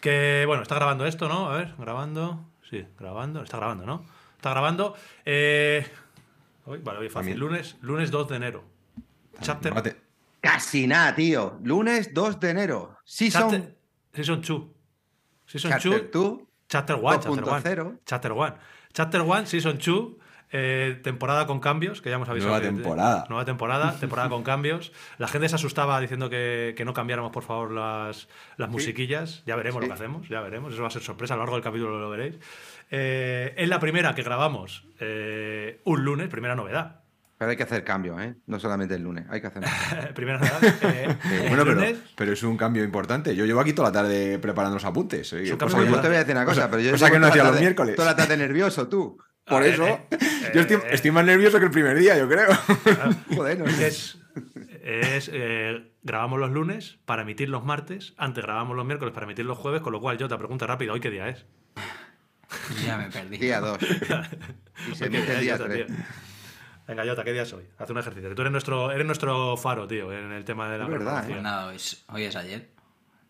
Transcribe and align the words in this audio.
Que 0.00 0.44
bueno, 0.46 0.62
está 0.62 0.76
grabando 0.76 1.06
esto, 1.06 1.28
¿no? 1.28 1.50
A 1.50 1.56
ver, 1.56 1.74
grabando. 1.78 2.48
Sí, 2.68 2.86
grabando. 2.98 3.42
Está 3.42 3.56
grabando, 3.56 3.86
¿no? 3.86 4.04
Está 4.36 4.50
grabando. 4.50 4.94
Eh... 5.24 5.86
Uy, 6.66 6.78
vale, 6.78 6.98
oye, 7.00 7.10
fácil. 7.10 7.38
Lunes, 7.38 7.76
lunes 7.80 8.10
2 8.10 8.28
de 8.28 8.36
enero. 8.36 8.64
Chapter. 9.40 9.74
Mate. 9.74 9.96
Casi 10.40 10.86
nada, 10.86 11.14
tío. 11.14 11.58
Lunes 11.62 12.12
2 12.14 12.40
de 12.40 12.50
enero. 12.50 12.98
Season, 13.04 13.50
Chapter, 13.50 13.76
Season 14.12 14.40
2. 14.40 14.62
Season 15.46 15.70
Chapter 15.72 16.10
2. 16.10 16.38
2. 16.38 16.40
Chapter 16.68 16.96
1. 16.96 17.20
Chapter 17.20 17.44
1. 17.44 17.62
2.0. 17.62 17.98
Chapter 18.04 18.32
1. 18.32 18.54
Chapter 18.92 19.22
1, 19.22 19.46
Season 19.46 19.78
2. 19.78 20.16
Eh, 20.50 20.98
temporada 21.02 21.46
con 21.46 21.60
cambios, 21.60 22.00
que 22.00 22.10
ya 22.10 22.16
hemos 22.16 22.28
avisado. 22.28 22.52
Nueva 22.52 22.62
que- 22.66 22.74
temporada. 22.74 23.26
Nueva 23.28 23.44
temporada, 23.44 23.96
temporada 24.00 24.28
con 24.28 24.42
cambios. 24.42 24.92
La 25.18 25.28
gente 25.28 25.48
se 25.48 25.54
asustaba 25.56 26.00
diciendo 26.00 26.30
que, 26.30 26.74
que 26.76 26.84
no 26.84 26.94
cambiáramos, 26.94 27.32
por 27.32 27.42
favor, 27.44 27.70
las, 27.72 28.28
las 28.56 28.68
musiquillas. 28.70 29.42
Ya 29.46 29.56
veremos 29.56 29.82
Sí. 29.82 29.88
lo 29.88 29.94
que 29.94 30.00
hacemos, 30.00 30.28
ya 30.28 30.40
veremos. 30.40 30.72
Eso 30.72 30.82
va 30.82 30.88
a 30.88 30.90
ser 30.92 31.02
sorpresa, 31.02 31.34
a 31.34 31.36
lo 31.36 31.42
largo 31.42 31.56
del 31.56 31.64
capítulo 31.64 31.98
lo 31.98 32.10
veréis. 32.10 32.36
Eh, 32.90 33.54
es 33.56 33.68
la 33.68 33.80
primera 33.80 34.14
que 34.14 34.22
grabamos 34.22 34.84
eh, 35.00 35.80
un 35.84 36.04
lunes, 36.04 36.28
primera 36.28 36.54
novedad. 36.54 37.00
Pero 37.36 37.52
hay 37.52 37.56
que 37.56 37.62
hacer 37.62 37.84
cambio, 37.84 38.18
¿eh? 38.18 38.34
No 38.46 38.58
solamente 38.58 38.96
el 38.96 39.02
lunes, 39.02 39.24
hay 39.30 39.40
que 39.40 39.46
hacer. 39.46 39.62
primera 40.14 40.38
novedad. 40.38 40.64
eh, 40.82 41.16
el 41.44 41.48
Bueno, 41.54 41.64
pero, 42.16 42.32
es 42.32 42.42
un 42.42 42.56
cambio 42.56 42.82
importante. 42.82 43.36
Yo 43.36 43.44
llevo 43.44 43.60
aquí 43.60 43.72
toda 43.74 43.90
la 43.90 43.92
tarde 43.92 44.40
preparando 44.40 44.74
los 44.74 44.84
apuntes. 44.84 45.32
¿eh? 45.34 45.44
Que- 45.44 45.56
Pues 45.56 45.72
te 45.72 45.76
voy 46.08 46.16
a 46.16 46.18
decir 46.18 46.34
una 46.34 46.44
cosa, 46.44 46.62
cosa- 46.62 46.70
pero 46.70 46.82
yo 46.82 46.90
que 46.92 46.98
no 46.98 46.98
toda 46.98 47.28
hacía 47.28 47.42
la 47.42 47.48
los 47.50 47.52
tarde- 47.52 47.60
miércoles. 47.60 47.94
Toda 47.96 48.08
la 48.10 48.16
tarde 48.16 48.36
nervioso, 48.38 48.88
tú. 48.88 49.18
Por 49.48 49.62
A 49.62 49.64
ver, 49.64 49.74
eso, 49.74 49.86
eh, 49.86 50.52
yo 50.54 50.60
estoy, 50.60 50.76
eh, 50.76 50.82
estoy 50.90 51.10
más 51.10 51.24
nervioso 51.24 51.58
que 51.58 51.64
el 51.66 51.70
primer 51.70 51.98
día, 51.98 52.18
yo 52.18 52.28
creo. 52.28 52.48
Joder, 53.36 53.58
no 53.58 53.70
sé. 53.70 53.86
es, 53.88 54.18
es, 54.82 55.30
eh, 55.32 55.90
grabamos 56.02 56.38
los 56.38 56.50
lunes 56.50 56.98
para 57.04 57.22
emitir 57.22 57.48
los 57.48 57.64
martes, 57.64 58.14
antes 58.18 58.44
grabamos 58.44 58.76
los 58.76 58.84
miércoles 58.84 59.14
para 59.14 59.24
emitir 59.24 59.44
los 59.44 59.58
jueves, 59.58 59.80
con 59.80 59.92
lo 59.92 60.00
cual 60.00 60.18
yo 60.18 60.28
te 60.28 60.36
pregunto 60.36 60.66
rápido, 60.66 60.92
¿hoy 60.92 61.00
qué 61.00 61.10
día 61.10 61.28
es? 61.28 61.46
Ya 62.84 62.96
me 62.96 63.10
perdí. 63.10 63.38
Día 63.38 63.60
2. 63.60 63.78
Y 63.82 63.84
se 64.94 65.04
Hoy 65.04 65.10
qué 65.10 65.16
emite 65.18 65.32
el 65.34 65.40
día 65.40 65.40
día 65.40 65.54
es, 65.54 65.60
Jota, 65.60 65.72
3. 65.72 65.86
tío. 65.86 65.96
Venga, 66.86 67.04
Jota, 67.06 67.24
¿qué 67.24 67.32
día 67.32 67.42
es 67.42 67.52
hoy? 67.52 67.64
Haz 67.78 67.90
un 67.90 67.98
ejercicio. 67.98 68.34
Tú 68.34 68.42
eres 68.42 68.52
nuestro, 68.52 68.90
eres 68.92 69.06
nuestro 69.06 69.56
faro, 69.56 69.86
tío, 69.86 70.12
en 70.12 70.32
el 70.32 70.44
tema 70.44 70.70
de 70.70 70.78
la 70.78 70.84
Es 70.84 70.90
verdad. 70.90 71.24
Pues 71.26 71.42
nada, 71.42 71.66
hoy 71.66 71.76
es, 71.76 72.04
hoy 72.08 72.24
es 72.24 72.36
ayer. 72.36 72.70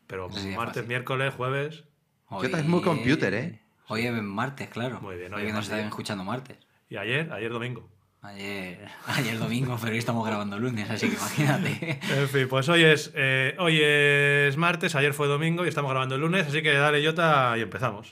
Pero 0.06 0.28
martes, 0.28 0.54
fácil. 0.54 0.86
miércoles, 0.86 1.34
jueves. 1.34 1.84
Hoy... 2.28 2.46
Jota 2.46 2.60
es 2.60 2.66
muy 2.66 2.82
computer, 2.82 3.34
¿eh? 3.34 3.60
Hoy 3.90 4.06
es 4.06 4.12
martes, 4.12 4.68
claro. 4.68 5.00
Muy 5.00 5.16
bien, 5.16 5.32
hoy 5.32 5.40
Hoy 5.40 5.46
es 5.46 5.52
que 5.52 5.56
nos 5.56 5.64
están 5.64 5.80
escuchando 5.80 6.22
martes. 6.22 6.58
Y 6.90 6.98
ayer, 6.98 7.32
ayer 7.32 7.50
domingo. 7.50 7.88
Ayer, 8.20 8.86
ayer 9.06 9.38
domingo, 9.38 9.78
pero 9.80 9.92
hoy 9.92 9.98
estamos 9.98 10.26
grabando 10.26 10.58
lunes, 10.58 10.90
así 10.90 11.08
que 11.08 11.16
imagínate. 11.16 12.00
En 12.10 12.28
fin, 12.28 12.48
pues 12.48 12.68
hoy 12.68 12.84
es, 12.84 13.12
eh, 13.14 13.56
hoy 13.58 13.80
es 13.80 14.56
martes, 14.58 14.94
ayer 14.94 15.14
fue 15.14 15.26
domingo 15.26 15.64
y 15.64 15.68
estamos 15.68 15.90
grabando 15.90 16.16
el 16.16 16.20
lunes, 16.20 16.46
así 16.46 16.62
que 16.62 16.74
dale 16.74 17.04
Jota 17.04 17.54
y 17.56 17.62
empezamos. 17.62 18.10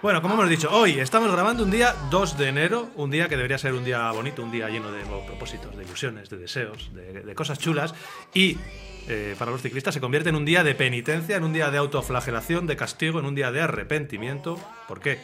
Bueno, 0.00 0.20
como 0.20 0.34
hemos 0.34 0.50
dicho, 0.50 0.68
hoy 0.70 1.00
estamos 1.00 1.32
grabando 1.32 1.64
un 1.64 1.70
día 1.70 1.94
2 2.10 2.36
de 2.36 2.48
enero, 2.48 2.90
un 2.96 3.10
día 3.10 3.26
que 3.28 3.36
debería 3.36 3.56
ser 3.56 3.72
un 3.72 3.84
día 3.84 4.12
bonito, 4.12 4.42
un 4.44 4.52
día 4.52 4.68
lleno 4.68 4.92
de 4.92 5.02
nuevos 5.02 5.24
propósitos, 5.24 5.74
de 5.74 5.82
ilusiones, 5.82 6.28
de 6.28 6.36
deseos, 6.36 6.94
de, 6.94 7.22
de 7.22 7.34
cosas 7.34 7.58
chulas. 7.58 7.94
Y 8.34 8.58
eh, 9.08 9.34
para 9.38 9.50
los 9.50 9.62
ciclistas 9.62 9.94
se 9.94 10.00
convierte 10.00 10.30
en 10.30 10.36
un 10.36 10.44
día 10.44 10.64
de 10.64 10.74
penitencia, 10.74 11.36
en 11.36 11.44
un 11.44 11.52
día 11.52 11.70
de 11.70 11.78
autoflagelación, 11.78 12.66
de 12.66 12.76
castigo, 12.76 13.18
en 13.18 13.26
un 13.26 13.34
día 13.34 13.52
de 13.52 13.60
arrepentimiento. 13.60 14.58
¿Por 14.88 15.00
qué? 15.00 15.18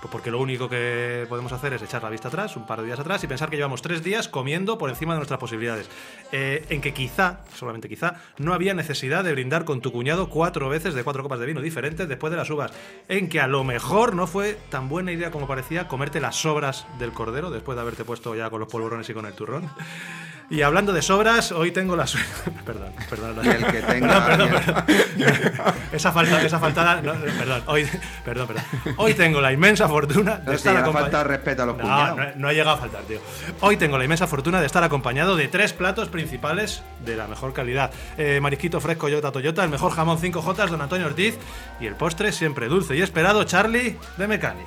Pues 0.00 0.12
porque 0.12 0.30
lo 0.30 0.40
único 0.40 0.68
que 0.68 1.26
podemos 1.28 1.50
hacer 1.52 1.72
es 1.72 1.82
echar 1.82 2.02
la 2.02 2.10
vista 2.10 2.28
atrás, 2.28 2.56
un 2.56 2.66
par 2.66 2.80
de 2.80 2.86
días 2.86 3.00
atrás, 3.00 3.22
y 3.24 3.26
pensar 3.26 3.50
que 3.50 3.56
llevamos 3.56 3.82
tres 3.82 4.04
días 4.04 4.28
comiendo 4.28 4.78
por 4.78 4.90
encima 4.90 5.14
de 5.14 5.18
nuestras 5.18 5.40
posibilidades. 5.40 5.90
Eh, 6.30 6.64
en 6.68 6.80
que 6.80 6.94
quizá, 6.94 7.40
solamente 7.54 7.88
quizá, 7.88 8.20
no 8.38 8.54
había 8.54 8.74
necesidad 8.74 9.24
de 9.24 9.32
brindar 9.32 9.64
con 9.64 9.80
tu 9.80 9.90
cuñado 9.90 10.28
cuatro 10.28 10.68
veces 10.68 10.94
de 10.94 11.02
cuatro 11.02 11.22
copas 11.22 11.40
de 11.40 11.46
vino 11.46 11.60
diferentes 11.60 12.08
después 12.08 12.30
de 12.30 12.36
las 12.36 12.48
uvas. 12.48 12.72
En 13.08 13.28
que 13.28 13.40
a 13.40 13.48
lo 13.48 13.64
mejor 13.64 14.14
no 14.14 14.26
fue 14.26 14.56
tan 14.70 14.88
buena 14.88 15.10
idea 15.10 15.30
como 15.32 15.48
parecía 15.48 15.88
comerte 15.88 16.20
las 16.20 16.36
sobras 16.36 16.86
del 16.98 17.12
cordero 17.12 17.50
después 17.50 17.74
de 17.74 17.82
haberte 17.82 18.04
puesto 18.04 18.36
ya 18.36 18.50
con 18.50 18.60
los 18.60 18.70
polvorones 18.70 19.08
y 19.10 19.14
con 19.14 19.26
el 19.26 19.32
turrón. 19.32 19.68
Y 20.50 20.62
hablando 20.62 20.94
de 20.94 21.02
sobras, 21.02 21.52
hoy 21.52 21.72
tengo 21.72 21.94
la 21.94 22.06
suerte. 22.06 22.50
perdón, 22.64 22.90
perdón. 23.10 23.46
El 23.46 23.66
que 23.66 23.82
tenga. 23.82 24.24
Perdón, 24.24 24.48
perdón, 24.48 24.84
perdón. 24.86 25.74
esa 25.92 26.10
falta, 26.10 26.42
esa 26.42 26.58
faltada. 26.58 27.02
no, 27.02 27.12
perdón, 27.12 27.62
hoy, 27.66 27.86
perdón, 28.24 28.46
perdón. 28.46 28.64
Hoy 28.96 29.12
tengo 29.12 29.42
la 29.42 29.52
inmensa 29.52 29.86
fortuna 29.88 30.36
de 30.38 30.46
No 30.46 30.52
estar 30.52 30.72
la 30.72 30.80
acompañado. 30.80 31.10
falta 31.12 31.18
de 31.18 31.36
respeto 31.36 31.62
a 31.62 31.66
los 31.66 31.76
No, 31.76 32.16
no, 32.16 32.26
no 32.36 32.48
ha 32.48 32.52
llegado 32.54 32.76
a 32.76 32.78
faltar, 32.78 33.02
tío. 33.02 33.20
Hoy 33.60 33.76
tengo 33.76 33.98
la 33.98 34.04
inmensa 34.04 34.26
fortuna 34.26 34.60
de 34.60 34.66
estar 34.66 34.82
acompañado 34.82 35.36
de 35.36 35.48
tres 35.48 35.74
platos 35.74 36.08
principales 36.08 36.82
de 37.04 37.16
la 37.16 37.26
mejor 37.28 37.52
calidad. 37.52 37.90
Eh, 38.16 38.40
marisquito 38.40 38.80
fresco 38.80 39.10
Yota 39.10 39.30
Toyota, 39.30 39.62
el 39.64 39.70
mejor 39.70 39.92
jamón 39.92 40.18
5J 40.18 40.68
Don 40.70 40.80
Antonio 40.80 41.06
Ortiz 41.08 41.36
y 41.78 41.84
el 41.86 41.94
postre 41.94 42.32
siempre 42.32 42.68
dulce 42.68 42.96
y 42.96 43.02
esperado 43.02 43.44
Charlie 43.44 43.98
de 44.16 44.26
Mechanic. 44.26 44.66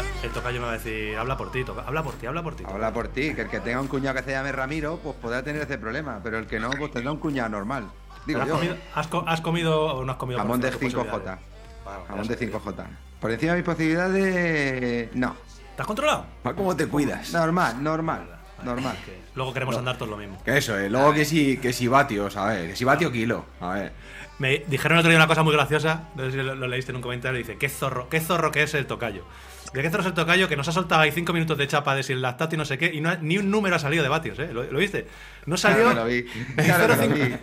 El 0.00 0.06
toca- 0.06 0.24
El 0.26 0.30
tocayo 0.32 0.60
me 0.60 0.66
va 0.66 0.72
a 0.72 0.78
decir, 0.78 1.16
habla 1.16 1.36
por 1.36 1.50
ti, 1.52 1.64
toca- 1.64 1.82
habla 1.86 2.02
por 2.02 2.14
ti, 2.14 2.26
habla 2.26 2.42
por 2.42 2.54
ti. 2.56 2.64
Habla 2.66 2.92
por 2.92 3.08
ti, 3.08 3.34
que 3.34 3.42
el 3.42 3.48
que 3.48 3.60
tenga 3.60 3.80
un 3.80 3.88
cuñado 3.88 4.16
que 4.16 4.22
se 4.24 4.30
llame 4.32 4.52
Ramiro, 4.52 4.98
pues 5.02 5.16
podrá 5.16 5.42
tener 5.42 5.62
ese 5.62 5.78
problema, 5.78 6.20
pero 6.22 6.38
el 6.38 6.46
que 6.46 6.58
no, 6.60 6.70
pues 6.70 6.90
tendrá 6.92 7.12
un 7.12 7.18
cuñado 7.18 7.48
normal. 7.50 7.88
Digo 8.26 8.40
¿Pero 8.40 8.42
has, 8.42 8.48
yo. 8.48 8.54
comido, 8.56 8.76
has, 8.94 9.06
co- 9.08 9.24
has 9.26 9.40
comido 9.40 9.80
o 9.96 10.04
no 10.04 10.12
has 10.12 10.18
comido? 10.18 10.38
Jamón 10.40 10.60
de 10.60 10.70
tus 10.70 10.80
5J. 10.80 10.94
posibilidades? 11.04 11.40
Vale, 11.84 12.04
Jamón 12.08 12.28
de 12.28 12.36
sé. 12.36 12.50
5J. 12.52 12.84
Por 13.20 13.30
encima 13.30 13.52
de 13.52 13.58
mis 13.58 13.64
posibilidades, 13.66 15.14
no. 15.16 15.34
¿Te 15.76 15.82
has 15.82 15.86
controlado? 15.86 16.26
¿Cómo 16.56 16.76
te 16.76 16.86
cuidas? 16.86 17.32
Normal, 17.32 17.82
normal, 17.82 18.28
normal. 18.64 18.96
Que 19.04 19.18
luego 19.34 19.52
queremos 19.54 19.76
andar 19.76 19.96
todos 19.96 20.10
lo 20.10 20.16
mismo. 20.16 20.42
Que 20.44 20.58
eso, 20.58 20.76
eh. 20.78 20.90
Luego 20.90 21.12
que 21.14 21.24
si, 21.24 21.56
que 21.58 21.72
si 21.72 21.86
vatios, 21.88 22.36
a 22.36 22.46
ver. 22.46 22.68
Que 22.70 22.76
si 22.76 22.84
vatio 22.84 23.10
kilo. 23.12 23.44
A 23.60 23.70
ver. 23.74 23.92
Me 24.38 24.64
dijeron 24.66 24.96
el 24.98 25.00
otro 25.00 25.10
día 25.10 25.18
una 25.18 25.26
cosa 25.26 25.42
muy 25.42 25.52
graciosa, 25.52 26.08
no 26.14 26.24
sé 26.24 26.30
si 26.32 26.36
lo, 26.38 26.54
lo 26.54 26.68
leíste 26.68 26.92
en 26.92 26.96
un 26.96 27.02
comentario, 27.02 27.38
dice, 27.38 27.56
qué 27.56 27.68
zorro, 27.68 28.08
qué 28.08 28.20
zorro 28.20 28.52
que 28.52 28.62
es 28.62 28.74
el 28.74 28.86
tocayo. 28.86 29.24
¿De 29.72 29.82
qué 29.82 29.90
zorro 29.90 30.00
es 30.02 30.06
el 30.06 30.14
tocayo? 30.14 30.48
Que 30.48 30.56
nos 30.56 30.66
ha 30.68 30.72
soltado 30.72 31.00
ahí 31.02 31.10
cinco 31.12 31.32
minutos 31.32 31.58
de 31.58 31.66
chapa 31.66 31.94
de 31.94 32.02
si 32.02 32.12
el 32.14 32.22
lactato 32.22 32.54
y 32.54 32.58
no 32.58 32.64
sé 32.64 32.78
qué, 32.78 32.90
y 32.92 33.00
no 33.00 33.10
ha- 33.10 33.16
ni 33.16 33.36
un 33.38 33.50
número 33.50 33.76
ha 33.76 33.78
salido 33.78 34.02
de 34.02 34.08
vatios, 34.08 34.38
¿eh? 34.38 34.50
¿Lo, 34.52 34.62
lo 34.64 34.78
viste? 34.78 35.06
No 35.46 35.56
salió... 35.56 35.90
Claro 35.90 35.90
que 35.90 36.00
lo 36.00 36.06
vi. 36.06 36.24
ni 36.56 36.64
Claro 36.64 36.86
que 36.86 37.06
lo 37.08 37.14
0,5 37.14 37.38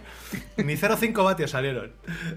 Ni 0.58 0.74
0,5 0.76 1.24
vatios 1.24 1.52
salieron. 1.52 1.92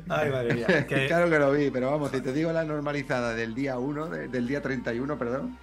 Ay, 0.08 0.30
madre 0.30 0.54
mía. 0.54 0.66
vi. 0.68 0.84
que- 0.88 1.06
Claro 1.06 1.30
que 1.30 1.38
lo 1.38 1.52
vi, 1.52 1.70
pero 1.70 1.90
vamos, 1.90 2.10
si 2.10 2.20
te 2.20 2.32
digo 2.32 2.52
la 2.52 2.64
normalizada 2.64 3.34
del 3.34 3.54
día 3.54 3.78
1, 3.78 4.06
de- 4.08 4.28
del 4.28 4.46
día 4.46 4.60
31, 4.60 5.18
perdón. 5.18 5.58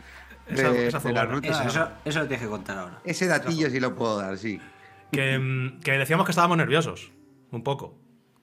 Esa- 0.47 0.71
de- 0.71 0.87
esa 0.87 0.99
de 0.99 1.13
la 1.13 1.25
ruta. 1.25 1.47
Eso, 1.47 1.63
eso, 1.63 1.89
eso 2.05 2.19
lo 2.19 2.27
tienes 2.27 2.43
que 2.45 2.49
contar 2.49 2.77
ahora. 2.77 2.99
Ese 3.03 3.27
datillo 3.27 3.69
sí 3.69 3.79
lo 3.79 3.95
puedo 3.95 4.17
dar, 4.19 4.37
sí. 4.37 4.59
que, 5.11 5.37
mm, 5.39 5.79
que 5.81 5.91
decíamos 5.93 6.25
que 6.25 6.31
estábamos 6.31 6.57
nerviosos, 6.57 7.11
un 7.51 7.63
poco. 7.63 7.97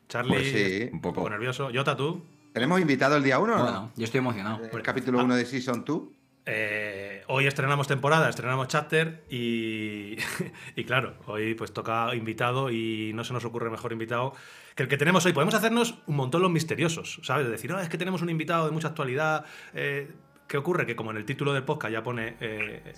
Charlie, 0.08 0.32
Pues 0.34 0.52
sí, 0.52 0.90
un 0.92 1.00
poco. 1.00 1.28
nervioso. 1.30 1.70
Jota, 1.74 1.96
tú. 1.96 2.24
¿Tenemos 2.52 2.80
invitado 2.80 3.16
el 3.16 3.22
día 3.22 3.38
1 3.38 3.54
o 3.54 3.56
no? 3.58 3.62
Bueno, 3.64 3.92
yo 3.96 4.04
estoy 4.04 4.18
emocionado. 4.18 4.60
El 4.70 4.82
capítulo 4.82 5.22
1 5.24 5.36
de 5.36 5.46
Season 5.46 5.84
2. 5.84 6.02
Eh, 6.44 7.22
hoy 7.28 7.46
estrenamos 7.46 7.86
temporada, 7.86 8.28
estrenamos 8.28 8.66
chapter 8.68 9.24
y, 9.30 10.16
y 10.76 10.84
claro, 10.84 11.14
hoy 11.26 11.54
pues 11.54 11.72
toca 11.72 12.14
invitado 12.16 12.70
y 12.70 13.12
no 13.14 13.22
se 13.22 13.32
nos 13.32 13.44
ocurre 13.44 13.70
mejor 13.70 13.92
invitado 13.92 14.34
que 14.74 14.82
el 14.82 14.88
que 14.88 14.96
tenemos 14.96 15.24
hoy. 15.24 15.32
Podemos 15.32 15.54
hacernos 15.54 15.98
un 16.06 16.16
montón 16.16 16.42
los 16.42 16.50
misteriosos, 16.50 17.20
¿sabes? 17.22 17.46
De 17.46 17.52
decir, 17.52 17.72
"Ah, 17.72 17.82
es 17.82 17.88
que 17.88 17.96
tenemos 17.96 18.22
un 18.22 18.28
invitado 18.30 18.66
de 18.66 18.72
mucha 18.72 18.88
actualidad. 18.88 19.44
eh, 19.72 20.10
¿Qué 20.48 20.58
ocurre? 20.58 20.84
Que 20.84 20.94
como 20.96 21.12
en 21.12 21.16
el 21.16 21.24
título 21.24 21.54
del 21.54 21.62
podcast 21.62 21.92
ya 21.92 22.02
pone 22.02 22.36
eh, 22.40 22.92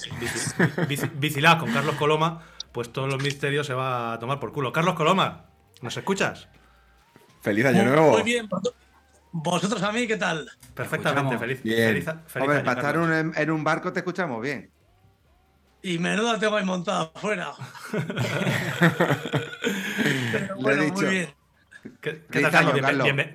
Bicilab 1.14 1.58
con 1.60 1.72
Carlos 1.72 1.94
Coloma, 1.94 2.42
pues 2.72 2.92
todos 2.92 3.08
los 3.08 3.22
misterios 3.22 3.64
se 3.66 3.74
va 3.74 4.14
a 4.14 4.18
tomar 4.18 4.40
por 4.40 4.52
culo. 4.52 4.72
Carlos 4.72 4.94
Coloma, 4.94 5.44
¿nos 5.80 5.96
escuchas? 5.96 6.48
Feliz 7.42 7.64
año 7.66 7.84
nuevo. 7.84 8.10
Muy 8.12 8.22
bien. 8.24 8.48
¿Vosotros 9.36 9.82
a 9.82 9.90
mí 9.90 10.06
qué 10.06 10.16
tal? 10.16 10.48
Perfectamente, 10.74 11.36
feliz. 11.38 11.60
Bien. 11.60 11.88
feliz, 11.88 12.04
feliz 12.04 12.36
Hombre, 12.44 12.56
año, 12.58 12.64
para 12.64 12.80
estar 12.80 12.98
un- 12.98 13.32
en, 13.36 13.50
un 13.50 13.64
barco 13.64 13.92
te 13.92 13.98
escuchamos 13.98 14.40
bien. 14.40 14.70
Y 15.82 15.98
menuda 15.98 16.38
tengo 16.38 16.54
ahí 16.54 16.64
montada 16.64 17.10
afuera. 17.12 17.50
Pero 17.90 18.00
Le 20.32 20.38
he 20.46 20.54
bueno, 20.62 20.82
dicho. 20.84 20.94
muy 21.02 21.10
bien. 21.10 21.28
¿Qué, 22.00 22.12
tal, 22.30 22.50
Carlos? 22.52 22.74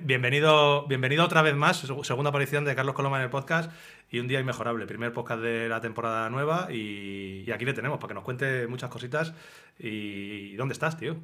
bienvenido, 0.02 0.86
bienvenido 0.88 1.22
otra 1.24 1.42
vez 1.42 1.54
más, 1.54 1.84
seg- 1.88 2.02
segunda 2.02 2.30
aparición 2.30 2.64
de 2.64 2.74
Carlos 2.74 2.94
Coloma 2.94 3.18
en 3.18 3.24
el 3.24 3.30
podcast 3.30 3.70
y 4.10 4.18
un 4.20 4.26
día 4.26 4.40
inmejorable, 4.40 4.86
primer 4.86 5.12
podcast 5.12 5.42
de 5.42 5.68
la 5.68 5.80
temporada 5.82 6.28
nueva 6.30 6.68
y, 6.72 7.44
y 7.46 7.52
aquí 7.52 7.64
le 7.66 7.74
tenemos 7.74 7.98
para 7.98 8.08
que 8.08 8.14
nos 8.14 8.24
cuente 8.24 8.66
muchas 8.66 8.88
cositas 8.90 9.34
y 9.78 10.56
¿dónde 10.56 10.72
estás, 10.72 10.96
tío? 10.96 11.16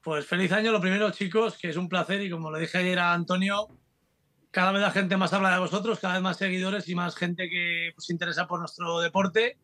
Pues 0.00 0.24
feliz 0.26 0.52
año, 0.52 0.70
lo 0.72 0.80
primero, 0.80 1.10
chicos, 1.10 1.58
que 1.58 1.68
es 1.70 1.76
un 1.76 1.88
placer 1.88 2.22
y 2.22 2.30
como 2.30 2.50
le 2.52 2.60
dije 2.60 2.78
ayer 2.78 3.00
a 3.00 3.12
Antonio, 3.12 3.66
cada 4.56 4.72
vez 4.72 4.80
la 4.80 4.90
gente 4.90 5.18
más 5.18 5.34
habla 5.34 5.52
de 5.52 5.58
vosotros, 5.58 5.98
cada 6.00 6.14
vez 6.14 6.22
más 6.22 6.38
seguidores 6.38 6.88
y 6.88 6.94
más 6.94 7.14
gente 7.14 7.50
que 7.50 7.90
pues, 7.94 8.06
se 8.06 8.14
interesa 8.14 8.46
por 8.46 8.58
nuestro 8.58 9.00
deporte. 9.00 9.58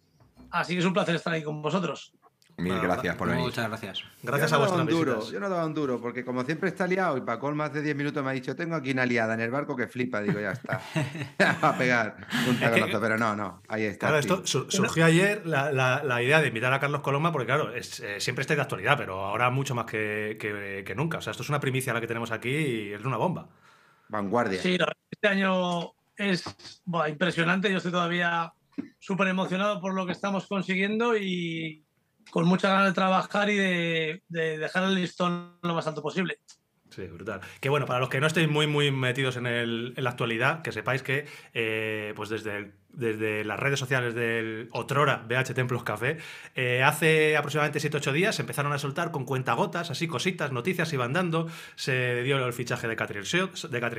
Así 0.50 0.75
que 0.75 0.81
es 0.81 0.85
un 0.85 0.93
placer 0.93 1.15
estar 1.15 1.33
ahí 1.33 1.43
con 1.43 1.62
vosotros. 1.62 2.12
Mil 2.59 2.73
Bueno, 2.75 2.83
gracias 2.83 3.17
por 3.17 3.29
venir. 3.31 3.43
Muchas 3.43 3.67
gracias. 3.71 4.03
Gracias 4.23 4.50
yo 4.50 4.56
a 4.56 4.59
no 4.59 4.65
vuestras 4.67 4.83
un 4.83 4.91
duro, 4.94 5.12
visitas. 5.15 5.33
Yo 5.33 5.41
no 5.41 5.49
daba 5.49 5.65
un 5.65 5.73
duro, 5.73 5.99
porque 5.99 6.23
como 6.27 6.44
siempre 6.44 6.69
está 6.69 6.87
liado 6.87 7.17
y 7.17 7.23
Paco 7.23 7.50
más 7.53 7.73
de 7.73 7.81
10 7.81 7.97
minutos 7.97 8.23
me 8.23 8.29
ha 8.29 8.33
dicho, 8.35 8.55
tengo 8.55 8.75
aquí 8.75 8.91
una 8.91 9.06
liada 9.06 9.33
en 9.33 9.41
el 9.41 9.50
barco 9.50 9.75
que 9.75 9.89
flipa. 9.89 10.21
Digo, 10.21 10.39
ya 10.39 10.50
está. 10.53 10.83
Va 11.65 11.71
a 11.71 11.79
pegar 11.79 12.27
un 12.47 12.61
taconazo, 12.61 13.00
pero 13.00 13.17
no, 13.17 13.35
no, 13.35 13.62
ahí 13.69 13.85
está. 13.85 14.09
Claro, 14.09 14.21
tío. 14.23 14.35
esto 14.35 14.47
su- 14.47 14.71
surgió 14.71 15.06
ayer 15.06 15.47
la, 15.47 15.73
la- 15.73 16.03
la 16.05 16.23
idea 16.23 16.43
de 16.43 16.49
invitar 16.49 16.71
a 16.75 16.79
Carlos 16.79 17.00
Coloma, 17.00 17.33
porque 17.33 17.47
claro, 17.47 17.75
es, 17.75 17.99
eh, 18.00 18.21
siempre 18.21 18.43
está 18.43 18.55
de 18.55 18.61
actualidad, 18.61 18.99
pero 18.99 19.25
ahora 19.25 19.49
mucho 19.49 19.75
más 19.75 19.87
que, 19.87 20.37
que- 20.39 20.85
que 20.87 20.94
nunca. 20.94 21.17
O 21.17 21.21
sea, 21.23 21.31
esto 21.31 21.43
es 21.43 21.49
una 21.49 21.61
primicia 21.61 21.94
la 21.94 22.03
que 22.03 22.06
tenemos 22.06 22.31
aquí 22.31 22.50
y 22.50 22.93
es 22.93 23.03
una 23.03 23.17
bomba. 23.17 23.49
Vanguardia. 24.09 24.61
Sí, 24.61 24.79
este 25.11 25.29
año 25.29 25.93
es 26.17 26.45
impresionante. 27.09 27.71
Yo 27.71 27.79
estoy 27.79 27.93
todavía 27.93 28.53
súper 28.99 29.29
emocionado 29.29 29.81
por 29.81 29.95
lo 29.95 30.07
que 30.07 30.13
estamos 30.13 30.47
consiguiendo 30.47 31.17
y 31.17 31.85
con 32.31 32.47
muchas 32.47 32.71
ganas 32.71 32.89
de 32.89 32.95
trabajar 32.95 33.51
y 33.51 33.57
de, 33.57 34.23
de 34.29 34.59
dejar 34.59 34.85
el 34.85 34.95
listón 34.95 35.59
lo 35.63 35.75
más 35.75 35.87
alto 35.87 36.03
posible. 36.03 36.39
Sí, 36.94 37.06
brutal. 37.06 37.41
Que 37.61 37.71
bueno, 37.71 37.87
para 37.87 38.00
los 38.00 38.11
que 38.11 38.21
no 38.21 38.27
estéis 38.27 38.49
muy, 38.49 38.67
muy 38.67 38.91
metidos 38.91 39.37
en, 39.37 39.94
la 39.94 40.11
actualidad, 40.11 40.61
que 40.61 40.73
sepáis 40.73 41.03
que 41.03 41.25
eh, 41.55 42.12
pues 42.15 42.29
desde, 42.29 42.73
desde 42.91 43.47
las 43.47 43.59
redes 43.59 43.79
sociales 43.79 44.15
del 44.15 44.69
Otrora 44.73 45.25
BH 45.27 45.55
Templos 45.55 45.85
Café, 45.85 46.19
eh, 46.55 46.83
hace 46.83 47.39
aproximadamente 47.39 47.79
7-8 47.79 48.12
días 48.12 48.35
se 48.37 48.43
empezaron 48.43 48.75
a 48.75 48.79
soltar 48.79 49.11
con 49.11 49.25
cuentagotas, 49.25 49.91
así 49.91 50.06
cositas, 50.06 50.53
noticias 50.53 50.93
iban 50.93 51.15
dando. 51.15 51.49
Se 51.77 52.23
dio 52.25 52.44
el 52.44 52.53
fichaje 52.53 52.87
de 52.87 52.97
Catriel, 52.97 53.25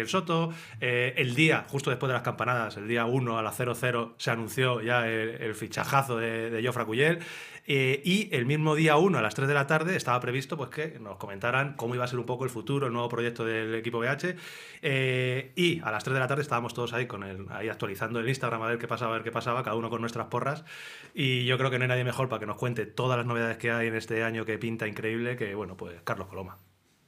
Soto. 0.07 0.53
eh, 0.79 1.15
el 1.17 1.33
día, 1.33 1.65
justo 1.67 1.89
después 1.89 2.09
de 2.09 2.13
las 2.13 2.21
campanadas, 2.23 2.77
el 2.77 2.87
día 2.87 3.05
1 3.05 3.39
a 3.39 3.41
las 3.41 3.55
00, 3.55 4.13
se 4.17 4.29
anunció 4.29 4.81
ya 4.81 5.07
el, 5.07 5.41
el 5.41 5.55
fichajazo 5.55 6.17
de, 6.17 6.51
de 6.51 6.63
Jofra 6.63 6.85
Cuyel. 6.85 7.19
Eh, 7.65 8.01
y 8.03 8.27
el 8.35 8.45
mismo 8.45 8.75
día 8.75 8.97
1 8.97 9.17
a 9.17 9.21
las 9.21 9.35
3 9.35 9.47
de 9.47 9.53
la 9.53 9.67
tarde 9.67 9.95
estaba 9.95 10.19
previsto 10.19 10.57
pues, 10.57 10.69
que 10.69 10.99
nos 10.99 11.15
comentaran 11.17 11.75
cómo 11.75 11.95
iba 11.95 12.03
a 12.03 12.07
ser 12.07 12.19
un 12.19 12.25
poco 12.25 12.43
el 12.43 12.49
futuro, 12.49 12.87
el 12.87 12.93
nuevo 12.93 13.07
proyecto 13.07 13.45
del 13.45 13.73
equipo 13.75 13.99
BH. 13.99 14.35
Eh, 14.81 15.53
y 15.55 15.79
a 15.81 15.91
las 15.91 16.03
3 16.03 16.13
de 16.13 16.19
la 16.19 16.27
tarde 16.27 16.41
estábamos 16.41 16.73
todos 16.73 16.91
ahí, 16.93 17.05
con 17.07 17.23
el, 17.23 17.45
ahí 17.51 17.69
actualizando 17.69 18.19
el 18.19 18.27
Instagram 18.27 18.61
a 18.63 18.67
ver 18.67 18.79
qué 18.79 18.87
pasaba, 18.87 19.11
a 19.11 19.15
ver 19.15 19.23
qué 19.23 19.31
pasaba, 19.31 19.63
cada 19.63 19.77
uno 19.77 19.89
con 19.89 20.01
nuestras 20.01 20.27
porras. 20.27 20.65
Y 21.13 21.45
yo 21.45 21.57
creo 21.57 21.71
que 21.71 21.77
no 21.79 21.83
hay 21.83 21.89
nadie 21.89 22.03
mejor 22.03 22.27
para 22.27 22.41
que 22.41 22.45
nos 22.45 22.57
cuente 22.57 22.85
todas 22.85 23.17
las 23.17 23.25
novedades 23.25 23.57
que 23.57 23.71
hay 23.71 23.87
en 23.87 23.95
este 23.95 24.23
año 24.23 24.43
que 24.45 24.57
pinta 24.57 24.87
increíble 24.87 25.37
que, 25.37 25.55
bueno, 25.55 25.77
pues 25.77 26.01
Carlos 26.03 26.27
Coloma. 26.27 26.57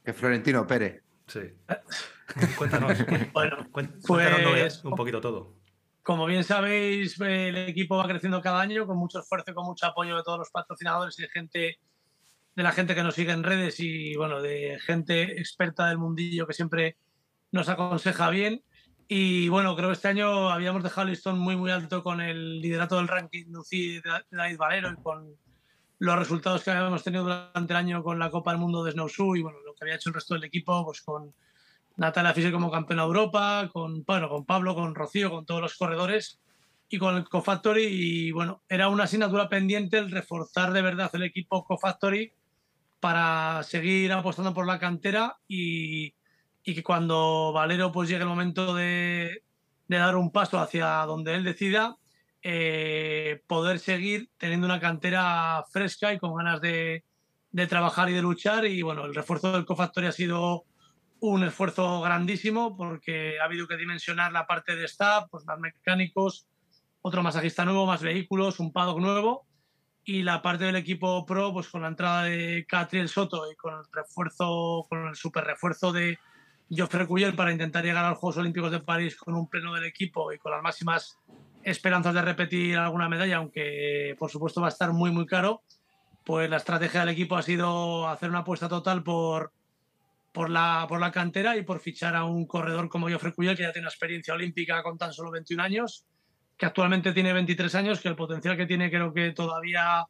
Que 0.04 0.14
Florentino 0.14 0.66
Pérez. 0.66 1.02
Sí. 1.26 1.40
Cuéntanos. 2.56 2.96
Bueno, 3.32 3.56
Pues- 3.72 3.88
cuéntanos 4.06 4.84
un 4.84 4.94
poquito 4.94 5.20
todo. 5.20 5.54
Como 6.06 6.24
bien 6.26 6.44
sabéis, 6.44 7.20
el 7.20 7.56
equipo 7.56 7.96
va 7.96 8.06
creciendo 8.06 8.40
cada 8.40 8.60
año 8.60 8.86
con 8.86 8.96
mucho 8.96 9.18
esfuerzo 9.18 9.50
y 9.50 9.54
con 9.54 9.66
mucho 9.66 9.86
apoyo 9.86 10.16
de 10.16 10.22
todos 10.22 10.38
los 10.38 10.50
patrocinadores 10.52 11.18
y 11.18 11.22
de 11.22 11.28
gente 11.28 11.80
de 12.54 12.62
la 12.62 12.70
gente 12.70 12.94
que 12.94 13.02
nos 13.02 13.16
sigue 13.16 13.32
en 13.32 13.42
redes 13.42 13.80
y 13.80 14.14
bueno, 14.14 14.40
de 14.40 14.78
gente 14.86 15.40
experta 15.40 15.88
del 15.88 15.98
mundillo 15.98 16.46
que 16.46 16.54
siempre 16.54 16.96
nos 17.50 17.68
aconseja 17.68 18.30
bien. 18.30 18.62
Y 19.08 19.48
bueno, 19.48 19.74
creo 19.74 19.88
que 19.88 19.94
este 19.94 20.06
año 20.06 20.48
habíamos 20.48 20.84
dejado 20.84 21.08
el 21.08 21.10
listón 21.10 21.40
muy 21.40 21.56
muy 21.56 21.72
alto 21.72 22.04
con 22.04 22.20
el 22.20 22.60
liderato 22.60 22.98
del 22.98 23.08
ranking 23.08 23.52
UCI 23.52 24.00
de 24.00 24.10
David 24.30 24.58
Valero 24.58 24.92
y 24.92 25.02
con 25.02 25.34
los 25.98 26.18
resultados 26.20 26.62
que 26.62 26.70
habíamos 26.70 27.02
tenido 27.02 27.24
durante 27.24 27.72
el 27.72 27.76
año 27.76 28.04
con 28.04 28.20
la 28.20 28.30
Copa 28.30 28.52
del 28.52 28.60
Mundo 28.60 28.84
de 28.84 28.92
Snowshoe 28.92 29.40
y 29.40 29.42
bueno, 29.42 29.58
lo 29.66 29.74
que 29.74 29.82
había 29.82 29.96
hecho 29.96 30.10
el 30.10 30.14
resto 30.14 30.34
del 30.34 30.44
equipo, 30.44 30.84
pues 30.84 31.02
con 31.02 31.34
Natalia 31.96 32.34
Fischer 32.34 32.52
como 32.52 32.70
campeona 32.70 33.02
de 33.02 33.08
Europa, 33.08 33.70
con, 33.72 34.04
bueno, 34.04 34.28
con 34.28 34.44
Pablo, 34.44 34.74
con 34.74 34.94
Rocío, 34.94 35.30
con 35.30 35.46
todos 35.46 35.60
los 35.60 35.76
corredores 35.76 36.40
y 36.88 36.98
con 36.98 37.16
el 37.16 37.28
CoFactory. 37.28 37.84
Y 37.84 38.32
bueno, 38.32 38.62
era 38.68 38.88
una 38.88 39.04
asignatura 39.04 39.48
pendiente 39.48 39.98
el 39.98 40.10
reforzar 40.10 40.72
de 40.72 40.82
verdad 40.82 41.10
el 41.14 41.22
equipo 41.22 41.64
CoFactory 41.64 42.32
para 43.00 43.62
seguir 43.62 44.12
apostando 44.12 44.52
por 44.52 44.66
la 44.66 44.78
cantera 44.78 45.36
y, 45.48 46.14
y 46.64 46.74
que 46.74 46.82
cuando 46.82 47.52
Valero 47.52 47.92
pues 47.92 48.08
llegue 48.08 48.22
el 48.22 48.28
momento 48.28 48.74
de, 48.74 49.42
de 49.88 49.96
dar 49.96 50.16
un 50.16 50.30
paso 50.32 50.58
hacia 50.58 51.04
donde 51.06 51.34
él 51.34 51.44
decida, 51.44 51.96
eh, 52.42 53.42
poder 53.46 53.78
seguir 53.78 54.30
teniendo 54.38 54.66
una 54.66 54.80
cantera 54.80 55.64
fresca 55.70 56.12
y 56.12 56.18
con 56.18 56.34
ganas 56.34 56.60
de, 56.60 57.04
de 57.50 57.66
trabajar 57.66 58.10
y 58.10 58.14
de 58.14 58.22
luchar. 58.22 58.66
Y 58.66 58.82
bueno, 58.82 59.04
el 59.04 59.14
refuerzo 59.14 59.52
del 59.52 59.64
CoFactory 59.64 60.06
ha 60.08 60.12
sido 60.12 60.64
un 61.30 61.44
esfuerzo 61.44 62.00
grandísimo 62.00 62.76
porque 62.76 63.38
ha 63.40 63.44
habido 63.44 63.66
que 63.66 63.76
dimensionar 63.76 64.32
la 64.32 64.46
parte 64.46 64.76
de 64.76 64.84
staff, 64.84 65.26
pues 65.30 65.44
más 65.44 65.58
mecánicos, 65.58 66.46
otro 67.02 67.22
masajista 67.22 67.64
nuevo, 67.64 67.86
más 67.86 68.02
vehículos, 68.02 68.60
un 68.60 68.72
paddock 68.72 68.98
nuevo 68.98 69.46
y 70.04 70.22
la 70.22 70.40
parte 70.40 70.64
del 70.64 70.76
equipo 70.76 71.26
pro, 71.26 71.52
pues 71.52 71.68
con 71.68 71.82
la 71.82 71.88
entrada 71.88 72.24
de 72.24 72.64
Catriel 72.68 73.08
Soto 73.08 73.50
y 73.50 73.56
con 73.56 73.74
el 73.74 73.84
refuerzo, 73.92 74.86
con 74.88 75.08
el 75.08 75.16
super 75.16 75.44
refuerzo 75.44 75.92
de 75.92 76.18
Joffre 76.70 77.06
Cuyel 77.06 77.34
para 77.34 77.52
intentar 77.52 77.84
llegar 77.84 78.04
a 78.04 78.10
los 78.10 78.18
Juegos 78.18 78.38
Olímpicos 78.38 78.70
de 78.70 78.80
París 78.80 79.16
con 79.16 79.34
un 79.34 79.48
pleno 79.48 79.74
del 79.74 79.84
equipo 79.84 80.32
y 80.32 80.38
con 80.38 80.52
las 80.52 80.62
máximas 80.62 81.18
esperanzas 81.64 82.14
de 82.14 82.22
repetir 82.22 82.76
alguna 82.76 83.08
medalla, 83.08 83.38
aunque 83.38 84.14
por 84.18 84.30
supuesto 84.30 84.60
va 84.60 84.68
a 84.68 84.70
estar 84.70 84.92
muy 84.92 85.10
muy 85.10 85.26
caro, 85.26 85.62
pues 86.24 86.48
la 86.48 86.56
estrategia 86.56 87.00
del 87.00 87.10
equipo 87.10 87.36
ha 87.36 87.42
sido 87.42 88.08
hacer 88.08 88.30
una 88.30 88.40
apuesta 88.40 88.68
total 88.68 89.02
por, 89.02 89.52
por, 90.36 90.50
la, 90.50 90.84
por 90.86 91.00
la 91.00 91.10
cantera 91.10 91.56
y 91.56 91.62
por 91.62 91.80
fichar 91.80 92.14
a 92.14 92.24
un 92.24 92.46
corredor 92.46 92.90
como 92.90 93.08
Joffre 93.08 93.32
Cuyel, 93.32 93.56
que 93.56 93.62
ya 93.62 93.72
tiene 93.72 93.88
experiencia 93.88 94.34
olímpica 94.34 94.82
con 94.82 94.98
tan 94.98 95.10
solo 95.10 95.30
21 95.30 95.62
años, 95.62 96.04
que 96.58 96.66
actualmente 96.66 97.14
tiene 97.14 97.32
23 97.32 97.74
años, 97.74 98.02
que 98.02 98.08
el 98.08 98.16
potencial 98.16 98.54
que 98.54 98.66
tiene 98.66 98.90
creo 98.90 99.14
que 99.14 99.32
todavía 99.32 100.04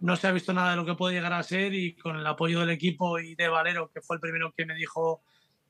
no 0.00 0.16
se 0.16 0.28
ha 0.28 0.32
visto 0.32 0.54
nada 0.54 0.70
de 0.70 0.76
lo 0.76 0.86
que 0.86 0.94
puede 0.94 1.16
llegar 1.16 1.34
a 1.34 1.42
ser 1.42 1.74
y 1.74 1.94
con 1.94 2.16
el 2.16 2.26
apoyo 2.26 2.60
del 2.60 2.70
equipo 2.70 3.18
y 3.18 3.34
de 3.34 3.48
Valero, 3.48 3.90
que 3.92 4.00
fue 4.00 4.16
el 4.16 4.20
primero 4.20 4.50
que 4.56 4.64
me 4.64 4.74
dijo 4.74 5.20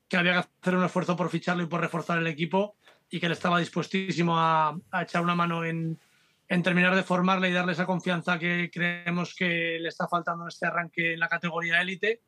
que 0.07 0.15
había 0.15 0.31
que 0.31 0.47
hacer 0.61 0.77
un 0.77 0.85
esfuerzo 0.85 1.17
por 1.17 1.29
ficharlo 1.29 1.63
y 1.63 1.67
por 1.67 1.81
reforzar 1.81 2.17
el 2.17 2.27
equipo 2.27 2.77
y 3.09 3.19
que 3.19 3.25
él 3.25 3.33
estaba 3.33 3.59
dispuestísimo 3.59 4.39
a, 4.39 4.73
a 4.89 5.01
echar 5.01 5.21
una 5.21 5.35
mano 5.35 5.65
en, 5.65 5.99
en 6.47 6.63
terminar 6.63 6.95
de 6.95 7.03
formarle 7.03 7.49
y 7.49 7.53
darle 7.53 7.73
esa 7.73 7.85
confianza 7.85 8.39
que 8.39 8.69
creemos 8.71 9.35
que 9.35 9.79
le 9.81 9.89
está 9.89 10.07
faltando 10.07 10.45
en 10.45 10.47
este 10.47 10.65
arranque 10.65 11.13
en 11.15 11.19
la 11.19 11.27
categoría 11.27 11.81
élite. 11.81 12.21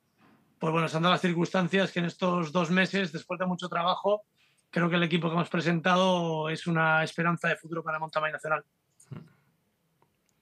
Pues 0.59 0.73
bueno, 0.73 0.87
se 0.87 0.97
han 0.97 1.03
dado 1.03 1.13
las 1.13 1.21
circunstancias 1.21 1.91
que 1.91 1.99
en 1.99 2.05
estos 2.05 2.51
dos 2.51 2.69
meses, 2.69 3.11
después 3.13 3.39
de 3.39 3.45
mucho 3.45 3.69
trabajo, 3.69 4.23
creo 4.69 4.89
que 4.89 4.97
el 4.97 5.03
equipo 5.03 5.29
que 5.29 5.35
hemos 5.35 5.49
presentado 5.49 6.49
es 6.49 6.67
una 6.67 7.03
esperanza 7.03 7.47
de 7.47 7.55
futuro 7.55 7.81
para 7.81 7.97
Montamay 7.97 8.31
Nacional. 8.31 8.63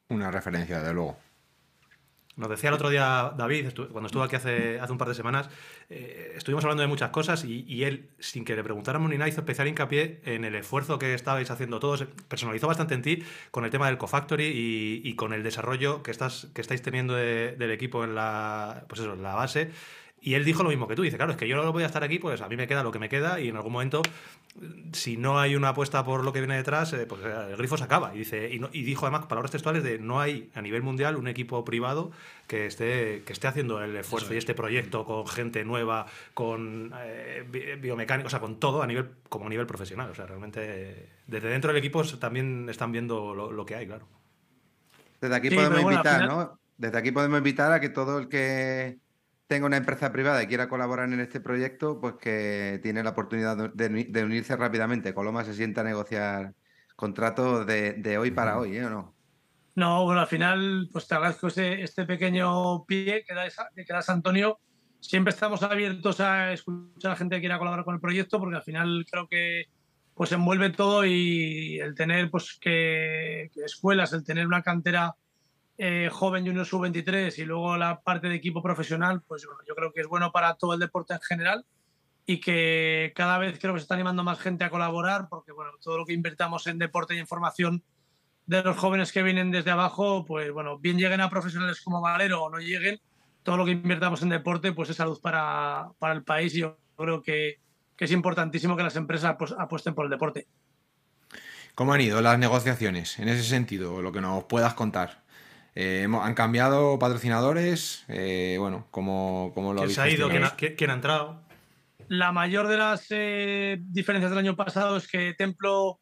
Una 0.10 0.32
referencia, 0.32 0.82
de 0.82 0.94
luego. 0.94 1.18
Nos 2.38 2.50
decía 2.50 2.70
el 2.70 2.76
otro 2.76 2.90
día 2.90 3.34
David, 3.36 3.70
cuando 3.92 4.06
estuvo 4.06 4.22
aquí 4.22 4.36
hace, 4.36 4.80
hace 4.80 4.92
un 4.92 5.00
par 5.00 5.08
de 5.08 5.16
semanas, 5.16 5.50
eh, 5.90 6.34
estuvimos 6.36 6.64
hablando 6.64 6.82
de 6.82 6.88
muchas 6.88 7.10
cosas 7.10 7.44
y, 7.44 7.66
y 7.68 7.84
él, 7.84 8.12
sin 8.20 8.46
que 8.46 8.56
le 8.56 8.64
preguntáramos 8.64 9.10
ni 9.10 9.18
nada, 9.18 9.28
hizo 9.28 9.42
especial 9.42 9.68
hincapié 9.68 10.22
en 10.24 10.46
el 10.46 10.54
esfuerzo 10.54 11.00
que 11.00 11.16
estabais 11.16 11.50
haciendo 11.50 11.80
todos. 11.80 12.06
Personalizó 12.28 12.68
bastante 12.68 12.94
en 12.94 13.02
ti 13.02 13.24
con 13.50 13.66
el 13.66 13.72
tema 13.72 13.88
del 13.88 13.98
CoFactory 13.98 14.46
y, 14.46 15.02
y 15.04 15.16
con 15.16 15.34
el 15.34 15.42
desarrollo 15.42 16.04
que, 16.04 16.12
estás, 16.12 16.48
que 16.54 16.62
estáis 16.62 16.84
teniendo 16.84 17.16
de- 17.16 17.56
del 17.58 17.72
equipo 17.72 18.04
en 18.04 18.14
la, 18.14 18.86
pues 18.88 19.02
eso, 19.02 19.14
en 19.14 19.24
la 19.24 19.34
base. 19.34 19.72
Y 20.28 20.34
él 20.36 20.44
dijo 20.44 20.62
lo 20.62 20.68
mismo 20.70 20.90
que 20.90 20.96
tú. 20.98 21.04
Dice, 21.04 21.16
claro, 21.16 21.32
es 21.32 21.38
que 21.38 21.48
yo 21.48 21.56
no 21.56 21.72
voy 21.72 21.84
a 21.84 21.86
estar 21.86 22.04
aquí, 22.04 22.20
pues 22.20 22.42
a 22.42 22.50
mí 22.50 22.58
me 22.58 22.68
queda 22.68 22.84
lo 22.84 22.92
que 22.92 23.00
me 23.00 23.08
queda 23.08 23.40
y 23.40 23.48
en 23.48 23.56
algún 23.56 23.72
momento, 23.72 24.02
si 24.92 25.16
no 25.16 25.40
hay 25.40 25.56
una 25.56 25.70
apuesta 25.70 26.04
por 26.04 26.26
lo 26.26 26.34
que 26.34 26.40
viene 26.40 26.58
detrás, 26.58 26.92
eh, 26.92 27.06
pues 27.08 27.22
eh, 27.24 27.34
el 27.52 27.56
grifo 27.56 27.78
se 27.78 27.86
acaba. 27.86 28.14
Y, 28.14 28.18
dice, 28.20 28.54
y, 28.54 28.60
no- 28.60 28.70
y 28.74 28.82
dijo 28.84 29.06
además 29.06 29.28
palabras 29.28 29.52
textuales 29.52 29.84
de 29.84 30.00
no 30.00 30.20
hay 30.20 30.50
a 30.54 30.62
nivel 30.62 30.82
mundial 30.84 31.16
un 31.16 31.30
equipo 31.30 31.64
privado 31.64 32.12
que 32.46 32.66
esté, 32.66 33.24
que 33.26 33.32
esté 33.32 33.48
haciendo 33.48 33.82
el 33.82 33.96
esfuerzo 33.96 34.34
y 34.34 34.38
este 34.38 34.54
proyecto 34.54 35.06
con 35.06 35.26
gente 35.28 35.64
nueva, 35.64 36.08
con 36.34 36.92
eh, 37.00 37.46
bi- 37.50 37.76
biomecánicos, 37.80 38.30
o 38.30 38.32
sea, 38.32 38.42
con 38.42 38.60
todo 38.60 38.82
a 38.84 38.88
nivel, 38.88 39.08
como 39.30 39.46
a 39.46 39.50
nivel 39.50 39.66
profesional. 39.66 40.10
O 40.12 40.16
sea, 40.16 40.26
realmente 40.26 41.08
desde 41.26 41.48
dentro 41.48 41.70
del 41.70 41.78
equipo 41.78 42.04
también 42.04 42.68
están 42.70 42.92
viendo 42.92 43.34
lo, 43.34 43.50
lo 43.54 43.66
que 43.66 43.76
hay, 43.76 43.88
claro. 43.88 44.06
Desde 45.22 45.36
aquí 45.36 45.50
Sí, 45.50 45.56
podemos 45.56 45.82
bueno, 45.84 45.92
invitar, 45.94 46.22
final- 46.22 46.28
¿no? 46.38 46.60
Desde 46.78 46.98
aquí 46.98 47.12
podemos 47.12 47.38
invitar 47.38 47.72
a 47.72 47.80
que 47.80 47.88
todo 47.90 48.20
el 48.20 48.28
que 48.28 48.98
tenga 49.48 49.66
una 49.66 49.78
empresa 49.78 50.12
privada 50.12 50.44
y 50.44 50.48
quiera 50.48 50.70
colaborar 50.70 51.12
en 51.12 51.20
este 51.20 51.40
proyecto, 51.40 52.00
pues 52.00 52.16
que 52.16 52.80
tiene 52.84 53.04
la 53.04 53.12
oportunidad 53.12 53.74
de, 53.74 54.24
unirse 54.24 54.56
rápidamente. 54.56 55.14
Coloma 55.14 55.44
se 55.44 55.54
sienta 55.54 55.82
a 55.82 55.86
negociar 55.86 56.54
contratos 56.96 57.66
de, 57.66 57.94
de 57.94 58.18
hoy 58.18 58.32
para 58.32 58.60
hoy, 58.60 58.78
¿eh? 58.78 58.86
¿O 58.86 58.90
no? 58.90 59.18
No, 59.76 60.06
bueno, 60.06 60.22
al 60.22 60.28
final, 60.28 60.90
pues 60.92 61.08
te 61.08 61.14
agradezco 61.14 61.48
este, 61.48 61.84
este 61.84 62.04
pequeño 62.06 62.84
pie 62.86 63.24
que 63.28 63.36
das, 63.36 63.56
que 63.76 63.86
das, 63.88 64.10
Antonio. 64.10 64.60
Siempre 65.00 65.32
estamos 65.32 65.62
abiertos 65.62 66.20
a 66.20 66.52
escuchar 66.52 67.12
a 67.12 67.14
la 67.14 67.16
gente 67.16 67.36
que 67.36 67.42
quiera 67.42 67.60
colaborar 67.60 67.86
con 67.86 67.94
el 67.94 68.02
proyecto, 68.02 68.40
porque 68.40 68.56
al 68.56 68.64
final 68.64 69.06
creo 69.10 69.28
que 69.28 69.66
pues 70.16 70.32
envuelve 70.32 70.72
todo 70.72 71.06
y 71.06 71.80
el 71.80 71.94
tener 71.94 72.32
pues 72.32 72.58
que, 72.60 73.52
que 73.54 73.66
escuelas, 73.66 74.14
el 74.14 74.24
tener 74.24 74.48
una 74.48 74.64
cantera 74.64 75.14
eh, 75.78 76.10
joven 76.12 76.46
junior 76.46 76.66
sub-23 76.66 77.38
y 77.38 77.46
luego 77.46 77.78
la 77.78 78.02
parte 78.02 78.28
de 78.28 78.36
equipo 78.36 78.64
profesional, 78.64 79.22
pues 79.28 79.46
bueno, 79.46 79.62
yo 79.68 79.76
creo 79.76 79.94
que 79.94 80.02
es 80.02 80.08
bueno 80.08 80.32
para 80.32 80.56
todo 80.56 80.74
el 80.74 80.80
deporte 80.80 81.14
en 81.14 81.22
general 81.22 81.66
y 82.26 82.40
que 82.40 83.14
cada 83.16 83.38
vez 83.38 83.60
creo 83.60 83.74
que 83.74 83.80
se 83.80 83.84
está 83.84 83.94
animando 83.94 84.24
más 84.24 84.40
gente 84.40 84.64
a 84.64 84.70
colaborar 84.70 85.28
porque 85.30 85.52
bueno, 85.52 85.72
todo 85.80 85.98
lo 85.98 86.06
que 86.06 86.14
invertamos 86.14 86.66
en 86.68 86.80
deporte 86.80 87.16
y 87.16 87.20
en 87.20 87.28
formación 87.28 87.84
de 88.48 88.64
los 88.64 88.78
jóvenes 88.78 89.12
que 89.12 89.22
vienen 89.22 89.52
desde 89.52 89.72
abajo, 89.72 90.26
pues 90.26 90.52
bueno, 90.52 90.80
bien 90.80 90.98
lleguen 90.98 91.22
a 91.22 91.30
profesionales 91.30 91.82
como 91.82 92.02
Valero 92.02 92.44
o 92.44 92.50
no 92.50 92.58
lleguen, 92.58 93.00
todo 93.44 93.58
lo 93.58 93.66
que 93.66 93.72
invirtamos 93.72 94.24
en 94.24 94.30
deporte 94.30 94.72
pues 94.74 94.90
es 94.90 94.96
salud 94.96 95.20
para, 95.22 95.90
para 96.00 96.14
el 96.14 96.24
país 96.24 96.56
y 96.56 96.62
yo 96.62 96.80
creo 96.96 97.22
que, 97.22 97.60
que 97.96 98.06
es 98.06 98.12
importantísimo 98.12 98.76
que 98.76 98.84
las 98.84 98.96
empresas 98.96 99.36
pues, 99.38 99.54
apuesten 99.58 99.94
por 99.94 100.06
el 100.06 100.12
deporte. 100.12 100.48
¿Cómo 101.76 101.94
han 101.94 102.02
ido 102.02 102.22
las 102.22 102.40
negociaciones 102.40 103.20
en 103.20 103.30
ese 103.30 103.44
sentido? 103.44 104.02
Lo 104.02 104.12
que 104.12 104.22
nos 104.22 104.46
puedas 104.46 104.74
contar. 104.74 105.27
Eh, 105.80 106.02
hemos- 106.06 106.26
¿Han 106.26 106.34
cambiado 106.34 106.98
patrocinadores? 106.98 108.04
Eh, 108.08 108.56
bueno, 108.60 108.88
¿cómo, 108.90 109.52
cómo 109.54 109.74
lo 109.76 109.82
¿Quién 109.84 109.94
se 109.94 110.02
ha 110.02 110.10
ido? 110.10 110.28
¿Quién 110.28 110.44
ha, 110.44 110.56
quién- 110.56 110.90
ha 110.90 110.94
entrado? 110.96 111.44
La 112.08 112.32
mayor 112.32 112.68
de 112.68 112.78
las 112.78 113.06
eh, 113.12 113.78
diferencias 113.80 114.32
del 114.32 114.40
año 114.40 114.56
pasado 114.56 114.98
es 114.98 115.08
que 115.08 115.36
Templo 115.36 116.00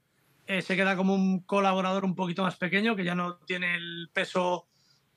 eh, 0.47 0.61
se 0.61 0.77
queda 0.77 0.95
como 0.95 1.13
un 1.13 1.41
colaborador 1.41 2.05
un 2.05 2.15
poquito 2.15 2.43
más 2.43 2.55
pequeño, 2.55 2.95
que 2.95 3.03
ya 3.03 3.15
no 3.15 3.35
tiene 3.39 3.75
el 3.75 4.09
peso 4.13 4.65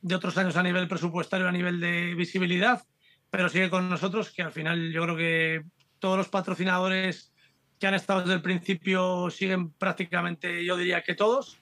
de 0.03 0.17
otros 0.17 0.37
años 0.39 0.57
a 0.57 0.63
nivel 0.65 0.89
presupuestario, 0.89 1.47
a 1.47 1.53
nivel 1.53 1.79
de 1.79 2.17
visibilidad, 2.17 2.83
pero 3.31 3.49
sigue 3.49 3.71
con 3.71 3.89
nosotros, 3.89 4.33
que 4.33 4.43
al 4.43 4.51
final 4.51 4.91
yo 4.91 5.03
creo 5.05 5.17
que 5.17 5.63
todos 6.01 6.17
los 6.19 6.29
patrocinadores 6.31 7.33
que 7.79 7.87
han 7.87 7.95
estado 7.95 8.23
desde 8.23 8.35
el 8.35 8.43
principio 8.43 9.31
siguen 9.31 9.71
prácticamente, 9.71 10.65
yo 10.65 10.77
diría 10.77 11.05
que 11.05 11.15
todos. 11.15 11.61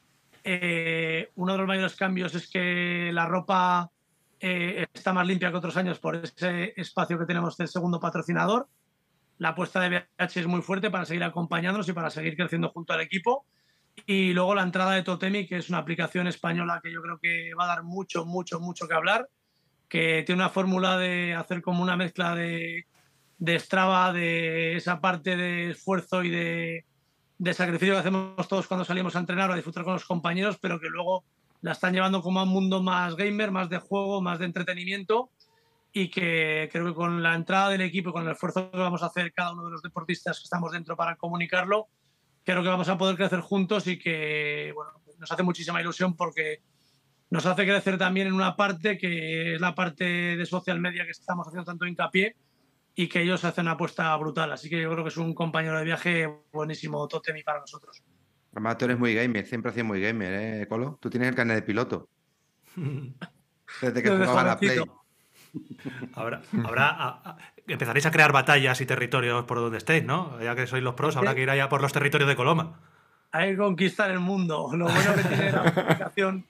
Eh, 0.48 1.32
uno 1.34 1.52
de 1.52 1.58
los 1.58 1.66
mayores 1.66 1.96
cambios 1.96 2.32
es 2.36 2.48
que 2.48 3.10
la 3.12 3.26
ropa 3.26 3.90
eh, 4.38 4.86
está 4.94 5.12
más 5.12 5.26
limpia 5.26 5.50
que 5.50 5.56
otros 5.56 5.76
años 5.76 5.98
por 5.98 6.14
ese 6.14 6.72
espacio 6.76 7.18
que 7.18 7.26
tenemos 7.26 7.56
del 7.56 7.66
segundo 7.66 7.98
patrocinador. 7.98 8.68
La 9.38 9.48
apuesta 9.48 9.80
de 9.80 9.88
BH 9.88 10.38
es 10.38 10.46
muy 10.46 10.62
fuerte 10.62 10.88
para 10.88 11.04
seguir 11.04 11.24
acompañándonos 11.24 11.88
y 11.88 11.92
para 11.92 12.10
seguir 12.10 12.36
creciendo 12.36 12.68
junto 12.68 12.92
al 12.92 13.00
equipo. 13.00 13.44
Y 14.06 14.34
luego 14.34 14.54
la 14.54 14.62
entrada 14.62 14.92
de 14.92 15.02
Totemi, 15.02 15.48
que 15.48 15.56
es 15.56 15.68
una 15.68 15.78
aplicación 15.78 16.28
española 16.28 16.80
que 16.80 16.92
yo 16.92 17.02
creo 17.02 17.18
que 17.18 17.52
va 17.58 17.64
a 17.64 17.74
dar 17.74 17.82
mucho, 17.82 18.24
mucho, 18.24 18.60
mucho 18.60 18.86
que 18.86 18.94
hablar, 18.94 19.28
que 19.88 20.22
tiene 20.24 20.42
una 20.42 20.50
fórmula 20.50 20.96
de 20.96 21.34
hacer 21.34 21.60
como 21.60 21.82
una 21.82 21.96
mezcla 21.96 22.36
de, 22.36 22.86
de 23.38 23.58
de 24.14 24.76
esa 24.76 25.00
parte 25.00 25.36
de 25.36 25.70
esfuerzo 25.70 26.22
y 26.22 26.30
de, 26.30 26.84
de 27.38 27.54
sacrificio 27.54 27.94
que 27.94 28.00
hacemos 28.00 28.48
todos 28.48 28.66
cuando 28.66 28.84
salimos 28.84 29.14
a 29.16 29.20
entrenar 29.20 29.50
o 29.50 29.52
a 29.52 29.56
disfrutar 29.56 29.84
con 29.84 29.94
los 29.94 30.04
compañeros, 30.04 30.58
pero 30.60 30.80
que 30.80 30.88
luego 30.88 31.24
la 31.60 31.72
están 31.72 31.92
llevando 31.92 32.22
como 32.22 32.40
a 32.40 32.44
un 32.44 32.48
mundo 32.48 32.82
más 32.82 33.16
gamer, 33.16 33.50
más 33.50 33.68
de 33.68 33.78
juego, 33.78 34.22
más 34.22 34.38
de 34.38 34.46
entretenimiento 34.46 35.30
y 35.92 36.10
que 36.10 36.68
creo 36.70 36.86
que 36.86 36.94
con 36.94 37.22
la 37.22 37.34
entrada 37.34 37.70
del 37.70 37.80
equipo 37.80 38.10
y 38.10 38.12
con 38.12 38.24
el 38.24 38.32
esfuerzo 38.32 38.70
que 38.70 38.76
vamos 38.76 39.02
a 39.02 39.06
hacer 39.06 39.32
cada 39.32 39.52
uno 39.52 39.64
de 39.64 39.70
los 39.70 39.82
deportistas 39.82 40.38
que 40.38 40.44
estamos 40.44 40.72
dentro 40.72 40.96
para 40.96 41.16
comunicarlo, 41.16 41.88
creo 42.44 42.62
que 42.62 42.68
vamos 42.68 42.88
a 42.88 42.98
poder 42.98 43.16
crecer 43.16 43.40
juntos 43.40 43.86
y 43.86 43.98
que 43.98 44.72
bueno, 44.74 44.92
nos 45.18 45.32
hace 45.32 45.42
muchísima 45.42 45.80
ilusión 45.80 46.14
porque 46.14 46.60
nos 47.30 47.44
hace 47.46 47.64
crecer 47.64 47.98
también 47.98 48.28
en 48.28 48.34
una 48.34 48.56
parte 48.56 48.98
que 48.98 49.54
es 49.54 49.60
la 49.60 49.74
parte 49.74 50.36
de 50.36 50.46
social 50.46 50.80
media 50.80 51.04
que 51.04 51.10
estamos 51.10 51.46
haciendo 51.46 51.64
tanto 51.64 51.86
hincapié 51.86 52.36
y 52.98 53.08
que 53.08 53.20
ellos 53.22 53.44
hacen 53.44 53.62
una 53.66 53.72
apuesta 53.72 54.16
brutal. 54.16 54.50
Así 54.52 54.68
que 54.70 54.80
yo 54.80 54.90
creo 54.90 55.04
que 55.04 55.10
es 55.10 55.16
un 55.18 55.34
compañero 55.34 55.78
de 55.78 55.84
viaje 55.84 56.28
buenísimo, 56.52 57.06
Totemi, 57.06 57.42
para 57.42 57.60
nosotros. 57.60 58.02
Además, 58.52 58.78
tú 58.78 58.86
eres 58.86 58.98
muy 58.98 59.14
gamer, 59.14 59.44
siempre 59.46 59.68
has 59.68 59.74
sido 59.74 59.84
muy 59.86 60.00
gamer, 60.00 60.32
¿eh, 60.62 60.66
Colo? 60.68 60.98
Tú 61.00 61.10
tienes 61.10 61.28
el 61.28 61.34
carnet 61.34 61.56
de 61.56 61.62
piloto. 61.62 62.08
Desde 63.82 64.02
que 64.02 64.08
jugaba 64.10 64.42
la 64.44 64.58
Play. 64.58 64.80
Habrá, 66.14 66.42
habrá, 66.64 66.88
a- 66.90 67.30
a- 67.30 67.36
empezaréis 67.66 68.04
a 68.06 68.10
crear 68.10 68.32
batallas 68.32 68.80
y 68.80 68.86
territorios 68.86 69.44
por 69.44 69.58
donde 69.58 69.78
estéis, 69.78 70.04
¿no? 70.04 70.40
Ya 70.42 70.54
que 70.54 70.66
sois 70.66 70.82
los 70.82 70.94
pros, 70.94 71.16
habrá 71.16 71.34
que 71.34 71.42
ir 71.42 71.50
allá 71.50 71.68
por 71.68 71.80
los 71.82 71.92
territorios 71.92 72.28
de 72.28 72.36
Coloma. 72.36 72.80
Hay 73.32 73.50
que 73.52 73.56
conquistar 73.56 74.10
el 74.10 74.20
mundo. 74.20 74.70
Lo 74.74 74.84
bueno 74.86 75.14
que 75.14 75.22
tiene 75.24 75.52
la 75.52 75.60
aplicación 75.62 76.44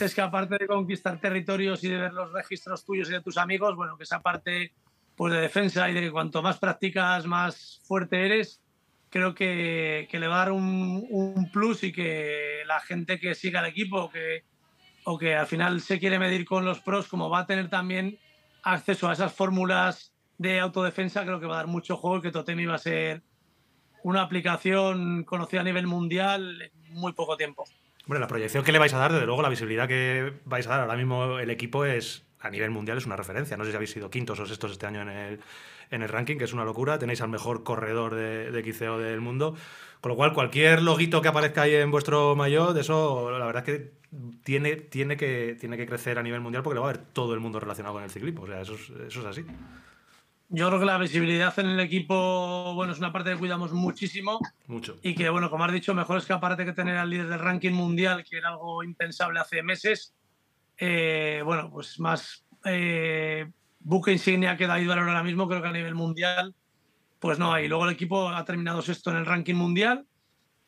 es 0.00 0.14
que 0.14 0.20
aparte 0.20 0.56
de 0.58 0.66
conquistar 0.66 1.18
territorios 1.20 1.82
y 1.84 1.88
de 1.88 1.98
ver 1.98 2.12
los 2.12 2.32
registros 2.32 2.84
tuyos 2.84 3.08
y 3.10 3.12
de 3.12 3.20
tus 3.20 3.36
amigos, 3.36 3.74
bueno, 3.76 3.96
que 3.96 4.04
esa 4.04 4.20
parte 4.22 4.72
pues, 5.16 5.32
de 5.32 5.40
defensa 5.40 5.88
y 5.90 5.94
de 5.94 6.00
que 6.00 6.10
cuanto 6.10 6.42
más 6.42 6.58
practicas, 6.58 7.26
más 7.26 7.80
fuerte 7.84 8.24
eres, 8.24 8.62
creo 9.10 9.34
que, 9.34 10.08
que 10.10 10.18
le 10.18 10.26
va 10.26 10.36
a 10.36 10.38
dar 10.38 10.52
un, 10.52 11.48
plus 11.52 11.84
y 11.84 11.92
que 11.92 12.62
la 12.66 12.80
gente 12.80 13.20
que 13.20 13.34
siga 13.34 13.60
al 13.60 13.66
equipo 13.66 14.10
que, 14.10 14.42
o 15.04 15.18
que 15.18 15.36
al 15.36 15.46
final 15.46 15.80
se 15.80 15.98
quiere 15.98 16.18
medir 16.18 16.44
con 16.44 16.64
los 16.64 16.80
pros, 16.80 17.06
como 17.06 17.30
va 17.30 17.40
a 17.40 17.46
tener 17.46 17.68
también 17.68 18.18
acceso 18.62 19.08
a 19.08 19.12
esas 19.12 19.32
fórmulas 19.32 20.12
de 20.38 20.58
autodefensa, 20.58 21.24
creo 21.24 21.38
que 21.38 21.46
va 21.46 21.54
a 21.54 21.58
dar 21.58 21.66
mucho 21.68 21.96
juego 21.96 22.18
y 22.18 22.22
que 22.22 22.32
Totemi 22.32 22.66
va 22.66 22.74
a 22.74 22.78
ser 22.78 23.22
una 24.02 24.22
aplicación 24.22 25.24
conocida 25.24 25.60
a 25.60 25.64
nivel 25.64 25.86
mundial 25.86 26.62
en 26.62 26.94
muy 26.94 27.12
poco 27.12 27.36
tiempo. 27.36 27.64
Hombre, 28.06 28.20
la 28.20 28.26
proyección 28.26 28.64
que 28.64 28.72
le 28.72 28.78
vais 28.78 28.92
a 28.92 28.98
dar, 28.98 29.12
desde 29.12 29.26
luego, 29.26 29.42
la 29.42 29.48
visibilidad 29.48 29.88
que 29.88 30.34
vais 30.44 30.66
a 30.66 30.70
dar 30.70 30.80
ahora 30.80 30.96
mismo 30.96 31.38
el 31.38 31.50
equipo 31.50 31.84
es 31.84 32.23
a 32.44 32.50
nivel 32.50 32.70
mundial 32.70 32.98
es 32.98 33.06
una 33.06 33.16
referencia. 33.16 33.56
No 33.56 33.64
sé 33.64 33.70
si 33.70 33.76
habéis 33.76 33.90
sido 33.90 34.10
quintos 34.10 34.38
o 34.38 34.46
sextos 34.46 34.72
este 34.72 34.86
año 34.86 35.00
en 35.02 35.08
el, 35.08 35.40
en 35.90 36.02
el 36.02 36.08
ranking, 36.08 36.36
que 36.36 36.44
es 36.44 36.52
una 36.52 36.64
locura. 36.64 36.98
Tenéis 36.98 37.22
al 37.22 37.30
mejor 37.30 37.64
corredor 37.64 38.14
de, 38.14 38.50
de 38.50 38.62
del 38.62 39.20
mundo. 39.20 39.56
Con 40.02 40.10
lo 40.10 40.16
cual, 40.16 40.34
cualquier 40.34 40.82
loguito 40.82 41.22
que 41.22 41.28
aparezca 41.28 41.62
ahí 41.62 41.74
en 41.74 41.90
vuestro 41.90 42.36
maillot, 42.36 42.74
de 42.74 42.82
eso, 42.82 43.30
la 43.30 43.46
verdad 43.46 43.66
es 43.66 43.78
que 43.78 43.92
tiene, 44.44 44.76
tiene 44.76 45.16
que 45.16 45.56
tiene 45.58 45.78
que 45.78 45.86
crecer 45.86 46.18
a 46.18 46.22
nivel 46.22 46.42
mundial 46.42 46.62
porque 46.62 46.74
lo 46.74 46.82
va 46.82 46.90
a 46.90 46.92
ver 46.92 47.02
todo 47.02 47.32
el 47.32 47.40
mundo 47.40 47.58
relacionado 47.58 47.94
con 47.94 48.04
el 48.04 48.10
ciclismo. 48.10 48.42
O 48.42 48.46
sea, 48.46 48.60
eso 48.60 48.74
es, 48.74 48.90
eso 49.08 49.20
es 49.20 49.26
así. 49.26 49.46
Yo 50.50 50.68
creo 50.68 50.78
que 50.78 50.86
la 50.86 50.98
visibilidad 50.98 51.58
en 51.58 51.66
el 51.70 51.80
equipo, 51.80 52.74
bueno, 52.74 52.92
es 52.92 52.98
una 52.98 53.12
parte 53.12 53.30
que 53.30 53.38
cuidamos 53.38 53.72
muchísimo 53.72 54.38
Mucho. 54.66 54.98
y 55.02 55.14
que, 55.14 55.30
bueno, 55.30 55.48
como 55.50 55.64
has 55.64 55.72
dicho, 55.72 55.94
mejor 55.94 56.18
escaparate 56.18 56.66
que 56.66 56.74
tener 56.74 56.98
al 56.98 57.08
líder 57.08 57.28
del 57.28 57.40
ranking 57.40 57.72
mundial, 57.72 58.22
que 58.22 58.36
era 58.36 58.50
algo 58.50 58.84
impensable 58.84 59.40
hace 59.40 59.62
meses. 59.62 60.14
Eh, 60.78 61.42
bueno, 61.44 61.70
pues 61.70 62.00
más 62.00 62.44
eh, 62.64 63.50
buque 63.80 64.12
insignia 64.12 64.56
que 64.56 64.66
David 64.66 64.88
Valero 64.88 65.08
ahora 65.08 65.22
mismo, 65.22 65.48
creo 65.48 65.62
que 65.62 65.68
a 65.68 65.72
nivel 65.72 65.94
mundial, 65.94 66.54
pues 67.20 67.38
no 67.38 67.52
hay. 67.52 67.68
Luego 67.68 67.84
el 67.84 67.92
equipo 67.92 68.28
ha 68.28 68.44
terminado 68.44 68.82
sexto 68.82 69.10
en 69.10 69.18
el 69.18 69.26
ranking 69.26 69.54
mundial. 69.54 70.06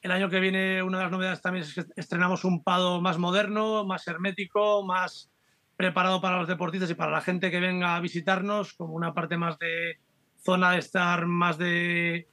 El 0.02 0.10
año 0.10 0.28
que 0.28 0.40
viene, 0.40 0.82
una 0.82 0.98
de 0.98 1.04
las 1.04 1.12
novedades 1.12 1.42
también 1.42 1.64
es 1.64 1.74
que 1.74 1.84
estrenamos 1.96 2.44
un 2.44 2.62
pado 2.62 3.00
más 3.00 3.18
moderno, 3.18 3.84
más 3.84 4.06
hermético, 4.06 4.84
más 4.84 5.30
preparado 5.76 6.20
para 6.20 6.38
los 6.38 6.48
deportistas 6.48 6.90
y 6.90 6.94
para 6.94 7.10
la 7.12 7.20
gente 7.20 7.50
que 7.50 7.60
venga 7.60 7.96
a 7.96 8.00
visitarnos, 8.00 8.72
como 8.74 8.94
una 8.94 9.12
parte 9.12 9.36
más 9.36 9.58
de 9.58 9.98
zona 10.38 10.72
de 10.72 10.78
estar 10.78 11.26
más 11.26 11.58
de 11.58 12.28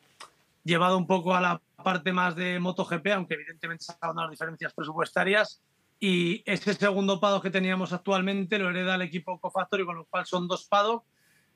llevado 0.64 0.98
un 0.98 1.08
poco 1.08 1.36
a 1.36 1.42
la 1.42 1.62
parte 1.84 2.14
más 2.14 2.36
de 2.36 2.60
MotoGP, 2.60 3.08
aunque 3.08 3.34
evidentemente 3.34 3.84
se 3.84 3.94
han 4.00 4.16
las 4.16 4.30
diferencias 4.30 4.74
presupuestarias. 4.74 5.62
Y 6.00 6.44
ese 6.46 6.74
segundo 6.74 7.20
pado 7.20 7.42
que 7.42 7.50
teníamos 7.50 7.94
actualmente 7.94 8.60
lo 8.60 8.70
hereda 8.70 8.96
el 8.96 9.04
equipo 9.04 9.40
Cofactory, 9.40 9.86
con 9.86 9.96
lo 9.96 10.06
cual 10.06 10.26
son 10.26 10.48
dos 10.48 10.66
pados. 10.66 11.04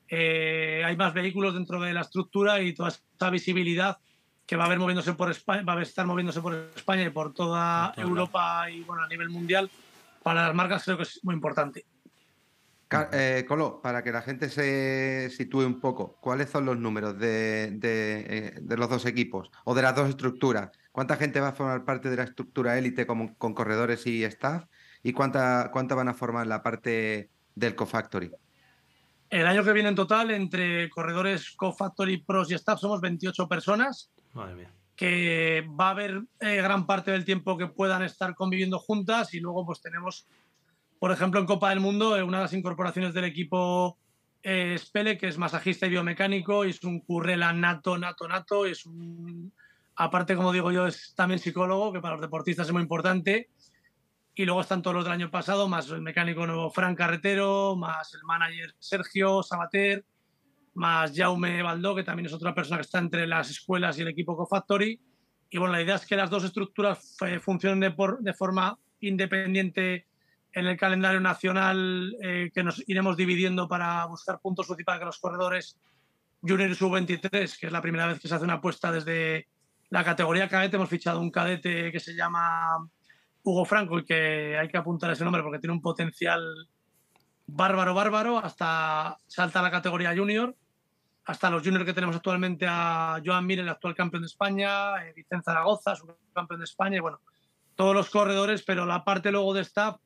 Eh, 0.08 0.82
hay 0.84 0.96
más 0.96 1.12
vehículos 1.12 1.54
dentro 1.54 1.80
de 1.80 1.92
la 1.92 2.00
estructura 2.00 2.62
y 2.62 2.72
toda 2.72 2.88
esa 2.88 3.30
visibilidad 3.30 3.98
que 4.46 4.56
va 4.56 4.64
a 4.64 4.66
haber 4.66 4.78
moviéndose 4.78 5.12
por 5.12 5.30
España, 5.30 5.62
va 5.62 5.74
a 5.74 5.82
estar 5.82 6.06
moviéndose 6.06 6.40
por 6.40 6.54
España 6.74 7.02
y 7.04 7.10
por 7.10 7.34
toda 7.34 7.88
Por 7.88 7.96
todo 7.96 8.08
Europa 8.08 8.70
y 8.70 8.80
bueno, 8.80 9.02
a 9.02 9.08
nivel 9.08 9.28
mundial. 9.28 9.70
Para 10.22 10.46
las 10.46 10.54
marcas 10.54 10.84
creo 10.84 10.96
que 10.96 11.02
es 11.02 11.20
muy 11.22 11.34
importante. 11.34 11.84
Eh, 12.90 13.44
Colo, 13.46 13.80
para 13.82 14.02
que 14.02 14.12
la 14.12 14.22
gente 14.22 14.48
se 14.48 15.30
sitúe 15.30 15.66
un 15.66 15.80
poco, 15.80 16.16
¿cuáles 16.20 16.48
son 16.48 16.64
los 16.64 16.78
números 16.78 17.18
de, 17.18 17.70
de, 17.72 18.26
eh, 18.28 18.58
de 18.60 18.76
los 18.76 18.88
dos 18.88 19.04
equipos 19.04 19.50
o 19.64 19.74
de 19.74 19.82
las 19.82 19.94
dos 19.94 20.08
estructuras? 20.08 20.70
¿Cuánta 20.90 21.16
gente 21.16 21.40
va 21.40 21.48
a 21.48 21.52
formar 21.52 21.84
parte 21.84 22.08
de 22.08 22.16
la 22.16 22.24
estructura 22.24 22.78
élite 22.78 23.06
con 23.06 23.54
corredores 23.54 24.06
y 24.06 24.24
staff? 24.24 24.64
¿Y 25.02 25.12
cuánta, 25.12 25.70
cuánta 25.72 25.94
van 25.94 26.08
a 26.08 26.14
formar 26.14 26.46
la 26.46 26.62
parte 26.62 27.30
del 27.54 27.74
CoFactory? 27.74 28.32
El 29.30 29.46
año 29.46 29.62
que 29.62 29.72
viene 29.72 29.90
en 29.90 29.94
total, 29.94 30.30
entre 30.30 30.88
corredores 30.88 31.50
Co-Factory, 31.50 32.18
Pros 32.22 32.50
y 32.50 32.54
Staff, 32.54 32.80
somos 32.80 33.00
28 33.00 33.46
personas, 33.46 34.10
Madre 34.32 34.54
mía. 34.54 34.72
que 34.96 35.68
va 35.78 35.88
a 35.88 35.90
haber 35.90 36.22
eh, 36.40 36.56
gran 36.56 36.86
parte 36.86 37.10
del 37.10 37.26
tiempo 37.26 37.58
que 37.58 37.66
puedan 37.66 38.02
estar 38.02 38.34
conviviendo 38.34 38.78
juntas 38.78 39.34
y 39.34 39.40
luego 39.40 39.66
pues 39.66 39.82
tenemos, 39.82 40.26
por 40.98 41.12
ejemplo, 41.12 41.40
en 41.40 41.46
Copa 41.46 41.70
del 41.70 41.80
Mundo, 41.80 42.16
eh, 42.16 42.22
una 42.22 42.38
de 42.38 42.44
las 42.44 42.52
incorporaciones 42.52 43.14
del 43.14 43.24
equipo 43.24 43.98
eh, 44.42 44.76
Spele, 44.78 45.18
que 45.18 45.28
es 45.28 45.38
masajista 45.38 45.86
y 45.86 45.90
biomecánico, 45.90 46.64
y 46.64 46.70
es 46.70 46.82
un 46.84 47.00
currela 47.00 47.52
nato, 47.52 47.98
nato, 47.98 48.28
nato, 48.28 48.66
y 48.66 48.72
es 48.72 48.86
un... 48.86 49.52
Aparte, 49.96 50.36
como 50.36 50.52
digo 50.52 50.70
yo, 50.70 50.86
es 50.86 51.12
también 51.16 51.40
psicólogo, 51.40 51.92
que 51.92 52.00
para 52.00 52.14
los 52.14 52.20
deportistas 52.20 52.68
es 52.68 52.72
muy 52.72 52.82
importante. 52.82 53.48
Y 54.34 54.44
luego 54.44 54.60
están 54.60 54.80
todos 54.82 54.94
los 54.94 55.04
del 55.04 55.14
año 55.14 55.30
pasado, 55.32 55.66
más 55.66 55.90
el 55.90 56.02
mecánico 56.02 56.46
nuevo 56.46 56.70
Fran 56.70 56.94
Carretero, 56.94 57.74
más 57.74 58.14
el 58.14 58.22
manager 58.22 58.72
Sergio 58.78 59.42
Sabater, 59.42 60.04
más 60.74 61.12
Jaume 61.12 61.60
Baldó, 61.60 61.96
que 61.96 62.04
también 62.04 62.26
es 62.26 62.32
otra 62.32 62.54
persona 62.54 62.76
que 62.76 62.82
está 62.82 63.00
entre 63.00 63.26
las 63.26 63.50
escuelas 63.50 63.98
y 63.98 64.02
el 64.02 64.08
equipo 64.08 64.36
CoFactory. 64.36 65.00
Y 65.50 65.58
bueno, 65.58 65.72
la 65.72 65.82
idea 65.82 65.96
es 65.96 66.06
que 66.06 66.14
las 66.14 66.30
dos 66.30 66.44
estructuras 66.44 67.16
eh, 67.26 67.40
funcionen 67.40 67.80
de, 67.80 67.90
por- 67.90 68.20
de 68.20 68.32
forma 68.32 68.78
independiente 69.00 70.06
en 70.52 70.66
el 70.66 70.76
calendario 70.76 71.20
nacional, 71.20 72.16
eh, 72.22 72.50
que 72.52 72.62
nos 72.62 72.82
iremos 72.88 73.16
dividiendo 73.16 73.68
para 73.68 74.04
buscar 74.06 74.40
puntos 74.40 74.68
UCI 74.68 74.84
para 74.84 74.98
que 74.98 75.04
los 75.04 75.18
corredores 75.18 75.78
Junior 76.42 76.70
y 76.70 76.74
Sub-23, 76.74 77.58
que 77.58 77.66
es 77.66 77.72
la 77.72 77.82
primera 77.82 78.06
vez 78.06 78.20
que 78.20 78.28
se 78.28 78.34
hace 78.34 78.44
una 78.44 78.54
apuesta 78.54 78.92
desde 78.92 79.48
la 79.90 80.04
categoría 80.04 80.48
cadete, 80.48 80.76
hemos 80.76 80.88
fichado 80.88 81.20
un 81.20 81.30
cadete 81.30 81.90
que 81.90 82.00
se 82.00 82.14
llama 82.14 82.76
Hugo 83.42 83.64
Franco 83.64 83.98
y 83.98 84.04
que 84.04 84.56
hay 84.58 84.68
que 84.68 84.76
apuntar 84.76 85.10
ese 85.10 85.24
nombre 85.24 85.42
porque 85.42 85.58
tiene 85.58 85.72
un 85.72 85.82
potencial 85.82 86.42
bárbaro, 87.46 87.94
bárbaro, 87.94 88.38
hasta 88.38 89.16
salta 89.26 89.60
a 89.60 89.62
la 89.62 89.70
categoría 89.70 90.14
junior, 90.14 90.54
hasta 91.24 91.50
los 91.50 91.62
juniors 91.62 91.84
que 91.84 91.94
tenemos 91.94 92.16
actualmente 92.16 92.66
a 92.68 93.20
Joan 93.24 93.46
Mir, 93.46 93.60
el 93.60 93.68
actual 93.68 93.94
campeón 93.94 94.22
de 94.22 94.26
España, 94.26 95.04
eh, 95.04 95.12
Vicente 95.16 95.44
Zaragoza, 95.44 95.96
su 95.96 96.06
campeón 96.32 96.60
de 96.60 96.64
España, 96.64 96.98
y 96.98 97.00
bueno, 97.00 97.20
todos 97.74 97.94
los 97.94 98.10
corredores, 98.10 98.62
pero 98.62 98.86
la 98.86 99.04
parte 99.04 99.32
luego 99.32 99.54
de 99.54 99.62
staff, 99.62 99.96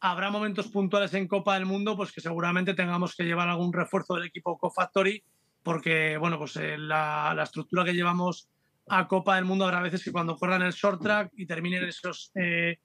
habrá 0.00 0.30
momentos 0.30 0.68
puntuales 0.68 1.14
en 1.14 1.28
Copa 1.28 1.54
del 1.54 1.66
Mundo, 1.66 1.96
pues 1.96 2.12
que 2.12 2.20
seguramente 2.20 2.74
tengamos 2.74 3.14
que 3.14 3.24
llevar 3.24 3.48
algún 3.48 3.72
refuerzo 3.72 4.14
del 4.14 4.26
equipo 4.26 4.58
Co-Factory, 4.58 5.22
porque 5.62 6.16
bueno, 6.16 6.38
pues 6.38 6.56
eh, 6.56 6.78
la, 6.78 7.38
estructura 7.42 7.84
que 7.84 7.94
llevamos 7.94 8.48
a 8.88 9.06
Copa 9.06 9.36
del 9.36 9.44
Mundo 9.44 9.64
habrá 9.64 9.82
veces 9.82 10.02
que 10.02 10.12
cuando 10.12 10.36
corran 10.36 10.62
el 10.62 10.72
short 10.72 11.02
track 11.02 11.32
y 11.36 11.46
terminen 11.46 11.84
esos 11.84 12.30
eh, 12.34 12.78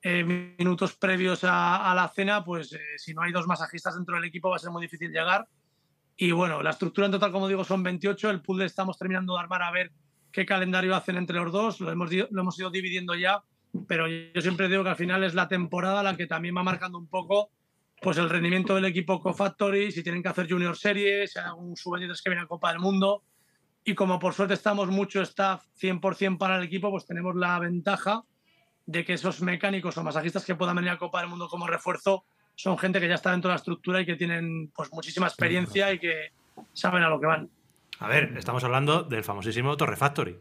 eh, 0.00 0.22
minutos 0.22 0.94
previos 0.94 1.42
a, 1.42 1.90
a, 1.90 1.94
la 1.94 2.08
cena, 2.08 2.44
pues 2.44 2.72
eh, 2.72 2.78
si 2.98 3.14
no 3.14 3.22
hay 3.22 3.32
dos 3.32 3.48
masajistas 3.48 3.96
dentro 3.96 4.14
del 4.14 4.26
equipo 4.26 4.48
va 4.48 4.56
a 4.56 4.60
ser 4.60 4.70
muy 4.70 4.82
difícil 4.82 5.10
llegar. 5.10 5.48
Y 6.16 6.30
bueno, 6.30 6.62
la 6.62 6.70
estructura 6.70 7.06
en 7.06 7.12
total, 7.12 7.32
como 7.32 7.48
digo, 7.48 7.64
son 7.64 7.82
28. 7.82 8.30
El 8.30 8.40
pool 8.40 8.62
estamos 8.62 8.96
terminando 8.96 9.34
de 9.34 9.40
armar 9.40 9.62
a 9.62 9.72
ver 9.72 9.90
qué 10.30 10.46
calendario 10.46 10.94
hacen 10.94 11.16
entre 11.16 11.36
los 11.36 11.50
dos. 11.50 11.80
Lo 11.80 11.90
hemos, 11.90 12.12
lo 12.12 12.40
hemos 12.40 12.58
ido 12.58 12.70
dividiendo 12.70 13.14
ya, 13.16 13.42
pero 13.86 14.06
yo 14.08 14.40
siempre 14.40 14.68
digo 14.68 14.82
que 14.82 14.90
al 14.90 14.96
final 14.96 15.24
es 15.24 15.34
la 15.34 15.48
temporada 15.48 16.02
la 16.02 16.16
que 16.16 16.26
también 16.26 16.56
va 16.56 16.62
marcando 16.62 16.98
un 16.98 17.08
poco 17.08 17.50
pues 18.00 18.16
el 18.18 18.30
rendimiento 18.30 18.74
del 18.74 18.84
equipo 18.84 19.20
Co-Factory, 19.20 19.90
si 19.90 20.02
tienen 20.02 20.22
que 20.22 20.28
hacer 20.28 20.48
Junior 20.48 20.76
Series, 20.76 21.32
si 21.32 21.38
hay 21.38 21.46
algún 21.46 21.76
sub 21.76 21.96
que 21.96 22.30
viene 22.30 22.42
a 22.42 22.46
Copa 22.46 22.70
del 22.70 22.78
Mundo 22.78 23.24
y 23.84 23.94
como 23.94 24.18
por 24.18 24.34
suerte 24.34 24.54
estamos 24.54 24.88
mucho 24.88 25.20
staff 25.22 25.64
100% 25.80 26.38
para 26.38 26.58
el 26.58 26.64
equipo, 26.64 26.90
pues 26.90 27.06
tenemos 27.06 27.34
la 27.34 27.58
ventaja 27.58 28.22
de 28.86 29.04
que 29.04 29.14
esos 29.14 29.40
mecánicos 29.42 29.96
o 29.96 30.02
masajistas 30.02 30.44
que 30.44 30.54
puedan 30.54 30.76
venir 30.76 30.90
a 30.90 30.98
Copa 30.98 31.20
del 31.20 31.28
Mundo 31.28 31.48
como 31.48 31.66
refuerzo 31.66 32.24
son 32.54 32.78
gente 32.78 33.00
que 33.00 33.08
ya 33.08 33.14
está 33.14 33.32
dentro 33.32 33.48
de 33.48 33.54
la 33.54 33.58
estructura 33.58 34.00
y 34.00 34.06
que 34.06 34.16
tienen 34.16 34.70
pues 34.74 34.92
muchísima 34.92 35.26
experiencia 35.26 35.92
y 35.92 35.98
que 35.98 36.32
saben 36.72 37.02
a 37.02 37.08
lo 37.08 37.20
que 37.20 37.26
van. 37.26 37.50
A 38.00 38.08
ver, 38.08 38.34
estamos 38.36 38.62
hablando 38.64 39.02
del 39.02 39.24
famosísimo 39.24 39.76
Torre 39.76 39.96
Factory. 39.96 40.38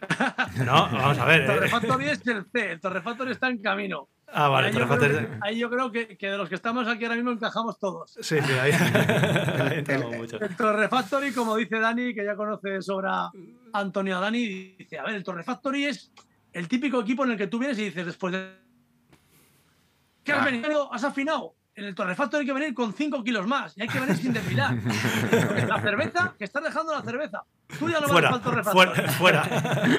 No, 0.64 0.88
vamos 0.90 1.18
a 1.18 1.24
ver. 1.24 1.42
El 1.42 1.46
Torre 1.46 1.68
Factory 1.68 2.08
es 2.08 2.26
el 2.26 2.44
C, 2.50 2.72
el 2.72 2.80
Torre 2.80 3.02
Factory 3.02 3.32
está 3.32 3.48
en 3.48 3.58
camino. 3.62 4.08
Ah, 4.32 4.48
vale, 4.48 4.68
ahí, 4.68 4.74
yo 4.74 4.98
que, 4.98 5.28
ahí 5.42 5.58
yo 5.58 5.70
creo 5.70 5.90
que, 5.90 6.16
que, 6.16 6.30
de 6.30 6.38
los 6.38 6.48
que 6.48 6.54
estamos 6.54 6.86
aquí 6.86 7.04
ahora 7.04 7.16
mismo 7.16 7.32
encajamos 7.32 7.78
todos. 7.78 8.12
Sí, 8.20 8.38
sí, 8.40 8.52
ahí, 8.52 8.70
ahí 9.88 10.16
mucho. 10.16 10.40
El 10.40 10.56
Torre 10.56 10.88
Factory, 10.88 11.32
como 11.32 11.56
dice 11.56 11.80
Dani, 11.80 12.14
que 12.14 12.24
ya 12.24 12.36
conoce 12.36 12.80
sobre 12.80 13.08
Antonio 13.72 14.18
a 14.18 14.20
Dani, 14.20 14.74
dice, 14.78 14.98
a 14.98 15.02
ver, 15.02 15.16
el 15.16 15.24
Torre 15.24 15.42
Factory 15.42 15.86
es 15.86 16.12
el 16.52 16.68
típico 16.68 17.00
equipo 17.00 17.24
en 17.24 17.32
el 17.32 17.38
que 17.38 17.48
tú 17.48 17.58
vienes 17.58 17.78
y 17.78 17.84
dices 17.84 18.06
después 18.06 18.32
de... 18.32 18.56
¿Qué 20.22 20.32
has 20.32 20.44
venido? 20.44 20.92
¿Has 20.92 21.02
afinado? 21.02 21.54
En 21.76 21.84
el 21.84 21.94
Torre 21.94 22.14
Factory 22.14 22.40
hay 22.42 22.46
que 22.46 22.52
venir 22.52 22.74
con 22.74 22.92
5 22.92 23.22
kilos 23.24 23.46
más 23.46 23.72
y 23.76 23.82
hay 23.82 23.88
que 23.88 24.00
venir 24.00 24.16
sin 24.16 24.32
desfilar. 24.32 24.74
la 25.68 25.80
cerveza, 25.80 26.34
que 26.36 26.44
estás 26.44 26.62
dejando 26.64 26.92
la 26.92 27.02
cerveza. 27.02 27.42
Tú 27.78 27.88
ya 27.88 28.00
no 28.00 28.08
fuera, 28.08 28.30
vas 28.30 28.38
al 28.38 28.42
Torre 28.42 28.64
Factory. 28.64 29.08
Fuera, 29.12 29.44
fuera. 29.44 29.98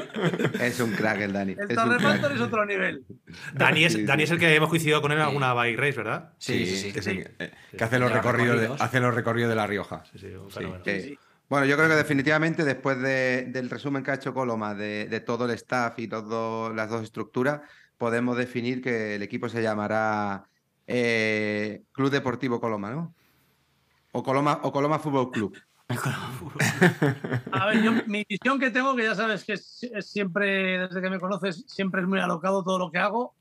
Es 0.62 0.80
un 0.80 0.92
crack 0.92 1.22
el 1.22 1.34
Dani. 1.34 1.54
El 1.54 1.72
es 1.72 1.75
Torre 1.75 1.92
un 1.92 1.98
crack. 1.98 2.12
Factory 2.13 2.36
es 2.36 2.42
otro 2.42 2.66
nivel. 2.66 3.06
Dani 3.54 3.86
es, 3.86 4.06
Dani 4.06 4.24
es 4.24 4.32
el 4.32 4.38
que 4.40 4.54
hemos 4.54 4.70
coincidido 4.70 5.01
con 5.01 5.12
él 5.12 5.18
en 5.20 5.24
alguna 5.24 5.54
bike 5.54 5.80
race, 5.80 5.98
¿verdad? 5.98 6.34
Sí, 6.38 6.66
sí, 6.66 6.78
sí. 6.78 6.92
que, 6.94 7.01
sí. 7.01 7.24
se- 7.24 7.51
que 7.78 7.84
hace 7.84 8.00
los 8.00 8.12
recorridos, 8.12 8.60
de, 8.60 8.70
hace 8.78 9.00
los 9.00 9.16
recorridos 9.16 9.50
de 9.50 9.56
La 9.56 9.66
Rioja. 9.66 10.04
Sí, 10.12 10.20
sí, 10.20 10.28
un 10.28 10.51
fenómeno. 10.51 10.84
Sí. 10.86 11.01
sí. 11.01 11.20
Bueno, 11.50 11.66
yo 11.66 11.75
creo 11.78 11.90
que 11.90 11.96
definitivamente 11.96 12.63
después 12.66 13.01
de- 13.01 13.46
del 13.48 13.70
resumen 13.70 14.04
que 14.04 14.12
ha 14.12 14.16
hecho 14.16 14.34
Coloma 14.34 14.75
de, 14.75 15.08
de 15.10 15.20
todo 15.22 15.46
el 15.46 15.51
staff 15.51 15.98
y 16.00 16.08
las 16.08 16.28
dos 16.28 17.01
estructuras, 17.04 17.62
podemos 17.98 18.36
definir 18.38 18.82
que 18.82 19.16
el 19.16 19.24
equipo 19.24 19.48
se 19.50 19.62
llamará 19.63 20.46
eh, 20.94 21.84
Club 21.94 22.10
Deportivo 22.10 22.60
Coloma, 22.60 22.92
¿no? 22.92 23.16
O 24.12 24.24
Coloma, 24.24 24.60
o 24.64 24.72
Coloma 24.74 25.00
Fútbol 25.00 25.32
Club. 25.32 25.58
A 27.52 27.66
ver, 27.66 27.82
yo, 27.82 27.92
mi 28.08 28.26
visión 28.28 28.60
que 28.60 28.72
tengo, 28.72 28.96
que 28.96 29.04
ya 29.04 29.16
sabes 29.16 29.44
que 29.44 29.54
es, 29.54 29.84
es 29.84 30.10
siempre, 30.10 30.80
desde 30.80 31.02
que 31.02 31.10
me 31.10 31.20
conoces, 31.20 31.66
siempre 31.68 32.02
es 32.02 32.08
muy 32.08 32.20
alocado 32.20 32.64
todo 32.64 32.80
lo 32.80 32.92
que 32.92 33.00
hago, 33.00 33.36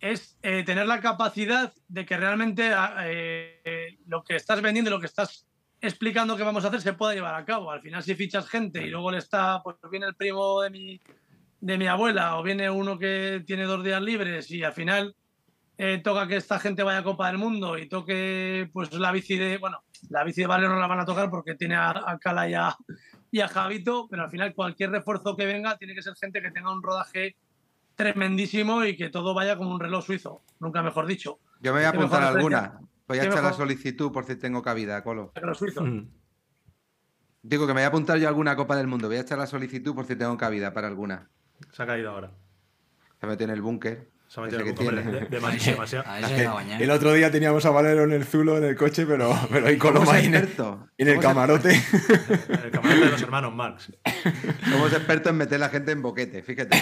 es 0.00 0.36
eh, 0.42 0.64
tener 0.64 0.86
la 0.86 1.00
capacidad 1.00 1.72
de 1.88 2.04
que 2.04 2.16
realmente 2.16 2.72
eh, 3.04 3.98
lo 4.06 4.24
que 4.24 4.36
estás 4.36 4.60
vendiendo 4.60 4.90
y 4.90 4.94
lo 4.94 5.00
que 5.00 5.06
estás 5.06 5.46
explicando 5.80 6.36
que 6.36 6.42
vamos 6.42 6.64
a 6.64 6.68
hacer 6.68 6.80
se 6.80 6.92
pueda 6.92 7.14
llevar 7.14 7.34
a 7.34 7.44
cabo. 7.44 7.70
Al 7.70 7.80
final, 7.80 8.02
si 8.02 8.14
fichas 8.14 8.48
gente 8.48 8.84
y 8.84 8.90
luego 8.90 9.10
le 9.10 9.18
está, 9.18 9.62
pues 9.62 9.76
viene 9.90 10.06
el 10.06 10.14
primo 10.14 10.60
de 10.60 10.70
mi, 10.70 11.00
de 11.60 11.78
mi 11.78 11.86
abuela 11.86 12.36
o 12.36 12.42
viene 12.42 12.70
uno 12.70 12.98
que 12.98 13.42
tiene 13.46 13.64
dos 13.64 13.82
días 13.84 14.02
libres 14.02 14.50
y 14.50 14.64
al 14.64 14.72
final 14.72 15.14
eh, 15.84 15.98
toca 15.98 16.28
que 16.28 16.36
esta 16.36 16.60
gente 16.60 16.84
vaya 16.84 16.98
a 16.98 17.02
Copa 17.02 17.26
del 17.26 17.38
Mundo 17.38 17.76
y 17.76 17.88
toque 17.88 18.70
pues 18.72 18.92
la 18.92 19.10
bici 19.10 19.36
de, 19.36 19.58
bueno, 19.58 19.82
la 20.10 20.22
bici 20.22 20.42
de 20.42 20.46
Barrio 20.46 20.68
no 20.68 20.78
la 20.78 20.86
van 20.86 21.00
a 21.00 21.04
tocar 21.04 21.28
porque 21.28 21.56
tiene 21.56 21.74
a, 21.74 21.90
a 21.90 22.18
Cala 22.20 22.48
y 22.48 22.54
a, 22.54 22.76
y 23.32 23.40
a 23.40 23.48
Javito, 23.48 24.06
pero 24.08 24.22
al 24.22 24.30
final 24.30 24.54
cualquier 24.54 24.90
refuerzo 24.92 25.34
que 25.34 25.44
venga 25.44 25.76
tiene 25.78 25.96
que 25.96 26.02
ser 26.02 26.14
gente 26.14 26.40
que 26.40 26.52
tenga 26.52 26.72
un 26.72 26.84
rodaje 26.84 27.34
tremendísimo 27.96 28.84
y 28.84 28.96
que 28.96 29.08
todo 29.08 29.34
vaya 29.34 29.56
como 29.56 29.72
un 29.72 29.80
reloj 29.80 30.04
suizo, 30.04 30.44
nunca 30.60 30.84
mejor 30.84 31.04
dicho. 31.06 31.40
Yo 31.60 31.72
me 31.72 31.80
voy 31.80 31.86
a 31.86 31.88
apuntar 31.88 32.22
alguna. 32.22 32.78
Voy 33.08 33.18
a 33.18 33.24
echar 33.24 33.42
la 33.42 33.52
solicitud 33.52 34.12
por 34.12 34.24
si 34.24 34.36
tengo 34.36 34.62
cabida, 34.62 35.02
Colo. 35.02 35.32
Reloj 35.34 35.58
suizo. 35.58 35.82
Mm. 35.82 36.08
Digo 37.42 37.66
que 37.66 37.74
me 37.74 37.80
voy 37.80 37.86
a 37.86 37.88
apuntar 37.88 38.18
yo 38.18 38.26
a 38.26 38.28
alguna 38.28 38.54
Copa 38.54 38.76
del 38.76 38.86
Mundo. 38.86 39.08
Voy 39.08 39.16
a 39.16 39.22
echar 39.22 39.36
la 39.36 39.48
solicitud 39.48 39.96
por 39.96 40.06
si 40.06 40.14
tengo 40.14 40.36
cabida 40.36 40.72
para 40.72 40.86
alguna. 40.86 41.28
Se 41.72 41.82
ha 41.82 41.86
caído 41.86 42.10
ahora. 42.10 42.30
Se 43.20 43.26
metió 43.26 43.46
en 43.46 43.50
el 43.50 43.62
búnker. 43.62 44.11
Se 44.32 44.40
ha 44.40 44.44
metido 44.44 44.64
de- 44.64 45.02
de- 45.02 45.26
demasiado. 45.30 45.82
A 46.06 46.20
veces 46.20 46.46
a. 46.46 46.78
El 46.80 46.90
otro 46.90 47.12
día 47.12 47.30
teníamos 47.30 47.66
a 47.66 47.70
Valero 47.70 48.04
en 48.04 48.12
el 48.12 48.24
Zulo 48.24 48.56
en 48.56 48.64
el 48.64 48.76
coche, 48.76 49.04
pero, 49.04 49.38
pero 49.50 49.66
ahí 49.66 49.76
Coloma 49.76 50.14
ahí 50.14 50.24
en 50.26 50.34
el, 50.34 50.44
expertos. 50.44 50.78
en 50.96 51.08
el 51.08 51.18
camarote. 51.18 51.70
El 52.64 52.70
camarote 52.70 53.04
de 53.04 53.10
los 53.10 53.22
hermanos 53.22 53.54
Marx. 53.54 53.92
Somos 54.70 54.92
expertos 54.92 55.30
en 55.32 55.36
meter 55.36 55.60
la 55.60 55.68
gente 55.68 55.92
en 55.92 56.00
boquete, 56.00 56.42
fíjate. 56.42 56.78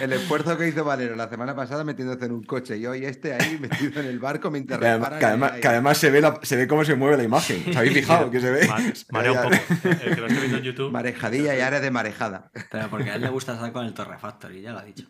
el 0.00 0.12
esfuerzo 0.12 0.56
que 0.58 0.68
hizo 0.68 0.84
Valero 0.84 1.14
la 1.16 1.28
semana 1.28 1.54
pasada 1.54 1.84
metiéndose 1.84 2.24
en 2.24 2.32
un 2.32 2.42
coche 2.44 2.76
y 2.78 2.86
hoy 2.86 3.04
este 3.04 3.34
ahí 3.34 3.58
metido 3.60 4.00
en 4.00 4.06
el 4.06 4.18
barco 4.18 4.50
mientras 4.50 4.80
Que 4.80 4.86
además, 4.88 5.10
que 5.18 5.24
además- 5.26 5.52
que 5.52 5.68
además 5.68 5.98
se, 5.98 6.10
ve 6.10 6.20
la- 6.20 6.40
se 6.42 6.56
ve 6.56 6.66
cómo 6.66 6.84
se 6.84 6.94
mueve 6.94 7.16
la 7.16 7.22
imagen. 7.24 7.62
¿Os 7.70 7.76
habéis 7.76 7.92
fijado 7.94 8.30
que 8.30 8.40
se 8.40 8.50
ve? 8.50 8.66
Ma- 8.66 8.78
Marea 9.12 9.32
un 9.32 9.42
poco. 9.42 9.54
El 9.84 10.14
que 10.14 10.20
lo 10.20 10.26
esté 10.26 10.40
viendo 10.40 10.58
en 10.58 10.64
YouTube. 10.64 10.90
Marejadilla 10.92 11.56
y 11.56 11.60
área 11.60 11.80
de 11.80 11.90
marejada. 11.90 12.50
Pero 12.70 12.88
porque 12.88 13.10
a 13.10 13.14
él 13.16 13.20
le 13.22 13.28
gusta 13.28 13.54
estar 13.54 13.70
con 13.72 13.84
el 13.86 13.94
Torre 13.94 14.18
Factory, 14.18 14.62
ya 14.62 14.72
lo 14.72 14.78
ha 14.78 14.84
dicho. 14.84 15.04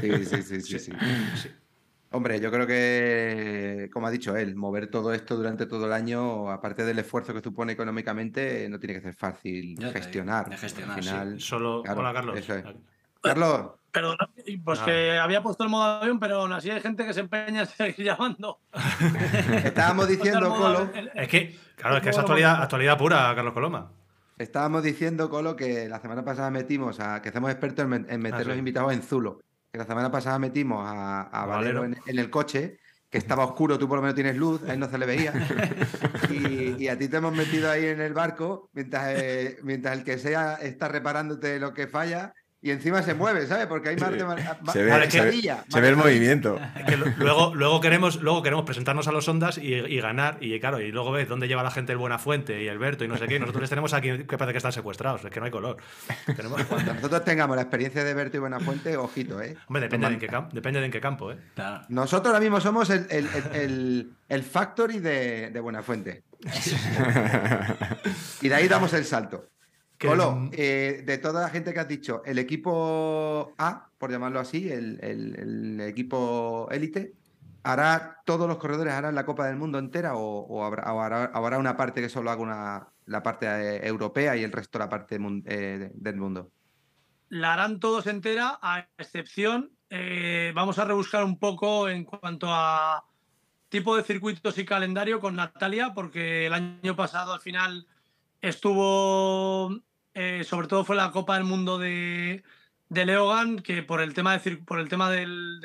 Sí, 0.00 0.24
sí, 0.24 0.37
sí, 0.42 0.60
sí, 0.60 0.78
sí. 0.78 0.92
Hombre, 2.10 2.40
yo 2.40 2.50
creo 2.50 2.66
que, 2.66 3.90
como 3.92 4.06
ha 4.06 4.10
dicho 4.10 4.34
él, 4.34 4.56
mover 4.56 4.86
todo 4.90 5.12
esto 5.12 5.36
durante 5.36 5.66
todo 5.66 5.84
el 5.86 5.92
año, 5.92 6.50
aparte 6.50 6.82
del 6.84 6.98
esfuerzo 6.98 7.34
que 7.34 7.40
supone 7.42 7.72
económicamente, 7.74 8.66
no 8.70 8.78
tiene 8.78 8.94
que 8.94 9.02
ser 9.02 9.14
fácil 9.14 9.76
Ya 9.78 9.90
gestionar. 9.90 10.48
de 10.48 10.56
gestionar, 10.56 10.96
Al 10.96 11.02
sí. 11.02 11.08
final... 11.10 11.40
Solo. 11.40 11.82
Claro, 11.82 12.00
Hola, 12.00 12.12
Carlos. 12.14 12.38
eso 12.38 12.54
es. 12.54 12.64
Carlos, 13.20 13.72
Perdona, 13.90 14.28
pues 14.64 14.80
Ah. 14.80 14.84
que 14.84 15.18
había 15.18 15.42
puesto 15.42 15.64
el 15.64 15.70
modo 15.70 15.82
avión, 15.84 16.18
pero 16.20 16.42
aún 16.42 16.52
así 16.52 16.70
hay 16.70 16.80
gente 16.80 17.04
que 17.04 17.12
se 17.12 17.20
empeña 17.20 17.62
en 17.62 17.66
seguir 17.66 17.96
llamando. 18.06 18.60
estábamos 19.64 20.08
diciendo, 20.08 20.48
Colo, 20.54 20.90
Es 21.14 21.28
que, 21.28 21.56
claro, 21.76 21.96
es 21.96 22.02
que 22.02 22.10
es 22.10 22.18
actualidad, 22.18 22.98
pura, 22.98 23.32
Carlos 23.34 23.52
Coloma. 23.54 23.92
Estábamos 24.38 24.82
diciendo, 24.82 25.28
Colo, 25.30 25.56
que 25.56 25.88
la 25.88 26.00
semana 26.00 26.24
pasada 26.24 26.50
metimos 26.50 27.00
a 27.00 27.20
que 27.22 27.32
somos 27.32 27.50
expertos 27.50 27.84
en, 27.84 27.90
met- 27.90 28.06
en 28.08 28.20
meter 28.20 28.40
Ah, 28.40 28.42
sí. 28.44 28.48
los 28.48 28.58
invitados 28.58 28.92
en 28.92 29.02
Zulo. 29.02 29.40
Que 29.72 29.78
la 29.78 29.84
semana 29.86 30.10
pasada 30.10 30.38
metimos 30.38 30.82
a, 30.86 31.22
a 31.22 31.46
Valero 31.46 31.80
Valero. 31.80 31.84
en, 31.84 31.98
en 32.06 32.18
el 32.18 32.30
coche, 32.30 32.78
que 33.10 33.18
estaba 33.18 33.44
oscuro, 33.44 33.78
tú 33.78 33.88
por 33.88 33.96
lo 33.98 34.02
menos 34.02 34.14
tienes 34.14 34.36
luz, 34.36 34.62
a 34.64 34.72
él 34.74 34.80
no 34.80 34.88
se 34.88 34.98
le 34.98 35.06
veía. 35.06 35.32
y, 36.30 36.82
y 36.82 36.88
a 36.88 36.98
ti 36.98 37.08
te 37.08 37.16
hemos 37.18 37.34
metido 37.34 37.70
ahí 37.70 37.86
en 37.86 38.00
el 38.00 38.14
barco, 38.14 38.70
mientras, 38.72 39.14
eh, 39.16 39.58
mientras 39.62 39.96
el 39.98 40.04
que 40.04 40.18
sea 40.18 40.54
está 40.54 40.88
reparándote 40.88 41.58
lo 41.58 41.72
que 41.74 41.86
falla. 41.86 42.34
Y 42.60 42.72
encima 42.72 43.02
se 43.02 43.14
mueve, 43.14 43.46
¿sabes? 43.46 43.66
Porque 43.66 43.90
hay 43.90 43.96
más 43.96 44.10
de 44.10 44.24
mar- 44.24 44.58
ma- 44.62 44.72
Se 44.72 44.82
ve, 44.82 44.84
se 44.84 44.84
ve- 44.84 44.90
marejadilla, 44.90 45.64
se 45.68 45.80
ve 45.80 45.88
el 45.90 45.96
movimiento. 45.96 46.58
Es 46.76 46.84
que 46.86 46.96
lo- 46.96 47.06
luego, 47.18 47.50
luego, 47.54 47.80
queremos, 47.80 48.20
luego 48.20 48.42
queremos 48.42 48.64
presentarnos 48.64 49.06
a 49.06 49.12
los 49.12 49.28
ondas 49.28 49.58
y, 49.58 49.74
y 49.74 50.00
ganar. 50.00 50.38
Y 50.40 50.58
claro, 50.58 50.80
y 50.80 50.90
luego 50.90 51.12
ves 51.12 51.28
dónde 51.28 51.46
lleva 51.46 51.62
la 51.62 51.70
gente 51.70 51.92
el 51.92 51.98
Buenafuente 51.98 52.60
y 52.60 52.66
el 52.66 52.78
Berto 52.78 53.04
y 53.04 53.08
no 53.08 53.16
sé 53.16 53.28
qué. 53.28 53.36
y 53.36 53.38
nosotros 53.38 53.60
les 53.60 53.70
tenemos 53.70 53.94
aquí 53.94 54.08
que 54.24 54.38
parece 54.38 54.52
que 54.54 54.58
están 54.58 54.72
secuestrados. 54.72 55.24
Es 55.24 55.30
que 55.30 55.38
no 55.38 55.46
hay 55.46 55.52
color. 55.52 55.76
Tenemos- 56.34 56.64
Cuando 56.64 56.94
nosotros 56.94 57.24
tengamos 57.24 57.54
la 57.54 57.62
experiencia 57.62 58.02
de 58.02 58.12
Berto 58.14 58.38
y 58.38 58.40
Buenafuente, 58.40 58.96
ojito, 58.96 59.40
¿eh? 59.40 59.56
Hombre, 59.68 59.82
depende 59.82 60.08
de, 60.08 60.14
en 60.14 60.18
qué 60.20 60.26
campo, 60.26 60.50
depende 60.52 60.80
de 60.80 60.86
en 60.86 60.92
qué 60.92 61.00
campo, 61.00 61.30
¿eh? 61.30 61.38
Claro. 61.54 61.84
Nosotros 61.90 62.26
ahora 62.34 62.40
mismo 62.40 62.60
somos 62.60 62.90
el, 62.90 63.06
el, 63.10 63.28
el, 63.28 63.54
el- 63.60 64.12
el 64.28 64.42
factory 64.42 64.98
de, 64.98 65.50
de 65.50 65.60
Buenafuente. 65.60 66.24
Y 68.42 68.48
de 68.48 68.54
ahí 68.54 68.68
damos 68.68 68.92
el 68.94 69.04
salto. 69.04 69.48
Colo, 69.98 70.48
eh, 70.52 71.02
de 71.04 71.18
toda 71.18 71.42
la 71.42 71.48
gente 71.50 71.74
que 71.74 71.80
has 71.80 71.88
dicho, 71.88 72.22
el 72.24 72.38
equipo 72.38 73.52
A, 73.58 73.90
por 73.98 74.10
llamarlo 74.12 74.38
así, 74.40 74.70
el, 74.70 74.98
el- 75.02 75.34
el 75.36 75.80
equipo 75.80 76.68
élite, 76.70 77.14
¿hará 77.64 78.18
todos 78.24 78.46
los 78.46 78.58
corredores 78.58 78.92
harán 78.94 79.14
la 79.16 79.26
Copa 79.26 79.46
del 79.46 79.56
Mundo 79.56 79.78
entera 79.78 80.14
o, 80.14 80.40
o 80.46 80.64
habrá, 80.64 80.92
o 80.92 81.00
habrá- 81.00 81.30
habrá 81.34 81.58
una 81.58 81.76
parte 81.76 82.00
que 82.00 82.08
solo 82.08 82.30
haga 82.30 82.42
una, 82.42 82.88
la 83.06 83.22
parte 83.22 83.46
eh, 83.46 83.86
europea 83.86 84.36
y 84.36 84.44
el 84.44 84.52
resto 84.52 84.78
la 84.78 84.88
parte 84.88 85.18
eh, 85.46 85.90
del 85.94 86.16
mundo? 86.16 86.50
la 87.30 87.52
harán 87.54 87.78
todos 87.78 88.06
entera, 88.06 88.58
a 88.62 88.88
excepción 88.96 89.72
eh, 89.90 90.52
vamos 90.54 90.78
a 90.78 90.84
rebuscar 90.84 91.24
un 91.24 91.38
poco 91.38 91.88
en 91.88 92.04
cuanto 92.04 92.46
a 92.50 93.04
tipo 93.68 93.96
de 93.96 94.02
circuitos 94.02 94.56
y 94.56 94.64
calendario 94.64 95.20
con 95.20 95.36
Natalia, 95.36 95.92
porque 95.94 96.46
el 96.46 96.54
año 96.54 96.96
pasado 96.96 97.34
al 97.34 97.40
final 97.40 97.86
estuvo, 98.40 99.70
eh, 100.20 100.42
sobre 100.42 100.66
todo 100.66 100.84
fue 100.84 100.96
la 100.96 101.12
Copa 101.12 101.36
del 101.36 101.44
Mundo 101.44 101.78
de, 101.78 102.42
de 102.88 103.06
Leogan, 103.06 103.60
que 103.60 103.84
por 103.84 104.00
el 104.00 104.14
tema, 104.14 104.36
de, 104.36 104.56
por 104.56 104.80
el 104.80 104.88
tema 104.88 105.12
del, 105.12 105.60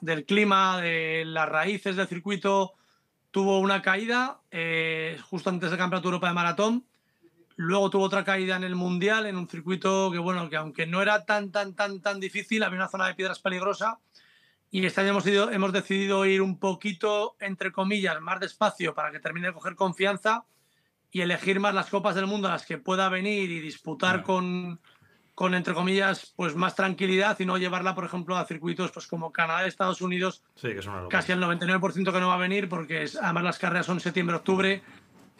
del, 0.00 0.24
clima, 0.24 0.80
de 0.80 1.24
las 1.26 1.46
raíces 1.50 1.94
del 1.94 2.08
circuito, 2.08 2.72
tuvo 3.30 3.58
una 3.58 3.82
caída 3.82 4.40
eh, 4.50 5.18
justo 5.24 5.50
antes 5.50 5.68
del 5.68 5.78
Campeonato 5.78 6.08
Europa 6.08 6.28
de 6.28 6.32
Maratón. 6.32 6.86
Luego 7.56 7.90
tuvo 7.90 8.04
otra 8.04 8.24
caída 8.24 8.56
en 8.56 8.64
el 8.64 8.74
Mundial, 8.74 9.26
en 9.26 9.36
un 9.36 9.50
circuito 9.50 10.10
que, 10.10 10.18
bueno, 10.18 10.48
que 10.48 10.56
aunque 10.56 10.86
no 10.86 11.02
era 11.02 11.26
tan, 11.26 11.52
tan, 11.52 11.74
tan, 11.74 12.00
tan 12.00 12.20
difícil, 12.20 12.62
había 12.62 12.78
una 12.78 12.88
zona 12.88 13.06
de 13.08 13.14
piedras 13.14 13.38
peligrosa. 13.38 13.98
Y 14.70 14.86
este 14.86 15.02
año 15.02 15.10
hemos, 15.10 15.26
ido, 15.26 15.50
hemos 15.50 15.74
decidido 15.74 16.24
ir 16.24 16.40
un 16.40 16.58
poquito, 16.58 17.36
entre 17.38 17.70
comillas, 17.70 18.18
más 18.22 18.40
despacio 18.40 18.94
para 18.94 19.12
que 19.12 19.20
termine 19.20 19.48
de 19.48 19.52
coger 19.52 19.74
confianza 19.74 20.46
y 21.14 21.20
elegir 21.20 21.60
más 21.60 21.72
las 21.72 21.90
copas 21.90 22.16
del 22.16 22.26
mundo 22.26 22.48
a 22.48 22.50
las 22.50 22.66
que 22.66 22.76
pueda 22.76 23.08
venir 23.08 23.48
y 23.48 23.60
disputar 23.60 24.24
Claro. 24.24 24.24
con, 24.24 24.80
con, 25.36 25.54
entre 25.54 25.72
comillas, 25.72 26.32
pues 26.34 26.56
más 26.56 26.74
tranquilidad 26.74 27.38
y 27.38 27.46
no 27.46 27.56
llevarla, 27.56 27.94
por 27.94 28.04
ejemplo, 28.04 28.36
a 28.36 28.44
circuitos 28.46 28.90
pues 28.90 29.06
como 29.06 29.30
Canadá, 29.32 29.64
Estados 29.64 30.00
Unidos, 30.02 30.42
Sí, 30.56 30.70
que 30.74 30.80
casi 31.08 31.30
el 31.30 31.38
99% 31.40 32.12
que 32.12 32.18
no 32.18 32.26
va 32.28 32.34
a 32.34 32.38
venir 32.38 32.68
porque 32.68 33.04
es- 33.04 33.14
además 33.14 33.44
las 33.44 33.58
carreras 33.60 33.86
son 33.86 34.00
septiembre-octubre, 34.00 34.82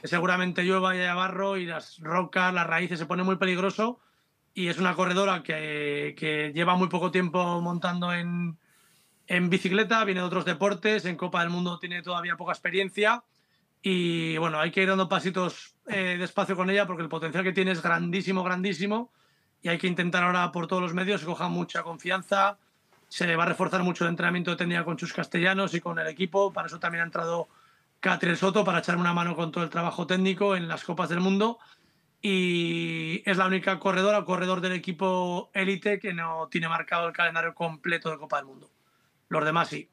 que 0.00 0.06
seguramente 0.06 0.62
llueva 0.62 0.94
y 0.94 1.00
haya 1.00 1.14
barro 1.14 1.56
y 1.56 1.66
las 1.66 1.98
rocas, 1.98 2.54
las 2.54 2.68
raíces 2.68 3.00
se 3.00 3.06
pone 3.06 3.24
muy 3.24 3.34
peligroso 3.34 3.98
y 4.54 4.68
es 4.68 4.78
una 4.78 4.94
corredora 4.94 5.42
que, 5.42 6.14
que 6.16 6.52
lleva 6.54 6.76
muy 6.76 6.86
poco 6.88 7.10
tiempo 7.10 7.60
montando 7.60 8.12
en, 8.12 8.58
en 9.26 9.50
bicicleta, 9.50 10.04
viene 10.04 10.20
de 10.20 10.26
otros 10.28 10.44
deportes, 10.44 11.04
en 11.04 11.16
Copa 11.16 11.40
del 11.40 11.50
Mundo 11.50 11.80
tiene 11.80 12.00
todavía 12.00 12.36
poca 12.36 12.52
experiencia 12.52 13.24
y 13.86 14.38
bueno, 14.38 14.58
hay 14.58 14.70
que 14.70 14.82
ir 14.82 14.88
dando 14.88 15.10
pasitos 15.10 15.74
eh, 15.88 16.16
despacio 16.18 16.56
con 16.56 16.70
ella 16.70 16.86
porque 16.86 17.02
el 17.02 17.10
potencial 17.10 17.44
que 17.44 17.52
tiene 17.52 17.72
es 17.72 17.82
grandísimo, 17.82 18.42
grandísimo 18.42 19.12
y 19.60 19.68
hay 19.68 19.76
que 19.76 19.86
intentar 19.86 20.24
ahora 20.24 20.50
por 20.52 20.66
todos 20.66 20.80
los 20.80 20.94
medios 20.94 21.20
que 21.20 21.26
coja 21.26 21.48
mucha 21.48 21.82
confianza. 21.82 22.56
Se 23.08 23.36
va 23.36 23.42
a 23.42 23.46
reforzar 23.46 23.82
mucho 23.82 24.04
el 24.04 24.10
entrenamiento 24.10 24.52
de 24.52 24.56
técnica 24.56 24.86
con 24.86 24.98
sus 24.98 25.12
castellanos 25.12 25.74
y 25.74 25.82
con 25.82 25.98
el 25.98 26.06
equipo. 26.06 26.50
Para 26.50 26.68
eso 26.68 26.80
también 26.80 27.02
ha 27.02 27.04
entrado 27.04 27.48
Catriel 28.00 28.38
Soto 28.38 28.64
para 28.64 28.78
echarme 28.78 29.02
una 29.02 29.12
mano 29.12 29.36
con 29.36 29.52
todo 29.52 29.62
el 29.62 29.68
trabajo 29.68 30.06
técnico 30.06 30.56
en 30.56 30.66
las 30.66 30.82
Copas 30.82 31.10
del 31.10 31.20
Mundo. 31.20 31.58
Y 32.22 33.22
es 33.26 33.36
la 33.36 33.46
única 33.46 33.78
corredora 33.78 34.20
o 34.20 34.24
corredor 34.24 34.62
del 34.62 34.72
equipo 34.72 35.50
élite 35.52 35.98
que 35.98 36.14
no 36.14 36.48
tiene 36.50 36.70
marcado 36.70 37.06
el 37.06 37.12
calendario 37.12 37.54
completo 37.54 38.10
de 38.10 38.16
Copa 38.16 38.38
del 38.38 38.46
Mundo. 38.46 38.70
Los 39.28 39.44
demás 39.44 39.68
sí. 39.68 39.90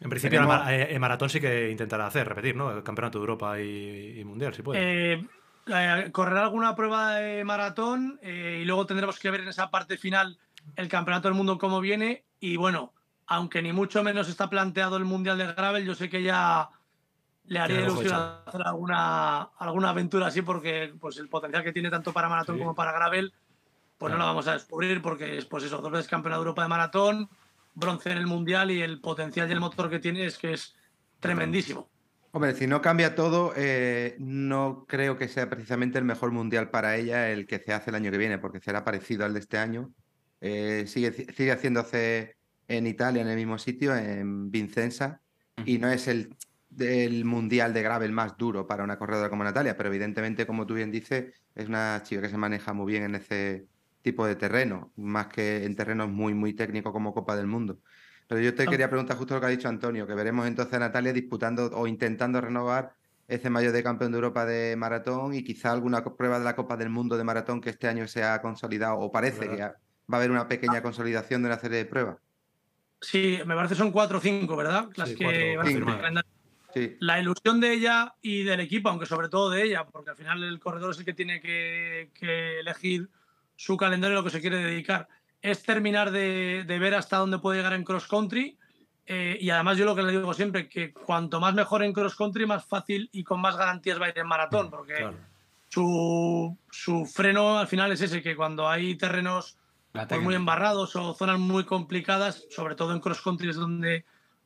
En 0.00 0.08
principio, 0.10 0.40
Tenemos- 0.40 0.66
el, 0.68 0.74
eh, 0.80 0.92
el 0.94 1.00
maratón 1.00 1.28
sí 1.28 1.40
que 1.40 1.70
intentará 1.70 2.06
hacer, 2.06 2.26
repetir, 2.26 2.56
¿no? 2.56 2.70
El 2.72 2.82
campeonato 2.82 3.18
de 3.18 3.22
Europa 3.22 3.60
y, 3.60 4.18
y 4.20 4.24
mundial, 4.24 4.54
si 4.54 4.62
puede. 4.62 5.12
Eh, 5.14 5.26
eh, 5.66 6.08
correrá 6.10 6.42
alguna 6.42 6.74
prueba 6.74 7.16
de 7.16 7.44
maratón 7.44 8.18
eh, 8.22 8.60
y 8.62 8.64
luego 8.64 8.86
tendremos 8.86 9.18
que 9.18 9.30
ver 9.30 9.40
en 9.42 9.48
esa 9.48 9.70
parte 9.70 9.98
final 9.98 10.38
el 10.76 10.88
campeonato 10.88 11.28
del 11.28 11.36
mundo 11.36 11.58
cómo 11.58 11.80
viene. 11.80 12.24
Y 12.40 12.56
bueno, 12.56 12.94
aunque 13.26 13.60
ni 13.60 13.72
mucho 13.72 14.02
menos 14.02 14.28
está 14.28 14.48
planteado 14.48 14.96
el 14.96 15.04
mundial 15.04 15.36
de 15.38 15.52
gravel, 15.52 15.84
yo 15.84 15.94
sé 15.94 16.08
que 16.08 16.22
ya 16.22 16.70
le 17.46 17.58
haría 17.58 17.80
ilusión 17.80 18.14
hacer 18.46 18.62
alguna, 18.64 19.42
alguna 19.58 19.90
aventura 19.90 20.28
así 20.28 20.40
porque 20.40 20.94
pues 21.00 21.18
el 21.18 21.28
potencial 21.28 21.62
que 21.62 21.72
tiene 21.72 21.90
tanto 21.90 22.12
para 22.12 22.28
maratón 22.28 22.56
Sí. 22.56 22.60
como 22.60 22.74
para 22.74 22.92
gravel, 22.92 23.32
pues 23.98 24.12
no 24.12 24.18
lo 24.18 24.24
vamos 24.24 24.46
a 24.48 24.54
descubrir 24.54 25.02
porque 25.02 25.36
es 25.36 25.44
pues 25.44 25.64
eso, 25.64 25.78
dos 25.78 25.90
veces 25.92 26.08
campeonato 26.08 26.40
de 26.40 26.44
Europa 26.46 26.62
de 26.62 26.68
maratón, 26.68 27.28
bronce 27.74 28.10
en 28.10 28.18
el 28.18 28.26
mundial 28.26 28.70
y 28.70 28.80
el 28.80 29.00
potencial 29.00 29.48
y 29.48 29.52
el 29.52 29.60
motor 29.60 29.90
que 29.90 29.98
tiene 29.98 30.24
es 30.26 30.38
que 30.38 30.52
es 30.52 30.74
tremendísimo. 31.20 31.88
Hombre, 32.32 32.54
si 32.54 32.66
no 32.68 32.80
cambia 32.80 33.16
todo, 33.16 33.52
eh, 33.56 34.14
no 34.20 34.84
creo 34.88 35.18
que 35.18 35.26
sea 35.26 35.50
precisamente 35.50 35.98
el 35.98 36.04
mejor 36.04 36.30
mundial 36.30 36.70
para 36.70 36.96
ella 36.96 37.28
el 37.30 37.46
que 37.46 37.58
se 37.58 37.72
hace 37.72 37.90
el 37.90 37.96
año 37.96 38.12
que 38.12 38.18
viene, 38.18 38.38
porque 38.38 38.60
será 38.60 38.84
parecido 38.84 39.24
al 39.24 39.34
de 39.34 39.40
este 39.40 39.58
año. 39.58 39.92
Eh, 40.40 40.84
sigue, 40.86 41.12
sigue 41.12 41.50
haciéndose 41.50 42.36
en 42.68 42.86
Italia, 42.86 43.22
en 43.22 43.28
el 43.28 43.36
mismo 43.36 43.58
sitio, 43.58 43.96
en 43.96 44.50
Vincenza, 44.50 45.20
y 45.64 45.78
no 45.78 45.90
es 45.90 46.06
el, 46.06 46.36
el 46.78 47.24
mundial 47.24 47.74
de 47.74 47.82
gravel 47.82 48.12
más 48.12 48.36
duro 48.36 48.64
para 48.66 48.84
una 48.84 48.96
corredora 48.96 49.28
como 49.28 49.42
Natalia, 49.42 49.76
pero 49.76 49.88
evidentemente, 49.88 50.46
como 50.46 50.66
tú 50.66 50.74
bien 50.74 50.92
dices, 50.92 51.34
es 51.56 51.68
una 51.68 52.00
chica 52.04 52.22
que 52.22 52.28
se 52.28 52.38
maneja 52.38 52.72
muy 52.72 52.92
bien 52.92 53.02
en 53.02 53.16
ese 53.16 53.66
tipo 54.02 54.26
de 54.26 54.36
terreno, 54.36 54.92
más 54.96 55.26
que 55.28 55.64
en 55.64 55.76
terrenos 55.76 56.08
muy, 56.08 56.34
muy 56.34 56.54
técnicos 56.54 56.92
como 56.92 57.12
Copa 57.14 57.36
del 57.36 57.46
Mundo. 57.46 57.78
Pero 58.28 58.40
yo 58.40 58.54
te 58.54 58.62
Ah. 58.62 58.66
quería 58.66 58.88
preguntar 58.88 59.16
justo 59.16 59.34
lo 59.34 59.40
que 59.40 59.46
ha 59.46 59.50
dicho 59.50 59.68
Antonio, 59.68 60.06
que 60.06 60.14
veremos 60.14 60.46
entonces 60.46 60.74
a 60.74 60.78
Natalia 60.78 61.12
disputando 61.12 61.70
o 61.74 61.86
intentando 61.86 62.40
renovar 62.40 62.94
ese 63.28 63.50
mayo 63.50 63.72
de 63.72 63.82
campeón 63.82 64.12
de 64.12 64.16
Europa 64.16 64.44
de 64.44 64.74
maratón 64.76 65.34
y 65.34 65.44
quizá 65.44 65.72
alguna 65.72 66.02
prueba 66.04 66.38
de 66.38 66.44
la 66.44 66.56
Copa 66.56 66.76
del 66.76 66.90
Mundo 66.90 67.16
de 67.16 67.24
maratón 67.24 67.60
que 67.60 67.70
este 67.70 67.86
año 67.88 68.06
se 68.08 68.24
ha 68.24 68.40
consolidado 68.42 68.98
o 68.98 69.12
parece 69.12 69.48
que 69.48 69.56
va 69.62 69.74
a 70.10 70.16
haber 70.16 70.30
una 70.30 70.48
pequeña 70.48 70.82
consolidación 70.82 71.42
de 71.42 71.48
una 71.48 71.58
serie 71.58 71.78
de 71.78 71.84
pruebas. 71.84 72.16
Sí, 73.00 73.38
me 73.46 73.54
parece 73.54 73.74
son 73.74 73.92
cuatro 73.92 74.18
o 74.18 74.20
cinco, 74.20 74.56
¿verdad? 74.56 74.88
Las 74.96 75.10
Sí, 75.10 75.14
que 75.14 75.54
cuatro 75.56 75.86
van 75.86 76.18
a. 76.18 76.22
Sí, 76.74 76.96
La 77.00 77.18
ilusión 77.20 77.60
de 77.60 77.72
ella 77.72 78.14
y 78.22 78.44
del 78.44 78.60
equipo, 78.60 78.88
aunque 78.90 79.06
sobre 79.06 79.28
todo 79.28 79.50
de 79.50 79.62
ella, 79.64 79.84
porque 79.86 80.10
al 80.10 80.16
final 80.16 80.42
el 80.44 80.60
corredor 80.60 80.92
es 80.92 80.98
el 80.98 81.04
que 81.04 81.14
tiene 81.14 81.40
que, 81.40 82.10
que 82.14 82.60
elegir 82.60 83.08
su 83.60 83.76
calendario 83.76 84.16
lo 84.16 84.24
que 84.24 84.30
se 84.30 84.40
quiere 84.40 84.56
dedicar, 84.56 85.06
es 85.42 85.62
terminar 85.62 86.10
de, 86.12 86.64
de 86.66 86.78
ver 86.78 86.94
hasta 86.94 87.18
dónde 87.18 87.38
puede 87.38 87.58
llegar 87.58 87.74
en 87.74 87.84
cross 87.84 88.06
country. 88.06 88.56
eh, 89.04 89.36
y 89.38 89.50
además 89.50 89.76
yo 89.76 89.84
lo 89.84 89.94
que 89.94 90.02
le 90.02 90.12
digo 90.12 90.32
siempre, 90.32 90.66
que 90.66 90.94
cuanto 90.94 91.40
más 91.40 91.52
mejor 91.52 91.82
en 91.82 91.92
cross 91.92 92.14
country, 92.16 92.46
más 92.46 92.64
fácil 92.64 93.10
y 93.12 93.22
con 93.22 93.38
más 93.40 93.56
garantías 93.56 94.00
va 94.00 94.06
a 94.06 94.08
ir 94.08 94.18
en 94.18 94.26
maratón, 94.26 94.70
porque 94.70 94.94
Claro. 94.94 95.18
su, 95.68 96.56
su 96.70 97.04
freno 97.04 97.58
al 97.58 97.66
final 97.66 97.92
es 97.92 98.00
ese, 98.00 98.22
que 98.22 98.34
cuando 98.34 98.66
hay 98.66 98.96
terrenos 98.96 99.58
pues, 99.92 100.22
muy 100.22 100.34
embarrados 100.36 100.96
o 100.96 101.12
zonas 101.12 101.38
muy 101.38 101.64
complicadas, 101.64 102.46
sobre 102.50 102.76
todo 102.76 102.92
en 102.94 103.00
cross 103.00 103.20
country 103.20 103.50
es 103.50 103.56
donde, 103.56 104.04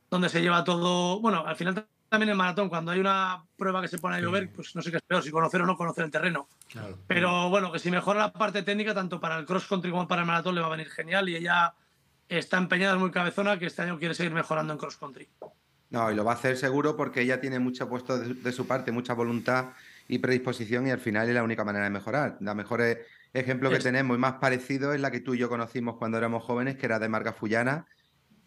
donde 0.09 0.27
se 0.27 0.41
lleva 0.41 0.63
todo. 0.65 1.21
Bueno, 1.21 1.45
al 1.47 1.55
final 1.55 1.85
también 2.15 2.29
en 2.31 2.37
maratón, 2.37 2.69
cuando 2.69 2.91
hay 2.91 2.99
una 2.99 3.43
prueba 3.57 3.81
que 3.81 3.87
se 3.87 3.97
pone 3.99 4.15
a 4.15 4.19
llover, 4.19 4.49
pues 4.53 4.75
no 4.75 4.81
sé 4.81 4.89
qué 4.91 4.97
es 4.97 5.03
peor, 5.03 5.21
si 5.21 5.31
conocer 5.31 5.61
o 5.61 5.65
no 5.65 5.75
conocer 5.75 6.05
el 6.05 6.11
terreno. 6.11 6.47
Claro. 6.71 6.97
Pero 7.07 7.49
bueno, 7.49 7.71
que 7.71 7.79
si 7.79 7.91
mejora 7.91 8.19
la 8.19 8.33
parte 8.33 8.63
técnica, 8.63 8.93
tanto 8.93 9.19
para 9.19 9.37
el 9.37 9.45
cross 9.45 9.67
country 9.67 9.91
como 9.91 10.07
para 10.07 10.21
el 10.21 10.27
maratón, 10.27 10.55
le 10.55 10.61
va 10.61 10.67
a 10.67 10.71
venir 10.71 10.89
genial 10.89 11.27
y 11.29 11.35
ella 11.35 11.73
está 12.29 12.57
empeñada, 12.57 12.93
es 12.95 12.99
muy 12.99 13.11
cabezona, 13.11 13.59
que 13.59 13.65
este 13.67 13.81
año 13.81 13.99
quiere 13.99 14.15
seguir 14.15 14.33
mejorando 14.33 14.73
en 14.73 14.79
cross 14.79 14.97
country. 14.97 15.27
no, 15.89 16.11
y 16.11 16.15
lo 16.15 16.23
va 16.25 16.31
a 16.31 16.35
hacer 16.35 16.57
seguro 16.57 16.95
porque 16.97 17.21
ella 17.21 17.39
tiene 17.39 17.59
mucho 17.59 17.87
puesto 17.87 18.17
de, 18.17 18.33
de 18.33 18.51
su 18.51 18.65
parte, 18.65 18.91
mucha 18.91 19.13
voluntad 19.13 19.69
y 20.07 20.17
predisposición 20.19 20.87
y 20.87 20.91
al 20.91 20.99
final 20.99 21.27
es 21.29 21.35
la 21.35 21.43
única 21.43 21.63
manera 21.63 21.85
de 21.85 21.91
mejorar. 21.91 22.37
La 22.41 22.53
mejor 22.55 22.81
e- 22.81 23.05
ejemplo 23.33 23.69
que 23.69 23.77
Es- 23.77 23.83
tenemos 23.83 24.15
y 24.17 24.19
más 24.19 24.33
parecido 24.33 24.93
es 24.93 25.01
la 25.01 25.11
que 25.11 25.19
tú 25.19 25.33
y 25.33 25.37
yo 25.37 25.49
conocimos 25.49 25.97
cuando 25.97 26.17
éramos 26.17 26.43
jóvenes, 26.43 26.75
que 26.77 26.85
era 26.85 26.99
de 26.99 27.09
Marga 27.09 27.33
Fullana. 27.33 27.85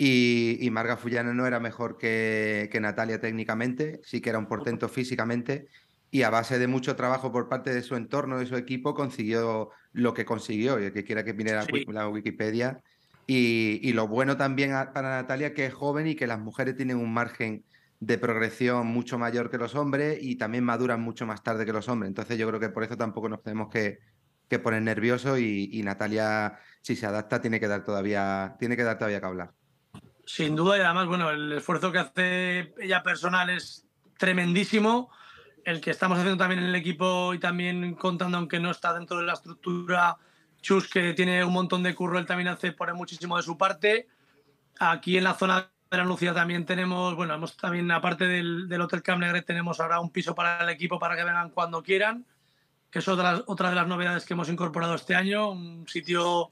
Y, 0.01 0.59
y 0.61 0.71
Marga 0.71 0.97
Fullana 0.97 1.35
no 1.35 1.45
era 1.45 1.59
mejor 1.59 1.99
que, 1.99 2.69
que 2.71 2.81
Natalia 2.81 3.21
técnicamente, 3.21 4.01
sí 4.05 4.21
que 4.21 4.31
era 4.31 4.39
un 4.39 4.47
portento 4.47 4.89
físicamente 4.89 5.67
y 6.13 6.23
a 6.23 6.31
base 6.31 6.59
de 6.61 6.69
mucho 6.69 6.95
trabajo 6.95 7.33
por 7.33 7.49
parte 7.49 7.75
de 7.75 7.83
su 7.83 7.97
entorno, 7.97 8.39
de 8.39 8.47
su 8.47 8.57
equipo, 8.57 8.95
consiguió 8.95 9.71
lo 9.93 10.15
que 10.15 10.25
consiguió. 10.25 10.81
Y 10.81 10.85
el 10.85 10.93
que 10.93 11.05
quiera 11.05 11.25
que 11.25 11.35
mire 11.35 11.61
Sí. 11.63 11.85
la 11.89 12.09
Wikipedia. 12.09 12.81
Y, 13.27 13.81
y 13.83 13.93
lo 13.93 14.07
bueno 14.07 14.37
también 14.37 14.71
para 14.95 15.11
Natalia 15.21 15.53
que 15.53 15.67
es 15.67 15.75
joven 15.75 16.07
y 16.07 16.15
que 16.15 16.27
las 16.29 16.39
mujeres 16.39 16.77
tienen 16.77 16.97
un 16.97 17.13
margen 17.13 17.65
de 18.01 18.17
progresión 18.17 18.87
mucho 18.87 19.19
mayor 19.19 19.51
que 19.51 19.59
los 19.59 19.75
hombres 19.75 20.19
y 20.23 20.37
también 20.37 20.63
maduran 20.63 21.01
mucho 21.01 21.27
más 21.27 21.43
tarde 21.43 21.67
que 21.67 21.73
los 21.73 21.89
hombres. 21.89 22.09
Entonces 22.09 22.39
yo 22.39 22.47
creo 22.47 22.61
que 22.61 22.69
por 22.71 22.85
eso 22.85 22.97
tampoco 22.97 23.29
nos 23.29 23.43
tenemos 23.43 23.69
que, 23.69 23.99
que 24.49 24.61
poner 24.61 24.81
nerviosos 24.83 25.41
y, 25.41 25.69
y 25.73 25.83
Natalia, 25.83 26.59
si 26.81 26.95
se 26.97 27.05
adapta, 27.05 27.41
tiene 27.43 27.59
que 27.61 27.67
dar 27.69 27.85
todavía, 27.85 28.57
tiene 28.61 28.77
que 28.77 28.85
dar 28.85 28.97
todavía 28.97 29.21
que 29.21 29.27
hablar. 29.27 29.51
Sin 30.29 30.55
duda, 30.55 30.77
y 30.77 30.83
además, 30.83 31.07
bueno, 31.07 31.31
el 31.31 31.53
esfuerzo 31.53 31.91
que 31.91 32.01
hace 32.01 32.75
ella 32.79 33.03
personal 33.03 33.49
es 33.49 33.87
tremendísimo. 34.19 35.11
El 35.65 35.81
que 35.81 35.91
estamos 35.91 36.19
haciendo 36.19 36.37
también 36.37 36.63
en 36.63 36.69
el 36.69 36.75
equipo 36.75 37.33
y 37.33 37.39
también 37.39 37.95
contando, 37.95 38.37
aunque 38.37 38.61
no 38.61 38.71
está 38.71 38.93
dentro 38.93 39.17
de 39.17 39.25
la 39.25 39.33
estructura, 39.33 40.19
Chus, 40.61 40.87
que 40.87 41.15
tiene 41.15 41.43
un 41.43 41.55
montón 41.55 41.83
de 41.83 41.95
curro, 41.95 42.19
él 42.19 42.27
también 42.27 42.49
hace 42.49 42.73
pone 42.73 42.93
muchísimo 42.93 43.39
de 43.39 43.43
su 43.43 43.57
parte. 43.57 44.07
Aquí 44.79 45.17
en 45.17 45.25
la 45.25 45.33
zona 45.33 45.71
de 45.91 45.97
la 45.97 46.05
Lucía 46.05 46.35
también 46.35 46.67
tenemos, 46.67 47.17
bueno, 47.17 47.33
hemos 47.33 47.57
también, 47.57 47.91
aparte 47.91 48.27
del, 48.27 48.69
del 48.69 48.83
Hotel 48.83 49.03
Camp 49.03 49.23
Negret, 49.23 49.47
tenemos 49.47 49.81
ahora 49.81 49.99
un 49.99 50.11
piso 50.11 50.35
para 50.35 50.63
el 50.63 50.69
equipo 50.69 50.99
para 50.99 51.17
que 51.17 51.25
vengan 51.25 51.49
cuando 51.49 51.83
quieran, 51.83 52.27
que 52.91 52.99
es 52.99 53.09
otra, 53.09 53.45
otra 53.47 53.71
de 53.71 53.77
las 53.77 53.89
novedades 53.89 54.27
que 54.27 54.35
hemos 54.35 54.51
incorporado 54.51 54.95
este 54.95 55.15
año, 55.15 55.49
un 55.49 55.89
sitio 55.89 56.51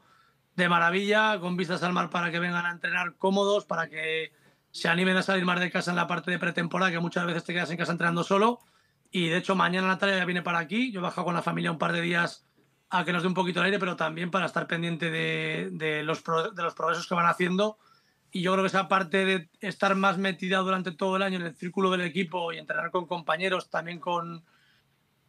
de 0.57 0.69
maravilla, 0.69 1.39
con 1.39 1.57
vistas 1.57 1.83
al 1.83 1.93
mar 1.93 2.11
para 2.11 2.31
que 2.31 2.39
vengan 2.39 2.65
a 2.67 2.71
entrenar 2.71 3.17
cómodos, 3.17 3.67
para 3.67 3.89
que 3.89 4.33
se 4.71 4.89
animen 4.89 5.17
a 5.17 5.23
salir 5.23 5.45
más 5.45 5.61
de 5.61 5.71
casa 5.71 5.91
en 5.91 5.97
la 5.97 6.07
parte 6.07 6.31
de 6.31 6.39
pretemporada, 6.39 6.91
que 6.91 6.99
muchas 6.99 7.27
veces 7.27 7.45
te 7.45 7.53
quedas 7.53 7.71
en 7.71 7.77
casa 7.77 7.93
entrenando 7.93 8.25
solo. 8.25 8.61
Y 9.11 9.29
de 9.29 9.37
hecho, 9.37 9.55
mañana 9.55 9.87
Natalia 9.87 10.17
ya 10.17 10.25
viene 10.25 10.43
para 10.43 10.59
aquí. 10.59 10.91
Yo 10.93 11.01
bajo 11.01 11.25
con 11.25 11.35
la 11.35 11.43
familia 11.43 11.71
un 11.71 11.79
par 11.79 11.93
de 11.93 12.01
días 12.01 12.47
a 12.89 13.05
que 13.05 13.13
nos 13.13 13.23
dé 13.23 13.29
un 13.29 13.35
poquito 13.35 13.61
el 13.61 13.67
aire, 13.67 13.79
pero 13.79 13.97
también 13.97 14.31
para 14.31 14.47
estar 14.47 14.67
pendiente 14.67 15.11
de, 15.11 15.69
de 15.73 16.03
los, 16.03 16.23
de 16.25 16.63
los 16.63 16.75
progresos 16.75 17.07
que 17.07 17.15
van 17.15 17.27
haciendo 17.27 17.79
Y 18.31 18.43
yo 18.43 18.53
creo 18.53 18.65
que 18.65 18.69
esa 18.69 18.89
parte 18.89 19.25
de 19.25 19.51
estar 19.61 19.95
más 19.95 20.19
metida 20.19 20.59
durante 20.59 20.93
todo 20.93 21.17
el 21.17 21.23
año 21.23 21.37
en 21.37 21.47
el 21.47 21.55
círculo 21.55 21.91
del 21.91 22.03
equipo 22.03 22.53
y 22.53 22.59
entrenar 22.59 22.91
con 22.91 23.07
compañeros, 23.07 23.71
también 23.71 23.99
con, 23.99 24.45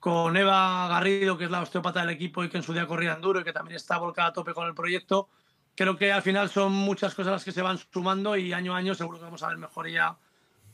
con 0.07 0.37
Eva 0.37 0.87
Garrido, 0.87 1.37
que 1.37 1.43
es 1.43 1.51
la 1.51 1.59
osteópata 1.59 1.99
del 1.99 2.11
equipo 2.11 2.41
y 2.41 2.47
que 2.47 2.55
en 2.55 2.63
su 2.63 2.71
día 2.71 2.87
corría 2.87 3.17
duro 3.17 3.41
y 3.41 3.43
que 3.43 3.51
también 3.51 3.75
está 3.75 3.97
volcada 3.97 4.29
a 4.29 4.31
tope 4.31 4.53
con 4.53 4.65
el 4.65 4.73
proyecto, 4.73 5.27
creo 5.75 5.97
que 5.97 6.13
al 6.13 6.21
final 6.21 6.47
son 6.47 6.71
muchas 6.71 7.13
cosas 7.13 7.33
las 7.33 7.43
que 7.43 7.51
se 7.51 7.61
van 7.61 7.77
sumando 7.91 8.37
y 8.37 8.53
año 8.53 8.73
a 8.73 8.77
año 8.77 8.95
seguro 8.95 9.17
que 9.17 9.25
vamos 9.25 9.43
a 9.43 9.49
ver 9.49 9.57
mejoría 9.57 10.15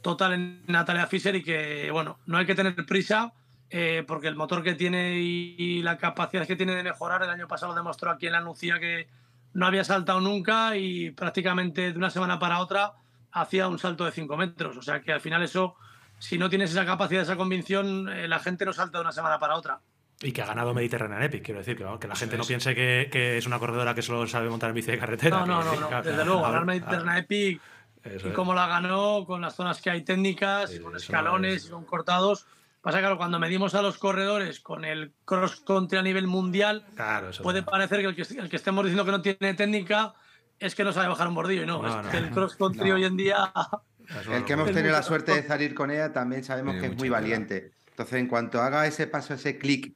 total 0.04 0.34
en 0.34 0.64
Natalia 0.68 1.08
Fischer 1.08 1.36
y 1.36 1.42
que, 1.42 1.90
bueno, 1.92 2.20
no 2.28 2.38
hay 2.38 2.46
que 2.46 2.54
tener 2.54 2.76
prisa 2.86 3.34
eh, 3.72 4.04
porque 4.08 4.28
el 4.28 4.36
motor 4.36 4.62
que 4.62 4.76
tiene 4.76 5.16
y, 5.16 5.82
la 5.82 5.98
capacidad 5.98 6.46
que 6.46 6.56
tiene 6.56 6.76
de 6.76 6.84
mejorar, 6.84 7.24
el 7.24 7.30
año 7.32 7.48
pasado 7.48 7.74
demostró 7.74 8.12
aquí 8.12 8.28
en 8.28 8.34
la 8.34 8.42
Nucía 8.42 8.78
que 8.80 9.08
no 9.54 9.66
había 9.66 9.84
saltado 9.84 10.22
nunca 10.22 10.78
y 10.78 11.10
prácticamente 11.10 11.92
de 11.92 11.98
una 11.98 12.12
semana 12.12 12.38
para 12.38 12.60
otra 12.60 12.94
hacía 13.32 13.68
un 13.68 13.80
salto 13.80 14.06
de 14.06 14.12
5 14.12 14.38
metros. 14.38 14.78
O 14.78 14.84
sea 14.84 15.02
que 15.02 15.12
al 15.12 15.22
final 15.22 15.42
eso, 15.42 15.76
si 16.24 16.38
no 16.38 16.50
tienes 16.50 16.72
esa 16.72 16.86
capacidad, 16.86 17.22
esa 17.24 17.36
convicción, 17.36 18.08
eh, 18.10 18.28
la 18.30 18.40
gente 18.40 18.64
no 18.66 18.72
salta 18.72 18.98
de 18.98 19.02
una 19.02 19.12
semana 19.12 19.40
para 19.40 19.56
otra. 19.56 19.80
Y 20.22 20.32
que 20.32 20.42
ha 20.42 20.46
ganado 20.46 20.74
Mediterranean 20.74 21.22
Epic, 21.24 21.44
quiero 21.44 21.60
decir, 21.60 21.76
que, 21.76 21.84
¿no? 21.84 22.00
que 22.00 22.08
la 22.08 22.16
gente 22.16 22.38
no 22.38 22.46
piense 22.46 22.74
que, 22.74 23.10
que, 23.12 23.38
es 23.38 23.46
una 23.46 23.60
corredora 23.60 23.94
que 23.94 24.02
solo 24.02 24.26
sabe 24.26 24.50
montar 24.50 24.70
en 24.70 24.76
bici 24.76 24.90
de 24.92 24.98
carretera. 24.98 25.40
No, 25.40 25.46
no, 25.46 25.64
no, 25.64 25.76
no. 25.82 25.88
claro, 25.90 26.10
desde 26.10 26.24
luego, 26.24 26.42
ganar 26.44 26.62
a- 26.62 26.66
Mediterranean 26.66 27.18
Epic 27.18 27.62
eso 28.04 28.28
y 28.28 28.30
es. 28.30 28.36
cómo 28.36 28.54
la 28.54 28.68
ganó, 28.68 29.26
con 29.26 29.42
las 29.42 29.56
zonas 29.56 29.82
que 29.82 29.90
hay 29.90 30.04
técnicas, 30.04 30.72
Sí, 30.72 30.80
con 30.80 30.96
escalones 30.96 31.56
es. 31.64 31.66
y 31.68 31.72
con 31.72 31.84
cortados. 31.84 32.46
Pasa 32.82 32.98
que 32.98 33.02
claro, 33.02 33.18
cuando 33.18 33.38
medimos 33.40 33.76
a 33.76 33.82
los 33.82 33.98
corredores 33.98 34.60
con 34.62 34.86
el 34.86 35.14
cross 35.26 35.62
country 35.66 35.98
a 35.98 36.02
nivel 36.02 36.28
mundial, 36.28 36.86
Claro, 36.96 37.32
puede 37.42 37.60
es. 37.60 37.66
parecer 37.66 38.00
que 38.02 38.08
el, 38.08 38.16
que 38.16 38.22
el 38.40 38.50
que 38.50 38.56
estemos 38.56 38.84
diciendo 38.86 39.06
que 39.06 39.12
no 39.12 39.22
tiene 39.22 39.54
técnica 39.56 40.14
es 40.60 40.76
que 40.76 40.84
no 40.86 40.94
sabe 40.94 41.08
bajar 41.10 41.28
un 41.28 41.36
bordillo 41.36 41.64
y 41.64 41.66
no, 41.66 41.82
No, 41.82 41.88
es 42.00 42.06
no, 42.06 42.12
que 42.12 42.18
el 42.18 42.30
no. 42.30 42.36
cross 42.36 42.56
country 42.56 42.90
No. 42.90 42.96
hoy 42.96 43.04
en 43.06 43.18
día 43.18 43.52
El 44.32 44.46
que 44.46 44.54
hemos 44.54 44.72
tenido 44.72 44.92
la 44.92 45.04
suerte 45.04 45.34
de 45.34 45.44
salir 45.44 45.74
con 45.74 45.92
ella 45.92 46.12
también 46.12 46.44
sabemos 46.44 46.76
que 46.76 46.88
es 46.88 46.96
muy 46.96 47.10
valiente. 47.10 47.72
Entonces, 47.90 48.20
en 48.20 48.28
cuanto 48.28 48.62
haga 48.62 48.88
ese 48.88 49.08
paso, 49.08 49.34
ese 49.34 49.58
clic 49.58 49.96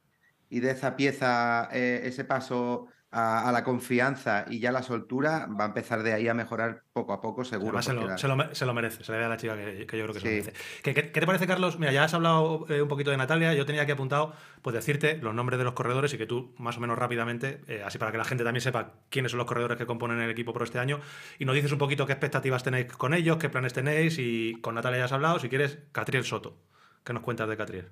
y 0.50 0.60
de 0.60 0.72
esa 0.72 0.96
pieza, 0.96 1.70
eh, 1.72 2.02
ese 2.04 2.24
paso 2.24 2.88
a, 3.18 3.50
a 3.50 3.52
la 3.52 3.64
confianza 3.64 4.46
y 4.50 4.60
ya 4.60 4.72
la 4.72 4.84
soltura, 4.84 5.48
va 5.48 5.66
a 5.66 5.68
empezar 5.68 6.04
de 6.04 6.14
ahí 6.14 6.28
a 6.28 6.34
mejorar 6.34 6.84
poco 6.94 7.14
a 7.14 7.22
poco, 7.22 7.44
seguro. 7.44 7.82
Se 7.82 7.94
lo, 7.94 8.18
se, 8.18 8.28
lo, 8.28 8.56
se 8.56 8.66
lo 8.66 8.74
merece, 8.74 9.04
se 9.04 9.12
le 9.12 9.18
ve 9.18 9.26
a 9.26 9.30
la 9.30 9.38
chica 9.38 9.56
que, 9.56 9.88
que 9.88 9.98
yo 9.98 10.04
creo 10.04 10.14
que 10.14 10.20
se 10.20 10.26
lo 10.26 10.32
merece. 10.32 10.54
¿Qué, 10.84 10.94
qué, 10.94 11.12
qué 11.12 11.20
te 11.20 11.26
parece, 11.26 11.48
Carlos? 11.48 11.80
Mira, 11.80 11.92
ya 11.92 12.04
has 12.04 12.14
hablado 12.14 12.66
eh, 12.70 12.82
un 12.82 12.88
poquito 12.88 13.12
de 13.12 13.18
Natalia, 13.18 13.54
yo 13.54 13.66
tenía 13.66 13.82
aquí 13.82 13.92
apuntado 13.92 14.34
pues 14.62 14.74
decirte 14.74 15.18
los 15.18 15.34
nombres 15.34 15.58
de 15.58 15.64
los 15.64 15.74
corredores 15.74 16.14
y 16.14 16.18
que 16.18 16.26
tú, 16.26 16.54
más 16.58 16.78
o 16.78 16.80
menos 16.80 16.98
rápidamente, 16.98 17.62
eh, 17.68 17.82
así 17.86 17.98
para 17.98 18.12
que 18.12 18.18
la 18.18 18.26
gente 18.26 18.44
también 18.44 18.62
sepa 18.62 18.94
quiénes 19.10 19.32
son 19.32 19.38
los 19.40 19.48
corredores 19.48 19.78
que 19.78 19.86
componen 19.86 20.20
el 20.20 20.30
equipo 20.30 20.54
pro 20.54 20.64
este 20.64 20.80
año, 20.80 21.00
y 21.40 21.46
nos 21.46 21.56
dices 21.56 21.72
un 21.72 21.78
poquito 21.80 22.06
qué 22.06 22.14
expectativas 22.14 22.64
tenéis 22.64 22.86
con 22.88 23.14
ellos, 23.14 23.38
qué 23.38 23.50
planes 23.50 23.74
tenéis, 23.74 24.18
y 24.20 24.60
con 24.62 24.76
Natalia 24.76 25.00
ya 25.00 25.06
has 25.06 25.12
hablado, 25.12 25.40
si 25.40 25.50
quieres, 25.50 25.80
Catriel 25.92 26.24
Soto. 26.24 26.58
¿Qué 27.04 27.14
nos 27.14 27.24
cuentas 27.24 27.48
de 27.48 27.58
Catriel? 27.58 27.90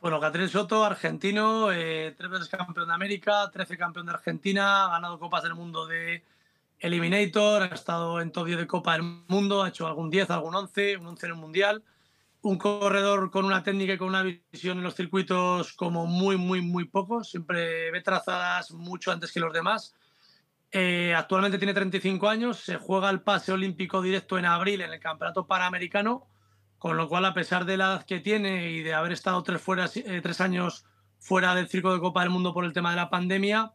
Bueno, 0.00 0.20
Catriel 0.20 0.48
Soto, 0.48 0.84
argentino, 0.84 1.72
eh, 1.72 2.14
tres 2.16 2.30
veces 2.30 2.48
campeón 2.48 2.86
de 2.86 2.94
América, 2.94 3.50
13 3.50 3.76
campeón 3.76 4.06
de 4.06 4.12
Argentina, 4.12 4.84
ha 4.84 4.90
ganado 4.90 5.18
Copas 5.18 5.42
del 5.42 5.56
Mundo 5.56 5.86
de 5.88 6.22
Eliminator, 6.78 7.64
ha 7.64 7.74
estado 7.74 8.20
en 8.20 8.30
10 8.30 8.58
de 8.58 8.66
Copa 8.68 8.92
del 8.92 9.02
Mundo, 9.02 9.64
ha 9.64 9.70
hecho 9.70 9.88
algún 9.88 10.08
10, 10.08 10.30
algún 10.30 10.54
11, 10.54 10.98
un 10.98 11.06
11 11.08 11.26
en 11.26 11.32
el 11.32 11.38
Mundial. 11.38 11.82
Un 12.42 12.58
corredor 12.58 13.32
con 13.32 13.44
una 13.44 13.64
técnica 13.64 13.94
y 13.94 13.98
con 13.98 14.08
una 14.08 14.22
visión 14.22 14.78
en 14.78 14.84
los 14.84 14.94
circuitos 14.94 15.72
como 15.72 16.06
muy, 16.06 16.36
muy, 16.36 16.60
muy 16.60 16.84
pocos. 16.84 17.28
Siempre 17.28 17.90
ve 17.90 18.00
trazadas 18.00 18.70
mucho 18.70 19.10
antes 19.10 19.32
que 19.32 19.40
los 19.40 19.52
demás. 19.52 19.96
Eh, 20.70 21.12
actualmente 21.16 21.58
tiene 21.58 21.74
35 21.74 22.28
años, 22.28 22.60
se 22.60 22.76
juega 22.76 23.10
el 23.10 23.22
pase 23.22 23.50
olímpico 23.50 24.00
directo 24.00 24.38
en 24.38 24.44
abril 24.44 24.82
en 24.82 24.92
el 24.92 25.00
Campeonato 25.00 25.46
Panamericano, 25.46 26.28
con 26.78 26.96
lo 26.96 27.08
cual, 27.08 27.24
a 27.24 27.34
pesar 27.34 27.64
de 27.64 27.76
la 27.76 27.86
edad 27.86 28.06
que 28.06 28.20
tiene 28.20 28.70
y 28.70 28.82
de 28.82 28.94
haber 28.94 29.12
estado 29.12 29.42
tres, 29.42 29.60
fuera, 29.60 29.88
eh, 29.94 30.20
tres 30.22 30.40
años 30.40 30.84
fuera 31.18 31.54
del 31.54 31.68
circo 31.68 31.92
de 31.92 32.00
Copa 32.00 32.20
del 32.20 32.30
Mundo 32.30 32.54
por 32.54 32.64
el 32.64 32.72
tema 32.72 32.90
de 32.90 32.96
la 32.96 33.10
pandemia, 33.10 33.72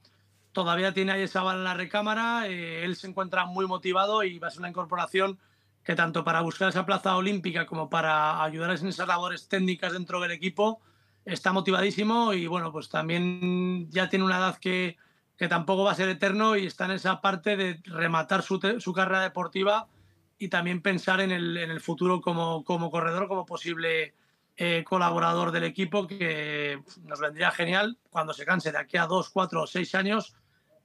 todavía 0.54 0.94
tiene 0.94 1.12
ahí 1.12 1.24
esa 1.24 1.44
bala 1.44 1.60
en 1.60 1.64
la 1.66 1.74
recámara. 1.74 2.48
eh, 2.48 2.86
él 2.86 2.96
se 2.96 3.08
encuentra 3.08 3.46
muy 3.46 3.68
motivado 3.68 4.24
y 4.24 4.40
va 4.40 4.48
a 4.48 4.52
ser 4.52 4.60
una 4.60 4.70
incorporación 4.70 5.40
que 5.84 5.96
tanto 5.96 6.24
para 6.24 6.42
buscar 6.42 6.70
esa 6.70 6.86
plaza 6.86 7.16
olímpica 7.18 7.66
como 7.66 7.90
para 7.90 8.42
ayudar 8.44 8.72
en 8.72 8.88
esas 8.88 9.08
labores 9.08 9.50
técnicas 9.50 9.92
dentro 9.92 10.22
del 10.22 10.32
equipo 10.32 10.80
está 11.26 11.52
motivadísimo 11.52 12.34
y 12.34 12.48
bueno, 12.48 12.72
pues 12.72 12.90
también 12.90 13.90
ya 13.90 14.10
tiene 14.10 14.26
una 14.26 14.38
edad 14.38 14.58
que, 14.58 14.98
que 15.38 15.48
tampoco 15.48 15.84
va 15.84 15.92
a 15.92 15.96
ser 15.96 16.10
eterno 16.10 16.56
y 16.56 16.66
está 16.66 16.86
en 16.86 16.92
esa 16.92 17.22
parte 17.22 17.58
de 17.58 17.82
rematar 17.84 18.44
su, 18.44 18.60
su 18.80 18.94
carrera 18.94 19.22
deportiva 19.22 19.88
y 20.38 20.50
también 20.50 20.82
pensar 20.82 21.22
en 21.22 21.32
el, 21.32 21.58
en 21.58 21.72
el 21.72 21.80
futuro 21.80 22.22
como, 22.22 22.64
como 22.64 22.92
corredor, 22.92 23.28
como 23.28 23.46
posible 23.46 24.14
eh, 24.58 24.84
colaborador 24.86 25.52
del 25.52 25.64
equipo, 25.64 26.08
que 26.08 26.80
nos 27.04 27.20
vendría 27.20 27.52
genial 27.52 27.98
cuando 28.10 28.34
se 28.34 28.46
canse 28.46 28.72
de 28.72 28.78
aquí 28.78 28.98
a 28.98 29.06
dos, 29.06 29.30
cuatro 29.30 29.64
o 29.64 29.68
seis 29.68 29.96
años. 29.96 30.36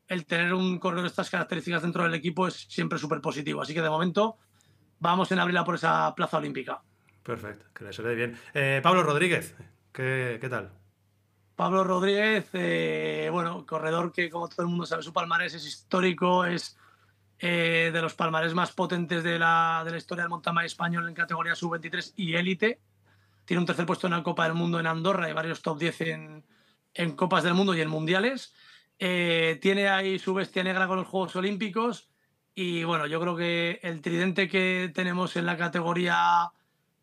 El 0.06 0.24
tener 0.24 0.54
un 0.54 0.78
corredor 0.78 1.04
de 1.04 1.08
estas 1.08 1.28
características 1.28 1.82
dentro 1.82 2.02
del 2.02 2.14
equipo 2.14 2.46
es 2.46 2.54
siempre 2.54 2.98
súper 2.98 3.20
positivo. 3.20 3.60
Así 3.60 3.74
que 3.74 3.82
de 3.82 3.90
momento 3.90 4.38
vamos 5.00 5.30
en 5.32 5.38
abril 5.38 5.56
a 5.58 5.64
por 5.64 5.74
esa 5.74 6.14
plaza 6.14 6.38
olímpica. 6.38 6.80
Perfecto, 7.22 7.66
que 7.74 7.84
le 7.84 7.92
suene 7.92 8.14
bien. 8.14 8.38
Eh, 8.54 8.80
Pablo 8.82 9.02
Rodríguez, 9.02 9.54
¿qué, 9.92 10.38
qué 10.40 10.48
tal? 10.48 10.72
Pablo 11.58 11.82
Rodríguez, 11.84 12.48
eh, 12.52 13.28
bueno, 13.32 13.66
corredor 13.66 14.12
que 14.12 14.30
como 14.30 14.48
todo 14.48 14.62
el 14.62 14.68
mundo 14.68 14.86
sabe 14.86 15.02
su 15.02 15.12
palmarés 15.12 15.54
es 15.54 15.66
histórico, 15.66 16.44
es 16.44 16.78
eh, 17.40 17.90
de 17.92 18.02
los 18.02 18.14
palmarés 18.14 18.54
más 18.54 18.72
potentes 18.72 19.22
de 19.22 19.38
la, 19.38 19.82
de 19.84 19.92
la 19.92 19.96
historia 19.96 20.24
del 20.24 20.30
mountain 20.30 20.58
español 20.64 21.08
en 21.08 21.14
categoría 21.14 21.54
sub-23 21.54 22.14
y 22.16 22.34
élite. 22.34 22.80
Tiene 23.44 23.60
un 23.60 23.66
tercer 23.66 23.86
puesto 23.86 24.06
en 24.06 24.12
la 24.12 24.22
Copa 24.22 24.44
del 24.44 24.54
Mundo 24.54 24.80
en 24.80 24.86
Andorra 24.86 25.30
y 25.30 25.32
varios 25.32 25.62
top 25.62 25.78
10 25.78 26.00
en, 26.02 26.44
en 26.94 27.12
Copas 27.12 27.44
del 27.44 27.54
Mundo 27.54 27.74
y 27.74 27.80
en 27.80 27.88
Mundiales. 27.88 28.54
Eh, 28.98 29.58
tiene 29.62 29.88
ahí 29.88 30.18
su 30.18 30.34
bestia 30.34 30.64
negra 30.64 30.88
con 30.88 30.96
los 30.96 31.06
Juegos 31.06 31.36
Olímpicos 31.36 32.08
y 32.54 32.82
bueno, 32.82 33.06
yo 33.06 33.20
creo 33.20 33.36
que 33.36 33.78
el 33.84 34.00
tridente 34.00 34.48
que 34.48 34.90
tenemos 34.92 35.36
en 35.36 35.46
la 35.46 35.56
categoría 35.56 36.50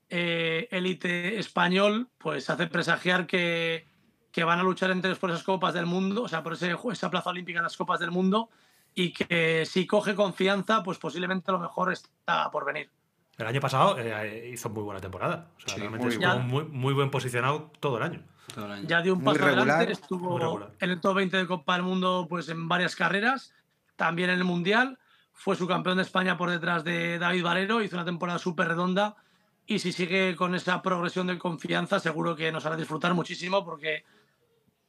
eh, 0.10 0.68
élite 0.72 1.40
español, 1.40 2.10
pues 2.18 2.50
hace 2.50 2.68
presagiar 2.68 3.26
que, 3.26 3.88
que 4.34 4.44
van 4.44 4.60
a 4.60 4.64
luchar 4.64 4.92
entre 4.92 5.12
ellos 5.12 5.20
por 5.20 5.30
esas 5.30 5.44
copas 5.44 5.74
del 5.74 5.86
mundo, 5.86 6.24
o 6.24 6.28
sea, 6.28 6.44
por 6.44 6.54
ese, 6.54 6.76
esa 6.92 7.10
plaza 7.10 7.30
olímpica 7.30 7.60
en 7.60 7.64
las 7.64 7.78
copas 7.78 8.02
del 8.02 8.12
mundo, 8.12 8.50
y 8.96 9.12
que 9.12 9.66
si 9.66 9.86
coge 9.86 10.16
confianza, 10.16 10.82
pues 10.82 10.98
posiblemente 10.98 11.52
lo 11.52 11.60
mejor 11.60 11.92
está 11.92 12.50
por 12.50 12.66
venir. 12.66 12.90
El 13.38 13.48
año 13.48 13.60
pasado 13.60 13.98
eh, 14.00 14.50
hizo 14.54 14.70
muy 14.70 14.84
buena 14.84 15.02
temporada. 15.02 15.50
O 15.58 15.60
sea, 15.60 15.76
Sí, 15.76 15.82
realmente 15.82 16.06
muy 16.06 16.16
estuvo 16.16 16.40
muy, 16.40 16.64
muy 16.64 16.94
buen 16.94 17.12
posicionado 17.12 17.72
todo 17.82 17.98
el 17.98 18.04
año. 18.04 18.24
Todo 18.54 18.66
el 18.68 18.72
año. 18.72 18.88
Ya 18.88 19.02
dio 19.02 19.14
un 19.14 19.24
paso 19.24 19.40
regular, 19.40 19.70
adelante, 19.70 19.92
estuvo 19.92 20.70
en 20.80 20.90
el 20.90 21.02
top 21.02 21.16
20 21.16 21.36
de 21.36 21.46
Copa 21.46 21.74
del 21.74 21.84
Mundo 21.84 22.26
pues 22.30 22.48
en 22.48 22.70
varias 22.70 22.96
carreras, 22.96 23.54
también 23.98 24.30
en 24.30 24.38
el 24.38 24.46
Mundial, 24.46 24.98
fue 25.34 25.58
su 25.58 25.68
campeón 25.68 25.98
de 25.98 26.04
España 26.04 26.38
por 26.38 26.50
detrás 26.50 26.86
de 26.86 27.20
David 27.20 27.44
Valero, 27.44 27.82
hizo 27.82 27.98
una 27.98 28.06
temporada 28.06 28.40
súper 28.40 28.70
redonda 28.70 29.18
y 29.66 29.80
si 29.80 29.92
sigue 29.92 30.36
con 30.38 30.56
esa 30.56 30.82
progresión 30.82 31.28
de 31.28 31.38
confianza 31.38 32.00
seguro 32.00 32.38
que 32.38 32.52
nos 32.54 32.66
hará 32.66 32.78
disfrutar 32.78 33.14
muchísimo 33.14 33.66
porque, 33.66 34.06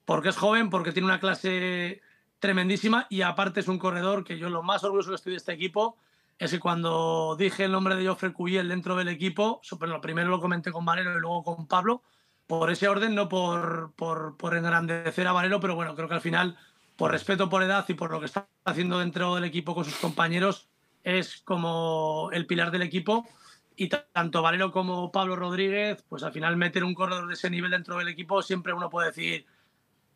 porque 0.05 0.29
es 0.29 0.37
joven, 0.37 0.71
porque 0.71 0.93
tiene 0.93 1.07
una 1.07 1.19
clase 1.19 2.03
tremendísima 2.39 3.07
y 3.11 3.23
aparte 3.23 3.61
es 3.61 3.69
un 3.69 3.79
corredor 3.79 4.25
que 4.25 4.39
yo 4.39 4.51
lo 4.51 4.63
más 4.63 4.85
orgulloso 4.85 5.11
que 5.11 5.17
estoy 5.17 5.33
de 5.33 5.39
este 5.39 5.53
equipo 5.53 5.97
es 6.39 6.51
que 6.51 6.61
cuando 6.61 7.35
dije 7.39 7.65
el 7.65 7.73
nombre 7.73 7.97
de 7.97 8.07
Joffre 8.07 8.33
Cuyel 8.33 8.69
dentro 8.69 8.95
del 8.97 9.09
equipo, 9.09 9.61
lo 9.81 10.01
primero 10.01 10.29
lo 10.29 10.41
comenté 10.41 10.71
con 10.71 10.85
Valero 10.85 11.17
y 11.17 11.21
luego 11.21 11.43
con 11.43 11.67
Pablo, 11.67 12.03
por 12.47 12.71
ese 12.71 12.89
orden, 12.89 13.15
no 13.15 13.29
por, 13.29 13.93
por, 13.97 14.37
por 14.37 14.55
engrandecer 14.55 15.27
a 15.27 15.33
Valero, 15.33 15.61
pero 15.61 15.75
bueno, 15.75 15.95
creo 15.95 16.09
que 16.09 16.15
al 16.15 16.21
final, 16.21 16.59
por 16.97 17.11
respeto 17.11 17.49
por 17.49 17.63
edad 17.63 17.85
y 17.89 17.95
por 17.95 18.11
lo 18.11 18.21
que 18.21 18.27
está 18.27 18.47
haciendo 18.67 18.99
dentro 18.99 19.35
del 19.35 19.45
equipo 19.45 19.75
con 19.75 19.85
sus 19.85 19.97
compañeros, 19.97 20.69
es 21.05 21.41
como 21.43 22.29
el 22.33 22.47
pilar 22.47 22.71
del 22.71 22.83
equipo. 22.83 23.27
Y 23.75 23.89
ta- 23.89 24.07
tanto 24.13 24.43
Valero 24.43 24.73
como 24.73 25.11
Pablo 25.13 25.37
Rodríguez, 25.37 26.05
pues 26.09 26.23
al 26.23 26.33
final 26.33 26.57
meter 26.57 26.85
un 26.85 26.95
corredor 26.95 27.29
de 27.29 27.35
ese 27.35 27.51
nivel 27.51 27.71
dentro 27.71 27.97
del 27.99 28.09
equipo, 28.09 28.43
siempre 28.43 28.73
uno 28.73 28.91
puede 28.91 29.09
decir, 29.09 29.47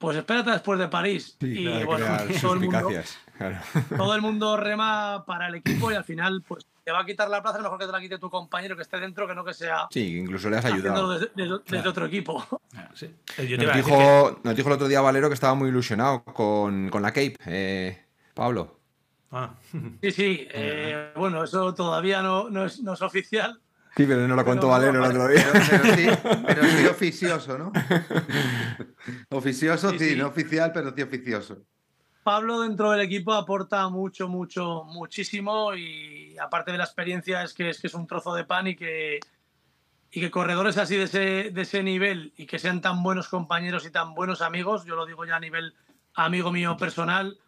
pues 0.01 0.17
espérate 0.17 0.51
después 0.51 0.79
de 0.81 0.89
París. 0.89 1.37
y 1.41 1.65
nada, 1.65 1.85
bueno, 1.85 2.07
crear 2.07 2.41
todo 2.41 2.55
el, 2.55 2.61
mundo, 2.61 2.91
claro. 3.37 3.57
todo 3.97 4.15
el 4.15 4.23
mundo 4.23 4.57
rema 4.57 5.25
para 5.27 5.49
el 5.49 5.57
equipo 5.57 5.93
y 5.93 5.95
al 5.95 6.05
final, 6.05 6.43
pues 6.49 6.67
te 6.83 6.91
va 6.91 7.01
a 7.01 7.05
quitar 7.05 7.29
la 7.29 7.43
plaza, 7.43 7.59
es 7.59 7.63
mejor 7.63 7.79
que 7.79 7.85
te 7.87 7.93
la 7.93 8.01
quite 8.01 8.19
tu 8.19 8.31
compañero 8.31 8.75
que 8.75 8.83
esté 8.83 8.99
dentro, 8.99 9.29
que 9.29 9.35
no 9.35 9.45
que 9.45 9.53
sea 9.53 9.87
Sí, 9.91 10.19
incluso 10.19 10.49
le 10.49 10.57
has 10.57 10.65
ayudado. 10.65 11.11
desde, 11.13 11.31
desde- 11.37 11.59
desde 11.69 11.89
otro 11.89 12.07
equipo. 12.07 12.43
Sí. 12.95 13.15
Eh, 13.37 13.47
Yo 13.47 13.59
te 13.59 13.65
iba 13.65 13.75
Nos 13.77 13.85
que- 13.87 13.93
dijo, 13.93 14.41
nos 14.43 14.57
dijo 14.57 14.69
el 14.71 14.75
otro 14.75 14.89
día 14.89 15.01
Valero 15.03 15.29
que 15.29 15.35
estaba 15.35 15.55
muy 15.55 15.69
ilusionado 15.69 16.25
con, 16.25 16.89
con 16.89 17.03
la 17.03 17.11
Cape. 17.13 17.37
Eh, 17.47 18.05
Pablo. 18.35 18.79
Ah, 19.31 19.51
Sí, 20.03 20.11
sí. 20.11 20.49
eh, 20.51 21.13
bueno, 21.15 21.45
eso 21.45 21.75
todavía 21.75 22.23
no, 22.23 22.49
no 22.49 22.65
es, 22.65 22.81
no 22.81 22.95
es 22.95 23.03
oficial. 23.03 23.61
Sí, 24.01 24.07
pero 24.07 24.27
no 24.27 24.35
lo 24.35 24.45
contó 24.47 24.69
Valero 24.69 25.05
el 25.05 25.11
otro 25.11 25.29
día. 25.29 25.45
Pero, 25.53 25.65
pero 25.69 25.95
sí, 25.95 26.07
pero 26.47 26.65
sí 26.65 26.87
oficioso, 26.87 27.59
¿no? 27.59 27.71
Oficioso, 29.29 29.91
Sí, 29.91 29.99
sí, 29.99 30.09
sí. 30.11 30.17
no 30.17 30.29
oficial, 30.29 30.73
pero 30.73 30.95
sí 30.95 31.03
oficioso. 31.03 31.59
Pablo 32.23 32.63
dentro 32.63 32.93
del 32.93 33.03
equipo 33.03 33.35
aporta 33.35 33.87
mucho, 33.91 34.27
mucho, 34.27 34.85
muchísimo 34.85 35.75
y 35.75 36.35
aparte 36.39 36.73
de 36.73 36.79
la 36.79 36.85
experiencia 36.85 37.43
es 37.43 37.53
que 37.53 37.69
es, 37.69 37.79
que 37.79 37.89
es 37.89 37.95
un 37.95 38.07
trozo 38.07 38.35
de 38.35 38.45
pan 38.45 38.69
y 38.69 38.77
que, 38.77 39.21
y 40.11 40.21
que 40.21 40.31
corredores 40.31 40.79
así 40.79 40.97
de 40.97 41.03
ese, 41.03 41.51
de 41.51 41.61
ese 41.61 41.83
nivel 41.83 42.33
y 42.39 42.47
que 42.47 42.59
sean 42.59 42.81
tan 42.81 43.03
buenos 43.03 43.29
compañeros 43.29 43.85
y 43.85 43.91
tan 43.91 44.15
buenos 44.15 44.41
amigos, 44.41 44.87
yo 44.87 44.97
lo 44.97 45.05
digo 45.05 45.27
ya 45.27 45.37
a 45.37 45.41
nivel 45.41 45.75
amigo 46.15 46.51
mío 46.53 46.75
personal, 46.79 47.39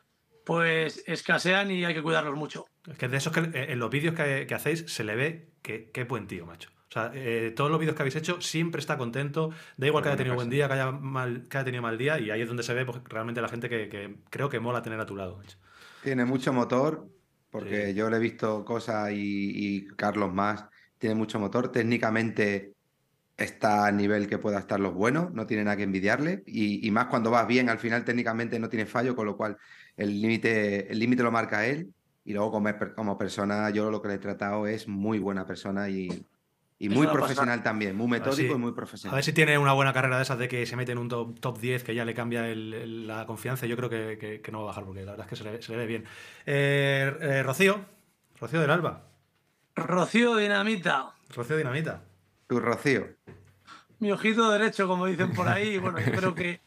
pues 0.44 1.02
escasean 1.06 1.70
y 1.70 1.86
hay 1.86 1.94
que 1.94 2.02
cuidarlos 2.02 2.36
mucho. 2.36 2.66
Es 2.86 2.98
que 2.98 3.08
de 3.08 3.16
esos 3.16 3.32
que 3.32 3.40
eh, 3.40 3.72
en 3.72 3.78
los 3.78 3.90
vídeos 3.90 4.14
que, 4.14 4.46
que 4.46 4.54
hacéis 4.54 4.84
se 4.88 5.04
le 5.04 5.14
ve 5.16 5.52
que 5.62 5.90
qué 5.92 6.04
buen 6.04 6.26
tío, 6.26 6.46
macho. 6.46 6.70
O 6.90 6.92
sea, 6.92 7.10
eh, 7.14 7.52
todos 7.56 7.70
los 7.70 7.80
vídeos 7.80 7.96
que 7.96 8.02
habéis 8.02 8.16
hecho 8.16 8.40
siempre 8.40 8.80
está 8.80 8.98
contento. 8.98 9.50
Da 9.76 9.86
igual 9.86 10.02
que 10.02 10.08
haya 10.10 10.16
tenido 10.18 10.34
buen 10.34 10.50
día, 10.50 10.66
que 10.68 10.74
haya, 10.74 10.90
mal, 10.92 11.48
que 11.48 11.56
haya 11.56 11.64
tenido 11.64 11.82
mal 11.82 11.96
día. 11.96 12.18
Y 12.18 12.30
ahí 12.30 12.42
es 12.42 12.48
donde 12.48 12.62
se 12.62 12.74
ve 12.74 12.84
pues, 12.84 12.98
realmente 13.04 13.40
la 13.40 13.48
gente 13.48 13.68
que, 13.68 13.88
que 13.88 14.16
creo 14.30 14.48
que 14.50 14.60
mola 14.60 14.82
tener 14.82 15.00
a 15.00 15.06
tu 15.06 15.16
lado. 15.16 15.36
macho. 15.38 15.58
Tiene 16.00 16.24
mucho 16.24 16.52
motor, 16.52 17.08
porque 17.50 17.94
Sí. 17.94 17.94
yo 17.94 18.10
le 18.10 18.16
he 18.16 18.20
visto 18.20 18.64
cosas 18.64 19.12
y, 19.12 19.76
y 19.78 19.86
Carlos 19.96 20.32
más. 20.32 20.66
Tiene 20.98 21.14
mucho 21.14 21.38
motor. 21.38 21.70
Técnicamente 21.70 22.74
está 23.36 23.86
a 23.86 23.92
nivel 23.92 24.28
que 24.28 24.38
pueda 24.38 24.58
estar 24.60 24.80
los 24.80 24.94
buenos, 24.94 25.32
no 25.32 25.46
tiene 25.46 25.64
nada 25.64 25.76
que 25.76 25.84
envidiarle. 25.84 26.42
Y, 26.46 26.86
y 26.86 26.90
más 26.92 27.06
cuando 27.08 27.30
vas 27.30 27.46
bien, 27.48 27.68
al 27.70 27.78
final 27.80 28.04
técnicamente 28.04 28.58
no 28.60 28.68
tiene 28.68 28.86
fallo, 28.86 29.16
con 29.16 29.26
lo 29.26 29.36
cual 29.36 29.58
el 29.96 30.20
límite 30.22 30.90
el 30.92 30.98
límite 31.00 31.22
lo 31.24 31.32
marca 31.32 31.66
él. 31.66 31.94
Y 32.24 32.32
luego 32.32 32.50
como, 32.52 32.70
como 32.94 33.18
persona, 33.18 33.70
yo 33.70 33.90
lo 33.90 34.00
que 34.00 34.08
le 34.08 34.14
he 34.14 34.18
tratado 34.18 34.66
es 34.66 34.86
muy 34.86 35.18
buena 35.18 35.44
persona 35.46 35.88
y, 35.88 36.24
y 36.78 36.88
muy 36.88 37.06
a 37.06 37.12
profesional 37.12 37.62
también, 37.62 37.96
muy 37.96 38.06
metódico 38.06 38.36
si- 38.36 38.58
y 38.58 38.58
muy 38.58 38.70
A 38.70 38.74
profesional. 38.74 39.16
ver 39.16 39.24
si 39.24 39.32
tiene 39.32 39.58
una 39.58 39.72
buena 39.72 39.92
carrera 39.92 40.16
de 40.18 40.22
esas 40.22 40.38
de 40.38 40.46
que 40.48 40.64
se 40.66 40.76
mete 40.76 40.92
en 40.92 40.98
un 40.98 41.08
top, 41.08 41.40
top 41.40 41.58
10 41.58 41.82
que 41.82 41.94
ya 41.94 42.04
le 42.04 42.14
cambia 42.14 42.48
el- 42.48 42.74
el- 42.74 43.06
la 43.08 43.26
confianza. 43.26 43.66
Yo 43.66 43.76
creo 43.76 43.88
que, 43.90 44.18
que- 44.18 44.40
que 44.40 44.52
no 44.52 44.58
va 44.58 44.64
a 44.64 44.66
bajar 44.68 44.84
porque 44.84 45.04
la 45.04 45.12
verdad 45.12 45.26
es 45.26 45.30
que 45.30 45.36
se 45.36 45.44
le, 45.44 45.62
se 45.62 45.72
le 45.72 45.78
ve 45.78 45.86
bien. 45.86 46.04
Eh, 46.46 47.16
eh, 47.20 47.42
Rocío, 47.42 47.80
Rocío 48.40 48.60
del 48.60 48.70
Alba, 48.70 49.02
Rocío 49.74 50.36
Dinamita, 50.36 51.12
Rocío 51.34 51.56
Dinamita. 51.56 52.02
Tu 52.46 52.60
Rocío. 52.60 53.06
mi 53.98 54.12
ojito 54.12 54.50
derecho, 54.50 54.86
como 54.86 55.06
dicen 55.06 55.32
por 55.32 55.48
ahí. 55.48 55.78
Bueno, 55.78 55.98
yo 56.00 56.12
creo 56.12 56.34
que, 56.34 56.60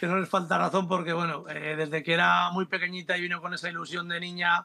que 0.00 0.06
no 0.06 0.18
les 0.18 0.28
falta 0.28 0.56
razón 0.56 0.88
porque, 0.88 1.12
bueno, 1.12 1.44
eh, 1.48 1.74
desde 1.76 2.02
que 2.02 2.14
era 2.14 2.50
muy 2.52 2.66
pequeñita 2.66 3.18
y 3.18 3.22
vino 3.22 3.40
con 3.40 3.52
esa 3.54 3.68
ilusión 3.68 4.08
de 4.08 4.20
niña 4.20 4.64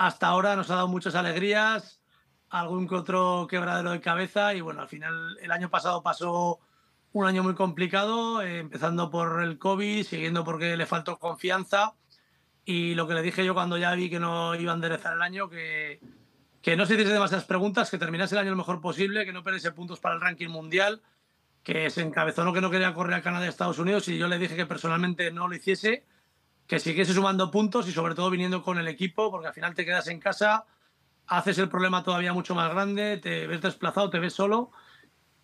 hasta 0.00 0.28
ahora 0.28 0.56
nos 0.56 0.70
ha 0.70 0.76
dado 0.76 0.88
muchas 0.88 1.14
alegrías, 1.14 2.00
algún 2.48 2.88
que 2.88 2.94
otro 2.94 3.46
quebradero 3.50 3.90
de 3.90 4.00
cabeza 4.00 4.54
y, 4.54 4.62
bueno, 4.62 4.80
al 4.80 4.88
final 4.88 5.36
el 5.42 5.52
año 5.52 5.68
pasado 5.68 6.02
pasó 6.02 6.58
un 7.12 7.26
año 7.26 7.42
muy 7.42 7.54
complicado, 7.54 8.40
eh, 8.40 8.60
empezando 8.60 9.10
por 9.10 9.42
el 9.42 9.58
COVID, 9.58 10.06
siguiendo 10.06 10.42
porque 10.42 10.74
le 10.78 10.86
faltó 10.86 11.18
confianza. 11.18 11.92
Y 12.64 12.94
lo 12.94 13.06
que 13.06 13.12
le 13.12 13.20
dije 13.20 13.44
yo 13.44 13.52
cuando 13.52 13.76
ya 13.76 13.94
vi 13.94 14.08
que 14.08 14.18
no 14.18 14.54
iba 14.54 14.72
a 14.72 14.74
enderezar 14.74 15.12
el 15.12 15.20
año, 15.20 15.50
que, 15.50 16.00
que 16.62 16.76
no 16.76 16.86
se 16.86 16.94
hiciese 16.94 17.12
demasiadas 17.12 17.44
preguntas, 17.44 17.90
que 17.90 17.98
terminase 17.98 18.34
el 18.34 18.38
año 18.38 18.52
lo 18.52 18.56
mejor 18.56 18.80
posible, 18.80 19.26
que 19.26 19.34
no 19.34 19.42
perdiese 19.42 19.70
puntos 19.72 20.00
para 20.00 20.14
el 20.14 20.22
ranking 20.22 20.48
mundial, 20.48 21.02
que 21.62 21.90
se 21.90 22.00
encabezó 22.00 22.42
no 22.42 22.54
que 22.54 22.62
no 22.62 22.70
quería 22.70 22.94
correr 22.94 23.16
a 23.16 23.22
Canadá 23.22 23.44
y 23.44 23.50
Estados 23.50 23.78
Unidos 23.78 24.08
y 24.08 24.16
yo 24.16 24.28
le 24.28 24.38
dije 24.38 24.56
que 24.56 24.64
personalmente 24.64 25.30
no 25.30 25.46
lo 25.46 25.54
hiciese, 25.54 26.06
que 26.70 26.78
siguiese 26.78 27.12
sumando 27.12 27.50
puntos 27.50 27.88
y 27.88 27.92
sobre 27.92 28.14
todo 28.14 28.30
viniendo 28.30 28.62
con 28.62 28.78
el 28.78 28.86
equipo, 28.86 29.28
porque 29.28 29.48
al 29.48 29.52
final 29.52 29.74
te 29.74 29.84
quedas 29.84 30.06
en 30.06 30.20
casa, 30.20 30.66
haces 31.26 31.58
el 31.58 31.68
problema 31.68 32.04
todavía 32.04 32.32
mucho 32.32 32.54
más 32.54 32.70
grande, 32.70 33.16
te 33.16 33.48
ves 33.48 33.60
desplazado, 33.60 34.08
te 34.08 34.20
ves 34.20 34.34
solo. 34.34 34.70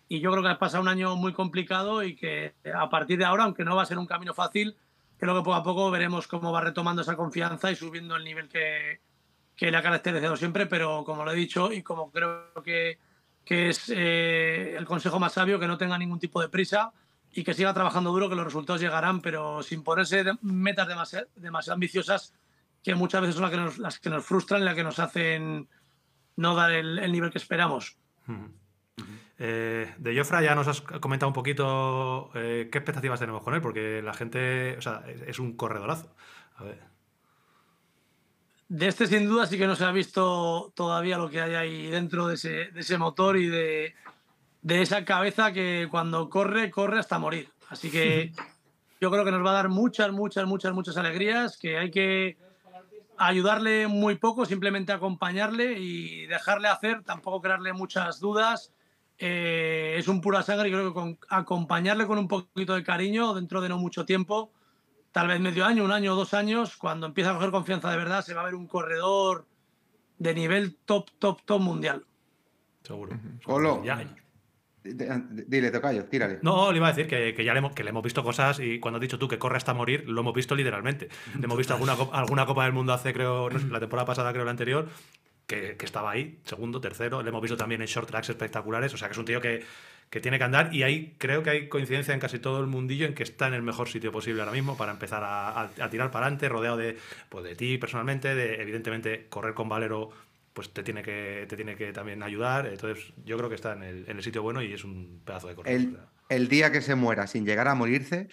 Y 0.07 0.21
yo 0.21 0.31
creo 0.31 0.41
que 0.41 0.47
has 0.47 0.57
pasado 0.57 0.83
un 0.83 0.87
año 0.87 1.17
muy 1.17 1.33
complicado 1.33 2.01
y 2.01 2.15
que 2.15 2.55
a 2.73 2.89
partir 2.89 3.19
de 3.19 3.25
ahora, 3.25 3.43
aunque 3.43 3.65
no 3.65 3.75
va 3.75 3.81
a 3.81 3.85
ser 3.85 3.97
un 3.97 4.05
camino 4.05 4.33
fácil, 4.33 4.77
creo 5.17 5.35
que 5.35 5.39
poco 5.39 5.55
a 5.55 5.63
poco 5.63 5.91
veremos 5.91 6.27
cómo 6.27 6.53
va 6.53 6.61
retomando 6.61 7.01
esa 7.01 7.17
confianza 7.17 7.69
y 7.71 7.75
subiendo 7.75 8.15
el 8.15 8.23
nivel 8.23 8.47
que, 8.47 9.01
que 9.53 9.69
le 9.69 9.75
ha 9.75 9.83
caracterizado 9.83 10.37
siempre, 10.37 10.65
pero 10.65 11.03
como 11.03 11.25
lo 11.25 11.33
he 11.33 11.35
dicho 11.35 11.73
y 11.73 11.83
como 11.83 12.09
creo 12.09 12.53
que, 12.63 12.99
que 13.43 13.67
es 13.67 13.91
eh, 13.93 14.77
el 14.77 14.85
consejo 14.85 15.19
más 15.19 15.33
sabio, 15.33 15.59
que 15.59 15.67
no 15.67 15.77
tenga 15.77 15.97
ningún 15.97 16.19
tipo 16.19 16.39
de 16.39 16.47
prisa 16.47 16.93
y 17.39 17.43
que 17.43 17.53
siga 17.53 17.71
trabajando 17.71 18.09
duro, 18.11 18.29
que 18.29 18.35
los 18.35 18.45
resultados 18.45 18.81
llegarán, 18.81 19.21
pero 19.21 19.61
sin 19.61 19.83
ponerse 19.83 20.23
de- 20.23 20.37
metas 20.41 20.87
demasiado, 20.87 21.27
demasiado 21.35 21.75
ambiciosas, 21.75 22.33
que 22.83 22.95
muchas 22.95 23.21
veces 23.21 23.35
son 23.35 23.43
las 23.43 23.51
que 23.51 23.57
nos, 23.57 23.77
las 23.77 23.99
que 23.99 24.09
nos 24.09 24.25
frustran 24.25 24.61
y 24.61 24.65
las 24.65 24.73
que 24.73 24.83
nos 24.83 24.97
hacen 24.97 25.67
no 26.35 26.55
dar 26.55 26.71
el, 26.71 26.97
el 26.97 27.11
nivel 27.11 27.29
que 27.29 27.37
esperamos. 27.37 27.95
Eh, 29.37 29.93
de 29.99 30.17
Jofra 30.17 30.41
ya 30.41 30.55
nos 30.55 30.67
has 30.67 30.81
comentado 30.81 31.27
un 31.27 31.33
poquito 31.35 32.31
eh, 32.33 32.69
qué 32.71 32.79
expectativas 32.79 33.19
tenemos 33.19 33.43
con 33.43 33.53
él, 33.53 33.61
porque 33.61 34.01
la 34.01 34.15
gente, 34.15 34.75
o 34.75 34.81
sea, 34.81 35.03
es, 35.07 35.21
es 35.21 35.37
un 35.39 35.55
corredorazo. 35.55 36.15
A 36.55 36.63
ver. 36.63 36.81
De 38.67 38.87
este, 38.87 39.05
sin 39.05 39.27
duda, 39.27 39.45
sí 39.45 39.59
que 39.59 39.67
no 39.67 39.75
se 39.75 39.85
ha 39.85 39.91
visto 39.91 40.73
todavía 40.75 41.19
lo 41.19 41.29
que 41.29 41.39
hay 41.41 41.53
ahí 41.53 41.87
dentro 41.87 42.27
de 42.27 42.33
ese, 42.33 42.71
de 42.71 42.79
ese 42.79 42.97
motor 42.97 43.37
y 43.37 43.47
de, 43.47 43.95
de 44.67 44.81
esa 44.81 45.05
cabeza 45.05 45.53
que 45.53 45.87
cuando 45.89 46.29
corre, 46.29 46.69
corre 46.69 46.99
hasta 46.99 47.17
morir. 47.17 47.49
Así 47.69 47.89
que 47.89 48.33
yo 48.99 49.09
creo 49.09 49.23
que 49.23 49.31
nos 49.31 49.45
va 49.45 49.51
a 49.51 49.53
dar 49.53 49.69
muchas, 49.69 50.11
muchas, 50.11 50.45
muchas, 50.45 50.73
muchas 50.73 50.97
alegrías, 50.97 51.57
que 51.57 51.77
hay 51.77 51.89
que 51.89 52.37
ayudarle 53.17 53.87
muy 53.87 54.15
poco, 54.15 54.45
simplemente 54.45 54.91
acompañarle 54.91 55.79
y 55.79 56.25
dejarle 56.25 56.67
hacer, 56.67 57.03
tampoco 57.03 57.41
crearle 57.41 57.71
muchas 57.71 58.19
dudas. 58.19 58.73
Eh, 59.17 59.95
es 59.97 60.09
un 60.09 60.19
pura 60.19 60.43
sangre 60.43 60.67
y 60.67 60.71
creo 60.73 60.89
que 60.89 60.93
con, 60.93 61.17
acompañarle 61.29 62.05
con 62.05 62.19
un 62.19 62.27
poquito 62.27 62.75
de 62.75 62.83
cariño 62.83 63.33
dentro 63.35 63.61
de 63.61 63.69
no 63.69 63.77
mucho 63.77 64.05
tiempo, 64.05 64.51
tal 65.13 65.29
vez 65.29 65.39
medio 65.39 65.65
año, 65.65 65.85
un 65.85 65.93
año 65.93 66.11
o 66.11 66.17
dos 66.17 66.33
años, 66.33 66.75
cuando 66.75 67.07
empieza 67.07 67.31
a 67.31 67.35
coger 67.35 67.51
confianza 67.51 67.89
de 67.89 67.97
verdad, 67.97 68.21
se 68.21 68.33
va 68.33 68.41
a 68.41 68.45
ver 68.45 68.55
un 68.55 68.67
corredor 68.67 69.45
de 70.17 70.33
nivel 70.33 70.75
top, 70.83 71.09
top, 71.19 71.41
top 71.45 71.61
mundial. 71.61 72.05
Seguro. 72.83 73.17
Olo. 73.45 73.81
Ya. 73.85 74.05
Dile, 74.93 75.71
tocayo, 75.71 76.05
tírale. 76.05 76.39
No, 76.41 76.71
le 76.71 76.77
iba 76.77 76.87
a 76.87 76.91
decir 76.93 77.07
que, 77.07 77.33
que 77.33 77.43
ya 77.43 77.53
le 77.53 77.59
hemos, 77.59 77.73
que 77.73 77.83
le 77.83 77.89
hemos 77.89 78.03
visto 78.03 78.23
cosas 78.23 78.59
y 78.59 78.79
cuando 78.79 78.97
has 78.97 79.01
dicho 79.01 79.19
tú 79.19 79.27
que 79.27 79.37
corre 79.39 79.57
hasta 79.57 79.73
morir, 79.73 80.03
lo 80.07 80.21
hemos 80.21 80.33
visto 80.33 80.55
literalmente. 80.55 81.09
Le 81.37 81.45
hemos 81.45 81.57
visto 81.57 81.73
alguna, 81.73 81.95
alguna 82.13 82.45
Copa 82.45 82.63
del 82.63 82.73
Mundo 82.73 82.93
hace, 82.93 83.13
creo, 83.13 83.49
la 83.49 83.79
temporada 83.79 84.05
pasada, 84.05 84.31
creo, 84.33 84.45
la 84.45 84.51
anterior, 84.51 84.87
que, 85.45 85.75
que 85.77 85.85
estaba 85.85 86.11
ahí, 86.11 86.39
segundo, 86.43 86.81
tercero. 86.81 87.21
Le 87.23 87.29
hemos 87.29 87.41
visto 87.41 87.57
también 87.57 87.81
en 87.81 87.87
short 87.87 88.07
tracks 88.09 88.29
espectaculares. 88.29 88.93
O 88.93 88.97
sea, 88.97 89.07
que 89.07 89.13
es 89.13 89.17
un 89.17 89.25
tío 89.25 89.39
que, 89.41 89.63
que 90.09 90.19
tiene 90.19 90.37
que 90.37 90.43
andar 90.45 90.73
y 90.73 90.83
ahí 90.83 91.15
creo 91.17 91.43
que 91.43 91.49
hay 91.49 91.67
coincidencia 91.69 92.13
en 92.13 92.19
casi 92.19 92.39
todo 92.39 92.59
el 92.61 92.67
mundillo 92.67 93.05
en 93.05 93.13
que 93.13 93.23
está 93.23 93.47
en 93.47 93.53
el 93.53 93.61
mejor 93.61 93.89
sitio 93.89 94.11
posible 94.11 94.41
ahora 94.41 94.53
mismo 94.53 94.77
para 94.77 94.91
empezar 94.93 95.23
a, 95.23 95.49
a- 95.49 95.69
a 95.81 95.89
tirar 95.89 96.11
para 96.11 96.25
adelante, 96.27 96.47
rodeado 96.49 96.77
de, 96.77 96.97
pues, 97.29 97.43
de 97.43 97.55
ti 97.55 97.77
personalmente, 97.77 98.33
de 98.35 98.61
evidentemente 98.61 99.25
correr 99.29 99.53
con 99.53 99.67
Valero 99.69 100.11
pues 100.57 100.73
te 100.73 100.81
tiene 100.81 101.03
que 101.03 101.45
te 101.47 101.55
tiene 101.55 101.75
que 101.75 101.93
también 101.93 102.23
ayudar 102.23 102.65
entonces 102.65 103.13
yo 103.23 103.37
creo 103.37 103.47
que 103.47 103.53
está 103.53 103.73
en 103.73 103.83
el, 103.83 104.09
en 104.09 104.17
el 104.17 104.23
sitio 104.23 104.41
bueno 104.41 104.59
y 104.63 104.73
es 104.73 104.83
un 104.83 105.21
pedazo 105.23 105.47
de 105.49 105.53
corredor 105.55 105.79
El, 105.79 105.99
el 106.29 106.47
día 106.47 106.71
que 106.71 106.81
se 106.81 106.95
muera 106.95 107.27
sin 107.27 107.45
llegar 107.45 107.67
a 107.67 107.75
morirse, 107.75 108.27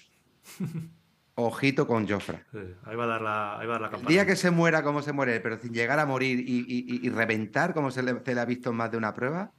ojito 1.37 1.87
con 1.87 2.09
Jofra. 2.09 2.45
Sí, 2.53 2.59
ahí 2.85 2.97
va 2.97 3.05
a 3.05 3.07
dar 3.09 3.21
la, 3.23 3.59
ahí 3.59 3.67
va 3.67 3.77
a 3.77 3.79
dar 3.79 3.81
la 3.83 3.87
El 3.89 3.93
campana. 3.93 4.09
día 4.11 4.27
que 4.27 4.37
se 4.37 4.51
muera 4.51 4.83
como 4.83 5.03
se 5.03 5.13
muere, 5.13 5.41
pero 5.41 5.59
sin 5.61 5.73
llegar 5.75 5.99
a 5.99 6.07
morir 6.07 6.41
y, 6.41 6.65
y- 6.67 6.85
y- 7.03 7.07
y 7.07 7.11
reventar 7.11 7.75
como 7.75 7.91
se 7.91 8.03
le, 8.03 8.21
se 8.25 8.35
le 8.35 8.41
ha 8.41 8.45
visto 8.45 8.71
en 8.71 8.77
más 8.77 8.91
de 8.91 8.97
una 8.97 9.13
prueba, 9.15 9.53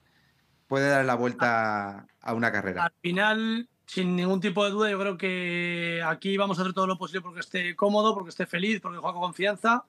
puede 0.68 0.90
dar 0.90 1.06
la 1.06 1.16
vuelta 1.16 2.08
a 2.22 2.34
una 2.34 2.52
carrera. 2.52 2.86
Al 2.86 2.94
final, 3.02 3.70
sin 3.86 4.16
ningún 4.16 4.40
tipo 4.40 4.64
de 4.66 4.72
duda, 4.72 4.90
yo 4.90 5.00
creo 5.00 5.18
que 5.18 6.02
aquí 6.06 6.38
vamos 6.38 6.58
a 6.58 6.62
hacer 6.64 6.74
todo 6.74 6.88
lo 6.88 6.98
posible 6.98 7.22
porque 7.22 7.42
esté 7.42 7.76
cómodo, 7.76 8.14
porque 8.16 8.30
esté 8.30 8.46
feliz, 8.46 8.80
porque 8.82 8.98
juega 8.98 9.14
con 9.14 9.22
confianza. 9.22 9.84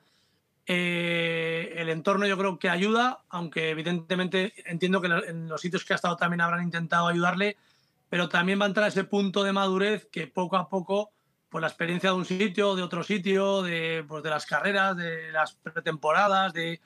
Eh, 0.66 1.74
el 1.76 1.88
entorno 1.88 2.26
yo 2.26 2.36
creo 2.36 2.58
que 2.58 2.68
ayuda, 2.68 3.22
aunque 3.28 3.70
evidentemente 3.70 4.52
entiendo 4.66 5.00
que 5.00 5.06
en 5.06 5.48
los 5.48 5.60
sitios 5.60 5.84
que 5.84 5.92
ha 5.92 5.96
estado 5.96 6.16
también 6.16 6.40
habrán 6.40 6.64
intentado 6.64 7.06
ayudarle, 7.06 7.56
pero 8.08 8.28
también 8.28 8.60
va 8.60 8.64
a 8.64 8.68
entrar 8.68 8.88
ese 8.88 9.04
punto 9.04 9.44
de 9.44 9.52
madurez 9.52 10.08
que 10.10 10.26
poco 10.26 10.56
a 10.56 10.68
poco, 10.68 11.12
pues 11.48 11.62
la 11.62 11.68
experiencia 11.68 12.10
de 12.10 12.16
un 12.16 12.24
sitio, 12.24 12.74
de 12.74 12.82
otro 12.82 13.04
sitio, 13.04 13.62
de, 13.62 14.04
pues, 14.06 14.22
de 14.22 14.30
las 14.30 14.44
carreras, 14.44 14.96
de 14.96 15.30
las 15.30 15.54
pretemporadas, 15.54 16.52
de, 16.52 16.80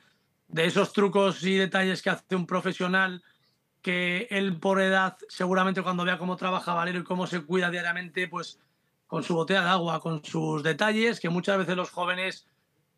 de 0.49 0.65
esos 0.67 0.93
trucos 0.93 1.43
y 1.43 1.57
detalles 1.57 2.03
que 2.03 2.11
hace 2.11 2.37
un 2.37 2.47
profesional 2.47 3.23
que 3.83 4.29
él 4.31 4.59
por 4.59 4.81
edad, 4.81 5.17
seguramente 5.29 5.83
cuando 5.83 6.05
vea 6.05 6.19
cómo 6.19 6.37
trabaja 6.37 6.75
Valero 6.75 7.01
y 7.01 7.05
cómo 7.05 7.27
se 7.27 7.41
cuida 7.43 7.71
diariamente, 7.71 8.29
pues 8.29 8.59
con 9.07 9.23
su 9.23 9.35
botella 9.35 9.63
de 9.63 9.71
agua, 9.71 10.01
con 10.01 10.25
sus 10.25 10.63
detalles, 10.63 11.19
que 11.19 11.31
muchas 11.31 11.59
veces 11.59 11.77
los 11.77 11.91
jóvenes, 11.91 12.47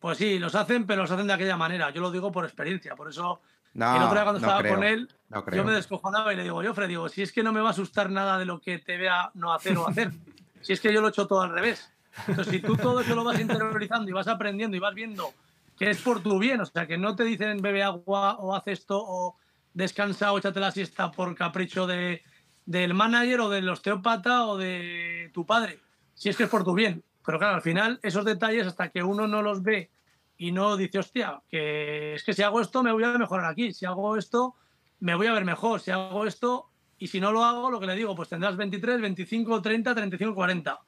pues 0.02 0.18
sí, 0.18 0.40
los 0.40 0.56
hacen, 0.56 0.84
pero 0.84 1.02
los 1.02 1.10
hacen 1.12 1.28
de 1.28 1.32
aquella 1.32 1.56
manera. 1.56 1.90
Yo 1.90 2.00
lo 2.00 2.10
digo 2.10 2.32
por 2.32 2.44
experiencia, 2.44 2.96
por 2.96 3.08
eso 3.08 3.40
No, 3.72 3.96
el 3.96 4.02
otro 4.02 4.14
día 4.14 4.24
cuando 4.24 4.40
no 4.40 4.46
estaba 4.46 4.60
creo, 4.60 4.74
con 4.74 4.84
él, 4.84 5.08
no 5.30 5.44
yo 5.52 5.64
me 5.64 5.72
descojonaba 5.72 6.32
y 6.32 6.36
le 6.36 6.42
digo, 6.42 6.60
yo, 6.60 6.74
Fred, 6.74 6.88
digo, 6.88 7.08
si 7.08 7.22
es 7.22 7.30
que 7.30 7.44
no 7.44 7.52
me 7.52 7.60
va 7.60 7.68
a 7.68 7.70
asustar 7.70 8.10
nada 8.10 8.36
de 8.36 8.44
lo 8.44 8.60
que 8.60 8.80
te 8.80 8.96
vea 8.96 9.30
no 9.34 9.54
hacer 9.54 9.78
o 9.78 9.88
hacer, 9.88 10.10
si 10.60 10.72
es 10.72 10.80
que 10.80 10.92
yo 10.92 11.00
lo 11.00 11.06
he 11.06 11.10
hecho 11.10 11.28
todo 11.28 11.42
al 11.42 11.50
revés. 11.50 11.88
Entonces, 12.26 12.52
si 12.52 12.60
tú 12.60 12.76
todo 12.76 13.00
eso 13.00 13.14
lo 13.14 13.22
vas 13.22 13.38
interiorizando 13.38 14.10
y 14.10 14.12
vas 14.12 14.26
aprendiendo 14.26 14.76
y 14.76 14.80
vas 14.80 14.92
viendo 14.92 15.32
que 15.78 15.90
es 15.90 16.02
por 16.02 16.20
tu 16.20 16.36
bien, 16.40 16.60
o 16.60 16.66
sea, 16.66 16.88
que 16.88 16.98
no 16.98 17.14
te 17.14 17.22
dicen 17.22 17.62
bebe 17.62 17.84
agua 17.84 18.36
o 18.38 18.56
haz 18.56 18.66
esto 18.66 19.00
o 19.00 19.36
descansa 19.72 20.32
o 20.32 20.38
échate 20.38 20.58
la 20.58 20.72
siesta 20.72 21.12
por 21.12 21.32
capricho 21.36 21.86
de, 21.86 22.24
del 22.66 22.92
manager 22.92 23.42
o 23.42 23.50
del 23.50 23.68
osteópata 23.68 24.46
o 24.46 24.58
de 24.58 25.30
tu 25.32 25.46
padre, 25.46 25.78
si 26.14 26.28
es 26.28 26.36
que 26.36 26.42
es 26.42 26.50
por 26.50 26.64
tu 26.64 26.74
bien. 26.74 27.04
Pero 27.24 27.38
claro, 27.38 27.56
al 27.56 27.62
final, 27.62 28.00
esos 28.02 28.24
detalles, 28.24 28.66
hasta 28.66 28.90
que 28.90 29.02
uno 29.02 29.26
no 29.26 29.42
los 29.42 29.62
ve 29.62 29.90
y 30.36 30.52
no 30.52 30.76
dice, 30.76 30.98
hostia, 30.98 31.40
que 31.48 32.14
es 32.14 32.24
que 32.24 32.32
si 32.32 32.42
hago 32.42 32.60
esto 32.60 32.82
me 32.82 32.92
voy 32.92 33.04
a 33.04 33.16
mejorar 33.18 33.50
aquí, 33.50 33.72
si 33.72 33.86
hago 33.86 34.16
esto 34.16 34.54
me 35.00 35.14
voy 35.14 35.26
a 35.26 35.32
ver 35.32 35.44
mejor, 35.44 35.80
si 35.80 35.90
hago 35.90 36.26
esto 36.26 36.68
y 36.98 37.08
si 37.08 37.20
no 37.20 37.32
lo 37.32 37.44
hago, 37.44 37.70
lo 37.70 37.80
que 37.80 37.86
le 37.86 37.96
digo, 37.96 38.14
pues 38.14 38.28
tendrás 38.28 38.56
23, 38.56 39.00
25, 39.00 39.62
30, 39.62 39.94
35, 39.94 40.34
40 40.34 40.80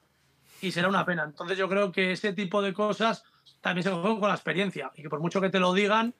y 0.60 0.72
será 0.72 0.88
una 0.88 1.04
pena. 1.04 1.24
Entonces 1.24 1.58
yo 1.58 1.68
creo 1.68 1.92
que 1.92 2.12
ese 2.12 2.32
tipo 2.32 2.62
de 2.62 2.72
cosas 2.72 3.24
también 3.60 3.84
se 3.84 3.90
juegan 3.90 4.18
con 4.18 4.28
la 4.28 4.34
experiencia. 4.34 4.90
Y 4.94 5.02
que 5.02 5.08
por 5.08 5.20
mucho 5.20 5.40
que 5.40 5.50
te 5.50 5.60
lo 5.60 5.72
digan, 5.72 6.14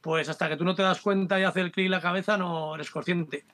pues 0.00 0.28
hasta 0.28 0.48
que 0.48 0.56
tú 0.56 0.64
no 0.64 0.74
te 0.74 0.82
das 0.82 1.00
cuenta 1.00 1.38
y 1.38 1.42
hace 1.42 1.60
el 1.60 1.70
clic 1.72 1.86
en 1.86 1.90
la 1.92 2.00
cabeza 2.00 2.36
no 2.36 2.74
eres 2.74 2.90
consciente. 2.90 3.44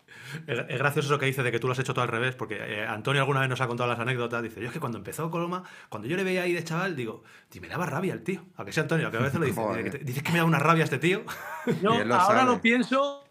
Es, 0.46 0.78
gracioso 0.78 1.08
eso 1.08 1.18
que 1.18 1.26
dice 1.26 1.42
de 1.42 1.50
que 1.52 1.58
tú 1.58 1.66
lo 1.66 1.72
has 1.72 1.78
hecho 1.78 1.92
todo 1.94 2.02
al 2.02 2.08
revés, 2.10 2.34
porque 2.36 2.56
eh, 2.58 2.86
Antonio 2.86 3.20
alguna 3.22 3.40
vez 3.40 3.48
nos 3.48 3.60
ha 3.60 3.66
contado 3.66 3.88
las 3.88 3.98
anécdotas. 3.98 4.42
Dice: 4.42 4.60
Yo 4.60 4.66
es 4.68 4.72
que 4.72 4.80
cuando 4.80 4.98
empezó 4.98 5.30
Coloma, 5.30 5.64
cuando 5.88 6.08
yo 6.08 6.16
le 6.16 6.24
veía 6.24 6.42
ahí 6.42 6.52
de 6.52 6.62
chaval, 6.64 6.94
digo, 6.96 7.22
"Tío, 7.48 7.60
me 7.62 7.68
daba 7.68 7.86
rabia 7.86 8.12
el 8.14 8.22
tío. 8.22 8.44
A 8.56 8.64
que 8.64 8.72
sea 8.72 8.82
Antonio, 8.84 9.10
que 9.10 9.16
a 9.16 9.20
veces 9.20 9.40
lo 9.40 9.46
dice. 9.46 9.60
Joder. 9.60 10.04
Dices 10.04 10.22
que 10.22 10.32
me 10.32 10.38
da 10.38 10.44
una 10.44 10.58
rabia 10.58 10.84
este 10.84 10.98
tío. 10.98 11.24
Yo 11.82 11.94
Y 12.00 12.04
lo 12.04 12.14
ahora 12.14 12.40
sabe. 12.40 12.50
lo 12.52 12.60
pienso 12.60 13.24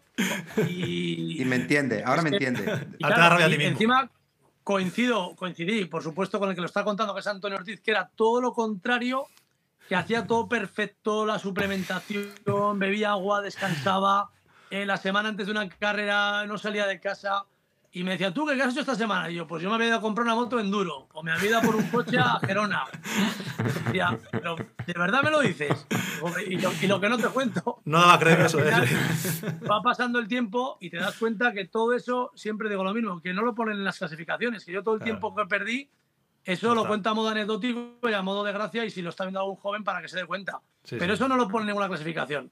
y, 0.68 1.42
Y 1.42 1.44
me 1.44 1.56
entiende, 1.56 2.02
ahora 2.04 2.22
me 2.22 2.30
entiende. 2.30 2.62
y 2.98 3.04
Ahora 3.04 3.16
te 3.16 3.20
da 3.20 3.28
rabia 3.30 3.46
a 3.46 3.48
ti 3.48 3.54
y 3.54 3.58
mismo. 3.58 3.72
encima 3.72 4.10
coincido, 4.64 5.36
coincidí, 5.36 5.84
por 5.84 6.02
supuesto, 6.02 6.38
con 6.40 6.48
el 6.48 6.54
que 6.56 6.60
lo 6.60 6.66
está 6.66 6.82
contando, 6.82 7.14
que 7.14 7.20
es 7.20 7.26
Antonio 7.28 7.56
Ortiz, 7.58 7.80
que 7.80 7.92
era 7.92 8.10
todo 8.16 8.40
lo 8.40 8.52
contrario, 8.52 9.26
que 9.88 9.96
hacía 9.96 10.26
todo 10.26 10.48
perfecto, 10.48 11.24
la 11.26 11.38
suplementación, 11.38 12.78
bebía 12.78 13.10
agua, 13.12 13.40
descansaba, 13.40 14.30
eh, 14.70 14.84
la 14.86 14.96
semana 14.96 15.28
antes 15.28 15.46
de 15.46 15.52
una 15.52 15.68
carrera 15.68 16.44
no 16.46 16.58
salía 16.58 16.86
de 16.86 17.00
casa 17.00 17.44
y 17.92 18.02
me 18.04 18.10
decía, 18.12 18.34
¿tú 18.34 18.44
qué 18.44 18.60
has 18.60 18.72
hecho 18.72 18.80
esta 18.80 18.94
semana? 18.94 19.30
Y 19.30 19.36
yo, 19.36 19.46
pues 19.46 19.62
yo 19.62 19.68
me 19.70 19.76
había 19.76 19.86
ido 19.88 19.96
a 19.96 20.00
comprar 20.00 20.24
una 20.26 20.34
moto 20.34 20.58
enduro 20.60 21.08
o 21.14 21.22
me 21.22 21.32
había 21.32 21.50
ido 21.50 21.58
a 21.58 21.62
por 21.62 21.76
un 21.76 21.84
coche 21.88 22.18
a 22.18 22.38
Gerona. 22.40 22.84
Decía, 23.86 24.18
pero 24.32 24.56
¿de 24.56 24.92
verdad 24.92 25.22
me 25.22 25.30
lo 25.30 25.40
dices? 25.40 25.86
Y 26.46 26.58
lo, 26.58 26.72
y 26.82 26.86
lo 26.88 27.00
que 27.00 27.08
no 27.08 27.16
te 27.16 27.28
cuento 27.28 27.80
No 27.84 28.00
daba 28.00 28.18
creer 28.18 28.40
eso. 28.40 28.58
¿eh? 28.58 28.70
va 29.70 29.80
pasando 29.82 30.18
el 30.18 30.28
tiempo 30.28 30.76
y 30.80 30.90
te 30.90 30.98
das 30.98 31.16
cuenta 31.16 31.52
que 31.52 31.66
todo 31.66 31.94
eso, 31.94 32.32
siempre 32.34 32.68
digo 32.68 32.84
lo 32.84 32.92
mismo, 32.92 33.20
que 33.22 33.32
no 33.32 33.42
lo 33.42 33.54
ponen 33.54 33.76
en 33.78 33.84
las 33.84 33.98
clasificaciones, 33.98 34.64
que 34.64 34.72
yo 34.72 34.82
todo 34.82 34.94
el 34.96 35.00
Claro. 35.00 35.12
tiempo 35.20 35.34
que 35.36 35.46
perdí, 35.46 35.88
eso 36.46 36.74
lo 36.74 36.86
cuenta 36.86 37.10
a 37.10 37.14
modo 37.14 37.28
anecdótico 37.28 37.98
y 38.08 38.12
a 38.12 38.22
modo 38.22 38.44
de 38.44 38.52
gracia 38.52 38.84
y 38.84 38.90
si 38.90 39.02
lo 39.02 39.10
está 39.10 39.24
viendo 39.24 39.40
algún 39.40 39.56
joven 39.56 39.84
para 39.84 40.00
que 40.00 40.08
se 40.08 40.16
dé 40.18 40.26
cuenta. 40.26 40.60
Sí, 40.84 40.96
Pero 40.98 41.12
sí. 41.12 41.14
eso 41.16 41.28
no 41.28 41.36
lo 41.36 41.48
pone 41.48 41.62
en 41.62 41.66
ninguna 41.68 41.88
clasificación. 41.88 42.50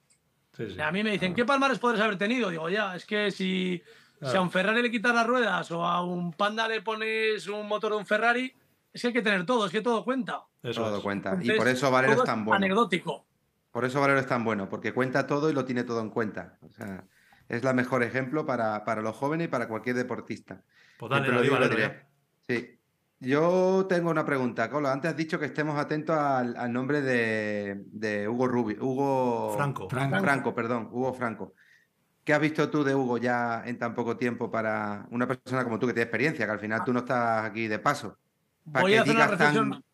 Sí, 0.52 0.70
sí. 0.70 0.80
A 0.80 0.92
mí 0.92 1.02
me 1.02 1.12
dicen, 1.12 1.34
¿qué 1.34 1.44
palmares 1.44 1.78
podrías 1.78 2.04
haber 2.04 2.18
tenido? 2.18 2.50
Digo, 2.50 2.68
ya, 2.68 2.94
es 2.94 3.06
que 3.06 3.30
si, 3.30 3.82
si 4.20 4.36
a 4.36 4.40
un 4.40 4.50
Ferrari 4.50 4.82
le 4.82 4.90
quitas 4.90 5.14
las 5.14 5.26
ruedas 5.26 5.70
o 5.70 5.84
a 5.84 6.04
un 6.04 6.32
Panda 6.32 6.68
le 6.68 6.82
pones 6.82 7.46
un 7.48 7.66
motor 7.66 7.92
de 7.92 7.98
un 7.98 8.06
Ferrari, 8.06 8.52
es 8.92 9.00
que 9.00 9.08
hay 9.08 9.14
que 9.14 9.22
tener 9.22 9.44
todo, 9.46 9.66
es 9.66 9.72
que 9.72 9.80
todo 9.80 10.04
cuenta. 10.04 10.44
Eso 10.62 10.82
Todo 10.82 10.98
es. 10.98 11.02
cuenta. 11.02 11.38
Y 11.42 11.50
por 11.52 11.68
eso 11.68 11.90
Valero 11.90 12.14
es 12.14 12.24
tan 12.24 12.44
bueno. 12.44 12.56
Anecdótico. 12.64 13.26
Por 13.70 13.84
eso 13.84 14.00
Valero 14.00 14.20
es 14.20 14.26
tan 14.26 14.44
bueno, 14.44 14.68
porque 14.68 14.92
cuenta 14.94 15.26
todo 15.26 15.50
y 15.50 15.52
lo 15.52 15.64
tiene 15.64 15.84
todo 15.84 16.00
en 16.00 16.10
cuenta. 16.10 16.56
O 16.62 16.70
sea, 16.70 17.04
es 17.48 17.62
la 17.64 17.72
mejor 17.74 18.02
ejemplo 18.02 18.46
para, 18.46 18.84
para 18.84 19.02
los 19.02 19.14
jóvenes 19.16 19.46
y 19.46 19.48
para 19.48 19.68
cualquier 19.68 19.96
deportista. 19.96 20.62
Pues 20.98 21.10
dale, 21.10 21.28
lo 21.28 21.42
digo 21.42 21.58
lo 21.58 21.68
diré. 21.68 22.06
Sí. 22.48 22.78
Yo 23.24 23.86
tengo 23.88 24.10
una 24.10 24.24
pregunta, 24.24 24.68
Colo. 24.70 24.88
Antes 24.88 25.10
has 25.10 25.16
dicho 25.16 25.38
que 25.38 25.46
estemos 25.46 25.78
atentos 25.78 26.16
al, 26.16 26.56
al 26.56 26.72
nombre 26.72 27.00
de, 27.00 27.82
de 27.86 28.28
Hugo 28.28 28.46
Rubio. 28.48 28.76
Hugo 28.84 29.54
Franco. 29.56 29.88
Franco. 29.88 30.20
Franco, 30.20 30.54
perdón, 30.54 30.88
Hugo 30.92 31.14
Franco. 31.14 31.54
¿Qué 32.24 32.32
has 32.32 32.40
visto 32.40 32.70
tú 32.70 32.84
de 32.84 32.94
Hugo 32.94 33.18
ya 33.18 33.62
en 33.66 33.78
tan 33.78 33.94
poco 33.94 34.16
tiempo 34.16 34.50
para 34.50 35.06
una 35.10 35.26
persona 35.26 35.62
como 35.64 35.78
tú 35.78 35.86
que 35.86 35.92
tiene 35.92 36.04
experiencia, 36.04 36.46
que 36.46 36.52
al 36.52 36.58
final 36.60 36.82
tú 36.84 36.92
no 36.92 37.00
estás 37.00 37.44
aquí 37.44 37.66
de 37.68 37.78
paso? 37.78 38.16
Para 38.72 38.82
Voy 38.82 38.92
que 38.92 38.98
a 38.98 39.02
hacer 39.02 39.14
una 39.14 39.26
tan- 39.26 39.30
reflexión, 39.38 39.84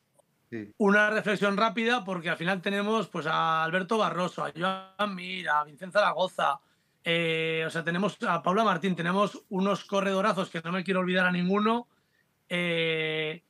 Sí. 0.50 0.72
una 0.78 1.10
reflexión 1.10 1.56
rápida 1.56 2.04
porque 2.04 2.28
al 2.28 2.36
final 2.36 2.60
tenemos 2.60 3.08
pues 3.08 3.24
a 3.26 3.62
Alberto 3.62 3.98
Barroso, 3.98 4.44
a 4.44 4.50
Joan 4.56 5.14
Mir, 5.14 5.48
a 5.48 5.62
Vicente 5.62 5.92
Zaragoza, 5.92 6.58
eh, 7.04 7.62
o 7.66 7.70
sea, 7.70 7.84
tenemos 7.84 8.18
a 8.26 8.42
Paula 8.42 8.64
Martín, 8.64 8.96
tenemos 8.96 9.44
unos 9.48 9.84
corredorazos 9.84 10.50
que 10.50 10.60
no 10.60 10.72
me 10.72 10.82
quiero 10.82 11.00
olvidar 11.00 11.26
a 11.26 11.30
ninguno, 11.30 11.86
eh, 12.50 13.42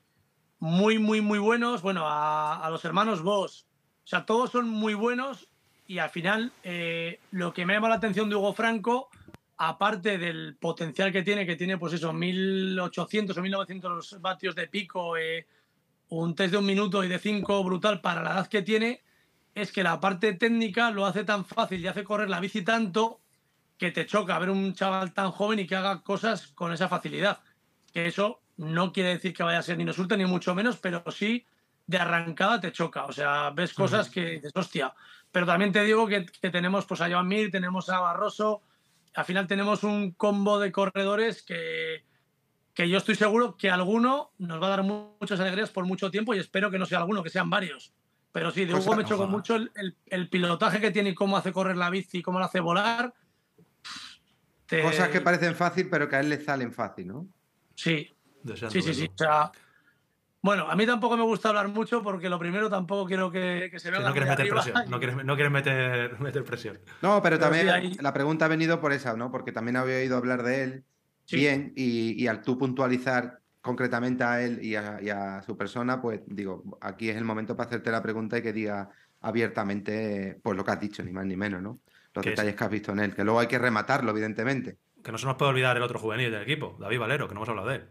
muy, 0.59 0.99
muy, 0.99 1.23
muy 1.23 1.39
buenos, 1.39 1.81
bueno, 1.81 2.03
a, 2.05 2.69
los 2.71 2.85
hermanos 2.85 3.23
Vos, 3.23 3.67
o 4.05 4.07
sea, 4.07 4.27
todos 4.27 4.51
son 4.51 4.69
muy 4.69 4.93
buenos 4.93 5.49
y 5.87 5.99
al 5.99 6.11
final 6.11 6.53
eh, 6.63 7.19
lo 7.31 7.55
que 7.55 7.65
me 7.65 7.73
llama 7.73 7.89
la 7.89 7.95
atención 7.95 8.29
de 8.29 8.37
Hugo 8.37 8.53
Franco, 8.53 9.09
aparte 9.57 10.19
del 10.19 10.55
potencial 10.61 11.13
que 11.13 11.23
tiene, 11.23 11.47
que 11.47 11.57
tiene 11.57 11.79
pues 11.79 11.95
eso, 11.95 12.13
1800 12.13 13.37
o 13.37 13.43
1900 13.43 14.21
vatios 14.21 14.55
de 14.55 14.69
pico, 14.69 15.17
eh, 15.17 15.47
un 16.11 16.35
test 16.35 16.53
de 16.53 16.59
un 16.59 16.67
minuto 16.67 17.03
y 17.03 17.09
de 17.09 17.19
cinco 17.19 17.65
brutal 17.65 18.03
para 18.03 18.23
la 18.23 18.33
edad 18.33 18.49
que 18.49 18.61
tiene, 18.61 19.03
es 19.55 19.73
que 19.73 19.83
la 19.83 19.99
parte 19.99 20.35
técnica 20.35 20.91
lo 20.91 21.07
hace 21.07 21.25
tan 21.25 21.47
fácil 21.47 21.81
y 21.81 21.87
hace 21.87 22.05
correr 22.05 22.29
la 22.29 22.41
bici 22.41 22.63
tanto 22.63 23.21
que 23.79 23.91
te 23.91 24.05
choca 24.05 24.39
ver 24.39 24.51
un 24.51 24.75
chaval 24.75 25.15
tan 25.15 25.31
joven 25.31 25.61
y 25.61 25.67
que 25.67 25.75
haga 25.75 26.03
cosas 26.03 26.49
con 26.49 26.71
esa 26.71 26.89
facilidad. 26.89 27.41
Que 27.95 28.07
eso 28.07 28.43
no 28.61 28.93
quiere 28.93 29.11
decir 29.11 29.33
que 29.33 29.43
vaya 29.43 29.59
a 29.59 29.63
ser 29.63 29.77
ni 29.79 29.85
insulto 29.85 30.17
ni 30.17 30.27
mucho 30.27 30.55
menos, 30.55 30.77
pero 30.77 31.03
sí 31.11 31.45
de 31.87 31.97
arrancada 31.99 32.61
te 32.61 32.73
choca. 32.73 33.07
O 33.07 33.13
sea, 33.13 33.51
ves 33.51 33.73
cosas 33.75 34.09
que 34.11 34.25
dices, 34.33 34.53
hostia. 34.55 34.93
Pero 35.33 35.47
también 35.47 35.73
te 35.73 35.83
digo 35.83 36.07
que, 36.07 36.27
que 36.27 36.51
tenemos 36.51 36.85
pues, 36.87 37.01
a 37.01 37.09
Joan 37.11 37.27
Mir, 37.27 37.51
tenemos 37.51 37.89
a 37.89 38.01
Barroso, 38.01 38.63
al 39.15 39.25
final 39.25 39.47
tenemos 39.47 39.83
un 39.83 40.13
combo 40.13 40.59
de 40.59 40.71
corredores 40.73 41.43
que, 41.43 42.05
que 42.75 42.89
yo 42.89 42.99
estoy 42.99 43.15
seguro 43.15 43.57
que 43.57 43.71
alguno 43.71 44.33
nos 44.39 44.61
va 44.63 44.67
a 44.67 44.71
dar 44.71 44.83
mu- 44.83 45.17
muchas 45.21 45.41
alegrías 45.41 45.71
por 45.71 45.87
mucho 45.87 46.11
tiempo 46.11 46.35
y 46.35 46.39
espero 46.39 46.71
que 46.71 46.79
no 46.79 46.85
sea 46.87 46.99
alguno, 46.99 47.23
que 47.23 47.31
sean 47.31 47.49
varios. 47.51 47.93
Pero 48.33 48.51
sí, 48.51 48.65
de 48.67 48.73
Pues 48.73 48.85
Hugo 48.87 48.95
me 48.97 49.05
chocó 49.05 49.27
mucho 49.27 49.57
el, 49.57 49.73
el- 49.75 49.97
el 50.07 50.29
pilotaje 50.29 50.81
que 50.81 50.91
tiene 50.91 51.11
y 51.11 51.15
cómo 51.15 51.37
hace 51.37 51.51
correr 51.53 51.77
la 51.77 51.91
bici 51.91 52.19
y 52.19 52.23
cómo 52.23 52.39
la 52.39 52.47
hace 52.47 52.61
volar. 52.61 53.15
Te- 54.67 54.83
Cosas 54.83 55.09
que 55.09 55.21
parecen 55.21 55.55
fácil, 55.57 55.89
pero 55.91 56.09
que 56.09 56.17
a 56.17 56.21
él 56.21 56.29
le 56.29 56.41
salen 56.41 56.73
fácil, 56.73 57.09
¿no? 57.09 57.27
Sí, 57.75 58.09
Deseando 58.43 58.73
sí, 58.73 58.83
sí, 58.83 58.95
sí. 58.95 59.11
O 59.13 59.19
sea, 59.19 59.51
bueno, 60.43 60.71
a 60.71 60.75
mí 60.77 60.87
tampoco 60.87 61.17
me 61.17 61.23
gusta 61.23 61.51
hablar 61.51 61.69
mucho 61.69 62.03
porque 62.03 62.31
lo 62.31 62.39
primero 62.39 62.71
tampoco 62.71 63.07
quiero 63.07 63.31
que, 63.31 63.69
que 63.71 63.79
se 63.79 63.89
Sí, 63.89 63.91
vea 63.91 64.01
no 64.01 64.13
quieres 64.13 64.31
meter 64.31 64.49
presión. 64.49 64.75
No 64.89 64.99
quieres, 64.99 65.25
no 65.25 65.35
quieres 65.35 65.53
meter, 65.53 66.19
meter 66.21 66.45
presión. 66.45 66.79
No, 67.03 67.21
pero 67.23 67.37
Pero 67.37 67.39
también 67.39 67.65
sí 67.67 67.69
hay- 67.71 67.95
la 68.01 68.13
pregunta 68.15 68.47
ha 68.47 68.49
venido 68.49 68.81
por 68.81 68.93
esa, 68.93 69.15
¿no? 69.17 69.31
Porque 69.31 69.53
también 69.53 69.77
había 69.77 69.97
oído 69.97 70.17
hablar 70.17 70.43
de 70.43 70.63
él 70.65 70.85
Sí. 71.27 71.37
bien 71.37 71.73
y, 71.77 72.21
y 72.21 72.27
al 72.27 72.41
tú 72.43 72.59
puntualizar 72.59 73.39
concretamente 73.61 74.25
a 74.25 74.43
él 74.43 74.65
y 74.65 74.75
a, 74.75 74.99
y 75.01 75.11
a 75.11 75.43
su 75.43 75.57
persona, 75.57 76.01
pues 76.01 76.23
digo, 76.27 76.65
aquí 76.81 77.09
es 77.11 77.17
el 77.17 77.25
momento 77.25 77.55
para 77.55 77.69
hacerte 77.69 77.91
la 77.93 78.03
pregunta 78.03 78.39
y 78.39 78.43
que 78.43 78.53
diga 78.53 78.89
abiertamente 79.21 80.39
pues 80.43 80.57
lo 80.57 80.65
que 80.65 80.71
has 80.71 80.81
dicho, 80.81 81.03
ni 81.03 81.13
más 81.13 81.27
ni 81.27 81.37
menos, 81.37 81.63
¿no? 81.63 81.81
Los 82.15 82.25
es- 82.27 82.33
detalles 82.33 82.57
que 82.57 82.65
has 82.65 82.71
visto 82.71 82.93
en 82.93 83.01
él, 83.01 83.15
que 83.15 83.23
luego 83.23 83.39
hay 83.41 83.47
que 83.47 83.59
rematarlo, 83.59 84.11
evidentemente. 84.11 84.79
Que 85.05 85.13
no 85.13 85.19
se 85.19 85.27
nos 85.27 85.37
puede 85.37 85.51
olvidar 85.51 85.77
el 85.77 85.83
otro 85.83 85.99
juvenil 85.99 86.31
del 86.33 86.43
equipo, 86.43 86.77
David 86.81 86.99
Valero, 86.99 87.29
que 87.29 87.35
no 87.35 87.41
hemos 87.41 87.49
hablado 87.49 87.69
de 87.69 87.77
él. 87.77 87.89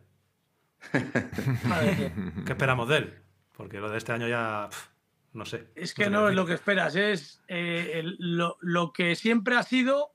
Madre. 1.66 2.12
¿Qué 2.46 2.52
esperamos 2.52 2.88
de 2.90 2.98
él? 2.98 3.14
Porque 3.56 3.80
lo 3.80 3.90
de 3.90 3.98
este 3.98 4.12
año 4.12 4.28
ya. 4.28 4.70
no 5.34 5.46
sé. 5.46 5.68
Es 5.76 5.94
que 5.94 6.10
no 6.10 6.30
es 6.30 6.36
lo 6.36 6.46
que 6.46 6.54
esperas, 6.54 6.96
es 6.96 7.42
eh, 7.48 7.92
el- 7.96 8.16
lo, 8.20 8.58
lo 8.62 8.94
que 8.94 9.16
siempre 9.16 9.56
ha 9.58 9.64
sido 9.64 10.12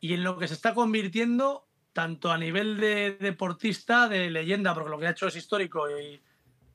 y 0.00 0.14
en 0.14 0.24
lo 0.24 0.38
que 0.38 0.48
se 0.48 0.54
está 0.54 0.74
convirtiendo, 0.74 1.66
tanto 1.92 2.30
a 2.30 2.38
nivel 2.38 2.78
de 2.78 3.16
deportista, 3.20 4.08
de 4.08 4.30
leyenda, 4.30 4.74
porque 4.74 4.90
lo 4.90 4.98
que 4.98 5.06
ha 5.08 5.10
hecho 5.10 5.26
es 5.26 5.36
histórico 5.36 5.86
y, 5.90 6.22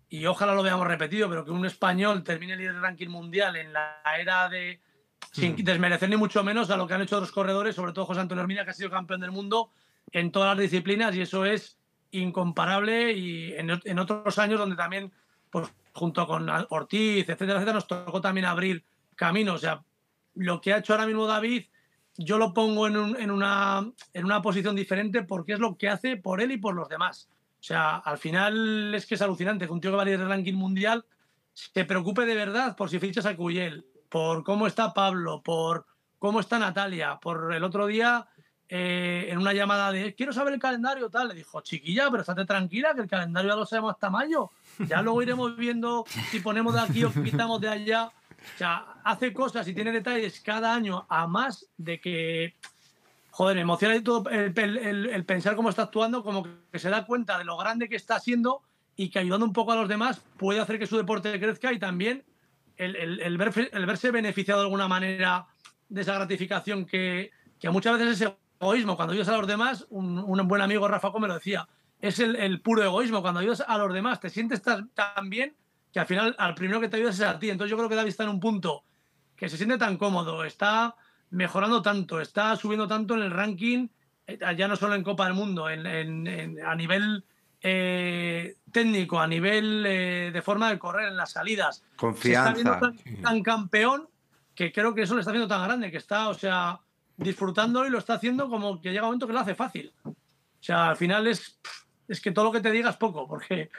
y 0.10 0.26
ojalá 0.26 0.54
lo 0.54 0.62
veamos 0.64 0.86
repetido, 0.88 1.30
pero 1.30 1.44
que 1.46 1.52
un 1.52 1.66
español 1.66 2.24
termine 2.24 2.56
líder 2.56 2.76
ranking 2.80 3.08
mundial 3.10 3.56
en 3.56 3.74
la 3.74 4.02
era 4.20 4.50
de. 4.50 4.80
Sin 5.32 5.54
Hmm. 5.54 5.64
desmerecer 5.64 6.10
ni 6.10 6.18
mucho 6.18 6.44
menos 6.44 6.70
a 6.70 6.78
lo 6.78 6.86
que 6.86 6.94
han 6.94 7.02
hecho 7.02 7.16
otros 7.16 7.32
corredores, 7.32 7.74
sobre 7.76 7.92
todo 7.94 8.06
José 8.06 8.20
Antonio 8.20 8.42
Hermina, 8.44 8.64
que 8.66 8.70
ha 8.70 8.74
sido 8.74 8.92
campeón 8.92 9.22
del 9.22 9.32
mundo 9.32 9.72
en 10.12 10.32
todas 10.32 10.50
las 10.56 10.62
disciplinas, 10.62 11.16
y 11.16 11.22
eso 11.22 11.44
es 11.46 11.80
incomparable. 12.14 13.14
Y 13.14 13.54
en, 13.54 14.00
otros 14.00 14.40
años, 14.40 14.60
donde 14.60 14.76
también 14.76 15.12
pues 15.50 15.72
junto 15.94 16.26
con 16.26 16.50
Ortiz, 16.70 17.30
etcétera, 17.30 17.54
etcétera, 17.54 17.74
nos 17.74 17.88
tocó 17.88 18.22
también 18.22 18.46
abrir 18.46 18.84
caminos. 19.16 19.56
O 19.56 19.60
sea, 19.60 19.84
lo 20.36 20.60
que 20.62 20.74
ha 20.74 20.78
hecho 20.78 20.94
ahora 20.94 21.06
mismo 21.06 21.28
David, 21.28 21.66
yo 22.18 22.38
lo 22.38 22.54
pongo 22.54 22.88
en, 22.88 22.98
un- 22.98 23.20
en 23.20 23.30
una, 23.30 23.88
en 24.14 24.26
una 24.26 24.42
posición 24.42 24.76
diferente 24.76 25.24
porque 25.24 25.54
es 25.54 25.60
lo 25.60 25.78
que 25.78 25.90
hace 25.90 26.18
por 26.18 26.42
él 26.42 26.52
y 26.52 26.58
por 26.58 26.74
los 26.76 26.90
demás. 26.90 27.30
O 27.60 27.64
sea, 27.64 27.98
al 27.98 28.18
final 28.18 28.94
es 28.94 29.06
que 29.06 29.16
es 29.16 29.22
alucinante 29.22 29.66
que 29.66 29.72
un 29.72 29.80
tío 29.80 29.92
que 29.92 29.98
va 29.98 30.04
a 30.04 30.10
ir 30.10 30.20
del 30.20 30.28
ranking 30.28 30.54
mundial 30.54 31.06
se 31.54 31.86
preocupe 31.86 32.26
de 32.26 32.36
verdad 32.36 32.76
por 32.76 32.90
si 32.90 33.00
fichas 33.00 33.26
a 33.26 33.36
Cuyel, 33.36 33.86
por 34.10 34.44
cómo 34.44 34.68
está 34.68 34.94
Pablo, 34.94 35.42
por 35.44 35.86
cómo 36.20 36.40
está 36.40 36.60
Natalia, 36.60 37.20
por 37.22 37.54
el 37.54 37.64
otro 37.64 37.88
día 37.88 38.28
eh, 38.70 39.28
en 39.30 39.38
una 39.38 39.54
llamada 39.54 39.92
de 39.92 40.16
quiero 40.16 40.34
saber 40.34 40.54
el 40.54 40.60
calendario, 40.60 41.10
tal, 41.10 41.28
le 41.30 41.36
dijo, 41.36 41.62
chiquilla, 41.62 42.10
pero 42.10 42.22
estate 42.22 42.46
tranquila, 42.46 42.94
que 42.96 43.02
el 43.02 43.08
calendario 43.08 43.52
ya 43.52 43.56
lo 43.56 43.66
sabemos 43.66 43.94
hasta 43.94 44.10
mayo. 44.10 44.52
Ya 44.88 45.02
luego 45.02 45.22
iremos 45.22 45.56
viendo 45.56 46.06
si 46.32 46.40
ponemos 46.40 46.74
de 46.74 46.80
aquí 46.82 47.04
o 47.04 47.12
quitamos 47.12 47.62
de 47.62 47.70
allá. 47.70 48.06
O 48.06 48.58
sea, 48.58 48.86
hace 49.04 49.32
cosas 49.32 49.68
y 49.68 49.74
tiene 49.74 49.92
detalles 49.92 50.42
cada 50.42 50.74
año 50.74 51.06
a 51.08 51.28
más 51.28 51.68
de 51.78 52.02
que, 52.02 52.56
joder, 53.32 53.56
me 53.56 53.62
emociona 53.62 54.04
todo 54.04 54.30
el, 54.30 55.24
pensar 55.26 55.56
cómo 55.56 55.70
está 55.70 55.84
actuando, 55.84 56.24
como 56.24 56.48
que 56.72 56.80
se 56.80 56.90
da 56.90 57.06
cuenta 57.06 57.38
de 57.38 57.46
lo 57.46 57.56
grande 57.58 57.88
que 57.88 57.96
está 57.96 58.20
siendo 58.20 58.62
y 58.96 59.10
que 59.10 59.20
ayudando 59.20 59.46
un 59.46 59.54
poco 59.54 59.72
a 59.72 59.76
los 59.76 59.88
demás 59.88 60.22
puede 60.38 60.60
hacer 60.60 60.78
que 60.78 60.88
su 60.88 60.98
deporte 60.98 61.40
crezca 61.40 61.72
y 61.72 61.80
también 61.80 62.24
el, 62.78 62.96
el- 63.22 63.38
verse, 63.38 63.70
verse 63.72 64.12
beneficiado 64.12 64.62
de 64.62 64.66
alguna 64.66 64.88
manera 64.88 65.46
de 65.90 66.02
esa 66.02 66.16
gratificación 66.16 66.86
que, 66.86 67.32
que 67.60 67.70
muchas 67.70 67.98
veces 67.98 68.22
es 68.22 68.34
egoísmo. 68.64 68.96
Cuando 68.96 69.14
ayudas 69.14 69.30
a 69.30 69.38
los 69.38 69.48
demás, 69.48 69.86
un, 69.90 70.18
un 70.20 70.48
buen 70.48 70.62
amigo 70.62 70.88
Rafa 70.88 71.10
Gómez 71.10 71.28
lo 71.30 71.36
decía, 71.36 71.68
es 72.00 72.20
el, 72.20 72.36
el 72.36 72.60
puro 72.62 72.84
egoísmo. 72.84 73.22
Cuando 73.22 73.40
ayudas 73.40 73.64
a 73.68 73.78
los 73.78 73.94
demás, 73.94 74.20
te 74.20 74.30
sientes 74.30 74.62
tan, 74.62 74.90
tan 74.90 75.30
bien 75.30 75.56
que 75.92 76.00
al 76.00 76.06
final 76.08 76.36
al 76.40 76.56
primero 76.56 76.82
que 76.82 76.90
te 76.90 76.98
ayudas 76.98 77.16
es 77.16 77.22
a 77.26 77.38
ti. 77.40 77.50
Entonces 77.50 77.70
yo 77.72 77.78
creo 77.78 77.88
que 77.90 77.96
David 77.96 78.10
está 78.10 78.24
en 78.24 78.30
un 78.30 78.40
punto 78.40 78.84
que 79.36 79.48
se 79.50 79.58
siente 79.58 79.78
tan 79.78 79.98
cómodo, 79.98 80.44
está 80.44 80.96
mejorando 81.30 81.82
tanto, 81.82 82.20
está 82.22 82.56
subiendo 82.56 82.88
tanto 82.88 83.14
en 83.16 83.22
el 83.24 83.32
ranking, 83.32 83.88
eh, 84.28 84.38
ya 84.58 84.68
no 84.68 84.76
solo 84.76 84.96
en 84.96 85.04
Copa 85.04 85.26
del 85.26 85.34
Mundo, 85.34 85.70
en, 85.70 85.86
en- 85.86 86.28
en- 86.28 86.66
a 86.66 86.76
nivel 86.76 87.26
eh, 87.62 88.58
técnico, 88.72 89.20
a 89.20 89.28
nivel 89.28 89.84
eh, 89.88 90.30
de 90.34 90.42
forma 90.42 90.70
de 90.70 90.78
correr 90.80 91.08
en 91.08 91.18
las 91.18 91.32
salidas. 91.32 91.84
Se 92.22 92.34
está 92.34 92.54
viendo 92.54 92.80
Confianza. 92.80 93.04
tan, 93.14 93.22
tan 93.22 93.44
campeón 93.44 94.10
que 94.54 94.72
creo 94.72 94.94
que 94.94 95.02
eso 95.04 95.16
le 95.16 95.22
está 95.22 95.32
haciendo 95.32 95.48
tan 95.48 95.64
grande, 95.64 95.90
que 95.90 95.98
está, 95.98 96.30
o 96.30 96.34
sea, 96.36 96.80
disfrutando 97.18 97.86
y 97.86 97.90
lo 97.90 97.98
está 97.98 98.16
haciendo 98.16 98.50
como 98.50 98.82
que 98.82 98.90
llega 98.90 99.04
un 99.04 99.10
momento 99.10 99.28
que 99.28 99.34
lo 99.34 99.40
hace 99.40 99.56
fácil. 99.56 99.94
O 100.06 100.14
sea, 100.60 100.90
al 100.90 100.96
final 100.96 101.28
es, 101.28 101.60
es 102.08 102.22
que 102.22 102.32
todo 102.32 102.46
lo 102.46 102.52
que 102.52 102.62
te 102.62 102.72
diga 102.72 102.90
es 102.90 102.98
poco, 102.98 103.28
porque, 103.28 103.70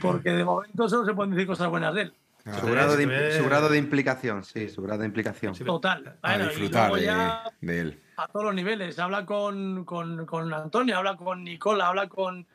porque 0.00 0.30
de 0.30 0.44
momento 0.44 0.88
solo 0.88 1.04
se 1.04 1.14
pueden 1.14 1.32
decir 1.32 1.46
cosas 1.46 1.68
buenas 1.68 1.94
de 1.94 2.02
él. 2.02 2.14
Su 2.60 2.66
grado, 2.66 2.96
de, 2.96 3.36
su 3.36 3.44
grado 3.44 3.74
implicación, 3.74 4.44
sí, 4.44 4.68
su 4.68 4.80
grado 4.80 5.00
de 5.00 5.06
implicación. 5.06 5.52
Total. 5.52 6.16
A 6.22 6.36
y 6.36 6.42
disfrutar 6.42 6.92
de 6.92 7.80
él. 7.80 8.00
a 8.16 8.28
todos 8.28 8.46
los 8.46 8.54
niveles. 8.54 9.00
Habla 9.00 9.26
con, 9.26 9.84
con, 9.84 10.24
con 10.26 10.54
Antonio, 10.54 10.96
habla 10.96 11.16
con 11.16 11.42
Nicola, 11.42 11.88
habla 11.88 12.08
con, 12.08 12.46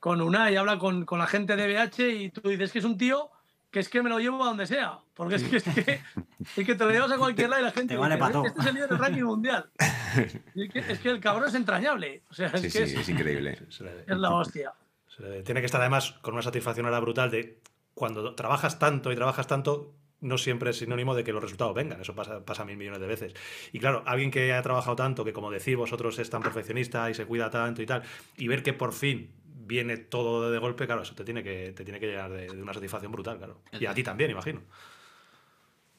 con 0.00 0.20
Unai, 0.20 0.56
habla 0.56 0.78
con, 0.78 1.06
con 1.06 1.18
la 1.18 1.26
gente 1.26 1.56
de 1.56 1.66
BH 1.66 2.00
y 2.10 2.30
tú 2.30 2.46
dices 2.46 2.72
que 2.72 2.80
es 2.80 2.84
un 2.84 2.98
tío 2.98 3.30
que 3.70 3.80
es 3.80 3.88
que 3.88 4.02
me 4.02 4.08
lo 4.08 4.18
llevo 4.18 4.42
a 4.42 4.46
donde 4.48 4.66
sea. 4.66 4.98
Porque 5.14 5.34
es 5.36 5.42
que, 5.44 5.56
es 5.56 5.62
que, 5.64 6.00
es 6.56 6.66
que 6.66 6.74
te 6.74 6.84
lo 6.84 6.90
llevas 6.90 7.10
a 7.12 7.18
cualquier 7.18 7.50
lado 7.50 7.62
y 7.62 7.64
la 7.66 7.72
gente 7.72 7.94
Te 7.94 7.98
vale 8.00 8.14
dice, 8.14 8.26
pa' 8.26 8.32
todo. 8.32 8.46
este 8.46 8.60
es 8.60 8.66
el 8.66 8.74
líder 8.74 8.88
del 8.88 8.98
ranking 8.98 9.22
mundial. 9.24 9.70
Y 10.54 10.64
es, 10.64 10.72
que, 10.72 10.78
es 10.78 10.98
que 11.00 11.10
el 11.10 11.20
cabrón 11.20 11.48
es 11.48 11.54
entrañable. 11.54 12.22
O 12.30 12.34
sea, 12.34 12.46
es 12.48 12.60
Sí, 12.60 12.66
que 12.68 12.70
sí, 12.70 12.78
es, 12.78 12.94
es 12.94 13.08
increíble. 13.08 13.58
Es 14.06 14.16
la 14.16 14.30
hostia. 14.34 14.72
tiene 15.44 15.60
que 15.60 15.66
estar 15.66 15.80
además 15.80 16.12
con 16.22 16.34
una 16.34 16.42
satisfacción 16.42 16.86
ahora 16.86 17.00
brutal 17.00 17.30
de 17.30 17.60
cuando 17.94 18.34
trabajas 18.34 18.78
tanto 18.78 19.12
y 19.12 19.16
trabajas 19.16 19.46
tanto, 19.46 19.92
no 20.20 20.38
siempre 20.38 20.70
es 20.70 20.78
sinónimo 20.78 21.14
de 21.14 21.24
que 21.24 21.32
los 21.32 21.42
resultados 21.42 21.74
vengan. 21.74 22.00
Eso 22.00 22.14
pasa, 22.14 22.44
pasa 22.44 22.64
mil 22.64 22.76
millones 22.76 23.00
de 23.00 23.06
veces. 23.06 23.34
Y 23.72 23.80
claro, 23.80 24.02
alguien 24.06 24.30
que 24.30 24.52
ha 24.54 24.62
trabajado 24.62 24.96
tanto, 24.96 25.24
que 25.24 25.32
como 25.32 25.50
decís 25.50 25.76
vosotros 25.76 26.18
es 26.18 26.30
tan 26.30 26.42
perfeccionista 26.42 27.10
y 27.10 27.14
se 27.14 27.26
cuida 27.26 27.50
tanto 27.50 27.82
y 27.82 27.86
tal, 27.86 28.02
y 28.36 28.48
ver 28.48 28.62
que 28.62 28.72
por 28.72 28.92
fin 28.92 29.30
viene 29.68 29.98
todo 29.98 30.50
de 30.50 30.58
golpe, 30.58 30.86
claro, 30.86 31.02
eso 31.02 31.14
te 31.14 31.24
tiene 31.24 31.44
que, 31.44 31.72
te 31.72 31.84
tiene 31.84 32.00
que 32.00 32.06
llegar 32.06 32.30
de, 32.32 32.46
de 32.48 32.62
una 32.62 32.74
satisfacción 32.74 33.12
brutal, 33.12 33.36
claro. 33.38 33.60
Y 33.78 33.86
a 33.86 33.94
ti 33.94 34.02
también, 34.02 34.30
imagino. 34.30 34.62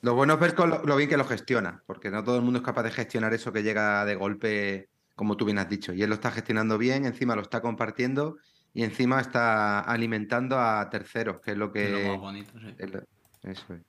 Lo 0.01 0.15
bueno 0.15 0.33
es 0.33 0.39
ver 0.39 0.55
con 0.55 0.69
lo, 0.69 0.83
lo 0.83 0.95
bien 0.95 1.09
que 1.09 1.17
lo 1.17 1.25
gestiona, 1.25 1.83
porque 1.85 2.09
no 2.09 2.23
todo 2.23 2.37
el 2.37 2.41
mundo 2.41 2.59
es 2.59 2.65
capaz 2.65 2.83
de 2.83 2.91
gestionar 2.91 3.33
eso 3.33 3.51
que 3.51 3.63
llega 3.63 4.05
de 4.05 4.15
golpe, 4.15 4.87
como 5.15 5.35
tú 5.37 5.45
bien 5.45 5.59
has 5.59 5.69
dicho. 5.69 5.93
Y 5.93 6.01
él 6.01 6.09
lo 6.09 6.15
está 6.15 6.31
gestionando 6.31 6.77
bien, 6.77 7.05
encima 7.05 7.35
lo 7.35 7.41
está 7.41 7.61
compartiendo 7.61 8.37
y 8.73 8.83
encima 8.83 9.19
está 9.19 9.81
alimentando 9.81 10.57
a 10.59 10.89
terceros, 10.89 11.41
que 11.41 11.51
es 11.51 11.57
lo 11.57 11.71
Que 11.71 11.85
es 11.85 11.91
lo 12.03 12.11
más 12.13 12.19
bonito, 12.19 12.51
sí. 12.59 12.73
es 12.77 12.91
lo- 12.91 13.01
Eso 13.43 13.73
es. 13.73 13.81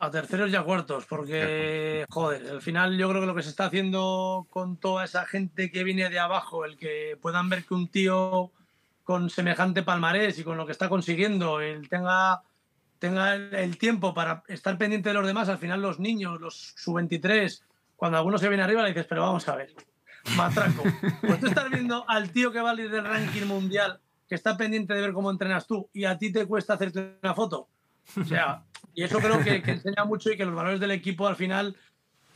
A 0.00 0.10
terceros 0.12 0.48
y 0.50 0.54
a 0.56 0.62
cuartos, 0.62 1.06
porque, 1.06 2.04
joder, 2.08 2.48
al 2.50 2.62
final 2.62 2.96
yo 2.96 3.08
creo 3.08 3.20
que 3.20 3.26
lo 3.26 3.34
que 3.34 3.42
se 3.42 3.50
está 3.50 3.64
haciendo 3.66 4.46
con 4.48 4.76
toda 4.76 5.04
esa 5.04 5.26
gente 5.26 5.72
que 5.72 5.82
viene 5.82 6.08
de 6.08 6.20
abajo, 6.20 6.64
el 6.64 6.76
que 6.76 7.18
puedan 7.20 7.48
ver 7.48 7.64
que 7.64 7.74
un 7.74 7.88
tío 7.88 8.52
con 9.08 9.30
semejante 9.30 9.82
palmarés 9.82 10.38
y 10.38 10.44
con 10.44 10.58
lo 10.58 10.66
que 10.66 10.72
está 10.72 10.90
consiguiendo, 10.90 11.62
él 11.62 11.88
tenga, 11.88 12.42
tenga 12.98 13.36
el, 13.36 13.78
tiempo 13.78 14.12
para 14.12 14.42
estar 14.48 14.76
pendiente 14.76 15.08
de 15.08 15.14
los 15.14 15.26
demás, 15.26 15.48
al 15.48 15.56
final 15.56 15.80
los 15.80 15.98
niños, 15.98 16.38
los 16.38 16.74
sub-23, 16.76 17.62
cuando 17.96 18.18
alguno 18.18 18.36
se 18.36 18.50
viene 18.50 18.64
arriba 18.64 18.82
le 18.82 18.90
dices, 18.90 19.06
pero 19.08 19.22
vamos 19.22 19.48
a 19.48 19.56
ver, 19.56 19.72
matraco. 20.36 20.82
Pues 21.22 21.40
tú 21.40 21.46
estás 21.46 21.70
viendo 21.70 22.04
al 22.06 22.30
tío 22.32 22.52
que 22.52 22.60
va 22.60 22.68
al 22.68 22.76
líder 22.76 22.90
del 22.90 23.04
ranking 23.06 23.46
mundial, 23.46 23.98
que 24.28 24.34
está 24.34 24.58
pendiente 24.58 24.92
de 24.92 25.00
ver 25.00 25.14
cómo 25.14 25.30
entrenas 25.30 25.66
tú, 25.66 25.88
y 25.94 26.04
a 26.04 26.18
ti 26.18 26.30
te 26.30 26.44
cuesta 26.44 26.74
hacerte 26.74 27.16
una 27.22 27.32
foto. 27.32 27.66
O 28.20 28.24
sea, 28.26 28.62
y 28.92 29.04
eso 29.04 29.20
creo 29.20 29.42
que, 29.42 29.62
enseña 29.64 30.04
mucho 30.04 30.30
y 30.30 30.36
que 30.36 30.44
los 30.44 30.54
valores 30.54 30.80
del 30.80 30.90
equipo 30.90 31.26
al 31.26 31.36
final 31.36 31.78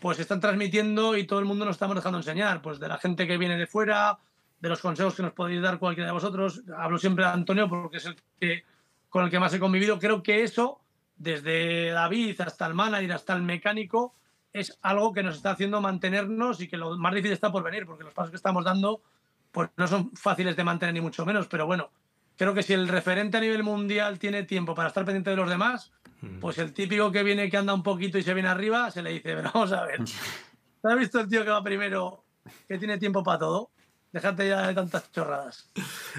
pues 0.01 0.19
están 0.21 0.41
transmitiendo 0.41 1.19
y 1.19 1.27
todo 1.27 1.39
el 1.39 1.45
mundo 1.45 1.67
nos 1.67 1.75
estamos 1.75 1.97
dejando 1.97 2.17
enseñar, 2.17 2.63
pues 2.63 2.81
de 2.81 2.89
la 2.89 2.97
gente 2.97 3.27
que 3.27 3.37
viene 3.37 3.59
de 3.59 3.67
fuera, 3.67 4.21
de 4.63 4.69
los 4.69 4.81
consejos 4.81 5.15
que 5.15 5.23
nos 5.23 5.33
podéis 5.33 5.61
dar 5.61 5.79
cualquiera 5.79 6.07
de 6.07 6.15
vosotros. 6.15 6.63
Hablo 6.79 6.97
siempre 6.97 7.25
de 7.25 7.33
Antonio 7.33 7.69
porque 7.69 7.99
es 7.99 8.07
el 8.07 8.17
que 8.41 8.65
con 9.11 9.25
el 9.25 9.31
que 9.31 9.39
más 9.39 9.53
he 9.53 9.61
convivido. 9.61 9.99
Creo 9.99 10.23
que 10.23 10.43
eso, 10.43 10.81
desde 11.17 11.91
David 11.91 12.41
hasta 12.41 12.67
el 12.67 12.73
manager, 12.75 13.13
hasta 13.13 13.35
el 13.35 13.43
mecánico, 13.43 14.15
es 14.53 14.79
algo 14.81 15.13
que 15.13 15.23
nos 15.23 15.37
está 15.37 15.51
haciendo 15.51 15.81
mantenernos 15.81 16.61
y 16.61 16.69
que 16.69 16.79
lo 16.79 16.97
más 16.97 17.13
difícil 17.13 17.33
está 17.33 17.53
por 17.53 17.63
venir, 17.63 17.85
porque 17.85 18.05
los 18.05 18.15
pasos 18.15 18.31
que 18.31 18.37
estamos 18.37 18.65
dando 18.65 19.03
pues 19.51 19.69
no 19.77 19.87
son 19.87 20.13
fáciles 20.15 20.57
de 20.57 20.65
mantener 20.65 20.95
ni 20.95 21.03
mucho 21.03 21.27
menos, 21.27 21.47
pero 21.47 21.67
bueno, 21.67 21.91
creo 22.39 22.55
que 22.55 22.63
si 22.63 22.73
el 22.73 22.89
referente 22.89 23.37
a 23.37 23.41
nivel 23.41 23.63
mundial 23.63 24.19
tiene 24.19 24.45
tiempo 24.45 24.75
para 24.75 24.89
estar 24.89 25.05
pendiente 25.05 25.29
de 25.29 25.37
los 25.37 25.51
demás, 25.51 25.93
Mm. 26.23 26.39
pues 26.39 26.57
el 26.59 26.73
típico 26.73 27.11
que 27.11 27.25
viene, 27.25 27.51
que 27.51 27.57
anda 27.57 27.75
un 27.75 27.83
poquito 27.83 28.17
y 28.17 28.23
se 28.23 28.33
viene 28.33 28.49
arriba, 28.49 28.91
se 28.91 29.03
le 29.03 29.11
dice, 29.11 29.35
pero 29.35 29.51
vamos 29.53 29.73
a 29.73 29.85
ver, 29.85 29.99
¿has 30.85 30.99
visto 30.99 31.21
el 31.21 31.29
tío 31.29 31.45
que 31.45 31.51
va 31.51 31.63
primero, 31.63 32.25
que 32.69 32.79
tiene 32.79 32.97
tiempo 32.99 33.23
para 33.25 33.41
todo? 33.41 33.71
Déjate 34.13 34.49
ya 34.49 34.67
de 34.69 34.75
tantas 34.75 35.11
chorradas. 35.13 35.71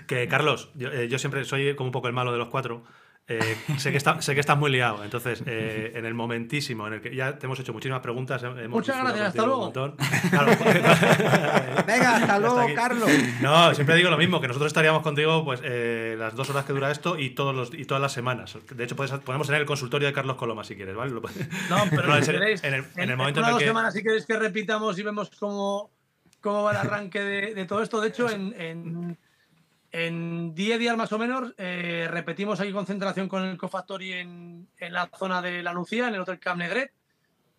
Que 0.08 0.28
Carlos, 0.28 0.70
yo, 0.76 0.90
eh, 0.92 1.08
yo 1.08 1.20
siempre 1.20 1.46
soy 1.46 1.76
como 1.76 1.90
un 1.90 1.92
poco 1.92 2.08
el 2.08 2.14
malo 2.14 2.32
de 2.32 2.38
los 2.40 2.50
cuatro. 2.50 2.84
Eh, 3.26 3.56
sé, 3.78 3.92
que 3.92 3.98
está, 3.98 4.22
sé 4.22 4.34
que 4.34 4.42
estás 4.42 4.58
muy 4.58 4.70
liado, 4.70 5.02
entonces 5.02 5.42
eh, 5.46 5.94
en 5.96 6.06
el 6.06 6.14
momentísimo 6.14 6.86
en 6.88 6.96
el 6.96 7.02
que 7.02 7.16
ya 7.16 7.40
te 7.40 7.46
hemos 7.46 7.58
hecho 7.58 7.72
muchísimas 7.72 8.02
preguntas, 8.02 8.44
hemos 8.44 8.68
Muchas 8.68 8.98
gracias, 9.02 9.28
hasta 9.30 9.46
luego. 9.46 9.72
Claro. 10.30 10.52
Venga, 11.88 12.16
hasta 12.18 12.40
luego. 12.40 12.66
Carlos. 12.76 13.10
No, 13.42 13.74
siempre 13.74 13.96
digo 13.96 14.10
lo 14.10 14.18
mismo, 14.18 14.42
que 14.42 14.48
nosotros 14.50 14.68
estaríamos 14.68 15.04
contigo 15.04 15.46
pues 15.46 15.62
eh, 15.64 16.16
las 16.20 16.36
dos 16.36 16.50
horas 16.50 16.66
que 16.66 16.74
dura 16.74 16.92
esto 16.92 17.18
y 17.18 17.30
todos 17.30 17.56
los 17.56 17.74
y 17.74 17.86
todas 17.86 18.02
las 18.02 18.12
semanas. 18.12 18.58
De 18.76 18.84
hecho, 18.84 18.98
puedes- 18.98 19.14
podemos 19.20 19.48
tener 19.48 19.62
el 19.62 19.68
consultorio 19.68 20.08
de 20.10 20.14
Carlos 20.14 20.36
Coloma 20.36 20.66
si 20.66 20.76
quieres, 20.76 20.94
¿vale? 20.96 21.12
No, 21.14 21.22
pero 21.90 22.08
No, 22.08 22.16
en 22.18 22.22
si 22.22 22.26
serio, 22.26 22.42
queréis, 22.42 22.64
en 22.66 22.74
el- 22.74 22.86
en 22.98 23.10
el 23.10 23.16
momento 23.16 23.40
en 23.40 23.46
una 23.46 23.54
el 23.54 23.60
que- 23.60 23.66
semanas, 23.68 23.94
si 23.94 24.04
queréis 24.04 24.26
que 24.26 24.38
repitamos 24.38 25.00
y 25.00 25.04
vemos 25.04 25.30
cómo, 25.40 25.92
cómo 26.44 26.64
va 26.64 26.72
el 26.72 26.78
arranque 26.78 27.22
de, 27.22 27.56
de 27.56 27.66
todo 27.66 27.82
esto. 27.82 28.00
De 28.02 28.10
hecho, 28.10 28.30
en, 28.30 28.54
en, 28.60 29.18
en 29.92 30.54
10 30.54 30.80
días 30.80 30.98
más 30.98 31.12
o 31.14 31.18
menos 31.18 31.54
eh, 31.58 32.08
repetimos 32.12 32.60
aquí 32.60 32.72
concentración 32.72 33.28
con 33.30 33.44
el 33.44 33.58
Cofactory 33.58 34.14
en, 34.14 34.68
en 34.78 34.94
la 34.94 35.10
zona 35.18 35.42
de 35.42 35.64
la 35.64 35.74
Lucía, 35.74 36.08
en 36.10 36.16
el 36.16 36.22
Hotel 36.22 36.40
Camp 36.40 36.60
Negret, 36.60 36.92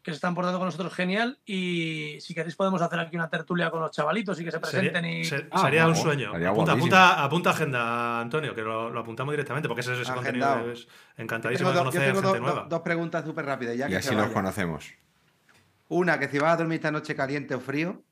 que 0.02 0.10
se 0.10 0.16
están 0.16 0.34
portando 0.34 0.58
con 0.58 0.66
nosotros 0.66 0.92
genial. 0.92 1.38
Y 1.46 2.18
si 2.20 2.34
queréis 2.34 2.56
podemos 2.56 2.82
hacer 2.82 3.00
aquí 3.00 3.16
una 3.16 3.30
tertulia 3.30 3.70
con 3.70 3.80
los 3.80 3.90
chavalitos 3.90 4.38
y 4.38 4.44
que 4.44 4.50
se 4.50 4.60
presenten 4.60 5.02
Sería, 5.04 5.20
y... 5.20 5.24
ser- 5.24 5.48
Ah, 5.50 5.62
sería 5.62 5.86
un 5.88 5.96
sueño. 5.96 6.28
Apunta, 6.34 6.72
apunta, 6.72 7.24
apunta 7.24 7.50
agenda, 7.50 8.20
Antonio, 8.20 8.54
que 8.54 8.60
lo, 8.62 8.90
lo 8.90 9.00
apuntamos 9.00 9.32
directamente, 9.32 9.66
porque 9.66 9.80
ese, 9.80 9.92
ese 9.94 10.12
contenido 10.12 10.70
es 10.72 10.86
encantadísimo 11.16 11.70
de 11.70 11.78
conocer 11.78 12.00
tengo 12.02 12.20
gente 12.20 12.38
do- 12.38 12.44
nueva. 12.44 12.62
do- 12.64 12.68
dos 12.68 12.80
preguntas 12.80 13.24
súper 13.24 13.46
rápidas. 13.46 13.76
Ya 13.78 13.86
Y 13.86 13.90
que 13.90 13.96
así 13.96 14.14
nos 14.14 14.28
conocemos. 14.30 14.92
Una, 15.88 16.18
que 16.18 16.28
si 16.28 16.38
vas 16.38 16.52
a 16.54 16.56
dormir 16.58 16.76
esta 16.76 16.90
noche 16.90 17.14
caliente 17.14 17.54
o 17.54 17.60
frío. 17.60 18.02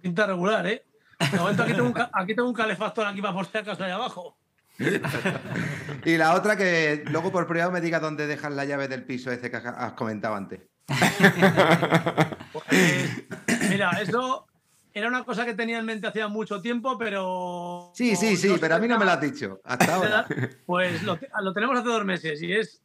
Pinta 0.00 0.26
regular, 0.26 0.66
¿eh? 0.66 0.84
De 1.32 1.38
momento 1.38 1.62
aquí 1.62 1.72
tengo 1.74 1.88
un, 1.88 1.94
aquí 2.12 2.34
tengo 2.34 2.48
un 2.48 2.54
calefactor 2.54 3.06
aquí 3.06 3.20
para 3.20 3.34
por 3.34 3.46
si 3.46 3.58
acaso 3.58 3.84
ahí 3.84 3.90
abajo. 3.90 4.36
Y 6.04 6.16
la 6.16 6.34
otra, 6.34 6.56
que 6.56 7.04
luego 7.06 7.30
por 7.30 7.46
privado 7.46 7.70
me 7.70 7.80
digas 7.82 8.00
dónde 8.00 8.26
dejas 8.26 8.52
la 8.52 8.64
llave 8.64 8.88
del 8.88 9.04
piso 9.04 9.30
ese 9.30 9.50
que 9.50 9.56
has 9.56 9.92
comentado 9.92 10.34
antes. 10.34 10.60
Pues, 12.52 12.66
mira, 13.70 13.90
eso 14.02 14.48
era 14.92 15.06
una 15.06 15.22
cosa 15.22 15.44
que 15.44 15.54
tenía 15.54 15.78
en 15.78 15.86
mente 15.86 16.08
hacía 16.08 16.26
mucho 16.26 16.60
tiempo, 16.60 16.98
pero. 16.98 17.92
Sí, 17.94 18.16
sí, 18.16 18.36
sí, 18.36 18.48
no 18.48 18.58
pero 18.58 18.74
a 18.74 18.78
mí 18.80 18.88
no 18.88 18.98
me 18.98 19.04
lo 19.04 19.12
has 19.12 19.20
dicho. 19.20 19.60
Hasta 19.64 19.94
ahora. 19.94 20.26
Pues 20.66 21.00
lo, 21.04 21.16
lo 21.42 21.52
tenemos 21.52 21.78
hace 21.78 21.88
dos 21.88 22.04
meses 22.04 22.42
y 22.42 22.52
es. 22.52 22.82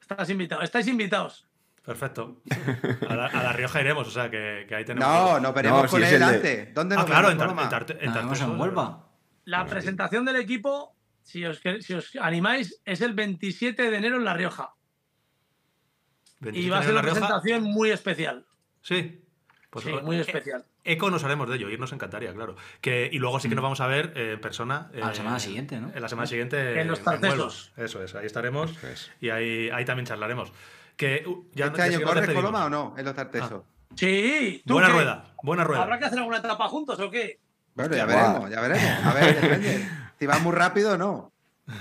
Estás 0.00 0.30
invitado, 0.30 0.62
estáis 0.62 0.86
invitados. 0.86 1.47
Perfecto. 1.88 2.42
A 3.08 3.16
la, 3.16 3.26
a 3.28 3.42
la 3.44 3.52
Rioja 3.54 3.80
iremos, 3.80 4.06
o 4.06 4.10
sea 4.10 4.30
que, 4.30 4.66
que 4.68 4.74
ahí 4.74 4.84
tenemos. 4.84 5.08
No, 5.08 5.40
nos 5.40 5.54
veremos 5.54 5.82
No, 5.84 5.88
si 5.88 5.92
con 5.92 6.02
es 6.04 6.12
él 6.12 6.22
el 6.22 6.28
de- 6.28 6.34
antes. 6.36 6.74
¿Dónde 6.74 6.94
Ah, 6.94 6.98
nos 6.98 7.06
claro, 7.06 7.30
en, 7.30 7.40
en, 7.40 8.14
en 8.14 8.42
en 8.42 8.60
Huelva. 8.60 9.08
La 9.46 9.64
presentación 9.64 10.26
del 10.26 10.36
equipo, 10.36 10.94
si 11.22 11.46
os, 11.46 11.62
si 11.80 11.94
os 11.94 12.14
animáis, 12.20 12.78
es 12.84 13.00
el 13.00 13.14
27 13.14 13.90
de 13.90 13.96
enero 13.96 14.18
en 14.18 14.26
La 14.26 14.34
Rioja. 14.34 14.74
27 16.40 16.66
Y 16.66 16.68
va 16.70 16.76
a 16.76 16.80
en 16.80 16.84
ser 16.84 16.92
una 16.92 17.00
presentación 17.02 17.62
muy 17.64 17.90
especial. 17.90 18.44
Sí. 18.82 19.24
Pues, 19.70 19.86
sí, 19.86 19.90
eh, 19.90 20.02
muy 20.02 20.18
especial. 20.18 20.66
Eco 20.84 21.10
nos 21.10 21.24
haremos 21.24 21.48
de 21.48 21.56
ello, 21.56 21.70
ir 21.70 21.80
nos 21.80 21.92
encantaría, 21.94 22.34
claro. 22.34 22.56
Que, 22.82 23.08
y 23.10 23.18
luego 23.18 23.40
sí 23.40 23.48
que 23.48 23.54
nos 23.54 23.62
vamos 23.62 23.80
a 23.80 23.86
ver 23.86 24.12
eh, 24.14 24.32
en 24.34 24.40
persona. 24.42 24.90
A 24.94 24.98
la 24.98 25.12
eh, 25.12 25.14
semana 25.14 25.38
siguiente, 25.40 25.80
¿no? 25.80 25.90
En 25.94 26.02
la 26.02 26.08
semana 26.10 26.26
siguiente. 26.26 26.78
En 26.82 26.86
los. 26.88 27.00
Tartesos. 27.00 27.72
Eso 27.78 28.02
es, 28.02 28.14
ahí 28.14 28.26
estaremos. 28.26 28.82
Es. 28.84 29.10
Y 29.22 29.30
ahí, 29.30 29.70
ahí 29.70 29.86
también 29.86 30.04
charlaremos. 30.06 30.52
Que 30.98 31.24
uh, 31.26 31.46
ya, 31.54 31.66
¿Este 31.66 31.88
sí 31.88 31.94
año 31.94 32.06
corres. 32.06 32.28
Coloma 32.34 32.64
o 32.66 32.68
no? 32.68 32.94
En 32.98 33.04
los 33.06 33.14
tartesos. 33.14 33.62
Sí, 33.94 34.62
¿tú 34.66 34.74
Buena 34.74 34.88
qué? 34.88 34.92
rueda, 34.94 35.34
buena 35.42 35.64
rueda. 35.64 35.82
¿Habrá 35.84 35.98
que 35.98 36.04
hacer 36.04 36.18
alguna 36.18 36.38
etapa 36.38 36.68
juntos 36.68 36.98
o 37.00 37.10
qué? 37.10 37.40
Bueno, 37.74 37.96
ya 37.96 38.04
veremos, 38.04 38.50
ya 38.50 38.60
veremos. 38.60 39.04
A 39.06 39.14
ver, 39.14 39.40
depende. 39.40 39.88
Si 40.18 40.26
vas 40.26 40.42
muy 40.42 40.52
rápido 40.52 40.92
o 40.94 40.98
no. 40.98 41.32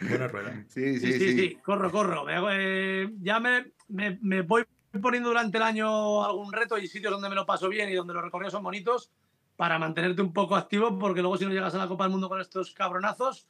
Buena 0.00 0.28
rueda. 0.28 0.64
Sí, 0.68 0.98
Sí, 0.98 1.12
sí, 1.12 1.38
sí, 1.38 1.54
corro, 1.62 1.90
corro. 1.90 2.24
Me 2.24 2.34
hago, 2.34 2.48
eh, 2.52 3.10
ya 3.20 3.38
me, 3.40 3.72
me- 3.88 4.18
me 4.22 4.42
voy 4.42 4.64
poniendo 5.00 5.28
durante 5.30 5.56
el 5.56 5.62
año 5.62 6.24
algún 6.24 6.52
reto 6.52 6.78
y 6.78 6.86
sitios 6.88 7.12
donde 7.12 7.28
me 7.28 7.34
lo 7.34 7.46
paso 7.46 7.68
bien 7.68 7.88
y 7.90 7.94
donde 7.94 8.12
los 8.14 8.22
recorridos 8.22 8.52
son 8.52 8.62
bonitos 8.62 9.10
para 9.56 9.78
mantenerte 9.78 10.22
un 10.22 10.32
poco 10.32 10.56
activo, 10.56 10.98
porque 10.98 11.20
luego 11.20 11.36
si 11.36 11.44
no 11.44 11.52
llegas 11.52 11.74
a 11.74 11.78
la 11.78 11.86
Copa 11.88 12.04
del 12.04 12.12
Mundo 12.12 12.28
con 12.28 12.40
estos 12.40 12.72
cabronazos 12.74 13.46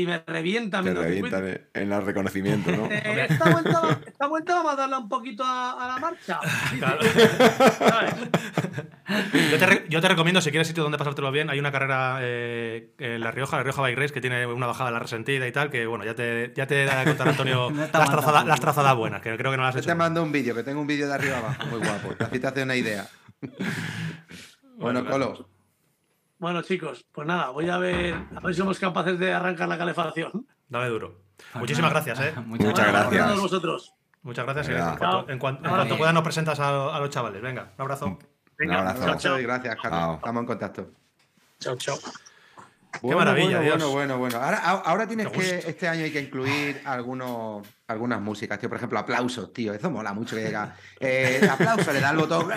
y 0.00 0.06
me 0.06 0.22
revientan 0.26 0.84
Te 0.84 0.92
revientan 0.94 1.60
en 1.74 1.92
el 1.92 2.02
reconocimiento, 2.04 2.70
¿no? 2.70 2.86
Esta, 2.90 3.50
vuelta, 3.50 3.80
va- 3.80 4.00
esta 4.06 4.26
vuelta 4.26 4.54
vamos 4.56 4.72
a 4.72 4.76
darle 4.76 4.96
un 4.98 5.08
poquito 5.08 5.42
a, 5.44 5.72
a 5.84 5.88
la 5.88 5.98
marcha. 5.98 6.38
Claro. 6.78 7.00
Yo 9.50 9.58
te, 9.58 9.66
re- 9.66 9.84
yo 9.88 10.00
te 10.00 10.08
recomiendo, 10.08 10.40
si 10.40 10.50
quieres 10.50 10.66
sitio 10.66 10.82
donde 10.82 10.98
pasártelo 10.98 11.30
bien, 11.30 11.48
hay 11.48 11.58
una 11.60 11.70
carrera 11.72 12.18
eh, 12.22 12.92
en 12.98 13.20
La 13.20 13.30
Rioja, 13.30 13.56
La 13.56 13.62
Rioja 13.62 13.80
Bike 13.82 13.98
Race, 13.98 14.12
que 14.12 14.20
tiene 14.20 14.44
una 14.46 14.66
bajada 14.66 14.88
a 14.90 14.92
la 14.92 14.98
resentida 14.98 15.46
y 15.46 15.52
tal, 15.52 15.70
que 15.70 15.86
bueno, 15.86 16.04
ya 16.04 16.14
te, 16.14 16.52
ya 16.56 16.66
te 16.66 16.84
da 16.84 17.00
a 17.00 17.04
contar 17.04 17.28
Antonio 17.28 17.70
No 17.72 17.80
las, 17.82 17.90
trazada- 18.10 18.44
las 18.44 18.60
trazadas 18.60 18.96
buenas, 18.96 19.22
que 19.22 19.36
creo 19.36 19.50
que 19.52 19.56
no 19.56 19.62
las 19.62 19.70
has 19.70 19.74
Yo 19.76 19.80
hecho. 19.80 19.88
te 19.90 19.94
mando 19.94 20.22
un 20.22 20.32
vídeo, 20.32 20.54
que 20.54 20.62
tengo 20.64 20.80
un 20.80 20.86
vídeo 20.86 21.06
de 21.06 21.14
arriba 21.14 21.38
abajo, 21.38 21.66
muy 21.66 21.78
guapo. 21.78 22.14
Así 22.18 22.38
te 22.40 22.46
hace 22.48 22.62
una 22.64 22.74
idea. 22.76 23.06
Bueno, 24.76 25.02
Bueno, 25.02 25.04
Colo, 25.06 25.48
Bueno, 26.38 26.62
chicos, 26.62 27.04
pues 27.12 27.26
nada, 27.26 27.50
voy 27.50 27.68
a 27.70 27.78
ver, 27.78 28.14
a 28.34 28.40
ver 28.40 28.54
si 28.54 28.58
somos 28.60 28.78
capaces 28.78 29.18
de 29.18 29.32
arrancar 29.32 29.68
la 29.68 29.78
calefacción. 29.78 30.46
Dame 30.68 30.88
duro. 30.88 31.20
Pues 31.36 31.56
Muchísimas 31.62 31.92
nada, 31.92 32.04
gracias, 32.04 32.28
¿eh? 32.28 32.40
Muchas 32.46 32.72
Bueno, 32.72 32.92
gracias. 32.92 33.22
a 33.24 33.26
todos 33.28 33.40
vosotros. 33.40 33.94
Muchas 34.22 34.44
gracias. 34.44 34.68
y 34.68 34.72
Venga. 34.72 34.92
en 35.28 35.38
cuanto, 35.38 35.64
en 35.64 35.70
cuanto 35.70 35.96
puedas 35.96 36.12
nos 36.14 36.22
presentas 36.24 36.58
a, 36.60 36.94
a 36.96 37.00
los 37.00 37.10
chavales. 37.10 37.40
Venga, 37.40 37.72
un 37.76 37.82
abrazo. 37.82 38.06
Un 38.06 38.18
Venga, 38.58 38.78
abrazo. 38.80 38.98
chao, 39.06 39.16
chao. 39.18 39.32
muchas 39.34 39.46
gracias, 39.46 39.76
Carlos. 39.80 40.16
Estamos 40.16 40.40
en 40.40 40.46
contacto. 40.46 40.90
Chao, 41.60 41.76
chao. 41.76 41.96
Bueno, 43.02 43.18
maravilla, 43.18 43.58
bueno, 43.58 43.62
Dios. 43.76 43.92
bueno, 43.92 44.18
bueno, 44.18 44.38
bueno. 44.40 44.58
Ahora, 44.64 45.06
tienes 45.06 45.28
Qué 45.28 45.38
que, 45.38 45.58
este 45.70 45.86
año 45.88 46.04
hay 46.04 46.12
que 46.12 46.20
incluir 46.20 46.80
algunos, 46.86 47.66
algunas 47.88 48.20
músicas, 48.20 48.58
tío. 48.58 48.68
Por 48.68 48.76
ejemplo, 48.78 48.98
aplausos, 48.98 49.52
tío. 49.52 49.72
Eso 49.72 49.90
mola 49.90 50.12
mucho 50.12 50.36
que 50.36 50.42
llega. 50.42 50.74
Eh, 50.98 51.46
aplauso, 51.50 51.92
le 51.92 52.00
da 52.00 52.10
el 52.10 52.16
botón. 52.16 52.48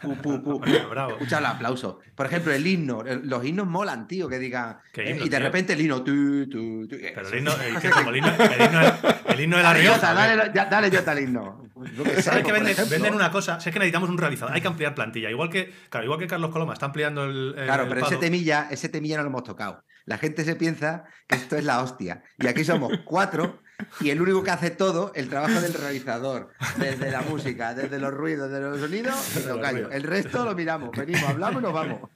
pu, 0.00 0.14
pu, 0.16 0.40
pu. 0.42 0.60
Bravo. 0.90 1.12
Escucha 1.12 1.38
el 1.38 1.46
aplauso. 1.46 1.98
Por 2.14 2.26
ejemplo, 2.26 2.52
el 2.52 2.66
himno. 2.66 3.02
el- 3.02 3.28
los 3.28 3.44
himnos 3.44 3.66
molan, 3.66 4.06
tío, 4.06 4.28
que 4.28 4.38
diga. 4.38 4.80
¿Qué 4.92 5.10
eh, 5.10 5.16
y 5.16 5.28
de 5.28 5.36
tío? 5.36 5.38
repente 5.40 5.72
el 5.72 5.80
himno. 5.80 6.02
tu, 6.02 6.48
tu, 6.48 6.86
tu. 6.88 6.96
Pero 6.96 7.28
el 7.28 7.38
himno, 7.38 7.52
el, 7.60 7.78
que 7.80 7.90
como 7.90 8.10
el 8.10 8.16
himno, 8.16 8.30
el 8.34 8.60
himno, 8.62 8.80
el 9.28 9.40
himno 9.40 9.56
de 9.56 9.62
La 9.62 9.74
Rioja. 9.74 10.14
Dale, 10.14 10.52
ya- 10.54 10.66
dale 10.66 10.96
Jota 10.96 11.10
al 11.10 11.18
himno. 11.18 11.68
Yo 11.96 12.04
¿Sabes 12.22 12.44
que 12.44 12.52
venden, 12.52 13.14
una 13.14 13.32
cosa? 13.32 13.58
Si 13.60 13.68
es 13.68 13.72
que 13.72 13.80
necesitamos 13.80 14.08
un 14.08 14.16
realizador, 14.18 14.54
hay 14.54 14.60
que 14.60 14.68
ampliar 14.68 14.94
plantilla. 14.94 15.28
Igual 15.30 15.50
que, 15.50 15.72
claro, 15.90 16.04
igual 16.04 16.20
que 16.20 16.28
Carlos 16.28 16.50
Coloma 16.52 16.74
está 16.74 16.86
ampliando 16.86 17.24
el. 17.24 17.54
el- 17.58 17.64
Claro, 17.64 17.86
pero 17.88 18.06
ese 18.06 18.16
temilla, 18.16 18.68
ese 18.70 18.88
temilla 18.88 19.16
no 19.16 19.24
lo 19.24 19.28
hemos 19.30 19.42
tocado. 19.44 19.84
La 20.04 20.18
gente 20.18 20.44
se 20.44 20.54
piensa 20.56 21.04
que 21.28 21.36
esto 21.36 21.56
es 21.56 21.64
la 21.64 21.80
hostia. 21.82 22.22
Y 22.38 22.46
aquí 22.46 22.64
somos 22.64 22.92
cuatro 23.04 23.61
y 24.00 24.10
el 24.10 24.20
único 24.20 24.42
que 24.42 24.50
hace 24.50 24.70
todo, 24.70 25.12
el 25.14 25.28
trabajo 25.28 25.60
del 25.60 25.74
realizador, 25.74 26.50
desde 26.78 27.10
la 27.10 27.22
música, 27.22 27.74
desde 27.74 27.98
los 27.98 28.12
ruidos, 28.12 28.50
desde 28.50 28.64
los 28.64 28.80
sonidos, 28.80 29.36
y 29.36 29.46
lo 29.46 29.60
callo. 29.60 29.90
El 29.90 30.02
resto 30.02 30.44
lo 30.44 30.54
miramos, 30.54 30.90
venimos, 30.96 31.24
hablamos 31.24 31.60
y 31.60 31.64
nos 31.64 31.72
vamos. 31.72 32.10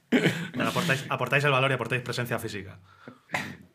Aportáis, 0.59 1.05
aportáis 1.09 1.43
el 1.43 1.51
valor 1.51 1.71
y 1.71 1.73
aportáis 1.73 2.01
presencia 2.01 2.39
física. 2.39 2.79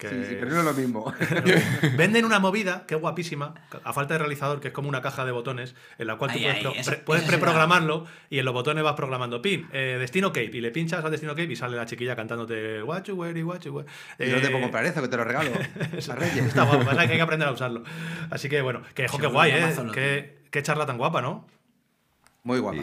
Que- 0.03 0.09
Sí, 0.09 0.25
sí, 0.31 0.37
pero 0.41 0.51
no 0.51 0.59
es 0.59 0.65
lo 0.65 0.75
mismo. 0.75 1.15
Venden 1.97 2.25
una 2.25 2.41
movida 2.41 2.85
que 2.89 2.97
es 2.97 3.01
guapísima, 3.01 3.55
a 3.85 3.93
falta 3.93 4.15
de 4.15 4.19
realizador, 4.19 4.59
que 4.61 4.69
es 4.69 4.75
como 4.75 4.89
una 4.89 5.01
caja 5.01 5.25
de 5.25 5.31
botones 5.31 5.77
en 5.97 6.09
la 6.09 6.17
cual 6.17 6.33
tú 6.33 6.39
puedes, 6.41 6.57
ay, 6.57 6.61
pro- 6.63 6.73
eso- 6.75 6.91
pre- 6.91 7.01
puedes 7.01 7.23
eso 7.23 7.31
será. 7.31 7.41
preprogramarlo 7.41 8.07
y 8.29 8.41
en 8.41 8.45
los 8.45 8.53
botones 8.53 8.83
vas 8.83 8.95
programando 8.95 9.41
pin, 9.41 9.69
eh, 9.73 9.99
destino 10.01 10.29
Cape, 10.33 10.51
y 10.57 10.61
le 10.61 10.73
pinchas 10.73 11.05
al 11.05 11.11
destino 11.13 11.33
Cape 11.37 11.53
y 11.53 11.55
sale 11.55 11.77
la 11.77 11.87
chiquilla 11.87 12.17
cantándote 12.17 12.83
What 12.83 13.05
you 13.05 13.15
wear, 13.15 13.37
what 13.45 13.61
you 13.61 13.73
wear. 13.75 13.87
Y 14.19 14.25
no 14.33 14.41
te 14.41 14.47
Eh, 14.47 14.51
puedo 14.51 14.63
comprar 14.63 14.85
eso, 14.87 15.01
que 15.01 15.07
te 15.09 15.17
lo 15.17 15.23
regalo. 15.23 15.51
a 16.11 16.15
Reyes. 16.17 16.47
Está 16.47 16.65
guapo, 16.65 16.85
pasa 16.85 17.07
que 17.07 17.13
hay 17.13 17.17
que 17.19 17.23
aprender 17.23 17.47
a 17.47 17.53
usarlo. 17.53 17.85
Así 18.31 18.49
que 18.49 18.61
bueno, 18.61 18.83
que, 18.95 19.07
jo, 19.07 19.19
qué 19.19 19.23
Seguro 19.23 19.31
guay, 19.31 19.53
que 19.53 19.59
¿eh? 19.59 19.75
Qué, 19.95 20.39
qué 20.51 20.63
charla 20.65 20.85
tan 20.85 20.99
guapa, 20.99 21.23
¿no? 21.23 21.47
Muy 22.43 22.59
guapa. 22.59 22.79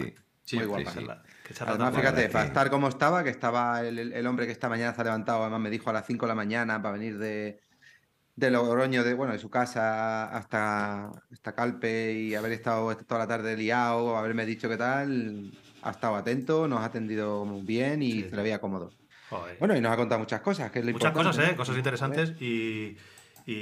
Sí. 0.46 0.56
Muy 0.56 0.64
sí, 0.64 0.70
guapa. 0.70 0.94
charla 0.94 1.24
Además, 1.66 1.96
fíjate, 1.96 2.30
para 2.30 2.44
que- 2.44 2.48
estar 2.48 2.70
como 2.70 2.88
estaba, 2.88 3.24
que 3.24 3.30
estaba 3.30 3.82
el, 3.82 4.28
hombre 4.28 4.46
que 4.46 4.52
esta 4.52 4.70
mañana 4.70 4.94
se 4.94 5.02
ha 5.02 5.04
levantado, 5.04 5.42
además 5.42 5.60
me 5.62 5.70
dijo 5.70 5.90
a 5.90 5.94
las 5.94 6.06
5 6.06 6.26
de 6.26 6.30
la 6.30 6.36
mañana 6.36 6.82
para 6.82 6.94
venir 6.94 7.18
de, 7.18 7.60
de 8.36 8.52
Logroño, 8.52 9.04
de, 9.04 9.14
bueno, 9.14 9.34
de 9.34 9.40
su 9.40 9.50
casa 9.50 10.26
hasta, 10.26 11.10
hasta 11.32 11.56
Calpe 11.56 12.14
y 12.14 12.36
haber 12.36 12.54
estado 12.54 12.96
toda 12.98 13.20
la 13.20 13.28
tarde 13.28 13.58
liado, 13.58 14.18
haberme 14.18 14.46
dicho 14.46 14.70
qué 14.70 14.78
tal, 14.78 15.52
ha 15.82 15.92
estado 15.92 16.16
atento, 16.16 16.68
nos 16.68 16.80
ha 16.82 16.86
atendido 16.86 17.46
muy 17.46 17.62
bien 17.62 18.02
y 18.02 18.12
Sí, 18.12 18.30
se 18.30 18.36
le 18.36 18.44
veía 18.44 18.60
cómodo. 18.60 18.92
Joder. 19.30 19.58
Bueno, 19.60 19.76
y 19.76 19.82
nos 19.82 19.92
ha 19.92 19.98
contado 19.98 20.20
muchas 20.20 20.42
cosas, 20.42 20.72
que 20.72 20.80
es 20.80 20.86
lo 20.86 20.92
Muchas 20.92 21.12
cosas, 21.12 21.38
¿eh? 21.38 21.56
Cosas 21.56 21.78
interesantes 21.78 22.34
y, 22.42 22.98
y, 23.46 23.54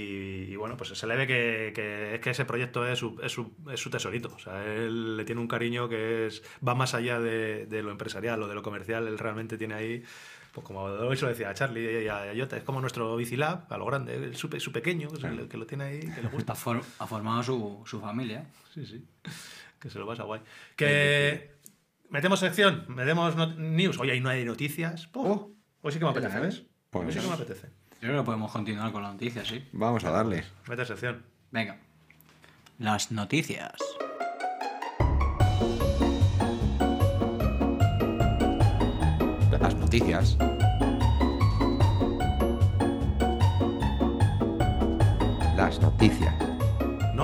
y, 0.51 0.55
bueno, 0.55 0.75
pues 0.77 0.89
se 0.89 1.07
le 1.07 1.15
ve 1.15 1.27
que, 1.27 1.71
que 1.73 2.15
es 2.15 2.19
que 2.21 2.29
ese 2.31 2.45
proyecto 2.45 2.85
es 2.87 2.99
su, 2.99 3.19
es, 3.23 3.31
su, 3.31 3.53
es 3.71 3.79
su 3.79 3.89
tesorito. 3.89 4.31
O 4.35 4.39
sea, 4.39 4.63
él 4.65 5.17
le 5.17 5.25
tiene 5.25 5.41
un 5.41 5.47
cariño 5.47 5.87
que 5.89 6.27
es 6.27 6.43
va 6.67 6.75
más 6.75 6.93
allá 6.93 7.19
de, 7.19 7.65
de 7.65 7.83
lo 7.83 7.91
empresarial 7.91 8.41
o 8.43 8.47
de 8.47 8.55
lo 8.55 8.63
comercial. 8.63 9.07
Él 9.07 9.17
realmente 9.17 9.57
tiene 9.57 9.73
ahí, 9.75 10.03
pues 10.51 10.65
como 10.65 10.81
hoy 10.83 11.15
se 11.17 11.23
lo 11.23 11.29
decía 11.29 11.49
a 11.49 11.53
Charlie 11.53 12.03
y 12.03 12.07
a, 12.07 12.31
Jota, 12.37 12.57
es 12.57 12.63
como 12.63 12.81
nuestro 12.81 13.15
Bicilab, 13.15 13.71
a 13.71 13.77
lo 13.77 13.85
grande, 13.85 14.33
su, 14.33 14.49
su 14.59 14.71
pequeño, 14.71 15.09
que, 15.09 15.21
se- 15.21 15.47
que 15.47 15.57
lo 15.57 15.65
tiene 15.65 15.83
ahí, 15.85 15.99
que 15.99 16.21
le 16.21 16.29
gusta. 16.29 16.53
Ha, 16.53 16.55
for- 16.55 16.81
ha 16.99 17.07
formado 17.07 17.43
su, 17.43 17.83
su 17.85 17.99
familia. 17.99 18.45
Sí, 18.73 18.85
sí. 18.85 19.05
Que 19.79 19.89
se 19.89 19.99
lo 19.99 20.07
pasa 20.07 20.23
guay. 20.23 20.41
Que 20.75 21.51
metemos 22.09 22.39
sección, 22.39 22.85
metemos 22.89 23.35
news. 23.57 23.99
Oye, 23.99 24.13
ahí 24.13 24.19
no 24.21 24.29
hay 24.29 24.43
noticias. 24.43 25.07
Puf, 25.07 25.27
Oh. 25.27 25.51
hoy 25.81 25.91
sí 25.91 25.99
que 25.99 26.05
me 26.05 26.11
apetece. 26.11 26.39
¿ves? 26.39 26.63
Pues 26.89 27.05
Hoy 27.05 27.11
sí 27.13 27.19
que 27.19 27.27
me 27.27 27.33
apetece. 27.33 27.67
Yo 27.99 28.09
creo 28.09 28.21
que 28.21 28.25
podemos 28.25 28.51
continuar 28.51 28.91
con 28.91 29.01
la 29.01 29.11
noticia, 29.11 29.43
sí. 29.43 29.67
Vamos 29.71 30.03
a 30.03 30.11
darle. 30.11 30.43
Mete 30.67 30.85
sección. 30.85 31.23
Venga. 31.49 31.77
Las 32.77 33.11
noticias. 33.11 33.73
Las 39.59 39.75
noticias. 39.75 40.37
Las 45.55 45.81
noticias. 45.81 46.46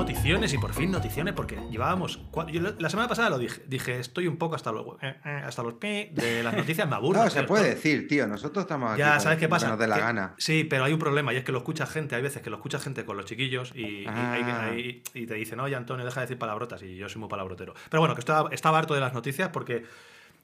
Noticiones 0.08 0.54
y 0.54 0.58
por 0.58 0.74
fin 0.74 0.92
noticiones, 0.92 1.34
porque 1.34 1.58
llevábamos. 1.72 2.20
yo 2.52 2.62
la 2.78 2.90
semana 2.90 3.08
pasada 3.08 3.30
lo 3.30 3.38
dije. 3.38 3.62
Dije, 3.68 4.00
estoy 4.00 4.28
un 4.28 4.36
poco 4.36 4.54
hasta 4.56 4.70
los, 4.74 4.86
eh, 5.02 5.16
eh, 5.24 5.42
hasta 5.46 5.64
los 5.64 5.76
pi 5.76 6.10
de 6.12 6.44
las 6.44 6.54
noticias, 6.54 6.90
me 6.90 6.96
aburro. 6.98 7.24
No, 7.24 7.30
se 7.30 7.44
puede 7.44 7.70
decir, 7.70 8.06
tío, 8.10 8.28
nosotros 8.28 8.64
estamos 8.64 8.92
aquí 8.92 9.00
Ya, 9.00 9.08
para 9.12 9.20
¿sabes 9.22 9.38
qué 9.40 9.48
pasa? 9.48 9.70
nos 9.70 9.80
dé 9.80 9.88
la 9.88 9.96
Que- 9.96 10.02
gana. 10.02 10.34
Sí, 10.38 10.66
pero 10.66 10.84
hay 10.84 10.92
un 10.92 11.00
problema 11.00 11.32
y 11.34 11.38
es 11.38 11.46
que 11.46 11.54
lo 11.54 11.60
escucha 11.60 11.86
gente. 11.86 12.18
Hay 12.18 12.22
veces 12.22 12.42
que 12.42 12.50
lo 12.50 12.58
escucha 12.58 12.80
gente 12.80 13.06
con 13.06 13.16
los 13.16 13.26
chiquillos 13.28 13.72
y, 13.76 13.80
y 13.82 14.06
hay- 14.06 14.44
Ah. 14.44 14.64
hay- 14.72 15.04
y 15.14 15.26
te 15.26 15.36
dicen, 15.36 15.62
oye, 15.62 15.74
Antonio, 15.78 16.04
deja 16.04 16.20
de 16.20 16.26
decir 16.26 16.38
palabrotas. 16.38 16.84
Y 16.84 16.98
yo 16.98 17.08
soy 17.08 17.22
muy 17.22 17.30
palabrotero. 17.30 17.74
Pero 17.90 18.02
bueno, 18.02 18.14
que 18.14 18.20
estaba, 18.20 18.50
estaba 18.52 18.80
harto 18.80 18.94
de 18.96 19.00
las 19.00 19.14
noticias 19.14 19.50
porque 19.54 19.86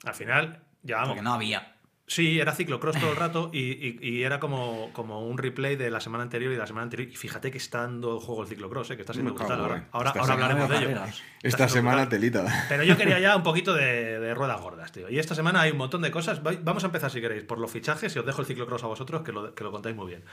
al 0.06 0.14
final 0.14 0.60
llevamos. 0.82 1.08
Porque 1.10 1.22
no 1.22 1.34
había. 1.34 1.74
Sí, 2.12 2.40
era 2.40 2.52
ciclocross 2.52 2.98
todo 2.98 3.10
el 3.12 3.16
rato 3.16 3.50
y, 3.52 3.60
y- 3.60 3.98
y 4.02 4.22
era 4.24 4.40
como, 4.40 4.90
como 4.92 5.24
un 5.28 5.38
replay 5.38 5.76
de 5.76 5.90
la 5.92 6.00
semana 6.00 6.24
anterior 6.24 6.50
y 6.50 6.54
de 6.54 6.58
la 6.60 6.66
semana 6.66 6.82
anterior. 6.82 7.08
Y 7.08 7.14
fíjate 7.14 7.52
que 7.52 7.58
está 7.58 7.82
dando 7.82 8.18
juego 8.18 8.42
el 8.42 8.48
ciclocross, 8.48 8.90
¿eh? 8.90 8.96
que 8.96 9.02
está 9.02 9.12
siendo 9.12 9.32
brutal. 9.32 9.60
Ahora, 9.60 9.88
ahora, 9.92 10.10
hablaremos 10.32 10.68
de 10.68 10.76
ello. 10.78 11.00
Esta 11.40 11.68
semana 11.68 11.98
brutal. 12.02 12.08
telita. 12.20 12.64
Pero 12.68 12.82
yo 12.82 12.96
quería 12.96 13.20
ya 13.20 13.36
un 13.36 13.44
poquito 13.44 13.74
de, 13.74 14.18
de 14.18 14.34
ruedas 14.34 14.60
gordas, 14.60 14.90
tío. 14.90 15.08
Y 15.08 15.20
esta 15.20 15.36
semana 15.36 15.60
hay 15.60 15.70
un 15.70 15.78
montón 15.78 16.02
de 16.02 16.10
cosas. 16.10 16.44
Va- 16.44 16.50
Vamos 16.60 16.82
a 16.82 16.86
empezar, 16.88 17.12
si 17.12 17.20
queréis, 17.20 17.44
por 17.44 17.60
los 17.60 17.70
fichajes 17.70 18.16
y 18.16 18.18
os 18.18 18.26
dejo 18.26 18.40
el 18.40 18.46
ciclocross 18.48 18.82
a 18.82 18.88
vosotros, 18.88 19.22
que 19.22 19.30
lo, 19.30 19.54
que 19.54 19.62
lo 19.62 19.70
contáis 19.70 19.94
muy 19.94 20.08
bien. 20.08 20.24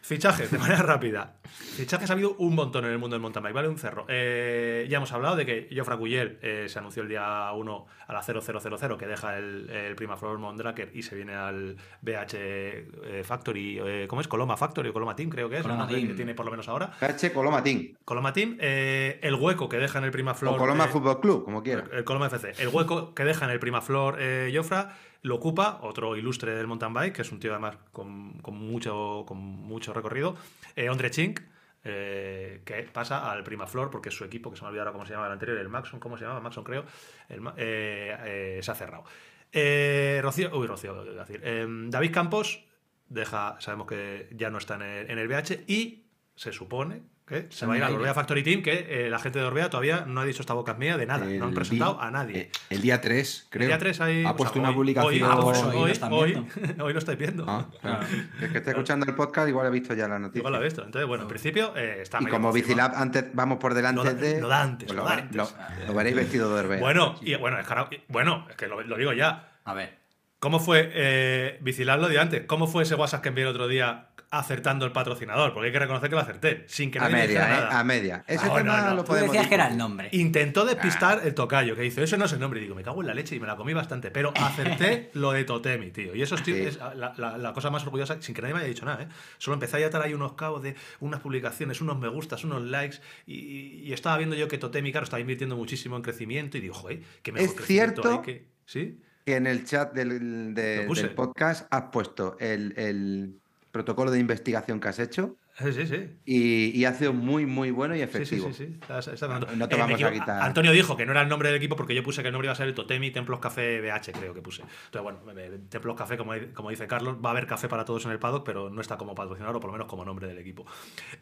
Fichajes, 0.00 0.50
de 0.50 0.56
manera 0.56 0.82
rápida. 0.82 1.34
Fichajes 1.76 2.08
ha 2.08 2.14
habido 2.14 2.36
un 2.38 2.54
montón 2.54 2.86
en 2.86 2.92
el 2.92 2.98
mundo 2.98 3.16
del 3.16 3.20
mountain 3.20 3.42
bike, 3.42 3.54
¿vale? 3.54 3.68
Un 3.68 3.76
cerro. 3.78 4.06
Eh, 4.08 4.86
ya 4.88 4.96
hemos 4.96 5.12
hablado 5.12 5.36
de 5.36 5.44
que 5.44 5.68
Jofra 5.76 5.98
Cuyel 5.98 6.38
eh, 6.40 6.66
se 6.70 6.78
anunció 6.78 7.02
el 7.02 7.10
día 7.10 7.52
1 7.52 7.86
a 8.06 8.12
la 8.14 8.22
0000, 8.22 8.96
que 8.98 9.06
deja 9.06 9.36
el, 9.36 9.68
el 9.68 9.94
Primaflor 9.94 10.38
Mondraker 10.38 10.90
y 10.94 11.01
se 11.02 11.14
viene 11.14 11.34
al 11.34 11.76
BH 12.00 12.34
eh, 12.34 13.22
Factory. 13.24 13.78
eh, 13.84 14.06
¿Cómo 14.08 14.20
es? 14.20 14.28
Coloma 14.28 14.56
Factory 14.56 14.88
o 14.88 14.92
Coloma 14.92 15.14
Team, 15.16 15.28
creo 15.30 15.48
que 15.48 15.56
es. 15.56 15.62
Coloma 15.62 15.86
Team. 15.86 16.08
que 16.08 16.14
tiene 16.14 16.34
por 16.34 16.44
lo 16.44 16.50
menos 16.50 16.68
ahora. 16.68 16.90
PH 16.98 17.32
Colomatín. 17.32 17.96
Coloma 18.04 18.32
Team, 18.32 18.56
eh, 18.60 19.18
el 19.22 19.34
hueco 19.34 19.68
que 19.68 19.78
deja 19.78 19.98
en 19.98 20.04
el 20.04 20.10
Primaflor. 20.10 20.54
O 20.54 20.58
Coloma 20.58 20.84
eh, 20.84 20.88
Fútbol 20.88 21.20
Club, 21.20 21.44
como 21.44 21.62
quiera. 21.62 21.84
el 21.92 22.04
Coloma 22.04 22.26
FC. 22.26 22.54
El 22.62 22.68
hueco 22.68 23.14
que 23.14 23.24
deja 23.24 23.44
en 23.44 23.50
el 23.50 23.58
Primaflor 23.60 24.16
eh, 24.18 24.52
Jofra 24.54 24.94
lo 25.22 25.36
ocupa 25.36 25.78
otro 25.82 26.16
ilustre 26.16 26.54
del 26.54 26.66
mountain 26.66 26.92
bike, 26.92 27.14
que 27.14 27.22
es 27.22 27.30
un 27.30 27.38
tío 27.38 27.52
además 27.52 27.76
con, 27.92 28.32
con 28.42 28.56
mucho, 28.56 29.24
con 29.26 29.38
mucho 29.38 29.92
recorrido, 29.94 30.34
eh, 30.74 30.88
Ondre 30.90 31.10
Chink, 31.12 31.40
eh, 31.84 32.60
que 32.64 32.82
pasa 32.92 33.30
al 33.30 33.42
Primaflor 33.44 33.90
porque 33.90 34.10
su 34.10 34.24
equipo, 34.24 34.50
que 34.50 34.56
se 34.56 34.62
me 34.62 34.66
ha 34.66 34.68
olvidado 34.70 34.88
ahora 34.88 34.92
cómo 34.94 35.04
se 35.06 35.12
llamaba 35.12 35.28
el 35.28 35.32
anterior, 35.34 35.58
el 35.58 35.68
Maxon, 35.68 36.00
¿cómo 36.00 36.16
se 36.16 36.24
llamaba? 36.24 36.40
Maxon 36.40 36.64
creo, 36.64 36.84
el 37.28 37.40
eh, 37.56 38.16
eh, 38.24 38.60
se 38.62 38.70
ha 38.70 38.74
cerrado. 38.74 39.04
Eh, 39.52 40.20
Rocío, 40.22 40.50
uy, 40.56 40.66
Rocío. 40.66 41.04
Eh, 41.28 41.66
David 41.88 42.12
Campos 42.12 42.64
deja, 43.06 43.56
sabemos 43.60 43.86
que 43.86 44.28
ya 44.32 44.50
no 44.50 44.58
está 44.58 44.76
en 44.76 44.82
el, 44.82 45.10
en 45.10 45.18
el 45.18 45.28
BH 45.28 45.64
y 45.66 46.06
se 46.34 46.52
supone 46.52 47.02
que 47.26 47.46
se 47.50 47.66
va 47.66 47.74
a 47.74 47.76
ir 47.78 47.84
al 47.84 47.94
Orbea 47.94 48.12
Factory 48.14 48.42
Team, 48.42 48.62
que 48.62 48.86
eh, 49.06 49.08
la 49.10 49.18
gente 49.18 49.38
de 49.38 49.44
Orbea 49.44 49.70
todavía 49.70 50.04
no 50.06 50.20
ha 50.20 50.24
dicho 50.24 50.42
esta 50.42 50.54
boca 50.54 50.74
mía 50.74 50.96
de 50.96 51.06
nada, 51.06 51.24
no 51.24 51.44
han 51.46 51.54
presentado 51.54 51.94
día- 51.94 52.02
a 52.06 52.10
nadie. 52.10 52.38
eh, 52.40 52.50
El 52.70 52.82
día 52.82 53.00
3, 53.00 53.46
creo. 53.48 53.62
El 53.62 53.68
día 53.68 53.78
3 53.78 54.00
hay, 54.00 54.18
Ha 54.24 54.26
o 54.26 54.28
sea, 54.30 54.36
puesto 54.36 54.58
una 54.58 54.68
hoy- 54.70 54.74
publicación. 54.74 55.12
Hoy, 55.14 55.22
ah, 55.24 55.38
pues 55.40 55.58
hoy 55.62 55.68
hoy, 55.76 55.80
lo 55.80 55.86
están 55.86 56.12
hoy- 56.12 56.32
viendo. 56.54 56.84
hoy 56.84 56.92
lo 56.92 56.98
estáis 56.98 57.18
viendo. 57.18 57.44
Ah, 57.48 57.66
claro. 57.80 58.06
El 58.40 58.52
que 58.52 58.58
esté 58.58 58.70
escuchando 58.70 59.06
el 59.06 59.14
podcast 59.14 59.48
igual 59.48 59.66
ha 59.66 59.70
visto 59.70 59.94
ya 59.94 60.08
la 60.08 60.18
noticia. 60.18 60.40
Igual 60.40 60.52
lo 60.54 60.60
he 60.60 60.64
visto. 60.64 60.84
Entonces, 60.84 61.06
bueno, 61.08 61.22
en 61.22 61.28
principio 61.28 61.76
eh, 61.76 62.02
está 62.02 62.18
Y 62.20 62.26
como. 62.26 62.52
Vicilab 62.52 62.92
antes 62.96 63.24
vamos 63.32 63.58
por 63.58 63.74
delante 63.74 63.96
Lo 63.96 64.04
da- 64.04 64.14
de. 64.14 64.40
lo 64.40 64.48
da 64.48 64.62
antes, 64.62 64.86
pues 64.86 64.96
lo 64.96 65.02
lo, 65.04 65.08
da 65.08 65.14
veré- 65.16 65.22
antes. 65.22 65.36
lo- 65.36 65.86
lo 65.86 65.94
veréis 65.94 66.16
vestido 66.16 66.54
de 66.54 66.60
Herbea. 66.60 66.80
Bueno, 66.80 67.14
y, 67.22 67.34
bueno, 67.36 67.58
es 67.58 67.66
que 67.66 67.72
ahora- 67.72 67.88
bueno, 68.08 68.46
es 68.50 68.56
que 68.56 68.66
lo, 68.66 68.82
lo 68.82 68.96
digo 68.96 69.12
ya. 69.12 69.52
A 69.64 69.74
ver. 69.74 69.98
¿Cómo 70.40 70.58
fue, 70.58 70.90
eh, 70.92 71.58
Vicilab 71.60 72.00
lo 72.00 72.08
dio 72.08 72.20
antes, 72.20 72.42
cómo 72.46 72.66
fue 72.66 72.82
ese 72.82 72.96
WhatsApp 72.96 73.22
que 73.22 73.28
envié 73.28 73.44
el 73.44 73.50
otro 73.50 73.68
día 73.68 74.08
acertando 74.32 74.84
el 74.86 74.92
patrocinador? 74.92 75.52
Porque 75.52 75.66
hay 75.68 75.72
que 75.72 75.78
reconocer 75.78 76.08
que 76.08 76.16
lo 76.16 76.22
acerté, 76.22 76.64
sin 76.66 76.90
que 76.90 76.98
a 76.98 77.02
nadie 77.02 77.14
me 77.14 77.26
dijera 77.28 77.44
media, 77.46 77.56
¿eh? 77.58 77.60
nada. 77.60 77.78
A 77.80 77.84
media. 77.84 78.24
Ese 78.26 78.46
Ah, 78.50 78.54
tema 78.56 78.80
no, 78.80 78.88
no. 78.90 78.94
lo 78.96 79.02
Tú 79.04 79.08
podemos 79.08 79.30
decías 79.32 79.46
que 79.48 79.54
era 79.54 79.68
el 79.68 79.76
nombre. 79.76 80.08
Intentó 80.12 80.64
despistar 80.64 81.20
el 81.24 81.34
tocayo, 81.34 81.76
que 81.76 81.82
dice, 81.82 82.02
eso 82.02 82.16
no 82.16 82.24
es 82.24 82.32
el 82.32 82.40
nombre. 82.40 82.58
Y 82.60 82.64
digo, 82.64 82.74
me 82.74 82.82
cago 82.82 83.00
en 83.02 83.06
la 83.06 83.14
leche 83.14 83.36
y 83.36 83.40
me 83.40 83.46
la 83.46 83.56
comí 83.56 83.74
bastante. 83.74 84.10
Pero 84.10 84.32
acerté 84.36 85.10
lo 85.14 85.32
de 85.32 85.44
Totemi, 85.44 85.90
tío. 85.90 86.14
Y 86.14 86.22
eso 86.22 86.34
es, 86.34 86.40
Sí. 86.42 86.52
es 86.52 86.78
la, 86.78 87.12
la- 87.16 87.38
la 87.38 87.52
cosa 87.52 87.70
más 87.70 87.84
orgullosa, 87.84 88.20
sin 88.20 88.34
que 88.34 88.42
nadie 88.42 88.54
me 88.54 88.60
haya 88.60 88.68
dicho 88.68 88.84
nada, 88.84 89.02
¿eh? 89.04 89.08
Solo 89.38 89.54
empecé 89.54 89.84
a 89.84 89.86
atar 89.86 90.02
ahí 90.02 90.14
unos 90.14 90.32
cabos 90.32 90.62
de 90.62 90.74
unas 91.00 91.20
publicaciones, 91.20 91.80
unos 91.80 91.98
me 91.98 92.08
gustas, 92.08 92.42
unos 92.44 92.62
likes. 92.62 92.96
Y, 93.26 93.82
y 93.84 93.92
estaba 93.92 94.16
viendo 94.16 94.34
yo 94.34 94.48
que 94.48 94.58
Totemi, 94.58 94.90
claro, 94.92 95.04
estaba 95.04 95.20
invirtiendo 95.20 95.56
muchísimo 95.56 95.96
en 95.96 96.02
crecimiento. 96.02 96.56
Y 96.56 96.60
digo, 96.62 96.74
joder, 96.74 97.00
qué 97.22 97.32
mejor 97.32 97.48
Es 97.48 97.54
crecimiento 97.54 98.02
cierto 98.02 98.18
hay 98.20 98.24
que... 98.24 98.46
¿Sí? 98.64 98.98
Que 99.24 99.36
en 99.36 99.46
el 99.46 99.64
chat 99.64 99.92
del, 99.92 100.52
de- 100.54 101.12
podcast 101.14 101.66
has 101.70 101.84
puesto 101.92 102.36
el, 102.40 102.74
el 102.76 103.40
protocolo 103.72 104.10
de 104.12 104.20
investigación 104.20 104.78
que 104.78 104.88
has 104.88 104.98
hecho 105.00 105.36
Sí, 105.58 105.72
sí, 105.72 105.86
sí. 105.86 106.10
y, 106.24 106.78
y 106.78 106.84
ha 106.86 106.94
sido 106.94 107.12
muy, 107.12 107.44
muy 107.46 107.70
bueno 107.70 107.94
y 107.94 107.98
Sí, 108.00 108.04
sí, 108.04 108.10
efectivo. 108.16 108.52
sí, 108.52 108.66
sí. 108.66 108.78
Estás 108.80 109.20
dando- 109.20 109.48
No 109.56 109.68
te 109.68 109.74
Eh, 109.76 109.78
vamos 109.78 110.02
a 110.02 110.10
quitar. 110.12 110.40
Antonio 110.42 110.72
dijo 110.72 110.96
que 110.96 111.04
no 111.04 111.12
era 111.12 111.22
el 111.22 111.28
nombre 111.28 111.48
del 111.48 111.56
equipo 111.58 111.74
porque 111.76 111.94
yo 111.94 112.02
puse 112.02 112.22
que 112.22 112.28
el 112.28 112.32
nombre 112.32 112.46
iba 112.46 112.52
a 112.52 112.56
ser 112.56 112.68
el 112.68 112.74
Totemi 112.74 113.10
Templos 113.10 113.40
Café 113.40 113.80
BH, 113.80 114.12
creo 114.12 114.32
que 114.34 114.40
puse. 114.40 114.62
Entonces, 114.62 115.02
bueno, 115.02 115.20
me- 115.34 115.58
Templos 115.68 115.96
Café, 115.96 116.16
como, 116.16 116.32
como 116.54 116.70
dice 116.70 116.86
Carlos, 116.86 117.16
va 117.22 117.30
a 117.30 117.32
haber 117.32 117.46
café 117.46 117.68
para 117.68 117.84
todos 117.84 118.04
en 118.06 118.12
el 118.12 118.18
paddock, 118.18 118.44
pero 118.46 118.70
no 118.70 118.80
está 118.80 118.96
como 118.96 119.14
patrocinador 119.14 119.56
o 119.56 119.60
por 119.60 119.68
lo 119.68 119.72
menos 119.72 119.88
como 119.88 120.04
nombre 120.04 120.26
del 120.28 120.38
equipo. 120.38 120.64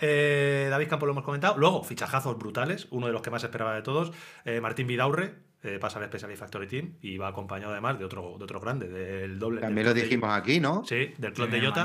Eh, 0.01 0.69
David 0.71 0.89
Campos 0.89 1.07
lo 1.07 1.13
hemos 1.13 1.25
comentado. 1.25 1.57
Luego, 1.59 1.83
fichajazos 1.85 2.39
brutales, 2.39 2.87
uno 2.91 3.07
de 3.07 3.13
los 3.13 3.23
que 3.23 3.31
más 3.31 3.43
esperaba 3.45 3.75
de 3.75 3.83
todos. 3.83 4.13
eh, 4.45 4.61
Martín 4.61 4.87
Vidaurre. 4.87 5.35
eh, 5.63 5.79
pasa 5.79 5.99
al 5.99 6.07
Specialist 6.07 6.41
Factory 6.41 6.67
Team 6.67 6.95
y 7.03 7.19
va 7.19 7.29
acompañado 7.29 7.73
además 7.73 7.99
de 7.99 8.07
otro, 8.07 8.37
de 8.39 8.45
otro 8.45 8.61
grande, 8.61 8.89
del 8.89 9.39
doble. 9.39 9.61
También 9.61 9.85
del 9.85 9.95
lo 9.95 9.95
de- 9.95 10.03
dijimos 10.05 10.31
aquí, 10.33 10.59
¿no? 10.59 10.83
Sí, 10.87 11.13
del 11.19 11.37
Sí, 11.37 11.47
de 11.49 11.61
Jota. 11.67 11.85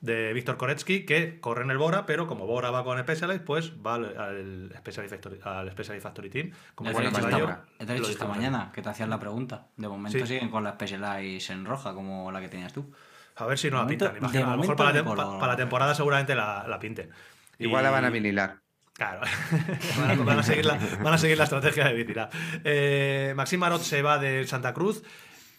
De 0.00 0.32
Víctor 0.32 0.56
Koretsky, 0.56 1.04
que 1.04 1.40
corre 1.40 1.64
en 1.64 1.70
el 1.70 1.78
Bora, 1.78 2.06
pero 2.06 2.26
como 2.28 2.46
Bora 2.46 2.70
va 2.70 2.84
con 2.84 2.98
Specialized, 3.00 3.42
pues 3.44 3.72
va 3.84 3.94
al, 3.96 4.16
al 4.16 4.72
Specialized 4.78 5.10
Factory, 5.16 5.40
al 5.42 5.70
Specialized 5.72 6.02
Factory 6.02 6.30
Team. 6.30 6.52
Como 6.74 6.90
Ya 6.90 6.96
te 6.96 7.02
buen 7.02 7.06
he 7.06 7.16
dicho 7.18 7.30
caballo, 7.30 7.62
esta- 7.78 7.94
dicho 7.94 8.10
esta 8.10 8.26
mañana 8.26 8.70
que 8.72 8.80
te 8.82 8.88
hacías 8.90 9.08
la 9.08 9.18
pregunta. 9.18 9.66
De 9.76 9.88
momento 9.88 10.18
Sí. 10.18 10.26
siguen 10.26 10.50
con 10.50 10.62
la 10.64 10.72
Specialized 10.72 11.50
en 11.52 11.64
roja, 11.64 11.94
como 11.94 12.30
la 12.30 12.40
que 12.40 12.48
tenías 12.48 12.72
tú. 12.72 12.92
A 13.36 13.46
ver 13.46 13.58
si 13.58 13.70
no 13.70 13.76
De 13.78 13.82
la 13.84 13.88
pintan. 13.88 14.16
imagino. 14.16 14.44
de 14.46 14.52
a 14.52 14.56
lo 14.56 14.60
mejor 14.62 14.76
para 14.76 14.92
la, 14.92 14.98
de 14.98 15.04
para 15.04 15.46
la 15.52 15.56
temporada 15.56 15.94
seguramente 15.94 16.34
la, 16.34 16.66
la 16.68 16.78
pinten. 16.78 17.10
Igual 17.58 17.82
Y- 17.82 17.84
la 17.84 17.90
van 17.90 18.04
a 18.04 18.10
vinilar. 18.10 18.56
Claro, 18.94 19.20
van, 19.98 20.10
a, 20.10 20.14
van 20.24 20.38
a 20.40 20.42
seguir 20.42 20.66
la, 20.66 20.76
van 21.04 21.14
a 21.14 21.18
seguir 21.18 21.38
la 21.38 21.44
estrategia 21.44 21.84
de 21.86 21.94
Vicila. 21.94 22.28
Eh, 22.64 23.32
Maxim 23.36 23.60
Marot 23.60 23.80
se 23.80 24.02
va 24.02 24.18
de 24.18 24.44
Santa 24.44 24.74
Cruz. 24.74 25.04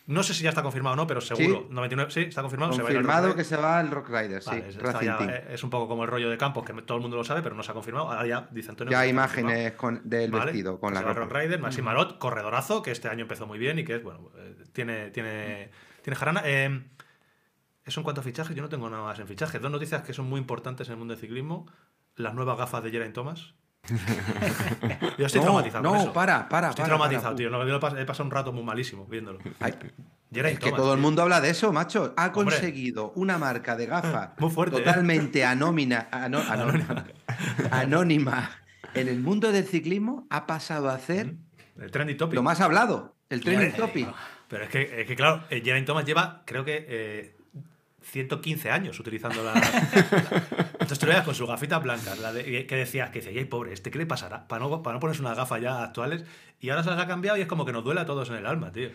No 0.10 0.24
sé 0.24 0.34
si 0.34 0.42
ya 0.42 0.50
está 0.50 0.64
confirmado 0.64 0.94
o 0.94 0.96
no, 0.96 1.06
pero 1.06 1.22
seguro. 1.22 1.68
Sí. 1.68 1.74
99, 1.74 2.12
sí, 2.12 2.22
está 2.22 2.42
confirmado. 2.42 2.74
se 2.74 2.82
va 2.82 2.88
Confirmado 2.88 3.36
que 3.36 3.44
se 3.44 3.56
va 3.56 3.78
al 3.78 3.92
Rock 3.92 4.10
Rider, 4.10 4.42
sí. 4.42 4.50
Vale, 4.50 4.72
Racing 4.72 5.06
ya, 5.06 5.18
eh, 5.22 5.48
es 5.52 5.64
un 5.64 5.70
poco 5.70 5.88
como 5.88 6.04
el 6.04 6.10
rollo 6.10 6.32
de 6.32 6.38
Campos, 6.38 6.66
que 6.66 6.74
todo 6.82 6.98
el 6.98 7.02
mundo 7.04 7.16
lo 7.16 7.24
sabe, 7.24 7.44
pero 7.44 7.54
no 7.54 7.62
se 7.62 7.70
ha 7.70 7.76
confirmado. 7.76 8.10
Ahora 8.10 8.26
ya 8.26 8.48
dice 8.50 8.72
Antonio. 8.72 8.90
ya 8.90 9.02
hay 9.02 9.12
imágenes 9.12 9.74
con, 9.74 10.02
del 10.04 10.32
Vale, 10.32 10.46
vestido, 10.46 10.80
con 10.80 10.96
la 10.96 11.02
se 11.02 11.06
va 11.06 11.14
ropa. 11.14 11.26
Rock 11.26 11.44
Rider, 11.44 11.60
Maxi 11.60 11.84
Marot, 11.84 12.18
corredorazo, 12.18 12.82
que 12.82 12.90
este 12.90 13.08
año 13.08 13.22
empezó 13.22 13.46
muy 13.46 13.60
bien 13.60 13.78
y 13.78 13.84
que 13.84 13.98
es, 13.98 14.04
bueno, 14.04 14.32
eh, 14.36 14.56
tiene, 14.74 15.12
tiene, 15.12 15.70
tiene 16.02 16.16
jarana. 16.16 16.42
Eh, 16.44 16.84
eso 17.86 18.00
en 18.00 18.04
cuanto 18.04 18.22
a 18.22 18.24
fichajes, 18.24 18.56
yo 18.56 18.64
no 18.64 18.70
tengo 18.70 18.90
nada 18.90 19.04
más 19.04 19.20
en 19.20 19.28
fichajes. 19.28 19.62
Dos 19.62 19.72
noticias 19.72 20.02
que 20.02 20.14
son 20.14 20.28
muy 20.28 20.40
importantes 20.40 20.88
en 20.88 20.94
el 20.94 20.98
mundo 20.98 21.14
del 21.14 21.22
ciclismo. 21.22 21.68
Las 22.16 22.34
nuevas 22.34 22.58
gafas 22.58 22.84
de 22.84 22.90
Geraint 22.90 23.14
Thomas. 23.14 23.54
yo 25.18 25.26
estoy 25.26 25.40
no, 25.40 25.46
traumatizado 25.46 25.84
con 25.84 25.94
no, 25.94 26.02
eso. 26.02 26.14
para, 26.14 26.48
para. 26.50 26.70
Estoy 26.70 26.84
para, 26.84 26.88
traumatizado, 26.96 27.24
para. 27.24 27.36
tío. 27.36 27.50
No, 27.50 27.62
he 27.64 27.80
pas- 27.80 28.00
he 28.00 28.06
pasado 28.06 28.26
un 28.26 28.32
rato 28.32 28.52
muy 28.54 28.64
malísimo 28.64 29.06
viéndolo. 29.06 29.40
Ay, 29.60 29.74
es 30.32 30.60
que 30.60 30.72
todo 30.72 30.94
el 30.94 31.00
mundo 31.00 31.22
habla 31.24 31.42
de 31.42 31.50
eso, 31.50 31.72
macho. 31.74 32.14
Ha 32.18 32.28
Hombre. 32.28 32.56
conseguido 32.56 33.12
una 33.16 33.38
marca 33.38 33.76
de 33.76 33.88
gafas 33.88 34.30
¿eh? 34.38 34.70
totalmente 34.72 35.44
anónima, 35.46 36.08
ano- 36.12 36.44
anónima, 36.50 37.06
anónima 37.72 38.52
en 38.94 39.08
el 39.08 39.20
mundo 39.20 39.52
del 39.52 39.66
ciclismo. 39.66 40.28
Ha 40.30 40.46
pasado 40.46 40.90
a 40.90 40.94
hacer 40.96 41.34
El 41.80 41.90
trending 41.92 42.18
topic. 42.18 42.36
lo 42.36 42.44
más 42.44 42.62
hablado, 42.62 43.16
el 43.30 43.42
trending 43.42 43.74
topic. 43.74 44.08
Pero 44.50 44.64
es 44.64 44.70
que, 44.70 45.02
es 45.02 45.08
que 45.08 45.16
claro, 45.16 45.44
eh, 45.50 45.62
Geraint 45.64 45.86
Thomas 45.88 46.06
lleva, 46.06 46.42
creo 46.46 46.66
que, 46.66 46.86
eh, 46.90 47.36
115 48.02 48.72
años 48.72 49.00
utilizando 49.00 49.44
la. 49.44 49.54
Tú 50.98 51.06
lo 51.06 51.12
veías 51.12 51.26
con 51.26 51.36
sus 51.36 51.48
gafitas 51.48 51.84
blancas, 51.84 52.18
la 52.20 52.32
de- 52.34 52.66
que 52.66 52.76
decías, 52.76 53.10
que 53.12 53.20
decía, 53.22 53.38
ay, 53.38 53.46
pobre, 53.46 53.74
¿este 53.74 53.92
qué 53.92 53.98
le 53.98 54.06
pasará? 54.06 54.48
Para 54.48 54.64
no, 54.66 54.82
para 54.82 54.96
no 54.96 55.00
ponerse 55.00 55.22
unas 55.22 55.38
gafas 55.38 55.62
ya 55.62 55.84
actuales. 55.84 56.24
Y 56.60 56.70
ahora 56.70 56.84
se 56.84 56.90
las 56.90 57.00
ha 57.00 57.08
cambiado 57.08 57.38
y 57.38 57.42
es 57.42 57.48
como 57.48 57.66
que 57.66 57.72
nos 57.74 57.84
duele 57.84 58.02
a 58.02 58.06
todos 58.06 58.30
en 58.30 58.36
el 58.36 58.46
alma, 58.46 58.72
tío. 58.72 58.90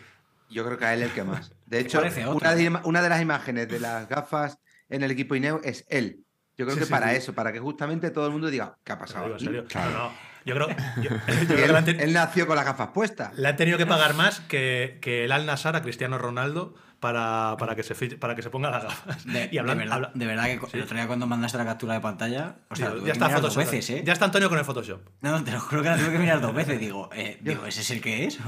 Yo 0.51 0.65
creo 0.65 0.79
que 0.79 0.85
a 0.85 0.95
él 0.95 1.03
el 1.03 1.11
que 1.13 1.25
más. 1.25 1.53
De 1.67 1.79
hecho, 1.81 2.01
una 2.33 2.55
de, 2.55 2.79
una 2.85 3.03
de 3.03 3.09
las 3.09 3.23
imágenes 3.23 3.69
de 3.69 3.81
las 3.81 4.09
gafas 4.09 4.59
en 4.89 5.03
el 5.03 5.11
equipo 5.11 5.35
Ineo 5.35 5.61
es 5.63 5.87
él. 5.89 6.21
Yo 6.57 6.67
creo 6.67 6.75
Sí, 6.75 6.81
que 6.81 6.87
sí, 6.87 6.91
para 6.91 7.11
sí. 7.11 7.17
eso, 7.17 7.33
para 7.35 7.53
que 7.53 7.59
justamente 7.61 8.11
todo 8.11 8.27
el 8.27 8.33
mundo 8.33 8.49
diga, 8.49 8.77
¿qué 8.85 8.93
ha 8.93 8.99
pasado? 8.99 9.25
digo, 9.25 9.37
en 9.37 9.37
aquí?". 9.37 9.45
serio. 9.47 9.65
Claro. 9.69 9.91
No, 9.91 9.99
no. 10.09 10.35
Yo 10.47 10.55
creo, 10.55 10.69
yo- 10.69 10.75
yo 11.03 11.33
Y 11.43 11.47
creo 11.47 11.85
que 11.85 11.91
él, 11.93 12.01
él 12.01 12.13
nació 12.13 12.47
con 12.47 12.55
las 12.57 12.65
gafas 12.67 12.89
puestas. 12.89 13.37
le 13.39 13.49
han 13.49 13.57
tenido 13.57 13.79
que 13.79 13.87
pagar 13.87 14.15
más 14.15 14.41
que, 14.41 14.99
que 15.01 15.25
el 15.25 15.33
Al 15.33 15.47
Nassr 15.47 15.75
a 15.75 15.83
Cristiano 15.83 16.19
Ronaldo 16.19 16.75
para, 17.05 17.55
para, 17.59 17.77
que, 17.77 17.83
se, 17.83 17.95
para 18.17 18.35
que 18.35 18.41
se 18.41 18.49
ponga 18.49 18.71
las 18.71 18.85
gafas. 18.85 19.27
De, 19.27 19.49
y 19.53 19.59
hablan- 19.59 19.77
de 19.77 19.85
verdad, 19.85 19.93
habla- 19.97 20.11
de 20.15 20.27
verdad 20.27 20.45
que 20.45 20.77
el 20.79 20.83
otro 20.85 20.97
día 20.97 21.07
cuando 21.07 21.27
mandaste 21.27 21.59
la 21.59 21.67
captura 21.67 21.93
de 21.93 22.01
pantalla, 22.01 22.57
o 22.71 22.75
sea, 22.77 22.95
ya 23.05 23.13
está 23.13 23.27
mirar 23.27 23.43
dos 23.43 23.53
Photoshop. 23.55 23.73
veces, 23.73 23.91
¿eh? 23.91 24.03
Ya 24.07 24.15
está 24.15 24.25
Antonio 24.25 24.49
con 24.49 24.59
el 24.59 24.65
Photoshop. 24.65 25.01
No, 25.21 25.45
te 25.45 25.53
lo 25.53 25.61
juro 25.61 25.83
que 25.83 25.89
la 25.91 25.99
tuve 25.99 26.13
que 26.13 26.19
mirar 26.19 26.41
dos 26.41 26.55
veces. 26.55 26.81
Digo, 26.87 27.11
eh, 27.13 27.39
digo 27.43 27.67
¿ese 27.67 27.83
es 27.83 27.91
el 27.91 28.01
que 28.01 28.25
es? 28.25 28.39
Yo 28.39 28.45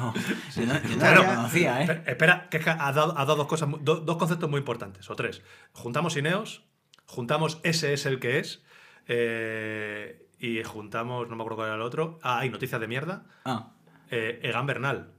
no, 0.67 0.81
yo 0.83 0.89
no 0.89 0.97
Claro. 0.99 1.23
lo 1.23 1.29
conocía, 1.35 1.83
¿eh? 1.83 2.03
Espera, 2.07 2.49
que 2.49 2.57
es 2.57 2.65
que 2.65 2.71
ha 2.71 2.93
dado, 2.93 3.13
ha 3.13 3.25
dado 3.27 3.37
dos, 3.37 3.47
cosas, 3.47 3.69
do- 3.83 4.01
dos 4.01 4.17
conceptos 4.17 4.49
muy 4.49 4.59
importantes, 4.61 5.11
o 5.11 5.17
tres. 5.17 5.43
Juntamos 5.73 6.17
Ineos, 6.17 6.65
juntamos 7.05 7.61
ese 7.63 7.93
es 7.93 8.07
el 8.07 8.19
que 8.21 8.39
es, 8.39 8.63
eh, 9.09 10.27
y 10.39 10.63
juntamos, 10.63 11.29
no 11.29 11.37
me 11.37 11.43
acuerdo 11.43 11.57
cuál 11.57 11.69
era 11.69 11.77
el 11.77 11.83
otro. 11.83 12.19
Ah, 12.23 12.39
hay 12.41 12.51
noticias 12.51 12.81
de 12.81 12.89
mierda. 12.89 13.25
Ah, 13.45 13.73
Eh, 14.11 14.39
Egan 14.45 14.67
Bernal, 14.67 15.11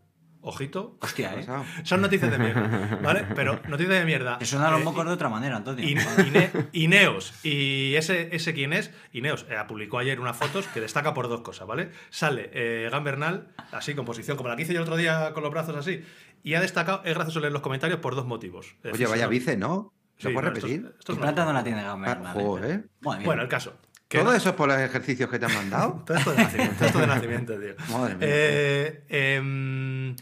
ojito. 0.49 0.97
hostia, 1.01 1.29
¿Qué 1.35 1.49
ha 1.51 1.61
¿eh? 1.61 1.65
Son 1.83 2.01
noticias 2.01 2.31
de 2.31 2.37
mierda, 2.39 2.99
¿vale? 3.01 3.25
Pero 3.35 3.59
noticias 3.67 3.99
de 3.99 4.05
mierda. 4.05 4.37
Te 4.37 4.45
suenan 4.45 4.71
los 4.71 4.81
Eh, 4.81 4.83
mocos 4.83 5.05
de 5.05 5.11
otra 5.11 5.29
manera, 5.29 5.61
Ine- 5.77 6.51
Ineos 6.73 7.33
y 7.43 7.95
ese, 7.95 8.35
ese 8.35 8.53
quién 8.53 8.73
es, 8.73 8.91
Ineos 9.13 9.45
eh, 9.49 9.55
publicó 9.67 9.99
ayer 9.99 10.19
unas 10.19 10.35
fotos 10.37 10.67
que 10.67 10.81
destaca 10.81 11.13
por 11.13 11.27
dos 11.29 11.41
cosas, 11.41 11.67
¿vale? 11.67 11.91
Sale 12.09 12.49
eh, 12.53 12.85
Egan 12.87 13.03
Bernal, 13.03 13.47
así 13.71 13.93
con 13.95 14.05
posición 14.05 14.37
como 14.37 14.49
la 14.49 14.55
que 14.55 14.63
hice 14.63 14.73
yo 14.73 14.79
el 14.79 14.83
otro 14.83 14.97
día 14.97 15.31
con 15.33 15.43
los 15.43 15.51
brazos 15.51 15.75
así, 15.75 16.03
y 16.43 16.53
ha 16.53 16.61
destacado, 16.61 17.01
es 17.05 17.13
gracioso 17.15 17.39
leer 17.39 17.51
los 17.53 17.61
comentarios 17.61 17.99
por 17.99 18.15
dos 18.15 18.25
motivos. 18.25 18.75
Eh, 18.83 18.91
Oye, 18.93 19.05
vaya 19.07 19.27
bice, 19.27 19.57
¿no? 19.57 19.93
Sí, 20.17 20.29
¿Lo 20.29 20.33
puedes 20.33 20.49
no, 20.51 20.55
esto 20.55 20.67
es- 20.67 20.73
repetir? 20.73 20.85
esto 20.87 20.99
es 20.99 21.05
¿Tu 21.05 21.11
una- 21.13 21.21
planta 21.21 21.45
no 21.45 21.53
la 21.53 21.63
tiene 21.63 21.83
Gamber? 21.83 22.17
Ah, 22.23 22.31
joder. 22.33 22.85
Bueno, 23.01 23.41
el 23.43 23.47
caso. 23.47 23.77
¿Todo 24.07 24.23
no- 24.23 24.33
eso 24.33 24.49
es 24.49 24.55
por 24.55 24.69
los 24.69 24.77
ejercicios 24.79 25.29
que 25.29 25.37
te 25.37 25.45
han 25.45 25.53
mandado? 25.53 26.01
Todo 26.07 26.17
esto 26.17 26.31
de 26.31 26.37
nacimiento, 26.37 26.75
todo 26.77 26.85
esto 26.87 26.99
de 26.99 27.07
nacimiento, 27.07 27.59
tío. 27.59 27.75
Madre 27.91 28.15
mía. 28.15 28.27
Eh, 28.29 30.15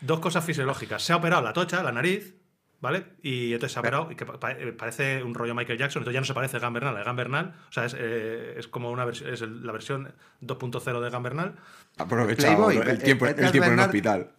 dos 0.00 0.20
cosas 0.20 0.44
fisiológicas. 0.44 1.02
Se 1.02 1.12
ha 1.12 1.16
operado 1.16 1.42
la 1.42 1.52
tocha, 1.52 1.82
la 1.82 1.92
nariz, 1.92 2.34
¿vale? 2.80 3.04
Y 3.22 3.52
entonces 3.52 3.72
se 3.72 3.78
ha 3.78 3.80
operado 3.80 4.10
y 4.12 4.14
que 4.16 4.24
pa- 4.26 4.52
eh, 4.52 4.72
parece 4.72 5.22
un 5.22 5.34
rollo 5.34 5.54
Michael 5.54 5.78
Jackson, 5.78 6.00
entonces 6.00 6.14
ya 6.14 6.20
no 6.20 6.26
se 6.26 6.34
parece 6.34 6.56
a 6.56 6.60
Egan 6.60 6.72
Bernal. 6.72 6.96
Egan 6.98 7.16
Bernal, 7.16 7.54
o 7.68 7.72
sea, 7.72 7.84
es, 7.84 7.96
eh, 7.98 8.54
es 8.56 8.68
como 8.68 8.90
una 8.90 9.04
versión, 9.04 9.32
es 9.32 9.40
la 9.40 9.72
versión 9.72 10.14
2.0 10.40 11.00
de 11.00 11.08
Egan 11.08 11.22
Bernal. 11.22 11.54
Aprovechado 11.96 12.70
el 12.70 12.88
eh, 12.88 12.96
tiempo, 12.96 13.26
el 13.26 13.34
tiempo 13.50 13.66
en 13.70 13.72
el 13.74 13.80
hospital. 13.80 14.30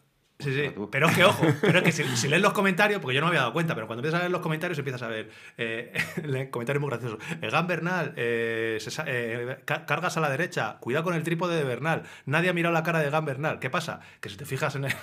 Sí, 0.42 0.54
sí. 0.56 0.74
Pero 0.90 1.10
es 1.10 1.16
que, 1.18 1.26
ojo, 1.26 1.46
pero 1.62 1.80
es 1.80 1.84
que 1.84 1.92
si, 1.92 2.04
si 2.16 2.30
lees 2.30 2.42
los 2.42 2.54
comentarios, 2.54 3.02
porque 3.02 3.14
yo 3.16 3.20
no 3.20 3.26
me 3.28 3.32
había 3.32 3.42
dado 3.42 3.52
cuenta, 3.52 3.76
pero 3.76 3.88
cuando 3.88 4.00
empiezas 4.00 4.20
a 4.20 4.24
leer 4.24 4.32
los 4.32 4.40
comentarios 4.40 4.78
empiezas 4.80 5.02
a 5.02 5.10
ver 5.10 5.30
eh, 5.58 6.48
comentarios 6.50 6.80
muy 6.80 6.90
graciosos. 6.90 7.20
Egan 7.42 7.68
Bernal, 7.68 8.14
eh, 8.16 8.78
se 8.80 9.04
eh, 9.06 9.58
cargas 9.66 10.16
a 10.16 10.22
la 10.22 10.30
derecha, 10.30 10.78
cuidado 10.80 11.04
con 11.04 11.16
el 11.16 11.24
trípode 11.24 11.58
de 11.58 11.66
Bernal. 11.66 12.04
Nadie 12.26 12.50
ha 12.50 12.54
mirado 12.54 12.74
la 12.74 12.84
cara 12.84 13.00
de 13.00 13.08
Egan 13.10 13.26
Bernal. 13.26 13.60
¿Qué 13.60 13.70
pasa? 13.70 14.00
Que 14.22 14.30
si 14.30 14.38
te 14.38 14.46
fijas 14.46 14.76
en 14.78 14.86
el, 14.86 14.94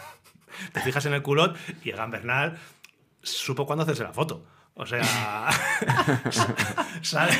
te 0.73 0.81
fijas 0.81 1.05
en 1.07 1.15
el 1.15 1.23
culot 1.23 1.57
y 1.85 1.91
Egan 1.91 2.11
Bernal 2.11 2.59
supo 3.23 3.67
cuándo 3.67 3.83
hacerse 3.85 4.03
la 4.05 4.13
foto. 4.13 4.45
O 4.79 4.85
sea, 4.85 5.01
sale, 7.03 7.33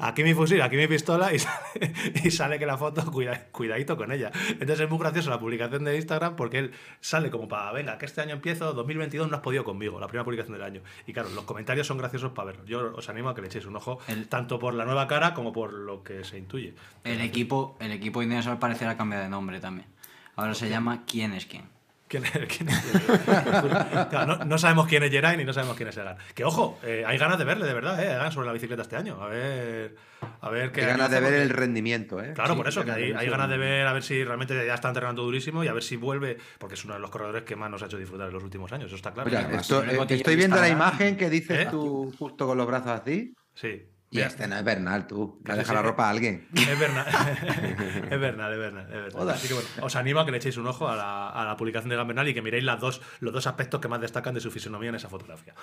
aquí 0.00 0.24
mi 0.24 0.34
fusil, 0.34 0.60
aquí 0.60 0.76
mi 0.76 0.88
pistola 0.88 1.32
y 1.32 1.38
sale, 1.38 1.92
y 2.24 2.30
sale 2.32 2.58
que 2.58 2.66
la 2.66 2.76
foto, 2.76 3.04
cuida- 3.12 3.44
cuidadito 3.52 3.96
con 3.96 4.10
ella. 4.10 4.32
Entonces 4.48 4.80
es 4.80 4.90
muy 4.90 4.98
gracioso 4.98 5.30
la 5.30 5.38
publicación 5.38 5.84
de 5.84 5.94
Instagram 5.96 6.34
porque 6.34 6.58
él 6.58 6.72
sale 7.00 7.30
como 7.30 7.46
para, 7.46 7.70
venga, 7.72 7.96
que 7.98 8.06
este 8.06 8.20
año 8.22 8.32
empiezo, 8.34 8.72
2022 8.72 9.30
no 9.30 9.36
has 9.36 9.42
podido 9.42 9.62
conmigo, 9.62 10.00
la 10.00 10.08
primera 10.08 10.24
publicación 10.24 10.54
del 10.54 10.64
año. 10.64 10.80
Y 11.06 11.12
claro, 11.12 11.28
los 11.30 11.44
comentarios 11.44 11.86
son 11.86 11.98
graciosos 11.98 12.32
para 12.32 12.46
verlos. 12.46 12.66
Yo 12.66 12.92
os 12.96 13.08
animo 13.08 13.28
a 13.28 13.34
que 13.36 13.40
le 13.42 13.46
echéis 13.46 13.66
un 13.66 13.76
ojo, 13.76 14.00
El- 14.08 14.28
tanto 14.28 14.58
por 14.58 14.74
la 14.74 14.84
nueva 14.84 15.06
cara 15.06 15.34
como 15.34 15.52
por 15.52 15.72
lo 15.72 16.02
que 16.02 16.24
se 16.24 16.38
intuye. 16.38 16.74
El 17.04 17.20
equipo, 17.20 17.76
el 17.80 17.92
equipo 17.92 18.20
inglés 18.20 18.48
al 18.48 18.58
parecer 18.58 18.88
ha 18.88 18.96
cambiado 18.96 19.22
de 19.22 19.30
nombre 19.30 19.60
también. 19.60 19.86
Ahora 20.34 20.54
se 20.54 20.68
llama 20.68 21.04
¿Quién 21.06 21.34
es 21.34 21.46
quién? 21.46 21.68
¿Quién 22.08 22.24
es, 22.24 22.32
quién 22.48 22.68
es? 22.70 22.78
Claro, 24.08 24.38
no, 24.38 24.44
no 24.44 24.58
sabemos 24.58 24.86
quién 24.88 25.02
es 25.02 25.10
Geraint 25.10 25.42
y 25.42 25.44
no 25.44 25.52
sabemos 25.52 25.76
quién 25.76 25.88
es 25.90 25.96
Egan. 25.96 26.16
Que 26.34 26.44
ojo, 26.44 26.78
eh, 26.82 27.04
hay 27.06 27.18
ganas 27.18 27.38
de 27.38 27.44
verle, 27.44 27.66
de 27.66 27.74
verdad, 27.74 28.02
eh, 28.02 28.12
Egan 28.14 28.32
sobre 28.32 28.46
la 28.46 28.52
bicicleta 28.52 28.82
este 28.82 28.96
año. 28.96 29.22
A 29.22 29.28
ver, 29.28 29.94
a 30.40 30.50
ver 30.50 30.72
qué 30.72 30.80
Hay 30.82 30.86
ganas 30.88 31.10
de 31.10 31.20
ver 31.20 31.34
el 31.34 31.50
rendimiento, 31.50 32.22
¿eh? 32.22 32.32
Claro, 32.34 32.54
Sí, 32.54 32.56
por 32.58 32.68
eso, 32.68 32.84
que 32.84 32.90
hay, 32.92 33.12
hay 33.12 33.28
ganas 33.28 33.50
de 33.50 33.58
ver 33.58 33.86
a 33.86 33.92
ver 33.92 34.02
si 34.02 34.24
realmente 34.24 34.54
ya 34.66 34.74
está 34.74 34.88
entrenando 34.88 35.22
durísimo 35.22 35.62
y 35.64 35.68
a 35.68 35.72
ver 35.72 35.82
si 35.82 35.96
vuelve, 35.96 36.38
porque 36.58 36.74
es 36.74 36.84
uno 36.84 36.94
de 36.94 37.00
los 37.00 37.10
corredores 37.10 37.42
que 37.44 37.56
más 37.56 37.70
nos 37.70 37.82
ha 37.82 37.86
hecho 37.86 37.98
disfrutar 37.98 38.28
en 38.28 38.34
los 38.34 38.42
últimos 38.42 38.72
años, 38.72 38.86
eso 38.86 38.96
está 38.96 39.12
claro. 39.12 39.28
Esto- 39.30 39.84
eh, 39.84 39.98
estoy 40.08 40.36
viendo 40.36 40.60
la 40.60 40.68
imagen 40.68 41.16
que 41.16 41.28
dices 41.28 41.60
¿Eh? 41.60 41.68
tú 41.70 42.12
justo 42.18 42.46
con 42.46 42.56
los 42.56 42.66
brazos 42.66 43.00
así. 43.02 43.34
Sí. 43.54 43.82
Y 44.10 44.20
este 44.20 44.48
no 44.48 44.56
es 44.56 44.64
Bernal, 44.64 45.06
tú. 45.06 45.36
Le 45.40 45.44
Casi 45.44 45.58
deja 45.58 45.74
la 45.74 45.82
ropa 45.82 46.06
a 46.06 46.10
alguien. 46.10 46.48
Es 46.54 46.78
verdad, 46.78 47.06
es 48.10 48.20
verdad, 48.20 49.06
es. 49.06 49.12
Joder. 49.14 49.34
Así 49.34 49.48
que 49.48 49.54
bueno, 49.54 49.68
os 49.82 49.96
animo 49.96 50.20
a 50.20 50.24
que 50.24 50.30
le 50.30 50.38
echéis 50.38 50.56
un 50.56 50.66
ojo 50.66 50.88
a 50.88 50.96
la, 50.96 51.28
a 51.28 51.44
la 51.44 51.56
publicación 51.58 51.90
de 51.90 51.96
Gambernal 51.96 52.26
y 52.28 52.32
que 52.34 52.40
miréis 52.40 52.64
las 52.64 52.80
dos, 52.80 53.02
los 53.20 53.32
dos 53.34 53.46
aspectos 53.46 53.80
que 53.80 53.88
más 53.88 54.00
destacan 54.00 54.32
de 54.34 54.40
su 54.40 54.50
fisonomía 54.50 54.88
en 54.88 54.94
esa 54.94 55.08
fotografía. 55.10 55.54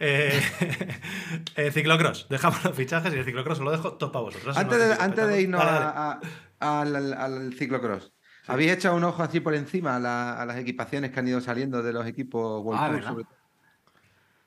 Eh, 0.00 0.40
eh, 1.56 1.70
ciclocross, 1.70 2.28
dejamos 2.28 2.64
los 2.64 2.74
fichajes 2.74 3.12
y 3.14 3.18
el 3.18 3.24
ciclocross 3.24 3.58
os 3.58 3.64
lo 3.64 3.70
dejo 3.72 3.92
todo 3.94 4.10
para 4.12 4.22
vosotros. 4.24 4.56
Antes 4.56 4.78
de, 4.78 4.94
antes 4.98 5.28
de 5.28 5.42
irnos 5.42 5.60
a- 5.62 6.12
a- 6.60 6.80
al, 6.80 7.12
al- 7.14 7.52
ciclocross, 7.54 8.12
¿habéis 8.46 8.72
echado 8.72 8.96
un 8.96 9.04
ojo 9.04 9.22
así 9.22 9.40
por 9.40 9.54
encima 9.54 9.96
a, 9.96 10.00
la- 10.00 10.40
a 10.40 10.46
las 10.46 10.56
equipaciones 10.56 11.10
que 11.10 11.20
han 11.20 11.28
ido 11.28 11.40
saliendo 11.40 11.82
de 11.82 11.92
los 11.92 12.06
equipos 12.06 12.62
World 12.64 12.80
Ah, 12.82 13.08
Tour? 13.10 13.26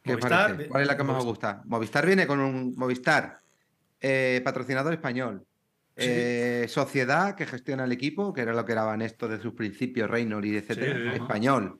¿Qué 0.05 0.13
os 0.13 0.19
Movistar, 0.21 0.51
parece? 0.51 0.69
¿Cuál 0.69 0.81
es 0.83 0.87
la 0.87 0.97
que 0.97 1.03
más 1.03 1.17
os 1.17 1.25
gusta? 1.25 1.61
Movistar 1.65 2.05
viene 2.05 2.27
con 2.27 2.39
un 2.39 2.75
Movistar, 2.75 3.39
eh, 3.99 4.41
patrocinador 4.43 4.93
español. 4.93 5.45
Sí. 5.97 6.07
eh, 6.11 6.65
sociedad 6.67 7.35
que 7.35 7.45
gestiona 7.45 7.85
el 7.85 7.91
equipo, 7.93 8.33
que 8.33 8.41
era 8.41 8.51
lo 8.53 8.65
que 8.65 8.73
era 8.73 8.83
Banesto 8.83 9.29
de 9.29 9.39
sus 9.39 9.53
principios, 9.53 10.09
Reynolds 10.09 10.45
y 10.47 10.57
etcétera, 10.57 10.93
Sí, 10.93 11.01
sí, 11.03 11.09
sí. 11.09 11.15
español. 11.15 11.79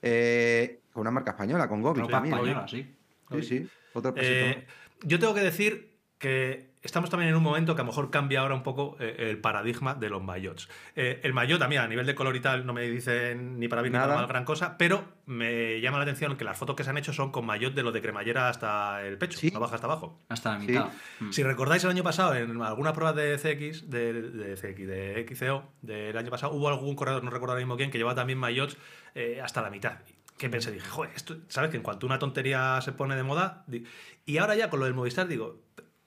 Eh, 0.00 0.80
con 0.90 1.02
una 1.02 1.10
marca 1.10 1.32
española, 1.32 1.68
con 1.68 1.86
española, 1.86 2.66
sí. 2.66 2.96
Sí, 3.30 3.42
sí, 3.42 3.68
otro 3.92 4.14
Eh, 4.16 4.66
yo 5.02 5.18
tengo 5.18 5.34
que 5.34 5.40
decir 5.40 5.98
que 6.18 6.71
estamos 6.82 7.10
también 7.10 7.30
en 7.30 7.36
un 7.36 7.42
momento 7.42 7.74
que 7.74 7.80
a 7.80 7.84
lo 7.84 7.90
mejor 7.90 8.10
cambia 8.10 8.40
ahora 8.40 8.54
un 8.54 8.62
poco 8.62 8.96
eh, 9.00 9.14
el 9.30 9.38
paradigma 9.38 9.94
de 9.94 10.10
los 10.10 10.22
maillots. 10.22 10.68
Eh, 10.96 11.20
el 11.22 11.32
maillot 11.32 11.60
a 11.62 11.68
mí 11.68 11.76
a 11.76 11.86
nivel 11.86 12.06
de 12.06 12.14
color 12.14 12.34
y 12.36 12.40
tal 12.40 12.66
no 12.66 12.72
me 12.72 12.82
dicen 12.90 13.58
ni 13.58 13.68
para 13.68 13.82
bien 13.82 13.92
ni 13.92 13.98
para 13.98 14.06
Nada. 14.08 14.20
mal 14.20 14.28
gran 14.28 14.44
cosa, 14.44 14.76
pero 14.78 15.04
me 15.26 15.80
llama 15.80 15.98
la 15.98 16.02
atención 16.04 16.36
que 16.36 16.44
las 16.44 16.58
fotos 16.58 16.74
que 16.76 16.84
se 16.84 16.90
han 16.90 16.98
hecho 16.98 17.12
son 17.12 17.30
con 17.32 17.46
maillot 17.46 17.74
de 17.74 17.82
lo 17.82 17.92
de 17.92 18.02
cremallera 18.02 18.48
hasta 18.48 19.06
el 19.06 19.16
pecho, 19.18 19.38
Sí. 19.38 19.50
no 19.52 19.60
baja 19.60 19.76
hasta 19.76 19.86
abajo. 19.86 20.20
Hasta 20.28 20.54
la 20.54 20.60
Sí. 20.60 20.66
mitad. 20.66 20.90
Mm. 21.20 21.30
Si 21.30 21.42
recordáis 21.42 21.84
el 21.84 21.90
año 21.90 22.02
pasado, 22.02 22.34
en 22.34 22.60
algunas 22.62 22.92
pruebas 22.92 23.14
de 23.16 23.38
CX, 23.38 23.88
de, 23.88 24.12
de 24.30 24.56
CX, 24.56 24.86
de 24.88 25.26
XCO 25.28 25.64
del 25.82 26.16
año 26.16 26.30
pasado, 26.30 26.52
hubo 26.52 26.68
algún 26.68 26.96
corredor, 26.96 27.22
no 27.22 27.30
recuerdo 27.30 27.52
ahora 27.52 27.64
mismo 27.64 27.76
quién, 27.76 27.90
que 27.90 27.98
llevaba 27.98 28.14
también 28.16 28.38
maillots 28.38 28.76
eh, 29.14 29.40
hasta 29.42 29.62
la 29.62 29.70
mitad. 29.70 29.98
Que 30.38 30.48
pensé, 30.50 30.72
dije, 30.72 30.88
joder, 30.88 31.12
esto, 31.14 31.36
¿sabes? 31.46 31.70
Que 31.70 31.76
en 31.76 31.84
cuanto 31.84 32.04
una 32.06 32.18
tontería 32.18 32.80
se 32.80 32.90
pone 32.92 33.14
de 33.14 33.22
moda. 33.22 33.64
Y 34.26 34.38
ahora 34.38 34.56
ya 34.56 34.70
con 34.70 34.80
lo 34.80 34.86
del 34.86 34.94
Movistar 34.94 35.28
digo, 35.28 35.60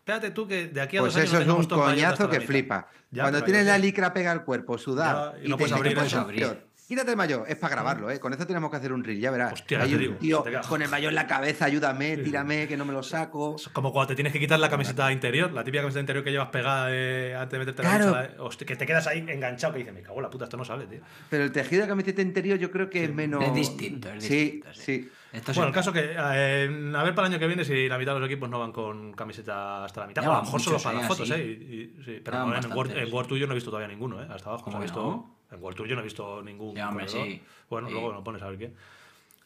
espérate 0.06 0.30
tú 0.30 0.48
que 0.48 0.68
de 0.68 0.82
aquí 0.82 0.98
a 0.98 1.02
Pues 1.02 1.14
dos 1.16 1.22
años 1.24 1.34
eso 1.34 1.46
no 1.46 1.60
es 1.60 1.66
un 1.68 1.80
coñazo 1.80 2.24
la 2.26 2.30
que 2.30 2.42
flipa. 2.42 2.88
Ya, 3.10 3.24
Cuando 3.24 3.44
tienes 3.44 3.66
la 3.66 3.78
licra 3.80 4.14
pega 4.14 4.32
al 4.32 4.44
cuerpo, 4.44 4.78
sudar 4.78 5.34
Ya, 5.40 5.46
y 5.46 5.50
no 5.50 5.58
puedes 5.58 5.72
te 5.74 5.78
abrir 5.80 5.96
pones 5.96 6.14
eso. 6.14 6.26
un 6.28 6.36
peor. 6.36 6.68
Quítate 6.88 7.10
el 7.10 7.18
maillot, 7.18 7.46
es 7.50 7.56
para 7.56 7.74
grabarlo, 7.74 8.12
¿eh? 8.12 8.20
Con 8.20 8.32
eso 8.32 8.46
tenemos 8.46 8.70
que 8.70 8.78
hacer 8.78 8.94
un 8.94 9.04
reel, 9.04 9.20
ya 9.20 9.32
verás. 9.32 9.54
Hostia, 9.54 9.82
Hay 9.82 9.90
ya 9.90 9.90
te 9.90 9.96
un 9.96 10.02
digo, 10.10 10.20
tío 10.20 10.42
te 10.44 10.68
con 10.70 10.84
el 10.84 10.90
maillot 10.90 11.10
en 11.10 11.16
la 11.16 11.26
cabeza, 11.26 11.66
ayúdame, 11.66 12.18
tírame, 12.18 12.68
que 12.68 12.78
no 12.78 12.86
me 12.86 12.94
lo 12.94 13.02
saco. 13.02 13.56
Es 13.58 13.70
Como 13.70 13.92
cuando 13.92 14.10
te 14.10 14.14
tienes 14.16 14.32
que 14.32 14.40
quitar 14.40 14.60
la 14.60 14.70
camiseta 14.70 15.12
interior, 15.12 15.52
la 15.52 15.64
típica 15.64 15.82
camiseta 15.82 16.02
interior 16.02 16.24
que 16.24 16.30
llevas 16.30 16.50
pegada 16.50 16.90
eh, 16.92 17.34
antes 17.36 17.54
de 17.54 17.58
meterte 17.58 17.82
Claro. 17.82 18.12
la 18.12 18.22
ducha, 18.28 18.36
la- 18.38 18.44
hostia, 18.44 18.68
que 18.68 18.76
te 18.76 18.86
quedas 18.86 19.08
ahí 19.08 19.18
enganchado 19.28 19.74
que 19.74 19.80
dices, 19.80 19.96
me 19.96 20.04
cago 20.04 20.18
en 20.18 20.22
la 20.24 20.30
puta, 20.30 20.44
esto 20.44 20.58
no 20.58 20.64
sale, 20.66 20.86
tío. 20.86 21.00
Pero 21.32 21.44
el 21.46 21.52
tejido 21.52 21.82
de 21.82 21.88
camiseta 21.88 22.22
interior 22.22 22.60
yo 22.60 22.70
creo 22.70 22.88
que 22.88 23.06
es 23.06 23.12
menos... 23.12 23.44
Es 23.44 23.56
distinto, 23.56 24.10
es 24.14 24.24
Sí, 24.24 24.30
distinto, 24.62 24.68
sí. 24.76 24.82
sí. 24.84 25.12
Esto 25.36 25.54
Bueno, 25.54 25.68
el 25.68 25.74
caso 25.74 25.92
que, 25.92 26.00
eh, 26.18 26.94
a 26.96 27.04
ver 27.04 27.14
para 27.16 27.28
el 27.28 27.34
año 27.34 27.40
que 27.40 27.48
viene 27.48 27.66
si 27.66 27.88
la 27.90 27.98
mitad 27.98 28.14
de 28.14 28.20
los 28.22 28.30
equipos 28.30 28.50
no 28.50 28.60
van 28.60 28.72
con 28.72 29.14
camiseta 29.14 29.84
hasta 29.86 30.02
la 30.02 30.08
mitad. 30.08 30.22
Ya 30.24 30.30
o 30.30 30.34
a 30.34 30.38
lo 30.38 30.44
mejor 30.44 30.62
solo 30.62 30.80
para 30.80 30.98
las 31.00 31.08
fotos, 31.08 31.30
así. 31.30 31.42
¿eh? 31.42 31.46
Y- 31.46 31.76
y- 32.02 32.04
sí, 32.06 32.22
pero 32.24 32.46
no, 32.46 32.56
en, 32.56 32.72
Word, 32.74 32.92
en 32.98 33.14
Word 33.14 33.28
yo 33.36 33.46
no 33.48 33.54
he 33.54 33.56
visto 33.56 33.70
todavía 33.70 33.88
ninguno, 33.88 34.22
¿eh? 34.22 34.28
Hasta 34.30 34.50
abajo. 34.50 34.64
¿Cómo 34.66 34.78
no 34.78 34.84
visto, 34.84 35.02
no? 35.02 35.36
En 35.52 35.76
Tour 35.76 35.88
yo 35.88 35.96
no 35.96 36.02
he 36.02 36.04
visto 36.04 36.42
ningún. 36.42 36.76
Ya, 36.76 36.90
hombre, 36.90 37.08
sí. 37.08 37.42
Bueno, 37.70 37.88
Sí. 37.88 37.94
luego 37.94 38.12
lo 38.14 38.24
pones 38.24 38.42
a 38.42 38.48
ver 38.50 38.58
qué. 38.58 38.74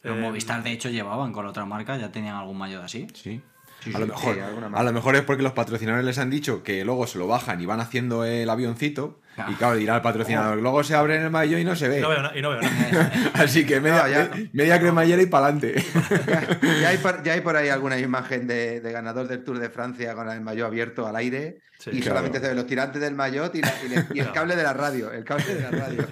Los 0.02 0.16
Eh, 0.16 0.20
Movistar, 0.20 0.62
de 0.62 0.72
hecho, 0.72 0.88
llevaban 0.88 1.32
con 1.32 1.46
otra 1.46 1.64
marca, 1.66 1.96
ya 1.98 2.10
tenían 2.10 2.36
algún 2.36 2.56
maillot 2.56 2.82
así. 2.82 3.06
Sí. 3.14 3.40
Sí, 3.80 3.92
a, 3.94 3.98
lo 3.98 4.06
mejor, 4.08 4.38
a 4.74 4.82
lo 4.82 4.92
mejor 4.92 5.16
es 5.16 5.22
porque 5.22 5.42
los 5.42 5.52
patrocinadores 5.52 6.04
les 6.04 6.18
han 6.18 6.28
dicho 6.28 6.62
que 6.62 6.84
luego 6.84 7.06
se 7.06 7.18
lo 7.18 7.26
bajan 7.26 7.62
y 7.62 7.66
van 7.66 7.80
haciendo 7.80 8.24
el 8.26 8.48
avioncito. 8.50 9.18
Y 9.48 9.54
claro, 9.54 9.76
dirá 9.76 9.96
el 9.96 10.02
patrocinador, 10.02 10.58
luego 10.58 10.82
se 10.82 10.94
abre 10.94 11.16
en 11.16 11.22
el 11.22 11.30
maillot 11.30 11.60
y 11.60 11.64
no 11.64 11.76
se 11.76 11.88
ve. 11.88 12.00
No 12.00 12.08
veo, 12.08 12.22
na- 12.22 12.32
y 12.36 12.42
no 12.42 12.50
veo 12.50 12.60
nada. 12.60 13.12
Así 13.34 13.64
que 13.64 13.80
media, 13.80 14.02
No, 14.02 14.08
ya. 14.08 14.30
me- 14.34 14.50
media 14.52 14.80
cremallera 14.80 15.22
y 15.22 15.26
para 15.26 15.46
adelante. 15.46 15.82
Ya, 16.26 16.58
ya 16.80 16.88
hay 16.88 16.98
por, 16.98 17.22
ya 17.22 17.32
hay 17.34 17.40
por 17.40 17.56
ahí 17.56 17.68
alguna 17.68 17.98
imagen 17.98 18.46
de, 18.46 18.80
de 18.80 18.92
ganador 18.92 19.28
del 19.28 19.42
Tour 19.44 19.58
de 19.58 19.70
Francia 19.70 20.14
con 20.14 20.28
el 20.30 20.40
maillot 20.40 20.66
abierto 20.66 21.06
al 21.06 21.16
aire 21.16 21.60
Sí, 21.78 21.90
y 21.92 22.00
claro. 22.00 22.18
solamente 22.18 22.40
se 22.40 22.48
ven 22.48 22.56
los 22.56 22.66
tirantes 22.66 23.00
del 23.00 23.14
maillot 23.14 23.54
y, 23.54 23.62
la- 23.62 23.74
y 23.84 23.88
le- 23.88 24.06
y 24.14 24.20
el 24.20 24.32
cable 24.32 24.56
de 24.56 24.62
la 24.62 24.72
radio. 24.74 25.10
El 25.12 25.24
cable 25.24 25.54
de 25.54 25.60
la 25.62 25.70
radio. 25.70 26.06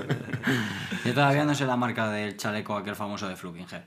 Yo 1.05 1.15
todavía 1.15 1.45
no 1.45 1.55
sé 1.55 1.67
la 1.67 1.77
marca 1.77 2.11
del 2.11 2.37
chaleco 2.37 2.77
aquel 2.77 2.95
famoso 2.97 3.29
de 3.29 3.37
Flukinger. 3.37 3.83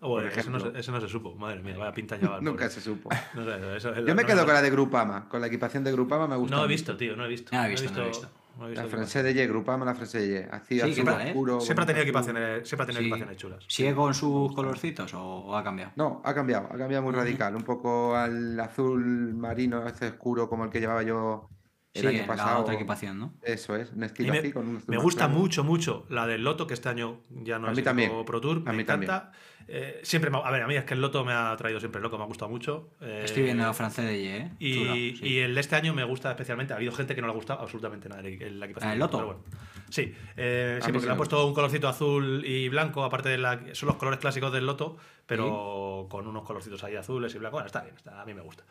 Bueno, 0.00 0.28
ese, 0.28 0.50
no 0.50 0.60
se, 0.60 0.78
ese 0.78 0.92
no 0.92 1.00
se 1.00 1.08
supo. 1.08 1.34
Madre 1.34 1.60
mía, 1.62 1.76
vaya 1.78 1.90
pinta 1.92 2.16
lleva. 2.18 2.36
el 2.36 2.44
Nunca 2.44 2.68
se 2.68 2.80
supo. 2.80 3.08
No 3.34 3.44
sé, 3.44 3.76
eso- 3.76 3.94
Yo 3.94 4.14
me 4.14 4.22
no- 4.22 4.26
quedo 4.26 4.40
no- 4.40 4.44
con 4.44 4.54
la 4.54 4.60
de 4.62 4.70
Grupama. 4.70 5.28
Con 5.30 5.40
la 5.40 5.46
equipación 5.46 5.82
de 5.82 5.92
Grupama 5.92 6.26
me 6.26 6.36
gusta. 6.36 6.56
No 6.56 6.62
he 6.62 6.64
mucho. 6.66 6.68
visto, 6.74 6.96
tío, 6.96 7.16
no 7.16 7.24
he 7.24 7.28
visto. 7.28 7.50
Ah, 7.54 7.66
he 7.66 7.70
visto, 7.70 7.90
no 7.90 8.02
he 8.02 8.08
visto. 8.08 8.28
La. 8.60 8.84
Francés 8.86 9.24
de 9.24 9.32
Y, 9.32 9.46
Grupama, 9.46 9.84
la 9.84 9.94
Francés 9.94 10.22
de 10.28 10.40
Y. 10.40 10.54
Así, 10.54 10.74
Sí, 10.76 10.80
azul 10.80 10.94
¿qué 10.94 11.02
tal, 11.04 11.20
eh? 11.22 11.30
oscuro. 11.30 11.60
Siempre 11.60 11.82
ha 11.82 11.86
tenido 11.86 12.02
equipaciones, 12.04 12.68
siempre 12.68 12.84
ha 12.84 12.86
tenido 12.86 13.00
Sí. 13.00 13.04
equipaciones 13.06 13.36
chulas. 13.36 13.64
¿Sigue 13.68 13.94
con 13.94 14.14
sus 14.14 14.54
colorcitos 14.54 15.12
o, 15.14 15.20
o 15.22 15.56
ha 15.56 15.64
cambiado? 15.64 15.92
No, 15.96 16.22
ha 16.24 16.34
cambiado, 16.34 16.66
ha 16.72 16.76
cambiado 16.78 17.02
muy 17.02 17.12
radical. 17.12 17.56
Un 17.56 17.62
poco 17.64 18.14
al 18.16 18.58
azul 18.60 19.34
marino, 19.34 19.86
este 19.86 20.08
oscuro 20.08 20.48
como 20.48 20.64
el 20.64 20.70
que 20.70 20.80
llevaba 20.80 21.02
yo 21.02 21.48
el 21.94 22.00
sí, 22.02 22.06
año 22.08 22.26
pasado. 22.26 22.50
la 22.54 22.58
otra 22.58 22.74
equipación, 22.74 23.18
¿no? 23.18 23.32
Eso 23.42 23.76
es, 23.76 23.90
un 23.92 24.02
estilo 24.02 24.32
me, 24.32 24.38
así 24.40 24.52
con 24.52 24.66
un 24.68 24.82
me 24.86 24.96
gusta 24.98 25.26
claro. 25.26 25.40
mucho, 25.40 25.64
mucho 25.64 26.06
la 26.08 26.26
del 26.26 26.42
Loto, 26.44 26.66
que 26.66 26.74
este 26.74 26.88
año 26.88 27.20
ya 27.30 27.58
no 27.58 27.68
A 27.68 27.70
es 27.70 27.76
mí 27.76 27.82
también. 27.82 28.10
Pro 28.26 28.40
Tour. 28.40 28.58
A 28.66 28.70
me 28.70 28.76
mí 28.78 28.82
encanta. 28.82 29.30
Eh, 29.66 30.00
siempre 30.02 30.30
me- 30.30 30.36
a 30.44 30.50
ver, 30.50 30.60
a 30.62 30.66
mí 30.66 30.74
es 30.76 30.84
que 30.84 30.92
el 30.92 31.00
Loto 31.00 31.24
me 31.24 31.32
ha 31.32 31.56
traído 31.56 31.80
siempre 31.80 32.02
loco, 32.02 32.18
me 32.18 32.24
ha 32.24 32.26
gustado 32.26 32.50
mucho. 32.50 32.90
Eh, 33.00 33.22
Estoy 33.24 33.44
viendo 33.44 33.64
la 33.64 33.72
francés 33.72 34.04
de 34.04 34.18
Y, 34.20 34.26
¿eh? 34.26 34.50
Y, 34.58 34.74
Chula, 34.74 34.92
sí. 34.94 35.20
y 35.22 35.38
el 35.38 35.54
de 35.54 35.60
este 35.62 35.76
año 35.76 35.94
me 35.94 36.04
gusta 36.04 36.30
especialmente. 36.30 36.74
Ha 36.74 36.76
habido 36.76 36.92
gente 36.92 37.14
que 37.14 37.22
no 37.22 37.28
le 37.28 37.32
ha 37.32 37.36
gustado 37.36 37.60
absolutamente 37.62 38.08
nada 38.10 38.20
el, 38.20 38.42
el- 38.42 38.60
la 38.60 38.66
equipación. 38.66 38.90
Ah, 38.90 38.92
¿el 38.92 38.98
Loto? 38.98 39.16
pero 39.18 39.26
bueno. 39.26 39.42
Sí, 39.88 40.12
eh, 40.36 40.80
A 40.82 40.84
sí 40.84 40.90
porque 40.90 41.00
sí 41.00 41.06
le 41.06 41.12
han 41.12 41.16
puesto 41.16 41.46
un 41.46 41.54
colorcito 41.54 41.88
azul 41.88 42.44
y 42.44 42.68
blanco, 42.68 43.04
aparte 43.04 43.28
de 43.30 43.38
la. 43.38 43.60
Son 43.74 43.86
los 43.86 43.96
colores 43.96 44.18
clásicos 44.20 44.52
del 44.52 44.66
Loto, 44.66 44.96
pero 45.26 46.08
con 46.10 46.26
unos 46.26 46.42
colorcitos 46.42 46.82
ahí 46.84 46.96
azules 46.96 47.34
y 47.34 47.38
blancos. 47.38 47.54
Bueno, 47.58 47.66
está 47.66 47.82
bien, 47.84 47.94
está- 47.96 48.20
a 48.20 48.24
mí 48.26 48.34
me 48.34 48.42
gusta. 48.42 48.64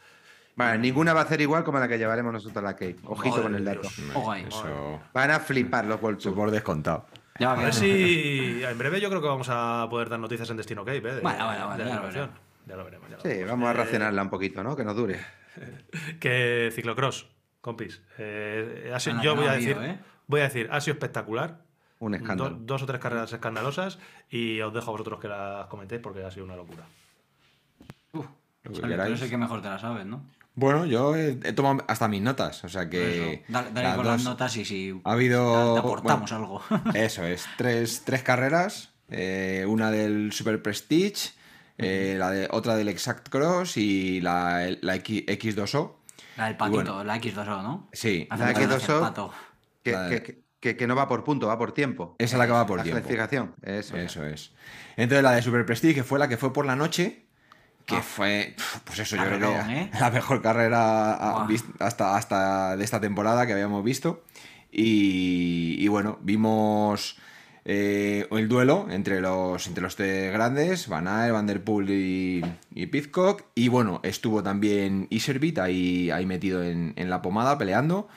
Vale, 0.56 0.78
ninguna 0.78 1.14
va 1.14 1.22
a 1.22 1.26
ser 1.28 1.42
igual 1.42 1.64
como 1.64 1.80
la 1.80 1.88
que 1.88 1.98
llevaremos 1.98 2.32
nosotros 2.32 2.58
a 2.58 2.62
la 2.62 2.74
Cape. 2.74 2.98
Ojito 3.06 3.30
Madre 3.38 3.44
con 3.44 3.56
el 3.56 3.66
dato. 3.66 3.88
Eso, 3.88 5.02
Van 5.14 5.32
a 5.32 5.40
flipar 5.40 5.86
los 5.86 6.00
Tour. 6.20 6.36
por 6.36 6.52
descontado. 6.52 7.08
Ya 7.40 7.54
A 7.54 7.56
ver 7.56 7.74
si 7.74 8.64
en 8.64 8.78
breve 8.78 9.02
yo 9.02 9.10
creo 9.10 9.20
que 9.22 9.28
vamos 9.28 9.48
a 9.50 9.88
poder 9.90 10.10
dar 10.10 10.20
noticias 10.20 10.48
en 10.52 10.58
Destino 10.58 10.86
Cape. 10.86 10.98
¿eh? 10.98 11.16
De- 11.16 11.22
Bueno, 11.22 11.46
bueno, 11.48 11.66
bueno, 11.68 11.78
de 11.78 11.84
la 11.86 11.90
ya 11.90 11.96
lo 11.96 12.02
equipación. 12.08 12.32
Ya 12.68 12.76
lo 12.76 12.86
veremos. 12.86 13.10
ya 13.10 13.16
lo 13.18 13.22
Sí, 13.24 13.28
veremos. 13.30 13.50
vamos 13.50 13.68
a 13.68 13.72
Eh, 13.72 13.74
racionarla 13.74 14.22
un 14.22 14.30
poquito, 14.30 14.64
¿no? 14.64 14.76
Que 14.76 14.84
nos 14.84 14.96
dure. 14.96 15.20
Que 16.20 16.70
ciclocross, 16.74 17.28
compis. 17.62 18.02
eh, 18.20 18.92
ha 18.94 19.00
sido- 19.00 19.14
Anda, 19.14 19.24
yo 19.24 19.36
no 19.36 19.42
voy 19.42 19.50
a 19.50 19.54
decir, 19.54 19.78
¿eh? 19.82 19.98
voy 20.28 20.42
a 20.42 20.44
decir, 20.44 20.70
ha 20.72 20.80
sido 20.82 20.94
espectacular. 20.94 21.62
Un 22.00 22.12
Do- 22.12 22.18
escándalo. 22.18 22.58
dos 22.60 22.84
o 22.84 22.86
tres 22.86 23.00
carreras 23.00 23.32
escandalosas 23.34 23.98
y 24.30 24.60
os 24.62 24.74
dejo 24.74 24.90
a 24.90 24.92
vosotros 24.92 25.20
que 25.20 25.28
las 25.30 25.66
comentéis 25.68 26.02
porque 26.02 26.24
ha 26.24 26.30
sido 26.32 26.46
una 26.46 26.56
locura. 26.56 26.84
Uf, 28.12 28.26
Lo 28.64 28.72
que 28.72 28.76
Sale, 28.76 28.82
tú 28.82 28.88
queráis. 28.90 29.10
eres 29.10 29.22
el 29.24 29.30
que 29.30 29.38
mejor 29.38 29.62
te 29.62 29.70
la 29.70 29.80
sabes, 29.80 30.06
¿no? 30.06 30.24
Bueno, 30.56 30.86
yo 30.86 31.16
he, 31.16 31.32
he 31.44 31.54
tomado 31.54 31.84
hasta 31.88 32.08
mis 32.08 32.22
notas, 32.22 32.64
o 32.64 32.70
sea 32.70 32.88
que... 32.90 33.44
Dale, 33.48 33.72
dale 33.72 33.88
las 33.88 33.96
con 33.98 34.06
las 34.06 34.24
notas 34.24 34.56
y 34.58 34.66
si 34.66 35.02
Ha 35.04 35.12
habido... 35.14 35.74
te 35.74 35.80
aportamos 35.80 36.30
bueno, 36.32 36.62
algo. 36.70 36.92
Eso 36.94 37.26
es, 37.26 37.46
tres, 37.58 38.04
tres 38.06 38.22
carreras, 38.22 38.94
eh, 39.10 39.66
una 39.68 39.90
del 39.90 40.32
Super 40.32 40.62
Prestige, 40.62 41.32
eh, 41.80 42.16
la 42.20 42.30
de, 42.30 42.48
otra 42.52 42.76
del 42.76 42.88
Exact 42.90 43.30
Cross 43.30 43.78
y 43.78 44.22
la, 44.22 44.70
la 44.82 44.96
X, 44.98 45.26
X2O. 45.26 45.94
La 46.38 46.46
del 46.46 46.58
patito, 46.58 46.76
bueno. 46.84 47.04
la 47.04 47.18
X2O, 47.20 47.64
¿no? 47.64 47.90
Sí, 47.92 48.28
Hace 48.30 48.44
La 48.44 48.48
mucho 48.50 48.60
que 48.60 48.68
no 48.68 48.74
X2O. 48.76 48.78
hace 48.78 49.00
pato. 49.00 49.34
Que, 49.84 49.92
Vale. 49.94 50.22
que- 50.24 50.44
que- 50.60 50.78
que 50.78 50.88
no 50.88 50.96
va 50.96 51.10
por 51.10 51.24
punto, 51.26 51.48
va 51.48 51.58
por 51.58 51.74
tiempo. 51.74 52.16
esa 52.20 52.36
es 52.36 52.40
la 52.40 52.46
que 52.46 52.52
va 52.54 52.66
por 52.66 52.78
la 52.78 52.84
tiempo. 52.84 53.00
clasificación. 53.02 53.54
Eso. 53.64 53.98
es. 53.98 54.06
Eso 54.12 54.26
es. 54.26 54.54
Entonces 54.96 55.22
la 55.24 55.32
de 55.34 55.42
Super 55.42 55.66
Prestige, 55.66 55.96
que 55.96 56.04
fue 56.06 56.20
la 56.20 56.30
que 56.30 56.38
fue 56.38 56.54
por 56.54 56.66
la 56.66 56.76
noche, 56.78 57.23
que 57.86 58.02
fue, 58.02 58.56
pues 58.86 59.00
eso, 59.00 59.16
yo 59.16 59.24
creo 59.24 59.40
que 59.40 59.74
¿eh? 59.74 59.92
la 60.00 60.10
mejor 60.10 60.42
carrera 60.42 61.46
hasta, 61.80 62.18
hasta 62.18 62.78
de 62.78 62.84
esta 62.84 63.02
temporada 63.02 63.46
que 63.46 63.54
habíamos 63.54 63.84
visto. 63.84 64.24
Y, 64.72 65.76
y 65.80 65.88
bueno, 65.88 66.18
vimos 66.22 67.18
eh, 67.66 68.28
el 68.32 68.48
duelo 68.48 68.88
entre 68.90 69.22
los, 69.22 69.68
entre 69.68 69.84
los 69.84 69.96
tres 69.96 70.34
grandes, 70.34 70.88
Van 70.88 71.08
Aert, 71.08 71.34
Van 71.34 71.46
Der 71.46 71.64
Poel 71.64 71.90
y, 71.92 72.44
y 72.74 72.88
Pidcock. 72.88 73.44
Y 73.56 73.68
bueno, 73.68 74.00
estuvo 74.04 74.42
también 74.42 75.08
Iservit 75.10 75.60
ahí, 75.60 76.10
ahí 76.10 76.26
metido 76.26 76.64
en, 76.64 76.94
en 76.96 77.10
la 77.10 77.22
pomada 77.22 77.58
peleando. 77.58 78.08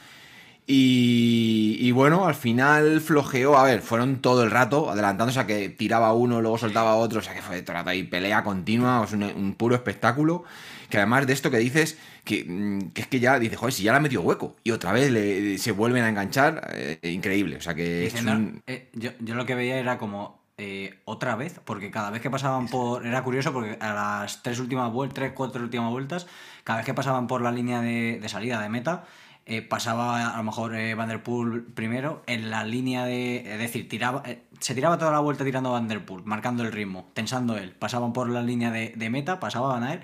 Y, 0.68 1.76
y 1.80 1.92
bueno, 1.92 2.26
al 2.26 2.34
final 2.34 3.00
flojeó, 3.00 3.56
a 3.56 3.62
ver, 3.64 3.80
fueron 3.82 4.16
todo 4.20 4.42
el 4.42 4.50
rato 4.50 4.90
adelantándose 4.90 5.38
a 5.38 5.46
que 5.46 5.68
tiraba 5.68 6.12
uno, 6.12 6.40
luego 6.40 6.58
soltaba 6.58 6.96
otro, 6.96 7.20
o 7.20 7.22
sea 7.22 7.34
que 7.34 7.42
fue 7.42 7.62
todo 7.62 7.72
el 7.72 7.78
rato 7.78 7.90
ahí 7.90 8.02
pelea 8.02 8.42
continua, 8.42 9.04
es 9.04 9.12
un, 9.12 9.22
un 9.22 9.54
puro 9.54 9.74
espectáculo. 9.76 10.44
Que 10.90 10.98
además 10.98 11.26
de 11.26 11.32
esto 11.32 11.50
que 11.50 11.58
dices, 11.58 11.98
que, 12.24 12.44
mm, 12.46 12.90
que 12.92 13.00
es 13.02 13.06
que 13.08 13.18
ya 13.20 13.38
dices, 13.38 13.58
joder, 13.58 13.72
si 13.74 13.82
ya 13.82 13.92
la 13.92 13.98
ha 13.98 14.00
metido 14.00 14.22
hueco 14.22 14.54
y 14.62 14.70
otra 14.70 14.92
vez 14.92 15.10
le, 15.10 15.58
se 15.58 15.72
vuelven 15.72 16.04
a 16.04 16.08
enganchar, 16.08 16.68
eh, 16.74 16.98
increíble, 17.12 17.56
o 17.56 17.60
sea 17.60 17.74
que 17.74 18.06
es 18.06 18.14
un- 18.36 18.62
eh, 18.66 18.88
yo, 18.92 19.10
yo 19.20 19.34
lo 19.34 19.46
que 19.46 19.54
veía 19.56 19.78
era 19.78 19.98
como 19.98 20.44
eh, 20.58 20.94
otra 21.04 21.36
vez, 21.36 21.60
porque 21.64 21.90
cada 21.90 22.10
vez 22.10 22.22
que 22.22 22.30
pasaban 22.30 22.68
por. 22.68 23.04
Era 23.06 23.22
curioso 23.22 23.52
porque 23.52 23.76
a 23.80 23.92
las 23.92 24.42
tres 24.42 24.58
últimas 24.58 24.90
vueltas, 24.92 25.14
tres, 25.14 25.32
cuatro 25.34 25.62
últimas 25.62 25.90
vueltas, 25.90 26.26
cada 26.64 26.78
vez 26.78 26.86
que 26.86 26.94
pasaban 26.94 27.26
por 27.26 27.42
la 27.42 27.52
línea 27.52 27.80
de, 27.82 28.18
de 28.22 28.28
salida 28.28 28.60
de 28.62 28.68
meta, 28.70 29.04
eh, 29.46 29.62
pasaba 29.62 30.34
a 30.34 30.36
lo 30.38 30.42
mejor 30.42 30.74
eh, 30.74 30.94
Van 30.94 31.08
Der 31.08 31.22
Poel 31.22 31.62
primero 31.62 32.22
en 32.26 32.50
la 32.50 32.64
línea 32.64 33.04
de. 33.04 33.52
Es 33.54 33.58
decir, 33.58 33.88
tiraba, 33.88 34.22
eh, 34.26 34.42
se 34.60 34.74
tiraba 34.74 34.98
toda 34.98 35.12
la 35.12 35.20
vuelta 35.20 35.44
tirando 35.44 35.70
Van 35.72 35.86
Der 35.88 36.04
Poel, 36.04 36.24
marcando 36.24 36.62
el 36.64 36.72
ritmo, 36.72 37.10
tensando 37.14 37.56
él. 37.56 37.70
Pasaban 37.72 38.12
por 38.12 38.28
la 38.28 38.42
línea 38.42 38.70
de, 38.70 38.92
de 38.96 39.10
meta, 39.10 39.38
pasaban 39.40 39.82
a 39.84 39.94
él. 39.94 40.00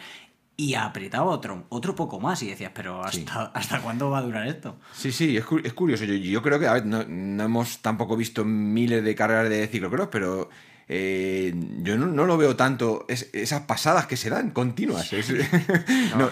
Y 0.54 0.74
apretaba 0.74 1.24
otro, 1.24 1.64
otro 1.70 1.96
poco 1.96 2.20
más 2.20 2.42
y 2.42 2.48
decías, 2.50 2.70
pero 2.74 3.02
Sí. 3.10 3.24
¿hasta, 3.26 3.46
¿hasta 3.58 3.80
cuándo 3.80 4.10
va 4.10 4.18
a 4.18 4.22
durar 4.22 4.46
esto? 4.46 4.76
Sí, 4.92 5.10
sí, 5.10 5.36
es, 5.36 5.44
cu- 5.44 5.60
es 5.64 5.72
curioso. 5.72 6.04
Yo, 6.04 6.14
yo 6.14 6.42
creo 6.42 6.60
que, 6.60 6.68
a 6.68 6.74
ver, 6.74 6.86
no, 6.86 7.02
no 7.08 7.42
hemos 7.42 7.78
tampoco 7.82 8.16
visto 8.16 8.44
miles 8.44 9.02
de 9.02 9.14
carreras 9.14 9.48
de 9.48 9.66
ciclocross, 9.66 10.08
pero 10.12 10.50
eh, 10.88 11.52
yo 11.82 11.96
no, 11.96 12.06
no 12.06 12.26
lo 12.26 12.36
veo 12.36 12.54
tanto. 12.54 13.06
Es- 13.08 13.30
esas 13.32 13.62
pasadas 13.62 14.06
que 14.06 14.16
se 14.16 14.28
dan 14.30 14.50
continuas. 14.50 15.12
es- 15.12 15.30
no, 16.16 16.30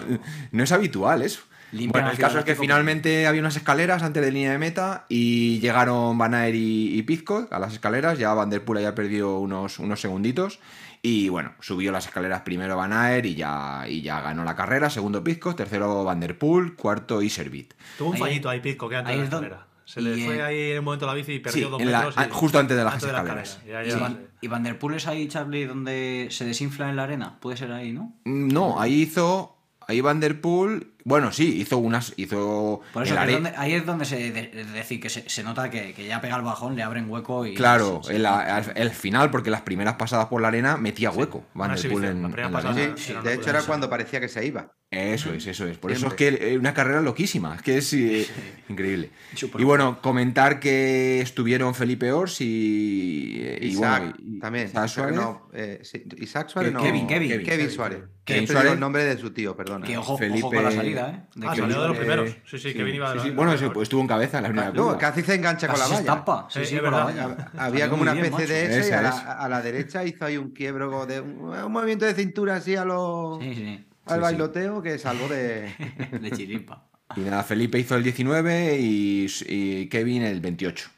no 0.51 0.63
es 0.63 0.71
habitual 0.71 1.23
eso. 1.23 1.41
Limpian 1.71 1.91
Bueno, 2.03 2.11
el 2.11 2.17
caso 2.17 2.39
es 2.39 2.45
que 2.45 2.55
finalmente 2.55 3.27
había 3.27 3.41
unas 3.41 3.55
escaleras 3.55 4.03
antes 4.03 4.23
de 4.23 4.31
línea 4.31 4.51
de 4.51 4.57
meta 4.57 5.05
y 5.09 5.59
llegaron 5.59 6.17
Van 6.17 6.33
Aert 6.33 6.55
y, 6.55 6.97
y 6.97 7.03
Pidcock 7.03 7.51
a 7.53 7.59
las 7.59 7.73
escaleras. 7.73 8.17
Ya 8.19 8.33
Van 8.33 8.49
Der 8.49 8.63
Poel 8.65 8.79
había 8.79 8.93
perdido 8.95 9.39
unos, 9.39 9.79
unos 9.79 10.01
segunditos. 10.01 10.59
Y 11.03 11.29
bueno, 11.29 11.53
subió 11.61 11.91
las 11.91 12.05
escaleras 12.05 12.41
primero 12.41 12.75
Van 12.77 12.93
Aert 12.93 13.25
y 13.25 13.35
ya, 13.35 13.85
y 13.87 14.01
ya 14.01 14.21
ganó 14.21 14.43
la 14.43 14.55
carrera. 14.55 14.89
Segundo 14.89 15.23
Pidcock, 15.23 15.55
tercero 15.55 16.03
Van 16.03 16.19
Der 16.19 16.37
Poel, 16.37 16.75
cuarto 16.75 17.21
Iservit. 17.21 17.73
Tuvo 17.97 18.09
un 18.09 18.15
Ahí- 18.15 18.19
fallito 18.21 18.49
ahí, 18.49 18.59
Pisco, 18.59 18.87
que 18.89 18.97
antes 18.97 19.09
ahí 19.11 19.15
de 19.17 19.21
la 19.23 19.29
escalera. 19.29 19.67
Se 19.83 19.99
le 19.99 20.17
y, 20.17 20.23
fue 20.23 20.37
eh, 20.37 20.41
ahí 20.43 20.71
en 20.71 20.79
un 20.79 20.85
momento 20.85 21.05
la 21.05 21.13
bici 21.13 21.33
y 21.33 21.39
perdió 21.39 21.65
Sí, 21.65 21.71
dos 21.71 21.81
en 21.81 21.91
la- 21.91 21.97
metros. 21.99 22.15
y- 22.15 22.19
ah, 22.21 22.27
justo 22.31 22.59
antes 22.59 22.77
de 22.77 22.83
las 22.83 23.01
la 23.01 23.09
escaleras. 23.09 23.49
escalera. 23.49 23.81
Y, 23.83 23.87
Ya, 23.87 23.95
ya, 23.95 23.99
Van, 24.01 24.19
y 24.41 24.47
Van 24.47 24.63
Der 24.63 24.77
Poel 24.79 24.95
es 24.97 25.07
ahí, 25.07 25.27
Charlie, 25.27 25.65
donde 25.65 26.27
se 26.31 26.45
desinfla 26.45 26.89
en 26.89 26.95
la 26.95 27.03
arena. 27.03 27.39
Puede 27.39 27.57
ser 27.57 27.71
ahí, 27.71 27.91
¿no? 27.91 28.13
No, 28.25 28.79
ahí 28.79 29.01
hizo. 29.01 29.57
Ahí 29.87 29.99
Van 29.99 30.19
Der 30.19 30.39
Poel. 30.39 30.90
Bueno, 31.05 31.31
sí, 31.31 31.61
hizo 31.61 31.77
unas. 31.77 32.13
Hizo. 32.17 32.81
Por 32.93 33.03
eso, 33.03 33.19
es 33.19 33.31
donde- 33.33 33.53
ahí 33.57 33.73
es 33.73 33.85
donde 33.85 34.05
se. 34.05 34.31
de- 34.31 34.51
es 34.61 34.73
decir, 34.73 34.99
que 34.99 35.09
se, 35.09 35.29
se 35.29 35.43
nota 35.43 35.69
que, 35.69 35.93
que 35.93 36.05
ya 36.05 36.21
pega 36.21 36.35
el 36.35 36.41
bajón, 36.43 36.75
le 36.75 36.83
abren 36.83 37.09
hueco 37.09 37.45
y. 37.45 37.53
Claro, 37.55 38.01
se- 38.03 38.15
el, 38.15 38.25
al- 38.25 38.71
el 38.75 38.89
final, 38.91 39.31
porque 39.31 39.49
las 39.49 39.61
primeras 39.61 39.95
pasadas 39.95 40.27
por 40.27 40.41
la 40.41 40.49
arena 40.49 40.77
metía 40.77 41.11
hueco. 41.11 41.43
Van 41.53 41.71
una 41.71 41.79
Der 41.81 41.91
Poel 41.91 42.03
exhibición, 42.05 42.17
en, 42.17 42.21
la 42.23 42.27
primera 42.29 42.47
en 42.47 42.53
la 42.53 42.59
pasada. 42.59 42.75
arena. 42.83 42.97
Sí, 42.97 43.03
sí, 43.03 43.11
era 43.13 43.21
de 43.21 43.33
hecho 43.33 43.49
era 43.49 43.61
cuando 43.63 43.89
parecía 43.89 44.19
que 44.19 44.27
se 44.29 44.45
iba. 44.45 44.71
Eso 44.93 45.33
es, 45.33 45.47
eso 45.47 45.65
es. 45.67 45.77
Por 45.77 45.93
eso 45.93 46.07
es 46.07 46.13
que 46.15 46.27
es 46.51 46.59
una 46.59 46.73
carrera 46.73 46.99
loquísima. 46.99 47.55
Es 47.55 47.61
que 47.61 47.77
es 47.77 47.93
eh, 47.93 48.27
increíble. 48.67 49.09
Y 49.57 49.63
bueno, 49.63 50.01
comentar 50.01 50.59
que 50.59 51.21
estuvieron 51.21 51.73
Felipe 51.73 52.11
Ors 52.11 52.41
y. 52.41 53.41
y 53.61 53.67
Isaac 53.67 54.01
bueno, 54.01 54.15
y- 54.19 54.39
también. 54.41 54.67
Isaac 54.67 54.89
Suárez. 54.89 55.15
No, 55.15 55.47
eh, 55.53 55.79
sí, 55.83 56.03
Isaac 56.17 56.49
Suárez 56.49 56.71
Ke- 56.71 56.75
no. 56.75 56.83
Kevin, 56.83 57.07
Kevin. 57.07 57.29
Kevin, 57.29 57.45
Kevin 57.45 57.69
Suárez. 57.71 57.99
Que 58.25 58.33
Kevin 58.33 58.47
Suárez. 58.49 58.71
el 58.73 58.79
nombre 58.81 59.05
de 59.05 59.17
su 59.17 59.31
tío, 59.31 59.55
perdona. 59.55 59.87
Que 59.87 59.97
ojo, 59.97 60.17
Felipe- 60.17 60.39
ojo 60.43 60.55
con 60.55 60.63
la 60.65 60.71
salida, 60.71 61.09
¿eh? 61.09 61.29
De 61.39 61.47
Ah, 61.47 61.55
salió 61.55 61.81
de 61.81 61.87
los 61.87 61.95
Eh, 61.95 61.99
primeros. 61.99 62.29
Sí, 62.45 62.59
sí, 62.59 62.73
que 62.73 62.89
iba 62.89 63.13
de 63.13 63.21
Sí, 63.21 63.29
la- 63.29 63.33
Bueno, 63.35 63.57
sí, 63.57 63.65
pues 63.73 63.83
estuvo 63.85 64.01
en 64.01 64.07
cabeza 64.07 64.37
en 64.39 64.43
la 64.43 64.49
primera 64.49 64.71
No, 64.73 64.83
curva. 64.83 64.97
casi 64.97 65.21
se 65.21 65.35
engancha 65.35 65.67
con 65.69 65.79
la 65.79 65.85
valla. 65.87 65.99
estampa. 66.01 66.47
Sí, 66.49 66.65
Sí, 66.65 66.77
con 66.77 66.91
la 66.91 67.05
valla. 67.05 67.49
Había 67.57 67.89
como 67.89 68.01
una 68.01 68.11
bien, 68.11 68.25
especie 68.25 68.53
de 68.53 68.79
eso 68.81 68.89
y 68.89 68.91
a 68.91 69.01
la, 69.03 69.09
es. 69.09 69.15
a 69.25 69.47
la 69.47 69.61
derecha 69.61 70.03
hizo 70.03 70.25
ahí 70.25 70.35
un 70.35 70.49
quiebro 70.51 71.05
de 71.05 71.21
un, 71.21 71.45
un 71.45 71.71
movimiento 71.71 72.03
de 72.05 72.13
cintura 72.13 72.57
así 72.57 72.75
a 72.75 72.83
lo, 72.83 73.39
Sí, 73.41 73.55
sí. 73.55 73.85
Al 74.05 74.17
sí. 74.17 74.21
bailoteo 74.21 74.81
que 74.81 74.97
salvó 74.97 75.27
de... 75.27 75.73
De 76.21 76.31
chiripa. 76.31 76.87
Y 77.15 77.21
nada, 77.21 77.43
Felipe 77.43 77.77
hizo 77.77 77.95
el 77.95 78.03
19 78.03 78.77
y, 78.79 79.27
y 79.47 79.87
Kevin 79.87 80.23
el 80.23 80.39
28. 80.39 80.89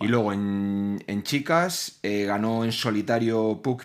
Y 0.00 0.08
luego 0.08 0.32
en, 0.32 1.02
en 1.06 1.22
chicas 1.22 1.98
eh, 2.02 2.24
ganó 2.26 2.64
en 2.64 2.72
solitario 2.72 3.60
Puck 3.62 3.84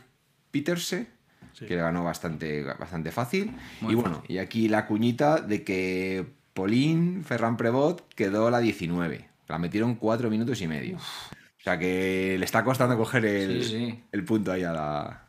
Peterse, 0.52 1.08
Sí. 1.54 1.66
que 1.66 1.76
le 1.76 1.82
ganó 1.82 2.04
bastante, 2.04 2.64
bastante 2.64 3.12
fácil. 3.12 3.56
Muy 3.82 3.94
y 3.94 3.96
bueno, 3.96 4.24
y 4.28 4.38
aquí 4.40 4.68
la 4.68 4.86
cuñita 4.88 5.40
de 5.42 5.64
que 5.64 6.26
Pauline 6.54 7.24
Ferran 7.24 7.56
Prevot 7.56 8.08
quedó 8.16 8.50
la 8.50 8.60
19. 8.60 9.30
La 9.48 9.58
metieron 9.60 9.96
4 9.96 10.30
minutos 10.30 10.60
y 10.62 10.68
medio. 10.68 10.98
O 10.98 11.64
sea 11.64 11.78
que 11.78 12.36
le 12.40 12.46
está 12.46 12.64
costando 12.64 12.98
coger 12.98 13.26
el, 13.26 14.02
el 14.12 14.24
punto 14.26 14.52
ahí 14.52 14.64
a 14.64 14.72
la... 14.74 15.28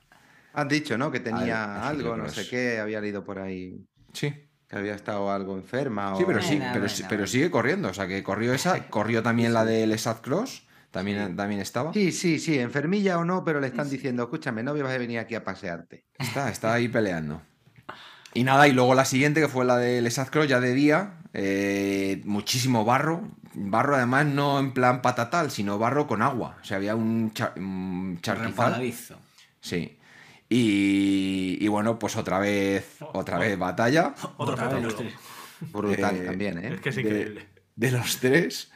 Han 0.55 0.68
dicho, 0.68 0.98
¿no? 0.98 1.11
Que 1.11 1.20
tenía 1.20 1.64
Al- 1.64 1.82
al 1.82 1.96
algo, 1.96 2.16
no 2.16 2.28
sé 2.28 2.48
qué, 2.48 2.78
había 2.78 3.00
leído 3.00 3.24
por 3.24 3.38
ahí 3.38 3.84
Sí. 4.12 4.32
que 4.68 4.76
había 4.76 4.94
estado 4.94 5.30
algo 5.32 5.57
enferma. 5.57 6.14
Sí, 6.16 6.24
o- 6.24 6.26
pero 6.26 6.42
sí, 6.42 6.57
pero, 6.59 6.70
bueno, 6.70 6.88
sí- 6.88 7.03
bueno. 7.03 7.09
pero 7.11 7.26
sigue 7.26 7.50
corriendo. 7.50 7.88
O 7.88 7.94
sea, 7.94 8.07
que 8.07 8.22
corrió 8.22 8.53
esa, 8.53 8.88
corrió 8.88 9.22
también 9.22 9.53
la 9.55 9.64
del 9.64 9.98
Sad 9.98 10.18
Cross, 10.20 10.66
también, 10.90 11.36
también 11.36 11.61
estaba. 11.61 11.92
Sí, 11.94 12.12
sí, 12.12 12.38
sí, 12.38 12.59
enfermilla 12.59 13.18
o 13.18 13.24
no, 13.24 13.44
pero 13.44 13.61
le 13.61 13.68
están 13.68 13.88
diciendo, 13.88 14.24
escúchame, 14.24 14.62
no 14.62 14.74
vas 14.74 14.92
a 14.92 14.98
venir 14.98 15.18
aquí 15.18 15.34
a 15.34 15.42
pasearte. 15.44 16.05
Está, 16.18 16.50
está 16.50 16.74
ahí 16.74 16.88
peleando. 16.88 17.40
Y 18.34 18.44
nada, 18.44 18.66
y 18.68 18.72
luego 18.72 18.94
la 18.94 19.05
siguiente, 19.05 19.40
que 19.40 19.48
fue 19.48 19.64
la 19.64 19.76
del 19.78 20.11
Cross, 20.30 20.48
ya 20.48 20.61
de 20.61 20.72
día, 20.74 21.18
eh, 21.34 22.20
muchísimo 22.24 22.84
barro. 22.84 23.22
Barro 23.55 23.96
además 23.96 24.24
no 24.26 24.59
en 24.59 24.72
plan 24.72 25.03
patatal, 25.03 25.50
sino 25.50 25.78
barro 25.78 26.07
con 26.07 26.22
agua. 26.22 26.57
O 26.62 26.64
sea, 26.64 26.78
había 26.78 26.94
un, 26.94 27.32
cha- 27.34 27.53
un 27.57 28.18
charquizal. 28.22 28.82
Sí. 29.61 29.98
Y, 30.55 31.57
y 31.61 31.68
bueno, 31.68 31.98
pues 31.98 32.16
otra 32.16 32.38
vez, 32.38 32.96
otra 33.14 33.38
vez 33.38 33.59
batalla. 33.59 34.14
Otro 34.36 34.55
Otra 34.55 34.68
vez 34.68 34.82
los 34.82 34.96
tres. 34.96 35.14
Brutal 35.72 36.16
Eh, 36.16 36.24
también, 36.26 36.59
¿eh? 36.59 36.74
Es 36.74 36.80
que 36.80 36.88
es 36.90 36.96
de- 36.96 37.03
increíble. 37.03 37.46
de 37.76 37.90
los 37.92 38.18
tres. 38.18 38.70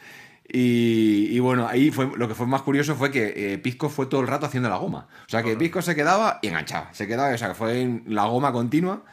Y, 0.48 1.28
y 1.32 1.38
bueno, 1.40 1.66
ahí 1.68 1.90
fue 1.90 2.08
lo 2.16 2.28
que 2.28 2.34
fue 2.34 2.46
más 2.46 2.62
curioso 2.62 2.94
fue 2.94 3.10
que 3.10 3.52
eh, 3.54 3.58
Pisco 3.58 3.88
fue 3.90 4.06
todo 4.06 4.20
el 4.20 4.26
rato 4.28 4.46
haciendo 4.46 4.68
la 4.70 4.76
goma. 4.76 5.08
O 5.26 5.28
sea 5.28 5.42
que. 5.42 5.56
Pisco 5.56 5.82
se 5.82 5.94
quedaba 5.94 6.38
y 6.40 6.46
enganchaba. 6.48 6.94
Se 6.94 7.06
quedaba, 7.06 7.34
o 7.34 7.38
sea 7.38 7.48
que 7.48 7.54
fue 7.54 7.80
en 7.82 8.04
la 8.06 8.24
goma 8.26 8.52
continua. 8.52 9.04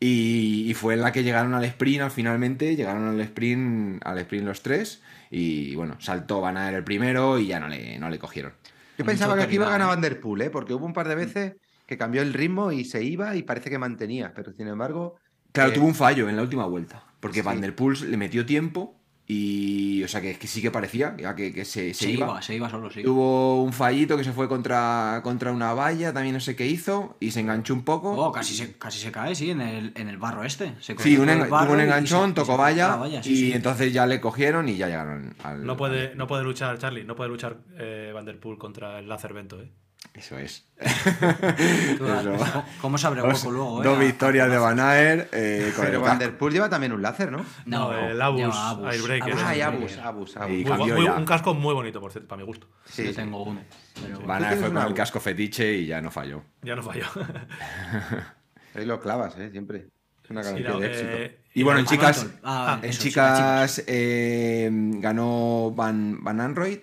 Y, 0.00 0.64
y 0.68 0.74
fue 0.74 0.94
en 0.94 1.00
la 1.00 1.12
que 1.12 1.22
llegaron 1.22 1.54
al 1.54 1.64
sprint 1.64 2.02
al 2.02 2.10
finalmente. 2.10 2.74
Llegaron 2.76 3.08
al 3.08 3.20
sprint, 3.20 4.04
al 4.04 4.18
sprint 4.18 4.44
los 4.44 4.62
tres. 4.62 5.00
Y 5.30 5.76
bueno, 5.76 5.96
saltó 6.00 6.40
Van 6.40 6.56
Aert 6.58 6.76
el 6.76 6.84
primero 6.84 7.38
y 7.38 7.46
ya 7.46 7.58
no 7.60 7.68
le, 7.68 7.98
no 7.98 8.10
le 8.10 8.18
cogieron. 8.18 8.52
Yo 8.98 9.04
pensaba 9.06 9.36
que 9.36 9.42
aquí 9.44 9.54
iba 9.54 9.68
a 9.68 9.70
ganar 9.70 9.86
¿eh? 9.86 9.90
Van 9.90 10.00
Der 10.02 10.20
Poel, 10.20 10.42
¿eh? 10.42 10.50
Porque 10.50 10.74
hubo 10.74 10.84
un 10.84 10.92
par 10.92 11.08
de 11.08 11.14
veces 11.14 11.52
que 11.92 11.98
cambió 11.98 12.22
el 12.22 12.32
ritmo 12.32 12.72
y 12.72 12.84
se 12.84 13.02
iba 13.04 13.36
y 13.36 13.42
parece 13.42 13.70
que 13.70 13.78
mantenía, 13.78 14.32
pero 14.34 14.52
sin 14.52 14.66
embargo... 14.68 15.16
Claro, 15.52 15.70
eh, 15.70 15.74
tuvo 15.74 15.86
un 15.86 15.94
fallo 15.94 16.28
en 16.28 16.36
la 16.36 16.42
última 16.42 16.66
vuelta. 16.66 17.04
Porque 17.20 17.40
Sí. 17.40 17.46
Van 17.46 17.60
der 17.60 17.74
Poel 17.76 18.10
le 18.10 18.16
metió 18.16 18.44
tiempo. 18.46 18.98
Y, 19.24 20.02
o 20.02 20.08
sea, 20.08 20.20
que, 20.20 20.36
que 20.36 20.46
sí 20.48 20.60
que 20.60 20.70
parecía 20.72 21.16
ya 21.16 21.34
que, 21.36 21.54
que 21.54 21.64
se, 21.64 21.94
se 21.94 22.04
Se 22.06 22.10
iba. 22.10 22.26
iba, 22.26 22.42
se 22.42 22.54
iba 22.56 22.68
solo, 22.68 22.90
sí. 22.90 23.02
Tuvo 23.02 23.62
un 23.62 23.72
fallito 23.72 24.16
que 24.16 24.24
se 24.24 24.32
fue 24.32 24.48
contra, 24.48 25.20
contra 25.22 25.52
una 25.52 25.72
valla, 25.72 26.12
también 26.12 26.34
no 26.34 26.40
sé 26.40 26.56
qué 26.56 26.66
hizo, 26.66 27.16
y 27.20 27.30
se 27.30 27.40
enganchó 27.40 27.72
un 27.72 27.84
poco. 27.84 28.10
Oh, 28.12 28.32
casi 28.32 28.54
se, 28.54 28.76
casi 28.76 28.98
se 28.98 29.12
cae, 29.12 29.34
sí, 29.34 29.50
en 29.50 29.60
el, 29.60 29.92
en 29.94 30.08
el 30.08 30.18
barro 30.18 30.42
este. 30.44 30.74
Se 30.80 30.92
sí, 30.92 30.94
cogió 30.96 31.22
un 31.22 31.28
el 31.30 31.38
enga- 31.38 31.48
barro 31.48 31.66
tuvo 31.66 31.74
un 31.76 31.80
enganchón, 31.80 32.28
se- 32.30 32.34
tocó 32.34 32.56
valla, 32.58 33.22
sí, 33.22 33.32
y 33.32 33.36
sí. 33.36 33.52
entonces 33.52 33.92
ya 33.92 34.06
le 34.06 34.20
cogieron 34.20 34.68
y 34.68 34.76
ya 34.76 34.88
llegaron 34.88 35.34
al... 35.44 35.64
No 35.64 35.76
puede, 35.76 36.14
no 36.16 36.26
puede 36.26 36.42
luchar, 36.42 36.76
Charlie, 36.78 37.04
no 37.04 37.14
puede 37.14 37.30
luchar 37.30 37.58
eh, 37.78 38.10
Van 38.12 38.24
Der 38.24 38.38
Poel 38.40 38.58
contra 38.58 38.98
el 38.98 39.08
Lacervento, 39.08 39.62
¿eh? 39.62 39.70
Eso 40.14 40.38
es. 40.38 40.64
¿Cómo- 41.98 42.64
¿Cómo 42.80 42.98
se 42.98 43.06
abre 43.06 43.22
hueco 43.22 43.50
luego, 43.50 43.80
eh? 43.82 43.84
dos 43.86 43.96
A- 43.96 44.00
victorias 44.00 44.50
de 44.50 44.58
Van 44.58 44.78
Aert 44.80 45.28
eh, 45.32 45.72
con 45.74 45.84
Pero 45.86 45.98
el 45.98 46.02
Van. 46.04 46.18
Der 46.18 46.36
Poel 46.36 46.52
lleva 46.52 46.68
también 46.68 46.92
un 46.92 47.00
láser, 47.02 47.30
¿no? 47.32 47.44
No, 47.66 47.92
el 47.96 48.20
Abus 48.20 48.54
Abus. 48.54 48.86
Airbreaker, 48.88 49.34
Ah, 49.44 49.56
y 49.56 49.60
Abus. 49.60 49.96
Abus, 49.98 50.34
Y 50.34 50.38
Abus. 50.66 50.78
Muy 50.78 50.92
muy- 50.92 51.08
un 51.08 51.24
casco 51.24 51.54
muy 51.54 51.72
bonito, 51.74 52.00
por 52.00 52.12
cierto, 52.12 52.28
para 52.28 52.40
mi 52.40 52.46
gusto. 52.46 52.68
Sí, 52.84 53.04
Yo 53.04 53.14
tengo 53.14 53.42
uno. 53.42 53.60
pero- 54.02 54.18
Van 54.20 54.26
¿Tú 54.26 54.32
Aert 54.32 54.38
tienes 54.54 54.58
fue 54.60 54.72
con 54.74 54.86
el 54.88 54.94
casco 54.94 55.20
fetiche 55.20 55.72
y 55.74 55.86
ya 55.86 56.00
no 56.02 56.10
falló. 56.10 56.42
Ya 56.62 56.76
no 56.76 56.82
falló. 56.82 57.04
Ahí 58.74 58.84
lo 58.86 59.00
clavas, 59.00 59.36
¿eh? 59.38 59.50
Siempre. 59.50 59.88
Es 60.24 60.30
una 60.30 60.42
Sí, 60.42 60.62
garantía 60.62 60.76
de 60.78 60.86
eh, 60.86 60.90
éxito. 61.24 61.42
Y 61.54 61.62
bueno, 61.62 61.80
en 61.80 61.86
Ah, 61.86 61.88
chicas. 61.88 62.26
Ah, 62.42 62.74
Ah, 62.74 62.78
en 62.82 62.90
eso, 62.90 63.02
sí, 63.02 63.08
chicas 63.08 63.82
eh, 63.86 64.68
ganó 64.72 65.72
Van, 65.74 66.22
Van 66.22 66.40
Anroyd 66.40 66.78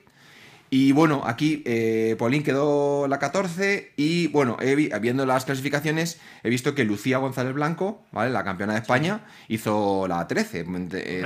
Y 0.72 0.91
bueno, 0.91 1.24
aquí 1.26 1.63
eh, 1.65 2.15
Paulín 2.20 2.43
quedó 2.43 3.07
la 3.07 3.17
14 3.17 3.93
y 3.97 4.28
bueno, 4.28 4.57
he 4.61 4.76
vi- 4.76 4.91
viendo 5.01 5.26
las 5.26 5.45
clasificaciones 5.45 6.20
he 6.43 6.49
visto 6.49 6.76
que 6.76 6.84
Lucía 6.84 7.17
González 7.17 7.53
Blanco, 7.53 8.03
¿vale? 8.11 8.30
La 8.32 8.43
campeona 8.43 8.74
de 8.74 8.80
España, 8.80 9.22
hizo 9.47 10.07
la 10.07 10.28
13, 10.28 10.65
eh, 10.93 11.24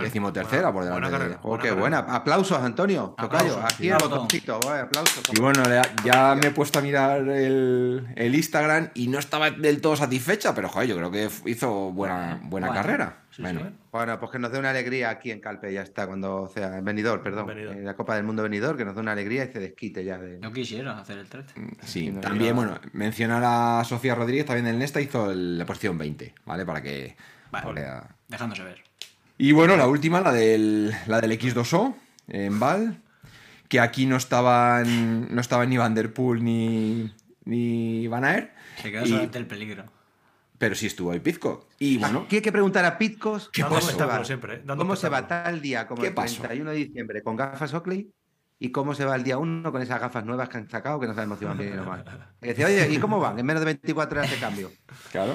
decimotercera 0.00 0.72
por 0.72 0.84
delante 0.84 1.00
buena 1.00 1.08
de... 1.08 1.12
carrera. 1.18 1.40
Oh, 1.44 1.52
qué 1.56 1.68
carrera. 1.68 1.80
buena. 1.80 1.98
Aplausos, 1.98 2.58
Antonio. 2.58 3.14
Tocayo. 3.18 3.54
Aplausos, 3.54 3.64
Aquí 3.74 3.90
botón. 3.90 4.10
botoncito. 4.10 4.60
vale, 4.66 4.80
aplausos. 4.82 5.22
Y 5.32 5.40
bueno, 5.40 5.62
ya, 6.04 6.34
me 6.34 6.48
he 6.48 6.50
puesto 6.50 6.78
a 6.78 6.82
mirar 6.82 7.20
el, 7.28 8.08
el 8.16 8.34
Instagram 8.34 8.90
y 8.94 9.08
no 9.08 9.18
estaba 9.18 9.50
del 9.50 9.80
todo 9.80 9.96
satisfecha, 9.96 10.54
pero 10.54 10.68
joder, 10.68 10.88
yo 10.88 10.96
creo 10.96 11.10
que 11.10 11.28
hizo 11.46 11.92
buena, 11.92 12.40
buena 12.42 12.68
Bueno, 12.68 12.82
carrera. 12.82 13.18
Sí, 13.34 13.42
bueno, 13.42 13.60
sí. 13.60 13.66
Bueno, 13.90 14.20
pues 14.20 14.30
que 14.30 14.38
nos 14.38 14.52
dé 14.52 14.58
una 14.58 14.70
alegría 14.70 15.10
aquí 15.10 15.30
en 15.32 15.40
Calpe, 15.40 15.72
ya 15.72 15.82
está, 15.82 16.06
cuando, 16.06 16.42
o 16.42 16.48
sea, 16.48 16.78
en 16.78 16.84
Benidorm, 16.84 17.22
perdón, 17.22 17.46
Benidorm. 17.48 17.78
en 17.78 17.84
la 17.84 17.94
Copa 17.96 18.14
del 18.14 18.24
Mundo 18.24 18.42
Benidorm, 18.44 18.78
que 18.78 18.84
nos 18.84 18.94
dé 18.94 19.00
una 19.00 19.12
alegría 19.12 19.44
y 19.44 19.52
se 19.52 19.58
desquite 19.58 20.04
ya 20.04 20.18
de... 20.18 20.38
Yo 20.40 20.52
quisiera 20.52 20.96
hacer 20.98 21.18
el 21.18 21.26
13. 21.28 21.54
sí, 21.82 22.10
no, 22.10 22.20
también, 22.20 22.54
bueno, 22.54 22.78
mencionar 22.92 23.42
a 23.44 23.82
Sofía 23.84 24.14
Rodríguez 24.14 24.46
también 24.46 24.66
en 24.68 24.82
esta 24.82 25.00
hizo 25.00 25.30
el- 25.32 25.58
la 25.58 25.66
posición 25.66 25.98
20, 25.98 26.34
¿vale? 26.46 26.64
Para 26.64 26.80
que... 26.82 27.16
Vale. 27.50 27.64
para- 27.66 28.16
Dejándose 28.28 28.62
ver. 28.62 28.82
Y 29.38 29.52
bueno, 29.52 29.76
la 29.76 29.88
última, 29.88 30.20
la 30.20 30.32
del, 30.32 30.92
la 31.06 31.20
del 31.20 31.32
X2O, 31.32 31.94
en 32.28 32.60
Val, 32.60 33.00
que 33.68 33.80
aquí 33.80 34.06
no 34.06 34.16
estaban, 34.16 35.34
no 35.34 35.40
estaban 35.40 35.68
ni 35.70 35.76
Van 35.78 35.94
Der 35.94 36.12
Poel 36.12 36.44
ni, 36.44 37.12
ni 37.44 38.06
Van 38.08 38.24
Aert, 38.24 38.52
Se 38.80 38.90
quedó 38.92 39.04
Y- 39.04 39.08
solamente 39.08 39.38
el 39.38 39.46
peligro. 39.46 39.84
Pero 40.62 40.76
sí 40.76 40.86
estuvo 40.86 41.10
ahí 41.10 41.18
Pizco. 41.18 41.66
Y 41.80 41.98
bueno, 41.98 42.20
Aquí 42.24 42.36
hay 42.36 42.42
que 42.42 42.52
preguntar 42.52 42.84
a 42.84 42.96
¿Qué 42.96 43.16
pasó? 43.64 43.74
va, 43.74 43.78
Espectáculo 43.80 44.24
siempre, 44.24 44.54
¿eh? 44.54 44.62
Cómo 44.64 44.94
se 44.94 45.08
va 45.08 45.26
tal 45.26 45.60
día 45.60 45.88
como 45.88 46.02
¿Qué 46.02 46.08
el 46.10 46.14
pasó? 46.14 46.42
31 46.42 46.70
de 46.70 46.76
diciembre 46.76 47.20
con 47.24 47.34
gafas 47.34 47.74
Oakley 47.74 48.12
y 48.60 48.70
cómo 48.70 48.94
se 48.94 49.04
va 49.04 49.16
el 49.16 49.24
día 49.24 49.38
1 49.38 49.72
con 49.72 49.82
esas 49.82 50.00
gafas 50.00 50.24
nuevas 50.24 50.48
que 50.48 50.58
han 50.58 50.70
sacado 50.70 51.00
que 51.00 51.08
no 51.08 51.14
sabemos 51.14 51.40
si 51.40 51.46
van 51.46 51.58
bien 51.58 51.80
o 51.80 51.84
mal. 51.84 52.04
Y 52.40 52.46
decía, 52.46 52.66
oye, 52.66 52.88
¿y 52.92 52.98
cómo 52.98 53.18
van? 53.18 53.40
En 53.40 53.44
menos 53.44 53.60
de 53.60 53.64
24 53.64 54.20
horas 54.20 54.30
de 54.30 54.36
cambio. 54.36 54.70
Claro. 55.10 55.34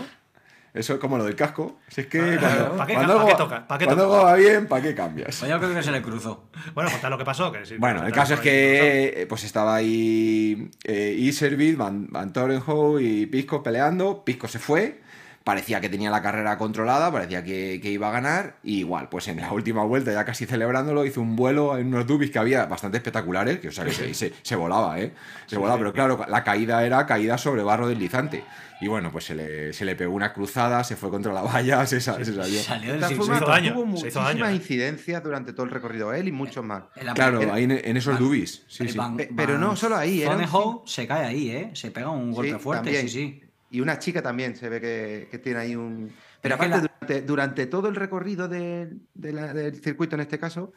Eso 0.74 0.94
es 0.94 1.00
como 1.00 1.18
lo 1.18 1.26
del 1.26 1.36
casco. 1.36 1.78
Si 1.90 2.02
es 2.02 2.08
que 2.08 2.20
Ah, 2.22 2.38
cuando, 2.40 2.78
¿pa' 2.78 2.86
qué 2.86 2.94
cuando 2.94 3.14
ca- 3.14 3.18
pa' 3.18 3.22
algo, 3.24 3.28
qué 3.32 3.36
toca? 3.44 3.68
¿Pa' 3.68 3.78
qué 3.80 3.86
cuando 3.86 4.04
toca? 4.04 4.16
algo 4.16 4.26
va 4.28 4.36
bien, 4.36 4.68
¿para 4.68 4.82
qué 4.84 4.96
cambias? 4.96 5.38
Pues 5.40 5.52
yo 5.52 5.58
creo 5.60 5.74
que 5.74 5.84
se 5.84 5.92
le 5.92 6.02
cruzó. 6.02 6.50
Bueno, 6.74 6.90
contad 6.90 7.10
lo 7.10 7.18
que 7.18 7.26
pasó. 7.26 7.52
Que 7.52 7.66
sí, 7.66 7.76
Bueno, 7.78 7.98
el 8.00 8.04
contad 8.06 8.16
caso 8.22 8.34
es 8.36 8.40
ahí, 8.40 8.44
que 8.46 9.22
eh, 9.24 9.26
pues 9.28 9.44
estaba 9.44 9.76
ahí 9.76 10.70
eh, 10.86 11.16
Iservit, 11.18 11.76
Van, 11.78 12.08
Van 12.12 12.32
Torenhoe 12.32 13.02
y 13.04 13.26
Pisco 13.26 13.62
peleando. 13.62 14.24
Pisco 14.24 14.48
se 14.48 14.60
fue. 14.60 15.02
Parecía 15.48 15.80
que 15.80 15.88
tenía 15.88 16.10
la 16.10 16.22
carrera 16.22 16.58
controlada, 16.58 17.10
parecía 17.10 17.42
que, 17.42 17.80
que 17.82 17.90
iba 17.90 18.10
a 18.10 18.12
ganar. 18.12 18.58
Y 18.64 18.80
igual, 18.80 19.08
pues 19.08 19.30
en 19.30 19.38
la 19.40 19.54
última 19.54 19.86
vuelta, 19.86 20.12
ya 20.12 20.26
casi 20.26 20.46
celebrándolo, 20.46 21.06
hizo 21.06 21.22
un 21.22 21.38
vuelo 21.38 21.78
en 21.78 21.88
unos 21.88 22.06
dubis 22.06 22.32
que 22.32 22.38
había 22.38 22.66
bastante 22.66 22.98
espectaculares, 22.98 23.60
que 23.60 23.70
o 23.70 23.72
sea 23.72 23.86
que 23.86 23.94
se, 23.94 24.14
se- 24.14 24.34
se 24.42 24.56
volaba, 24.58 25.00
¿eh? 25.00 25.14
Se 25.46 25.56
Sí, 25.56 25.56
volaba, 25.56 25.78
sí. 25.78 25.80
pero 25.84 25.94
claro, 25.94 26.26
la 26.28 26.44
caída 26.44 26.86
era 26.86 27.06
caída 27.06 27.38
sobre 27.38 27.64
barro 27.64 27.88
deslizante. 27.88 28.44
Y 28.82 28.88
bueno, 28.90 29.10
pues 29.10 29.24
se 29.26 29.36
le, 29.36 29.72
se 29.74 29.86
le 29.86 29.96
pegó 29.96 30.14
una 30.14 30.34
cruzada, 30.34 30.84
se 30.84 30.98
fue 30.98 31.10
contra 31.10 31.32
la 31.32 31.44
valla, 31.44 31.86
se, 31.88 32.02
sa- 32.02 32.18
se 32.24 32.36
salió. 32.36 32.62
Salió 32.62 32.94
De 32.94 33.00
del 33.00 33.12
hizo 33.14 33.26
daño, 33.46 33.74
tuvo 33.74 33.98
se 33.98 34.08
hizo 34.10 34.20
muchísimas 34.20 34.26
daño, 34.34 34.48
¿eh? 34.50 34.54
incidencias 34.56 35.24
durante 35.24 35.54
todo 35.54 35.64
el 35.66 35.72
recorrido 35.72 36.14
él 36.14 36.28
y 36.28 36.32
muchos 36.34 36.66
más. 36.66 36.84
Claro, 37.16 37.40
ahí 37.54 37.64
en, 37.64 37.72
en 37.72 37.96
esos 37.96 38.20
dubis. 38.20 38.64
Sí, 38.68 38.90
sí. 38.90 38.98
Van- 38.98 39.18
pero 39.36 39.58
no 39.58 39.78
solo 39.78 39.96
ahí, 39.96 40.24
Zonnehoe 40.26 40.82
se 40.86 41.08
cae 41.08 41.26
ahí, 41.26 41.50
¿eh? 41.52 41.72
Se 41.74 41.90
pega 41.90 42.10
un 42.10 42.34
golpe 42.34 42.52
Sí, 42.52 42.60
fuerte, 42.60 42.84
también. 42.92 43.08
sí, 43.08 43.14
sí. 43.14 43.44
Y 43.70 43.82
una 43.82 44.00
chica 44.00 44.22
también 44.22 44.56
se 44.56 44.70
ve 44.70 44.80
que, 44.80 45.28
que 45.30 45.40
tiene 45.40 45.60
ahí 45.60 45.76
un... 45.76 46.12
Pero 46.42 46.56
es 46.56 46.62
aparte, 46.62 46.80
durante, 46.80 47.22
durante 47.24 47.66
todo 47.68 47.90
el 47.90 47.96
recorrido 47.96 48.48
de- 48.48 48.96
de 49.14 49.34
la- 49.34 49.54
del 49.54 49.76
circuito, 49.82 50.16
en 50.16 50.22
este 50.22 50.40
caso, 50.40 50.72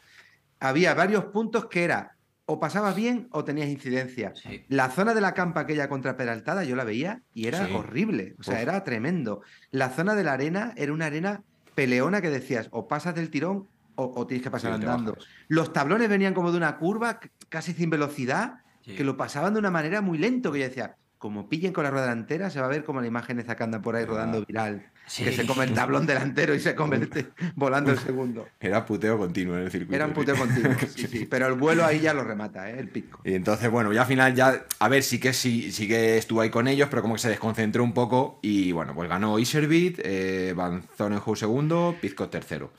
había 0.59 0.95
varios 0.95 1.27
puntos 1.27 1.67
que 1.67 1.85
era 1.85 2.17
o 2.47 2.59
pasabas 2.59 2.97
bien 2.97 3.29
o 3.31 3.45
tenías 3.45 3.69
incidencia. 3.69 4.33
Sí. 4.35 4.65
La 4.69 4.91
zona 4.91 5.15
de 5.15 5.21
la 5.21 5.35
campa 5.35 5.61
aquella 5.61 5.89
contraperaltada 5.89 6.65
yo 6.65 6.75
la 6.75 6.83
veía 6.83 7.23
y 7.33 7.47
era 7.47 7.65
Sí. 7.67 7.73
horrible, 7.73 8.35
o 8.41 8.43
sea, 8.43 8.57
Uf. 8.57 8.61
era 8.63 8.83
tremendo. 8.83 9.43
La 9.71 9.91
zona 9.91 10.17
de 10.17 10.25
la 10.25 10.33
arena 10.33 10.73
era 10.77 10.93
una 10.93 11.07
arena 11.07 11.43
peleona 11.77 12.21
que 12.21 12.29
decías 12.31 12.67
o 12.73 12.89
pasas 12.89 13.15
del 13.15 13.31
tirón 13.31 13.69
o, 13.95 14.13
o 14.17 14.27
tienes 14.27 14.43
que 14.43 14.51
pasar 14.51 14.73
Sí, 14.73 14.81
andando. 14.81 15.17
Los 15.47 15.73
tablones 15.73 16.09
venían 16.09 16.35
como 16.35 16.51
de 16.51 16.57
una 16.57 16.77
curva, 16.77 17.21
casi 17.49 17.73
sin 17.73 17.89
velocidad, 17.91 18.55
que 18.83 19.05
lo 19.05 19.17
pasaban 19.17 19.53
de 19.53 19.61
una 19.61 19.71
manera 19.71 20.01
muy 20.01 20.19
lento, 20.19 20.51
que 20.51 20.59
yo 20.59 20.65
decía, 20.65 20.97
como 21.21 21.51
pillen 21.51 21.73
con 21.75 21.85
la 21.85 21.91
rueda 21.91 22.07
delantera, 22.07 22.49
se 22.49 22.61
va 22.61 22.67
a 22.67 22.71
ver 22.71 22.83
como 22.83 23.01
la 23.03 23.07
imagen 23.07 23.39
esa 23.39 23.55
que 23.55 23.63
anda 23.63 23.81
por 23.83 23.95
ahí 23.95 24.07
rodando 24.07 24.43
viral, 24.45 24.87
Sí. 25.07 25.23
que 25.23 25.33
se 25.33 25.45
come 25.45 25.65
el 25.65 25.75
tablón 25.75 26.07
delantero 26.07 26.55
y 26.55 26.61
se 26.61 26.75
come 26.75 26.97
el 26.97 27.11
te- 27.11 27.27
volando 27.57 27.91
el 27.93 27.99
segundo. 27.99 28.49
Era 28.59 28.87
puteo 28.87 29.19
continuo 29.19 29.57
en 29.59 29.65
el 29.65 29.71
circuito. 29.71 29.95
Era 29.97 30.07
un 30.07 30.15
puteo 30.15 30.35
continuo, 30.35 30.73
sí, 30.97 31.07
sí. 31.07 31.27
Pero 31.31 31.47
el 31.49 31.55
vuelo 31.55 31.85
ahí 31.85 32.01
ya 32.01 32.15
lo 32.15 32.25
remata, 32.25 32.71
¿eh? 32.71 32.79
el 32.81 32.89
pico. 32.89 33.21
Y 33.25 33.35
entonces, 33.35 33.71
bueno, 33.71 33.93
ya 33.93 34.01
al 34.03 34.07
final 34.07 34.35
ya, 34.35 34.65
a 34.79 34.89
ver, 34.89 35.03
sí 35.03 35.21
que 35.21 35.35
sí, 35.35 35.71
sí 35.73 35.87
que 35.87 36.17
estuvo 36.17 36.41
ahí 36.41 36.49
con 36.49 36.67
ellos, 36.69 36.89
pero 36.89 37.03
como 37.03 37.17
que 37.17 37.21
se 37.21 37.29
desconcentró 37.29 37.85
un 37.85 37.93
poco 37.93 38.39
y 38.41 38.73
bueno, 38.73 38.95
pues 38.95 39.09
ganó 39.11 39.39
Iservit, 39.39 40.01
eh, 40.03 40.55
Van 40.57 40.83
Zonenhoe 40.97 41.37
segundo, 41.37 41.95
Pizco 42.01 42.29
tercero. 42.31 42.73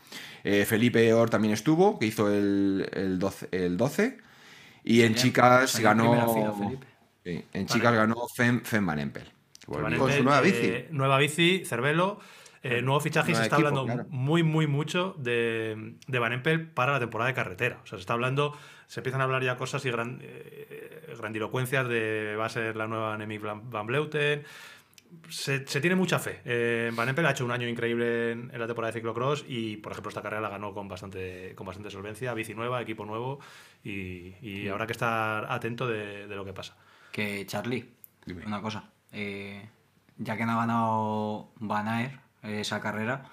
Eh, 0.44 0.66
Felipe 0.66 1.14
Or 1.14 1.30
también 1.30 1.54
estuvo, 1.54 2.00
que 2.00 2.08
hizo 2.08 2.28
el, 2.34 2.90
el 2.94 3.20
12, 3.20 3.50
el 3.52 3.78
12. 3.78 4.18
Y 4.84 5.04
en 5.04 5.14
chicas 5.14 5.80
ganó... 5.80 6.34
fila, 6.34 6.54
Felipe. 6.54 6.88
Sí, 7.24 7.44
en 7.54 7.66
chicas 7.68 7.94
ganó 7.94 8.16
Fem, 8.36 8.62
Fem 8.62 8.86
Van 8.86 9.00
Empel. 9.00 9.32
volvió. 9.68 9.98
Con 10.00 10.12
su 10.12 10.24
nueva 10.24 10.40
eh, 10.40 10.44
bici. 10.44 10.86
nueva 10.92 11.18
bici, 11.20 11.64
Cervelo. 11.66 12.20
eh, 12.64 12.82
nuevo 12.82 13.00
fichaje 13.00 13.32
y 13.32 13.36
se 13.36 13.44
está 13.44 13.56
equipo, 13.56 13.70
hablando 13.70 13.86
claro. 13.94 14.10
muy, 14.10 14.44
muy 14.44 14.68
mucho 14.68 15.16
de, 15.18 15.96
de 16.08 16.20
Van 16.20 16.34
Empel 16.34 16.68
para 16.68 16.94
la 16.94 17.00
temporada 17.00 17.28
de 17.30 17.34
carretera. 17.34 17.80
O 17.84 17.88
sea, 17.88 17.98
se 17.98 18.02
está 18.02 18.14
hablando, 18.14 18.56
se 18.88 19.00
empiezan 19.00 19.22
a 19.22 19.24
hablar 19.26 19.44
ya 19.44 19.56
cosas 19.58 19.84
y 19.86 19.92
gran, 19.92 20.20
eh, 20.22 21.14
grandilocuencias 21.18 21.88
de 21.88 22.36
va 22.38 22.46
a 22.46 22.50
ser 22.50 22.76
la 22.76 22.88
nueva 22.88 23.18
Nemi 23.18 23.38
Van 23.38 23.86
Bleuten. 23.88 24.44
Se, 25.30 25.68
se 25.68 25.82
tiene 25.82 25.96
mucha 25.96 26.20
fe. 26.20 26.40
Eh, 26.46 26.90
Van 26.94 27.10
Empel 27.10 27.26
ha 27.26 27.32
hecho 27.32 27.44
un 27.46 27.52
año 27.52 27.68
increíble 27.68 28.32
en, 28.32 28.50
en 28.54 28.60
la 28.60 28.66
temporada 28.66 28.94
de 28.94 29.00
ciclocross 29.00 29.44
y, 29.48 29.78
por 29.78 29.92
ejemplo, 29.92 30.10
esta 30.10 30.22
carrera 30.22 30.42
la 30.42 30.50
ganó 30.50 30.74
con 30.74 30.88
bastante, 30.88 31.54
con 31.56 31.68
bastante 31.68 31.90
solvencia. 31.92 32.34
Bici 32.34 32.54
nueva, 32.54 32.82
equipo 32.82 33.06
nuevo 33.06 33.40
y, 33.84 34.36
y 34.42 34.68
habrá 34.70 34.86
que 34.88 34.94
estar 34.94 35.46
atento 35.52 35.86
de, 35.88 36.28
de 36.28 36.36
lo 36.36 36.46
que 36.46 36.54
pasa. 36.54 36.78
Que 37.12 37.46
Charlie, 37.46 37.90
Dime. 38.26 38.46
una 38.46 38.62
cosa. 38.62 38.86
eh, 39.12 39.68
ya 40.18 40.38
que 40.38 40.46
no 40.46 40.52
ha 40.54 40.56
ganado 40.58 41.52
Van 41.58 41.88
Aert 41.88 42.20
esa 42.44 42.80
carrera, 42.80 43.24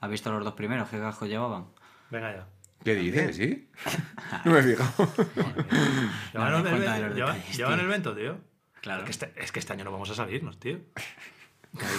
¿has 0.00 0.10
visto 0.10 0.30
los 0.32 0.44
dos 0.44 0.54
primeros? 0.54 0.88
¿Qué 0.88 0.98
casco 0.98 1.26
llevaban? 1.26 1.66
Venga 2.10 2.32
ya. 2.34 2.46
¿Qué 2.84 2.94
dices? 2.96 3.36
¿Sí? 3.36 3.68
No 4.44 4.52
me 4.52 4.58
he 4.58 4.62
fijado. 4.62 5.12
¿Llevan 6.32 6.54
el, 6.54 6.62
vento, 6.62 7.14
tío. 7.54 7.68
el 7.72 7.86
vento, 7.86 8.14
tío? 8.16 8.38
Claro. 8.80 9.00
Es 9.02 9.04
que, 9.06 9.10
este, 9.26 9.32
es 9.42 9.52
que 9.52 9.58
este 9.60 9.72
año 9.72 9.84
no 9.84 9.92
vamos 9.92 10.10
a 10.10 10.14
salirnos, 10.14 10.58
tío. 10.58 10.78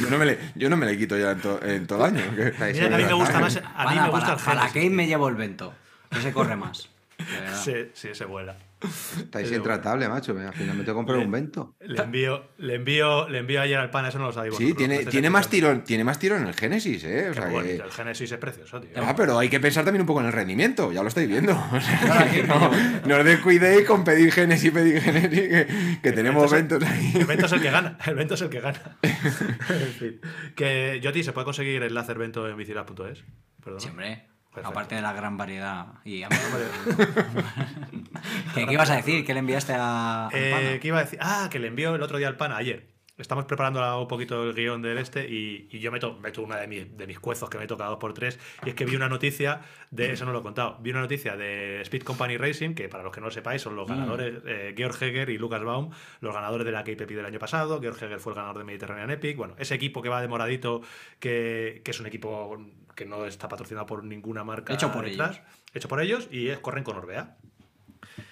Yo 0.01 0.09
no 0.09 0.17
me 0.17 0.25
le, 0.25 0.37
yo 0.55 0.69
no 0.69 0.75
me 0.77 0.85
le 0.85 0.97
quito 0.97 1.17
ya 1.17 1.31
en, 1.31 1.41
to- 1.41 1.63
en 1.63 1.87
todo 1.87 2.05
el 2.05 2.15
año. 2.15 2.35
que- 2.35 2.47
Estáis 2.49 2.75
Mira 2.75 2.89
que 2.89 2.95
a 2.95 2.97
mí 2.97 3.03
me 3.05 3.13
gusta 3.13 3.39
más. 3.39 3.55
A 3.57 3.59
mí 3.61 3.65
Para, 3.73 4.03
me 4.03 4.09
gusta 4.09 4.35
para, 4.37 4.51
el 4.51 4.57
para 4.59 4.71
qué 4.73 4.89
me 4.89 5.07
llevo 5.07 5.29
el 5.29 5.35
vento? 5.35 5.73
Que 6.11 6.21
se 6.21 6.33
corre 6.33 6.55
más. 6.55 6.89
Sí, 7.63 7.73
sí, 7.93 8.13
se 8.13 8.25
vuela. 8.25 8.57
Estáis 8.83 9.47
Pero- 9.47 9.57
intratable, 9.57 10.09
macho. 10.09 10.31
Al 10.37 10.53
final 10.53 10.75
me 10.77 10.83
tengo 10.83 10.85
que 10.85 10.93
comprar 10.93 11.17
un 11.19 11.31
vento. 11.31 11.75
Le 11.81 12.01
envío, 12.01 12.49
le 12.57 12.75
envío, 12.75 13.27
le 13.29 13.39
envío 13.39 13.61
ayer 13.61 13.77
al 13.77 13.89
pan, 13.89 14.05
eso 14.05 14.19
no 14.19 14.25
lo 14.27 14.31
sabéis. 14.33 14.55
Sí, 14.55 14.63
vosotros, 14.71 14.77
tiene, 14.89 15.05
tiene 15.05 15.29
más 15.29 15.49
tirón, 15.49 15.83
tiene 15.83 16.03
más 16.03 16.19
tirón 16.19 16.41
en 16.41 16.47
el 16.47 16.53
Génesis, 16.53 17.03
¿eh? 17.05 17.29
O 17.31 17.61
que- 17.61 17.75
el 17.75 17.91
Genesis 17.91 18.31
es 18.31 18.37
precioso, 18.37 18.81
tío. 18.81 18.91
Ah, 18.97 19.13
pero 19.15 19.37
hay 19.39 19.49
que 19.49 19.59
pensar 19.59 19.85
también 19.85 20.01
un 20.01 20.07
poco 20.07 20.19
en 20.21 20.27
el 20.27 20.33
rendimiento, 20.33 20.91
ya 20.91 21.01
lo 21.01 21.07
estáis 21.07 21.27
viendo. 21.27 21.53
O 21.73 21.79
sea, 21.81 22.29
no, 22.47 22.71
no 23.07 23.17
os 23.17 23.25
descuidéis 23.25 23.87
con 23.87 24.03
pedir 24.03 24.31
Génesis, 24.31 24.71
pedir 24.71 25.01
Génesis, 25.01 25.29
que, 25.31 25.67
que 26.01 26.11
tenemos 26.11 26.51
Vento 26.51 26.77
ventos 26.79 26.89
ahí. 26.89 27.13
El 27.15 27.25
vento 27.25 27.45
es 27.45 27.51
el 27.53 27.61
que 27.61 27.71
gana. 27.71 27.97
El 28.05 28.15
vento 28.15 28.33
es 28.33 28.41
el 28.41 28.49
que 28.49 28.59
gana. 28.59 28.97
en 29.03 29.93
fin. 29.99 30.19
Que, 30.55 30.99
Joti, 31.03 31.23
¿se 31.23 31.31
puede 31.31 31.45
conseguir 31.45 31.81
el 31.83 31.93
láser 31.93 32.17
vento 32.17 32.47
en 32.47 32.57
bicilab.es? 32.57 33.23
Perdón. 33.63 33.79
Sí, 33.79 33.89
hombre. 33.89 34.27
Perfecto. 34.53 34.69
Aparte 34.69 34.95
de 34.95 35.01
la 35.01 35.13
gran 35.13 35.35
variedad. 35.35 35.87
Y 36.05 36.23
¿Qué, 38.53 38.65
qué 38.65 38.73
ibas 38.73 38.91
a 38.91 38.97
decir? 38.97 39.25
¿Qué 39.25 39.33
le 39.33 39.39
enviaste 39.39 39.73
a, 39.75 40.29
Eh? 40.31 40.77
¿Qué 40.79 40.89
iba 40.89 40.99
a 40.99 41.03
decir? 41.03 41.17
Ah, 41.21 41.49
que 41.51 41.57
le 41.57 41.67
envió 41.67 41.95
el 41.95 42.03
otro 42.03 42.19
día 42.19 42.27
al 42.27 42.37
pana, 42.37 42.57
ayer. 42.57 42.93
Estamos 43.15 43.45
preparando 43.45 44.01
un 44.01 44.07
poquito 44.07 44.43
el 44.43 44.55
guion 44.55 44.81
del 44.81 44.97
este 44.97 45.29
y, 45.29 45.69
y 45.71 45.79
yo 45.79 45.91
meto, 45.91 46.17
meto 46.19 46.41
una 46.41 46.57
de 46.57 46.67
mis, 46.67 46.97
de 46.97 47.05
mis 47.05 47.19
cuezos 47.19 47.47
que 47.47 47.59
meto 47.59 47.77
cada 47.77 47.91
dos 47.91 47.99
por 47.99 48.15
tres 48.15 48.39
y 48.65 48.69
es 48.69 48.75
que 48.75 48.85
vi 48.85 48.95
una 48.95 49.07
noticia 49.07 49.61
de, 49.91 50.13
eso 50.13 50.25
no 50.25 50.31
lo 50.31 50.39
he 50.39 50.41
contado, 50.41 50.79
vi 50.81 50.89
una 50.89 51.01
noticia 51.01 51.37
de 51.37 51.81
Speed 51.81 52.01
Company 52.01 52.37
Racing, 52.37 52.73
que 52.73 52.89
para 52.89 53.03
los 53.03 53.13
que 53.13 53.19
no 53.19 53.27
lo 53.27 53.31
sepáis 53.31 53.61
son 53.61 53.75
los 53.75 53.87
ganadores, 53.87 54.41
eh, 54.47 54.73
Georg 54.75 54.95
Heger 54.99 55.29
y 55.29 55.37
Lucas 55.37 55.63
Baum, 55.63 55.91
los 56.21 56.33
ganadores 56.33 56.65
de 56.65 56.71
la 56.71 56.83
KPP 56.83 57.11
del 57.11 57.27
año 57.27 57.37
pasado, 57.37 57.79
Georg 57.79 58.03
Heger 58.03 58.19
fue 58.19 58.31
el 58.31 58.37
ganador 58.37 58.57
de 58.57 58.63
Mediterranean 58.63 59.11
Epic, 59.11 59.37
bueno, 59.37 59.53
ese 59.59 59.75
equipo 59.75 60.01
que 60.01 60.09
va 60.09 60.19
de 60.19 60.27
moradito, 60.27 60.81
que, 61.19 61.83
que 61.85 61.91
es 61.91 61.99
un 61.99 62.07
equipo 62.07 62.65
que 62.95 63.05
no 63.05 63.25
está 63.25 63.47
patrocinado 63.47 63.85
por 63.85 64.03
ninguna 64.03 64.43
marca 64.43 64.73
Hecho 64.73 64.91
por 64.91 65.05
detrás, 65.05 65.37
ellos. 65.37 65.47
hecho 65.73 65.87
por 65.87 66.01
ellos 66.01 66.27
y 66.31 66.49
corren 66.57 66.83
con 66.83 66.97
Orbea. 66.97 67.37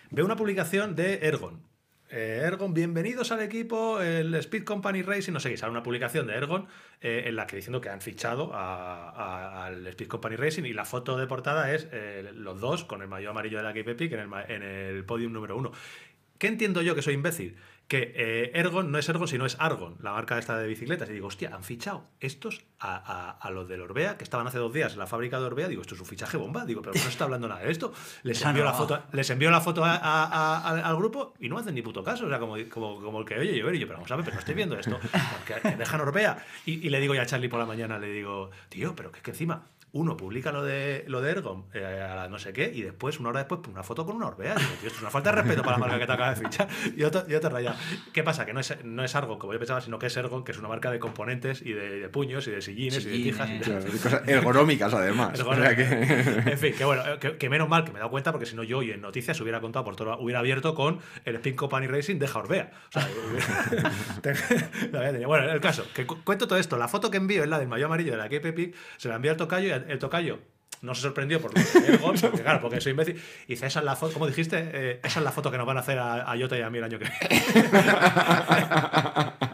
Veo 0.10 0.26
una 0.26 0.36
publicación 0.36 0.96
de 0.96 1.26
Ergon. 1.26 1.64
Eh, 2.10 2.42
Ergon, 2.44 2.74
bienvenidos 2.74 3.32
al 3.32 3.42
equipo, 3.42 4.02
el 4.02 4.34
Speed 4.36 4.66
Company 4.66 5.02
Racing, 5.02 5.32
no 5.32 5.40
sé 5.40 5.50
qué, 5.50 5.56
sale 5.56 5.72
una 5.72 5.82
publicación 5.82 6.28
de 6.28 6.34
Ergon 6.34 6.68
eh, 7.00 7.24
en 7.28 7.38
la 7.38 7.48
que 7.48 7.56
diciendo 7.56 7.80
que 7.80 7.88
han 7.88 8.02
fichado 8.02 8.52
al 8.54 9.88
Speed 9.88 10.10
Company 10.10 10.36
Racing 10.36 10.64
y 10.66 10.74
la 10.74 10.84
foto 10.84 11.18
de 11.18 11.26
portada 11.28 11.74
es 11.74 11.88
eh, 11.94 12.30
los 12.34 12.60
dos 12.60 12.84
con 12.84 13.02
el 13.02 13.08
maillot 13.08 13.32
amarillo 13.32 13.58
de 13.60 13.64
la 13.64 13.72
Epic 13.72 14.12
en 14.12 14.20
el, 14.20 14.30
en 14.50 14.62
el 14.62 15.06
podium 15.06 15.32
número 15.32 15.56
uno. 15.56 15.72
¿Qué 16.38 16.48
entiendo 16.48 16.82
yo 16.82 16.96
que 16.96 17.02
soy 17.02 17.14
imbécil? 17.14 17.56
Que 17.92 18.14
eh, 18.16 18.52
Ergon 18.54 18.90
no 18.90 18.98
es 19.00 19.10
Ergon, 19.10 19.28
sino 19.28 19.46
es 19.46 19.58
Argon, 19.60 19.98
la 20.02 20.14
marca 20.14 20.38
esta 20.40 20.58
de 20.58 20.66
bicicletas. 20.66 21.10
Y 21.10 21.12
digo, 21.12 21.28
hostia, 21.28 21.54
han 21.54 21.62
fichado 21.62 22.06
estos 22.22 22.62
a, 22.80 22.96
a- 22.96 23.32
a 23.32 23.52
los 23.52 23.68
del 23.68 23.82
Orbea, 23.82 24.16
que 24.18 24.24
estaban 24.24 24.48
hace 24.48 24.60
dos 24.60 24.72
días 24.72 24.94
en 24.94 25.00
la 25.00 25.08
fábrica 25.08 25.42
de 25.42 25.46
Orbea. 25.48 25.68
Digo, 25.68 25.82
esto 25.82 25.96
es 25.96 26.00
un 26.00 26.08
fichaje 26.08 26.38
bomba. 26.38 26.64
Digo, 26.64 26.82
pero 26.82 26.94
no 26.94 27.02
se 27.02 27.10
está 27.10 27.26
hablando 27.26 27.50
nada 27.50 27.60
de 27.66 27.70
esto. 27.70 27.92
Les 28.24 28.42
envió 28.46 28.64
la 28.64 28.72
foto, 28.72 29.04
les 29.12 29.30
envió 29.30 29.52
la 29.52 29.60
foto 29.60 29.84
a- 29.84 30.88
al 30.88 30.96
grupo 30.96 31.34
y 31.42 31.50
no 31.50 31.58
hacen 31.58 31.76
ni 31.76 31.82
puto 31.82 32.02
caso. 32.02 32.28
O 32.28 32.30
sea, 32.30 32.40
como, 32.40 32.56
como, 32.70 33.02
como 33.02 33.20
el 33.20 33.26
que 33.26 33.38
oye 33.38 33.58
llover. 33.60 33.76
Y 33.76 33.80
yo, 33.80 33.88
pero 33.88 33.98
vamos 33.98 34.12
a 34.14 34.16
ver, 34.16 34.24
pero 34.24 34.36
no 34.36 34.40
estoy 34.40 34.56
viendo 34.56 34.80
esto. 34.80 34.98
Porque 35.46 35.76
dejan 35.76 36.00
Orbea. 36.00 36.46
Y, 36.66 36.88
y 36.88 36.90
le 36.92 37.02
digo 37.02 37.14
ya 37.14 37.24
a 37.24 37.26
Charlie 37.26 37.50
por 37.50 37.60
la 37.60 37.66
mañana, 37.66 38.00
le 38.00 38.08
digo, 38.08 38.52
tío, 38.70 38.96
pero 38.96 39.12
que 39.12 39.18
es 39.18 39.24
que 39.24 39.32
encima 39.32 39.64
uno 39.94 40.16
publica 40.16 40.52
lo 40.54 40.64
de, 40.64 41.04
lo 41.08 41.20
de 41.22 41.32
Ergon 41.32 41.66
eh, 41.74 41.84
a 41.86 42.16
la 42.16 42.28
no 42.30 42.40
sé 42.40 42.54
qué 42.54 42.72
y 42.74 42.82
después, 42.82 43.20
una 43.20 43.30
hora 43.30 43.40
después, 43.40 43.60
pone 43.62 43.74
una 43.74 43.84
foto 43.84 44.06
con 44.06 44.16
una 44.16 44.28
Orbea. 44.28 44.56
Digo, 44.56 44.70
tío, 44.80 44.88
esto 44.88 44.96
es 44.98 45.02
una 45.02 45.12
falta 45.12 45.32
de 45.32 45.42
respeto 45.42 45.62
para 45.64 45.74
la 45.74 45.80
marca 45.80 46.00
que 46.00 46.06
te 46.06 46.12
acaba 46.14 46.34
de 46.34 46.36
fichar. 46.38 46.68
Y 46.96 47.00
yo 47.02 47.12
te, 47.12 47.30
yo 47.30 47.40
te 47.42 47.48
he 47.48 47.50
rayado. 47.50 47.76
¿Qué 48.14 48.24
pasa? 48.24 48.46
Que 48.46 48.54
no 48.54 48.60
es, 48.62 48.74
no 48.86 49.04
es 49.04 49.14
Argon, 49.16 49.38
como 49.38 49.52
yo 49.54 49.60
pensaba, 49.60 49.82
sino 49.82 50.00
que 50.00 50.08
es 50.08 50.16
Ergon, 50.16 50.44
que 50.46 50.54
es 50.54 50.58
una 50.60 50.70
marca 50.70 50.92
de 50.92 51.00
componentes 51.00 51.62
y 51.62 51.74
de, 51.74 52.00
de 52.00 52.10
puños 52.10 52.48
y 52.48 52.52
de 52.52 52.62
sillines 52.62 53.04
y 53.06 53.10
de 53.10 53.12
tijas. 53.18 53.50
y 53.50 53.60
Claro, 53.60 53.86
cosas 53.86 54.28
ergonómicas, 54.30 54.94
además. 54.94 55.32
pero 55.36 55.50
O 55.50 55.56
sea 55.56 55.76
que- 55.76 55.84
En 56.52 56.58
fin, 56.58 56.74
que 56.78 56.86
bueno, 56.86 57.04
que, 57.20 57.38
que 57.38 57.50
menos 57.50 57.68
mal 57.68 57.84
que 57.84 57.92
me 57.92 57.98
he 57.98 58.00
dado 58.00 58.12
cuenta 58.12 58.32
porque 58.32 58.46
si 58.46 58.56
no 58.56 58.64
yo 58.64 58.78
hoy 58.78 58.92
en 58.92 59.02
noticias 59.02 59.40
hubiera 59.42 59.60
contado 59.60 59.84
por 59.84 59.96
todo, 59.98 60.18
hubiera 60.20 60.40
abierto 60.40 60.74
con 60.74 61.00
el 61.26 61.36
Spin 61.36 61.56
Company 61.58 61.88
Racing 61.88 62.18
de 62.18 62.30
Orbea. 62.34 62.72
O 62.88 62.92
sea, 62.92 63.08
hubiera- 64.92 65.28
bueno, 65.28 65.52
el 65.52 65.60
caso, 65.62 65.86
que 65.94 66.06
cu- 66.06 66.24
cuento 66.24 66.48
todo 66.48 66.60
esto. 66.60 66.78
La 66.78 66.88
foto 66.88 67.12
que 67.12 67.18
envío 67.18 67.44
es 67.44 67.50
la 67.50 67.60
del 67.60 67.68
mayo 67.68 67.86
amarillo 67.88 68.12
de 68.12 68.18
la 68.18 68.26
Epic, 68.28 68.76
se 68.98 69.10
la 69.10 69.16
envió 69.16 69.32
al 69.32 69.38
tocayo 69.38 69.68
y 69.68 69.72
el, 69.84 69.92
el 69.92 70.00
tocayo. 70.00 70.40
No 70.82 70.96
se 70.96 71.02
sorprendió 71.02 71.40
por 71.40 71.56
lo 71.56 71.62
de 71.62 71.94
Ergon, 71.94 72.16
porque 72.22 72.42
claro, 72.42 72.60
porque 72.62 72.82
soy 72.82 72.92
imbécil. 72.92 73.22
Y 73.46 73.54
dice, 73.54 73.68
esa 73.68 73.80
es 73.80 73.86
la 73.86 73.96
foto, 73.96 74.14
como 74.14 74.26
dijiste, 74.28 74.58
Eh, 74.74 75.00
esa 75.04 75.20
es 75.20 75.24
la 75.24 75.32
foto 75.32 75.52
que 75.52 75.58
nos 75.58 75.68
van 75.68 75.78
a 75.78 75.82
hacer 75.82 76.00
a, 76.00 76.32
a 76.32 76.38
Jota 76.40 76.58
y 76.58 76.62
a 76.62 76.70
mí 76.72 76.80
el 76.80 76.84
año 76.86 76.98
que 76.98 77.06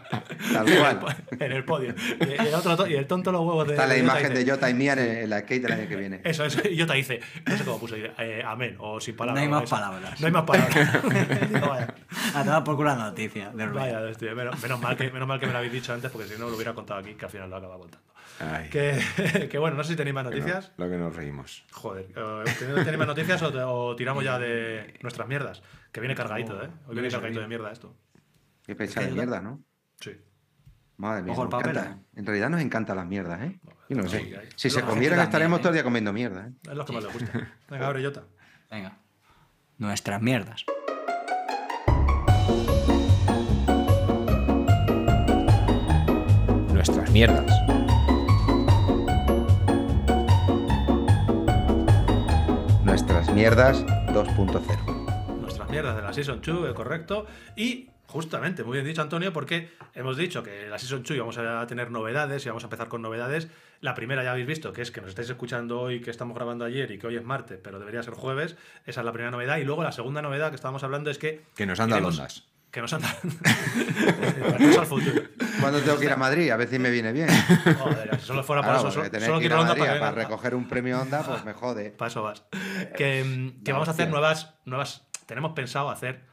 Tal 0.52 0.66
cual. 1.00 1.16
en 1.38 1.52
el 1.52 1.64
podio. 1.64 1.94
Y 2.20 2.46
el, 2.46 2.54
otro 2.54 2.76
to- 2.76 2.86
y 2.86 2.94
el 2.94 3.06
tonto 3.06 3.30
los 3.32 3.40
huevos 3.42 3.66
de. 3.66 3.74
Está 3.74 3.86
la 3.86 3.94
de 3.94 4.00
imagen 4.00 4.34
de 4.34 4.50
Jota 4.50 4.70
y 4.70 4.74
mía 4.74 4.92
en, 4.94 4.98
en 4.98 5.30
la 5.30 5.40
skate 5.40 5.62
del 5.62 5.72
año 5.72 5.88
que 5.88 5.96
viene. 5.96 6.20
Eso, 6.24 6.44
eso. 6.44 6.60
Y 6.68 6.78
Jota 6.78 6.94
dice, 6.94 7.20
no 7.46 7.56
sé 7.56 7.64
cómo 7.64 7.78
puso, 7.80 7.96
eh, 7.96 8.42
amén, 8.44 8.76
o 8.78 9.00
sin 9.00 9.16
palabras. 9.16 9.42
No 9.42 9.46
hay 9.46 9.48
más 9.50 9.62
eso. 9.64 9.70
palabras. 9.76 10.20
No 10.20 10.26
hay 10.26 10.32
más 10.32 10.44
palabras. 10.44 11.02
Vaya, 11.68 11.94
A 12.34 12.44
tomar 12.44 12.64
por 12.64 12.76
culo 12.76 12.88
la 12.90 12.96
noticia. 12.96 13.50
De 13.50 13.66
vaya, 13.66 14.00
hostia, 14.00 14.34
menos, 14.34 14.60
menos 14.62 14.80
mal 14.80 14.96
que, 14.96 15.10
menos 15.10 15.26
mal 15.28 15.38
que 15.40 15.46
me 15.46 15.52
lo 15.52 15.58
habéis 15.58 15.72
dicho 15.72 15.92
antes, 15.92 16.10
porque 16.10 16.26
si 16.28 16.38
no 16.38 16.48
lo 16.48 16.54
hubiera 16.56 16.74
contado 16.74 17.00
aquí, 17.00 17.14
que 17.14 17.24
al 17.24 17.30
final 17.30 17.50
lo 17.50 17.56
acaba 17.56 17.78
contando. 17.78 18.06
Que, 18.70 19.48
que 19.50 19.58
bueno, 19.58 19.76
no 19.76 19.82
sé 19.82 19.90
si 19.92 19.96
tenéis 19.96 20.14
más 20.14 20.24
que 20.28 20.30
no, 20.30 20.36
noticias. 20.36 20.72
lo 20.76 20.88
que 20.88 20.96
nos 20.96 21.14
reímos. 21.16 21.64
Joder, 21.72 22.06
eh, 22.14 22.44
¿tenéis 22.58 22.98
más 22.98 23.06
noticias 23.08 23.42
o, 23.42 23.52
te- 23.52 23.58
o 23.62 23.96
tiramos 23.96 24.22
ya 24.22 24.38
de 24.38 24.94
nuestras 25.02 25.26
mierdas? 25.26 25.62
Que 25.90 26.00
viene 26.00 26.14
cargadito, 26.14 26.62
¿eh? 26.62 26.68
Hoy 26.86 26.94
viene 26.94 27.08
cargadito 27.10 27.40
de 27.40 27.48
mierda 27.48 27.72
esto. 27.72 27.96
Qué 28.64 28.76
pecha 28.76 29.00
de 29.00 29.10
mierda, 29.10 29.40
¿no? 29.40 29.64
Sí. 30.00 30.12
Madre 30.98 31.22
mía, 31.22 31.32
Ojo 31.32 31.44
el 31.44 31.48
nos 31.48 31.60
papel, 31.60 31.76
encanta. 31.76 31.98
En 32.16 32.26
realidad 32.26 32.50
nos 32.50 32.60
encantan 32.60 32.96
las 32.96 33.06
mierdas, 33.06 33.40
¿eh? 33.42 33.60
Yo 33.88 33.96
no 33.96 34.02
lo 34.02 34.08
sé. 34.08 34.18
Sí, 34.18 34.34
hay. 34.34 34.48
Si 34.56 34.68
se 34.68 34.82
comieran 34.82 35.20
estaremos 35.20 35.58
también, 35.58 35.62
todo 35.62 35.68
el 35.68 35.74
día 35.74 35.84
comiendo 35.84 36.12
mierda, 36.12 36.48
¿eh? 36.48 36.52
Es 36.64 36.74
lo 36.74 36.84
que 36.84 36.92
más 36.92 37.04
le 37.04 37.10
gusta. 37.12 37.52
Venga, 37.70 37.86
abre 37.86 38.04
Jota. 38.04 38.24
Venga. 38.68 38.98
Nuestras 39.78 40.20
mierdas. 40.20 40.64
Nuestras 46.72 47.10
mierdas. 47.12 47.46
Nuestras 52.82 53.32
mierdas 53.32 53.86
2.0. 53.86 55.40
nuestras 55.40 55.70
mierdas 55.70 55.94
de 55.94 56.02
la 56.02 56.12
Season 56.12 56.40
2, 56.44 56.74
correcto. 56.74 57.26
Y 57.54 57.90
justamente, 58.08 58.64
muy 58.64 58.72
bien 58.74 58.86
dicho 58.86 59.02
Antonio, 59.02 59.32
porque 59.32 59.70
hemos 59.94 60.16
dicho 60.16 60.42
que 60.42 60.66
la 60.68 60.78
Season 60.78 61.02
2 61.02 61.10
íbamos 61.12 61.38
a 61.38 61.66
tener 61.66 61.90
novedades 61.90 62.44
y 62.44 62.48
vamos 62.48 62.64
a 62.64 62.66
empezar 62.66 62.88
con 62.88 63.02
novedades. 63.02 63.48
La 63.80 63.94
primera 63.94 64.24
ya 64.24 64.32
habéis 64.32 64.46
visto, 64.46 64.72
que 64.72 64.82
es 64.82 64.90
que 64.90 65.00
nos 65.00 65.10
estáis 65.10 65.28
escuchando 65.30 65.78
hoy, 65.80 66.00
que 66.00 66.10
estamos 66.10 66.34
grabando 66.34 66.64
ayer 66.64 66.90
y 66.90 66.98
que 66.98 67.06
hoy 67.06 67.16
es 67.16 67.24
martes, 67.24 67.60
pero 67.62 67.78
debería 67.78 68.02
ser 68.02 68.14
jueves. 68.14 68.56
Esa 68.86 69.00
es 69.02 69.04
la 69.04 69.12
primera 69.12 69.30
novedad. 69.30 69.58
Y 69.58 69.64
luego 69.64 69.84
la 69.84 69.92
segunda 69.92 70.20
novedad 70.22 70.48
que 70.48 70.56
estábamos 70.56 70.82
hablando 70.82 71.10
es 71.10 71.18
que... 71.18 71.44
Que 71.54 71.64
nos 71.66 71.78
queremos- 71.78 72.18
ondas. 72.18 72.48
Que 72.70 72.80
nos 72.82 72.92
han 72.92 73.00
dado... 73.02 73.14
Volvemos 73.22 74.76
al 74.78 74.86
futuro. 74.86 75.22
¿Cuándo 75.60 75.80
tengo 75.80 75.98
que 75.98 76.04
ir 76.06 76.12
a 76.12 76.16
Madrid? 76.16 76.50
A 76.50 76.56
ver 76.56 76.68
si 76.68 76.78
me 76.78 76.90
viene 76.90 77.12
bien. 77.12 77.28
Joder, 77.78 78.18
si 78.20 78.26
solo 78.26 78.42
fuera 78.42 78.62
Claro, 78.62 78.78
eso, 78.80 78.90
solo, 78.90 79.10
tener 79.10 79.26
solo 79.26 79.38
que 79.38 79.44
ir 79.46 79.50
quiero 79.50 79.56
a 79.56 79.60
onda 79.62 79.74
Madrid 79.74 79.88
para, 79.98 80.00
para 80.00 80.22
recoger 80.24 80.54
un 80.54 80.68
premio 80.68 81.00
Onda, 81.00 81.22
pues 81.22 81.44
me 81.44 81.52
jode. 81.54 81.90
Para 81.92 82.10
eso 82.10 82.22
vas. 82.22 82.44
Que, 82.96 83.24
mm, 83.24 83.62
que 83.64 83.72
vamos 83.72 83.88
a 83.88 83.92
hacer 83.92 84.08
nuevas, 84.10 84.54
nuevas. 84.66 85.06
Tenemos 85.26 85.52
pensado 85.52 85.88
hacer 85.90 86.24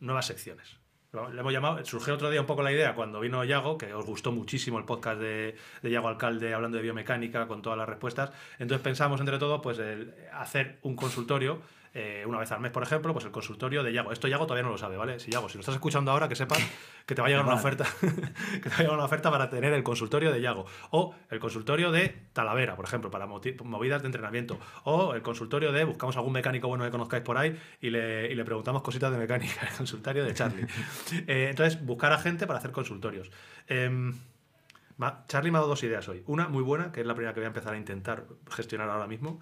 nuevas 0.00 0.26
secciones. 0.26 0.79
Le 1.12 1.40
hemos 1.40 1.52
llamado. 1.52 1.84
Surgió 1.84 2.14
otro 2.14 2.30
día 2.30 2.40
un 2.40 2.46
poco 2.46 2.62
la 2.62 2.70
idea 2.70 2.94
cuando 2.94 3.18
vino 3.18 3.42
Yago, 3.42 3.76
que 3.76 3.92
os 3.92 4.06
gustó 4.06 4.30
muchísimo 4.30 4.78
el 4.78 4.84
podcast 4.84 5.20
de, 5.20 5.56
de 5.82 5.90
Yago 5.90 6.06
Alcalde 6.06 6.54
hablando 6.54 6.76
de 6.76 6.84
biomecánica 6.84 7.48
con 7.48 7.62
todas 7.62 7.76
las 7.76 7.88
respuestas. 7.88 8.30
Entonces 8.60 8.82
pensamos 8.82 9.18
entre 9.18 9.38
todos 9.38 9.60
pues 9.60 9.80
el 9.80 10.14
hacer 10.32 10.78
un 10.82 10.94
consultorio. 10.94 11.62
Eh, 11.92 12.24
una 12.26 12.38
vez 12.38 12.52
al 12.52 12.60
mes, 12.60 12.70
por 12.70 12.82
ejemplo, 12.82 13.12
pues 13.12 13.24
el 13.24 13.32
consultorio 13.32 13.82
de 13.82 13.92
Yago. 13.92 14.12
Esto 14.12 14.28
Yago 14.28 14.46
todavía 14.46 14.62
no 14.64 14.70
lo 14.70 14.78
sabe, 14.78 14.96
¿vale? 14.96 15.18
Si 15.18 15.30
Yago, 15.30 15.48
si 15.48 15.54
lo 15.56 15.60
estás 15.60 15.74
escuchando 15.74 16.10
ahora, 16.12 16.28
que 16.28 16.36
sepas 16.36 16.58
que 17.06 17.14
te 17.14 17.20
va 17.20 17.26
a 17.26 17.30
llegar 17.30 17.44
una 17.44 17.54
oferta, 17.56 17.84
que 18.00 18.60
te 18.60 18.68
va 18.68 18.74
a 18.76 18.78
llegar 18.78 18.94
una 18.94 19.04
oferta 19.04 19.30
para 19.30 19.50
tener 19.50 19.72
el 19.72 19.82
consultorio 19.82 20.30
de 20.30 20.40
Yago. 20.40 20.66
O 20.90 21.14
el 21.30 21.40
consultorio 21.40 21.90
de 21.90 22.08
Talavera, 22.32 22.76
por 22.76 22.84
ejemplo, 22.84 23.10
para 23.10 23.26
movidas 23.26 24.02
de 24.02 24.06
entrenamiento. 24.06 24.58
O 24.84 25.14
el 25.14 25.22
consultorio 25.22 25.72
de 25.72 25.84
buscamos 25.84 26.16
algún 26.16 26.32
mecánico 26.32 26.68
bueno 26.68 26.84
que 26.84 26.90
conozcáis 26.90 27.22
por 27.24 27.36
ahí 27.38 27.58
y 27.80 27.90
le, 27.90 28.30
y 28.30 28.34
le 28.34 28.44
preguntamos 28.44 28.82
cositas 28.82 29.10
de 29.10 29.18
mecánica, 29.18 29.66
el 29.68 29.76
consultorio 29.76 30.24
de 30.24 30.34
Charlie. 30.34 30.66
Eh, 31.26 31.48
entonces, 31.50 31.84
buscar 31.84 32.12
a 32.12 32.18
gente 32.18 32.46
para 32.46 32.58
hacer 32.60 32.70
consultorios. 32.70 33.30
Ma- 34.96 35.24
Charlie 35.28 35.50
me 35.50 35.58
ha 35.58 35.60
dado 35.60 35.70
dos 35.70 35.82
ideas 35.82 36.06
hoy. 36.08 36.22
Una 36.26 36.48
muy 36.48 36.62
buena, 36.62 36.92
que 36.92 37.00
es 37.00 37.06
la 37.06 37.14
primera 37.14 37.32
que 37.32 37.40
voy 37.40 37.46
a 37.46 37.48
empezar 37.48 37.74
a 37.74 37.76
intentar 37.76 38.26
gestionar 38.50 38.88
ahora 38.90 39.06
mismo. 39.06 39.40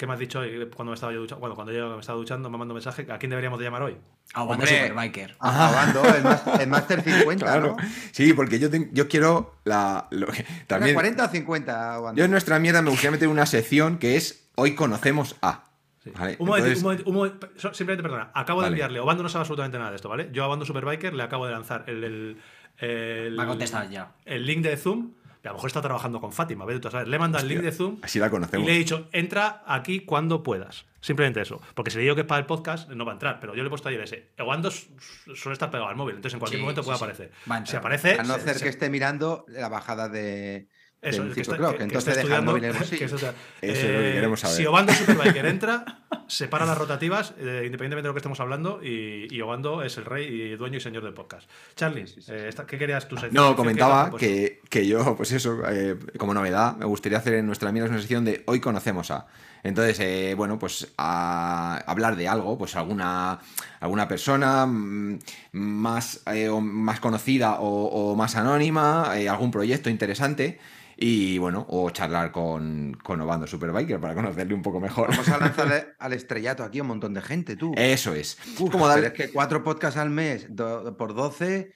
¿Qué 0.00 0.06
me 0.06 0.14
has 0.14 0.18
dicho 0.18 0.38
hoy 0.40 0.66
cuando 0.74 0.92
me 0.92 0.94
estaba 0.94 1.12
yo 1.12 1.20
duchando? 1.20 1.40
Bueno, 1.40 1.54
cuando 1.54 1.74
yo 1.74 1.90
me 1.90 2.00
estaba 2.00 2.16
duchando, 2.18 2.48
me 2.48 2.56
mando 2.56 2.72
un 2.72 2.76
mensaje. 2.76 3.06
¿A 3.12 3.18
quién 3.18 3.28
deberíamos 3.28 3.58
de 3.58 3.66
llamar 3.66 3.82
hoy? 3.82 3.98
Aguante 4.32 4.64
Hombre. 4.64 4.88
Superbiker. 4.88 5.36
Acabando 5.38 6.02
el, 6.16 6.22
mas- 6.24 6.42
el 6.58 6.68
Master 6.70 7.02
50, 7.02 7.44
Claro. 7.44 7.76
¿no? 7.78 7.88
Sí, 8.10 8.32
porque 8.32 8.58
yo, 8.58 8.70
yo 8.92 9.08
quiero 9.08 9.56
la. 9.64 10.08
lo 10.10 10.26
también, 10.66 10.92
¿Era 10.92 10.94
40 10.94 11.24
o 11.26 11.28
50? 11.28 12.00
Wanda? 12.00 12.18
yo 12.18 12.24
en 12.24 12.30
nuestra 12.30 12.58
mierda 12.58 12.80
me 12.80 12.88
gustaría 12.88 13.10
meter 13.10 13.28
una 13.28 13.44
sección 13.44 13.98
que 13.98 14.16
es 14.16 14.48
Hoy 14.54 14.74
conocemos 14.74 15.36
a. 15.42 15.64
Sí. 16.02 16.12
¿vale? 16.18 16.36
Un, 16.38 16.46
momento, 16.48 16.66
Entonces- 16.68 16.78
un 16.78 16.82
momento, 16.82 17.10
un 17.10 17.16
momento, 17.16 17.48
so- 17.56 17.74
simplemente 17.74 18.02
perdona. 18.02 18.30
Acabo 18.34 18.62
de 18.62 18.68
enviarle. 18.68 19.00
Obando 19.00 19.22
no 19.22 19.28
sabe 19.28 19.42
absolutamente 19.42 19.76
nada 19.76 19.90
de 19.90 19.96
esto, 19.96 20.08
¿vale? 20.08 20.30
Yo 20.32 20.44
a 20.44 20.46
Obando 20.46 20.64
Superbiker 20.64 21.12
le 21.12 21.22
acabo 21.24 21.44
de 21.44 21.52
lanzar 21.52 21.84
el, 21.88 22.04
el, 22.04 22.40
el- 22.78 23.38
Va 23.38 23.42
a 23.42 23.46
contestar 23.48 23.90
ya. 23.90 24.12
el 24.24 24.46
link 24.46 24.62
de 24.62 24.78
Zoom. 24.78 25.12
Y 25.42 25.46
a 25.46 25.50
lo 25.50 25.54
mejor 25.54 25.68
está 25.68 25.80
trabajando 25.80 26.20
con 26.20 26.32
Fátima, 26.32 26.64
vete 26.66 26.80
tú 26.80 26.88
a 26.88 26.90
saber. 26.90 27.08
Le 27.08 27.18
manda 27.18 27.40
el 27.40 27.48
link 27.48 27.60
de 27.60 27.72
Zoom 27.72 27.98
Así 28.02 28.18
la 28.18 28.26
y 28.26 28.30
conocemos. 28.30 28.66
le 28.66 28.74
he 28.74 28.78
dicho, 28.78 29.08
entra 29.12 29.62
aquí 29.66 30.00
cuando 30.00 30.42
puedas. 30.42 30.84
Simplemente 31.00 31.40
eso. 31.40 31.62
Porque 31.74 31.90
si 31.90 31.96
le 31.96 32.02
digo 32.02 32.14
que 32.14 32.20
es 32.22 32.26
para 32.26 32.40
el 32.40 32.44
podcast, 32.46 32.90
no 32.90 33.06
va 33.06 33.12
a 33.12 33.14
entrar. 33.14 33.40
Pero 33.40 33.54
yo 33.54 33.62
le 33.62 33.68
he 33.68 33.70
puesto 33.70 33.88
ayer 33.88 34.02
ese. 34.02 34.28
Su- 34.70 35.34
suele 35.34 35.54
estar 35.54 35.70
pegado 35.70 35.88
al 35.88 35.96
móvil, 35.96 36.16
entonces 36.16 36.34
en 36.34 36.40
cualquier 36.40 36.58
Sí, 36.58 36.62
momento 36.62 36.82
sí, 36.82 36.86
puede 36.86 36.98
sí. 36.98 37.04
aparecer. 37.04 37.30
Va 37.50 37.54
a 37.54 37.58
entrar. 37.58 37.70
Si 37.70 37.76
aparece. 37.76 38.14
A 38.20 38.22
no 38.24 38.34
se- 38.34 38.40
ser 38.42 38.54
se- 38.58 38.64
que 38.64 38.68
esté 38.68 38.90
mirando 38.90 39.46
la 39.48 39.70
bajada 39.70 40.10
de, 40.10 40.68
eso, 41.02 41.24
del 41.24 41.34
que 41.34 41.40
está- 41.40 41.56
que- 41.56 41.82
entonces 41.82 42.08
esté 42.16 42.26
deja 42.26 42.38
el 42.38 42.44
móvil 42.44 42.64
en 42.64 42.70
el 42.70 42.76
bolsillo. 42.76 43.06
eso 43.06 43.18
sea- 43.18 43.34
Eso 43.62 43.86
es 43.86 43.92
lo 43.92 43.98
que 44.00 44.12
queremos 44.12 44.40
saber. 44.40 44.56
Si 44.56 44.66
Obando 44.66 44.92
Superbiker 44.92 45.46
entra, 45.46 45.84
separa 46.28 46.66
las 46.66 46.76
rotativas, 46.76 47.30
eh, 47.38 47.62
independientemente 47.64 48.02
de 48.02 48.08
lo 48.08 48.14
que 48.14 48.18
estemos 48.18 48.38
hablando, 48.40 48.80
y, 48.82 49.26
y 49.34 49.40
Obando 49.40 49.82
es 49.82 49.96
el 49.96 50.04
rey 50.04 50.26
y 50.26 50.56
dueño 50.56 50.76
y 50.76 50.80
señor 50.80 51.02
del 51.02 51.14
podcast. 51.14 51.48
Charlie, 51.74 52.04
eh, 52.28 52.46
esta- 52.48 52.66
¿qué 52.66 52.76
querías 52.78 53.08
tú 53.08 53.16
sección? 53.16 53.34
No, 53.34 53.50
¿Qué- 53.50 53.52
qué 53.52 53.56
comentaba 53.56 54.16
que, 54.18 54.60
que 54.68 54.86
yo, 54.86 55.16
pues 55.16 55.32
eso, 55.32 55.62
eh, 55.68 55.96
como 56.18 56.34
novedad, 56.34 56.76
me 56.76 56.84
gustaría 56.84 57.18
hacer 57.18 57.34
en 57.34 57.46
nuestra 57.46 57.72
mierda 57.72 57.88
una 57.90 57.98
sección 57.98 58.24
de 58.24 58.42
Hoy 58.46 58.60
conocemos 58.60 59.10
a. 59.10 59.26
Entonces, 59.62 60.00
eh, 60.00 60.34
bueno, 60.36 60.58
pues 60.58 60.88
a 60.96 61.82
hablar 61.86 62.16
de 62.16 62.26
algo, 62.28 62.56
pues 62.56 62.76
alguna, 62.76 63.40
alguna 63.80 64.08
persona 64.08 64.64
mm, 64.66 65.18
más, 65.52 66.22
eh, 66.32 66.48
o 66.48 66.60
más 66.62 67.00
conocida 67.00 67.60
o, 67.60 67.86
o 68.12 68.16
más 68.16 68.36
anónima, 68.36 69.12
eh, 69.16 69.28
algún 69.28 69.50
proyecto 69.50 69.90
interesante. 69.90 70.58
Y 71.02 71.38
bueno, 71.38 71.64
o 71.70 71.88
charlar 71.88 72.30
con, 72.30 72.94
con 73.02 73.18
Obando 73.22 73.46
Superbiker 73.46 73.98
para 73.98 74.14
conocerle 74.14 74.52
un 74.52 74.60
poco 74.60 74.80
mejor. 74.80 75.08
Vamos 75.08 75.28
a 75.30 75.38
lanzarle 75.38 75.86
al 75.98 76.12
estrellato 76.12 76.62
aquí 76.62 76.78
a 76.78 76.82
un 76.82 76.88
montón 76.88 77.14
de 77.14 77.22
gente, 77.22 77.56
tú. 77.56 77.72
Eso 77.74 78.12
es. 78.14 78.36
Uf, 78.58 78.70
como 78.70 78.86
darle- 78.86 79.06
es 79.06 79.12
que 79.14 79.30
cuatro 79.30 79.64
podcasts 79.64 79.98
al 79.98 80.10
mes 80.10 80.46
do- 80.50 80.94
por 80.98 81.14
12. 81.14 81.72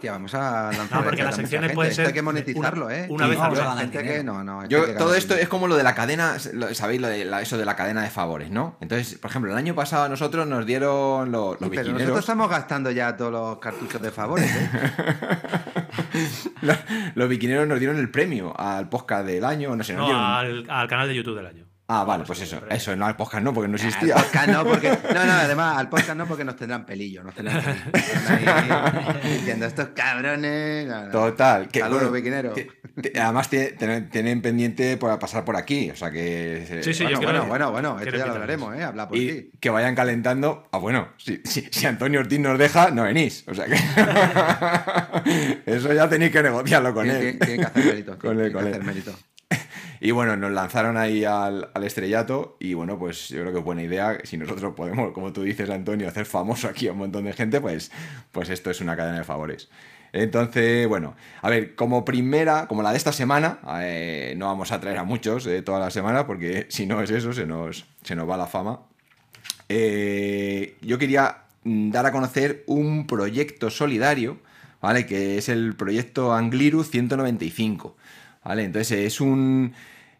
Tía, 0.00 0.12
vamos 0.12 0.34
a 0.34 0.70
lanzar. 0.72 0.98
No, 0.98 1.04
porque 1.04 1.22
las 1.22 1.34
secciones 1.36 1.72
pueden 1.72 1.94
ser 1.94 2.06
Hay 2.08 2.12
que 2.12 2.22
monetizarlo, 2.22 2.86
una- 2.86 2.94
¿eh? 2.96 3.06
una 3.08 3.24
Sí, 3.24 3.30
vez 3.30 3.38
no, 3.38 3.50
mes. 3.50 3.80
gente 3.80 4.02
que 4.02 4.24
no, 4.24 4.44
no. 4.44 4.66
Yo, 4.68 4.84
que 4.86 4.92
todo 4.94 5.14
esto 5.14 5.34
dinero. 5.34 5.42
es 5.44 5.48
como 5.48 5.66
lo 5.66 5.76
de 5.76 5.82
la 5.82 5.94
cadena, 5.94 6.36
lo- 6.52 6.74
¿sabéis? 6.74 7.00
Lo 7.00 7.08
de 7.08 7.24
la- 7.24 7.40
eso 7.42 7.56
de 7.56 7.64
la 7.64 7.74
cadena 7.76 8.02
de 8.02 8.10
favores, 8.10 8.50
¿no? 8.50 8.76
Entonces, 8.80 9.18
por 9.18 9.30
ejemplo, 9.30 9.50
el 9.52 9.56
año 9.56 9.74
pasado 9.74 10.04
a 10.04 10.08
nosotros 10.08 10.46
nos 10.46 10.66
dieron 10.66 11.32
los, 11.32 11.60
los 11.60 11.70
Sí, 11.70 11.76
pero 11.76 11.92
nosotros 11.92 12.18
estamos 12.20 12.50
gastando 12.50 12.90
ya 12.90 13.16
todos 13.16 13.32
los 13.32 13.58
cartuchos 13.58 14.00
de 14.02 14.10
favores, 14.10 14.50
¿eh? 14.54 14.70
los, 16.62 16.76
los 17.14 17.28
biquineros 17.28 17.66
nos 17.66 17.78
dieron 17.78 17.98
el 17.98 18.10
premio 18.10 18.58
al 18.58 18.88
podcast 18.88 19.26
del 19.26 19.44
año, 19.44 19.74
no 19.76 19.84
sé, 19.84 19.94
nos 19.94 20.02
No, 20.02 20.06
dieron- 20.06 20.22
al, 20.24 20.70
al 20.70 20.88
canal 20.88 21.08
de 21.08 21.14
YouTube 21.14 21.36
del 21.36 21.46
año. 21.46 21.64
Ah, 21.86 22.02
vale, 22.04 22.24
pues 22.26 22.38
sí, 22.38 22.44
eso, 22.44 22.62
eso, 22.70 22.96
no 22.96 23.04
al 23.04 23.14
podcast 23.14 23.44
no, 23.44 23.52
porque 23.52 23.68
no 23.68 23.76
Al 23.76 23.84
existía. 23.84 24.14
podcast 24.14 24.48
no, 24.48 24.64
porque. 24.64 24.88
No, 25.14 25.24
no, 25.26 25.32
además, 25.32 25.76
al 25.76 25.90
podcast 25.90 26.16
no, 26.16 26.26
porque 26.26 26.42
nos 26.42 26.56
tendrán 26.56 26.86
pelillo. 26.86 27.22
Nos 27.22 27.34
tendrán 27.34 27.60
pelillo. 27.62 29.20
Diciendo 29.22 29.66
estos 29.66 29.88
cabrones. 29.88 30.86
no, 30.88 31.02
no. 31.04 31.10
Total. 31.10 31.68
Que, 31.68 31.80
Saludos, 31.80 32.04
bueno, 32.04 32.14
biquineros. 32.16 32.54
te- 32.54 32.70
te- 33.10 33.20
además 33.20 33.50
tiene- 33.50 33.72
tienen, 33.72 34.08
tienen 34.08 34.40
pendiente 34.40 34.96
por 34.96 35.18
pasar 35.18 35.44
por 35.44 35.56
aquí, 35.56 35.90
o 35.90 35.96
sea 35.96 36.10
que... 36.10 36.64
se- 36.66 36.82
Sí, 36.84 36.94
sí, 36.94 37.02
bueno, 37.04 37.20
yo 37.20 37.26
bueno, 37.28 37.46
bueno, 37.46 37.70
bueno, 37.72 38.00
esto 38.00 38.16
ya 38.16 38.26
lo 38.26 38.32
hablaremos, 38.32 38.74
¿eh? 38.76 38.82
Habla 38.82 39.06
por 39.08 39.18
y 39.18 39.28
ti. 39.28 39.50
que 39.60 39.68
vayan 39.68 39.94
calentando. 39.94 40.66
Ah, 40.72 40.78
bueno, 40.78 41.08
si, 41.18 41.42
si, 41.44 41.68
si 41.70 41.86
Antonio 41.86 42.20
Ortiz 42.20 42.40
nos 42.40 42.58
deja, 42.58 42.92
no 42.92 43.02
venís. 43.02 43.44
O 43.46 43.54
sea 43.54 43.66
que. 43.66 43.74
Eso 45.66 45.92
ya 45.92 46.08
tenéis 46.08 46.32
que 46.32 46.42
negociarlo 46.42 46.94
con 46.94 47.10
él. 47.10 47.18
tiene- 47.18 47.38
tiene 47.38 47.56
que 47.58 47.64
hacer 47.66 47.84
mérito. 47.84 48.18
Con 48.18 48.40
él, 48.40 48.46
que 48.46 48.52
con 48.54 48.62
hacer 48.66 48.80
él. 48.80 49.14
Y 50.04 50.10
bueno, 50.10 50.36
nos 50.36 50.52
lanzaron 50.52 50.98
ahí 50.98 51.24
al, 51.24 51.70
al 51.72 51.82
estrellato. 51.82 52.58
Y 52.60 52.74
bueno, 52.74 52.98
pues 52.98 53.30
yo 53.30 53.40
creo 53.40 53.54
que 53.54 53.60
es 53.60 53.64
buena 53.64 53.82
idea. 53.82 54.18
Si 54.24 54.36
nosotros 54.36 54.74
podemos, 54.76 55.12
como 55.14 55.32
tú 55.32 55.44
dices, 55.44 55.70
Antonio, 55.70 56.06
hacer 56.06 56.26
famoso 56.26 56.68
aquí 56.68 56.88
a 56.88 56.92
un 56.92 56.98
montón 56.98 57.24
de 57.24 57.32
gente, 57.32 57.58
pues, 57.58 57.90
pues 58.30 58.50
esto 58.50 58.70
es 58.70 58.82
una 58.82 58.98
cadena 58.98 59.16
de 59.16 59.24
favores. 59.24 59.70
Entonces, 60.12 60.86
bueno, 60.88 61.14
a 61.40 61.48
ver, 61.48 61.74
como 61.74 62.04
primera, 62.04 62.66
como 62.66 62.82
la 62.82 62.90
de 62.90 62.98
esta 62.98 63.14
semana, 63.14 63.60
eh, 63.80 64.34
no 64.36 64.44
vamos 64.44 64.72
a 64.72 64.78
traer 64.78 64.98
a 64.98 65.04
muchos 65.04 65.46
eh, 65.46 65.62
toda 65.62 65.80
la 65.80 65.90
semana, 65.90 66.26
porque 66.26 66.66
si 66.68 66.84
no 66.84 67.00
es 67.00 67.10
eso, 67.10 67.32
se 67.32 67.46
nos, 67.46 67.86
se 68.02 68.14
nos 68.14 68.28
va 68.28 68.36
la 68.36 68.46
fama. 68.46 68.80
Eh, 69.70 70.76
yo 70.82 70.98
quería 70.98 71.44
mm, 71.62 71.90
dar 71.92 72.04
a 72.04 72.12
conocer 72.12 72.62
un 72.66 73.06
proyecto 73.06 73.70
solidario, 73.70 74.36
¿vale? 74.82 75.06
Que 75.06 75.38
es 75.38 75.48
el 75.48 75.74
proyecto 75.76 76.34
Angliru 76.34 76.84
195, 76.84 77.96
¿vale? 78.44 78.64
Entonces 78.64 78.98
es 78.98 79.22
un, 79.22 79.72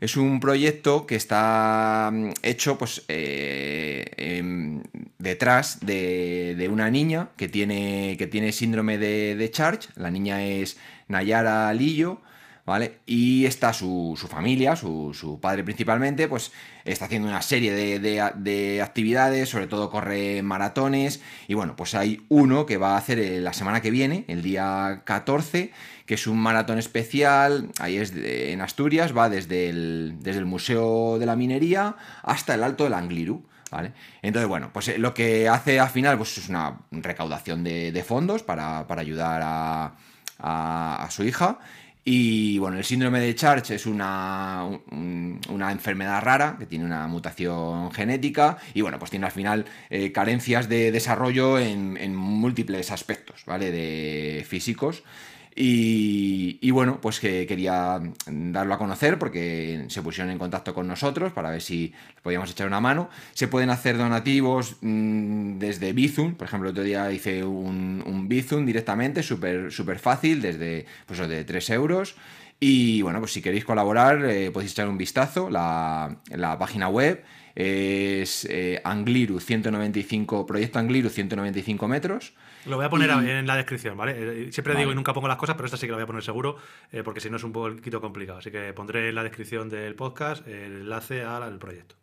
es 0.05 0.19
un 0.19 0.39
proyecto 0.39 1.07
que 1.07 1.17
está 1.17 2.11
mm, 2.13 2.31
hecho, 2.43 2.77
pues, 2.77 3.05
eh, 3.09 4.05
em, 4.19 4.83
detrás 5.19 5.79
de, 5.81 6.55
de 6.57 6.69
una 6.69 6.91
niña 6.91 7.31
que 7.37 7.49
tiene, 7.49 8.17
que 8.19 8.27
tiene 8.27 8.53
síndrome 8.53 8.99
de, 8.99 9.35
de 9.35 9.51
Charge. 9.51 9.89
La 9.97 10.11
niña 10.11 10.45
es 10.45 10.77
Nayara 11.09 11.73
Lillo, 11.73 12.21
¿vale? 12.67 12.99
Y 13.07 13.47
está 13.47 13.73
su, 13.73 14.17
su 14.19 14.27
familia, 14.29 14.75
su, 14.77 15.13
su 15.13 15.39
padre 15.41 15.65
principalmente, 15.65 16.29
pues 16.29 16.53
está 16.85 17.05
haciendo 17.07 17.29
una 17.29 17.43
serie 17.43 17.73
de, 17.73 17.99
de- 18.01 18.33
de 18.37 18.83
actividades, 18.83 19.49
sobre 19.49 19.67
todo 19.67 19.91
corre 19.91 20.43
maratones, 20.43 21.21
y 21.49 21.55
bueno, 21.55 21.77
pues 21.77 21.95
hay 21.95 22.25
uno 22.29 22.67
que 22.67 22.77
va 22.77 22.95
a 22.95 22.99
hacer 22.99 23.19
eh, 23.19 23.41
la 23.41 23.53
semana 23.53 23.81
que 23.81 23.91
viene, 23.91 24.25
el 24.29 24.43
día 24.43 25.03
14, 25.05 25.73
que 26.07 26.15
es 26.15 26.27
un 26.27 26.39
maratón 26.39 26.79
especial, 26.79 27.71
ahí 27.81 27.97
es 27.99 28.15
de- 28.15 28.53
en 28.53 28.61
Asturias, 28.61 29.17
va 29.17 29.29
desde 29.29 29.69
el, 29.69 30.17
desde 30.21 30.39
el 30.41 30.47
Museo 30.47 31.19
de 31.19 31.27
la 31.27 31.37
Minería 31.37 31.97
hasta 32.23 32.55
el 32.55 32.63
Alto 32.63 32.85
del 32.85 32.95
Angliru. 32.95 33.43
¿Vale? 33.71 33.93
Entonces, 34.23 34.49
bueno, 34.49 34.71
pues 34.73 34.87
eh, 34.87 34.99
lo 34.99 35.15
que 35.15 35.49
hace 35.49 35.81
al 35.81 35.89
final 35.91 36.17
pues, 36.17 36.39
es 36.39 36.49
una 36.49 36.79
recaudación 36.93 37.65
de, 37.65 37.91
de 37.91 38.05
fondos 38.05 38.45
para, 38.45 38.87
para 38.87 39.01
ayudar 39.01 39.41
a- 39.45 39.95
a 40.39 41.11
su 41.11 41.25
hija. 41.25 41.59
Y 42.07 42.59
bueno, 42.59 42.77
el 42.77 42.85
síndrome 42.85 43.19
de 43.21 43.35
Charge 43.35 43.75
es 43.77 43.87
una, 43.87 44.65
un- 44.91 45.41
una 45.49 45.73
enfermedad 45.73 46.21
rara 46.23 46.57
que 46.59 46.67
tiene 46.67 46.85
una 46.85 47.07
mutación 47.07 47.91
genética 47.93 48.59
y 48.75 48.83
bueno, 48.83 48.99
pues 48.99 49.11
tiene 49.11 49.25
al 49.27 49.33
final 49.33 49.65
eh, 49.89 50.13
carencias 50.13 50.69
de 50.69 50.93
desarrollo 50.93 51.59
en, 51.59 51.97
en 51.97 52.15
múltiples 52.15 52.91
aspectos, 52.91 53.45
¿vale? 53.47 53.71
De 53.71 54.45
físicos. 54.47 55.03
Y, 55.57 56.71
bueno, 56.73 57.01
pues 57.01 57.21
que 57.21 57.47
quería 57.47 58.01
darlo 58.27 58.75
a 58.75 58.79
conocer 58.79 59.19
porque 59.19 59.85
se 59.89 60.03
pusieron 60.03 60.33
en 60.33 60.39
contacto 60.39 60.75
con 60.75 60.89
nosotros 60.89 61.33
para 61.33 61.51
ver 61.51 61.63
si 61.63 61.93
podíamos 62.23 62.51
echar 62.51 62.67
una 62.67 62.81
mano. 62.81 63.09
Se 63.35 63.47
pueden 63.47 63.71
hacer 63.71 63.97
donativos 63.97 64.77
mm, 64.81 65.59
desde 65.59 65.93
Bizum, 65.93 66.35
por 66.35 66.49
ejemplo, 66.49 66.71
otro 66.71 66.83
día 66.83 67.11
hice 67.13 67.45
un, 67.45 68.03
un 68.05 68.29
Bizum 68.29 68.67
directamente, 68.67 69.23
súper 69.23 69.71
súper 69.71 70.01
fácil, 70.01 70.43
desde 70.43 70.87
pues, 71.07 71.21
de 71.29 71.45
3 71.45 71.71
euros. 71.71 72.17
Y 72.59 73.03
bueno, 73.03 73.21
pues 73.21 73.33
si 73.33 73.43
queréis 73.43 73.65
colaborar, 73.65 74.25
eh, 74.25 74.51
podéis 74.51 74.73
echar 74.73 74.89
un 74.89 74.99
vistazo. 74.99 75.51
La, 75.51 76.17
la 76.31 76.59
página 76.59 76.89
web 76.89 77.23
es 77.55 78.47
eh, 78.51 78.81
Angliru 78.85 79.39
195, 79.39 80.47
Proyecto 80.47 80.79
Angliru 80.79 81.11
195 81.11 81.89
metros. 81.89 82.33
Lo 82.67 82.77
voy 82.77 82.85
a 82.87 82.91
poner 82.91 83.11
Y- 83.25 83.31
en 83.31 83.47
la 83.47 83.57
descripción, 83.57 83.97
¿vale? 83.97 84.13
Eh, 84.17 84.53
Siempre 84.53 84.73
Vale. 84.75 84.81
digo 84.85 84.93
y 84.93 84.95
nunca 84.95 85.13
pongo 85.13 85.29
las 85.29 85.37
cosas, 85.37 85.55
pero 85.57 85.67
esta 85.67 85.77
sí 85.77 85.87
que 85.87 85.93
la 85.93 85.97
voy 85.97 86.05
a 86.05 86.07
poner 86.07 86.23
seguro, 86.23 86.57
eh, 86.93 87.03
porque 87.03 87.21
si 87.21 87.29
no 87.31 87.37
es 87.37 87.45
un 87.45 87.53
poquito 87.53 88.01
complicado. 88.01 88.39
Así 88.39 88.51
que 88.51 88.73
pondré 88.73 89.09
en 89.09 89.15
la 89.15 89.23
descripción 89.23 89.69
del 89.69 89.95
podcast 89.95 90.47
el 90.49 90.83
enlace 90.83 91.23
al, 91.23 91.43
al 91.43 91.59
proyecto. 91.59 91.97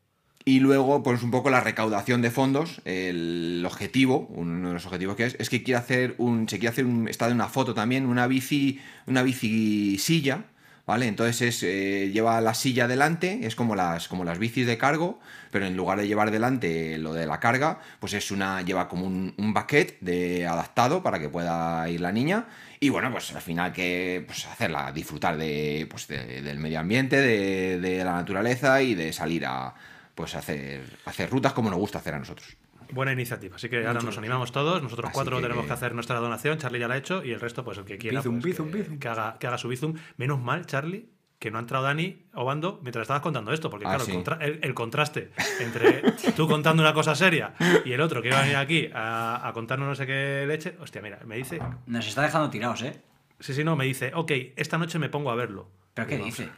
Y 0.44 0.60
luego, 0.60 1.04
pues 1.04 1.22
un 1.22 1.30
poco 1.30 1.52
la 1.52 1.62
recaudación 1.62 2.22
de 2.24 2.32
fondos. 2.32 2.82
El 2.84 3.64
objetivo, 3.66 4.26
uno 4.30 4.70
de 4.70 4.74
los 4.74 4.86
objetivos 4.88 5.16
que 5.16 5.26
es, 5.26 5.36
es 5.40 5.50
que 5.52 5.62
quiere 5.62 5.78
hacer 5.80 6.16
un. 6.18 6.50
Se 6.50 6.58
quiere 6.58 6.70
hacer 6.72 6.86
un. 6.86 7.08
Está 7.08 7.28
de 7.28 7.34
una 7.34 7.48
foto 7.48 7.76
también, 7.76 8.08
una 8.08 8.26
bici. 8.26 8.80
Una 9.06 9.22
bici 9.22 10.00
silla. 10.00 10.46
¿Vale? 10.86 11.08
Entonces 11.08 11.42
es, 11.42 11.64
eh, 11.64 12.10
lleva 12.12 12.42
la 12.42 12.54
silla 12.54 12.88
delante, 12.88 13.46
es 13.46 13.56
como 13.56 13.76
las, 13.76 14.08
como 14.08 14.24
las 14.26 14.40
bicis 14.40 14.66
de 14.68 14.78
cargo, 14.78 15.20
pero 15.52 15.66
en 15.66 15.78
lugar 15.78 16.00
de 16.00 16.08
llevar 16.08 16.32
delante 16.32 16.98
lo 16.98 17.14
de 17.14 17.26
la 17.28 17.40
carga, 17.40 17.80
pues 18.00 18.14
es 18.14 18.32
una, 18.32 18.62
lleva 18.64 18.88
como 18.90 19.06
un, 19.06 19.34
un 19.38 19.54
bucket 19.54 20.00
de 20.02 20.48
adaptado 20.48 21.04
para 21.04 21.20
que 21.20 21.30
pueda 21.30 21.88
ir 21.90 22.02
la 22.02 22.12
niña. 22.12 22.48
Y 22.80 22.90
bueno, 22.90 23.12
pues 23.12 23.34
al 23.34 23.42
final 23.42 23.72
que 23.72 24.24
pues 24.26 24.46
hacerla 24.48 24.92
disfrutar 24.92 25.38
de, 25.38 25.88
pues, 25.90 26.08
de- 26.08 26.42
del 26.42 26.58
medio 26.60 26.80
ambiente, 26.80 27.18
de, 27.18 27.80
de 27.80 28.04
la 28.04 28.14
naturaleza 28.14 28.82
y 28.82 28.96
de 28.96 29.14
salir 29.14 29.46
a 29.46 29.74
pues 30.16 30.36
hacer, 30.36 30.82
hacer 31.06 31.30
rutas 31.30 31.54
como 31.54 31.70
nos 31.70 31.80
gusta 31.80 32.00
hacer 32.00 32.16
a 32.16 32.20
nosotros. 32.20 32.58
Buena 32.92 33.12
iniciativa. 33.14 33.56
Así 33.56 33.70
que 33.70 33.86
ahora 33.86 34.02
nos 34.02 34.18
animamos 34.18 34.52
todos. 34.52 34.82
Nosotros 34.84 35.10
Así 35.10 35.16
cuatro 35.16 35.38
que- 35.38 35.44
tenemos 35.44 35.66
que 35.66 35.74
hacer 35.74 35.94
nuestra 35.94 36.20
donación. 36.20 36.58
Charlie 36.58 36.80
ya 36.80 36.88
la 36.88 36.96
ha 36.96 36.98
hecho 36.98 37.24
y 37.24 37.32
el 37.32 37.40
resto, 37.40 37.64
pues 37.64 37.78
el 37.78 37.86
que 37.86 37.98
quiera, 37.98 38.20
Bizum, 38.20 38.36
pues, 38.36 38.46
bizum, 38.46 38.72
que, 38.72 38.78
bizum. 38.80 39.00
que 39.00 39.08
haga, 39.08 39.38
que 39.40 39.48
haga 39.48 39.58
su 39.58 39.68
bizum. 39.68 39.94
Menos 40.18 40.40
mal, 40.40 40.66
Charlie, 40.66 41.10
que 41.40 41.50
no 41.50 41.58
ha 41.58 41.62
entrado 41.62 41.84
Dani 41.86 42.26
Obando 42.36 42.80
mientras 42.84 43.02
estabas 43.04 43.24
contando 43.24 43.52
esto, 43.52 43.70
porque 43.70 43.86
Ah, 43.86 43.90
claro, 43.90 44.04
sí. 44.06 44.12
el, 44.12 44.16
contra- 44.18 44.38
el- 44.46 44.60
el 44.62 44.74
contraste 44.76 45.32
entre 45.60 46.04
tú 46.36 46.48
contando 46.48 46.84
una 46.84 46.94
cosa 46.94 47.16
seria 47.16 47.54
y 47.84 47.92
el 47.94 48.02
otro 48.02 48.22
que 48.22 48.28
iba 48.28 48.38
a 48.38 48.42
venir 48.42 48.58
aquí 48.58 48.90
a, 48.94 49.48
a 49.48 49.54
contarnos 49.54 49.88
no 49.88 49.96
sé 49.96 50.06
qué 50.06 50.46
leche. 50.48 50.76
Hostia, 50.80 51.02
mira, 51.02 51.20
me 51.26 51.38
dice. 51.38 51.60
Nos 51.88 52.08
está 52.08 52.22
dejando 52.22 52.50
tirados, 52.52 52.84
¿eh? 52.84 53.02
Sí, 53.40 53.56
sí, 53.56 53.64
no, 53.64 53.76
me 53.76 53.86
dice, 53.86 54.12
ok, 54.14 54.32
esta 54.56 54.78
noche 54.78 55.00
me 55.00 55.10
pongo 55.10 55.32
a 55.32 55.36
verlo. 55.36 55.68
¿Pero 55.94 56.08
qué 56.08 56.18
dice? 56.18 56.50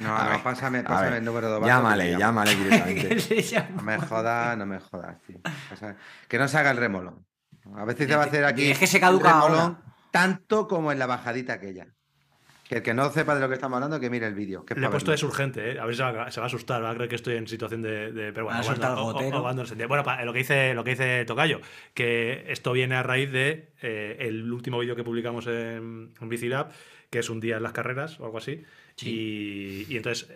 No, 0.00 0.14
A 0.16 0.24
no, 0.24 0.30
ver, 0.30 0.42
pásame, 0.42 0.78
a 0.80 0.84
pásame 0.84 1.10
ver, 1.10 1.18
el 1.18 1.24
número 1.24 1.46
de 1.48 1.52
Obando, 1.54 1.66
Llámale, 1.68 2.18
llámale 2.18 2.54
directamente. 2.56 3.16
No 3.76 3.82
me 3.82 3.98
jodas, 3.98 4.58
no 4.58 4.66
me 4.66 4.80
jodas, 4.80 5.16
tío. 5.22 5.38
Pásame- 5.70 5.96
Que 6.28 6.38
no 6.38 6.48
se 6.48 6.58
haga 6.58 6.72
el 6.72 6.76
remolón. 6.78 7.24
A 7.76 7.84
veces 7.84 8.06
se 8.08 8.16
va 8.16 8.24
a 8.24 8.26
hacer 8.26 8.44
aquí. 8.44 8.70
Es 8.70 8.78
que 8.78 8.86
se 8.86 8.98
el 8.98 9.02
caduca 9.02 9.28
remolón 9.32 9.60
ahora. 9.60 9.80
tanto 10.10 10.68
como 10.68 10.92
en 10.92 10.98
la 10.98 11.06
bajadita 11.06 11.54
aquella. 11.54 11.86
Que 12.68 12.76
el 12.76 12.82
que 12.82 12.94
no 12.94 13.10
sepa 13.10 13.34
de 13.34 13.42
lo 13.42 13.48
que 13.48 13.54
estamos 13.54 13.76
hablando, 13.76 14.00
que 14.00 14.08
mire 14.08 14.26
el 14.26 14.34
vídeo. 14.34 14.64
Le 14.74 14.86
he 14.86 14.90
puesto 14.90 15.12
es 15.12 15.22
urgente, 15.22 15.72
¿eh? 15.72 15.78
A 15.78 15.84
ver 15.84 15.94
si 15.94 15.98
se 15.98 16.02
va, 16.10 16.30
se 16.30 16.40
va 16.40 16.46
a 16.46 16.48
asustar, 16.48 16.82
va 16.82 16.90
a 16.90 16.94
creer 16.94 17.10
que 17.10 17.16
estoy 17.16 17.36
en 17.36 17.46
situación 17.46 17.82
de. 17.82 18.10
de- 18.10 18.32
pero 18.32 18.44
bueno, 18.46 18.56
Va 18.58 18.60
a 18.60 18.62
soltar 18.62 18.92
Obando- 18.92 19.00
el 19.00 19.06
o- 19.06 19.08
o- 19.10 19.12
gotero. 19.12 19.40
Obando 19.40 19.62
no 19.62 19.66
se 19.66 19.74
entiende. 19.74 19.88
Bueno, 19.88 20.02
pa- 20.02 20.24
lo 20.24 20.32
que 20.32 20.38
dice, 20.38 20.72
lo 20.74 20.82
que 20.82 20.90
dice 20.92 21.24
Tocayo, 21.26 21.60
que 21.92 22.44
esto 22.48 22.72
viene 22.72 22.96
a 22.96 23.02
raíz 23.02 23.30
de 23.30 23.72
eh, 23.82 24.16
el 24.20 24.50
último 24.50 24.78
vídeo 24.78 24.96
que 24.96 25.04
publicamos 25.04 25.46
en, 25.46 26.14
en 26.18 26.28
Bicilab, 26.30 26.70
que 27.14 27.20
es 27.20 27.30
un 27.30 27.38
día 27.38 27.58
en 27.58 27.62
las 27.62 27.72
carreras 27.72 28.18
o 28.18 28.24
algo 28.24 28.38
así. 28.38 28.64
Y, 29.02 29.86
y 29.88 29.96
entonces, 29.96 30.28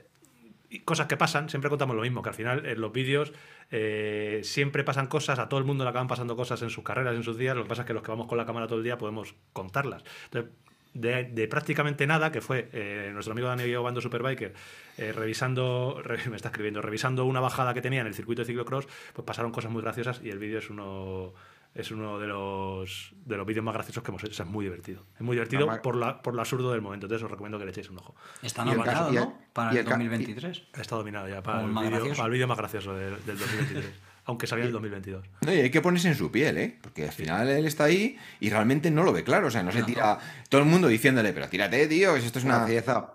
cosas 0.85 1.09
que 1.09 1.17
pasan, 1.17 1.49
siempre 1.49 1.71
contamos 1.71 1.97
lo 1.97 2.03
mismo, 2.03 2.23
que 2.23 2.29
al 2.29 2.35
final 2.37 2.65
en 2.67 2.81
los 2.81 2.93
vídeos 2.93 3.33
eh, 3.73 4.41
siempre 4.45 4.85
pasan 4.85 5.09
cosas, 5.09 5.41
a 5.41 5.49
todo 5.49 5.59
el 5.59 5.67
mundo 5.67 5.83
le 5.83 5.91
acaban 5.91 6.07
pasando 6.07 6.37
cosas 6.37 6.63
en 6.63 6.71
sus 6.71 6.85
carreras, 6.85 7.17
en 7.17 7.25
sus 7.25 7.37
días, 7.37 7.57
lo 7.57 7.65
que 7.65 7.69
pasa 7.69 7.83
es 7.83 7.87
que 7.87 7.95
los 7.95 8.03
que 8.05 8.11
vamos 8.13 8.29
con 8.29 8.39
la 8.39 8.47
cámara 8.47 8.67
todo 8.69 8.79
el 8.79 8.85
día 8.85 8.97
podemos 8.97 9.35
contarlas. 9.53 10.05
Entonces, 10.27 10.53
de, 10.95 11.25
de 11.25 11.49
prácticamente 11.49 12.07
nada, 12.07 12.31
que 12.33 12.41
fue 12.41 12.69
eh, 12.73 13.11
nuestro 13.13 13.33
amigo 13.33 13.49
Dani 13.49 13.75
Obando 13.75 14.01
Superbiker, 14.01 14.55
eh, 14.99 15.13
revisando, 15.13 16.01
re- 16.03 16.19
me 16.31 16.37
está 16.37 16.49
escribiendo, 16.49 16.81
revisando 16.81 17.25
una 17.25 17.41
bajada 17.41 17.75
que 17.75 17.83
tenía 17.83 18.01
en 18.03 18.07
el 18.07 18.15
circuito 18.15 18.43
de 18.43 18.47
ciclocross, 18.47 18.87
pues 19.15 19.25
pasaron 19.27 19.51
cosas 19.53 19.71
muy 19.73 19.83
graciosas 19.83 20.21
y 20.23 20.31
el 20.31 20.39
vídeo 20.39 20.59
es 20.59 20.71
uno 20.71 21.35
es 21.81 21.91
uno 21.91 22.19
de 22.19 22.27
los 22.27 23.15
de 23.25 23.37
los 23.37 23.47
vídeos 23.47 23.65
más 23.65 23.75
graciosos 23.75 24.03
que 24.03 24.11
hemos 24.11 24.23
hecho. 24.25 24.33
O 24.33 24.35
sea, 24.35 24.45
es 24.45 24.51
muy 24.51 24.65
divertido. 24.65 25.07
Es 25.15 25.21
muy 25.21 25.37
divertido 25.37 25.67
por, 25.83 25.97
la, 25.97 26.21
por 26.23 26.35
lo 26.35 26.41
absurdo 26.41 26.73
del 26.73 26.83
momento. 26.83 27.07
Entonces 27.07 27.25
os 27.25 27.31
recomiendo 27.31 27.59
que 27.59 27.65
le 27.65 27.71
echéis 27.71 27.89
un 27.91 27.99
ojo. 27.99 28.15
Está 28.43 28.65
nominado, 28.65 28.85
caso- 28.91 29.13
y 29.13 29.17
el- 29.17 29.23
¿no? 29.25 29.39
Para 29.53 29.71
el 29.71 29.77
el 29.79 29.85
ca- 29.85 29.91
2023. 29.93 30.63
Está 30.75 30.97
dominado 30.97 31.29
ya 31.29 31.43
para 31.43 31.63
el, 31.63 31.69
vídeo, 31.69 31.91
gracioso. 31.91 32.17
para 32.17 32.27
el 32.27 32.33
vídeo 32.33 32.49
más 32.49 32.59
gracioso 32.59 32.95
del, 32.95 33.25
del 33.25 33.39
2023. 33.39 33.85
aunque 34.29 34.47
en 34.47 34.59
el 34.59 34.73
2022. 34.73 35.27
No, 35.41 35.55
y 35.55 35.57
hay 35.61 35.71
que 35.71 35.81
ponerse 35.81 36.09
en 36.09 36.15
su 36.15 36.31
piel, 36.31 36.59
¿eh? 36.59 36.79
Porque 36.83 37.05
al 37.05 37.13
final 37.13 37.49
él 37.49 37.65
está 37.65 37.85
ahí 37.85 38.19
y 38.41 38.51
realmente 38.51 38.91
no 38.91 39.03
lo 39.03 39.13
ve 39.15 39.25
claro. 39.25 39.47
O 39.47 39.51
sea, 39.51 39.63
no 39.63 39.73
se 39.73 39.83
tira. 39.85 40.19
Todo 40.51 40.61
el 40.61 40.67
mundo 40.67 40.89
diciéndole, 40.89 41.33
pero 41.33 41.49
tírate, 41.49 41.87
tío, 41.87 42.13
que 42.13 42.21
esto 42.21 42.39
es 42.39 42.45
una. 42.45 42.67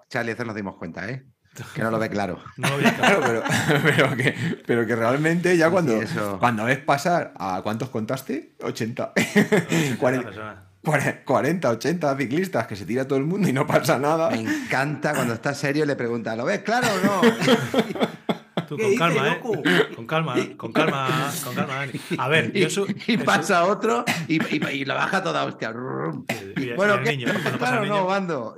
Charlie, 0.09 0.31
eso 0.31 0.43
nos 0.45 0.55
dimos 0.55 0.75
cuenta, 0.77 1.07
¿eh? 1.09 1.23
Que 1.75 1.81
no 1.83 1.91
lo 1.91 1.99
ve 1.99 2.09
claro. 2.09 2.39
No 2.57 2.69
lo 2.69 2.75
había 2.75 2.93
Claro, 2.97 3.19
pero, 3.25 3.43
pero, 3.83 4.15
que, 4.17 4.35
pero 4.65 4.85
que 4.87 4.95
realmente 4.95 5.55
ya 5.57 5.69
cuando, 5.69 6.01
Sí, 6.01 6.07
cuando 6.39 6.65
ves 6.65 6.79
pasar 6.79 7.33
a 7.37 7.61
cuántos 7.63 7.89
contaste, 7.89 8.55
80. 8.61 9.13
40 9.13 9.97
40. 9.99 10.23
personas. 10.25 10.57
cuare- 10.83 11.23
40, 11.23 11.69
80 11.69 12.17
ciclistas 12.17 12.67
que 12.67 12.75
se 12.75 12.85
tira 12.85 13.07
todo 13.07 13.17
el 13.19 13.25
mundo 13.25 13.47
y 13.47 13.53
no 13.53 13.65
pasa 13.67 13.99
nada. 13.99 14.29
Me 14.31 14.39
encanta 14.41 15.13
cuando 15.13 15.33
está 15.35 15.53
serio 15.53 15.83
y 15.83 15.87
le 15.87 15.95
pregunta, 15.95 16.35
¿lo 16.35 16.45
ves 16.45 16.59
claro 16.63 16.87
o 16.87 17.05
no? 17.05 17.21
Tú, 18.67 18.77
¿Qué 18.77 18.83
con 18.83 18.95
calma, 18.97 19.27
¿eh? 19.27 19.31
loco? 19.31 19.61
Con 19.95 20.07
calma, 20.07 20.35
con 20.57 20.71
calma, 20.73 21.31
con 21.43 21.53
calma, 21.55 21.75
Dani. 21.75 21.91
A 22.17 22.27
ver, 22.29 22.51
Y, 22.55 22.61
yo 22.61 22.69
su- 22.69 22.87
y 23.07 23.13
eso- 23.15 23.25
pasa 23.25 23.65
otro 23.65 24.05
y, 24.27 24.35
y, 24.55 24.65
y 24.71 24.85
lo 24.85 24.95
baja 24.95 25.21
toda 25.21 25.43
hostia. 25.43 25.73
Y- 26.55 26.61
y- 26.61 26.69
y 26.71 26.73
bueno, 26.73 26.95
el 26.95 27.03
¿qué? 27.03 27.17
niño, 27.17 27.27
pasa 27.43 27.57
claro 27.57 27.83
el 27.83 27.89
no, 27.89 27.95
niño. 27.95 28.05
bando. 28.07 28.55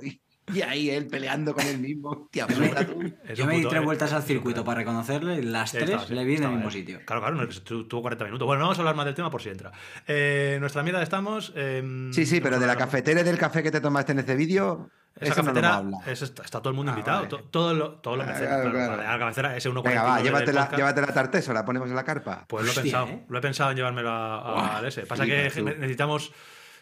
Y, 0.54 0.62
ahí 0.62 0.90
él 0.90 1.06
peleando 1.08 1.54
con 1.54 1.66
él 1.66 1.78
mismo. 1.78 2.28
Puta, 2.30 2.86
tú. 2.86 3.02
Yo 3.34 3.44
un 3.44 3.50
me 3.50 3.56
di 3.56 3.62
tres 3.66 3.82
eh, 3.82 3.84
vueltas 3.84 4.12
al 4.12 4.22
circuito 4.22 4.64
para 4.64 4.78
reconocerle 4.78 5.36
y 5.38 5.42
las 5.42 5.72
tres 5.72 5.90
estaba, 5.90 6.04
le 6.08 6.14
vi 6.14 6.20
en 6.22 6.28
el 6.28 6.34
estaba 6.34 6.54
mismo 6.54 6.68
él. 6.68 6.72
sitio. 6.74 7.00
Claro, 7.04 7.20
claro, 7.22 7.36
no, 7.36 7.42
es 7.42 7.58
que 7.58 7.64
tu- 7.64 7.88
tuvo 7.88 8.02
40 8.02 8.24
minutos. 8.26 8.46
Bueno, 8.46 8.60
no 8.60 8.66
vamos 8.66 8.78
a 8.78 8.80
hablar 8.82 8.94
más 8.94 9.06
del 9.06 9.14
tema 9.14 9.30
por 9.30 9.42
si 9.42 9.48
entra. 9.48 9.72
Eh, 10.06 10.58
nuestra 10.60 10.82
mierda 10.82 11.02
estamos. 11.02 11.52
em, 11.56 12.12
Sí, 12.12 12.26
sí, 12.26 12.40
pero 12.40 12.60
de 12.60 12.66
la 12.66 12.76
cafetera 12.76 13.20
y 13.20 13.24
del 13.24 13.38
café 13.38 13.62
que 13.62 13.70
te 13.72 13.80
tomaste 13.80 14.12
en 14.12 14.20
este 14.20 14.36
vídeo, 14.36 14.88
Esa 15.16 15.32
eso 15.32 15.42
no 15.42 15.48
lo 15.48 15.54
cafetera 15.54 15.74
hablado. 15.76 16.02
es- 16.06 16.22
está, 16.22 16.42
está 16.44 16.60
todo 16.60 16.70
el 16.70 16.76
mundo 16.76 16.92
Ah, 16.92 16.94
invitado. 16.94 17.16
vale. 17.18 17.28
to- 17.28 17.42
todo 17.50 17.74
lo, 17.74 17.90
todo 17.94 18.16
lo 18.16 18.22
Ah, 18.22 18.26
claro, 18.26 18.38
claro, 18.46 18.70
claro. 18.70 18.90
vale, 18.98 19.02
la 19.02 19.18
cabecera, 19.18 19.56
ese 19.56 19.68
1.49 19.68 19.82
Venga, 19.88 20.02
va, 20.04 20.16
del 20.16 20.24
llévatela, 20.26 20.60
podcast. 20.60 20.76
llévatela 20.78 21.06
tarteso, 21.08 21.52
la 21.52 21.64
ponemos 21.64 21.88
en 21.90 21.96
la 21.96 22.04
carpa. 22.04 22.44
Pues 22.46 22.64
lo 22.66 22.70
he 22.70 22.74
pensado. 22.74 23.06
¿eh? 23.08 23.24
Lo 23.28 23.38
he 23.38 23.42
pensado 23.42 23.70
en 23.72 23.76
llevármelo 23.78 24.10
a- 24.12 24.80
ese. 24.86 25.06
Pasa 25.06 25.24
que 25.26 25.50
tú. 25.54 25.64
necesitamos, 25.64 26.32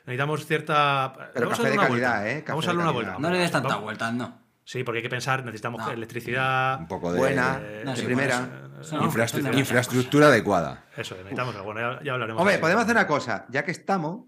necesitamos 0.06 0.46
cierta. 0.46 1.12
Pero 1.34 1.46
Vamos 1.46 1.58
a 1.58 1.62
café 1.62 1.62
darle 1.62 1.70
de 1.70 1.78
una 1.78 1.86
calidad, 1.88 2.10
vuelta. 2.20 2.30
¿eh? 2.30 2.40
Café 2.42 2.52
Vamos 2.52 2.64
a 2.64 2.70
de 2.70 2.76
darle 2.76 2.82
una 2.82 2.92
vuelta. 2.92 3.16
No 3.18 3.30
le 3.30 3.38
des 3.38 3.50
tantas 3.50 3.70
Vamos- 3.72 3.84
vueltas, 3.84 4.14
no. 4.14 4.44
Sí, 4.66 4.82
porque 4.82 4.98
hay 4.98 5.02
que 5.02 5.10
pensar, 5.10 5.44
necesitamos 5.44 5.80
No. 5.82 5.90
electricidad. 5.92 6.78
Un 6.80 6.88
poco 6.88 7.12
de 7.12 7.18
Buena, 7.18 7.60
eh, 7.62 7.82
No, 7.84 7.90
de 7.90 7.96
sí, 7.98 8.04
primera. 8.06 8.40
no, 8.40 9.50
de 9.52 9.58
infraestructura 9.58 10.28
adecuada. 10.28 10.84
Eso, 10.96 11.14
necesitamos. 11.16 11.62
Bueno, 11.62 11.80
ya, 11.80 12.02
ya 12.02 12.12
hablaremos. 12.14 12.40
Hombre, 12.40 12.58
podemos 12.58 12.84
hacer 12.84 12.96
una 12.96 13.06
cosa, 13.06 13.44
ya 13.50 13.62
que 13.64 13.70
estamos, 13.72 14.22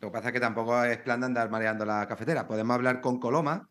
lo 0.00 0.08
que 0.08 0.12
pasa 0.12 0.28
es 0.28 0.32
que 0.34 0.40
tampoco 0.40 0.84
es 0.84 0.98
plan 0.98 1.18
de 1.20 1.26
andar 1.26 1.50
mareando 1.50 1.84
la 1.84 2.06
cafetera, 2.06 2.46
podemos 2.46 2.74
hablar 2.76 3.00
con 3.00 3.18
Coloma 3.18 3.68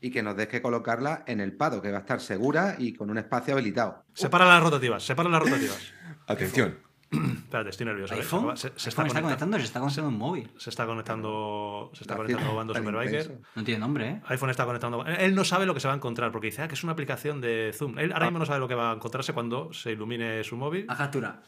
y 0.00 0.10
que 0.10 0.22
nos 0.22 0.36
deje 0.36 0.60
colocarla 0.60 1.22
en 1.26 1.40
el 1.40 1.56
pado, 1.56 1.80
que 1.80 1.90
va 1.92 1.98
a 1.98 2.00
estar 2.00 2.20
segura 2.20 2.74
y 2.78 2.94
con 2.94 3.08
un 3.10 3.18
espacio 3.18 3.54
habilitado. 3.54 4.04
Separa 4.14 4.44
las 4.46 4.62
rotativas, 4.62 5.02
separa 5.04 5.28
las 5.28 5.40
rotativas. 5.42 5.92
Atención. 6.26 6.78
Espérate, 7.12 7.70
estoy 7.70 7.86
nervioso. 7.86 8.14
¿eh? 8.14 8.18
iPhone, 8.18 8.56
Se, 8.56 8.62
se 8.62 8.66
iPhone 8.66 8.76
está 8.76 8.88
está 8.88 9.02
conectando. 9.04 9.22
conectando, 9.26 9.58
se 9.58 9.64
está 9.64 9.80
conectando 9.80 10.08
un 10.08 10.18
móvil. 10.18 10.50
Se 10.58 10.70
está 10.70 10.86
conectando. 10.86 11.90
Se 11.94 12.02
está 12.02 12.14
Tan 12.16 12.24
conectando 12.24 12.54
Bando 12.54 12.74
Superbiker. 12.74 13.20
intenso. 13.22 13.42
No 13.54 13.64
tiene 13.64 13.80
nombre, 13.80 14.08
¿eh? 14.08 14.22
iPhone 14.26 14.50
está 14.50 14.64
conectando. 14.64 15.04
Él 15.06 15.34
no 15.34 15.44
sabe 15.44 15.66
lo 15.66 15.74
que 15.74 15.80
se 15.80 15.86
va 15.88 15.94
a 15.94 15.96
encontrar 15.96 16.32
porque 16.32 16.46
dice 16.48 16.62
ah, 16.62 16.68
que 16.68 16.74
es 16.74 16.82
una 16.82 16.92
aplicación 16.92 17.40
de 17.40 17.72
Zoom. 17.74 17.98
Él 17.98 18.12
ahora 18.12 18.26
mismo 18.26 18.40
no 18.40 18.46
sabe 18.46 18.58
lo 18.58 18.68
que 18.68 18.74
va 18.74 18.90
a 18.90 18.94
encontrarse 18.94 19.32
cuando 19.32 19.72
se 19.72 19.92
ilumine 19.92 20.42
su 20.44 20.56
móvil. 20.56 20.84
A 20.88 20.96
captura. 20.96 21.40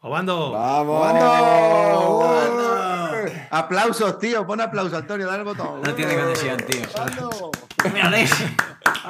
¡Obando! 0.00 0.52
¡Vamos! 0.52 1.00
¡Bando! 1.00 2.64
Aplausos, 3.50 4.18
tío, 4.18 4.46
pon 4.46 4.60
aplauso, 4.60 4.96
Antonio, 4.96 5.26
dale 5.26 5.38
el 5.40 5.44
botón. 5.44 5.80
No 5.82 5.94
tiene 5.94 6.14
conexión, 6.14 6.56
tío. 6.58 6.82
¡Bando! 6.96 7.50
Mira, 7.92 8.06
Alex. 8.08 8.44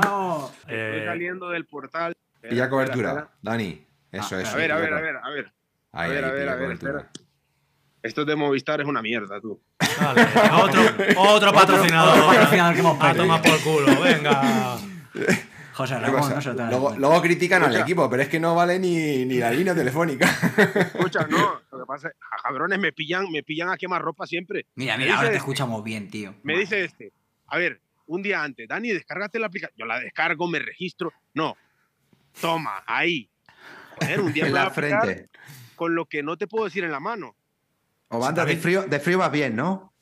Vamos. 0.02 0.52
Estoy 0.60 0.74
Eh, 0.76 1.02
saliendo 1.06 1.48
del 1.50 1.66
portal. 1.66 2.12
Espera, 2.42 2.68
cobertura. 2.70 3.28
Dani. 3.42 3.86
Eso, 4.12 4.36
Ah, 4.36 4.40
eso. 4.42 4.52
A 4.54 4.56
ver, 4.56 4.72
a 4.72 4.76
pilla 4.76 4.88
ver, 4.90 4.94
a 4.94 5.00
ver, 5.00 5.16
a 5.16 5.30
ver. 5.30 5.52
Ahí, 5.94 6.10
a 6.10 6.14
ver, 6.14 6.24
ahí, 6.24 6.30
a 6.30 6.34
ver, 6.34 6.48
a 6.48 6.54
ver, 6.56 6.72
espera. 6.72 7.10
Esto 8.02 8.24
de 8.24 8.36
Movistar 8.36 8.80
es 8.80 8.86
una 8.86 9.00
mierda, 9.00 9.40
tú. 9.40 9.62
Vale, 10.00 10.26
otro, 10.62 10.82
otro 11.16 11.52
patrocinador. 11.52 12.18
otro 12.18 12.26
patrocinador 12.26 12.74
que 12.74 12.80
hemos 12.80 13.00
A 13.00 13.14
tomar 13.14 13.40
por 13.40 13.60
culo, 13.60 14.00
venga. 14.00 14.76
José 15.74 15.94
¿Qué 15.96 16.00
Ramón, 16.02 16.34
no 16.34 16.40
se 16.40 16.52
lo 16.52 16.66
luego, 16.66 16.94
luego 16.96 17.20
critican 17.20 17.64
al 17.64 17.74
equipo, 17.76 18.08
pero 18.08 18.22
es 18.22 18.28
que 18.28 18.38
no 18.38 18.54
vale 18.54 18.78
ni, 18.78 19.24
ni 19.24 19.38
la 19.38 19.50
línea 19.50 19.74
telefónica. 19.74 20.26
Escucha, 20.94 21.26
no, 21.26 21.62
lo 21.72 21.78
que 21.80 21.84
pasa 21.84 22.08
es 22.08 22.14
que 22.14 22.20
cabrones 22.44 22.78
me 22.78 22.92
pillan, 22.92 23.28
me 23.32 23.42
pillan 23.42 23.70
a 23.70 23.76
quemar 23.76 24.00
ropa 24.00 24.24
siempre. 24.24 24.66
Mira, 24.76 24.96
mira, 24.96 25.16
ahora 25.16 25.22
te 25.22 25.26
este, 25.34 25.38
escuchamos 25.38 25.82
bien, 25.82 26.10
tío. 26.10 26.34
Me 26.44 26.56
dice 26.56 26.84
este, 26.84 27.12
a 27.48 27.58
ver, 27.58 27.80
un 28.06 28.22
día 28.22 28.44
antes, 28.44 28.68
Dani, 28.68 28.90
descárgate 28.90 29.40
la 29.40 29.46
aplicación. 29.46 29.76
Yo 29.76 29.86
la 29.86 29.98
descargo, 29.98 30.46
me 30.46 30.60
registro. 30.60 31.12
No, 31.34 31.56
toma, 32.40 32.84
ahí. 32.86 33.28
Joder, 33.98 34.20
un 34.20 34.32
día 34.32 34.46
En 34.46 34.50
a 34.50 34.54
la 34.54 34.66
aplicar 34.66 35.02
frente. 35.02 35.28
Con 35.74 35.94
lo 35.94 36.06
que 36.06 36.22
no 36.22 36.36
te 36.36 36.46
puedo 36.46 36.64
decir 36.64 36.84
en 36.84 36.92
la 36.92 37.00
mano. 37.00 37.34
O 38.08 38.18
banda 38.18 38.44
de 38.44 38.56
frío, 38.56 38.82
de 38.84 39.00
frío 39.00 39.18
vas 39.18 39.30
bien, 39.32 39.56
¿no? 39.56 39.92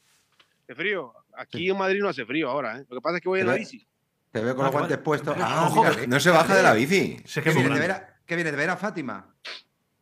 De 0.68 0.74
frío. 0.74 1.12
Aquí 1.36 1.70
en 1.70 1.78
Madrid 1.78 2.00
no 2.00 2.08
hace 2.08 2.24
frío 2.26 2.50
ahora, 2.50 2.78
¿eh? 2.78 2.84
Lo 2.88 2.96
que 2.96 3.00
pasa 3.00 3.16
es 3.16 3.22
que 3.22 3.28
voy 3.28 3.40
en 3.40 3.46
la 3.46 3.54
bici. 3.54 3.86
Te 4.30 4.40
veo 4.40 4.54
con 4.54 4.64
Ah, 4.64 4.68
los 4.68 4.72
guantes 4.72 4.96
vale. 4.96 5.04
puestos. 5.04 5.36
Ah, 5.38 5.66
ojo, 5.68 5.82
mira, 5.82 5.94
que 5.94 6.00
¿qué- 6.02 6.06
No 6.06 6.20
se 6.20 6.30
baja 6.30 6.54
de 6.56 6.62
la 6.62 6.72
bici. 6.74 7.16
Es 7.24 7.34
¿Qué 7.34 7.42
que 7.42 7.48
es 7.50 7.54
muy 7.54 7.64
vienes 7.64 7.80
de 7.80 7.88
ver 7.88 7.90
a, 7.96 8.16
¿Qué 8.26 8.34
vienes 8.34 8.52
de 8.52 8.56
ver 8.58 8.70
a 8.70 8.76
Fátima? 8.76 9.34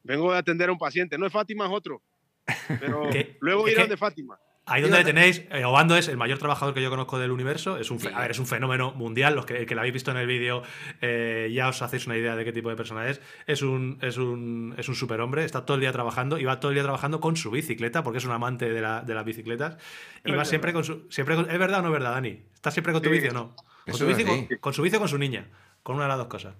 Vengo 0.02 0.32
de 0.32 0.38
atender 0.38 0.68
a 0.68 0.72
un 0.72 0.78
paciente. 0.78 1.16
No 1.18 1.26
es 1.26 1.32
Fátima, 1.32 1.66
es 1.66 1.72
otro. 1.72 2.02
Pero 2.80 3.08
luego 3.40 3.68
irán 3.68 3.88
de 3.88 3.96
Fátima. 3.96 4.38
Ahí 4.70 4.82
donde 4.82 4.98
le 4.98 5.04
tenéis, 5.04 5.42
eh, 5.50 5.64
Obando 5.64 5.96
es 5.96 6.08
el 6.08 6.16
mayor 6.16 6.38
trabajador 6.38 6.72
que 6.74 6.80
yo 6.82 6.88
conozco 6.90 7.18
del 7.18 7.30
universo. 7.30 7.76
Es 7.76 7.90
un, 7.90 7.98
Sí. 8.00 8.08
a 8.14 8.20
ver, 8.20 8.30
es 8.30 8.38
un 8.38 8.46
fenómeno 8.46 8.92
mundial. 8.92 9.34
Los 9.34 9.44
que, 9.46 9.66
que 9.66 9.74
lo 9.74 9.80
habéis 9.80 9.94
visto 9.94 10.10
en 10.10 10.16
el 10.16 10.26
vídeo 10.26 10.62
eh, 11.00 11.50
ya 11.52 11.68
os 11.68 11.82
hacéis 11.82 12.06
una 12.06 12.16
idea 12.16 12.36
de 12.36 12.44
qué 12.44 12.52
tipo 12.52 12.68
de 12.70 12.76
persona 12.76 13.06
es. 13.08 13.20
Es 13.46 13.62
un, 13.62 13.98
es 14.00 14.16
un, 14.16 14.74
es 14.78 14.88
un 14.88 14.94
superhombre. 14.94 15.44
Está 15.44 15.66
todo 15.66 15.74
el 15.74 15.80
día 15.80 15.92
trabajando 15.92 16.38
y 16.38 16.44
va 16.44 16.60
todo 16.60 16.70
el 16.70 16.76
día 16.76 16.84
trabajando 16.84 17.20
con 17.20 17.36
su 17.36 17.50
bicicleta 17.50 18.02
porque 18.02 18.18
es 18.18 18.24
un 18.24 18.32
amante 18.32 18.70
de, 18.70 18.80
la- 18.80 19.02
de 19.02 19.14
las 19.14 19.24
bicicletas. 19.24 19.76
Y 20.24 20.30
va 20.30 20.36
verdad. 20.36 20.44
siempre 20.44 20.72
con 20.72 20.84
su. 20.84 21.06
Siempre 21.10 21.34
con- 21.36 21.50
¿Es 21.50 21.58
verdad 21.58 21.80
o 21.80 21.82
no 21.82 21.88
es 21.88 21.92
verdad, 21.94 22.12
Dani? 22.12 22.40
¿Estás 22.54 22.72
siempre 22.74 22.92
con 22.92 23.02
tu 23.02 23.08
Sí. 23.08 23.14
bici 23.16 23.28
o 23.28 23.32
no? 23.32 23.56
¿Con 23.86 23.94
su, 23.94 24.08
es 24.08 24.16
bici, 24.16 24.28
con, 24.46 24.58
con 24.60 24.72
su 24.72 24.82
bici 24.82 24.96
o 24.96 24.98
con 25.00 25.08
su 25.08 25.18
niña? 25.18 25.48
Con 25.82 25.96
una 25.96 26.04
de 26.04 26.08
las 26.10 26.18
dos 26.18 26.26
cosas. 26.28 26.54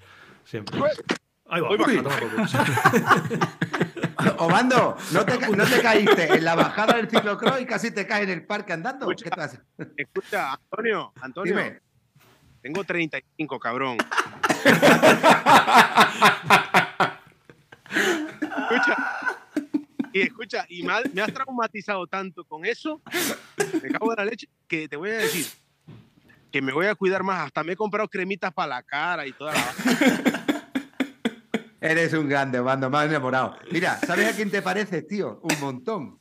Siempre. 0.45 0.81
Ahí 1.49 1.61
va. 1.61 1.71
Uy, 1.71 1.77
va. 1.79 1.85
a 1.85 2.03
tomar 2.03 2.21
por 2.21 2.31
culo. 2.31 2.45
Obando, 4.39 4.97
¿no 5.13 5.25
te, 5.25 5.39
ca- 5.39 5.49
no 5.49 5.65
te 5.65 5.81
caíste 5.83 6.35
en 6.35 6.45
la 6.45 6.55
bajada 6.55 6.95
del 6.97 7.09
ciclocross 7.11 7.61
y 7.61 7.67
casi 7.67 7.91
te 7.91 8.07
caes 8.07 8.25
en 8.25 8.31
el 8.31 8.47
parque 8.47 8.73
andando? 8.73 9.07
¿Qué 9.09 9.15
Escucha. 9.15 9.35
te 9.37 9.43
haces? 9.43 9.61
Escucha, 9.97 10.53
Antonio, 10.53 11.13
Antonio. 11.21 11.57
Dime. 11.57 11.81
Tengo 12.63 12.85
35, 12.85 13.59
cabrón. 13.59 13.97
escucha. 18.41 18.97
Y 20.13 20.21
escucha, 20.23 20.67
y 20.69 20.83
me, 20.83 20.93
ha- 20.93 21.03
me 21.13 21.23
has 21.23 21.33
traumatizado 21.33 22.07
tanto 22.07 22.45
con 22.45 22.65
eso, 22.65 23.01
me 23.81 23.91
cago 23.91 24.11
en 24.13 24.17
la 24.19 24.25
leche, 24.25 24.49
que 24.67 24.89
te 24.89 24.97
voy 24.97 25.11
a 25.11 25.19
decir 25.19 25.47
que 26.51 26.61
me 26.61 26.73
voy 26.73 26.87
a 26.87 26.97
cuidar 26.97 27.23
más. 27.23 27.47
Hasta 27.47 27.63
me 27.63 27.75
he 27.75 27.77
comprado 27.77 28.09
cremitas 28.09 28.53
para 28.53 28.69
la 28.77 28.83
cara 28.83 29.25
y 29.27 29.33
toda 29.33 29.53
la. 29.55 29.61
Eres 31.81 32.13
un 32.13 32.29
grande, 32.29 32.59
Obando, 32.59 32.91
me 32.91 32.99
has 32.99 33.07
enamorado. 33.09 33.57
Mira, 33.73 33.99
¿sabes 33.99 34.33
a 34.33 34.37
quién 34.37 34.51
te 34.51 34.61
pareces, 34.63 35.07
tío? 35.07 35.41
Un 35.43 35.61
montón. 35.61 36.19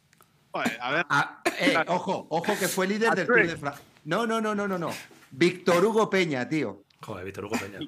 A 0.53 0.91
ver, 0.91 1.05
Ah, 1.09 1.41
eh, 1.59 1.75
ojo, 1.87 2.27
ojo 2.29 2.53
que 2.59 2.67
fue 2.67 2.87
líder 2.87 3.11
A 3.11 3.15
del 3.15 3.27
Tour 3.27 3.45
de 3.45 3.57
Francia. 3.57 3.83
No, 4.05 4.25
no, 4.25 4.39
no, 4.41 4.55
no, 4.55 4.67
no, 4.67 4.77
no. 4.77 4.89
Víctor 5.31 5.83
Hugo 5.85 6.09
Peña, 6.09 6.47
tío. 6.47 6.83
Joder, 7.01 7.25
Víctor 7.25 7.45
Hugo 7.45 7.57
Peña. 7.59 7.79
no, 7.79 7.87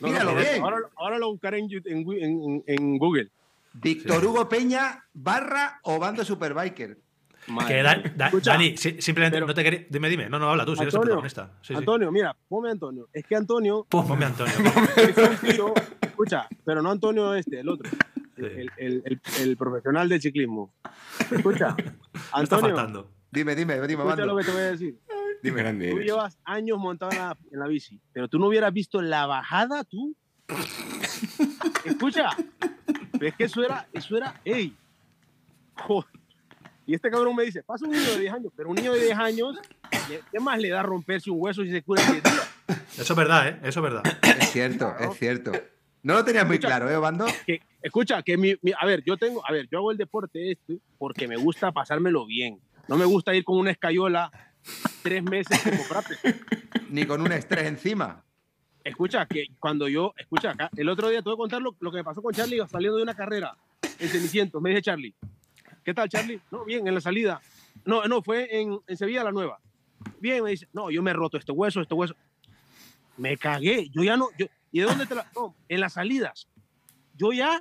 Míralo 0.08 0.32
no, 0.32 0.40
bien. 0.40 0.62
ahora, 0.62 0.76
ahora 0.96 1.18
lo 1.18 1.30
buscaré 1.30 1.58
en, 1.60 1.68
Yu- 1.68 1.82
en, 1.86 2.22
en- 2.22 2.64
en 2.66 2.98
Google. 2.98 3.30
Víctor 3.72 4.24
Hugo 4.24 4.48
Peña 4.48 5.04
barra 5.14 5.78
Obando 5.84 6.24
Superbiker. 6.24 6.98
Madre 7.50 7.74
Que 7.76 7.82
Da- 7.82 7.96
mía. 7.96 8.12
Da- 8.16 8.26
Escucha, 8.26 8.52
Dani, 8.52 8.76
si- 8.76 9.00
simplemente 9.02 9.36
pero- 9.36 9.46
no 9.46 9.54
te 9.54 9.62
quería. 9.64 9.86
Dime, 9.90 10.08
dime. 10.08 10.28
No, 10.28 10.38
no, 10.38 10.50
habla 10.50 10.64
tú, 10.64 10.74
si 10.76 10.82
eres 10.82 10.94
el 10.94 10.98
Antonio, 11.00 11.20
protagonista. 11.20 11.58
Sí, 11.62 11.68
sí. 11.68 11.74
Antonio, 11.74 12.10
mira, 12.12 12.36
ponme 12.48 12.70
Antonio. 12.70 13.08
Es 13.12 13.24
que 13.26 13.36
Antonio 13.36 13.84
Ponme 13.90 14.24
a 14.24 14.28
Antonio. 14.28 14.54
un 15.64 16.08
escucha, 16.08 16.48
pero 16.64 16.82
no 16.82 16.90
Antonio 16.90 17.34
este, 17.34 17.60
el 17.60 17.68
otro, 17.68 17.88
el, 18.36 18.44
Sí. 18.50 18.60
el- 18.60 18.70
el- 18.78 19.02
el- 19.04 19.20
el 19.42 19.56
profesional 19.56 20.08
del 20.08 20.20
ciclismo. 20.20 20.72
Escucha, 21.30 21.74
Antonio, 22.32 22.66
faltando. 22.66 23.10
Dime, 23.32 23.54
dime, 23.54 23.74
dime, 23.86 24.02
escucha 24.02 24.24
lo 24.26 24.36
que 24.36 24.44
te 24.44 24.50
voy 24.50 24.60
a 24.60 24.70
decir. 24.72 24.98
Dime, 25.42 25.62
grande. 25.62 25.88
Tú 25.90 25.96
eres. 25.96 26.06
llevas 26.06 26.38
años 26.44 26.78
montado 26.78 27.12
en 27.12 27.18
la, 27.18 27.36
en 27.52 27.58
la 27.60 27.66
bici, 27.66 27.98
pero 28.12 28.28
tú 28.28 28.38
no 28.38 28.46
hubieras 28.48 28.72
visto 28.72 29.00
la 29.00 29.26
bajada, 29.26 29.84
tú. 29.84 30.14
Escucha, 31.84 32.30
pero 33.12 33.26
es 33.28 33.34
que 33.36 33.44
eso 33.44 33.62
era, 33.64 33.86
eso 33.92 34.16
era, 34.16 34.40
ey. 34.44 34.74
Joder. 35.76 36.10
Y 36.90 36.94
este 36.94 37.08
cabrón 37.08 37.36
me 37.36 37.44
dice, 37.44 37.62
pasa 37.62 37.84
un 37.86 37.92
niño 37.92 38.10
de 38.10 38.18
10 38.18 38.32
años, 38.34 38.52
pero 38.56 38.68
un 38.68 38.74
niño 38.74 38.92
de 38.92 39.04
10 39.04 39.16
años, 39.16 39.56
¿qué- 40.08 40.20
¿qué 40.32 40.40
más 40.40 40.58
le 40.58 40.70
da 40.70 40.82
romperse 40.82 41.30
un 41.30 41.40
hueso 41.40 41.62
si 41.62 41.70
se 41.70 41.82
cura 41.82 42.02
en 42.04 42.10
10 42.14 42.22
días? 42.24 42.50
Eso 42.98 43.12
es 43.12 43.16
verdad, 43.16 43.46
¿eh? 43.48 43.60
Eso 43.62 43.78
es 43.78 43.82
verdad. 43.84 44.02
Es 44.40 44.50
cierto, 44.50 44.92
es 44.98 45.16
cierto. 45.16 45.52
No 46.02 46.14
lo 46.14 46.24
tenías 46.24 46.44
muy 46.44 46.56
Escucha. 46.56 46.66
claro, 46.66 46.90
¿eh, 46.90 46.96
Obando? 46.96 47.26
que, 47.46 47.60
escucha, 47.80 48.24
que 48.24 48.36
mi, 48.36 48.56
mi- 48.62 48.72
a 48.76 48.84
ver, 48.86 49.04
yo 49.06 49.16
tengo, 49.16 49.40
a 49.46 49.52
ver, 49.52 49.68
yo 49.70 49.78
hago 49.78 49.92
el 49.92 49.98
deporte 49.98 50.50
este 50.50 50.78
porque 50.98 51.28
me 51.28 51.36
gusta 51.36 51.70
pasármelo 51.70 52.26
bien. 52.26 52.58
No 52.88 52.96
me 52.96 53.04
gusta 53.04 53.32
ir 53.36 53.44
con 53.44 53.56
una 53.58 53.70
escayola 53.70 54.32
tres 55.04 55.22
meses 55.22 55.60
como. 55.62 55.84
Ni 56.88 57.04
con 57.06 57.20
un 57.20 57.30
estrés 57.30 57.66
encima. 57.66 58.24
Escucha, 58.82 59.26
que 59.26 59.44
cuando 59.60 59.86
yo, 59.86 60.12
escucha 60.18 60.50
acá, 60.50 60.70
el 60.76 60.88
otro 60.88 61.08
día 61.08 61.20
te 61.22 61.28
voy 61.28 61.34
a 61.34 61.36
contar 61.36 61.62
lo, 61.62 61.76
lo 61.78 61.90
que 61.92 61.98
me 61.98 62.04
pasó 62.04 62.20
con 62.20 62.34
Charlie 62.34 62.58
saliendo 62.68 62.96
de 62.96 63.04
una 63.04 63.14
carrera 63.14 63.54
en 64.00 64.08
Cenicientos. 64.08 64.60
Me 64.60 64.70
dice 64.70 64.82
Charlie, 64.82 65.14
¿qué 65.90 65.94
tal, 65.94 66.08
Charlie? 66.08 66.40
No, 66.52 66.64
bien, 66.64 66.86
en 66.86 66.94
la 66.94 67.00
salida. 67.00 67.40
No, 67.84 68.04
no, 68.04 68.22
fue 68.22 68.60
en, 68.60 68.78
en 68.86 68.96
Sevilla 68.96 69.24
la 69.24 69.32
nueva. 69.32 69.58
Bien, 70.20 70.44
me 70.44 70.50
dice, 70.50 70.68
no, 70.72 70.88
yo 70.88 71.02
me 71.02 71.10
he 71.10 71.14
roto 71.14 71.36
este 71.36 71.50
hueso, 71.50 71.80
este 71.80 71.94
hueso. 71.94 72.14
Me 73.16 73.36
cagué, 73.36 73.88
yo 73.88 74.04
ya 74.04 74.16
no, 74.16 74.28
yo, 74.38 74.46
¿y 74.70 74.78
de 74.78 74.86
dónde 74.86 75.06
te 75.06 75.16
la.? 75.16 75.26
No, 75.34 75.56
en 75.68 75.80
las 75.80 75.94
salidas. 75.94 76.46
Yo 77.16 77.32
ya 77.32 77.60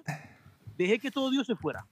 dejé 0.77 0.99
que 0.99 1.09
todo 1.09 1.31
Dios 1.31 1.47
se 1.47 1.55
fuera. 1.55 1.87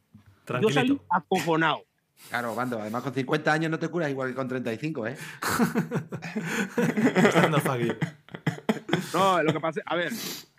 Yo 0.61 0.69
salí 0.69 1.01
acojonado. 1.09 1.85
Claro, 2.29 2.53
Bando, 2.53 2.79
además 2.79 3.01
con 3.01 3.15
50 3.15 3.51
años 3.51 3.71
no 3.71 3.79
te 3.79 3.89
curas 3.89 4.11
igual 4.11 4.29
que 4.29 4.35
con 4.35 4.47
35, 4.47 5.07
¿eh? 5.07 5.17
No, 9.13 9.41
lo 9.41 9.53
que 9.53 9.59
pasa, 9.59 9.81
a 9.85 9.95
ver, 9.95 10.11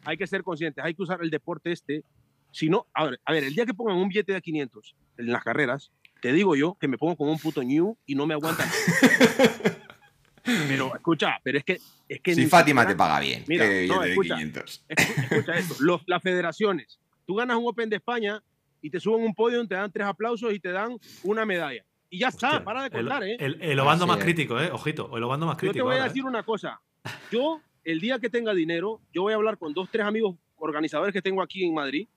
hay 0.05 0.17
que 0.17 0.27
ser 0.27 0.43
conscientes, 0.43 0.85
hay 0.85 0.95
que 0.95 1.03
usar 1.03 1.23
el 1.23 1.31
deporte 1.31 1.71
este. 1.71 2.03
Si 2.51 2.69
no, 2.69 2.87
a 2.95 3.05
ver, 3.05 3.21
a 3.25 3.33
ver, 3.33 3.45
el 3.45 3.55
día 3.55 3.65
que 3.65 3.75
pongan 3.75 3.97
un 3.97 4.09
billete 4.09 4.33
de 4.33 4.43
500 4.43 4.97
en 5.19 5.32
las 5.32 5.45
carreras, 5.45 5.90
te 6.23 6.32
digo 6.32 6.57
yo 6.57 6.77
que 6.81 6.89
me 6.89 6.97
pongo 6.99 7.16
como 7.16 7.31
un 7.32 7.39
puto 7.39 7.62
new 7.62 7.97
y 8.07 8.15
no 8.15 8.27
me 8.27 8.35
aguantan. 8.35 8.69
pero 10.69 10.95
escucha, 10.95 11.39
pero 11.43 11.59
es 11.59 11.65
que 11.65 11.78
es 12.09 12.20
que 12.20 12.35
Si 12.35 12.47
Fátima 12.47 12.82
siquiera- 12.82 12.89
te 12.89 12.97
paga 12.97 13.20
bien. 13.20 13.45
Mira, 13.47 13.66
eh, 13.66 13.86
no, 13.86 14.03
escucha. 14.03 14.35
500. 14.36 14.85
Escu- 14.89 15.23
Escucha 15.31 15.59
esto, 15.59 15.74
los- 15.81 16.03
las 16.07 16.23
federaciones, 16.23 16.99
tú 17.27 17.35
ganas 17.35 17.57
un 17.59 17.66
Open 17.66 17.90
de 17.90 17.97
España 17.97 18.43
y 18.81 18.89
te 18.90 18.99
suben 19.01 19.23
un 19.24 19.35
podio, 19.35 19.66
te 19.66 19.74
dan 19.74 19.93
tres 19.93 20.07
aplausos 20.07 20.53
y 20.55 20.59
te 20.61 20.70
dan 20.70 20.99
una 21.23 21.45
medalla. 21.45 21.85
Y 22.11 22.20
ya 22.20 22.28
está, 22.28 22.49
Hostia, 22.49 22.65
para 22.65 22.81
de 22.82 22.86
el, 22.86 22.93
contar, 22.93 23.23
¿eh? 23.24 23.36
el, 23.39 23.61
el 23.61 23.78
obando 23.81 24.07
más 24.07 24.16
crítico, 24.19 24.59
¿eh? 24.59 24.70
Ojito, 24.73 25.15
el 25.16 25.23
obando 25.24 25.45
más 25.45 25.57
Yo 25.57 25.61
crítico. 25.61 25.74
te 25.74 25.82
voy 25.82 25.93
a 25.93 25.97
ahora, 25.97 26.07
¿eh? 26.07 26.09
decir 26.09 26.24
una 26.24 26.43
cosa. 26.43 26.81
Yo, 27.31 27.61
el 27.85 28.01
día 28.01 28.19
que 28.19 28.31
tenga 28.31 28.55
dinero, 28.55 29.03
yo 29.12 29.23
voy 29.23 29.35
a 29.35 29.36
hablar 29.36 29.59
con 29.59 29.74
dos, 29.74 29.90
tres 29.93 30.07
amigos 30.07 30.36
organizadores 30.57 31.12
que 31.12 31.20
tengo 31.20 31.43
aquí 31.43 31.65
en 31.66 31.74
Madrid 31.74 32.09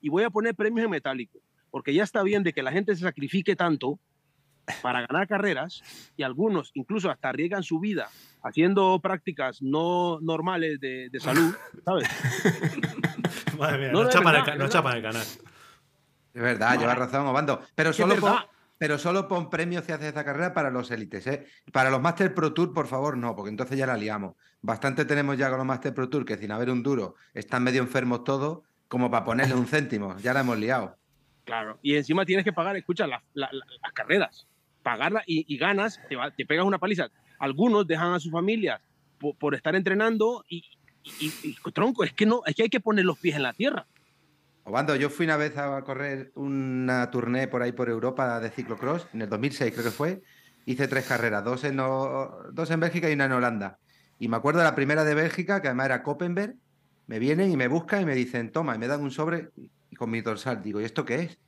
y 0.00 0.08
voy 0.08 0.22
a 0.24 0.30
poner 0.30 0.54
premios 0.54 0.84
en 0.86 0.90
metálico. 0.90 1.38
Porque 1.70 1.94
ya 1.94 2.04
está 2.04 2.22
bien 2.22 2.42
de 2.42 2.52
que 2.52 2.62
la 2.62 2.72
gente 2.72 2.94
se 2.94 3.02
sacrifique 3.02 3.56
tanto 3.56 3.98
para 4.82 5.06
ganar 5.06 5.28
carreras 5.28 5.82
y 6.16 6.22
algunos 6.24 6.70
incluso 6.74 7.10
hasta 7.10 7.28
arriesgan 7.28 7.62
su 7.62 7.78
vida 7.78 8.08
haciendo 8.42 8.98
prácticas 9.00 9.62
no 9.62 10.18
normales 10.20 10.80
de, 10.80 11.08
de 11.10 11.20
salud, 11.20 11.54
¿sabes? 11.84 12.08
Madre 13.58 13.78
mía, 13.78 13.92
No, 13.92 14.04
no, 14.04 14.10
chapan, 14.10 14.32
verdad, 14.34 14.48
el, 14.48 14.52
es 14.54 14.58
no 14.58 14.64
verdad. 14.64 14.68
chapan 14.72 14.96
el 14.96 15.02
canal. 15.02 15.22
Es 15.22 16.42
verdad, 16.42 16.74
No, 16.74 16.80
llevas 16.80 16.98
razón, 16.98 17.26
Obando. 17.26 17.62
Pero 17.74 17.92
solo, 17.92 18.16
pon, 18.16 18.34
pero 18.78 18.98
solo 18.98 19.26
pon 19.28 19.48
premios 19.50 19.84
si 19.84 19.92
haces 19.92 20.08
esta 20.08 20.24
carrera 20.24 20.52
para 20.52 20.70
los 20.70 20.90
élites, 20.90 21.26
¿eh? 21.26 21.46
Para 21.72 21.90
los 21.90 22.00
Master 22.00 22.34
Pro 22.34 22.52
Tour, 22.52 22.74
por 22.74 22.86
favor, 22.86 23.16
no, 23.16 23.34
porque 23.34 23.50
entonces 23.50 23.78
ya 23.78 23.86
la 23.86 23.96
liamos. 23.96 24.34
Bastante 24.62 25.04
tenemos 25.04 25.38
ya 25.38 25.48
con 25.48 25.58
los 25.58 25.66
Master 25.66 25.94
Pro 25.94 26.08
Tour 26.08 26.24
que 26.24 26.36
sin 26.36 26.50
haber 26.50 26.70
un 26.70 26.82
duro 26.82 27.14
están 27.34 27.62
medio 27.62 27.82
enfermos 27.82 28.24
todos, 28.24 28.60
como 28.88 29.10
para 29.10 29.24
ponerle 29.24 29.54
un 29.54 29.66
céntimo. 29.66 30.16
Ya 30.18 30.34
la 30.34 30.40
hemos 30.40 30.58
liado. 30.58 30.96
Claro. 31.46 31.78
Y 31.80 31.94
encima 31.94 32.26
tienes 32.26 32.44
que 32.44 32.52
pagar, 32.52 32.76
escucha, 32.76 33.06
la- 33.06 33.22
la- 33.32 33.48
la- 33.52 33.64
las 33.82 33.92
carreras. 33.92 34.46
Pagarlas 34.82 35.22
y, 35.26 35.56
ganas, 35.56 36.00
te, 36.36 36.44
pegas 36.44 36.66
una 36.66 36.78
paliza. 36.78 37.08
Algunos 37.38 37.86
dejan 37.86 38.12
a 38.12 38.20
sus 38.20 38.30
familias 38.30 38.80
por, 39.38 39.54
estar 39.54 39.74
entrenando 39.74 40.44
y, 40.48 40.64
tronco, 41.72 42.04
es 42.04 42.12
que 42.12 42.26
no, 42.26 42.42
es 42.46 42.54
que 42.54 42.64
hay 42.64 42.68
que 42.68 42.80
poner 42.80 43.04
los 43.04 43.18
pies 43.18 43.36
en 43.36 43.42
la 43.44 43.52
tierra. 43.52 43.86
Obando, 44.64 44.96
yo 44.96 45.08
fui 45.08 45.26
una 45.26 45.36
vez 45.36 45.56
a 45.56 45.82
correr 45.82 46.32
una 46.34 47.10
tournée 47.10 47.46
por 47.46 47.62
ahí 47.62 47.72
por 47.72 47.88
Europa 47.88 48.40
de 48.40 48.50
ciclocross, 48.50 49.06
en 49.12 49.22
el 49.22 49.28
2006 49.28 49.72
creo 49.72 49.84
que 49.84 49.90
fue. 49.90 50.22
Hice 50.66 50.88
tres 50.88 51.06
carreras, 51.06 51.44
dos 51.44 51.62
en, 51.62 51.76
dos 51.76 52.70
en 52.70 52.80
Bélgica 52.80 53.08
y 53.08 53.12
una 53.14 53.26
en 53.26 53.32
Holanda. 53.32 53.78
Y 54.18 54.26
me 54.26 54.36
acuerdo 54.36 54.58
de 54.58 54.64
la 54.66 54.74
primera 54.74 55.04
de 55.04 55.14
Bélgica, 55.14 55.62
que 55.62 55.68
además 55.68 55.86
era 55.86 56.02
Koppenberg. 56.02 56.56
Me 57.06 57.20
vienen 57.20 57.52
y 57.52 57.56
me 57.56 57.68
buscan 57.68 58.02
y 58.02 58.04
me 58.04 58.16
dicen, 58.16 58.50
toma, 58.50 58.74
y 58.74 58.78
me 58.78 58.88
dan 58.88 59.00
un 59.00 59.12
sobre 59.12 59.50
con 59.96 60.10
mi 60.10 60.20
dorsal. 60.20 60.62
Digo, 60.62 60.80
¿y 60.80 60.84
esto 60.84 61.04
qué 61.04 61.16
es? 61.20 61.38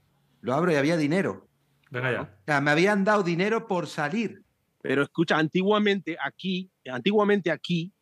Lo 0.41 0.55
abro 0.55 0.73
y 0.73 0.77
había 0.77 0.97
dinero. 0.97 1.47
Venga 1.91 2.13
ya. 2.13 2.23
O 2.23 2.45
sea, 2.47 2.61
me 2.61 2.71
habían 2.71 3.05
dado 3.05 3.23
dinero 3.23 3.67
por 3.67 3.87
salir. 3.87 4.43
Pero 4.83 5.03
escucha, 5.03 5.37
antiguamente 5.39 6.17
aquí, 6.23 6.71
antiguamente 6.91 7.51
aquí, 7.51 7.93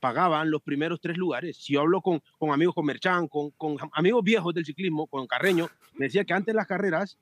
pagaban 0.00 0.50
los 0.50 0.62
primeros 0.62 1.00
tres 1.00 1.16
lugares. 1.16 1.56
Si 1.58 1.74
yo 1.74 1.80
hablo 1.82 2.00
con, 2.00 2.22
con 2.38 2.50
amigos 2.50 2.74
con 2.74 2.86
Merchan, 2.86 3.28
con, 3.28 3.50
con 3.52 3.76
amigos 3.92 4.24
viejos 4.24 4.52
del 4.54 4.64
ciclismo, 4.64 5.06
con 5.06 5.26
Carreño, 5.26 5.68
me 5.94 6.06
decía 6.06 6.24
que 6.24 6.32
antes 6.32 6.54
las 6.54 6.66
carreras, 6.66 7.18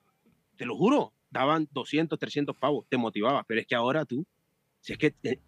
te 0.57 0.65
lo 0.65 0.77
juro, 0.77 1.13
daban 1.31 1.69
200, 1.73 2.19
300 2.19 2.57
pavos, 2.57 2.87
te 2.89 2.97
motivaba. 2.97 3.45
Pero 3.47 3.61
es 3.61 3.67
que 3.67 3.75
ahora 3.75 4.05
tú, 4.05 4.25
si 4.81 4.93
es 4.93 4.99
que, 4.99 5.15
eh, 5.25 5.39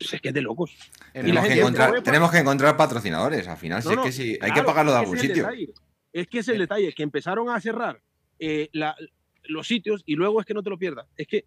si 0.00 0.16
es, 0.16 0.22
que 0.22 0.28
es 0.28 0.34
de 0.34 0.40
locos. 0.42 0.76
La 1.12 1.22
Tenemos 1.22 1.46
que, 1.48 1.58
encontrar, 1.58 2.02
tenemos 2.02 2.30
que 2.30 2.38
encontrar 2.38 2.76
patrocinadores. 2.76 3.48
Al 3.48 3.56
final, 3.58 3.82
si 3.82 3.88
No, 3.88 3.92
es 3.92 3.96
no, 3.98 4.04
que 4.04 4.12
sí, 4.12 4.30
hay 4.40 4.50
que 4.50 4.52
claro, 4.52 4.66
pagarlo 4.66 4.92
de 4.92 4.96
que 4.96 5.00
algún 5.00 5.18
sitio. 5.18 5.42
detalle. 5.44 5.68
Es 6.12 6.26
que 6.26 6.38
es 6.38 6.48
el 6.48 6.58
detalle, 6.58 6.92
que 6.94 7.02
empezaron 7.02 7.50
a 7.50 7.60
cerrar 7.60 8.00
eh, 8.38 8.68
la- 8.72 8.96
los 9.44 9.66
sitios 9.66 10.02
y 10.06 10.14
luego 10.16 10.40
es 10.40 10.46
que 10.46 10.54
no 10.54 10.62
te 10.62 10.70
lo 10.70 10.78
pierdas. 10.78 11.06
Es 11.16 11.26
que 11.26 11.44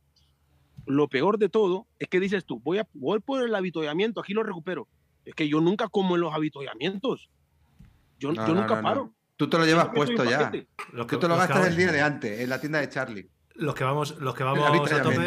lo 0.85 1.07
peor 1.07 1.38
de 1.38 1.49
todo 1.49 1.88
es 1.99 2.07
que 2.07 2.19
dices 2.19 2.45
tú, 2.45 2.59
voy, 2.59 2.79
a, 2.79 2.88
voy 2.93 3.19
por 3.19 3.43
el 3.43 3.53
avituallamiento, 3.53 4.19
aquí 4.19 4.33
lo 4.33 4.43
recupero. 4.43 4.88
Es 5.25 5.35
que 5.35 5.47
yo 5.47 5.61
nunca 5.61 5.88
como 5.89 6.15
en 6.15 6.21
los 6.21 6.33
avituallamientos. 6.33 7.29
Yo, 8.17 8.31
No, 8.33 8.47
yo 8.47 8.53
no, 8.53 8.61
nunca 8.61 8.75
no, 8.75 8.81
no. 8.81 8.88
paro. 8.88 9.13
Tú 9.38 9.49
te 9.49 9.57
lo 9.57 9.65
llevas 9.65 9.89
puesto 9.93 10.23
ya. 10.23 10.51
Los 10.93 11.07
que, 11.07 11.15
Tú 11.15 11.21
te 11.21 11.27
lo 11.27 11.35
gastas 11.38 11.67
el 11.67 11.75
día 11.77 11.91
de 11.91 12.01
antes, 12.01 12.39
en 12.39 12.49
la 12.49 12.59
tienda 12.59 12.79
de 12.79 12.89
Charlie. 12.89 13.29
los 13.55 13.73
que 13.75 13.83
vamos, 13.83 14.17
los 14.19 14.33
que 14.35 14.43
vamos 14.43 14.67
a 14.91 15.01
tope. 15.01 15.17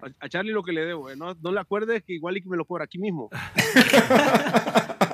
A, 0.00 0.24
a 0.24 0.28
Charlie 0.28 0.52
lo 0.52 0.62
que 0.62 0.72
le 0.72 0.84
debo, 0.84 1.10
eh, 1.10 1.16
no, 1.16 1.34
no 1.34 1.52
le 1.52 1.60
acuerdes 1.60 2.02
que 2.04 2.14
igual 2.14 2.36
y 2.36 2.42
que 2.42 2.48
me 2.48 2.56
lo 2.56 2.64
cobra 2.64 2.84
aquí 2.84 2.98
mismo. 2.98 3.28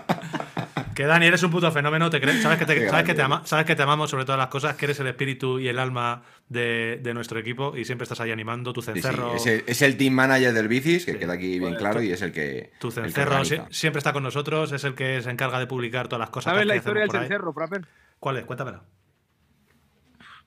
Que 0.99 1.07
Dani, 1.07 1.27
eres 1.27 1.41
un 1.45 1.53
puto 1.53 1.71
fenómeno, 1.71 2.11
te 2.11 2.21
crees, 2.21 2.43
sabes 2.43 2.59
que 2.59 2.67
te, 2.67 2.89
sabes 2.89 3.05
que 3.05 3.13
te, 3.13 3.19
grande. 3.19 3.37
ama- 3.37 3.47
sabes 3.47 3.65
que 3.67 3.77
te 3.77 3.83
amamos 3.85 4.11
sobre 4.11 4.25
todas 4.25 4.37
las 4.37 4.49
cosas, 4.49 4.75
que 4.75 4.85
eres 4.87 4.99
el 4.99 5.07
espíritu 5.07 5.61
y 5.61 5.69
el 5.69 5.79
alma 5.79 6.25
de, 6.49 6.99
de 7.01 7.15
nuestro 7.15 7.39
equipo 7.39 7.77
y 7.77 7.85
siempre 7.85 8.03
estás 8.03 8.19
ahí 8.19 8.33
animando 8.33 8.73
tu 8.73 8.83
Sí, 8.83 8.87
sí, 8.95 9.01
cencerro. 9.03 9.33
es, 9.37 9.47
el, 9.47 9.63
es 9.69 9.81
el 9.83 9.97
team 9.97 10.13
manager 10.15 10.53
del 10.53 10.67
bicis, 10.67 11.07
que 11.07 11.13
Sí. 11.13 11.19
queda 11.21 11.35
aquí 11.35 11.51
bien 11.51 11.61
Bueno, 11.63 11.79
claro, 11.79 12.01
tu- 12.01 12.03
y 12.07 12.11
es 12.11 12.21
el 12.21 12.33
que. 12.33 12.73
Tu 12.81 12.89
que 12.89 12.95
cencerro 12.95 13.45
siempre 13.71 13.99
está 13.99 14.13
con 14.13 14.25
nosotros, 14.25 14.73
es 14.73 14.83
el 14.83 14.97
que 14.97 15.23
se 15.23 15.31
encarga 15.31 15.61
de 15.61 15.69
publicar 15.69 16.09
todas 16.09 16.19
las 16.19 16.31
cosas 16.31 16.51
¿Sabes 16.51 16.63
que 16.63 16.67
la 16.67 16.75
historia 16.77 17.03
del 17.03 17.11
cencerro, 17.13 17.53
Frapper? 17.53 17.87
¿Cuál 18.19 18.39
es? 18.39 18.45
Cuéntamela. 18.45 18.83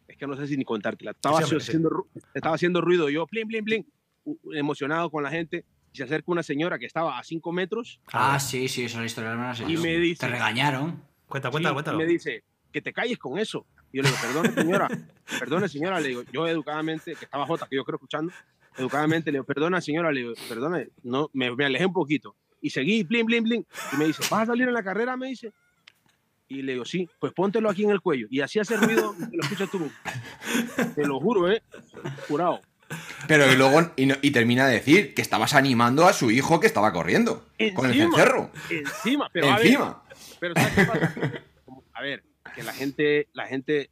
Es 0.10 0.18
que 0.18 0.28
no 0.28 0.36
sé 0.36 0.48
si 0.48 0.58
ni 0.58 0.66
contártela. 0.66 1.12
Estaba, 1.12 1.38
Sí, 1.38 1.44
hombre, 1.46 1.60
sí. 1.62 1.68
haciendo, 1.70 1.90
ru- 1.92 2.08
estaba 2.34 2.56
haciendo 2.56 2.82
ruido 2.82 3.08
yo, 3.10 3.26
plin, 3.26 3.48
plin, 3.48 3.64
plin, 3.64 3.86
emocionado 4.54 5.10
con 5.10 5.24
la 5.24 5.30
gente. 5.30 5.64
Y 5.94 5.98
se 5.98 6.04
acerca 6.04 6.32
una 6.32 6.44
señora 6.44 6.80
que 6.80 6.86
estaba 6.86 7.20
a 7.20 7.24
5 7.24 7.52
metros 7.52 8.00
Ah, 8.14 8.40
sí, 8.40 8.68
sí, 8.68 8.84
esa 8.86 8.96
es 8.98 9.00
la 9.02 9.06
historia 9.06 9.30
de 9.32 9.36
la 9.36 9.42
hermana. 9.42 9.56
sí. 9.56 9.64
y 9.68 9.78
me 9.78 9.98
dice, 9.98 10.20
Te 10.26 10.28
regañaron. 10.32 11.04
Cuenta, 11.28 11.50
Sí, 11.50 11.52
cuenta, 11.52 11.70
y 11.70 11.74
cuéntalo. 11.74 11.98
me 11.98 12.06
dice, 12.06 12.44
que 12.72 12.82
te 12.82 12.94
calles 12.94 13.18
con 13.18 13.38
eso. 13.38 13.66
Y 13.92 13.98
yo 13.98 14.04
le 14.04 14.10
digo, 14.10 14.22
perdone 14.22 14.52
señora, 14.54 14.88
perdone 15.40 15.68
señora, 15.68 16.00
le 16.00 16.08
digo, 16.10 16.24
yo 16.32 16.48
educadamente, 16.48 17.14
que 17.16 17.26
estaba 17.26 17.46
Jota, 17.46 17.68
que 17.70 17.76
yo 17.76 17.84
creo 17.84 17.98
escuchando, 17.98 18.32
educadamente 18.78 19.32
le 19.32 19.38
digo, 19.38 19.46
perdona 19.46 19.82
señora, 19.82 20.12
le 20.14 20.22
digo, 20.22 20.34
perdone, 20.48 20.88
no, 21.04 21.30
me, 21.34 21.54
me 21.56 21.66
alejé 21.66 21.86
un 21.86 21.94
poquito. 21.94 22.36
Y 22.62 22.70
seguí, 22.70 23.04
blin, 23.04 23.26
blin, 23.26 23.44
blin. 23.44 23.68
Y 23.92 23.96
me 23.98 24.06
dice, 24.06 24.24
¿vas 24.32 24.44
a 24.44 24.46
salir 24.48 24.68
en 24.68 24.74
la 24.74 24.84
carrera? 24.84 25.18
Me 25.18 25.28
dice. 25.28 25.52
Y 26.48 26.62
le 26.62 26.74
digo, 26.74 26.86
sí, 26.86 27.10
pues 27.20 27.34
póntelo 27.34 27.70
aquí 27.70 27.84
en 27.84 27.92
el 27.92 28.02
cuello. 28.02 28.28
Y 28.30 28.40
así 28.42 28.60
hace 28.60 28.78
ruido, 28.78 29.16
lo 29.32 29.42
escuchas 29.44 29.70
tú 29.72 29.80
mismo. 29.80 29.98
Te 30.96 31.06
lo 31.08 31.20
juro, 31.20 31.50
¿eh? 31.52 31.62
Jurado. 32.28 32.62
Pero 33.28 33.52
y 33.52 33.56
luego 33.56 33.92
y, 33.96 34.06
no- 34.08 34.16
y 34.22 34.32
termina 34.32 34.68
de 34.68 34.74
decir 34.74 35.14
que 35.14 35.22
estabas 35.22 35.54
animando 35.54 36.06
a 36.08 36.14
su 36.14 36.32
hijo 36.32 36.60
que 36.60 36.68
estaba 36.68 36.92
corriendo 36.94 37.46
con 37.76 37.86
el 37.86 37.92
Encima. 38.00 38.16
cencerro. 38.18 38.52
Encima, 38.70 39.30
pero 39.32 39.52
a 39.52 39.58
ver, 39.58 39.66
Encima. 39.66 40.04
Pero 40.40 40.54
¿sabes 40.56 40.74
qué 40.76 40.86
pasa? 40.86 41.16
A 41.94 42.02
ver, 42.02 42.24
que 42.56 42.64
la 42.64 42.74
gente, 42.74 43.28
la 43.34 43.46
gente, 43.48 43.90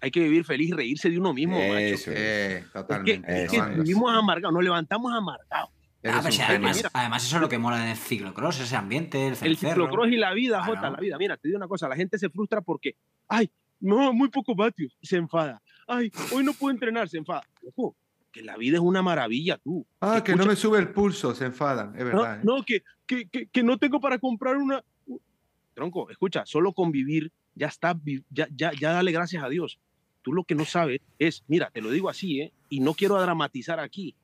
hay 0.00 0.10
que 0.10 0.20
vivir 0.20 0.44
feliz 0.44 0.68
y 0.70 0.72
reírse 0.72 1.10
de 1.10 1.18
uno 1.18 1.32
mismo, 1.32 1.56
macho. 1.58 1.76
Eso 1.78 2.10
es. 2.10 2.16
Eh, 2.18 2.56
Es 2.58 2.64
que, 2.64 2.70
totalmente. 2.72 3.44
es 3.44 3.50
que 3.50 3.58
Obando. 3.60 3.82
vivimos 3.82 4.12
amargados, 4.14 4.54
nos 4.54 4.64
levantamos 4.64 5.12
amargados. 5.12 5.70
Ah, 6.04 6.22
genio. 6.22 6.44
además, 6.48 6.76
Mira. 6.76 6.90
además 6.92 7.24
eso 7.26 7.36
es 7.36 7.42
lo 7.42 7.48
que 7.48 7.58
mola 7.58 7.78
del 7.84 7.96
ciclocross, 7.96 8.60
ese 8.60 8.76
ambiente, 8.76 9.18
el 9.26 9.32
El 9.32 9.36
cencerro. 9.36 9.70
ciclocross 9.84 10.08
y 10.08 10.16
la 10.16 10.32
vida. 10.32 10.64
Jota, 10.64 10.90
la 10.90 10.98
vida. 11.00 11.18
Mira, 11.18 11.36
te 11.36 11.48
digo 11.48 11.56
una 11.58 11.66
cosa, 11.68 11.88
la 11.88 11.96
gente 11.96 12.18
se 12.18 12.30
frustra 12.30 12.60
porque, 12.60 12.94
ay, 13.28 13.50
no, 13.80 14.12
muy 14.12 14.28
pocos 14.28 14.54
vatios, 14.56 14.96
se 15.02 15.16
enfada. 15.16 15.60
Ay, 15.88 16.10
hoy 16.32 16.44
no 16.44 16.52
puedo 16.52 16.72
entrenar, 16.72 17.08
se 17.08 17.18
enfada. 17.18 17.42
Ojo, 17.74 17.96
que 18.32 18.42
la 18.42 18.56
vida 18.56 18.76
es 18.76 18.82
una 18.82 19.02
maravilla, 19.02 19.58
tú. 19.58 19.86
Ah, 20.00 20.22
que 20.24 20.36
no 20.36 20.44
me 20.46 20.54
sube 20.56 20.78
el 20.78 20.90
pulso, 20.90 21.34
se 21.34 21.46
enfadan, 21.46 21.94
es 21.96 22.00
No, 22.00 22.04
verdad. 22.04 22.36
¿eh? 22.38 22.40
no, 22.44 22.62
que, 22.64 22.82
que, 23.06 23.28
que, 23.28 23.46
que 23.46 23.62
no 23.62 23.78
tengo 23.78 24.00
para 24.00 24.18
comprar 24.18 24.56
una... 24.56 24.84
Tronco, 25.74 26.10
escucha, 26.10 26.44
solo 26.44 26.72
convivir, 26.72 27.32
ya 27.54 27.68
está, 27.68 27.98
ya, 28.30 28.48
ya, 28.54 28.72
ya 28.72 28.92
dale 28.92 29.12
gracias 29.12 29.42
a 29.44 29.48
Dios. 29.48 29.78
Tú 30.22 30.32
lo 30.32 30.44
que 30.44 30.54
no 30.56 30.64
sabes 30.64 31.00
es, 31.18 31.44
mira, 31.46 31.70
te 31.70 31.80
lo 31.80 31.90
digo 31.90 32.08
así, 32.10 32.40
¿eh? 32.40 32.52
Y 32.68 32.80
no 32.80 32.94
quiero 32.94 33.20
dramatizar 33.20 33.78
aquí. 33.80 34.14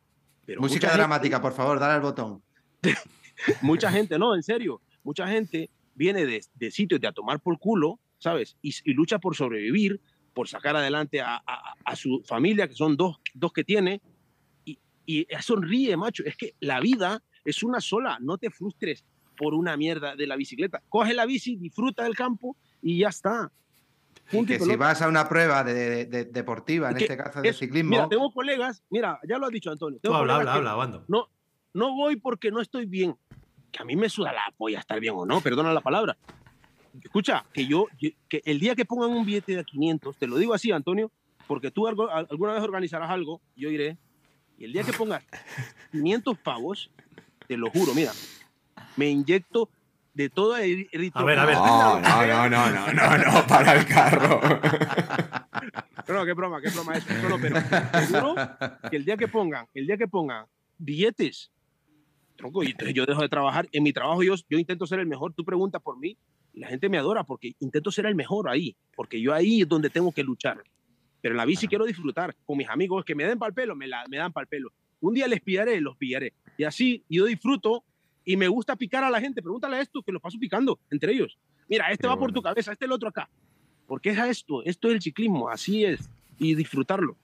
Pero 0.45 0.61
Música 0.61 0.89
gente- 0.89 0.99
dramática, 0.99 1.41
por 1.41 1.53
favor, 1.53 1.79
dale 1.79 1.95
al 1.95 2.01
botón. 2.01 2.43
mucha 3.63 3.91
gente, 3.91 4.19
no, 4.19 4.35
en 4.35 4.43
serio, 4.43 4.81
mucha 5.03 5.27
gente 5.29 5.71
viene 5.95 6.27
de, 6.27 6.45
de 6.55 6.71
sitios 6.71 7.01
de 7.01 7.07
a 7.09 7.13
tomar 7.13 7.41
por 7.41 7.59
culo, 7.59 8.01
¿sabes? 8.19 8.57
Y, 8.61 8.75
y 8.85 8.93
lucha 8.93 9.19
por 9.19 9.37
sobrevivir, 9.37 10.01
por 10.35 10.49
sacar 10.49 10.77
adelante 10.77 11.21
a, 11.21 11.37
a- 11.47 11.75
a 11.85 11.97
su 11.97 12.23
familia, 12.27 12.69
que 12.69 12.75
son 12.75 12.97
dos, 12.97 13.19
dos 13.33 13.53
que 13.53 13.65
tiene, 13.65 14.03
y, 14.65 14.79
y 15.07 15.27
sonríe, 15.41 15.97
macho. 15.97 16.23
Es 16.27 16.37
que 16.37 16.55
la 16.61 16.81
vida 16.81 17.23
es 17.45 17.63
una 17.63 17.81
sola, 17.81 18.19
no 18.21 18.37
te 18.37 18.51
frustres 18.51 19.05
por 19.37 19.55
una 19.55 19.77
mierda 19.77 20.17
de 20.17 20.27
la 20.27 20.37
bicicleta. 20.37 20.83
Coge 20.89 21.15
la 21.15 21.25
bici, 21.27 21.57
disfruta 21.57 22.05
del 22.05 22.15
campo 22.15 22.57
y 22.83 22.99
ya 22.99 23.09
está. 23.09 23.51
Y 24.33 24.45
que 24.47 24.59
si 24.59 24.75
vas 24.77 25.03
a 25.03 25.09
una 25.09 25.29
prueba 25.29 25.63
de, 25.65 25.75
de- 25.75 26.07
de- 26.07 26.25
deportiva, 26.25 26.91
en 26.91 26.97
que 26.97 27.05
este 27.05 27.17
caso 27.17 27.43
de 27.43 27.49
es- 27.51 27.59
ciclismo, 27.59 27.91
Mira, 27.91 28.09
tengo 28.09 28.33
colegas, 28.33 28.83
mira, 28.91 29.21
ya 29.29 29.39
lo 29.39 29.47
ha 29.47 29.51
dicho 29.51 29.71
Antonio. 29.71 29.99
Tengo 30.01 30.17
habla, 30.17 30.37
habla, 30.37 30.55
habla, 30.55 30.75
Bando. 30.75 31.05
no, 31.09 31.29
no 31.75 31.95
voy 31.95 32.17
porque 32.17 32.51
no 32.51 32.61
estoy 32.61 32.87
bien. 32.87 33.17
Que 33.71 33.83
a 33.83 33.85
mí 33.85 33.97
me 33.97 34.09
suda 34.09 34.33
la 34.33 34.43
polla 34.57 34.79
estar 34.79 34.99
bien 35.01 35.15
o 35.17 35.27
no, 35.27 35.41
perdona 35.41 35.73
la 35.73 35.81
palabra. 35.81 36.17
Escucha, 37.03 37.45
que 37.53 37.67
yo, 37.67 37.87
yo- 37.99 38.11
que 38.29 38.43
el 38.45 38.61
día 38.61 38.75
que 38.75 38.85
pongan 38.85 39.11
un 39.11 39.25
billete 39.27 39.57
de 39.57 39.65
500, 39.65 40.17
te 40.17 40.27
lo 40.27 40.37
digo 40.37 40.55
así, 40.55 40.71
Antonio, 40.71 41.11
porque 41.47 41.71
tú 41.71 41.87
algo- 41.87 42.09
al- 42.11 42.27
alguna 42.31 42.53
vez 42.55 42.63
organizarás 42.63 43.11
algo, 43.11 43.41
yo 43.57 43.71
iré, 43.71 43.97
y 44.59 44.65
el 44.65 44.73
día 44.73 44.83
que 44.85 44.93
pongas 44.93 45.23
500 45.93 46.39
pavos, 46.39 46.91
te 47.49 47.57
lo 47.57 47.69
juro, 47.71 47.95
mira, 47.95 48.13
me 48.97 49.11
inyecto 49.11 49.69
de 50.15 50.31
todo 50.31 50.57
el 50.57 50.89
A 51.15 51.25
ver, 51.25 51.39
a 51.41 51.45
ver. 51.45 51.57
No, 51.57 52.01
no, 52.01 52.27
no, 52.27 52.49
no, 52.49 52.71
no, 52.71 52.93
no, 52.93 53.19
no, 53.19 53.47
para 53.47 53.75
el 53.75 53.87
carro. 53.87 54.41
No, 56.07 56.25
qué 56.27 56.35
broma, 56.35 56.61
qué 56.61 56.69
broma 56.69 56.97
es. 56.97 57.23
No, 57.23 57.29
no, 57.31 57.39
pero 57.41 57.57
te 57.63 58.07
juro 58.07 58.35
que 58.91 58.97
el 58.97 59.05
día 59.07 59.17
que 59.17 59.27
pongan, 59.27 59.67
el 59.73 59.87
día 59.87 59.97
que 59.97 60.07
pongan 60.07 60.45
billetes, 60.77 61.51
tronco, 62.37 62.63
y 62.63 62.67
entonces 62.73 62.95
yo 62.95 63.07
dejo 63.07 63.23
de 63.23 63.29
trabajar. 63.31 63.67
En 63.73 63.83
mi 63.83 63.93
trabajo 63.93 64.23
yo, 64.23 64.35
yo 64.51 64.59
intento 64.59 64.87
ser 64.87 65.01
el 65.01 65.07
mejor. 65.07 65.33
Tú 65.33 65.45
preguntas 65.45 65.81
por 65.83 65.99
mí 65.99 66.17
la 66.55 66.69
gente 66.69 66.89
me 66.89 66.99
adora 66.99 67.25
porque 67.25 67.55
intento 67.61 67.91
ser 67.91 68.07
el 68.07 68.15
mejor 68.15 68.49
ahí, 68.49 68.77
porque 68.95 69.21
yo 69.21 69.35
ahí 69.35 69.63
es 69.63 69.69
donde 69.69 69.91
tengo 69.91 70.13
que 70.13 70.23
luchar. 70.23 70.63
Pero 71.21 71.33
en 71.33 71.37
la 71.39 71.45
bici 71.45 71.67
quiero 71.69 71.85
disfrutar 71.85 72.35
con 72.45 72.59
mis 72.59 72.69
amigos 72.69 73.05
que 73.05 73.15
me 73.15 73.25
den 73.25 73.39
pal 73.39 73.55
pelo, 73.55 73.75
me, 73.75 73.87
la, 73.87 74.05
me 74.09 74.19
dan 74.19 74.33
pal 74.33 74.47
pelo. 74.47 74.73
Un 75.01 75.15
día 75.15 75.27
les 75.27 75.41
pillaré, 75.41 75.81
los 75.81 75.97
pillaré. 75.97 76.33
Y 76.57 76.65
así 76.65 77.03
yo 77.09 77.25
disfruto 77.25 77.83
y 78.25 78.37
me 78.37 78.49
gusta 78.49 78.77
picar 78.77 79.05
a 79.05 79.11
la 79.11 79.21
gente. 79.21 79.43
Pregúntale 79.43 79.77
a 79.77 79.81
esto 79.81 80.03
que 80.03 80.13
los 80.13 80.21
paso 80.23 80.39
picando 80.39 80.79
entre 80.91 81.13
ellos. 81.13 81.39
Mira, 81.69 81.91
este 81.91 82.07
va 82.07 82.17
por 82.19 82.33
tu 82.33 82.43
cabeza, 82.43 82.73
este 82.73 82.85
el 82.85 82.93
otro 82.93 83.09
acá. 83.09 83.29
Porque 83.87 84.11
es 84.11 84.19
a 84.19 84.29
esto, 84.29 84.63
esto 84.65 84.89
es 84.89 84.95
el 84.95 85.03
ciclismo, 85.03 85.49
así 85.49 85.85
es. 85.85 86.09
Y 86.39 86.55
disfrutarlo. 86.55 87.17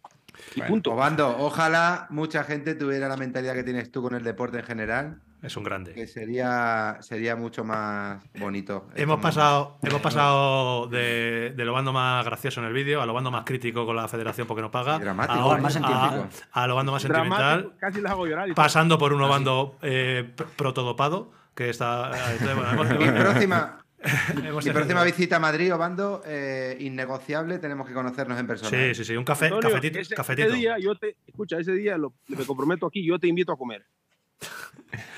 Y 0.55 0.61
Bueno, 0.61 0.69
punto. 0.69 0.93
Obando, 0.93 1.37
ojalá 1.39 2.07
mucha 2.11 2.45
gente 2.45 2.75
tuviera 2.75 3.09
la 3.09 3.17
mentalidad 3.17 3.55
que 3.55 3.65
tienes 3.65 3.91
tú 3.91 4.03
con 4.03 4.15
el 4.15 4.23
deporte 4.23 4.59
en 4.59 4.65
general, 4.65 5.21
Es 5.43 5.57
un 5.57 5.65
grande. 5.65 5.95
que 5.95 6.07
sería, 6.07 6.99
sería 7.01 7.35
mucho 7.37 7.65
más 7.65 8.23
bonito. 8.39 8.89
Es 8.95 9.03
Hemos 9.03 9.15
como- 9.15 9.23
pasado, 9.23 9.79
hemos 9.83 10.01
pasado 10.01 10.87
de, 10.89 11.55
de 11.57 11.65
lo 11.65 11.73
bando 11.73 11.93
más 11.93 12.25
gracioso 12.25 12.61
en 12.61 12.67
el 12.67 12.73
vídeo 12.73 13.01
a 13.01 13.07
lo 13.07 13.15
bando 13.15 13.31
más 13.31 13.45
crítico 13.45 13.87
con 13.87 13.97
la 13.97 14.07
federación 14.09 14.47
porque 14.47 14.61
no 14.63 14.71
paga, 14.71 14.99
dramático, 14.99 15.51
a, 15.53 15.59
más 15.59 15.77
a- 15.77 16.29
a 16.53 16.67
lo 16.67 16.75
bando 16.75 16.93
más 16.93 17.03
sentimental, 17.03 17.73
casi 17.79 18.01
las 18.01 18.13
hago 18.13 18.27
llorar. 18.27 18.49
y 18.49 18.53
pasando 18.53 18.99
por 18.99 19.13
un 19.15 19.21
bando 19.29 19.77
eh, 19.83 20.31
pr- 20.37 20.45
protodopado, 20.57 21.33
que 21.55 21.71
está... 21.71 22.11
eh, 22.11 22.37
entonces, 22.39 22.57
bueno, 22.57 22.73
hemos- 22.73 22.99
Mi 23.15 23.21
próxima, 23.21 23.85
mi 24.65 24.71
próxima 24.73 25.05
visita 25.05 25.37
a 25.37 25.41
Madrid, 25.41 25.75
Obando, 25.75 26.23
eh, 26.27 26.77
innegociable, 26.81 27.59
tenemos 27.59 27.87
que 27.87 27.95
conocernos 27.95 28.39
en 28.39 28.47
persona. 28.47 28.71
Sí, 28.71 28.95
sí, 28.95 29.05
sí, 29.05 29.17
un 29.17 29.25
café, 29.25 29.47
Antonio, 29.47 29.69
cafetito. 29.71 29.99
ese, 30.01 30.15
cafetito. 30.15 30.49
ese 30.49 30.57
día 30.57 30.79
yo 30.79 30.95
te, 30.97 31.17
escucha, 31.27 31.59
ese 31.59 31.73
día 31.73 31.97
lo, 31.99 32.13
me 32.29 32.45
comprometo 32.45 32.87
aquí, 32.87 33.05
yo 33.07 33.19
te 33.19 33.27
invito 33.27 33.53
a 33.53 33.57
comer. 33.59 33.85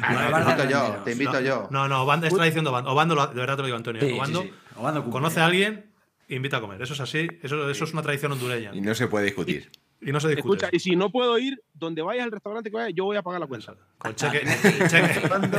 Ah, 0.01 0.43
te 0.44 0.51
invito 0.51 0.70
yo, 0.70 1.03
te 1.05 1.12
invito 1.12 1.32
no, 1.32 1.40
yo. 1.40 1.69
No, 1.70 1.89
no, 1.89 2.03
Obando, 2.03 2.27
es 2.27 2.35
tradición 2.35 2.65
de 2.65 2.70
Obando. 2.70 2.90
Obando, 2.90 3.27
de 3.27 3.35
verdad 3.35 3.57
te 3.57 3.62
lo 3.62 3.66
digo, 3.66 3.77
Antonio. 3.77 4.03
Sí, 4.03 4.09
sí, 4.09 4.15
Obando 4.15 4.43
sí. 4.43 4.53
Obando 4.77 5.03
cumple. 5.03 5.12
conoce 5.20 5.40
a 5.40 5.47
alguien, 5.47 5.90
invita 6.28 6.59
a 6.59 6.61
comer. 6.61 6.81
Eso 6.82 6.94
es 6.94 7.01
así, 7.01 7.28
eso, 7.43 7.70
eso 7.70 7.85
es 7.85 7.93
una 7.93 8.03
tradición 8.03 8.32
hondureña. 8.32 8.70
Y 8.74 8.81
no 8.81 8.94
se 8.94 9.07
puede 9.09 9.27
discutir. 9.27 9.70
Y 10.01 10.11
no 10.11 10.19
se 10.19 10.28
discute. 10.28 10.57
Escucha, 10.57 10.77
y 10.77 10.81
si 10.81 10.97
no 10.97 11.11
puedo 11.11 11.39
ir, 11.39 11.62
donde 11.73 12.03
vayas 12.03 12.24
al 12.24 12.32
restaurante 12.32 12.70
que 12.70 12.77
vayas, 12.77 12.93
yo 12.94 13.05
voy 13.05 13.16
a 13.16 13.23
pagar 13.23 13.40
la 13.40 13.47
cuenta. 13.47 13.77
Con 13.99 14.15
cheque. 14.16 14.43
el 14.43 14.89
cheque, 14.89 15.28
¿Cuándo, 15.28 15.59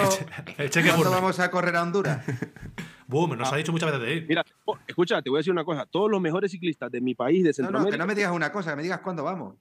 el 0.58 0.70
cheque 0.70 0.90
¿cuándo 0.90 1.12
vamos 1.12 1.40
a 1.40 1.50
correr 1.50 1.76
a 1.78 1.84
Honduras? 1.84 2.26
Boom, 3.08 3.38
nos 3.38 3.52
ha 3.54 3.56
dicho 3.58 3.72
muchas 3.72 3.92
veces 3.92 4.06
de 4.06 4.16
ir. 4.16 4.26
Mira, 4.28 4.44
oh, 4.66 4.78
escucha, 4.88 5.22
te 5.22 5.30
voy 5.30 5.38
a 5.38 5.40
decir 5.40 5.54
una 5.54 5.64
cosa. 5.64 5.86
Todos 5.86 6.10
los 6.12 6.20
mejores 6.20 6.52
ciclistas 6.52 6.92
de 6.92 7.00
mi 7.00 7.16
país, 7.16 7.44
de 7.44 7.50
No, 7.50 7.50
no, 7.50 7.54
Centroamérica, 7.54 7.92
que 7.92 7.98
no 8.00 8.08
me 8.08 8.16
digas 8.16 8.32
una 8.32 8.52
cosa, 8.52 8.72
que 8.72 8.76
me 8.78 8.84
digas 8.84 9.00
cuándo 9.00 9.24
vamos. 9.24 9.56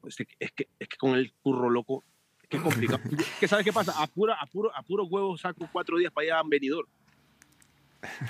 pues, 0.00 0.20
es, 0.20 0.26
que, 0.26 0.34
es, 0.38 0.52
que, 0.52 0.68
es 0.78 0.88
que 0.88 0.96
con 0.96 1.14
el 1.14 1.32
curro 1.42 1.70
loco, 1.70 2.04
es 2.56 2.62
complicado. 2.62 3.00
Que 3.40 3.48
¿sabes 3.48 3.64
qué 3.64 3.72
pasa? 3.72 3.92
A 4.02 4.06
pura, 4.06 4.34
a 4.40 4.46
puro, 4.46 4.74
a 4.74 4.82
puro 4.82 5.04
huevo 5.04 5.36
saco 5.36 5.68
cuatro 5.72 5.98
días 5.98 6.12
para 6.12 6.26
ir 6.26 6.32
a 6.32 6.42
venidor. 6.44 6.86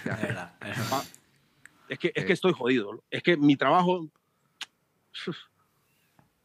Verdad. 0.05 0.55
es 0.61 0.79
verdad. 0.79 1.05
Es 1.89 1.99
que, 1.99 2.13
es 2.15 2.25
que 2.25 2.33
estoy 2.33 2.53
jodido. 2.53 3.03
Es 3.11 3.23
que 3.23 3.37
mi 3.37 3.57
trabajo... 3.57 4.09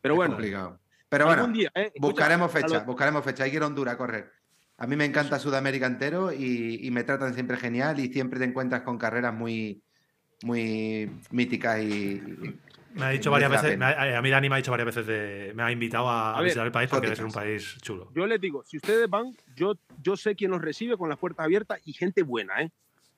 Pero 0.02 0.14
Es 0.14 0.18
bueno, 0.18 0.34
complicado. 0.34 0.80
Pero 1.10 1.30
algún 1.30 1.52
bueno, 1.52 1.58
día, 1.58 1.72
eh, 1.74 1.92
escucha, 1.94 2.02
buscaremos 2.08 2.52
fecha, 2.52 2.80
buscaremos 2.80 3.24
fecha. 3.24 3.44
Hay 3.46 3.52
que 3.52 3.58
ir 3.58 3.64
a 3.64 3.68
Honduras 3.68 3.94
a 3.94 3.98
correr. 3.98 4.32
A 4.78 4.86
mí 4.86 4.96
me 4.96 5.06
encanta 5.06 5.40
Sudamérica 5.40 5.86
entero 5.88 6.32
y, 6.34 6.80
y 6.86 6.92
me 6.92 7.04
tratan 7.04 7.34
siempre 7.34 7.58
genial 7.58 8.00
y 8.00 8.12
siempre 8.12 8.40
te 8.40 8.46
encuentras 8.46 8.82
con 8.82 8.98
carreras 8.98 9.34
muy, 9.34 9.82
muy 10.44 11.10
míticas 11.32 11.80
y- 11.82 12.22
Me 12.98 13.06
ha 13.06 13.10
dicho 13.10 13.32
varias 13.32 13.52
veces, 13.52 13.82
ha- 13.82 14.18
a 14.18 14.22
mí 14.22 14.30
Dani 14.30 14.50
me 14.50 14.56
ha 14.56 14.58
dicho 14.58 14.72
varias 14.72 14.86
veces 14.88 15.06
de. 15.08 15.52
Me 15.56 15.64
ha 15.64 15.72
invitado 15.72 16.10
a, 16.10 16.32
A 16.34 16.38
ver, 16.38 16.46
visitar 16.46 16.66
el 16.66 16.72
país 16.72 16.90
porque 16.90 17.08
debe 17.08 17.16
ser 17.16 17.26
un 17.26 17.32
país 17.32 17.78
chulo. 17.82 18.12
Yo 18.16 18.26
les 18.28 18.40
digo, 18.42 18.64
si 18.66 18.78
ustedes 18.78 19.10
van, 19.10 19.36
yo, 19.56 19.76
yo 20.02 20.16
sé 20.18 20.36
quién 20.36 20.52
los 20.52 20.62
recibe 20.62 20.98
con 20.98 21.10
las 21.10 21.18
puertas 21.18 21.46
abiertas 21.46 21.80
y 21.86 21.94
gente 21.94 22.24
buena, 22.24 22.62
¿eh? 22.62 22.72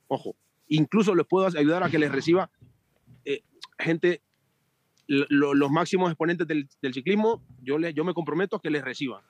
Ojo, 0.08 0.36
incluso 0.68 1.14
les 1.16 1.26
puedo 1.26 1.46
ayudar 1.48 1.84
a 1.84 1.90
que 1.90 2.00
les 2.00 2.12
reciba 2.12 2.50
eh, 3.26 3.42
gente, 3.78 4.22
lo- 5.08 5.54
los 5.54 5.72
máximos 5.72 6.10
exponentes 6.12 6.46
del, 6.48 6.68
del 6.82 6.94
ciclismo, 6.94 7.42
yo, 7.62 7.78
le, 7.78 7.94
yo 7.94 8.04
me 8.04 8.14
comprometo 8.14 8.56
a 8.58 8.62
que 8.62 8.70
les 8.70 8.84
reciban. 8.84 9.22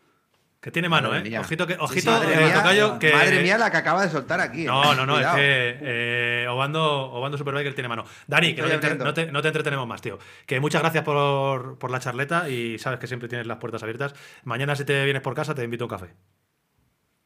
Que 0.62 0.72
tiene 0.72 0.90
mano, 0.90 1.08
Madre 1.10 1.22
¿eh? 1.26 1.30
mía. 1.30 1.40
Ojito, 1.40 1.66
que, 1.66 1.76
sí, 1.76 1.80
ojito 1.82 2.12
madre 2.12 2.34
eh, 2.34 2.46
mía, 2.46 2.54
tocayo, 2.54 3.00
que. 3.00 3.14
Madre 3.14 3.42
mía, 3.42 3.58
la 3.58 3.72
que 3.72 3.78
acaba 3.78 4.02
de 4.04 4.10
soltar 4.10 4.42
aquí. 4.42 4.64
¿eh? 4.64 4.66
No, 4.66 4.94
no, 4.94 5.06
no, 5.06 5.14
Cuidado. 5.14 5.38
es 5.38 5.42
que 5.42 5.78
eh, 5.82 6.48
Obando, 6.50 6.84
Obando 7.14 7.38
Superbiker 7.38 7.74
tiene 7.74 7.88
mano. 7.88 8.04
Dani, 8.28 8.54
que 8.54 8.62
no 8.64 8.68
te, 8.80 8.96
no, 8.96 9.14
te, 9.14 9.32
no 9.32 9.42
te 9.42 9.48
entretenemos 9.48 9.88
más, 9.88 10.02
tío. 10.02 10.20
Que 10.46 10.60
muchas 10.60 10.82
gracias 10.82 11.06
por, 11.06 11.78
por 11.80 11.90
la 11.92 12.00
charleta 12.00 12.50
y 12.50 12.78
sabes 12.78 13.00
que 13.00 13.08
siempre 13.08 13.30
tienes 13.30 13.48
las 13.48 13.58
puertas 13.58 13.84
abiertas. 13.84 14.14
Mañana, 14.44 14.76
si 14.76 14.84
te 14.84 15.06
vienes 15.06 15.22
por 15.22 15.34
casa, 15.34 15.56
te 15.56 15.64
invito 15.64 15.86
a 15.86 15.88
un 15.88 15.92
café. 15.92 16.14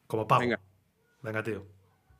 Como 0.06 0.28
pago. 0.28 0.42
Venga. 0.42 0.60
Venga, 1.22 1.42
tío. 1.42 1.66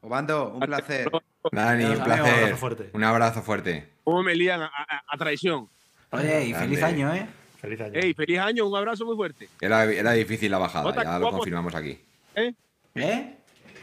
Obando, 0.00 0.48
un 0.48 0.60
placer. 0.60 1.08
Dani, 1.52 1.84
un 1.84 1.98
placer. 2.02 2.34
abrazo 2.34 2.56
fuerte. 2.56 2.90
Un 2.92 3.04
abrazo 3.04 3.42
fuerte. 3.42 3.88
¿Cómo 4.02 4.22
me 4.24 4.34
lían 4.34 4.62
a, 4.62 4.66
a- 4.66 5.02
a 5.06 5.16
traición? 5.16 5.68
Oye, 6.10 6.46
y 6.46 6.54
feliz 6.54 6.82
año, 6.82 7.14
¿eh? 7.14 7.26
Feliz 7.64 7.80
año. 7.80 7.92
Ey, 7.94 8.12
feliz 8.12 8.38
año, 8.38 8.66
un 8.68 8.76
abrazo 8.76 9.06
muy 9.06 9.16
fuerte. 9.16 9.48
Era, 9.58 9.84
era 9.84 10.12
difícil 10.12 10.50
la 10.50 10.58
bajada, 10.58 11.02
ya 11.02 11.18
lo 11.18 11.30
confirmamos 11.30 11.74
aquí. 11.74 11.98
¿Eh? 12.34 12.52
¿Eh? 12.94 13.38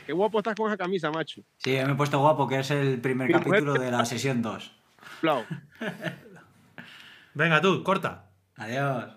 Qué 0.06 0.14
guapo 0.14 0.38
estás 0.38 0.54
con 0.54 0.68
esa 0.68 0.78
camisa, 0.78 1.10
macho. 1.10 1.42
Sí, 1.58 1.72
me 1.72 1.94
he 1.94 1.96
puesto 1.96 2.20
guapo, 2.20 2.48
que 2.48 2.60
es 2.60 2.70
el 2.70 3.02
primer 3.02 3.32
capítulo 3.32 3.74
de 3.74 3.90
la 3.90 4.06
sesión 4.06 4.44
2. 4.44 4.72
Flau, 5.20 5.44
Venga, 7.34 7.60
tú, 7.60 7.82
corta. 7.82 8.30
Adiós. 8.58 9.16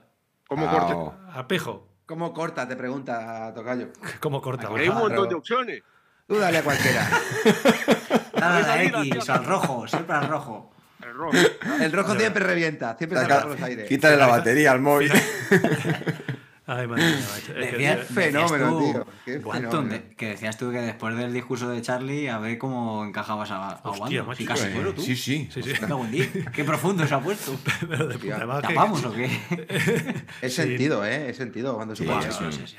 ¿cómo? 0.49 1.15
Al 1.31 1.47
pijo. 1.47 1.87
¿Cómo 2.07 2.33
corta? 2.33 2.67
Te 2.67 2.75
pregunta 2.75 3.53
Tocayo. 3.55 3.89
¿Cómo 4.21 4.41
corta? 4.41 4.71
Hay 4.75 4.89
un 4.89 4.97
montón 4.97 5.29
de 5.29 5.35
opciones. 5.35 5.83
Tú 6.27 6.37
dale 6.37 6.59
a 6.59 6.63
cualquiera. 6.63 7.07
Dale 8.35 8.67
a 8.67 8.91
la 8.91 9.05
X, 9.05 9.29
al 9.29 9.45
rojo, 9.45 9.87
siempre 9.87 10.17
al 10.17 10.29
rojo. 10.29 10.74
El 11.15 11.21
rojo. 11.21 11.37
El 11.81 11.93
rojo 11.93 12.15
siempre 12.19 12.45
revienta, 12.45 12.97
siempre 12.99 13.19
Saca- 13.21 13.45
los 13.47 13.63
aires. 13.63 13.89
Quítale 13.89 14.17
la 14.17 14.27
batería 14.27 14.73
al 14.73 14.81
móvil. 14.81 15.13
Ay, 16.67 16.87
madre 16.87 17.05
mía. 17.05 17.19
Es 17.19 17.43
que, 17.47 17.53
Decías- 17.53 18.07
tío, 18.07 18.15
Fenómeno, 18.15 18.81
decías 18.81 19.05
tú, 19.05 19.11
tío. 19.27 19.53
Fenómeno. 19.53 19.83
de- 19.93 20.15
que 20.17 20.29
decías 20.31 20.57
tú 20.57 20.71
que 20.73 20.79
después 20.79 21.15
del 21.15 21.31
discurso 21.35 21.69
de 21.69 21.83
Charlie, 21.83 22.29
a 22.31 22.39
ver 22.39 22.57
cómo 22.57 23.05
encajabas 23.05 23.51
a, 23.51 23.69
a 23.69 23.75
Hostia, 23.91 24.01
Wando. 24.23 24.25
macho, 24.25 24.39
Sí, 24.39 24.45
casi 24.47 24.67
eh, 24.69 24.71
muero 24.75 24.95
tú. 24.95 25.03
Sí, 25.03 25.15
sí. 25.15 25.47
Sí, 25.53 25.63
sí. 25.63 25.73
Me 25.81 25.87
cago 25.89 26.05
en 26.07 26.11
diez. 26.11 26.31
Qué 26.55 26.65
profundo 26.65 27.07
se 27.07 27.15
ha 27.15 27.21
puesto. 27.21 27.55
Pero 27.89 28.07
de 28.09 28.19
puta 28.19 28.47
madre. 28.47 28.69
que- 28.69 28.75
¿Tapamos 28.75 29.05
o 29.05 29.13
qué? 29.13 29.27
Es 30.41 30.55
Sí. 30.55 30.63
sentido, 30.63 31.05
¿eh? 31.05 31.29
Es 31.29 31.37
sentido 31.37 31.77
cuando 31.77 31.95
Sí, 31.95 32.05
es. 32.09 32.27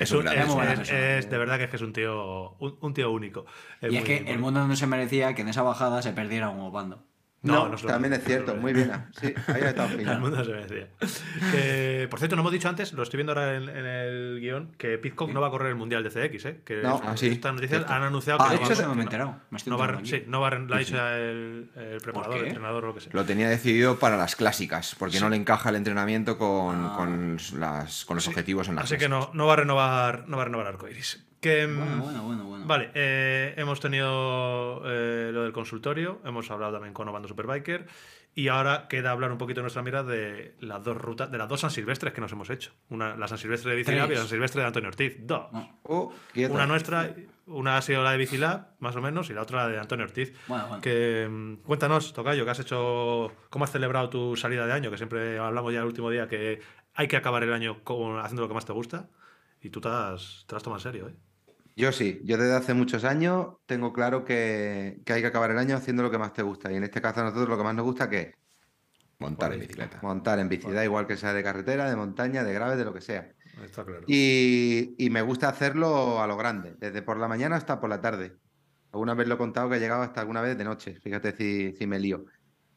Es, 0.00 0.10
un 0.12 0.26
es- 0.26 0.90
es- 0.90 1.30
de 1.30 1.38
verdad 1.38 1.56
que 1.56 1.64
es 1.64 1.70
que 1.70 1.76
es 1.76 1.82
un 1.82 1.92
tío, 1.92 2.56
un, 2.58 2.76
un 2.80 2.92
tío 2.92 3.10
único. 3.12 3.46
y 3.82 3.96
es 3.96 4.04
que 4.04 4.16
el 4.26 4.40
mundo 4.40 4.66
no 4.66 4.74
se 4.74 4.88
merecía 4.88 5.32
que 5.34 5.42
en 5.42 5.48
esa 5.48 5.62
bajada 5.62 6.02
se 6.02 6.10
perdiera 6.12 6.48
un 6.48 6.72
bando. 6.72 7.04
No, 7.46 7.68
No, 7.68 7.68
no 7.70 7.76
también 7.76 8.12
es 8.14 8.24
cierto, 8.24 8.54
muy 8.56 8.72
bien. 8.72 8.90
Sí, 9.20 9.32
ahí 9.48 9.62
estado 9.62 9.88
El 9.98 10.18
mundo 10.20 10.44
se 10.44 10.50
me 10.52 10.66
decía. 10.66 10.88
Que, 11.52 12.06
por 12.10 12.18
cierto, 12.18 12.36
no 12.36 12.42
hemos 12.42 12.52
dicho 12.52 12.68
antes, 12.68 12.92
lo 12.92 13.02
estoy 13.02 13.18
viendo 13.18 13.32
ahora 13.32 13.56
en, 13.56 13.68
en 13.68 13.86
el 13.86 14.38
guion, 14.40 14.72
que 14.78 14.98
Pitcock 14.98 15.30
no 15.32 15.40
va 15.40 15.48
a 15.48 15.50
correr 15.50 15.68
el 15.68 15.74
Mundial 15.76 16.02
de 16.02 16.10
CX, 16.10 16.44
¿eh? 16.46 16.60
Que 16.64 16.82
No. 16.82 17.00
Ah, 17.04 17.16
sí, 17.16 17.28
Estas 17.28 17.54
noticias 17.54 17.84
han 17.88 18.02
anunciado 18.02 18.38
Ah, 18.40 18.48
que 18.50 18.54
no 18.56 18.60
va, 18.60 18.66
hecho, 18.66 18.80
que 18.82 18.86
no 18.88 18.94
me 18.94 19.02
enterado. 19.02 19.36
Me 19.50 19.58
estoy 19.58 19.70
no 19.70 19.78
va 19.78 20.00
sí, 20.04 20.24
no 20.26 20.40
va 20.40 20.48
a- 20.48 20.54
lo 20.58 20.74
ha 20.74 20.78
dicho 20.78 20.96
el, 21.08 21.70
el 21.76 22.00
preparador, 22.00 22.38
el 22.38 22.46
entrenador 22.46 22.84
o 22.84 22.86
lo 22.88 22.94
que 22.94 23.00
sea. 23.00 23.10
Lo 23.12 23.24
tenía 23.24 23.48
decidido 23.48 23.98
para 23.98 24.16
las 24.16 24.36
clásicas, 24.36 24.94
porque 24.98 25.20
no 25.20 25.28
le 25.28 25.36
encaja 25.36 25.70
el 25.70 25.76
entrenamiento 25.76 26.38
con, 26.38 26.76
Ah. 26.86 26.94
con, 26.96 27.36
las, 27.58 28.04
con 28.04 28.16
los 28.16 28.24
Sí, 28.24 28.30
objetivos 28.30 28.68
en 28.68 28.76
las 28.76 28.84
Así 28.84 28.94
que 28.96 29.06
clásicas. 29.06 29.28
no, 29.28 29.34
no 29.34 29.46
va 29.46 29.52
a 29.54 29.56
renovar, 29.56 30.24
no 30.28 30.36
va 30.36 30.42
a 30.42 30.46
renovar 30.46 30.66
Arcoiris. 30.66 31.25
Que, 31.46 31.66
mm, 31.66 31.76
Bueno, 31.76 31.96
bueno, 32.02 32.22
bueno, 32.24 32.44
bueno. 32.44 32.66
Vale, 32.66 32.90
eh, 32.94 33.54
hemos 33.56 33.78
tenido 33.80 34.82
eh, 34.84 35.30
lo 35.32 35.42
del 35.44 35.52
consultorio, 35.52 36.20
hemos 36.24 36.50
hablado 36.50 36.72
también 36.72 36.92
con 36.92 37.08
Obando 37.08 37.28
Superbiker 37.28 37.86
y 38.34 38.48
ahora 38.48 38.86
queda 38.88 39.12
hablar 39.12 39.30
un 39.32 39.38
poquito 39.38 39.60
de 39.60 39.62
nuestra 39.62 39.82
mirada 39.82 40.10
de 40.10 40.56
las 40.60 40.82
dos 40.82 40.96
rutas, 40.96 41.30
de 41.30 41.38
las 41.38 41.48
dos 41.48 41.60
San 41.60 41.70
Silvestres 41.70 42.12
que 42.12 42.20
nos 42.20 42.32
hemos 42.32 42.50
hecho. 42.50 42.72
Una, 42.90 43.16
la 43.16 43.28
San 43.28 43.38
Silvestre 43.38 43.70
de 43.70 43.76
Bicilab 43.76 44.10
y 44.10 44.14
la 44.14 44.20
San 44.20 44.28
Silvestre 44.28 44.60
de 44.62 44.66
Antonio 44.66 44.88
Ortiz. 44.88 45.16
Dos. 45.20 45.52
No. 45.52 45.78
Oh, 45.84 46.12
quieto. 46.32 46.52
Una 46.52 46.66
nuestra, 46.66 47.14
una 47.46 47.76
ha 47.78 47.82
sido 47.82 48.02
la 48.02 48.10
de 48.10 48.18
Bicilab, 48.18 48.66
más 48.80 48.96
o 48.96 49.00
menos, 49.00 49.30
y 49.30 49.32
la 49.34 49.42
otra 49.42 49.62
la 49.62 49.68
de 49.68 49.78
Antonio 49.78 50.04
Ortiz. 50.04 50.36
Bueno, 50.48 50.66
bueno. 50.66 50.82
Que, 50.82 51.28
mm, 51.30 51.54
cuéntanos, 51.64 52.12
Tocayo, 52.12 52.44
¿qué 52.44 52.50
has 52.50 52.60
hecho? 52.60 53.32
¿Cómo 53.48 53.64
has 53.64 53.70
celebrado 53.70 54.10
tu 54.10 54.36
salida 54.36 54.66
de 54.66 54.72
año? 54.72 54.90
Que 54.90 54.96
siempre 54.98 55.38
hablamos 55.38 55.72
ya 55.72 55.78
el 55.78 55.86
último 55.86 56.10
día 56.10 56.26
que 56.28 56.60
hay 56.94 57.08
que 57.08 57.16
acabar 57.16 57.42
el 57.44 57.52
año 57.52 57.84
con- 57.84 58.18
haciendo 58.18 58.42
lo 58.42 58.48
que 58.48 58.54
más 58.54 58.66
te 58.66 58.72
gusta. 58.72 59.08
Y 59.62 59.70
tú 59.70 59.80
te 59.80 59.88
has, 59.88 60.44
te 60.46 60.54
has 60.54 60.62
tomado 60.62 60.78
en 60.78 60.82
serio, 60.82 61.08
¿eh? 61.08 61.14
Yo 61.76 61.92
sí, 61.92 62.20
yo 62.24 62.38
desde 62.38 62.54
hace 62.54 62.72
muchos 62.74 63.04
años 63.04 63.56
tengo 63.66 63.92
claro 63.92 64.24
que, 64.24 65.02
que 65.04 65.12
hay 65.12 65.20
que 65.20 65.26
acabar 65.28 65.50
el 65.50 65.58
año 65.58 65.76
haciendo 65.76 66.02
lo 66.02 66.10
que 66.10 66.18
más 66.18 66.32
te 66.32 66.42
gusta. 66.42 66.72
Y 66.72 66.76
en 66.76 66.84
este 66.84 67.02
caso 67.02 67.20
a 67.20 67.24
nosotros 67.24 67.48
lo 67.48 67.58
que 67.58 67.64
más 67.64 67.74
nos 67.74 67.84
gusta 67.84 68.08
que 68.08 68.20
es 68.20 68.36
Montar 69.18 69.52
en 69.52 69.58
Por 69.58 69.60
ahí. 69.60 69.60
bicicleta. 69.60 70.00
Montar 70.00 70.38
en 70.38 70.48
bici, 70.48 70.70
da 70.72 70.84
igual 70.84 71.06
que 71.06 71.16
sea 71.16 71.32
de 71.34 71.42
carretera, 71.42 71.88
de 71.88 71.96
montaña, 71.96 72.44
de 72.44 72.52
grave, 72.54 72.76
de 72.76 72.84
lo 72.84 72.94
que 72.94 73.00
sea. 73.00 73.34
Está 73.64 73.84
claro. 73.84 74.06
Y, 74.06 74.94
y 74.98 75.10
me 75.10 75.22
gusta 75.22 75.48
hacerlo 75.48 76.22
a 76.22 76.26
lo 76.26 76.36
grande, 76.36 76.74
desde 76.78 77.02
por 77.02 77.18
la 77.18 77.28
mañana 77.28 77.56
hasta 77.56 77.80
por 77.80 77.90
la 77.90 78.00
tarde. 78.00 78.38
Alguna 78.92 79.14
vez 79.14 79.28
lo 79.28 79.34
he 79.34 79.38
contado 79.38 79.68
que 79.70 79.76
he 79.76 79.80
llegado 79.80 80.02
hasta 80.02 80.20
alguna 80.20 80.40
vez 80.42 80.56
de 80.58 80.64
noche, 80.64 80.96
fíjate 81.00 81.32
si, 81.36 81.72
si 81.74 81.86
me 81.86 81.98
lío. 81.98 82.26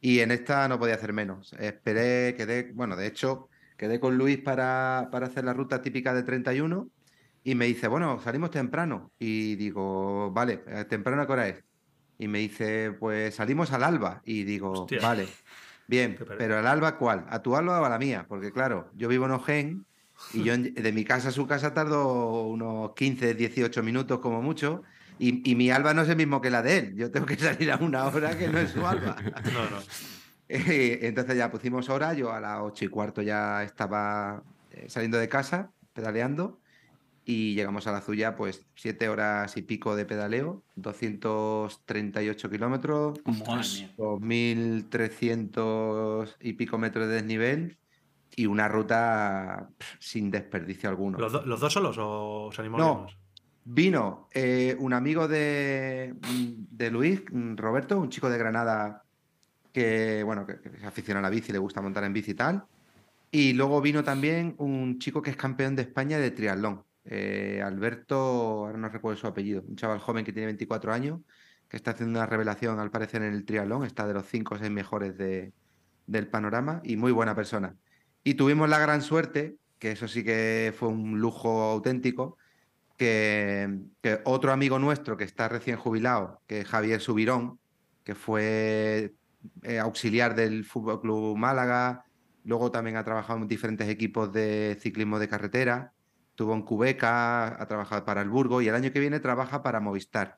Y 0.01 0.19
en 0.19 0.31
esta 0.31 0.67
no 0.67 0.79
podía 0.79 0.95
hacer 0.95 1.13
menos. 1.13 1.53
Esperé, 1.53 2.35
quedé, 2.35 2.71
bueno, 2.73 2.95
de 2.95 3.07
hecho, 3.07 3.49
quedé 3.77 3.99
con 3.99 4.17
Luis 4.17 4.39
para, 4.41 5.09
para 5.11 5.27
hacer 5.27 5.43
la 5.45 5.53
ruta 5.53 5.81
típica 5.81 6.13
de 6.13 6.23
31 6.23 6.89
y 7.43 7.55
me 7.55 7.65
dice, 7.65 7.87
bueno, 7.87 8.19
salimos 8.21 8.51
temprano. 8.51 9.11
Y 9.19 9.55
digo, 9.55 10.31
vale, 10.31 10.63
eh, 10.67 10.85
¿temprano 10.85 11.21
a 11.21 11.25
qué 11.25 11.31
hora 11.33 11.47
es? 11.47 11.63
Y 12.17 12.27
me 12.27 12.39
dice, 12.39 12.91
pues 12.91 13.35
salimos 13.35 13.71
al 13.71 13.83
alba. 13.83 14.21
Y 14.25 14.43
digo, 14.43 14.71
Hostia. 14.71 14.99
vale, 15.01 15.27
bien, 15.87 16.17
pero 16.37 16.57
¿al 16.57 16.67
alba 16.67 16.97
cuál? 16.97 17.25
¿A 17.29 17.41
tu 17.41 17.55
alba 17.55 17.79
o 17.81 17.85
a 17.85 17.89
la 17.89 17.97
mía? 17.97 18.25
Porque 18.27 18.51
claro, 18.51 18.91
yo 18.95 19.07
vivo 19.07 19.25
en 19.25 19.31
Ojén 19.31 19.85
y 20.33 20.43
yo 20.43 20.57
de 20.57 20.91
mi 20.91 21.05
casa 21.05 21.29
a 21.29 21.31
su 21.31 21.47
casa 21.47 21.73
tardo 21.73 22.43
unos 22.43 22.93
15, 22.93 23.35
18 23.35 23.83
minutos 23.83 24.19
como 24.19 24.41
mucho. 24.41 24.83
Y, 25.17 25.49
y 25.49 25.55
mi 25.55 25.69
alba 25.69 25.93
no 25.93 26.01
es 26.01 26.09
el 26.09 26.15
mismo 26.17 26.41
que 26.41 26.49
la 26.49 26.61
de 26.61 26.77
él. 26.77 26.95
Yo 26.95 27.11
tengo 27.11 27.25
que 27.25 27.35
salir 27.37 27.71
a 27.71 27.77
una 27.77 28.05
hora 28.05 28.37
que 28.37 28.47
no 28.47 28.57
es 28.59 28.71
su 28.71 28.85
alba. 28.85 29.15
No, 29.53 29.69
no. 29.69 29.77
Entonces 30.49 31.37
ya 31.37 31.51
pusimos 31.51 31.89
hora. 31.89 32.13
Yo 32.13 32.31
a 32.33 32.39
las 32.39 32.59
8 32.61 32.85
y 32.85 32.87
cuarto 32.87 33.21
ya 33.21 33.63
estaba 33.63 34.43
eh, 34.71 34.85
saliendo 34.89 35.17
de 35.17 35.29
casa, 35.29 35.71
pedaleando. 35.93 36.59
Y 37.31 37.53
llegamos 37.53 37.85
a 37.85 37.91
la 37.91 38.01
Zuya, 38.01 38.35
pues 38.35 38.65
7 38.73 39.07
horas 39.07 39.55
y 39.55 39.61
pico 39.61 39.95
de 39.95 40.03
pedaleo, 40.03 40.63
238 40.77 42.49
kilómetros, 42.49 43.19
Madre 43.23 43.69
mía. 43.69 43.93
2.300 43.97 46.35
y 46.39 46.53
pico 46.53 46.79
metros 46.79 47.07
de 47.07 47.13
desnivel 47.13 47.77
y 48.35 48.47
una 48.47 48.67
ruta 48.67 49.69
pff, 49.77 49.87
sin 49.99 50.31
desperdicio 50.31 50.89
alguno. 50.89 51.19
¿Los, 51.19 51.31
do- 51.33 51.45
los 51.45 51.59
dos 51.59 51.71
solos 51.71 51.99
o 51.99 52.45
os 52.47 52.57
animó 52.59 52.79
No. 52.79 53.05
Vino 53.63 54.27
eh, 54.33 54.75
un 54.79 54.93
amigo 54.93 55.27
de, 55.27 56.15
de 56.71 56.89
Luis, 56.89 57.21
Roberto, 57.55 57.99
un 57.99 58.09
chico 58.09 58.27
de 58.27 58.39
Granada 58.39 59.03
que, 59.71 60.23
bueno, 60.23 60.47
que, 60.47 60.59
que 60.59 60.69
es 60.77 60.83
aficionado 60.83 61.27
a 61.27 61.29
la 61.29 61.35
bici, 61.35 61.51
le 61.51 61.59
gusta 61.59 61.79
montar 61.79 62.05
en 62.05 62.13
bici 62.13 62.31
y 62.31 62.33
tal. 62.33 62.63
Y 63.29 63.53
luego 63.53 63.81
vino 63.81 64.03
también 64.03 64.55
un 64.57 64.97
chico 64.97 65.21
que 65.21 65.29
es 65.29 65.37
campeón 65.37 65.75
de 65.75 65.83
España 65.83 66.17
de 66.17 66.31
triatlón, 66.31 66.81
eh, 67.11 67.61
Alberto, 67.65 68.15
ahora 68.67 68.77
no 68.77 68.87
recuerdo 68.89 69.19
su 69.19 69.25
apellido, 69.27 69.63
un 69.67 69.75
chaval 69.75 69.97
joven 69.99 70.23
que 70.23 70.31
tiene 70.31 70.45
24 70.45 70.93
años, 70.93 71.21
que 71.67 71.75
está 71.75 71.91
haciendo 71.91 72.19
una 72.19 72.27
revelación 72.27 72.79
al 72.79 72.91
parecer 72.91 73.23
en 73.23 73.33
el 73.33 73.45
triatlón, 73.45 73.83
está 73.83 74.07
de 74.07 74.13
los 74.13 74.27
5 74.27 74.55
o 74.55 74.57
6 74.59 74.69
mejores 74.71 75.17
de- 75.17 75.53
del 76.07 76.27
panorama 76.27 76.81
y 76.83 76.97
muy 76.97 77.11
buena 77.11 77.35
persona. 77.35 77.75
Y 78.23 78.35
tuvimos 78.35 78.69
la 78.69 78.77
gran 78.79 79.01
suerte, 79.01 79.57
que 79.79 79.91
eso 79.91 80.07
sí 80.07 80.23
que 80.23 80.73
fue 80.77 80.89
un 80.89 81.19
lujo 81.19 81.63
auténtico, 81.63 82.37
que, 82.97 83.79
que 84.01 84.19
otro 84.25 84.51
amigo 84.51 84.77
nuestro 84.77 85.17
que 85.17 85.23
está 85.23 85.47
recién 85.47 85.77
jubilado, 85.77 86.41
que 86.47 86.61
es 86.61 86.67
Javier 86.67 86.99
Subirón, 87.01 87.59
que 88.03 88.13
fue 88.15 89.13
eh, 89.63 89.79
auxiliar 89.79 90.35
del 90.35 90.65
Fútbol 90.65 90.99
Club 91.01 91.37
Málaga, 91.37 92.03
luego 92.43 92.71
también 92.71 92.97
ha 92.97 93.03
trabajado 93.03 93.39
en 93.39 93.47
diferentes 93.47 93.87
equipos 93.87 94.33
de 94.33 94.77
ciclismo 94.81 95.17
de 95.19 95.29
carretera, 95.29 95.93
estuvo 96.39 96.53
en 96.53 96.61
Cubeca, 96.61 97.61
ha 97.61 97.67
trabajado 97.67 98.05
para 98.05 98.21
el 98.21 98.29
Burgo 98.29 98.61
y 98.61 98.69
el 98.69 98.75
año 98.75 98.93
que 98.93 99.01
viene 99.01 99.19
trabaja 99.19 99.61
para 99.61 99.81
Movistar. 99.81 100.37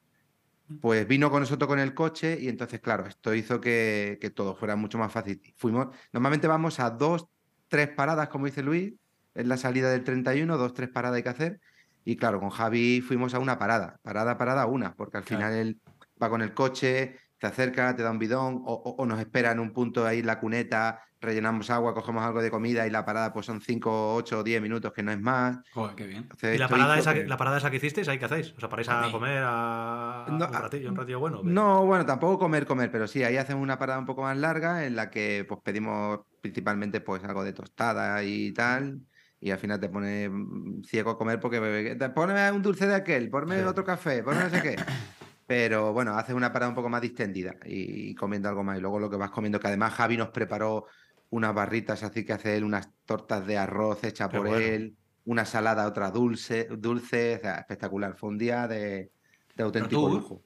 Pues 0.82 1.08
vino 1.08 1.30
con 1.30 1.42
nosotros 1.42 1.68
con 1.68 1.78
el 1.78 1.94
coche 1.94 2.40
y 2.42 2.48
entonces, 2.48 2.80
claro, 2.80 3.06
esto 3.06 3.36
hizo 3.36 3.62
que, 3.62 4.18
que 4.20 4.32
todo 4.32 4.56
fuera 4.56 4.76
mucho 4.76 4.98
más 4.98 5.12
fácil. 5.12 5.40
Fuimos, 5.58 5.90
normalmente 6.12 6.48
vamos 6.48 6.80
a 6.80 6.90
dos, 6.90 7.28
tres 7.68 7.90
paradas, 7.90 8.30
como 8.30 8.48
dice 8.48 8.64
Luis, 8.64 8.94
es 9.36 9.46
la 9.46 9.58
salida 9.58 9.92
del 9.92 10.04
31, 10.04 10.58
dos, 10.58 10.74
tres 10.74 10.90
paradas 10.90 11.18
hay 11.18 11.24
que 11.24 11.30
hacer. 11.30 11.60
Y 12.04 12.16
claro, 12.16 12.40
con 12.40 12.50
Javi 12.50 13.02
fuimos 13.02 13.36
a 13.36 13.40
una 13.40 13.60
parada, 13.60 14.00
parada, 14.02 14.40
parada, 14.40 14.66
una, 14.66 14.96
porque 14.96 15.18
al 15.18 15.24
Claro. 15.24 15.44
final 15.46 15.60
él 15.60 15.80
va 16.20 16.32
con 16.32 16.42
el 16.42 16.56
coche, 16.56 17.16
te 17.42 17.48
acerca, 17.48 17.96
te 17.96 18.04
da 18.04 18.12
un 18.12 18.20
bidón, 18.20 18.62
o, 18.68 18.74
o- 18.74 18.96
o 19.02 19.06
nos 19.08 19.20
espera 19.20 19.52
en 19.52 19.60
un 19.60 19.74
punto 19.74 20.06
ahí 20.06 20.20
en 20.20 20.28
la 20.28 20.40
cuneta, 20.40 21.02
rellenamos 21.20 21.72
agua, 21.72 21.96
cogemos 21.96 22.24
algo 22.24 22.40
de 22.40 22.52
comida 22.52 22.86
y 22.86 22.92
la 22.92 23.04
parada 23.04 23.34
pues 23.34 23.48
son 23.48 23.62
5, 23.62 24.14
8 24.14 24.40
o 24.40 24.44
10 24.44 24.62
minutos, 24.62 24.94
que 24.94 25.02
no 25.02 25.12
es 25.12 25.20
más. 25.20 25.58
Joder, 25.74 25.96
qué 25.96 26.06
bien. 26.06 26.20
Entonces, 26.22 26.56
¿Y 26.56 26.60
la 26.60 26.68
parada, 26.68 27.00
esa, 27.00 27.16
que- 27.16 27.26
la 27.26 27.38
parada 27.38 27.58
esa 27.58 27.72
que 27.72 27.78
hicisteis, 27.78 28.08
ahí 28.10 28.20
qué 28.20 28.26
hacéis? 28.26 28.54
O 28.56 28.60
sea, 28.60 28.70
¿paráis 28.70 28.90
a 28.90 29.10
comer 29.12 29.42
a, 29.44 30.26
No, 30.30 30.36
un 30.36 30.56
a- 30.56 30.62
ratillo, 30.62 30.90
un 30.90 30.96
ratillo 30.96 31.20
bueno? 31.20 31.42
No, 31.44 31.84
bueno, 31.84 32.06
tampoco 32.06 32.38
comer, 32.38 32.68
comer, 32.68 32.92
pero 32.92 33.08
sí, 33.08 33.24
ahí 33.24 33.38
hacemos 33.38 33.64
una 33.64 33.80
parada 33.80 33.98
un 33.98 34.06
poco 34.06 34.22
más 34.22 34.38
larga 34.38 34.86
en 34.86 34.96
la 34.96 35.10
que 35.10 35.44
pues 35.50 35.62
pedimos 35.64 36.20
principalmente 36.42 37.02
pues 37.02 37.24
algo 37.24 37.44
de 37.44 37.54
tostada 37.54 38.24
y 38.24 38.52
tal. 38.54 39.00
Y 39.40 39.50
al 39.50 39.58
final 39.58 39.80
te 39.80 39.90
pone 39.90 40.30
mm, 40.30 40.84
ciego 40.84 41.10
a 41.10 41.18
comer 41.18 41.40
porque 41.40 41.60
bebe- 41.60 42.10
ponme 42.14 42.52
un 42.52 42.62
dulce 42.62 42.86
de 42.86 42.94
aquel, 42.94 43.32
ponme 43.32 43.58
Sí. 43.58 43.64
otro 43.66 43.84
café, 43.84 44.22
ponme 44.22 44.44
no 44.44 44.50
sé 44.52 44.62
qué. 44.62 44.76
Pero 45.48 45.92
bueno, 45.94 46.18
haces 46.18 46.36
una 46.36 46.54
parada 46.54 46.70
un 46.70 46.76
poco 46.76 46.90
más 46.90 47.02
distendida 47.02 47.56
y, 47.66 48.16
comiendo 48.16 48.48
algo 48.48 48.64
más. 48.64 48.78
Y 48.78 48.82
luego 48.82 49.00
lo 49.00 49.10
que 49.10 49.18
vas 49.18 49.32
comiendo, 49.32 49.60
que 49.60 49.68
además 49.68 49.94
Javi 49.94 50.18
nos 50.18 50.30
preparó 50.30 50.86
unas 51.30 51.54
barritas, 51.54 52.04
así 52.04 52.26
que 52.26 52.34
hace 52.34 52.58
él 52.58 52.64
unas 52.64 52.90
tortas 53.06 53.46
de 53.46 53.58
arroz 53.58 54.04
hechas 54.04 54.30
por 54.30 54.48
bueno. 54.48 54.66
él, 54.66 54.96
una 55.26 55.46
salada, 55.46 55.88
otra 55.88 56.12
dulce, 56.12 56.68
dulce, 56.78 57.36
o 57.36 57.40
sea, 57.40 57.56
espectacular. 57.56 58.16
Fue 58.16 58.30
un 58.30 58.38
día 58.38 58.68
de, 58.68 59.12
de 59.56 59.64
auténtico 59.64 60.02
tú- 60.02 60.10
lujo. 60.10 60.44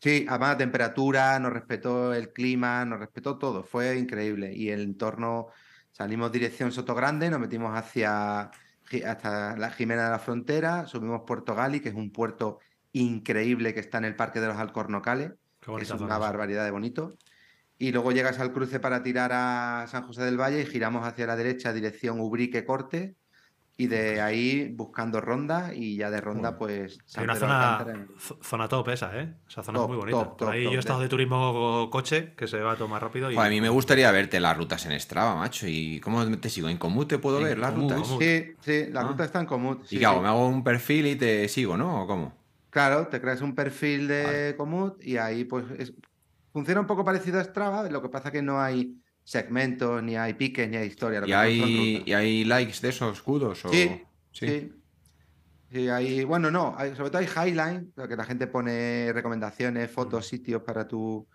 Sí, 0.00 0.26
además 0.28 0.50
la 0.50 0.58
temperatura, 0.58 1.38
nos 1.40 1.52
respetó 1.52 2.14
el 2.14 2.32
clima, 2.32 2.84
nos 2.84 3.00
respetó 3.00 3.36
todo, 3.36 3.64
fue 3.64 3.98
increíble. 3.98 4.52
Y 4.54 4.70
el 4.70 4.82
entorno, 4.82 5.48
salimos 5.90 6.30
dirección 6.30 6.70
Sotogrande, 6.70 7.28
nos 7.30 7.40
metimos 7.40 7.76
hacia 7.76 8.50
hasta 9.04 9.56
la 9.56 9.70
Jimena 9.70 10.04
de 10.04 10.10
la 10.10 10.18
Frontera, 10.18 10.86
subimos 10.86 11.22
Puerto 11.26 11.54
Gali, 11.54 11.80
que 11.80 11.88
es 11.88 11.94
un 11.94 12.12
puerto 12.12 12.60
increíble 13.00 13.74
que 13.74 13.80
está 13.80 13.98
en 13.98 14.04
el 14.04 14.16
Parque 14.16 14.40
de 14.40 14.46
los 14.48 14.56
Alcornocales, 14.56 15.32
es 15.80 15.90
una 15.92 16.18
barbaridad 16.18 16.64
de 16.64 16.70
bonito. 16.70 17.14
Y 17.78 17.92
luego 17.92 18.10
llegas 18.12 18.40
al 18.40 18.52
cruce 18.52 18.80
para 18.80 19.02
tirar 19.02 19.30
a 19.32 19.86
San 19.88 20.04
José 20.06 20.22
del 20.22 20.36
Valle 20.40 20.62
y 20.62 20.66
giramos 20.66 21.06
hacia 21.06 21.26
la 21.26 21.36
derecha, 21.36 21.72
dirección 21.72 22.18
Ubrique 22.20 22.64
Corte, 22.64 23.14
y 23.80 23.86
de 23.86 24.20
ahí 24.20 24.72
buscando 24.74 25.20
ronda, 25.20 25.72
y 25.72 25.96
ya 25.96 26.10
de 26.10 26.20
ronda, 26.20 26.50
Bueno. 26.50 26.58
pues. 26.58 26.94
Hay 26.94 26.98
San 27.06 27.24
una 27.24 27.34
Pedro 27.34 27.46
zona, 27.46 28.06
zona 28.42 28.68
top 28.68 28.88
esa, 28.88 29.16
¿eh? 29.20 29.32
Esa 29.48 29.62
zona 29.62 29.78
Top, 29.78 29.84
es 29.84 29.88
muy 29.90 29.96
bonita. 29.98 30.24
top, 30.24 30.36
Por 30.38 30.48
ahí 30.48 30.64
top, 30.64 30.72
yo 30.72 30.76
he 30.76 30.80
estado 30.80 31.00
de- 31.00 31.08
turismo 31.08 31.88
coche, 31.88 32.34
que 32.36 32.48
se 32.48 32.58
va 32.58 32.74
todo 32.74 32.88
más 32.88 33.00
rápido. 33.00 33.30
Y... 33.30 33.36
Joder, 33.36 33.46
a 33.46 33.50
mí 33.50 33.60
me 33.60 33.68
gustaría 33.68 34.10
verte 34.10 34.40
las 34.40 34.56
rutas 34.56 34.84
en 34.86 34.98
Strava, 34.98 35.36
macho. 35.36 35.68
¿Y 35.68 36.00
cómo 36.00 36.26
te 36.38 36.50
sigo? 36.50 36.68
¿En 36.68 36.78
Común 36.78 37.06
te 37.06 37.18
puedo 37.18 37.40
ver 37.40 37.56
las 37.60 37.72
rutas? 37.72 38.04
Sí, 38.18 38.54
sí, 38.60 38.86
la 38.90 39.02
Ah. 39.02 39.04
ruta 39.04 39.24
está 39.24 39.38
en 39.38 39.46
común. 39.46 39.80
¿Y 39.88 40.00
qué 40.00 40.06
hago? 40.06 40.22
¿Me 40.22 40.26
hago 40.26 40.48
un 40.48 40.64
perfil 40.64 41.06
y 41.06 41.14
te 41.14 41.46
sigo, 41.46 41.76
no? 41.76 42.02
¿O 42.02 42.06
cómo? 42.08 42.36
Claro, 42.78 43.08
te 43.08 43.20
creas 43.20 43.40
un 43.40 43.54
perfil 43.54 44.06
de 44.08 44.24
Vale. 44.26 44.56
Komoot 44.56 45.02
y 45.04 45.16
ahí 45.16 45.44
pues 45.44 45.64
es- 45.78 45.94
funciona 46.52 46.80
un 46.80 46.86
poco 46.86 47.04
parecido 47.04 47.40
a 47.40 47.44
Strava, 47.44 47.88
lo 47.90 48.00
que 48.02 48.08
pasa 48.08 48.30
que 48.30 48.42
no 48.42 48.60
hay 48.60 49.02
segmentos, 49.24 50.02
ni 50.02 50.16
hay 50.16 50.34
piques, 50.34 50.68
ni 50.68 50.76
hay 50.76 50.86
historia. 50.88 51.20
lo 51.20 51.26
¿Y 51.26 51.30
que 51.30 51.34
hay, 51.34 51.58
rutas. 51.86 52.02
¿Y 52.06 52.12
hay 52.12 52.44
likes 52.44 52.80
de 52.80 52.88
esos 52.90 53.16
escudos? 53.16 53.64
O... 53.64 53.70
Sí, 53.70 54.02
sí. 54.32 54.72
Sí, 55.70 55.88
hay, 55.88 56.24
bueno, 56.24 56.50
no, 56.50 56.74
hay- 56.78 56.96
sobre 56.96 57.10
todo 57.10 57.18
hay 57.20 57.26
highline, 57.50 57.92
que 58.08 58.16
la 58.16 58.24
gente 58.24 58.46
pone 58.46 59.12
recomendaciones, 59.12 59.90
fotos, 59.90 60.26
sitios 60.26 60.62
para 60.62 60.88
tu 60.88 61.28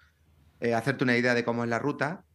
eh, 0.60 0.74
hacerte 0.76 1.04
una 1.06 1.18
idea 1.18 1.36
de 1.36 1.46
cómo 1.46 1.64
es 1.64 1.70
la 1.70 1.80
ruta 1.80 2.26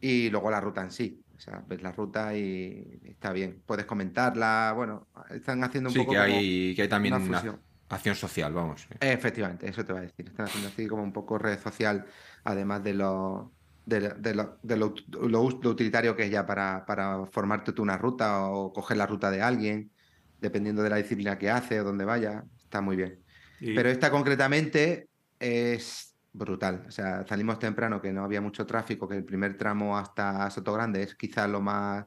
y 0.00 0.30
luego 0.30 0.50
la 0.50 0.60
ruta 0.60 0.82
en 0.82 0.92
sí. 0.92 1.24
O 1.36 1.40
sea, 1.40 1.64
ves 1.66 1.82
la 1.82 1.92
ruta 1.92 2.36
y 2.36 3.00
está 3.04 3.32
bien. 3.32 3.62
Puedes 3.66 3.86
comentarla, 3.86 4.72
bueno, 4.76 5.08
están 5.30 5.64
haciendo 5.64 5.90
un 5.90 5.94
Sí, 5.94 5.98
poco 5.98 6.10
que 6.10 6.16
como 6.16 6.34
hay, 6.34 6.74
que 6.76 6.82
hay 6.82 6.88
también 6.88 7.14
una 7.14 7.20
fusión. 7.20 7.64
Acción 7.88 8.14
social, 8.14 8.52
vamos. 8.52 8.86
Efectivamente, 9.00 9.68
eso 9.68 9.84
te 9.84 9.92
va 9.92 10.00
a 10.00 10.02
decir. 10.02 10.26
Están 10.28 10.46
haciendo 10.46 10.68
así 10.68 10.86
como 10.86 11.02
un 11.02 11.12
poco 11.12 11.38
red 11.38 11.58
social, 11.58 12.06
además 12.44 12.82
de 12.84 12.94
lo, 12.94 13.54
de, 13.84 14.00
lo- 14.00 14.14
de 14.14 14.34
lo, 14.34 14.58
de 14.62 14.76
lo 14.76 14.94
ut- 14.94 15.28
lo 15.28 15.42
us- 15.42 15.58
lo 15.62 15.70
utilitario 15.70 16.14
que 16.16 16.24
es 16.24 16.30
ya 16.30 16.44
para, 16.46 16.84
para 16.86 17.26
formarte 17.26 17.72
tú 17.72 17.82
una 17.82 17.96
ruta 17.98 18.46
o 18.50 18.72
coger 18.72 18.96
la 18.96 19.06
ruta 19.06 19.30
de 19.30 19.42
alguien, 19.42 19.92
dependiendo 20.38 20.82
de 20.82 20.90
la 20.90 20.96
disciplina 20.96 21.38
que 21.38 21.50
hace 21.50 21.80
o 21.80 21.84
donde 21.84 22.04
vaya. 22.04 22.44
Está 22.62 22.80
muy 22.80 22.96
bien. 22.96 23.24
Y- 23.60 23.74
Pero 23.74 23.88
esta 23.88 24.10
concretamente 24.10 25.08
es 25.38 26.16
brutal. 26.32 26.84
O 26.86 26.90
sea, 26.90 27.26
salimos 27.26 27.58
temprano, 27.58 28.00
que 28.00 28.12
no 28.12 28.24
había 28.24 28.40
mucho 28.40 28.66
tráfico, 28.66 29.08
que 29.08 29.16
el 29.16 29.24
primer 29.24 29.56
tramo 29.56 29.96
hasta 29.96 30.50
Sotogrande 30.50 31.02
es 31.02 31.14
quizá 31.14 31.48
lo 31.48 31.60
más 31.60 32.04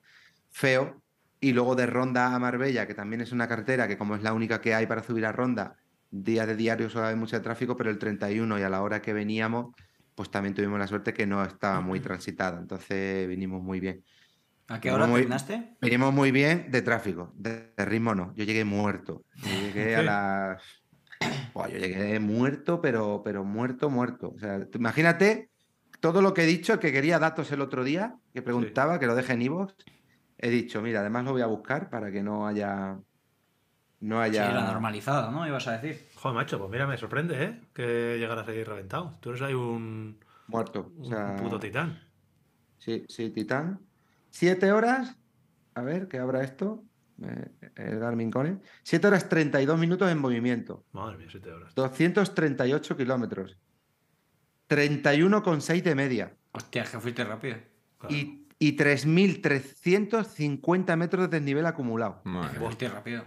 feo. 0.52 1.01
Y 1.43 1.53
luego 1.53 1.76
de 1.76 1.88
Ronda 1.88 2.34
a 2.35 2.39
Marbella, 2.39 2.85
que 2.88 2.93
también 2.93 3.19
es 3.22 3.31
una 3.31 3.47
carretera 3.47 3.88
que 3.88 3.97
como 3.97 4.15
es 4.15 4.22
la 4.22 4.31
única 4.31 4.61
que 4.61 4.76
hay 4.76 4.85
para 4.85 5.01
subir 5.01 5.26
a 5.26 5.31
Ronda, 5.31 5.76
días 6.11 6.45
de 6.45 6.55
diario 6.55 6.89
solo 6.89 7.07
hay 7.07 7.15
mucho 7.15 7.41
tráfico, 7.41 7.76
pero 7.76 7.89
el 7.89 7.97
31 7.97 8.59
y 8.59 8.61
a 8.61 8.69
la 8.69 8.81
hora 8.84 9.01
que 9.01 9.11
veníamos, 9.11 9.73
pues 10.13 10.30
también 10.30 10.53
tuvimos 10.53 10.77
la 10.77 10.85
suerte 10.88 11.13
que 11.13 11.26
no 11.26 11.43
estaba 11.43 11.81
muy 11.81 11.99
transitada. 11.99 12.59
Entonces 12.59 13.27
vinimos 13.27 13.61
muy 13.63 13.80
bien. 13.80 14.03
¿A 14.68 14.80
qué 14.80 14.91
hora 14.91 15.07
muy- 15.07 15.22
terminaste? 15.22 15.76
Venimos 15.81 16.13
muy 16.13 16.31
bien 16.31 16.68
de 16.69 16.81
tráfico, 16.84 17.34
de, 17.35 17.73
de 17.76 17.85
ritmo 17.85 18.13
no. 18.13 18.34
Yo 18.35 18.43
llegué 18.43 18.63
muerto. 18.63 19.23
Yo 19.38 19.49
llegué 19.73 19.95
a 19.95 20.03
las. 20.03 20.63
Yo 21.55 21.77
llegué 21.77 22.19
muerto, 22.19 22.81
pero, 22.81 23.22
pero 23.26 23.43
muerto, 23.43 23.89
muerto. 23.89 24.34
O 24.35 24.39
sea, 24.39 24.59
imagínate 24.76 25.49
todo 25.99 26.22
lo 26.22 26.34
que 26.34 26.43
he 26.43 26.47
dicho, 26.47 26.80
que 26.80 26.91
quería 26.91 27.19
datos 27.19 27.51
el 27.51 27.61
otro 27.61 27.84
día, 27.84 28.15
que 28.34 28.41
preguntaba, 28.41 28.99
que 28.99 29.07
lo 29.07 29.15
deje 29.15 29.34
en 29.34 29.41
iVoox, 29.43 29.73
he 30.41 30.49
dicho, 30.49 30.81
mira, 30.81 30.99
además 31.01 31.26
lo 31.26 31.31
voy 31.31 31.41
a 31.41 31.45
buscar 31.47 31.89
para 31.89 32.11
que 32.11 32.22
no 32.23 32.47
haya. 32.47 32.97
No 33.99 34.15
Sí, 34.18 34.22
haya. 34.30 34.51
la 34.51 34.65
normalizada, 34.65 35.30
¿no? 35.31 35.45
Ibas 35.47 35.68
a 35.68 35.77
decir. 35.77 36.07
Joder, 36.15 36.35
macho, 36.35 36.57
pues 36.57 36.72
mira, 36.72 36.88
me 36.88 36.97
sorprende, 36.97 37.43
¿eh? 37.43 37.61
Que 37.73 38.18
llegaras 38.18 38.47
ahí 38.47 38.63
reventado. 38.63 39.18
Tú 39.22 39.30
eres 39.30 39.41
ahí 39.43 39.53
un, 39.53 40.19
muerto. 40.47 40.91
O 40.99 41.07
un 41.07 41.35
puto 41.38 41.59
titán. 41.59 41.99
Sí, 42.80 43.05
sí, 43.07 43.30
Titán. 43.30 43.80
Siete 44.31 44.72
horas. 44.72 45.15
A 45.76 45.84
ver, 45.84 46.07
que 46.07 46.18
abra 46.18 46.43
esto. 46.43 46.84
eh, 47.22 47.51
el 47.76 47.99
Garmin 47.99 48.31
Cone. 48.31 48.57
Siete 48.81 49.05
horas 49.07 49.30
32 49.30 49.77
minutos 49.77 50.09
en 50.11 50.18
movimiento. 50.18 50.84
Madre 50.93 51.18
mía, 51.18 51.27
siete 51.30 51.51
horas. 51.51 51.76
238 51.76 52.97
kilómetros. 52.97 53.57
31,6 54.69 55.81
de 55.84 55.95
media. 55.95 56.34
Hostia, 56.53 56.84
es 56.84 56.89
que 56.89 56.99
fuiste 56.99 57.23
rápido. 57.23 57.57
Claro. 57.99 58.15
Y, 58.15 58.40
y 58.62 58.78
3.350 58.78 60.96
metros 60.96 61.24
de 61.24 61.30
desnivel 61.40 61.66
acumulado. 61.66 62.22
Madre 62.26 62.60
mía. 62.60 62.62
Fuiste 62.68 62.88
rápido. 62.88 63.26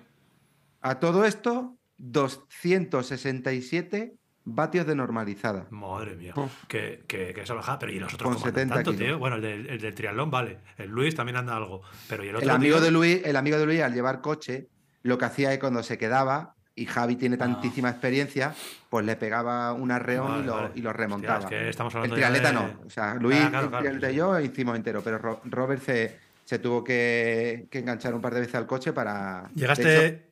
A 0.80 1.00
todo 1.00 1.24
esto, 1.24 1.76
267 1.98 4.14
vatios 4.44 4.86
de 4.86 4.94
normalizada. 4.94 5.66
Madre 5.70 6.14
mía. 6.14 6.34
Que, 6.68 7.02
que, 7.08 7.34
que 7.34 7.40
esa 7.40 7.54
bajada. 7.54 7.80
Pero 7.80 7.90
¿y 7.90 7.98
los 7.98 8.14
otros 8.14 8.28
Con 8.28 8.34
cómo 8.34 8.46
andan 8.46 8.68
70 8.68 8.74
tanto, 8.76 8.94
tío? 8.94 9.18
Bueno, 9.18 9.34
el 9.34 9.42
del, 9.42 9.66
el 9.66 9.80
del 9.80 9.92
triatlón, 9.92 10.30
vale. 10.30 10.60
El 10.76 10.90
Luis 10.90 11.16
también 11.16 11.36
anda 11.36 11.56
algo. 11.56 11.82
Pero 12.08 12.24
¿y 12.24 12.28
el 12.28 12.36
otro 12.36 12.48
El 12.48 12.54
amigo, 12.54 12.76
tío? 12.76 12.84
de 12.84 12.92
Luis, 12.92 13.20
el 13.24 13.34
amigo 13.34 13.58
de 13.58 13.66
Luis, 13.66 13.80
al 13.80 13.92
llevar 13.92 14.20
coche, 14.20 14.68
lo 15.02 15.18
que 15.18 15.24
hacía 15.24 15.52
es 15.52 15.58
cuando 15.58 15.82
se 15.82 15.98
quedaba, 15.98 16.54
y 16.76 16.86
Javi 16.86 17.16
tiene 17.16 17.36
tantísima 17.36 17.88
experiencia, 17.90 18.52
pues 18.90 19.04
le 19.06 19.14
pegaba 19.16 19.72
un 19.72 19.90
arreón 19.92 20.28
Vale, 20.28 20.42
y, 20.42 20.46
lo, 20.46 20.54
vale. 20.54 20.70
y 20.74 20.80
lo 20.80 20.90
Hostia, 20.90 20.92
remontaba. 21.04 21.38
es 21.40 21.46
que 21.46 21.68
estamos 21.68 21.94
el 21.94 21.98
hablando 21.98 22.16
triatleta 22.16 22.48
de- 22.48 22.54
no. 22.54 22.80
O 22.86 22.90
sea, 22.90 23.14
Luis, 23.14 23.38
Ah, 23.40 23.48
claro, 23.50 23.88
el 23.88 24.10
y 24.12 24.14
yo 24.16 24.40
hicimos 24.40 24.74
entero, 24.76 25.00
pero 25.02 25.18
Ro- 25.18 25.40
Robert 25.44 25.82
se, 25.82 26.18
se 26.44 26.58
tuvo 26.58 26.82
que, 26.82 27.68
que 27.70 27.78
enganchar 27.78 28.12
un 28.14 28.20
par 28.20 28.34
de 28.34 28.40
veces 28.40 28.56
al 28.56 28.66
coche 28.66 28.92
para. 28.92 29.48
¿Llegaste, 29.54 30.06
hecho- 30.06 30.22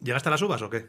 ¿Llegaste 0.00 0.28
a 0.28 0.32
las 0.32 0.42
uvas 0.42 0.62
o 0.62 0.70
qué? 0.70 0.86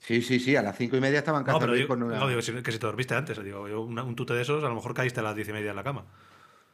sí, 0.00 0.22
sí, 0.22 0.38
sí, 0.38 0.54
a 0.54 0.62
las 0.62 0.76
cinco 0.76 0.96
y 0.96 1.00
media 1.00 1.18
estaba 1.18 1.38
en 1.38 1.44
casa 1.44 1.54
No, 1.54 1.60
pero 1.60 1.72
Luis 1.72 1.82
digo, 1.82 1.88
con 1.88 2.02
una- 2.02 2.18
no, 2.18 2.28
digo 2.28 2.38
que, 2.40 2.72
si, 2.72 2.78
te 2.78 2.86
dormiste 2.86 3.14
antes. 3.14 3.42
Digo, 3.42 3.66
yo, 3.66 3.80
una- 3.80 4.04
un 4.04 4.14
tute 4.14 4.34
de 4.34 4.42
esos, 4.42 4.62
a 4.62 4.68
lo 4.68 4.74
mejor 4.74 4.94
caíste 4.94 5.20
a 5.20 5.22
las 5.22 5.34
diez 5.34 5.48
y 5.48 5.52
media 5.52 5.70
en 5.70 5.76
la 5.76 5.82
cama. 5.84 6.04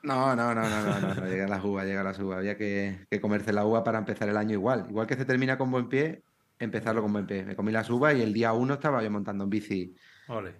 No, 0.02 0.36
no, 0.36 0.54
no, 0.54 0.60
no, 0.68 0.82
no, 0.82 1.00
no, 1.00 1.14
no, 1.14 1.26
llega 1.26 1.46
a 1.46 1.48
las 1.48 1.64
uvas, 1.64 1.86
llega 1.86 2.02
a 2.02 2.04
las 2.04 2.18
uvas. 2.18 2.38
Había 2.38 2.58
que, 2.58 3.06
que 3.10 3.20
comerse 3.22 3.52
la 3.54 3.64
uva 3.64 3.82
para 3.82 3.98
empezar 3.98 4.28
el 4.28 4.36
año 4.36 4.52
igual. 4.52 4.86
Igual 4.90 5.06
que 5.06 5.14
se 5.16 5.24
termina 5.24 5.56
con 5.56 5.70
buen 5.70 5.88
pie, 5.88 6.22
empezarlo 6.58 7.02
con 7.02 7.12
buen 7.12 7.26
pie. 7.26 7.44
Me 7.44 7.56
comí 7.56 7.72
las 7.72 7.88
uvas 7.90 8.14
y 8.16 8.22
el 8.22 8.32
día 8.32 8.52
uno 8.52 8.74
estaba 8.74 9.02
yo 9.02 9.10
montando 9.10 9.44
en 9.44 9.50
bici. 9.50 9.94
Ole. 10.28 10.54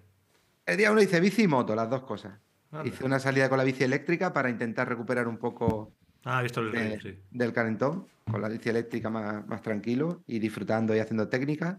El 0.65 0.77
día 0.77 0.91
uno 0.91 1.01
hice 1.01 1.19
bici 1.19 1.43
y 1.43 1.47
moto, 1.47 1.75
las 1.75 1.89
dos 1.89 2.03
cosas. 2.03 2.39
Anda. 2.71 2.87
Hice 2.87 3.05
una 3.05 3.19
salida 3.19 3.47
con 3.49 3.57
la 3.57 3.63
bici 3.63 3.83
eléctrica 3.83 4.33
para 4.33 4.49
intentar 4.49 4.89
recuperar 4.89 5.27
un 5.27 5.37
poco 5.37 5.93
Ah, 6.23 6.41
visto 6.41 6.59
el 6.61 6.71
de- 6.71 6.79
reel, 6.79 7.01
sí. 7.01 7.19
del 7.31 7.53
calentón, 7.53 8.07
con 8.29 8.41
la 8.41 8.49
bici 8.49 8.69
eléctrica 8.69 9.09
más, 9.09 9.45
más 9.47 9.61
tranquilo 9.61 10.23
y 10.27 10.39
disfrutando 10.39 10.95
y 10.95 10.99
haciendo 10.99 11.29
técnicas. 11.29 11.77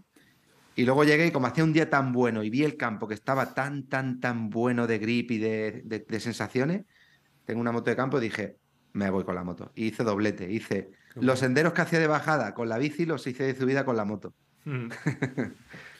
Y 0.75 0.85
luego 0.85 1.03
llegué 1.03 1.27
y 1.27 1.31
como 1.31 1.47
hacía 1.47 1.63
un 1.63 1.73
día 1.73 1.89
tan 1.89 2.13
bueno 2.13 2.43
y 2.43 2.49
vi 2.49 2.63
el 2.63 2.77
campo 2.77 3.07
que 3.07 3.13
estaba 3.15 3.53
tan, 3.53 3.87
tan, 3.87 4.19
tan 4.19 4.49
bueno 4.49 4.87
de 4.87 4.99
grip 4.99 5.31
y 5.31 5.37
de, 5.39 5.81
de- 5.85 6.05
de 6.07 6.19
sensaciones, 6.19 6.85
tengo 7.45 7.59
una 7.61 7.71
moto 7.71 7.89
de 7.89 7.95
campo 7.95 8.17
y 8.19 8.21
dije, 8.21 8.57
me 8.93 9.09
voy 9.09 9.23
con 9.25 9.35
la 9.35 9.43
moto. 9.43 9.71
Y 9.75 9.87
hice 9.87 10.03
doblete, 10.03 10.51
hice 10.51 10.91
los 11.21 11.39
senderos 11.39 11.73
que 11.73 11.81
hacía 11.81 11.99
de 11.99 12.07
bajada 12.07 12.53
con 12.53 12.69
la 12.69 12.77
bici, 12.77 13.05
los 13.05 13.25
hice 13.27 13.43
de 13.43 13.55
subida 13.55 13.85
con 13.85 13.95
la 13.97 14.05
moto. 14.05 14.33
Mm. 14.65 14.87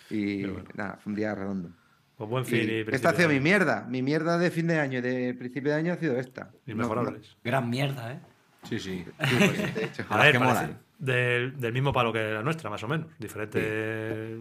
Y 0.10 0.46
bueno. 0.46 0.64
nada, 0.76 0.98
fue 1.04 1.12
un 1.12 1.16
día 1.18 1.36
redondo. 1.36 1.70
Pues 2.16 2.30
buen 2.30 2.46
fin 2.46 2.68
y 2.70 2.96
esta 2.96 3.10
ha 3.10 3.14
sido 3.14 3.28
mi 3.30 3.40
mierda. 3.42 3.86
Mi 3.90 4.02
mierda 4.02 4.38
de 4.38 4.50
fin 4.52 4.66
de 4.68 4.80
año 4.80 5.00
y 5.00 5.02
de 5.02 5.34
principio 5.34 5.72
de 5.72 5.78
año 5.78 5.94
ha 5.94 5.98
sido 5.98 6.18
esta. 6.18 6.46
No- 6.66 6.72
Inmejorables. 6.74 7.36
Gran 7.44 7.70
mierda, 7.70 8.14
¿eh? 8.14 8.20
Sí, 8.64 8.80
sí. 8.80 9.06
no- 9.20 9.28
sí, 9.28 9.36
pues, 9.38 9.76
de 9.76 9.84
hecho. 9.86 10.06
A 10.10 10.18
ver, 10.24 10.32
que 10.32 10.40
parece 10.40 10.56
molan. 10.64 10.78
del, 10.98 11.60
del 11.60 11.74
mismo 11.74 11.92
palo 11.94 12.12
que 12.14 12.24
la 12.32 12.42
nuestra, 12.42 12.70
más 12.70 12.82
o 12.84 12.88
menos. 12.88 13.08
Diferente. 13.20 14.40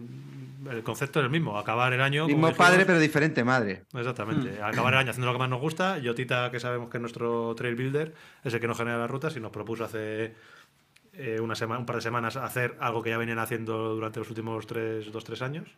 El 0.71 0.83
concepto 0.83 1.19
es 1.19 1.25
el 1.25 1.29
mismo. 1.29 1.57
Acabar 1.59 1.91
el 1.93 2.01
año. 2.01 2.25
Mismo 2.27 2.47
dijimos- 2.47 2.57
padre, 2.57 2.85
pero 2.85 2.99
diferente 2.99 3.43
madre. 3.43 3.83
Exactamente. 3.93 4.61
Acabar 4.63 4.93
el 4.93 4.99
año 5.01 5.09
haciendo 5.11 5.27
lo 5.27 5.33
que 5.33 5.39
más 5.39 5.49
nos 5.49 5.59
gusta. 5.61 5.97
Yotita, 5.99 6.49
que 6.49 6.59
sabemos 6.61 6.89
que 6.89 6.97
es 6.97 7.01
nuestro 7.01 7.53
trail 7.55 7.75
builder, 7.75 8.13
es 8.43 8.53
el 8.53 8.59
que 8.59 8.67
nos 8.67 8.77
genera 8.77 8.97
las 8.97 9.11
rutas 9.11 9.35
y 9.35 9.39
nos 9.39 9.51
propuso 9.51 9.83
hace 9.83 10.33
eh, 11.17 11.39
una 11.41 11.55
semana, 11.55 11.79
un 11.79 11.85
par 11.85 11.97
de 11.97 12.01
semanas 12.01 12.35
hacer 12.37 12.77
algo 12.79 13.01
que 13.03 13.09
ya 13.09 13.17
venían 13.17 13.39
haciendo 13.39 13.95
durante 13.95 14.19
los 14.19 14.29
últimos 14.29 14.67
tres, 14.67 15.11
dos, 15.11 15.23
tres 15.23 15.41
años. 15.41 15.69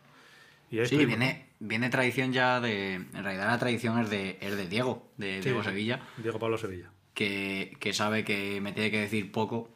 Y 0.70 0.84
Sí, 0.86 1.04
viene, 1.04 1.48
viene 1.58 1.90
tradición 1.90 2.32
ya 2.32 2.60
de. 2.60 2.94
En 2.94 3.24
realidad 3.24 3.48
la 3.48 3.58
tradición 3.58 3.98
es 3.98 4.08
de, 4.10 4.38
es 4.40 4.56
de 4.56 4.68
Diego, 4.68 5.10
de 5.16 5.38
Sí, 5.42 5.48
Diego. 5.48 5.64
Sevilla. 5.64 6.00
Diego 6.16 6.38
Pablo 6.38 6.58
Sevilla. 6.58 6.90
que, 7.14 7.76
que 7.80 7.92
sabe 7.92 8.22
que 8.24 8.60
me 8.60 8.72
tiene 8.72 8.90
que 8.92 9.00
decir 9.00 9.32
poco 9.32 9.68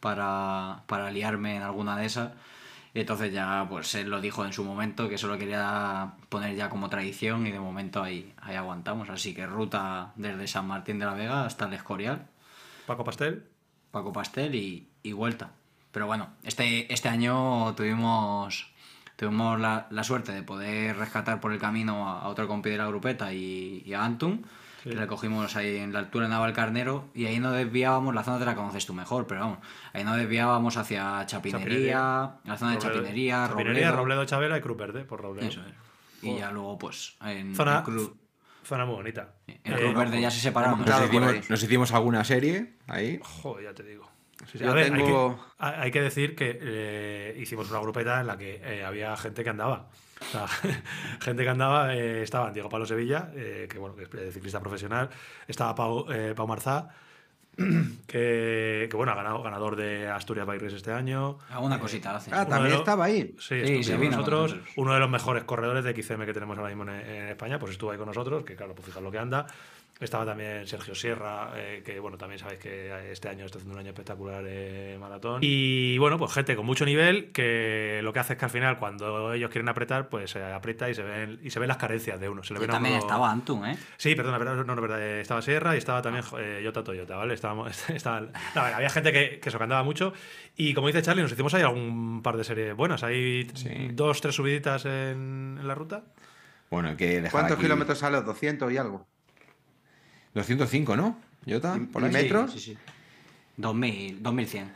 para, 0.00 0.84
para 0.86 1.10
liarme 1.10 1.56
en 1.56 1.62
alguna 1.62 1.96
de 1.96 2.06
esas. 2.06 2.32
Entonces 2.94 3.30
ya, 3.32 3.66
pues 3.68 3.94
él 3.94 4.08
lo 4.08 4.20
dijo 4.22 4.44
en 4.46 4.52
su 4.54 4.64
momento, 4.64 5.08
que 5.08 5.16
eso 5.16 5.26
lo 5.28 5.36
quería 5.36 6.12
poner 6.30 6.56
ya 6.56 6.70
como 6.70 6.88
tradición 6.88 7.46
y 7.46 7.50
de 7.52 7.60
momento 7.60 8.02
ahí, 8.02 8.32
ahí 8.40 8.54
aguantamos. 8.56 9.10
Así 9.10 9.34
que 9.34 9.46
ruta 9.46 10.12
desde 10.16 10.46
San 10.46 10.66
Martín 10.66 10.98
de 10.98 11.04
la 11.06 11.12
Vega 11.14 11.44
hasta 11.44 11.66
el 11.66 11.74
Escorial, 11.74 12.26
Paco 12.86 13.04
Pastel. 13.04 13.44
Paco 13.90 14.12
Pastel 14.12 14.54
y, 14.54 14.88
y 15.08 15.12
vuelta. 15.12 15.50
Pero 15.92 16.06
bueno, 16.06 16.28
este, 16.42 16.92
este 16.92 17.08
año 17.08 17.74
tuvimos, 17.74 18.70
tuvimos 19.16 19.58
la, 19.60 19.86
la 19.90 20.04
suerte 20.04 20.32
de 20.32 20.42
poder 20.42 20.96
rescatar 20.96 21.40
por 21.40 21.52
el 21.52 21.58
camino 21.58 22.08
a, 22.08 22.20
a 22.22 22.28
otro 22.28 22.46
compi 22.48 22.70
de 22.70 22.78
la 22.78 22.86
grupeta 22.86 23.32
y, 23.32 23.82
y 23.86 23.94
a 23.94 24.04
Antum, 24.04 24.42
Sí. 24.82 24.90
que 24.90 24.96
le 25.00 25.06
cogimos 25.08 25.56
ahí 25.56 25.78
en 25.78 25.92
la 25.92 25.98
altura 25.98 26.26
de 26.26 26.30
Navalcarnero 26.30 27.08
y 27.12 27.26
ahí 27.26 27.40
no 27.40 27.50
desviábamos, 27.50 28.14
la 28.14 28.22
zona 28.22 28.38
te 28.38 28.44
la 28.44 28.54
conoces 28.54 28.86
tú 28.86 28.94
mejor, 28.94 29.26
pero 29.26 29.40
vamos, 29.40 29.58
ahí 29.92 30.04
no 30.04 30.14
desviábamos 30.14 30.76
hacia 30.76 31.26
Chapinería, 31.26 32.36
la 32.44 32.56
zona 32.56 32.72
de 32.72 32.76
Robledo. 32.76 32.94
Chapinería, 32.94 33.46
Chapinería, 33.48 33.90
Robledo. 33.90 33.96
Robledo, 33.96 34.24
Chabela 34.26 34.58
y 34.58 34.60
Cruz 34.60 34.76
Verde, 34.76 35.04
por 35.04 35.20
Robledo. 35.22 35.48
Eso 35.48 35.60
es. 35.62 35.74
Y 36.22 36.36
ya 36.38 36.52
luego, 36.52 36.78
pues, 36.78 37.16
en, 37.22 37.56
Zona- 37.56 37.82
Cruz, 37.82 38.12
Zona 38.64 38.84
muy 38.84 38.94
bonita. 38.94 39.34
en 39.48 39.54
Eh, 39.64 39.76
Cruz 39.76 39.94
Verde 39.94 40.20
ya 40.20 40.30
se 40.30 40.38
separaron. 40.40 40.84
Nos 40.84 41.50
nos 41.50 41.62
hicimos 41.64 41.92
alguna 41.92 42.22
serie 42.22 42.76
ahí. 42.86 43.18
Joder, 43.22 43.64
ya 43.64 43.74
te 43.74 43.82
digo. 43.82 44.08
Sí, 44.44 44.58
sí. 44.58 44.64
Yo 44.64 44.70
A 44.70 44.74
ver, 44.74 44.92
tengo- 44.92 45.40
hay, 45.58 45.72
que, 45.72 45.76
hay- 45.76 45.82
hay 45.84 45.90
que 45.90 46.00
decir 46.02 46.36
que 46.36 46.58
eh, 46.60 47.36
hicimos 47.40 47.70
una 47.70 47.80
grupeta 47.80 48.20
en 48.20 48.26
la 48.26 48.36
que 48.36 48.60
eh, 48.62 48.84
había 48.84 49.16
gente 49.16 49.42
que 49.42 49.50
andaba. 49.50 49.86
O 50.20 50.24
sea, 50.24 50.46
gente 51.20 51.42
que 51.42 51.48
andaba, 51.48 51.94
eh, 51.94 52.22
estaban 52.22 52.52
Diego 52.52 52.68
Pablo 52.68 52.86
Sevilla, 52.86 53.30
eh, 53.34 53.66
que 53.70 53.78
bueno, 53.78 53.96
que 53.96 54.04
es 54.28 54.34
ciclista 54.34 54.60
profesional, 54.60 55.08
estaba 55.48 55.74
Pau, 55.74 56.06
eh, 56.10 56.32
Pau 56.36 56.46
Marzá, 56.46 56.88
que, 58.06 58.86
que, 58.90 58.96
bueno, 58.96 59.12
ha 59.12 59.14
ganado, 59.14 59.42
ganador 59.42 59.76
de 59.76 60.08
Asturias 60.08 60.46
Bike 60.46 60.62
Race 60.62 60.76
este 60.76 60.92
año. 60.92 61.38
Alguna 61.50 61.78
cosita 61.78 62.16
hace. 62.16 62.30
Ah, 62.34 62.46
también 62.46 62.72
los- 62.72 62.80
estaba 62.80 63.06
ahí. 63.06 63.34
Sí, 63.38 63.64
Sí, 63.66 63.72
estuvo 63.78 63.82
se 63.82 63.96
con 63.96 64.10
nosotros. 64.10 64.56
Uno 64.76 64.92
de 64.94 65.00
los 65.00 65.10
mejores 65.10 65.44
corredores 65.44 65.84
de 65.84 65.92
XCM 65.94 66.26
que 66.26 66.32
tenemos 66.34 66.56
ahora 66.58 66.68
mismo 66.74 66.84
en, 66.90 67.00
en 67.00 67.28
España, 67.28 67.58
pues 67.58 67.72
estuvo 67.72 67.90
ahí 67.90 67.98
con 67.98 68.06
nosotros, 68.08 68.44
que 68.44 68.56
claro, 68.56 68.74
pues 68.74 68.86
fijar 68.86 69.02
lo 69.02 69.10
que 69.10 69.18
anda. 69.18 69.46
Estaba 69.98 70.26
también 70.26 70.66
Sergio 70.66 70.94
Sierra, 70.94 71.52
eh, 71.56 71.82
que 71.82 71.98
bueno, 72.00 72.18
también 72.18 72.38
sabéis 72.38 72.60
que 72.60 73.12
este 73.12 73.30
año 73.30 73.46
está 73.46 73.56
haciendo 73.56 73.72
un 73.74 73.80
año 73.80 73.88
espectacular 73.92 74.44
de 74.44 74.98
maratón. 75.00 75.38
Y 75.42 75.96
bueno, 75.96 76.18
pues 76.18 76.34
gente 76.34 76.54
con 76.54 76.66
mucho 76.66 76.84
nivel 76.84 77.32
que 77.32 78.00
lo 78.02 78.12
que 78.12 78.18
hace 78.18 78.34
es 78.34 78.38
que 78.38 78.44
al 78.44 78.50
final, 78.50 78.78
cuando 78.78 79.32
ellos 79.32 79.48
quieren 79.48 79.70
apretar, 79.70 80.10
pues 80.10 80.32
se 80.32 80.44
aprieta 80.44 80.90
y 80.90 80.94
se 80.94 81.02
ven, 81.02 81.40
y 81.42 81.48
se 81.48 81.58
ven 81.60 81.68
las 81.68 81.78
carencias 81.78 82.20
de 82.20 82.28
uno. 82.28 82.42
Se 82.42 82.52
le 82.52 82.60
ven 82.60 82.68
a 82.68 82.72
también 82.74 82.96
uno- 82.96 83.04
estaba 83.04 83.30
Antum, 83.32 83.64
¿eh? 83.64 83.78
Sí, 83.96 84.14
perdona, 84.14 84.38
pero 84.38 84.54
no, 84.54 84.74
no, 84.74 84.82
verdad, 84.82 85.00
eh, 85.00 85.22
estaba 85.22 85.40
Sierra 85.40 85.74
y 85.74 85.78
estaba 85.78 86.02
también 86.02 86.24
eh, 86.40 86.60
Yota 86.62 86.84
Toyota, 86.84 87.16
¿vale? 87.16 87.32
Estábamos, 87.32 87.68
estaban- 87.88 88.32
no, 88.54 88.60
a 88.60 88.76
había 88.76 88.90
gente 88.90 89.12
que, 89.12 89.40
que 89.40 89.50
se 89.50 89.56
cantaba 89.56 89.82
mucho 89.82 90.12
y 90.58 90.74
como 90.74 90.88
dice 90.88 91.00
Charlie, 91.00 91.22
nos 91.22 91.32
hicimos 91.32 91.54
ahí 91.54 91.62
algún 91.62 92.20
par 92.22 92.36
de 92.36 92.44
series 92.44 92.76
buenas, 92.76 93.02
hay 93.02 93.48
Sí. 93.54 93.88
dos, 93.94 94.20
tres 94.20 94.34
subiditas 94.34 94.84
en, 94.84 95.56
en 95.58 95.66
la 95.66 95.74
ruta. 95.74 96.04
Bueno, 96.70 96.90
hay 96.90 96.96
que 96.96 97.06
dejar 97.22 97.30
¿Cuántos 97.30 97.52
aquí- 97.56 97.62
kilómetros 97.62 97.96
sale? 97.98 98.20
200 98.20 98.70
y 98.70 98.76
algo. 98.76 99.06
205, 100.36 100.96
¿no? 100.96 101.18
¿Jota? 101.48 101.76
¿Y- 101.76 101.86
Por 101.86 102.02
y 102.02 102.06
ahí. 102.06 102.12
metros? 102.12 102.52
Sí, 102.52 102.58
sí, 102.60 102.70
sí. 102.74 102.78
2000, 103.56 104.22
2100. 104.22 104.70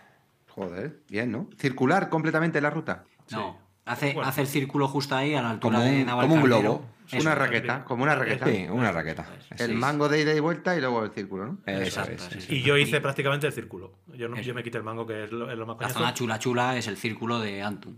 Joder, 0.48 0.98
bien, 1.08 1.30
¿no? 1.30 1.48
Circular 1.58 2.08
completamente 2.08 2.60
la 2.60 2.70
ruta. 2.70 3.04
No, 3.30 3.58
hace, 3.84 4.14
Bueno. 4.14 4.28
hace 4.28 4.40
el 4.42 4.46
círculo 4.46 4.88
justo 4.88 5.14
ahí 5.14 5.34
a 5.34 5.42
la 5.42 5.50
altura 5.50 5.78
Como 5.78 5.88
de 5.90 6.04
Navalcarnero. 6.04 6.28
como 6.28 6.34
un 6.56 6.62
globo. 6.62 6.84
Eso, 7.08 7.22
una 7.22 7.32
es, 7.32 7.38
raqueta, 7.38 7.78
sí. 7.78 7.82
como 7.86 8.02
una 8.04 8.14
raqueta. 8.14 8.46
Sí, 8.46 8.66
una 8.70 8.92
raqueta. 8.92 9.26
El 9.58 9.70
Sí. 9.70 9.74
mango 9.74 10.08
de 10.08 10.20
ida 10.22 10.32
y 10.34 10.38
vuelta 10.40 10.76
y 10.76 10.80
luego 10.80 11.04
el 11.04 11.10
círculo, 11.10 11.44
¿no? 11.46 11.58
Eso 11.66 11.82
Exacto, 11.82 12.12
es. 12.12 12.22
sí, 12.22 12.40
sí. 12.40 12.54
Y 12.56 12.62
yo 12.62 12.76
hice 12.76 13.00
prácticamente 13.00 13.48
el 13.48 13.52
círculo. 13.52 13.94
Yo, 14.14 14.28
no- 14.28 14.40
yo 14.40 14.54
me 14.54 14.62
quité 14.62 14.78
el 14.78 14.84
mango, 14.84 15.06
que 15.06 15.24
es 15.24 15.32
lo, 15.32 15.50
es 15.50 15.58
lo 15.58 15.66
más 15.66 15.74
La 15.74 15.78
coñazo. 15.88 15.98
zona 15.98 16.14
chula 16.14 16.38
chula 16.38 16.76
es 16.78 16.86
el 16.86 16.96
círculo 16.96 17.40
de 17.40 17.62
Antum. 17.62 17.96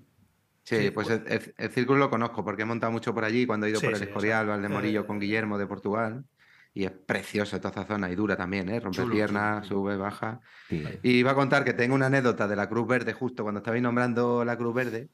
Sí, 0.65 0.77
Sí, 0.79 0.91
pues 0.93 1.11
el, 1.11 1.25
el- 1.29 1.55
el 1.59 1.71
círculo 1.71 1.99
lo 1.99 2.09
conozco 2.11 2.43
porque 2.45 2.63
he 2.63 2.65
montado 2.65 2.91
mucho 2.93 3.13
por 3.13 3.25
allí 3.25 3.45
cuando 3.47 3.67
he 3.67 3.71
ido 3.71 3.81
Sí, 3.81 3.87
por 3.87 3.93
el 3.95 3.99
sí, 3.99 4.05
Escorial 4.07 4.41
o 4.41 4.43
o 4.45 4.47
sea, 4.47 4.55
al 4.55 4.63
de 4.63 4.69
Morillo 4.69 5.01
eh, 5.03 5.07
con 5.07 5.19
Guillermo 5.21 5.59
de 5.59 5.67
Portugal. 5.67 6.25
Y 6.75 6.85
es 6.85 6.91
precioso 6.91 7.59
toda 7.61 7.71
esa 7.71 7.85
zona 7.85 8.11
y 8.11 8.15
dura 8.15 8.35
también, 8.37 8.69
¿eh? 8.71 8.81
Rompe 8.81 9.03
Chulo, 9.03 9.15
piernas, 9.15 9.69
chulo, 9.69 9.81
sube, 9.81 9.97
baja. 9.97 10.41
Sí. 10.69 10.83
Y 11.03 11.11
iba 11.19 11.33
a 11.33 11.35
contar 11.35 11.65
que 11.65 11.75
tengo 11.75 11.95
una 11.95 12.07
anécdota 12.07 12.49
de 12.49 12.57
la 12.57 12.69
Cruz 12.69 12.87
Verde, 12.89 13.13
justo 13.13 13.43
cuando 13.43 13.59
estabais 13.59 13.83
nombrando 13.83 14.45
la 14.45 14.57
Cruz 14.57 14.75
Verde. 14.75 15.09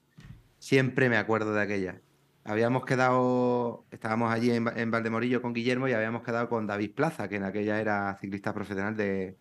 Siempre 0.58 1.08
me 1.08 1.16
acuerdo 1.16 1.52
de 1.52 1.60
aquella. 1.62 2.00
habíamos 2.44 2.84
quedado, 2.84 3.84
estábamos 3.90 4.32
allí 4.32 4.50
en, 4.52 4.66
en 4.76 4.90
Valdemorillo 4.90 5.42
con 5.42 5.52
Guillermo 5.52 5.88
y 5.88 5.92
habíamos 5.92 6.22
quedado 6.22 6.48
con 6.48 6.66
David 6.66 6.94
Plaza, 6.94 7.28
que 7.28 7.36
en 7.36 7.44
aquella 7.44 7.80
era 7.80 8.16
ciclista 8.20 8.54
profesional 8.54 8.96
de, 8.96 9.36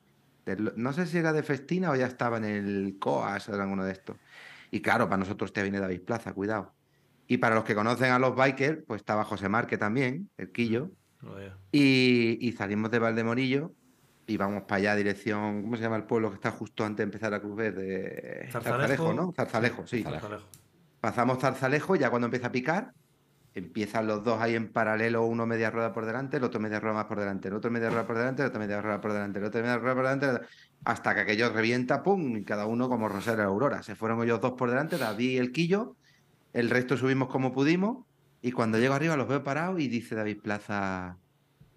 de- 0.45 0.73
no 0.76 0.94
sé 0.94 1.06
si 1.06 1.18
era 1.19 1.34
de 1.34 1.44
Festina 1.44 1.91
o 1.91 1.95
ya 1.95 2.07
estaba 2.07 2.38
en 2.38 2.45
el 2.45 2.98
COAS 2.99 3.49
o 3.49 3.56
en 3.56 3.61
alguno 3.61 3.84
de 3.85 3.91
estos. 3.94 4.18
Y 4.72 4.81
claro, 4.81 5.06
para 5.07 5.18
nosotros 5.18 5.53
te 5.53 5.61
viene 5.61 5.80
David 5.80 6.02
Plaza, 6.02 6.34
cuidado. 6.34 6.73
Y 7.27 7.38
para 7.38 7.56
los 7.56 7.64
que 7.64 7.76
conocen 7.76 8.11
a 8.11 8.19
los 8.19 8.35
bikers, 8.35 8.80
pues 8.88 9.02
estaba 9.02 9.23
José 9.23 9.49
Marque 9.49 9.77
también, 9.77 10.30
el 10.38 10.52
Quillo. 10.52 10.91
Y, 11.72 12.38
y 12.41 12.52
salimos 12.53 12.91
de 12.91 12.99
Valdemorillo 12.99 13.73
y 14.27 14.35
vamos 14.35 14.64
para 14.64 14.76
allá, 14.76 14.95
dirección, 14.95 15.64
¿cómo 15.64 15.77
se 15.77 15.84
llama 15.84 15.95
el 15.95 16.03
pueblo 16.03 16.30
que 16.30 16.35
está 16.35 16.52
justo 16.52 16.84
antes 16.84 16.98
de 16.98 17.03
empezar 17.03 17.31
la 17.31 17.39
Cruz 17.39 17.56
Verde? 17.56 18.49
Zarzalejo. 18.52 19.14
¿no? 19.14 19.31
Zarzalejo, 19.31 19.88
sí. 19.88 20.03
Zarzalejo. 20.03 20.45
Pasamos 20.99 21.39
Zarzalejo 21.39 21.95
y 21.95 21.99
ya 21.99 22.10
cuando 22.10 22.26
empieza 22.26 22.48
a 22.48 22.52
picar, 22.52 22.94
empiezan 23.53 24.06
los 24.06 24.23
dos 24.23 24.39
ahí 24.41 24.56
en 24.56 24.72
paralelo, 24.72 25.26
uno 25.26 25.45
media 25.45 25.72
rueda 25.72 25.94
por 25.94 26.06
delante, 26.06 26.38
el 26.38 26.44
otro 26.44 26.60
media 26.60 26.80
rueda 26.80 26.95
más 26.95 27.06
por 27.06 27.19
delante, 27.19 27.48
el 27.48 27.53
otro 27.53 27.72
media 27.72 27.89
rueda 27.89 28.06
por 28.06 28.18
delante, 28.18 28.41
el 28.41 28.49
otro 28.49 28.60
media 28.60 28.81
rueda 28.81 29.02
por 29.02 29.14
delante, 29.14 29.39
el 29.39 29.45
otro 29.45 29.61
media 29.61 29.77
rueda 29.77 29.95
por 29.95 30.03
delante, 30.03 30.48
hasta 30.84 31.15
que 31.15 31.22
aquello 31.22 31.49
revienta, 31.52 32.03
¡pum! 32.03 32.38
Y 32.38 32.44
cada 32.44 32.65
uno 32.65 32.89
como 32.89 33.07
Rosario 33.07 33.45
Aurora. 33.45 33.81
Se 33.81 33.95
fueron 33.95 34.22
ellos 34.23 34.41
dos 34.41 34.53
por 34.53 34.69
delante, 34.69 34.98
David 34.98 35.30
y 35.30 35.38
el 35.38 35.52
Quillo, 35.53 35.95
el 36.53 36.69
resto 36.69 36.98
subimos 36.98 37.30
como 37.30 37.53
pudimos, 37.53 38.07
y 38.41 38.51
cuando 38.51 38.80
llego 38.80 38.93
arriba 38.93 39.18
los 39.18 39.27
veo 39.27 39.43
parados 39.43 39.80
y 39.80 39.88
dice 39.88 40.15
David 40.15 40.41
Plaza, 40.41 41.18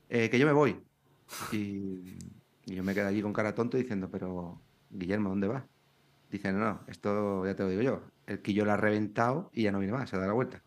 "Eh, 0.09 0.31
que 0.31 0.39
yo 0.39 0.47
me 0.47 0.53
voy. 0.53 0.81
Y, 1.53 2.19
yo 2.67 2.85
me 2.85 2.95
quedo 2.95 3.09
allí 3.09 3.23
con 3.23 3.33
cara 3.33 3.55
tonto 3.55 3.77
diciendo, 3.77 4.09
pero 4.11 4.61
Guillermo, 4.91 5.31
¿dónde 5.31 5.49
vas? 5.49 5.65
Dice, 6.31 6.53
no, 6.53 6.59
no, 6.61 6.81
esto 6.87 7.45
ya 7.47 7.57
te 7.57 7.63
lo 7.65 7.69
digo 7.71 7.83
yo. 7.83 8.03
El 8.27 8.43
quillo 8.43 8.65
lo 8.65 8.73
ha 8.73 8.77
reventado 8.77 9.51
y 9.53 9.65
ya 9.65 9.73
no 9.73 9.81
viene 9.81 9.93
más, 9.95 10.11
se 10.11 10.17
da 10.17 10.27
la 10.27 10.33
vuelta. 10.33 10.63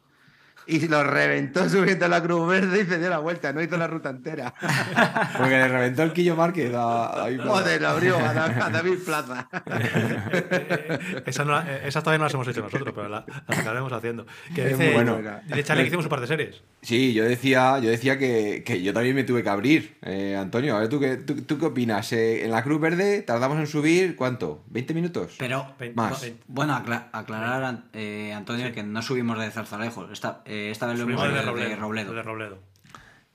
Y 0.66 0.88
lo 0.88 1.04
reventó 1.04 1.68
subiendo 1.70 2.06
a 2.06 2.08
la 2.10 2.22
Cruz 2.24 2.48
Verde 2.48 2.82
y 2.82 2.86
se 2.86 2.98
dio 3.00 3.10
la 3.10 3.20
vuelta, 3.20 3.52
no 3.54 3.62
hizo 3.62 3.76
la 3.78 3.88
ruta 3.88 4.10
entera. 4.10 4.54
Porque 5.38 5.52
le 5.58 5.68
reventó 5.68 6.04
el 6.04 6.14
Quillo 6.14 6.36
Márquez 6.36 6.74
a, 6.74 7.14
a 7.14 7.18
David 7.24 7.38
Plaza. 7.42 7.50
Joder, 7.52 7.82
lo 7.82 7.88
abrió 7.90 8.18
a, 8.18 8.34
Da- 8.34 8.66
a 8.66 8.70
David 8.70 8.98
Plaza. 9.06 9.50
Esa, 11.26 11.46
no 11.46 11.52
la- 11.54 11.66
eh, 11.68 11.82
esas 11.88 12.04
todavía 12.04 12.20
no 12.20 12.24
las 12.26 12.34
hemos 12.34 12.48
hecho 12.48 12.62
nosotros, 12.62 12.94
pero 12.96 13.10
la- 13.10 13.26
las 13.48 13.60
acabaremos 13.60 13.92
haciendo. 13.92 14.26
Que 14.54 14.68
dice, 14.70 14.94
bueno. 14.94 15.20
dice 15.48 15.64
Charlie 15.64 15.84
que 15.84 15.88
hicimos 15.88 16.06
un 16.06 16.10
par 16.10 16.22
de 16.22 16.28
series. 16.28 16.62
Sí, 16.82 17.14
yo 17.14 17.24
decía, 17.24 17.80
yo 17.80 17.90
decía 17.90 18.18
que, 18.18 18.64
que 18.66 18.82
yo 18.82 18.94
también 18.94 19.16
me 19.16 19.24
tuve 19.24 19.44
que 19.44 19.50
abrir. 19.50 19.98
Eh, 20.02 20.36
Antonio, 20.40 20.76
a 20.76 20.80
ver, 20.82 20.90
¿tú 20.90 21.00
qué, 21.00 21.18
tú, 21.18 21.42
tú 21.42 21.58
qué 21.60 21.66
opinas? 21.66 22.12
Eh, 22.14 22.46
en 22.46 22.52
la 22.52 22.64
Cruz 22.64 22.80
Verde 22.80 23.22
tardamos 23.22 23.58
en 23.60 23.68
subir, 23.68 24.16
¿cuánto? 24.16 24.64
¿20 24.72 24.94
minutos? 24.94 25.36
Pero, 25.38 25.74
Más. 25.96 26.26
bueno, 26.48 26.74
acla- 26.76 27.10
aclarar, 27.12 27.84
eh, 27.94 28.34
Antonio, 28.36 28.72
que 28.74 28.84
no 28.84 29.02
subimos 29.02 29.40
de 29.40 29.50
Zarzalejo. 29.52 30.10
Esta, 30.12 30.42
eh, 30.54 30.72
esta 30.72 30.88
vez 30.88 30.98
lo 31.00 31.04
hemos 31.04 31.22
de, 31.24 31.30
de 31.34 31.42
Robledo. 31.42 31.70
de 31.70 31.76
Robledo. 31.76 32.14
de 32.14 32.24
Robledo. 32.24 32.60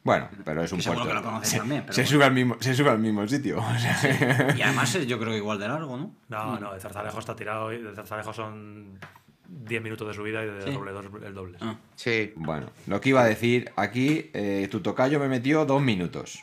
Bueno, 0.05 0.28
pero 0.45 0.62
es 0.62 0.73
un 0.73 0.81
puerto. 0.81 1.07
que 1.07 1.12
lo 1.15 1.23
conoces 1.23 1.49
se, 1.51 1.59
también, 1.59 1.82
pero 1.82 1.93
se 1.93 2.01
bueno. 2.03 2.11
sube 2.11 2.24
al 2.24 2.32
mismo, 2.32 2.57
se 2.61 2.74
sube 2.74 2.90
al 2.90 2.99
mismo 2.99 3.27
sitio. 3.28 3.59
o 3.59 3.78
sea, 3.78 4.55
Y 4.57 4.62
además 4.62 4.95
es, 4.95 5.07
yo 5.07 5.19
creo 5.19 5.32
que 5.32 5.39
igual 5.39 5.59
de 5.59 5.69
largo, 5.69 5.97
¿no? 5.97 6.15
No, 6.28 6.59
no, 6.59 6.73
de 6.73 6.81
Zarzalejo 6.81 7.19
está 7.19 7.36
tirado. 7.36 7.73
y 7.73 7.82
De 7.82 7.95
Zarzalejo 7.95 8.32
son 8.32 8.99
10 9.49 9.82
minutos 9.82 10.09
de 10.09 10.15
subida 10.15 10.43
y 10.43 10.47
de 10.47 10.62
Sí. 10.62 10.70
Robledo 10.70 11.01
es 11.01 11.07
el 11.24 11.35
doble. 11.35 11.59
Ah. 11.61 11.77
Sí. 11.97 12.32
bueno, 12.36 12.70
lo 12.86 13.01
que 13.01 13.11
iba 13.11 13.20
a 13.23 13.24
decir, 13.27 13.70
aquí 13.77 14.31
eh, 14.32 14.69
tu 14.70 14.81
tocayo 14.81 15.19
me 15.19 15.28
metió 15.28 15.65
dos 15.66 15.82
minutos. 15.82 16.39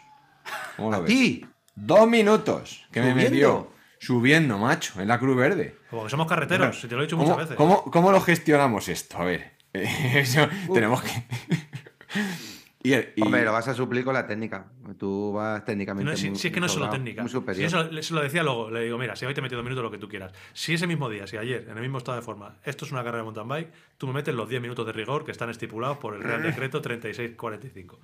¿Cómo 0.78 0.92
lo 0.92 0.98
¿A 0.98 1.00
ves? 1.00 1.08
ti? 1.10 1.46
Dos 1.76 2.08
minutos 2.08 2.86
que 2.92 3.02
me 3.02 3.16
metió 3.16 3.72
subiendo, 4.00 4.60
macho, 4.60 5.02
en 5.02 5.08
la 5.08 5.18
Cruz 5.18 5.36
Verde. 5.38 5.76
Como 5.90 6.04
que 6.04 6.10
somos 6.12 6.28
carreteros, 6.28 6.80
si 6.80 6.88
te 6.88 6.94
lo 6.96 7.02
he 7.02 7.06
dicho 7.06 7.16
¿Cómo, 7.18 7.30
muchas 7.30 7.44
veces. 7.46 7.56
cómo- 7.58 7.84
cómo 7.90 8.12
lo 8.12 8.22
gestionamos 8.22 8.88
esto? 8.90 9.18
A 9.18 9.26
ver, 9.26 9.54
eso 10.16 10.48
tenemos 10.74 11.02
que... 11.02 11.12
y, 12.84 13.22
Hombre, 13.22 13.44
lo 13.44 13.52
vas 13.52 13.68
a 13.68 13.74
suplir 13.74 14.04
con 14.04 14.14
la 14.14 14.28
técnica. 14.28 14.68
Tú 15.00 15.34
vas 15.34 15.66
técnicamente. 15.66 16.12
No, 16.12 16.16
si, 16.16 16.30
muy- 16.30 16.38
si 16.38 16.48
es 16.48 16.54
que 16.54 16.60
no 16.60 16.68
es 16.68 16.72
solo 16.72 16.90
técnica. 16.90 17.26
Si 17.28 17.64
eso 17.64 17.90
se 18.02 18.14
lo 18.14 18.22
decía 18.22 18.44
luego, 18.44 18.70
le 18.70 18.84
digo, 18.84 18.98
mira, 18.98 19.16
si 19.16 19.26
hoy 19.26 19.34
te 19.34 19.40
he 19.40 19.44
metido 19.44 19.58
dos 19.58 19.66
minutos, 19.66 19.84
lo 19.84 19.92
que 19.92 19.98
tú 19.98 20.08
quieras. 20.08 20.34
Si 20.54 20.74
ese 20.76 20.86
mismo 20.86 21.10
día, 21.10 21.26
si 21.26 21.38
ayer, 21.38 21.68
en 21.68 21.78
el 21.78 21.82
mismo 21.82 21.98
estado 21.98 22.18
de 22.18 22.22
forma, 22.24 22.58
esto 22.64 22.86
es 22.86 22.92
una 22.92 23.02
carrera 23.02 23.20
de 23.20 23.24
mountain 23.24 23.48
bike, 23.48 23.72
tú 23.98 24.08
me 24.08 24.14
metes 24.14 24.36
los 24.36 24.48
10 24.48 24.62
minutos 24.62 24.86
de 24.86 24.94
rigor 24.94 25.26
que 25.26 25.32
están 25.32 25.50
estipulados 25.50 25.98
por 25.98 26.14
el 26.14 26.22
Real 26.22 26.44
Decreto 26.44 26.82
3645. 26.82 28.00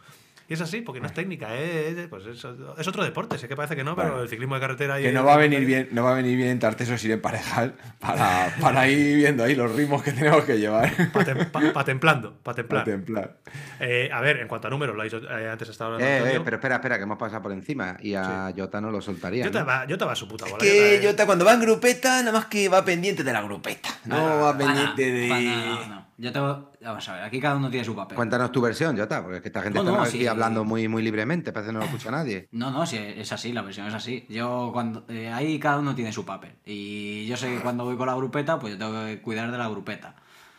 Y 0.52 0.54
es 0.56 0.60
así, 0.60 0.82
porque 0.82 1.00
no 1.00 1.08
es 1.08 1.14
técnica, 1.14 1.56
es, 1.56 2.10
pues 2.10 2.26
es, 2.26 2.46
es 2.78 2.88
otro 2.90 3.06
deporte. 3.06 3.38
Sé 3.38 3.48
que 3.48 3.56
parece 3.56 3.74
que 3.78 3.86
no, 3.86 3.96
pero 3.96 4.10
Bueno, 4.10 4.24
el 4.24 4.28
ciclismo 4.28 4.56
de 4.56 4.60
carretera. 4.60 5.00
y 5.00 5.04
que 5.04 5.14
no 5.14 5.24
va 5.24 5.36
a 5.36 5.38
venir 5.38 5.64
bien, 5.66 5.88
no 5.94 6.04
va 6.04 6.12
a 6.12 6.16
venir 6.16 6.36
bien 6.36 6.50
en 6.50 6.60
Tartesos 6.60 7.02
ir 7.06 7.12
en 7.12 7.22
parejas 7.22 7.72
para, 8.00 8.54
para 8.60 8.86
ir 8.90 9.16
viendo 9.16 9.46
ahí 9.46 9.56
los 9.56 9.74
ritmos 9.74 10.04
que 10.04 10.12
tenemos 10.12 10.44
que 10.44 10.60
llevar. 10.60 10.92
Pa, 11.14 11.22
tem- 11.24 11.50
pa- 11.50 11.72
pa 11.72 11.86
templando, 11.86 12.34
pa 12.34 12.54
Para 12.54 12.56
templar. 12.56 12.84
templar. 12.84 13.38
Eh, 13.80 14.10
a 14.12 14.20
ver, 14.20 14.42
en 14.42 14.50
cuanto 14.50 14.68
a 14.68 14.72
números, 14.72 14.94
lo 14.94 15.02
ha 15.04 15.06
dicho 15.06 15.22
eh, 15.24 15.50
antes 15.50 15.70
estaba 15.70 15.94
hablando 15.96 16.06
Eh, 16.14 16.36
eh, 16.36 16.42
pero 16.44 16.58
espera, 16.58 16.76
espera, 16.76 16.98
que 16.98 17.04
hemos 17.04 17.18
pasado 17.18 17.42
por 17.44 17.54
encima. 17.54 17.96
Y 18.02 18.16
a 18.16 18.52
Jota 18.54 18.82
no 18.82 18.92
lo 18.92 19.00
soltaría. 19.00 19.46
yo, 19.46 19.52
te 19.52 19.60
¿no? 19.60 19.66
va, 19.66 19.86
va 19.86 20.12
a 20.12 20.16
su 20.18 20.28
puta 20.28 20.44
bola. 20.48 20.58
Que 20.58 20.68
Jota, 20.98 21.06
eh. 21.06 21.08
Jota 21.12 21.26
cuando 21.28 21.46
va 21.46 21.54
en 21.54 21.62
grupeta, 21.62 22.20
nada 22.20 22.34
más 22.34 22.48
que 22.48 22.68
va 22.68 22.84
pendiente 22.84 23.24
de 23.24 23.32
la 23.32 23.42
grupeta. 23.42 23.88
No 24.04 24.18
va 24.42 24.58
Pa' 24.58 24.66
nada, 24.66 24.96
pendiente 24.96 25.12
de. 25.14 26.01
Yo 26.18 26.32
tengo, 26.32 26.72
vamos 26.84 27.10
a 27.10 27.14
ver, 27.16 27.24
aquí 27.24 27.40
cada 27.40 27.56
uno 27.56 27.70
tiene 27.70 27.84
su 27.84 27.96
papel. 27.96 28.16
Cuéntanos 28.16 28.52
tu 28.52 28.62
versión, 28.62 28.96
Jota, 28.98 29.22
porque 29.24 29.38
es 29.38 29.42
que 29.42 29.48
esta 29.50 29.62
gente 29.64 29.80
No, 29.80 29.86
está 29.86 29.98
no, 29.98 30.04
aquí 30.04 30.20
sí. 30.20 30.28
hablando 30.28 30.64
muy, 30.64 30.88
muy 30.88 31.02
libremente, 31.02 31.52
parece 31.52 31.70
que 31.70 31.74
no 31.74 31.80
lo 31.80 31.86
escucha 31.86 32.12
nadie. 32.12 32.48
No, 32.52 32.70
no, 32.70 32.86
si 32.86 32.98
es 32.98 33.32
así, 33.32 33.52
la 33.54 33.64
versión 33.64 33.88
es 33.88 33.94
así. 33.94 34.26
Yo 34.30 34.70
cuando 34.72 35.04
eh, 35.08 35.30
ahí 35.30 35.58
cada 35.58 35.80
uno 35.80 35.96
tiene 35.96 36.12
su 36.12 36.24
papel. 36.24 36.52
Y 36.66 37.26
yo 37.26 37.38
sé 37.38 37.56
que 37.56 37.62
cuando 37.62 37.86
voy 37.86 37.98
con 37.98 38.06
la 38.08 38.16
grupeta, 38.16 38.60
pues 38.60 38.74
yo 38.74 38.80
tengo 38.80 39.04
que 39.06 39.22
cuidar 39.22 39.52
de 39.52 39.58
la 39.58 39.68
grupeta. 39.68 40.16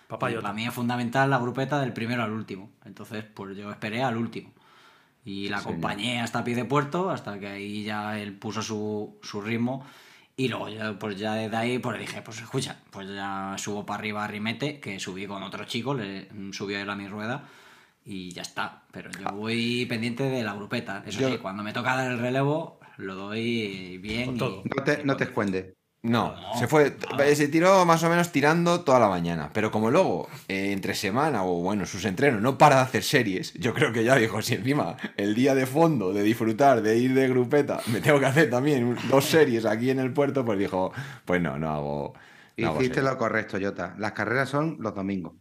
Jota. 0.08 0.18
Para 0.42 0.52
mí 0.52 0.66
es 0.66 0.74
fundamental 0.74 1.30
la 1.30 1.38
grupeta 1.38 1.80
del 1.80 1.92
primero 1.92 2.22
al 2.22 2.32
último. 2.32 2.70
Entonces, 2.84 3.24
pues 3.24 3.56
yo 3.56 3.70
esperé 3.70 4.02
al 4.02 4.16
último. 4.16 4.52
Y 5.24 5.48
la 5.48 5.58
acompañé 5.58 6.20
hasta 6.20 6.42
pie 6.42 6.56
de 6.56 6.64
puerto, 6.64 7.08
hasta 7.10 7.38
que 7.38 7.46
ahí 7.46 7.84
ya 7.84 8.18
él 8.18 8.36
puso 8.36 8.60
su, 8.62 9.18
su 9.22 9.40
ritmo. 9.40 9.86
Y 10.36 10.48
luego 10.48 10.68
yo, 10.68 10.98
pues 10.98 11.18
ya 11.18 11.34
desde 11.34 11.56
ahí, 11.56 11.78
pues 11.78 11.96
le 11.96 12.02
dije, 12.02 12.22
pues 12.22 12.40
escucha, 12.40 12.80
pues 12.90 13.09
ya 13.09 13.54
subo 13.59 13.84
para 13.84 13.98
arriba 13.98 14.24
a 14.24 14.28
Rimete, 14.28 14.80
que 14.80 14.98
subí 14.98 15.26
con 15.26 15.42
otro 15.42 15.64
chico, 15.64 15.94
le 15.94 16.28
subió 16.52 16.78
él 16.80 16.88
a 16.88 16.96
mi 16.96 17.06
rueda. 17.06 17.48
Y 18.04 18.30
ya 18.32 18.42
está. 18.42 18.82
Pero 18.90 19.10
yo 19.12 19.26
voy 19.32 19.86
pendiente 19.86 20.24
de 20.24 20.42
la 20.42 20.54
grupeta. 20.54 21.04
Eso 21.06 21.20
Yo- 21.20 21.28
sí, 21.28 21.38
cuando 21.38 21.62
me 21.62 21.72
toca 21.72 21.94
dar 21.96 22.10
el 22.10 22.18
relevo, 22.18 22.80
lo 22.96 23.14
doy 23.14 23.98
bien. 23.98 24.26
Con 24.26 24.34
y- 24.34 24.38
todo. 24.38 24.62
No 24.76 24.84
te, 24.84 25.00
y 25.02 25.04
no 25.04 25.16
te 25.16 25.24
escuende. 25.24 25.74
No, 26.02 26.34
No, 26.34 26.58
se 26.58 26.66
fue, 26.66 26.96
se 27.34 27.46
tiró 27.46 27.84
más 27.84 28.02
o 28.02 28.10
menos 28.10 28.32
tirando 28.32 28.80
toda 28.80 28.98
la 28.98 29.08
mañana, 29.08 29.50
pero 29.52 29.70
como 29.70 29.88
luego, 29.88 30.28
eh, 30.48 30.72
entre 30.72 30.94
semana 30.94 31.44
o 31.44 31.62
bueno, 31.62 31.86
sus 31.86 32.04
entrenos, 32.04 32.42
no 32.42 32.58
para 32.58 32.76
de 32.76 32.82
hacer 32.82 33.04
series, 33.04 33.54
yo 33.54 33.72
creo 33.72 33.92
que 33.92 34.02
ya 34.02 34.16
dijo, 34.16 34.42
si 34.42 34.54
encima 34.54 34.96
el 35.16 35.36
día 35.36 35.54
de 35.54 35.64
fondo, 35.64 36.12
de 36.12 36.24
disfrutar, 36.24 36.82
de 36.82 36.98
ir 36.98 37.14
de 37.14 37.28
grupeta, 37.28 37.80
me 37.86 38.00
tengo 38.00 38.18
que 38.18 38.26
hacer 38.26 38.50
también 38.50 38.96
dos 39.08 39.26
series 39.26 39.64
aquí 39.64 39.90
en 39.90 40.00
el 40.00 40.12
puerto, 40.12 40.44
pues 40.44 40.58
dijo, 40.58 40.92
pues 41.24 41.40
no, 41.40 41.56
no 41.56 41.70
hago... 41.70 42.14
no 42.56 42.72
Hiciste 42.72 42.96
series". 42.96 43.04
lo 43.04 43.16
correcto, 43.18 43.58
Jota. 43.62 43.94
Las 43.96 44.10
carreras 44.10 44.48
son 44.48 44.78
los 44.80 44.96
domingos. 44.96 45.34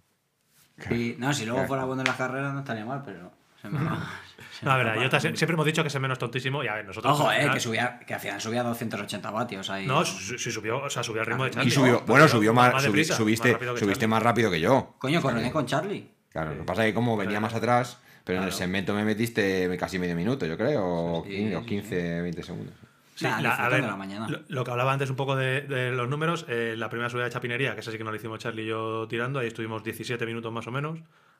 Sí, 0.87 1.15
no, 1.17 1.33
si 1.33 1.45
luego 1.45 1.65
fuera 1.65 1.85
bueno 1.85 2.03
en 2.03 2.07
las 2.07 2.17
carreras 2.17 2.53
no 2.53 2.59
estaría 2.59 2.85
mal, 2.85 3.01
pero 3.03 3.31
se 3.61 3.67
me 3.67 3.83
va. 3.83 3.97
se 4.61 4.65
No, 4.65 4.71
a 4.71 4.77
me 4.77 4.83
ver, 4.83 4.93
escapa. 4.93 5.03
yo 5.03 5.31
te- 5.31 5.37
siempre 5.37 5.53
hemos 5.55 5.65
dicho 5.65 5.81
que 5.81 5.89
es 5.89 5.95
el 5.95 6.01
menos 6.01 6.17
tontísimo 6.19 6.63
y 6.63 6.67
a 6.67 6.75
ver, 6.75 6.85
nosotros. 6.85 7.19
Ojo, 7.19 7.31
eh, 7.31 7.39
final- 7.41 7.53
que, 7.53 7.59
subía, 7.59 7.99
que 8.07 8.13
al 8.13 8.19
final 8.21 8.39
subía 8.39 8.63
280 8.63 9.31
vatios 9.31 9.69
ahí. 9.69 9.85
No, 9.85 10.05
sí 10.05 10.37
sí 10.37 10.51
subió, 10.51 10.77
o 10.83 10.89
sea, 10.89 11.03
subió 11.03 11.21
al 11.21 11.27
ritmo 11.27 11.43
de 11.43 11.49
Y 11.49 11.53
Charlie. 11.53 11.71
subió, 11.71 11.93
¿no? 11.93 12.01
bueno, 12.05 12.27
subió 12.29 12.53
más, 12.53 12.81
deprisa, 12.83 13.15
subiste, 13.15 13.51
rápido 13.53 13.73
que 13.73 13.79
subiste 13.81 14.07
más 14.07 14.23
rápido 14.23 14.49
que 14.49 14.59
yo. 14.61 14.95
Coño, 14.99 15.21
coroné 15.21 15.51
con 15.51 15.65
Charlie. 15.65 16.07
Claro, 16.31 16.51
lo 16.51 16.59
que 16.59 16.63
pasa 16.63 16.85
es 16.85 16.91
que 16.91 16.93
como 16.95 17.17
venía 17.17 17.39
más 17.41 17.53
atrás, 17.53 17.99
pero 18.23 18.39
en 18.39 18.45
el 18.45 18.53
segmento 18.53 18.93
me 18.93 19.03
metiste 19.03 19.75
casi 19.77 19.99
medio 19.99 20.15
minuto, 20.15 20.45
yo 20.45 20.55
creo, 20.55 20.85
o 20.85 21.23
Sí, 21.25 21.31
15, 21.31 21.55
o 21.55 21.59
sí, 21.61 21.65
15 21.67 22.21
20 22.21 22.43
segundos. 22.43 22.75
Sí, 23.15 23.25
Nah, 23.25 23.41
la- 23.41 23.49
a 23.49 23.69
disfrutando 23.69 23.71
ver, 23.75 23.81
de 23.81 23.87
la 23.87 23.95
mañana. 23.97 24.27
Lo, 24.29 24.39
lo 24.47 24.63
que 24.63 24.71
hablaba 24.71 24.93
antes 24.93 25.09
un 25.09 25.15
poco 25.15 25.35
de, 25.35 25.61
de 25.61 25.91
los 25.91 26.07
números, 26.07 26.45
eh, 26.47 26.75
la 26.77 26.89
primera 26.89 27.09
subida 27.09 27.25
de 27.25 27.29
Chapinería, 27.31 27.73
que 27.75 27.81
esa 27.81 27.91
sí 27.91 27.97
que 27.97 28.03
no 28.03 28.09
la 28.11 28.17
hicimos 28.17 28.39
Charlie 28.39 28.63
y 28.63 28.67
yo 28.67 29.07
tirando, 29.09 29.39
ahí 29.39 29.47
estuvimos 29.47 29.83
17 29.83 30.25
minutos 30.25 30.51
más 30.53 30.65
o 30.67 30.71
menos, 30.71 30.99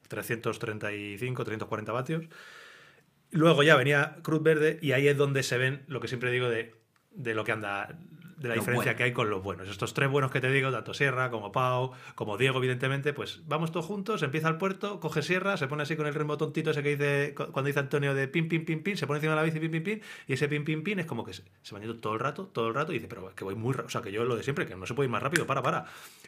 335, 0.10 1.44
340 1.44 1.92
vatios. 1.92 2.26
Luego 3.32 3.64
ya 3.64 3.76
venía 3.76 4.18
Cruz 4.22 4.44
Verde 4.44 4.78
y 4.82 4.92
ahí 4.92 5.08
es 5.08 5.18
donde 5.18 5.44
se 5.44 5.58
ven 5.58 5.84
lo 5.88 6.00
que 6.02 6.08
siempre 6.08 6.32
digo 6.32 6.50
de, 6.50 6.76
de 7.12 7.34
lo 7.34 7.44
que 7.44 7.54
anda, 7.54 7.98
de 8.42 8.50
la 8.50 8.56
diferencia 8.56 8.96
que 8.96 9.04
hay 9.04 9.14
con 9.14 9.30
los 9.30 9.42
buenos. 9.44 9.70
Estos 9.70 9.94
tres 9.94 10.10
buenos 10.10 10.32
que 10.32 10.42
te 10.42 10.50
digo, 10.52 10.72
tanto 10.72 10.94
Sierra 10.94 11.30
como 11.30 11.52
Pau, 11.52 11.92
como 12.16 12.38
Diego, 12.38 12.58
evidentemente, 12.58 13.14
pues 13.14 13.42
vamos 13.48 13.72
todos 13.72 13.86
juntos, 13.86 14.24
empieza 14.24 14.48
el 14.50 14.58
puerto, 14.58 15.00
coge 15.00 15.22
Sierra, 15.22 15.58
se 15.58 15.68
pone 15.68 15.84
así 15.84 15.96
con 15.96 16.08
el 16.08 16.14
ritmo 16.14 16.38
tontito 16.38 16.72
ese 16.72 16.82
que 16.84 16.90
dice 16.98 17.34
cu- 17.36 17.52
cuando 17.52 17.68
dice 17.68 17.80
Antonio 17.80 18.14
de 18.14 18.28
pin, 18.28 18.48
pin, 18.50 18.66
pin, 18.66 18.82
pin, 18.84 18.98
se 18.98 19.06
pone 19.08 19.18
encima 19.20 19.34
de 19.34 19.38
la 19.38 19.44
bici, 19.44 19.60
pin, 19.60 19.72
pin, 19.72 19.84
pin, 19.84 20.02
y 20.28 20.34
ese 20.34 20.48
pin, 20.48 20.64
pin, 20.66 20.84
pin 20.84 21.00
es 21.00 21.06
como 21.06 21.24
que 21.24 21.34
se, 21.34 21.44
se 21.62 21.74
va 21.76 21.80
yendo 21.80 21.96
todo 21.98 22.14
el 22.14 22.20
rato, 22.20 22.48
todo 22.48 22.68
el 22.68 22.74
rato, 22.74 22.92
y 22.92 22.96
dice, 22.96 23.08
pero 23.08 23.30
es 23.30 23.36
que 23.36 23.44
voy 23.44 23.56
muy 23.56 23.76
o 23.76 23.90
sea, 23.90 24.02
que 24.02 24.12
yo 24.12 24.24
lo 24.24 24.36
de 24.36 24.44
siempre, 24.44 24.66
que 24.66 24.76
no 24.76 24.86
se 24.86 24.94
puede 24.94 25.06
ir 25.08 25.12
más 25.12 25.22
rápido, 25.24 25.46
para, 25.46 25.62
para. 25.62 25.86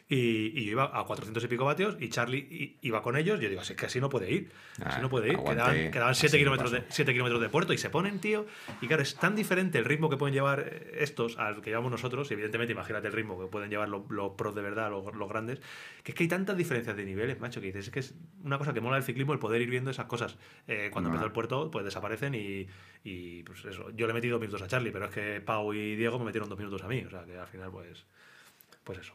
Y, 0.08 0.58
y 0.58 0.64
yo 0.66 0.72
iba 0.72 0.84
a 0.98 1.04
400 1.04 1.42
y 1.44 1.48
pico 1.48 1.64
vatios 1.64 1.96
y 1.98 2.10
Charlie 2.10 2.78
iba 2.82 3.00
con 3.02 3.16
ellos, 3.16 3.40
yo 3.40 3.48
digo, 3.48 3.62
así 3.62 3.74
que 3.74 3.86
así 3.86 4.00
no 4.00 4.08
puede 4.10 4.30
ir, 4.30 4.50
así 4.84 4.96
Ah, 4.98 5.02
no 5.02 5.08
puede 5.08 5.28
ir, 5.28 5.36
aguante, 5.36 5.54
quedaban, 5.62 5.90
quedaban 5.90 6.10
así 6.12 6.20
7 6.28 6.36
no 6.36 6.38
kilómetros, 6.40 6.70
de, 6.72 6.84
7 6.90 7.12
kilómetros 7.12 7.40
de 7.40 7.48
puerto 7.48 7.72
y 7.72 7.78
se 7.78 7.88
ponen, 7.90 8.20
tío, 8.20 8.46
y 8.82 8.86
claro, 8.86 9.02
es 9.02 9.14
tan 9.16 9.34
diferente 9.34 9.78
el 9.78 9.84
ritmo 9.86 10.10
que 10.10 10.16
pueden 10.18 10.34
llevar 10.34 10.60
estos 10.98 11.38
al 11.38 11.62
que 11.62 11.70
llevamos 11.70 11.90
nosotros 11.90 12.03
nosotros, 12.04 12.30
y 12.30 12.34
evidentemente 12.34 12.72
imagínate 12.72 13.06
el 13.08 13.12
ritmo 13.14 13.40
que 13.40 13.46
pueden 13.46 13.70
llevar 13.70 13.88
los, 13.88 14.08
los 14.10 14.32
pros 14.32 14.54
de 14.54 14.62
verdad, 14.62 14.90
los, 14.90 15.14
los 15.14 15.28
grandes, 15.28 15.60
que 16.02 16.12
es 16.12 16.14
que 16.16 16.24
hay 16.24 16.28
tantas 16.28 16.56
diferencias 16.56 16.96
de 16.96 17.04
niveles, 17.04 17.40
macho, 17.40 17.60
que 17.60 17.68
dices, 17.68 17.86
es 17.86 17.90
que 17.92 18.00
es 18.00 18.14
una 18.44 18.58
cosa 18.58 18.74
que 18.74 18.80
mola 18.80 18.96
del 18.96 19.04
ciclismo 19.04 19.32
el 19.32 19.38
poder 19.38 19.62
ir 19.62 19.70
viendo 19.70 19.90
esas 19.90 20.06
cosas. 20.06 20.36
Eh, 20.68 20.90
cuando 20.92 21.08
No. 21.08 21.14
empezó 21.14 21.26
el 21.26 21.32
puerto, 21.32 21.70
pues 21.70 21.84
desaparecen 21.84 22.34
y, 22.34 22.66
y, 23.04 23.42
pues 23.44 23.64
eso. 23.64 23.90
Yo 23.90 24.06
le 24.06 24.12
he 24.12 24.14
metido 24.14 24.34
dos 24.34 24.40
minutos 24.40 24.62
a 24.62 24.66
Charlie, 24.68 24.90
pero 24.92 25.06
es 25.06 25.10
que 25.12 25.40
Pau 25.40 25.72
y 25.72 25.96
Diego 25.96 26.18
me 26.18 26.26
metieron 26.26 26.48
dos 26.48 26.58
minutos 26.58 26.82
a 26.82 26.88
mí, 26.88 27.02
o 27.06 27.10
sea 27.10 27.24
que 27.24 27.38
al 27.38 27.46
final, 27.48 27.70
pues, 27.70 28.04
pues 28.84 28.98
eso. 29.00 29.14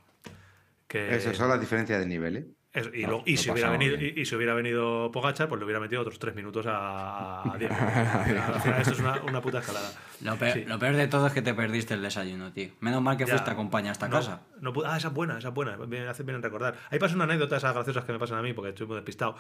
Que, 0.88 1.16
Esas 1.16 1.38
son 1.38 1.50
las 1.50 1.60
diferencias 1.60 2.00
de 2.00 2.06
nivel, 2.08 2.38
¿eh? 2.38 2.48
Eso, 2.72 2.90
y, 2.94 3.02
No, 3.04 3.10
lo- 3.12 3.24
y 3.26 3.36
lo 3.36 3.42
si 3.42 3.50
hubiera 3.52 3.70
venido, 3.72 3.96
y, 4.00 4.14
y 4.22 4.26
si 4.26 4.36
hubiera 4.36 4.54
venido 4.54 5.12
Pogachar, 5.12 5.50
pues 5.50 5.58
le 5.60 5.66
hubiera 5.66 5.80
metido 5.80 6.02
otros 6.02 6.20
tres 6.20 6.36
minutos 6.36 6.66
a, 6.68 7.42
a 7.52 7.58
Diego. 7.58 7.74
Al 8.54 8.62
final 8.62 8.82
esto 8.82 8.94
es 8.94 9.00
una, 9.00 9.20
una 9.24 9.42
puta 9.42 9.60
escalada. 9.60 9.90
Lo 10.22 10.36
peor, 10.36 10.54
Sí. 10.54 10.66
lo 10.66 10.78
peor 10.78 10.96
de 10.96 11.08
todo 11.08 11.28
es 11.28 11.34
que 11.34 11.42
te 11.42 11.54
perdiste 11.54 11.96
el 11.96 12.02
desayuno, 12.04 12.52
tío. 12.54 12.70
Menos 12.82 13.02
mal 13.02 13.18
que 13.18 13.26
Ya. 13.26 13.32
fuiste 13.32 13.50
acompañado 13.50 13.94
hasta 13.94 14.08
No, 14.08 14.18
casa. 14.18 14.42
no 14.62 14.72
pude- 14.72 14.86
ah, 14.88 14.98
esa 14.98 15.08
es 15.08 15.14
buena, 15.14 15.38
esa 15.40 15.48
es 15.48 15.54
buena. 15.54 15.78
Me 15.78 16.08
hace 16.08 16.22
bien 16.24 16.36
en 16.36 16.44
recordar. 16.44 16.76
Ahí 16.92 17.00
pasa 17.00 17.16
una 17.16 17.24
anécdota, 17.24 17.58
esas 17.58 17.74
graciosas 17.74 18.04
que 18.06 18.12
me 18.14 18.20
pasan 18.20 18.38
a 18.38 18.42
mí, 18.44 18.54
porque 18.54 18.70
estoy 18.70 18.86
muy 18.86 18.96
despistado. 18.98 19.36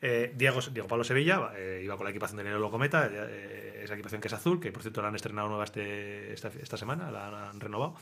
Eh, 0.00 0.32
Diego, 0.36 0.60
Diego 0.72 0.86
Pablo 0.86 1.02
Sevilla 1.02 1.50
eh, 1.56 1.80
iba 1.84 1.96
con 1.96 2.04
la 2.04 2.10
equipación 2.10 2.36
de 2.38 2.44
Nero 2.44 2.60
Locometa, 2.60 3.08
eh, 3.10 3.80
esa 3.82 3.94
equipación 3.94 4.20
que 4.20 4.28
es 4.28 4.34
azul, 4.34 4.60
que 4.60 4.70
por 4.70 4.82
cierto 4.82 5.02
la 5.02 5.08
han 5.08 5.16
estrenado 5.16 5.48
nueva 5.48 5.64
este, 5.64 6.32
esta, 6.32 6.48
esta 6.62 6.76
semana, 6.76 7.10
la 7.10 7.50
han 7.50 7.58
renovado. 7.58 7.96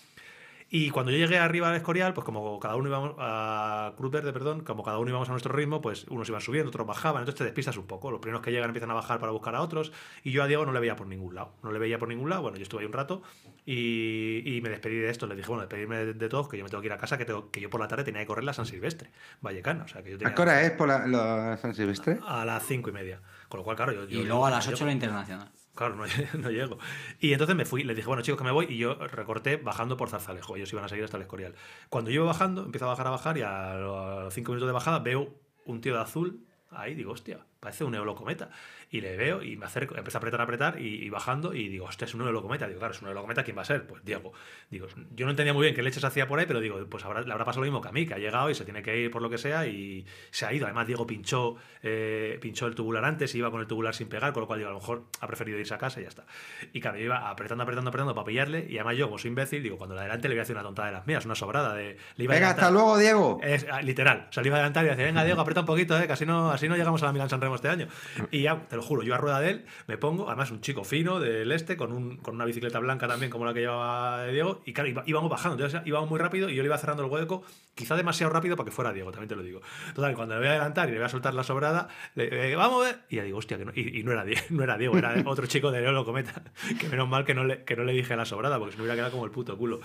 Y 0.69 0.91
cuando 0.91 1.13
yo 1.13 1.19
llegué 1.19 1.39
arriba 1.39 1.69
al 1.71 1.77
Escorial, 1.77 2.13
pues 2.13 2.25
como 2.25 2.59
cada 2.59 2.75
uno 2.75 2.89
íbamos 2.89 3.15
a 3.19 3.93
Cruz 3.97 4.11
Verde, 4.11 4.33
perdón, 4.33 4.65
como 4.65 4.83
cada 4.83 4.99
uno 4.99 5.11
íbamos 5.11 5.29
a 5.29 5.31
nuestro 5.31 5.53
ritmo, 5.55 5.81
pues 5.81 6.07
unos 6.09 6.29
iban 6.29 6.41
subiendo, 6.41 6.71
otros 6.71 6.85
bajaban, 6.87 7.23
entonces 7.23 7.39
te 7.39 7.45
despistas 7.45 7.77
un 7.77 7.87
poco. 7.87 8.11
Los 8.11 8.19
primeros 8.21 8.43
que 8.43 8.51
llegan 8.51 8.71
empiezan 8.71 8.91
a 8.91 8.95
bajar 8.95 9.21
para 9.21 9.31
buscar 9.31 9.55
a 9.55 9.63
otros, 9.63 9.93
y 10.25 10.33
yo 10.33 10.43
a 10.43 10.49
Diego 10.49 10.67
no 10.67 10.73
le 10.73 10.81
veía 10.81 10.97
por 10.97 11.07
ningún 11.07 11.37
lado. 11.37 11.53
No 11.63 11.71
le 11.71 11.79
veía 11.79 12.01
por 12.01 12.09
ningún 12.09 12.29
lado, 12.31 12.43
bueno, 12.43 12.57
yo 12.57 12.65
estuve 12.65 12.81
ahí 12.81 12.87
un 12.87 12.93
rato 12.93 13.23
y, 13.65 14.43
y 14.45 14.61
me 14.61 14.69
despedí 14.69 14.97
de 14.97 15.09
esto. 15.11 15.27
Le 15.29 15.37
dije, 15.37 15.47
bueno, 15.49 15.63
despedirme 15.63 15.97
de, 15.99 16.15
de 16.15 16.29
todos, 16.29 16.49
que 16.49 16.59
yo 16.59 16.65
me 16.65 16.71
tengo 16.71 16.81
que 16.81 16.87
ir 16.89 16.93
a 16.93 16.99
casa, 16.99 17.17
que, 17.17 17.25
tengo- 17.25 17.51
que 17.51 17.61
yo 17.61 17.71
por 17.71 17.81
la 17.81 17.87
tarde 17.89 18.03
tenía 18.05 18.21
que 18.23 18.27
correr 18.27 18.45
la 18.45 18.53
San 18.53 18.67
Silvestre, 18.67 19.11
Vallecana. 19.41 19.85
O 19.85 19.89
sea, 19.89 20.03
que 20.03 20.11
yo 20.11 20.17
¿A 20.17 20.19
tenía 20.19 20.35
qué 20.35 20.43
hora 20.43 20.63
es 20.63 20.73
por 20.73 20.89
la, 20.89 21.07
la 21.07 21.57
San 21.59 21.75
Silvestre? 21.75 22.19
a 22.27 22.45
las 22.45 22.65
cinco 22.67 22.91
y 22.91 22.93
media. 22.93 23.21
Con 23.49 23.59
lo 23.59 23.65
cual, 23.65 23.77
claro, 23.77 23.93
yo. 23.93 24.05
yo- 24.07 24.21
Y 24.21 24.25
luego 24.25 24.45
a 24.47 24.51
las 24.51 24.67
8 24.67 24.85
la 24.85 24.93
internacional. 24.93 25.49
Claro, 25.77 25.95
no, 26.39 26.51
llego. 26.51 26.79
Y 27.21 27.33
entonces 27.33 27.55
me 27.55 27.67
fui, 27.67 27.85
les 27.85 27.95
dije, 27.95 28.09
bueno, 28.09 28.23
chicos, 28.23 28.39
que 28.39 28.45
me 28.45 28.51
voy. 28.51 28.67
Y 28.69 28.79
yo 28.79 28.95
recorté 28.95 29.59
bajando 29.59 29.97
por 29.97 30.09
Zarzalejo. 30.09 30.57
Ellos 30.57 30.73
iban 30.73 30.85
a 30.85 30.89
seguir 30.89 31.05
hasta 31.05 31.19
el 31.19 31.23
Escorial. 31.25 31.55
Cuando 31.91 32.11
yo 32.11 32.23
iba 32.23 32.27
bajando, 32.27 32.65
empiezo 32.65 32.87
a 32.87 32.89
bajar, 32.89 33.07
a 33.07 33.11
bajar. 33.11 33.37
Y 33.37 33.43
a 33.43 33.75
los 33.75 34.35
cinco 34.35 34.53
minutos 34.53 34.69
de 34.69 34.73
bajada 34.73 35.01
veo 35.01 35.35
un 35.67 35.83
tío 35.83 35.95
de 35.95 36.01
azul. 36.01 36.47
Ahí 36.71 36.95
digo, 36.95 37.13
hostia, 37.13 37.47
parece 37.61 37.85
un 37.85 37.93
neolocometa. 37.93 38.51
Y 38.89 39.01
le 39.01 39.17
veo 39.17 39.43
y 39.43 39.57
me 39.57 39.67
acerco, 39.67 39.97
empiezo 39.97 40.19
a 40.19 40.21
apretar, 40.21 40.41
a 40.41 40.45
apretar. 40.45 40.81
Y, 40.81 41.05
y 41.05 41.11
bajando. 41.11 41.55
Y 41.55 41.69
digo, 41.69 41.87
hostia, 41.87 42.05
es 42.05 42.15
un 42.15 42.23
neolocometa. 42.23 42.67
Digo, 42.67 42.79
claro, 42.79 42.95
es 42.95 43.01
un 43.01 43.07
neolocometa. 43.07 43.43
¿Quién 43.43 43.57
va 43.57 43.63
a 43.63 43.65
ser? 43.65 43.87
Pues 43.87 44.05
Diego. 44.05 44.33
Digo, 44.71 44.87
yo 45.11 45.27
no 45.27 45.31
entendía 45.31 45.53
muy 45.53 45.63
bien 45.63 45.75
qué 45.75 45.83
leches 45.83 46.05
hacía 46.05 46.29
por 46.29 46.39
ahí. 46.39 46.47
Pero 46.47 46.61
digo, 46.61 46.85
pues 46.89 47.05
habrá, 47.05 47.23
le 47.23 47.33
habrá 47.33 47.45
pasado 47.45 47.63
lo 47.63 47.71
mismo 47.71 47.81
que 47.81 47.89
a 47.89 47.93
mí, 47.93 48.07
que 48.07 48.15
ha 48.15 48.19
llegado 48.19 48.51
y 48.51 48.55
se 48.55 48.65
tiene 48.65 48.83
que 48.83 48.97
ir 48.97 49.11
por 49.11 49.23
lo 49.23 49.31
que 49.31 49.39
sea. 49.39 49.67
Y 49.67 50.07
se 50.31 50.47
ha 50.47 50.53
ido. 50.53 50.67
Además, 50.67 50.87
Diego 50.87 51.07
pinchó, 51.07 51.57
eh, 51.83 52.39
pinchó 52.41 52.67
el 52.67 52.75
tubular 52.75 53.05
antes 53.05 53.35
y 53.35 53.39
iba 53.39 53.51
con 53.51 53.61
el 53.61 53.67
tubular 53.67 53.95
sin 53.95 54.09
pegar. 54.09 54.33
Con 54.33 54.43
lo 54.43 54.47
cual, 54.47 54.61
digo, 54.61 54.71
a 54.71 54.73
lo 54.73 54.79
mejor 54.79 55.07
ha 55.21 55.27
preferido 55.27 55.59
irse 55.59 55.75
a 55.75 55.79
casa 55.79 56.01
y 56.01 56.05
ya 56.05 56.09
está. 56.09 56.25
Y 56.73 56.81
claro, 56.81 56.99
yo 56.99 57.05
iba 57.05 57.29
apretando, 57.29 57.65
apretando, 57.65 57.89
apretando 57.89 58.15
para 58.15 58.25
pillarle. 58.25 58.67
Y 58.69 58.79
además 58.79 58.97
yo, 58.97 59.07
como 59.07 59.19
soy 59.19 59.31
imbécil, 59.31 59.63
digo, 59.63 59.77
cuando 59.77 59.95
le 59.95 60.03
adelante 60.03 60.29
le 60.29 60.35
voy 60.35 60.41
a 60.41 60.43
hacer 60.43 60.57
una 60.57 60.63
tontada 60.63 60.89
de 60.89 60.95
las 60.95 61.07
mías, 61.07 61.25
una 61.25 61.35
sobrada 61.35 61.75
de... 61.75 61.97
Le 62.17 62.25
iba 62.25 62.35
a 62.35 62.37
Venga, 62.37 62.51
hasta 62.51 62.71
luego, 62.71 62.99
Diego. 62.99 63.41
es, 63.43 63.67
ah, 63.71 63.83
literal, 63.83 64.27
o 64.29 64.33
sea, 64.33 64.43
le 64.43 64.49
iba 64.49 64.57
a 64.57 64.61
adelantar 64.61 64.85
y 64.85 64.89
decía, 64.89 65.05
venga 65.05 65.25
Diego, 65.25 65.41
aprieta 65.41 65.61
un 65.61 65.67
poquito, 65.67 65.99
eh, 65.99 66.07
que 66.07 66.13
así 66.13 66.27
no, 66.27 66.51
así 66.51 66.69
no 66.69 66.77
llegamos 66.77 67.03
a 67.03 67.07
la 67.07 67.13
Milán 67.13 67.29
San 67.29 67.41
Remo 67.47 67.55
este 67.57 67.69
año. 67.69 67.89
Y 68.31 68.43
ya, 68.43 68.67
te 68.69 68.77
lo 68.77 68.83
juro, 68.83 69.03
yo 69.03 69.15
a 69.15 69.19
rueda 69.19 69.41
de 69.41 69.51
él 69.51 69.65
me 69.87 69.97
pongo, 69.99 70.29
además 70.29 70.51
un 70.51 70.61
chico 70.61 70.85
fino 70.85 71.21
del 71.21 71.51
este, 71.53 71.77
con, 71.77 71.93
un, 71.93 72.17
con 72.19 72.35
una 72.35 72.45
bicicleta 72.45 72.79
blanca 72.79 73.07
también 73.09 73.31
como 73.31 73.45
la 73.45 73.55
que 73.55 73.61
llevaba 73.61 74.27
Diego, 74.27 74.63
y 74.65 74.73
claro, 74.73 75.03
íbamos 75.07 75.31
bajando, 75.31 75.57
entonces 75.57 75.81
íbamos 75.87 76.11
muy 76.11 76.19
rápido 76.19 76.49
y 76.51 76.55
yo 76.55 76.63
le 76.63 76.67
iba 76.67 76.77
cerrando 76.79 77.05
el 77.05 77.11
hueco, 77.11 77.43
quizá 77.75 77.95
demasiado 77.97 78.33
rápido 78.33 78.57
para 78.57 78.65
que 78.67 78.71
fuera 78.73 78.93
Diego, 78.93 79.11
también 79.13 79.29
te 79.29 79.37
lo 79.37 79.43
digo. 79.43 79.61
Total, 79.95 80.15
cuando 80.15 80.35
le 80.35 80.41
voy 80.41 80.49
a 80.49 80.51
adelantar 80.53 80.89
y 80.89 80.93
le 80.93 80.99
voy 80.99 81.07
a 81.07 81.09
soltar 81.09 81.35
la 81.35 81.43
sobrada, 81.45 81.89
le, 82.15 82.53
eh, 82.53 82.57
vamos 82.57 82.83
a 82.85 82.89
ver, 82.89 82.99
y 83.09 83.17
ya 83.17 83.23
digo, 83.25 83.39
hostia, 83.39 83.59
que 83.59 83.65
no, 83.65 83.73
y, 83.75 84.01
y 84.01 84.03
no, 84.03 84.13
era 84.13 84.25
Diego, 84.25 84.43
no 84.51 84.65
era 84.65 84.77
Diego, 84.77 84.99
era 84.99 85.15
otro 85.27 85.47
chico 85.47 85.71
de 85.71 85.81
Leolo 85.81 86.05
Cometa, 86.05 86.43
que 86.81 86.89
menos 86.89 87.09
mal 87.09 87.25
que 87.25 87.35
no, 87.35 87.45
le, 87.45 87.63
que 87.65 87.77
no 87.77 87.85
le 87.85 87.93
dije 87.93 88.17
la 88.17 88.25
sobrada, 88.25 88.59
porque 88.59 88.73
se 88.73 88.79
me 88.79 88.83
hubiera 88.85 88.97
quedado 88.97 89.13
como 89.13 89.25
el 89.25 89.31
puto 89.31 89.57
culo. 89.57 89.81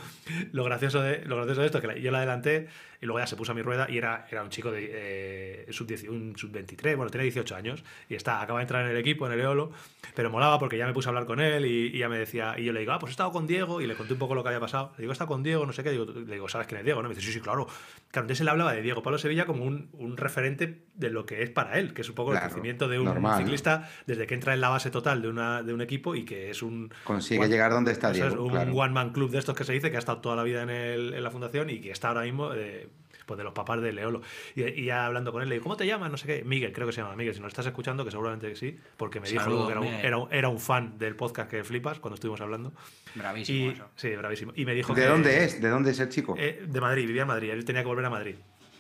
Lo 0.52 0.64
gracioso 0.64 1.02
de, 1.02 1.24
lo 1.26 1.36
gracioso 1.36 1.62
de 1.62 1.68
esto 1.68 1.78
es 1.78 1.82
que 1.82 1.88
la- 1.88 1.98
yo 1.98 2.12
la 2.12 2.18
adelanté 2.20 2.68
y 3.02 3.06
luego 3.06 3.20
ya 3.20 3.28
se 3.28 3.36
puso 3.36 3.52
a 3.52 3.56
mi 3.56 3.62
rueda 3.62 3.88
y 3.90 3.98
era, 3.98 4.28
era 4.32 4.44
un 4.44 4.50
chico 4.50 4.72
de 4.72 4.90
eh, 4.92 5.66
sub, 5.72 5.88
10 5.88 6.04
un 6.10 6.36
sub 6.38 6.52
23, 6.52 6.96
bueno, 6.96 7.10
tenía 7.10 7.24
18 7.24 7.51
años 7.52 7.84
y 8.10 8.16
está, 8.16 8.42
acaba 8.42 8.60
de 8.60 8.64
entrar 8.64 8.84
en 8.86 8.92
el 8.92 8.98
equipo, 8.98 9.26
en 9.28 9.34
el 9.34 9.40
Eolo, 9.42 9.72
pero 10.16 10.30
molaba 10.30 10.60
porque 10.60 10.78
ya 10.78 10.86
me 10.86 10.94
puse 10.94 11.08
a 11.08 11.10
hablar 11.10 11.26
con 11.26 11.40
él 11.40 11.66
y, 11.66 11.88
y 11.96 11.98
ya 12.00 12.10
me 12.10 12.18
decía, 12.18 12.56
y 12.58 12.66
yo 12.66 12.74
le 12.74 12.82
digo, 12.82 12.92
ah, 12.92 13.00
pues 13.00 13.12
he 13.12 13.14
estado 13.14 13.32
con 13.32 13.48
Diego 13.48 13.82
y 13.82 13.88
le 13.88 13.96
conté 13.96 14.14
un 14.14 14.20
poco 14.20 14.36
lo 14.36 14.44
que 14.44 14.50
había 14.50 14.60
pasado. 14.60 14.92
Le 14.98 15.02
digo, 15.04 15.14
estado 15.14 15.28
con 15.30 15.44
Diego, 15.44 15.66
no 15.66 15.74
sé 15.74 15.84
qué, 15.84 15.92
digo, 15.92 16.06
le 16.06 16.34
digo, 16.34 16.50
¿sabes 16.50 16.68
quién 16.68 16.80
es 16.80 16.86
Diego? 16.86 17.02
¿No? 17.02 17.10
Me 17.10 17.16
dice, 17.16 17.26
sí, 17.28 17.34
sí, 17.34 17.40
claro. 17.42 17.66
Claro, 17.66 18.26
entonces 18.26 18.42
él 18.42 18.50
hablaba 18.50 18.74
de 18.74 18.82
Diego 18.82 19.02
Pablo 19.04 19.18
Sevilla 19.18 19.46
como 19.46 19.64
un, 19.64 19.90
un 19.94 20.18
referente 20.18 20.82
de 20.96 21.10
lo 21.10 21.26
que 21.26 21.44
es 21.44 21.50
para 21.50 21.80
él, 21.80 21.94
que 21.94 22.02
es 22.02 22.10
un 22.10 22.16
poco 22.16 22.32
Claro, 22.32 22.46
el 22.46 22.52
crecimiento 22.52 22.88
de 22.90 23.00
un 23.00 23.06
normal. 23.06 23.38
ciclista 23.38 23.90
desde 24.06 24.28
que 24.28 24.34
entra 24.34 24.54
en 24.54 24.60
la 24.62 24.70
base 24.70 24.92
total 24.92 25.22
de, 25.22 25.30
una, 25.30 25.64
de 25.64 25.74
un 25.74 25.80
equipo 25.82 26.14
y 26.16 26.26
que 26.26 26.50
es 26.50 26.62
un... 26.62 26.92
Consigue 27.06 27.40
one- 27.40 27.50
llegar 27.50 27.72
donde 27.72 27.92
está 27.94 28.12
eso 28.12 28.26
es, 28.26 28.30
Diego. 28.32 28.44
un 28.46 28.52
claro. 28.52 28.74
one 28.74 28.94
man 28.94 29.12
club 29.12 29.32
de 29.32 29.40
estos 29.40 29.56
que 29.56 29.64
se 29.64 29.72
dice 29.74 29.90
que 29.92 29.96
ha 29.96 30.00
estado 30.00 30.20
toda 30.20 30.36
la 30.36 30.44
vida 30.44 30.62
en, 30.64 30.70
el- 30.70 31.14
en 31.14 31.24
la 31.24 31.32
fundación 31.32 31.70
y 31.70 31.80
que 31.80 31.92
está 31.92 32.10
ahora 32.10 32.24
mismo 32.24 32.52
eh, 32.54 32.90
pues 33.26 33.38
de 33.38 33.44
los 33.44 33.54
papás 33.54 33.82
de 33.82 33.92
Leolo. 33.94 34.22
Y, 34.56 34.64
y 34.64 34.86
ya 34.86 35.06
hablando 35.06 35.32
con 35.32 35.42
él, 35.42 35.50
le 35.50 35.56
digo, 35.56 35.64
¿cómo 35.64 35.78
te 35.78 35.86
llamas? 35.86 36.12
No 36.12 36.18
sé 36.18 36.28
qué. 36.28 36.44
Miguel, 36.44 36.74
creo 36.74 36.88
que 36.88 36.94
se 36.94 37.02
llama 37.02 37.16
Miguel. 37.16 37.34
Si 37.34 37.40
nos 37.40 37.50
estás 37.50 37.66
escuchando, 37.66 38.04
que 38.06 38.12
seguramente 38.12 38.48
que 38.50 38.56
sí, 38.56 38.78
porque 38.98 39.20
me 39.20 39.28
dijo 39.30 39.42
Saludos, 39.44 39.72
luego 39.74 39.82
que 39.82 39.88
era 39.90 39.98
un, 40.00 40.06
era, 40.06 40.18
un, 40.18 40.28
era 40.34 40.50
un 40.50 40.60
fan 40.60 40.98
del 40.98 41.16
podcast 41.16 41.50
que 41.50 41.64
flipas 41.64 42.00
cuando 42.00 42.16
estuvimos 42.16 42.42
hablando. 42.42 42.74
Bravísimo 43.16 43.70
Y, 43.70 43.74
eso. 43.74 43.90
sí, 43.96 44.10
bravísimo. 44.16 44.54
Y 44.56 44.66
me 44.66 44.74
dijo 44.74 44.94
¿De 44.94 45.02
que- 45.02 45.08
dónde 45.08 45.44
es? 45.44 45.62
¿De 45.62 45.70
dónde 45.70 45.92
es 45.92 46.00
el 46.00 46.10
chico? 46.10 46.36
eh, 46.38 46.64
de 46.68 46.82
Madrid, 46.82 47.06
vivía 47.08 47.24
en 47.24 47.28
Madrid. 47.28 47.50
Él 47.52 47.66
tenía 47.66 47.82
que 47.82 47.88
volver 47.88 48.06
a 48.06 48.10
Madrid. 48.10 48.36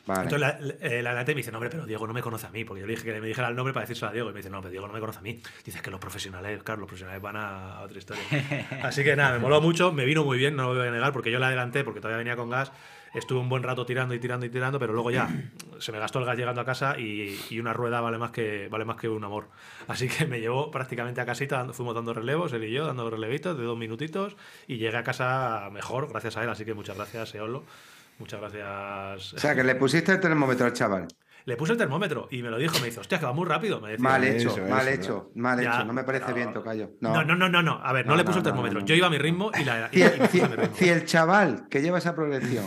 vale. 0.05 0.23
Entonces 0.23 0.39
la, 0.41 0.59
la- 0.59 0.73
eh, 0.81 1.01
la 1.03 1.09
adelanté 1.11 1.31
y 1.33 1.35
me 1.35 1.39
dice, 1.39 1.51
no, 1.51 1.57
hombre, 1.59 1.69
pero 1.69 1.85
Diego 1.85 2.07
no 2.07 2.13
me 2.13 2.21
conoce 2.21 2.47
a 2.47 2.49
mí, 2.49 2.65
porque 2.65 2.81
yo 2.81 2.87
le 2.87 2.93
dije 2.93 3.03
que 3.05 3.21
me 3.21 3.27
dijera 3.27 3.47
el 3.49 3.55
nombre 3.55 3.73
para 3.73 3.83
decírselo 3.85 4.09
a 4.09 4.13
Diego. 4.13 4.29
Y 4.29 4.33
me 4.33 4.39
dice, 4.39 4.49
no, 4.49 4.59
pero 4.61 4.71
Diego 4.71 4.87
no 4.87 4.93
me 4.93 4.99
conoce 4.99 5.19
a 5.19 5.21
mí. 5.21 5.41
Dices 5.63 5.81
que 5.81 5.91
los 5.91 5.99
profesionales, 5.99 6.63
claro, 6.63 6.79
los 6.81 6.87
profesionales 6.87 7.21
van 7.21 7.35
a, 7.35 7.77
a 7.77 7.81
otra 7.81 7.97
historia. 7.99 8.23
Así 8.83 9.03
que 9.03 9.15
nada, 9.15 9.33
me 9.33 9.39
moló 9.39 9.61
mucho, 9.61 9.91
me 9.91 10.05
vino 10.05 10.23
muy 10.23 10.37
bien, 10.37 10.55
no 10.55 10.73
lo 10.73 10.79
voy 10.79 10.87
a 10.87 10.91
negar, 10.91 11.13
porque 11.13 11.29
yo 11.31 11.39
la 11.39 11.47
adelanté, 11.47 11.83
porque 11.83 11.99
todavía 12.01 12.17
venía 12.17 12.35
con 12.35 12.49
gas. 12.49 12.71
Estuve 13.13 13.39
un 13.39 13.49
buen 13.49 13.61
rato 13.61 13.85
tirando 13.85 14.13
y 14.15 14.19
tirando 14.19 14.45
y 14.45 14.49
tirando, 14.49 14.79
pero 14.79 14.93
luego 14.93 15.11
ya 15.11 15.27
se 15.79 15.91
me 15.91 15.99
gastó 15.99 16.19
el 16.19 16.25
gas 16.25 16.37
llegando 16.37 16.61
a 16.61 16.65
casa 16.65 16.97
y, 16.97 17.37
y 17.49 17.59
una 17.59 17.73
rueda 17.73 17.99
vale 18.01 18.17
más, 18.17 18.31
que, 18.31 18.67
vale 18.71 18.85
más 18.85 18.95
que 18.95 19.09
un 19.09 19.23
amor. 19.23 19.49
Así 19.87 20.07
que 20.07 20.25
me 20.27 20.39
llevó 20.39 20.71
prácticamente 20.71 21.19
a 21.21 21.25
casita, 21.25 21.57
dando- 21.57 21.73
fuimos 21.73 21.93
dando 21.93 22.13
relevos, 22.13 22.53
él 22.53 22.63
y 22.63 22.71
yo, 22.71 22.85
dando 22.87 23.09
relevitos 23.09 23.57
de 23.57 23.63
dos 23.63 23.77
minutitos 23.77 24.37
y 24.67 24.77
llegué 24.77 24.95
a 24.97 25.03
casa 25.03 25.69
mejor 25.71 26.09
gracias 26.09 26.37
a 26.37 26.43
él. 26.43 26.49
Así 26.49 26.63
que 26.63 26.73
muchas 26.73 26.95
gracias, 26.95 27.35
Eolo. 27.35 27.63
Muchas 28.19 28.39
gracias. 28.39 29.33
O 29.33 29.39
sea, 29.39 29.55
que 29.55 29.63
le 29.63 29.75
pusiste 29.75 30.11
el 30.11 30.19
termómetro 30.19 30.65
al 30.65 30.73
chaval. 30.73 31.07
Le 31.45 31.57
puse 31.57 31.71
el 31.71 31.77
termómetro 31.79 32.27
y 32.29 32.43
me 32.43 32.51
lo 32.51 32.57
dijo. 32.59 32.77
Me 32.79 32.85
dice, 32.85 32.99
hostia, 32.99 33.17
que 33.19 33.25
va 33.25 33.33
muy 33.33 33.47
rápido. 33.47 33.81
Me 33.81 33.89
decía, 33.89 34.03
Mal 34.03 34.23
hecho, 34.23 34.49
eso, 34.49 34.61
mal 34.69 34.85
¿no? 34.85 34.91
hecho, 34.91 35.31
mal 35.33 35.59
Ya, 35.59 35.73
hecho. 35.75 35.85
No 35.85 35.93
me 35.93 36.03
parece 36.03 36.25
pero- 36.25 36.35
bien, 36.35 36.53
Tocayo. 36.53 36.91
No, 37.01 37.23
no, 37.25 37.35
no, 37.35 37.49
no, 37.49 37.63
no. 37.63 37.81
A 37.83 37.91
ver, 37.93 38.05
no, 38.05 38.11
No, 38.11 38.17
le 38.17 38.23
puse 38.23 38.35
no, 38.35 38.39
el 38.41 38.43
no, 38.43 38.49
termómetro. 38.51 38.79
no. 38.81 38.85
Yo 38.85 38.93
iba 38.93 39.07
a 39.07 39.09
mi 39.09 39.17
ritmo 39.17 39.49
y 39.59 39.63
la. 39.63 39.89
y- 39.91 39.95
Si 39.95 39.99
y 39.99 40.03
el, 40.03 40.11
puse 40.19 40.27
si- 40.31 40.41
mi 40.41 40.55
ritmo. 40.55 40.75
si 40.75 40.89
el 40.89 41.05
chaval 41.05 41.67
que 41.67 41.81
lleva 41.81 41.97
esa 41.97 42.13
progresión 42.15 42.65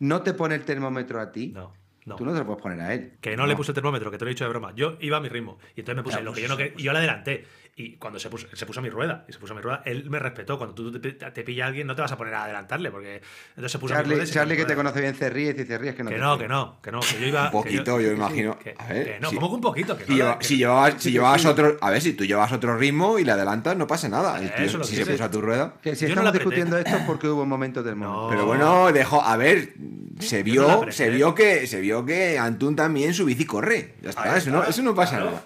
no 0.00 0.22
te 0.22 0.34
pone 0.34 0.54
el 0.54 0.64
termómetro 0.64 1.20
a 1.20 1.30
ti, 1.32 1.48
No, 1.48 1.72
no. 2.06 2.16
tú 2.16 2.24
no 2.24 2.32
te 2.32 2.38
lo 2.38 2.46
puedes 2.46 2.62
poner 2.62 2.80
a 2.80 2.94
él. 2.94 3.12
Que 3.20 3.36
no, 3.36 3.46
le 3.46 3.56
puse 3.56 3.70
el 3.72 3.74
termómetro, 3.74 4.10
que 4.10 4.18
te 4.18 4.24
lo 4.24 4.30
he 4.30 4.34
dicho 4.34 4.44
de 4.44 4.50
broma. 4.50 4.72
Yo 4.74 4.96
iba 5.00 5.16
a 5.16 5.20
mi 5.20 5.28
ritmo. 5.28 5.58
Y 5.76 5.80
entonces 5.80 5.96
me 5.96 6.02
puse 6.02 6.16
Ya, 6.16 6.22
lo 6.22 6.30
pues 6.30 6.36
que 6.36 6.42
yo 6.42 6.48
no 6.48 6.56
quería. 6.56 6.72
y 6.76 6.82
yo 6.82 6.92
le 6.92 6.98
adelanté. 6.98 7.46
Y 7.80 7.96
cuando 7.96 8.18
se 8.18 8.28
puso, 8.28 8.48
se 8.52 8.66
puso 8.66 8.80
a 8.80 8.82
mi 8.82 8.90
rueda, 8.90 9.24
y 9.28 9.32
se 9.32 9.38
puso 9.38 9.52
a 9.52 9.56
mi 9.56 9.62
rueda, 9.62 9.82
él 9.84 10.10
me 10.10 10.18
respetó. 10.18 10.58
Cuando 10.58 10.74
tú 10.74 10.90
te, 11.00 11.12
te 11.12 11.42
pilla 11.44 11.66
alguien, 11.66 11.86
no 11.86 11.94
te 11.94 12.02
vas 12.02 12.10
a 12.10 12.16
poner 12.18 12.34
a 12.34 12.42
adelantarle, 12.42 12.90
porque 12.90 13.22
entonces 13.50 13.70
se 13.70 13.78
puso 13.78 13.94
a 13.94 13.98
mi 13.98 14.02
Charlie, 14.02 14.14
rueda. 14.16 14.28
a 14.30 14.34
Charlie 14.34 14.56
que 14.56 14.64
te 14.64 14.74
conoce 14.74 15.00
bien 15.00 15.14
se 15.14 15.30
ríe 15.30 15.50
y 15.50 15.52
dice 15.52 15.78
ríes 15.78 15.94
que 15.94 16.02
no 16.02 16.10
Que 16.10 16.16
te 16.16 16.20
no, 16.20 16.36
que 16.38 16.48
no, 16.48 16.80
que 16.82 16.90
no, 16.90 16.98
que 16.98 17.20
yo 17.20 17.26
iba. 17.28 17.44
Un 17.44 17.50
poquito, 17.52 17.96
que 17.98 18.02
yo 18.04 18.12
imagino. 18.12 18.58
Que, 18.58 18.74
A 18.76 18.86
ver, 18.92 19.04
que 19.04 19.20
no. 19.20 19.30
¿cómo 19.30 19.48
que 19.48 19.54
un 19.54 19.60
poquito? 19.60 19.96
Que 19.96 20.04
Si, 20.06 20.10
no, 20.10 20.16
lleva- 20.16 20.38
que- 20.40 20.44
si 20.44 20.56
llevabas, 20.56 20.94
si 20.94 20.98
que 21.08 21.12
llevabas 21.12 21.40
sí. 21.42 21.46
otro. 21.46 21.76
A 21.80 21.90
ver, 21.90 22.00
si 22.02 22.12
tú 22.14 22.24
llevas 22.24 22.50
otro 22.52 22.76
ritmo 22.76 23.16
y 23.20 23.22
le 23.24 23.30
adelantas, 23.30 23.76
no 23.76 23.86
pasa 23.86 24.08
nada. 24.08 24.40
El 24.42 24.48
tío, 24.52 24.64
Eso 24.64 24.64
es 24.64 24.74
lo 24.74 24.84
si 24.84 24.96
se 24.96 25.06
puso 25.06 25.22
a 25.22 25.30
tu 25.30 25.40
rueda. 25.40 25.74
Que 25.80 25.94
si 25.94 26.06
Yo 26.06 26.08
estamos 26.08 26.32
discutiendo 26.32 26.76
esto 26.78 26.96
es 26.96 27.02
porque 27.04 27.28
hubo 27.28 27.46
momentos 27.46 27.84
del 27.84 27.96
No. 27.96 28.08
momento. 28.10 28.28
Pero 28.30 28.46
bueno, 28.46 28.90
dejó. 28.90 29.22
A 29.22 29.36
ver, 29.36 29.74
se 30.18 30.38
Yo 30.38 30.44
vio, 30.44 30.90
se 30.90 31.10
vio 31.10 31.32
que 31.32 31.68
se 31.68 31.80
vio 31.80 32.04
que 32.04 32.40
Antún 32.40 32.74
también 32.74 33.14
su 33.14 33.24
bici 33.24 33.46
corre. 33.46 33.94
Ya 34.02 34.10
está, 34.10 34.36
eso 34.36 34.50
no, 34.50 34.64
eso 34.64 34.82
no 34.82 34.96
pasa 34.96 35.20
nada. 35.20 35.44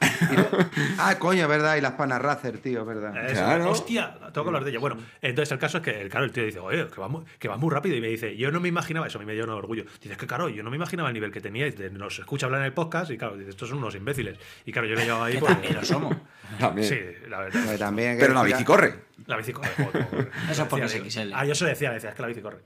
Ah, 0.99 1.17
coño, 1.19 1.47
verdad. 1.47 1.77
Y 1.77 1.83
las 1.83 1.93
panas 1.93 2.22
Racer, 2.23 2.59
tío, 2.59 2.85
verdad. 2.85 3.25
Eso, 3.27 3.35
Claro. 3.45 3.71
Hostia, 3.71 4.15
tengo 4.33 4.45
que 4.45 4.49
hablar 4.49 4.65
de 4.65 4.71
ella. 4.71 4.79
Bueno, 4.79 4.97
entonces 5.21 5.53
el 5.53 5.59
caso 5.59 5.79
es 5.79 5.83
que, 5.85 6.09
claro, 6.09 6.25
el 6.25 6.33
tío 6.33 6.45
dice, 6.45 6.59
oye, 6.61 6.87
que 6.89 7.01
va, 7.01 7.09
muy, 7.09 7.25
que 7.39 7.49
va 7.49 7.57
muy 7.57 7.71
rápido. 7.71 7.97
Y 7.97 8.01
me 8.01 8.09
dice, 8.09 8.37
yo 8.37 8.51
no 8.51 8.61
me 8.61 8.69
imaginaba, 8.69 9.07
eso 9.07 9.19
a 9.19 9.21
mí 9.21 9.27
me 9.27 9.35
dio 9.35 9.45
un 9.45 9.51
orgullo. 9.51 9.85
Dices 10.01 10.17
que, 10.17 10.27
claro, 10.27 10.49
yo 10.49 10.63
no 10.63 10.71
me 10.71 10.77
imaginaba 10.77 11.09
el 11.09 11.15
nivel 11.15 11.31
que 11.33 11.41
tenía. 11.41 11.67
Y 11.67 11.73
te- 11.73 11.91
nos 11.91 12.19
escucha 12.19 12.47
hablar 12.47 12.61
en 12.63 12.67
el 12.67 12.73
podcast 12.73 13.11
y, 13.11 13.19
claro, 13.19 13.37
dice, 13.37 13.51
estos 13.51 13.69
son 13.69 13.79
unos 13.79 13.95
imbéciles. 13.95 14.39
Y 14.65 14.73
claro, 14.73 14.89
yo 14.89 14.95
le 14.95 15.05
llevaba 15.05 15.27
ahí. 15.27 15.37
Pues, 15.39 15.53
también 15.53 15.75
lo 15.75 15.85
somos. 15.85 16.17
También. 16.59 16.89
Sí, 16.89 16.99
la 17.29 17.41
verdad. 17.41 17.77
También 17.79 18.17
Pero 18.19 18.35
la 18.35 18.43
bici 18.43 18.65
corre. 18.65 18.95
La 19.27 19.37
bici 19.37 19.53
corre. 19.53 19.69
joder, 19.77 20.07
corre. 20.09 20.29
Eso 20.51 20.63
es 20.63 20.69
porque 20.69 20.85
Decía, 20.87 21.03
es 21.07 21.15
XL. 21.15 21.33
Ah, 21.35 21.45
yo 21.45 21.55
se 21.55 21.67
decía, 21.67 21.91
decía, 21.93 22.11
es 22.11 22.15
que 22.15 22.23
la 22.23 22.29
bici 22.29 22.41
corre. 22.41 22.59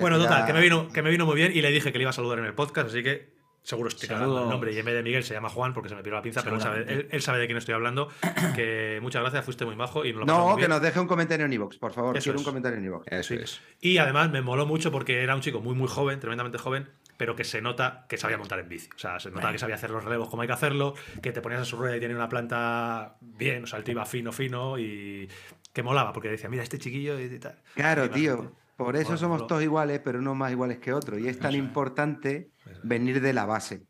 Bueno, 0.00 0.16
total, 0.18 0.42
a- 0.42 0.46
que 0.46 0.52
me, 0.52 0.60
vino, 0.60 0.88
que 0.92 1.02
me 1.02 1.10
vino 1.10 1.26
muy 1.26 1.34
bien 1.36 1.50
y 1.54 1.60
le 1.60 1.70
dije 1.70 1.90
que 1.92 1.98
le 1.98 2.02
iba 2.02 2.10
a 2.10 2.12
saludar 2.14 2.38
en 2.38 2.44
el 2.44 2.54
podcast, 2.54 2.88
así 2.88 3.02
que 3.02 3.30
Seguro 3.64 3.88
estoy 3.88 4.08
cagando 4.08 4.42
el 4.42 4.48
nombre 4.48 4.72
y 4.72 4.78
en 4.78 4.84
vez 4.84 4.94
de 4.94 5.02
Miguel 5.04 5.22
se 5.22 5.34
llama 5.34 5.48
Juan 5.48 5.72
porque 5.72 5.88
se 5.88 5.94
me 5.94 6.02
piró 6.02 6.16
la 6.16 6.22
pinza, 6.22 6.42
pero 6.42 6.56
él 6.56 6.62
sabe, 6.62 6.78
Seguramente. 6.78 7.06
él- 7.06 7.14
él 7.14 7.22
sabe 7.22 7.38
de 7.38 7.46
quién 7.46 7.58
estoy 7.58 7.74
hablando. 7.74 8.08
Que 8.56 8.98
muchas 9.00 9.22
gracias, 9.22 9.44
fuiste 9.44 9.64
muy 9.64 9.76
majo 9.76 10.04
y 10.04 10.12
nos 10.12 10.20
lo 10.20 10.26
No, 10.26 10.46
bien. 10.56 10.60
que 10.60 10.68
nos 10.68 10.82
deje 10.82 10.98
un 10.98 11.06
comentario 11.06 11.46
en 11.46 11.52
iVoox, 11.52 11.76
por 11.78 11.92
favor. 11.92 12.16
Eso 12.16 12.24
Quiero 12.24 12.36
es. 12.38 12.40
un 12.40 12.44
comentario 12.44 12.78
en 12.78 12.84
iVoox. 12.86 13.06
Eso 13.12 13.34
es. 13.34 13.60
Y 13.80 13.98
además 13.98 14.30
me 14.30 14.42
moló 14.42 14.66
mucho 14.66 14.90
porque 14.90 15.22
era 15.22 15.34
un 15.36 15.40
chico 15.42 15.60
muy, 15.60 15.74
muy 15.76 15.86
joven, 15.88 16.18
tremendamente 16.18 16.58
joven, 16.58 16.88
pero 17.16 17.36
que 17.36 17.44
se 17.44 17.62
nota 17.62 18.04
que 18.08 18.16
sabía 18.16 18.36
montar 18.36 18.58
en 18.58 18.68
bici. 18.68 18.88
O 18.96 18.98
sea, 18.98 19.20
se 19.20 19.30
nota 19.30 19.52
que 19.52 19.58
sabía 19.58 19.76
hacer 19.76 19.90
los 19.90 20.02
relevos 20.02 20.28
como 20.28 20.42
hay 20.42 20.48
que 20.48 20.54
hacerlo, 20.54 20.94
que 21.22 21.30
te 21.30 21.40
ponías 21.40 21.60
a 21.60 21.64
su 21.64 21.76
rueda 21.76 21.96
y 21.96 22.00
tenía 22.00 22.16
una 22.16 22.28
planta 22.28 23.16
bien, 23.20 23.62
o 23.64 23.66
sea, 23.68 23.78
el 23.78 23.84
tío 23.84 23.92
iba 23.92 24.04
fino, 24.06 24.32
fino 24.32 24.76
y 24.78 25.28
que 25.72 25.82
molaba 25.84 26.12
porque 26.12 26.28
decía, 26.28 26.48
mira, 26.50 26.62
este 26.64 26.78
chiquillo 26.78 27.18
y 27.20 27.38
tal. 27.38 27.60
Claro, 27.74 28.06
Y 28.06 28.08
tío. 28.08 28.52
Por 28.76 28.96
eso 28.96 29.16
somos 29.16 29.46
todos 29.46 29.62
iguales, 29.62 30.00
pero 30.04 30.20
no 30.20 30.34
más 30.34 30.50
iguales 30.52 30.78
que 30.78 30.92
otros. 30.92 31.20
Y 31.20 31.28
es 31.28 31.38
tan 31.38 31.54
importante 31.54 32.50
venir 32.82 33.20
de 33.20 33.32
la 33.32 33.44
base. 33.44 33.82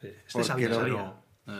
Sí, 0.00 0.08
Este 0.26 0.44
sabía, 0.44 0.68
lo- 0.68 0.74
sabía. 0.76 1.14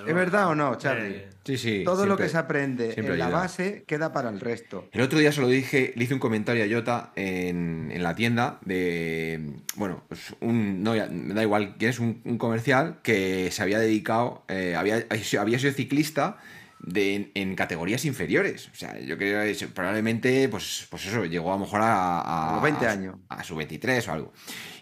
¿Es 0.07 0.15
verdad 0.15 0.49
o 0.49 0.55
no, 0.55 0.75
Charlie? 0.77 1.17
Eh, 1.17 1.29
Sí, 1.45 1.57
sí. 1.57 1.83
Todo 1.83 2.05
lo 2.05 2.19
que 2.19 2.29
se 2.29 2.37
aprende 2.37 2.93
en 2.95 3.19
la 3.19 3.31
base 3.31 3.85
queda 3.87 4.13
para 4.13 4.29
el 4.29 4.39
resto. 4.39 4.87
El 4.93 5.01
otro 5.01 5.19
día 5.19 5.33
se 5.33 5.41
lo 5.41 5.49
dije, 5.49 5.95
le 5.97 6.05
hice 6.05 6.13
un 6.13 6.21
comentario 6.21 6.63
a 6.63 6.69
Jota 6.79 7.11
en, 7.17 7.91
en 7.91 8.03
la 8.03 8.15
tienda 8.15 8.59
de. 8.67 9.55
Bueno, 9.77 10.05
pues 10.09 10.35
un. 10.41 10.83
No, 10.83 10.93
me 10.93 11.33
da 11.33 11.43
igual 11.43 11.77
quién 11.79 11.89
es, 11.91 12.01
un, 12.01 12.21
un 12.27 12.37
comercial 12.37 12.99
que 13.03 13.51
se 13.51 13.63
había 13.63 13.79
dedicado. 13.79 14.45
eh, 14.49 14.75
había, 14.77 15.07
había 15.41 15.59
sido 15.59 15.73
ciclista 15.73 16.37
de, 16.81 17.31
en 17.35 17.55
categorías 17.57 18.05
inferiores. 18.05 18.69
O 18.73 18.75
sea, 18.75 18.99
yo 19.01 19.17
creo 19.19 19.43
que 19.43 19.67
probablemente, 19.69 20.49
pues, 20.49 20.87
pues 20.91 21.07
eso, 21.07 21.25
llegó 21.25 21.51
a 21.53 21.57
lo 21.57 21.61
mejor 21.65 21.81
a. 21.83 22.21
a 22.21 22.51
A 22.51 22.53
los 22.55 22.63
20 22.63 22.87
a- 22.87 22.91
años. 22.93 23.17
A 23.29 23.43
su 23.45 23.57
23 23.57 24.07
o 24.09 24.13
algo. 24.13 24.33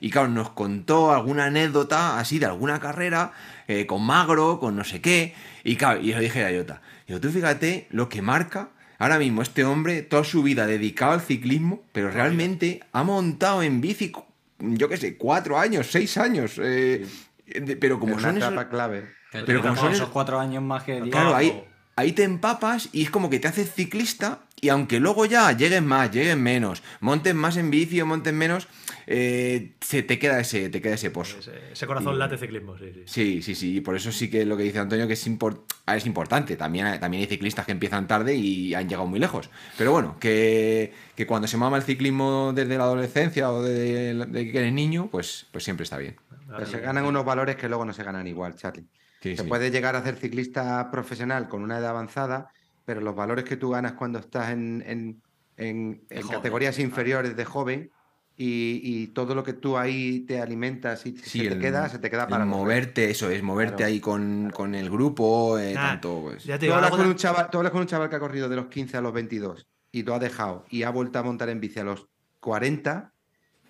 Y 0.00 0.10
claro, 0.10 0.28
nos 0.28 0.50
contó 0.50 1.12
alguna 1.12 1.46
anécdota 1.46 2.18
así 2.18 2.38
de 2.38 2.46
alguna 2.46 2.80
carrera, 2.80 3.32
eh, 3.66 3.86
con 3.86 4.04
Magro, 4.04 4.60
con 4.60 4.76
no 4.76 4.84
sé 4.84 5.00
qué. 5.00 5.34
Y 5.64 5.76
claro, 5.76 6.00
y 6.00 6.08
yo 6.12 6.20
dije 6.20 6.44
a 6.44 6.56
Jota, 6.56 6.82
digo, 7.08 7.20
tú 7.20 7.30
fíjate 7.30 7.86
lo 7.90 8.08
que 8.08 8.22
marca 8.22 8.70
ahora 8.98 9.18
mismo 9.18 9.42
este 9.42 9.64
hombre, 9.64 10.02
toda 10.02 10.24
su 10.24 10.42
vida 10.42 10.66
dedicado 10.66 11.12
al 11.12 11.20
ciclismo, 11.20 11.82
pero 11.92 12.10
realmente 12.10 12.80
ha 12.92 13.02
montado 13.02 13.62
en 13.62 13.80
bici, 13.80 14.12
yo 14.58 14.88
qué 14.88 14.96
sé, 14.96 15.16
cuatro 15.16 15.58
años, 15.58 15.86
seis 15.90 16.16
años. 16.18 16.58
eh, 16.62 17.06
de- 17.46 17.76
pero 17.76 17.98
como 18.00 18.16
Es 18.16 18.22
son 18.22 18.30
una 18.36 18.38
esos- 18.40 18.52
etapa 18.52 18.68
clave. 18.70 19.06
Pero, 19.32 19.44
Pero 19.46 19.62
como 19.62 19.76
son 19.76 19.92
esos 19.92 20.08
cuatro 20.10 20.38
años 20.40 20.62
más 20.62 20.82
que. 20.84 21.00
Claro, 21.10 21.34
ahí, 21.34 21.62
ahí 21.96 22.12
te 22.12 22.22
empapas 22.24 22.88
y 22.92 23.02
es 23.02 23.10
como 23.10 23.30
que 23.30 23.38
te 23.40 23.48
haces 23.48 23.72
ciclista 23.72 24.40
y 24.60 24.68
aunque 24.70 25.00
luego 25.00 25.26
ya 25.26 25.52
lleguen 25.52 25.86
más, 25.86 26.10
lleguen 26.10 26.42
menos, 26.42 26.82
monten 27.00 27.36
más 27.36 27.56
en 27.56 27.70
bici 27.70 28.00
o 28.00 28.06
monten 28.06 28.36
menos, 28.38 28.68
eh, 29.06 29.72
se 29.80 30.02
te 30.02 30.18
queda 30.18 30.40
ese, 30.40 30.68
te 30.70 30.80
queda 30.80 30.94
ese 30.94 31.10
pozo. 31.10 31.38
Ese, 31.38 31.52
ese 31.72 31.86
corazón 31.86 32.14
Y- 32.14 32.18
late 32.18 32.38
ciclismo, 32.38 32.76
sí, 32.78 32.86
sí. 32.92 33.02
Sí, 33.06 33.42
sí, 33.42 33.54
sí, 33.54 33.76
y 33.76 33.80
por 33.80 33.96
eso 33.96 34.10
sí 34.12 34.28
que 34.30 34.44
lo 34.46 34.56
que 34.56 34.62
dice 34.64 34.78
Antonio 34.78 35.06
que 35.06 35.12
es, 35.12 35.26
impor- 35.28 35.62
ah, 35.84 35.96
es 35.96 36.06
importante. 36.06 36.56
También, 36.56 36.86
hay- 36.86 36.98
también 36.98 37.22
hay 37.22 37.28
ciclistas 37.28 37.66
que 37.66 37.72
empiezan 37.72 38.06
tarde 38.08 38.34
y 38.34 38.74
han 38.74 38.88
llegado 38.88 39.06
muy 39.06 39.20
lejos. 39.20 39.50
Pero 39.78 39.92
bueno, 39.92 40.16
que, 40.18 40.92
que 41.14 41.26
cuando 41.26 41.46
se 41.48 41.56
mama 41.58 41.76
el 41.76 41.82
ciclismo 41.82 42.52
desde 42.54 42.76
la 42.78 42.84
adolescencia 42.84 43.50
o 43.52 43.62
de, 43.62 44.14
de 44.14 44.50
que 44.52 44.58
eres 44.58 44.72
niño, 44.72 45.08
pues, 45.10 45.46
pues 45.52 45.64
siempre 45.64 45.84
está 45.84 45.98
bien. 45.98 46.16
Pero 46.48 46.66
se 46.66 46.80
ganan 46.80 47.04
unos 47.04 47.24
valores 47.24 47.56
que 47.56 47.68
luego 47.68 47.84
no 47.84 47.92
se 47.92 48.02
ganan 48.04 48.26
igual, 48.26 48.54
Charlie. 48.56 48.86
Sí, 49.30 49.36
Se 49.36 49.42
sí. 49.42 49.48
puede 49.48 49.70
llegar 49.70 49.96
a 49.96 50.02
ser 50.02 50.16
ciclista 50.16 50.90
profesional 50.90 51.48
con 51.48 51.62
una 51.62 51.78
edad 51.78 51.90
avanzada, 51.90 52.48
pero 52.84 53.00
los 53.00 53.14
valores 53.16 53.44
que 53.44 53.56
tú 53.56 53.70
ganas 53.70 53.92
cuando 53.94 54.18
estás 54.18 54.50
en, 54.50 54.82
en- 54.86 55.22
en- 55.56 56.04
De 56.08 56.16
en 56.16 56.22
joven, 56.22 56.36
categorías 56.38 56.78
inferiores 56.78 57.36
de 57.36 57.44
joven 57.44 57.90
y, 58.36 58.80
y 58.84 59.06
todo 59.08 59.34
lo 59.34 59.42
que 59.42 59.54
tú 59.54 59.78
ahí 59.78 60.20
te 60.20 60.40
alimentas 60.40 61.06
y 61.06 61.16
Sí, 61.16 61.40
se 61.40 61.48
te 61.48 61.54
el- 61.54 61.60
queda, 61.60 61.88
se 61.88 61.98
te 61.98 62.10
queda 62.10 62.28
para 62.28 62.44
moverte, 62.44 63.10
eso 63.10 63.30
es, 63.30 63.42
moverte 63.42 63.76
Claro. 63.76 63.86
ahí 63.88 63.98
con, 64.00 64.50
con 64.54 64.74
el 64.74 64.90
grupo, 64.90 65.58
eh, 65.58 65.72
Nah, 65.74 65.92
tanto 65.92 66.20
pues. 66.22 66.44
Ya 66.44 66.54
te 66.54 66.58
Tú 66.58 66.64
digo, 66.66 66.74
hablas, 66.76 66.90
con 66.90 67.00
de- 67.00 67.06
un 67.08 67.16
chaval, 67.16 67.48
tú 67.50 67.56
hablas 67.58 67.72
con 67.72 67.80
un 67.80 67.86
chaval 67.86 68.10
que 68.10 68.16
ha 68.16 68.20
corrido 68.20 68.48
de 68.48 68.56
los 68.56 68.66
15 68.66 68.96
a 68.98 69.00
los 69.00 69.12
22 69.14 69.66
y 69.90 70.02
lo 70.02 70.14
ha 70.14 70.18
dejado 70.18 70.66
y 70.70 70.82
ha 70.82 70.90
vuelto 70.90 71.18
a 71.18 71.22
montar 71.22 71.48
en 71.48 71.60
bici 71.60 71.80
a 71.80 71.84
los 71.84 72.06
40 72.40 73.12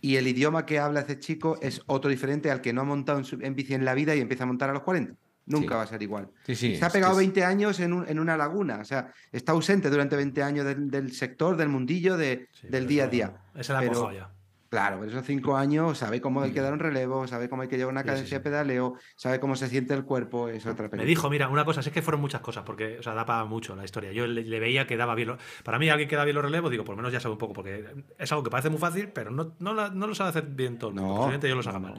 y 0.02 0.16
el 0.16 0.26
idioma 0.26 0.66
que 0.66 0.78
habla 0.80 1.00
ese 1.00 1.18
chico 1.18 1.56
es 1.62 1.80
otro 1.86 2.10
diferente 2.10 2.50
al 2.50 2.60
que 2.60 2.72
no 2.72 2.80
ha 2.80 2.84
montado 2.84 3.18
en, 3.18 3.24
su- 3.24 3.38
en 3.40 3.54
bici 3.54 3.72
en 3.74 3.84
la 3.84 3.94
vida 3.94 4.14
y 4.16 4.20
empieza 4.20 4.44
a 4.44 4.46
montar 4.48 4.68
a 4.70 4.72
los 4.72 4.82
40. 4.82 5.14
Nunca 5.47 5.68
Sí. 5.68 5.74
va 5.77 5.82
a 5.82 5.86
ser 5.86 6.02
igual. 6.02 6.28
Sí, 6.44 6.55
sí, 6.56 6.77
se 6.77 6.85
ha 6.85 6.89
es 6.89 6.93
pegado 6.93 7.12
es- 7.12 7.18
20 7.18 7.44
años 7.44 7.78
en, 7.81 7.93
un- 7.93 8.09
en 8.09 8.18
una 8.18 8.36
laguna, 8.36 8.78
o 8.81 8.85
sea, 8.85 9.12
está 9.32 9.52
ausente 9.52 9.89
durante 9.90 10.16
20 10.16 10.43
años 10.43 10.64
del, 10.66 10.90
del 10.90 11.12
sector, 11.12 11.56
del 11.56 11.68
mundillo, 11.68 12.16
de- 12.16 12.48
Sí, 12.52 12.66
del 12.68 12.86
día 12.86 13.05
a 13.05 13.09
día. 13.09 13.36
Ese 13.55 13.73
la 13.73 13.81
Pero- 13.81 14.12
ya. 14.12 14.31
Claro, 14.68 14.98
pero 14.98 15.12
esos 15.12 15.24
5 15.24 15.56
años 15.56 15.97
sabe 15.97 16.20
cómo 16.20 16.43
hay 16.43 16.51
que 16.51 16.60
dar 16.60 16.73
un 16.73 16.81
relevo, 16.81 17.28
sabe 17.28 17.48
cómo 17.48 17.62
hay 17.62 17.68
que 17.68 17.77
llevar 17.78 17.93
una 17.93 18.01
Sí, 18.02 18.06
sí, 18.06 18.10
cadencia 18.10 18.28
sí. 18.28 18.35
de 18.35 18.40
pedaleo, 18.51 18.94
sabe 19.14 19.39
cómo 19.39 19.55
se 19.55 19.68
siente 19.68 19.94
el 19.94 20.05
cuerpo, 20.05 20.48
es 20.48 20.66
otra 20.66 20.82
Me 20.82 20.89
película. 20.90 21.09
dijo, 21.09 21.31
mira, 21.31 21.48
una 21.48 21.64
cosa, 21.64 21.81
es 21.81 21.89
que 21.90 22.02
fueron 22.02 22.20
muchas 22.20 22.40
cosas, 22.40 22.64
porque, 22.64 22.98
o 22.98 23.02
sea, 23.02 23.14
da 23.14 23.24
para 23.24 23.44
mucho 23.44 23.77
la 23.77 23.85
historia. 23.85 24.10
Yo 24.10 24.27
le, 24.27 24.43
le 24.43 24.60
veía 24.60 24.85
que 24.89 24.97
daba 24.97 25.14
bien. 25.14 25.28
lo- 25.28 25.39
para 25.62 25.78
mí, 25.78 25.89
alguien 25.89 26.09
que 26.09 26.16
da 26.16 26.24
bien 26.24 26.35
los 26.35 26.44
relevos, 26.44 26.73
digo, 26.73 26.82
por 26.85 26.94
lo 26.94 26.97
menos 26.97 27.12
ya 27.12 27.20
sabe 27.20 27.35
un 27.35 27.39
poco, 27.39 27.52
porque 27.55 27.86
es 28.18 28.32
algo 28.32 28.43
que 28.43 28.51
parece 28.51 28.68
muy 28.68 28.78
fácil, 28.81 29.09
pero 29.10 29.31
no, 29.31 29.55
no, 29.60 29.73
la- 29.73 29.90
no 29.90 30.09
lo 30.09 30.16
sabe 30.16 30.31
hacer 30.31 30.47
bien 30.48 30.78
todo 30.78 30.90
el 30.90 30.97
mundo. 30.97 31.09
No, 31.10 31.16
Posiblemente 31.20 31.48
yo 31.48 31.59
haga 31.60 31.73
no, 31.78 31.81
mal. 31.81 31.94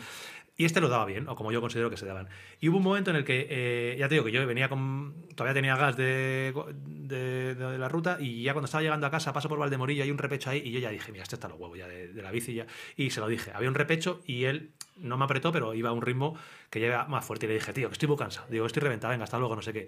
Y 0.57 0.65
este 0.65 0.81
lo 0.81 0.89
daba 0.89 1.05
bien, 1.05 1.27
o 1.27 1.35
como 1.35 1.51
yo 1.51 1.61
considero 1.61 1.91
que 1.91 1.97
se 1.97 2.07
daban. 2.07 2.29
Y 2.59 2.69
hubo 2.69 2.77
un 2.77 2.83
momento 2.83 3.11
en 3.11 3.17
el 3.17 3.23
que, 3.23 3.47
eh, 3.49 3.95
ya 3.99 4.07
te 4.07 4.15
digo 4.15 4.25
que 4.25 4.31
yo 4.31 4.45
venía 4.47 4.67
con. 4.69 5.13
Todavía 5.35 5.53
tenía 5.53 5.75
gas 5.75 5.95
de, 5.95 6.51
de, 6.83 7.53
de 7.53 7.77
la 7.77 7.87
ruta, 7.87 8.17
y 8.19 8.41
ya 8.41 8.53
cuando 8.53 8.65
estaba 8.65 8.81
llegando 8.81 9.05
a 9.05 9.11
casa, 9.11 9.33
paso 9.33 9.49
por 9.49 9.59
Valdemorillo, 9.59 10.03
hay 10.03 10.09
un 10.09 10.17
repecho 10.17 10.49
ahí, 10.49 10.63
y 10.65 10.71
yo 10.71 10.79
ya 10.79 10.89
dije, 10.89 11.11
mira, 11.11 11.23
este 11.23 11.35
está 11.35 11.47
los 11.47 11.59
huevos 11.59 11.77
ya 11.77 11.87
de, 11.87 12.07
de 12.07 12.21
la 12.23 12.31
bici 12.31 12.55
ya. 12.55 12.65
Y 12.95 13.11
se 13.11 13.19
lo 13.19 13.27
dije, 13.27 13.51
había 13.53 13.69
un 13.69 13.75
repecho, 13.75 14.21
y 14.25 14.45
él 14.45 14.71
no 14.99 15.17
me 15.17 15.25
apretó, 15.25 15.51
pero 15.51 15.73
iba 15.73 15.89
a 15.89 15.93
un 15.93 16.01
ritmo 16.01 16.35
que 16.69 16.79
lleva 16.79 17.05
más 17.07 17.25
fuerte. 17.25 17.45
Y 17.45 17.49
le 17.49 17.55
dije, 17.55 17.73
tío, 17.73 17.87
que 17.89 17.93
estoy 17.93 18.07
muy 18.07 18.17
cansado. 18.17 18.47
Digo, 18.49 18.65
estoy 18.65 18.81
reventado, 18.81 19.11
venga, 19.11 19.23
hasta 19.23 19.37
luego, 19.39 19.55
no 19.55 19.61
sé 19.61 19.73
qué. 19.73 19.87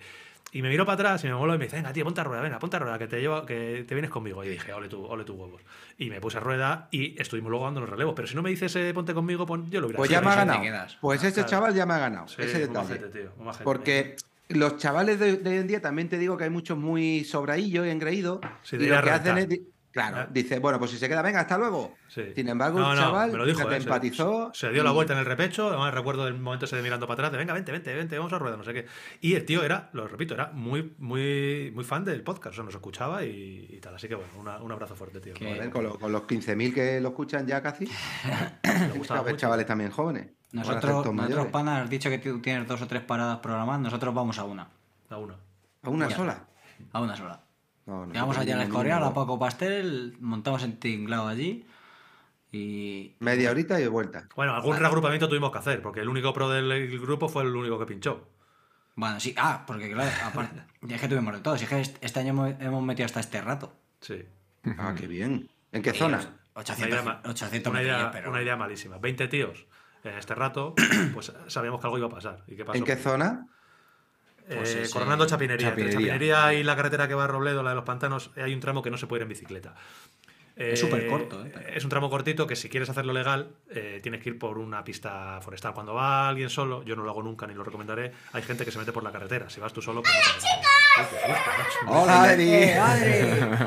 Y 0.52 0.62
me 0.64 0.70
miró 0.70 0.84
para 0.86 0.96
atrás 0.96 1.24
y 1.24 1.28
me 1.28 1.34
moló 1.36 1.54
y 1.54 1.58
me 1.60 1.66
dice, 1.66 1.76
venga, 1.76 1.94
tío, 1.94 2.04
ponte 2.04 2.22
a 2.22 2.24
rueda, 2.24 2.42
venga, 2.42 2.58
ponte 2.60 2.76
a 2.78 2.80
rueda, 2.80 2.98
que 2.98 3.08
te 3.08 3.20
llevo, 3.22 3.46
que 3.46 3.86
te 3.88 3.94
vienes 3.94 4.10
conmigo. 4.10 4.44
Y 4.44 4.50
dije, 4.50 4.74
ole 4.74 4.88
tú, 4.88 5.06
ole 5.06 5.24
tú 5.24 5.36
huevos. 5.36 5.62
Y 5.98 6.10
me 6.10 6.20
puse 6.20 6.38
a 6.38 6.40
rueda 6.40 6.88
y 6.92 7.20
estuvimos 7.22 7.50
luego 7.52 7.66
dando 7.66 7.82
el 7.82 7.88
relevo. 7.88 8.16
Pero 8.16 8.28
si 8.28 8.36
no 8.36 8.42
me 8.42 8.50
dices, 8.50 8.76
eh, 8.76 8.92
ponte 8.94 9.14
conmigo, 9.14 9.46
pon- 9.46 9.70
yo 9.70 9.80
lo 9.80 9.88
hubiera 9.88 9.98
Pues 9.98 10.10
hecho. 10.10 10.20
ya 10.22 10.26
me 10.26 10.32
ha 10.34 10.36
ganado. 10.36 10.88
Pues 11.02 11.24
ese 11.24 11.34
Claro. 11.34 11.50
chaval 11.50 11.74
ya 11.76 11.86
me 11.86 11.94
ha 11.94 12.00
ganado, 12.00 12.28
Sí, 12.28 12.42
ese 12.42 12.60
detalle. 12.60 13.00
majete, 13.00 13.10
tío. 13.10 13.32
Porque 13.64 14.16
los 14.48 14.78
chavales 14.78 15.20
de, 15.20 15.38
de 15.38 15.50
hoy 15.52 15.58
en 15.58 15.68
día 15.68 15.82
también 15.82 16.10
te 16.10 16.18
digo 16.18 16.36
que 16.36 16.46
hay 16.46 16.50
muchos 16.50 16.78
muy 16.78 17.24
sobraillos 17.26 17.86
y 17.86 17.90
engreídos. 17.92 18.40
Sí, 18.64 18.78
y 18.78 18.88
lo 18.88 19.02
que 19.04 19.12
hacen 19.12 19.38
es. 19.38 19.48
Claro, 19.92 20.18
Ah. 20.20 20.28
dice, 20.32 20.60
bueno, 20.60 20.78
pues 20.78 20.92
si 20.92 20.98
se 20.98 21.10
queda, 21.10 21.22
venga, 21.24 21.40
hasta 21.40 21.58
luego. 21.58 21.96
Sí. 22.10 22.22
Sin 22.36 22.48
embargo, 22.48 22.80
No, 22.80 22.96
chaval 22.96 23.32
me 23.32 23.38
lo 23.40 23.46
dijo, 23.46 23.58
fíjate, 23.60 23.78
eh, 23.78 23.82
se- 23.82 23.88
empatizó. 23.88 24.52
Se, 24.54 24.70
dio 24.72 24.84
la 24.84 24.92
vuelta 24.92 25.14
en 25.14 25.20
el 25.20 25.26
repecho, 25.26 25.70
además 25.70 25.94
recuerdo 25.94 26.28
el 26.28 26.38
momento 26.40 26.66
ese 26.66 26.76
de 26.76 26.84
mirando 26.84 27.08
para 27.08 27.16
atrás, 27.16 27.32
de 27.32 27.38
venga, 27.40 27.54
vente, 27.54 27.72
vente, 27.72 27.94
vente, 27.96 28.18
vamos 28.18 28.32
a 28.34 28.38
rueda, 28.38 28.56
no 28.56 28.64
sé 28.64 28.74
qué. 28.74 28.86
Y 29.22 29.34
el 29.34 29.46
tío 29.46 29.64
era, 29.64 29.90
lo 29.94 30.08
repito, 30.08 30.36
era 30.36 30.52
muy, 30.54 30.94
muy, 31.00 31.72
muy 31.74 31.84
fan 31.84 32.06
del 32.06 32.22
podcast, 32.22 32.54
o 32.54 32.56
sea, 32.58 32.64
nos 32.66 32.76
escuchaba 32.76 33.24
y, 33.26 33.66
y 33.70 33.80
tal. 33.80 33.96
Así 33.96 34.08
que 34.08 34.14
bueno, 34.16 34.32
una- 34.38 34.58
un 34.62 34.72
abrazo 34.72 34.96
fuerte, 34.96 35.20
tío. 35.22 35.34
Joder, 35.38 35.70
con, 35.72 35.84
lo- 35.84 35.98
con 35.98 36.12
los 36.12 36.22
15.000 36.24 36.72
que 36.74 37.02
lo 37.02 37.10
escuchan 37.10 37.48
ya 37.48 37.62
casi. 37.64 37.86
Mucho. 38.96 39.36
chavales 39.38 39.66
también 39.66 39.90
jóvenes. 39.92 40.28
Nosotros, 40.52 41.06
nosotros 41.14 41.48
panas, 41.48 41.84
has 41.84 41.90
dicho 41.90 42.10
que 42.10 42.18
tú 42.20 42.40
tienes 42.42 42.68
dos 42.68 42.82
o 42.82 42.88
tres 42.88 43.02
paradas 43.04 43.40
programadas, 43.40 43.82
nosotros 43.82 44.14
vamos 44.14 44.38
a 44.40 44.44
una. 44.46 44.68
A 45.10 45.18
uno. 45.18 45.36
¿A 45.84 45.90
una 45.90 46.08
Ya 46.10 46.16
sola? 46.16 46.46
A 46.92 47.02
una 47.02 47.16
sola. 47.16 47.42
No, 47.90 48.06
no, 48.06 48.14
Llegamos 48.14 48.36
no 48.36 48.42
allá 48.44 48.54
al 48.54 48.60
tenemos 48.60 48.76
Escorial, 48.76 49.04
a. 49.04 49.14
Paco 49.16 49.40
Pastel, 49.40 50.16
montamos 50.20 50.64
en 50.64 50.78
tinglado 50.80 51.28
allí 51.28 51.66
y... 52.52 53.16
Media 53.20 53.50
horita 53.52 53.80
y 53.80 53.84
de 53.84 53.90
vuelta. 53.90 54.28
Bueno, 54.36 54.54
algún 54.54 54.78
reagrupamiento 54.78 55.28
tuvimos 55.28 55.52
que 55.52 55.58
hacer, 55.58 55.82
porque 55.82 56.02
el 56.02 56.10
único 56.10 56.32
pro 56.34 56.50
del 56.50 57.00
grupo 57.00 57.28
fue 57.30 57.44
el 57.44 57.56
único 57.56 57.80
que 57.80 57.86
pinchó. 57.88 58.28
Bueno, 58.96 59.20
sí, 59.20 59.34
ah, 59.38 59.64
porque 59.66 59.92
claro, 59.92 60.12
aparte, 60.26 60.62
es 60.88 61.02
que 61.02 61.08
tuvimos 61.08 61.34
de 61.34 61.40
todo, 61.42 61.58
si 61.58 61.64
es 61.64 61.70
que 61.70 61.82
este 62.06 62.20
año 62.20 62.48
hemos- 62.60 62.84
metido 62.84 63.06
hasta 63.06 63.20
este 63.22 63.42
rato. 63.42 63.74
Sí. 64.02 64.24
Ah, 64.78 64.94
qué 64.98 65.08
bien. 65.08 65.50
¿En 65.72 65.82
qué 65.82 65.92
Sí, 65.92 65.98
zona? 66.00 66.18
Una 66.18 66.36
800, 66.62 66.88
idea, 66.90 67.02
ma- 67.04 67.22
800 67.26 67.72
una 67.72 67.82
idea- 67.82 67.94
metrillos, 67.94 68.14
pero... 68.14 68.30
una 68.32 68.42
idea 68.44 68.56
malísima. 68.56 68.98
20 68.98 69.28
tíos 69.30 69.66
en 70.04 70.14
este 70.18 70.36
rato, 70.36 70.76
pues 71.14 71.32
sabíamos 71.48 71.80
que 71.82 71.88
algo 71.88 71.98
iba 71.98 72.08
a 72.08 72.12
pasar. 72.12 72.44
¿Y 72.48 72.56
qué 72.56 72.66
pasó? 72.66 72.78
¿En 72.78 72.84
qué 72.84 72.96
zona? 72.98 73.48
Eh, 74.50 74.56
Pues 74.58 74.76
ese- 74.76 74.92
Coronando 74.92 75.26
Chapinería. 75.28 75.70
Entre 75.70 75.86
Chapinería. 75.92 76.14
Chapinería 76.14 76.54
y 76.60 76.64
la 76.64 76.76
carretera 76.76 77.08
que 77.08 77.14
va 77.14 77.26
a 77.26 77.28
Robledo, 77.28 77.62
la 77.64 77.70
de 77.70 77.76
los 77.76 77.86
pantanos, 77.86 78.32
hay 78.36 78.54
un 78.54 78.60
tramo 78.60 78.82
que 78.82 78.90
no 78.90 78.98
se 78.98 79.06
puede 79.08 79.20
ir 79.20 79.24
en 79.24 79.30
bicicleta. 79.30 79.76
Es 80.60 80.80
supercorto, 80.82 81.46
¿eh? 81.46 81.52
Es 81.76 81.84
un 81.86 81.90
tramo 81.90 82.10
cortito 82.10 82.46
que 82.46 82.56
si 82.56 82.68
quieres 82.70 82.90
hacerlo 82.90 83.14
legal 83.14 83.50
eh, 83.72 84.00
tienes 84.04 84.22
que 84.22 84.30
ir 84.30 84.38
por 84.38 84.58
una 84.58 84.84
pista 84.84 85.40
forestal. 85.42 85.74
Cuando 85.74 85.94
va 85.94 86.28
alguien 86.28 86.50
solo, 86.50 86.84
yo 86.84 86.96
no 86.96 87.04
lo 87.04 87.10
hago 87.12 87.24
nunca 87.24 87.48
ni 87.48 87.54
lo 87.54 87.64
recomendaré, 87.64 88.12
hay 88.34 88.42
gente 88.44 88.66
que 88.66 88.72
se 88.72 88.78
mete 88.78 88.92
por 88.92 89.04
la 89.04 89.12
carretera. 89.12 89.50
Si 89.50 89.60
vas 89.62 89.72
tú 89.72 89.82
solo, 89.82 90.02
pues 90.04 90.14
no 90.14 90.22
qué. 90.42 91.88
¡Hola, 91.88 92.24
Adri! 92.24 92.50
¡Eh, 92.54 92.76
Adri! 92.78 93.12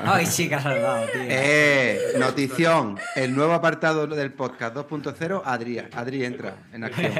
¡Ay, 0.05 0.25
has 0.27 0.63
salvado, 0.63 1.07
tío! 1.07 1.23
Eh, 1.29 1.99
notición. 2.19 2.99
El 3.17 3.35
nuevo 3.35 3.55
apartado 3.55 4.07
del 4.07 4.33
podcast 4.33 4.77
2.0, 4.77 5.43
Adri, 5.45 5.79
Adri 5.79 6.25
entra 6.25 6.57
en 6.73 6.85
acción. 6.85 7.13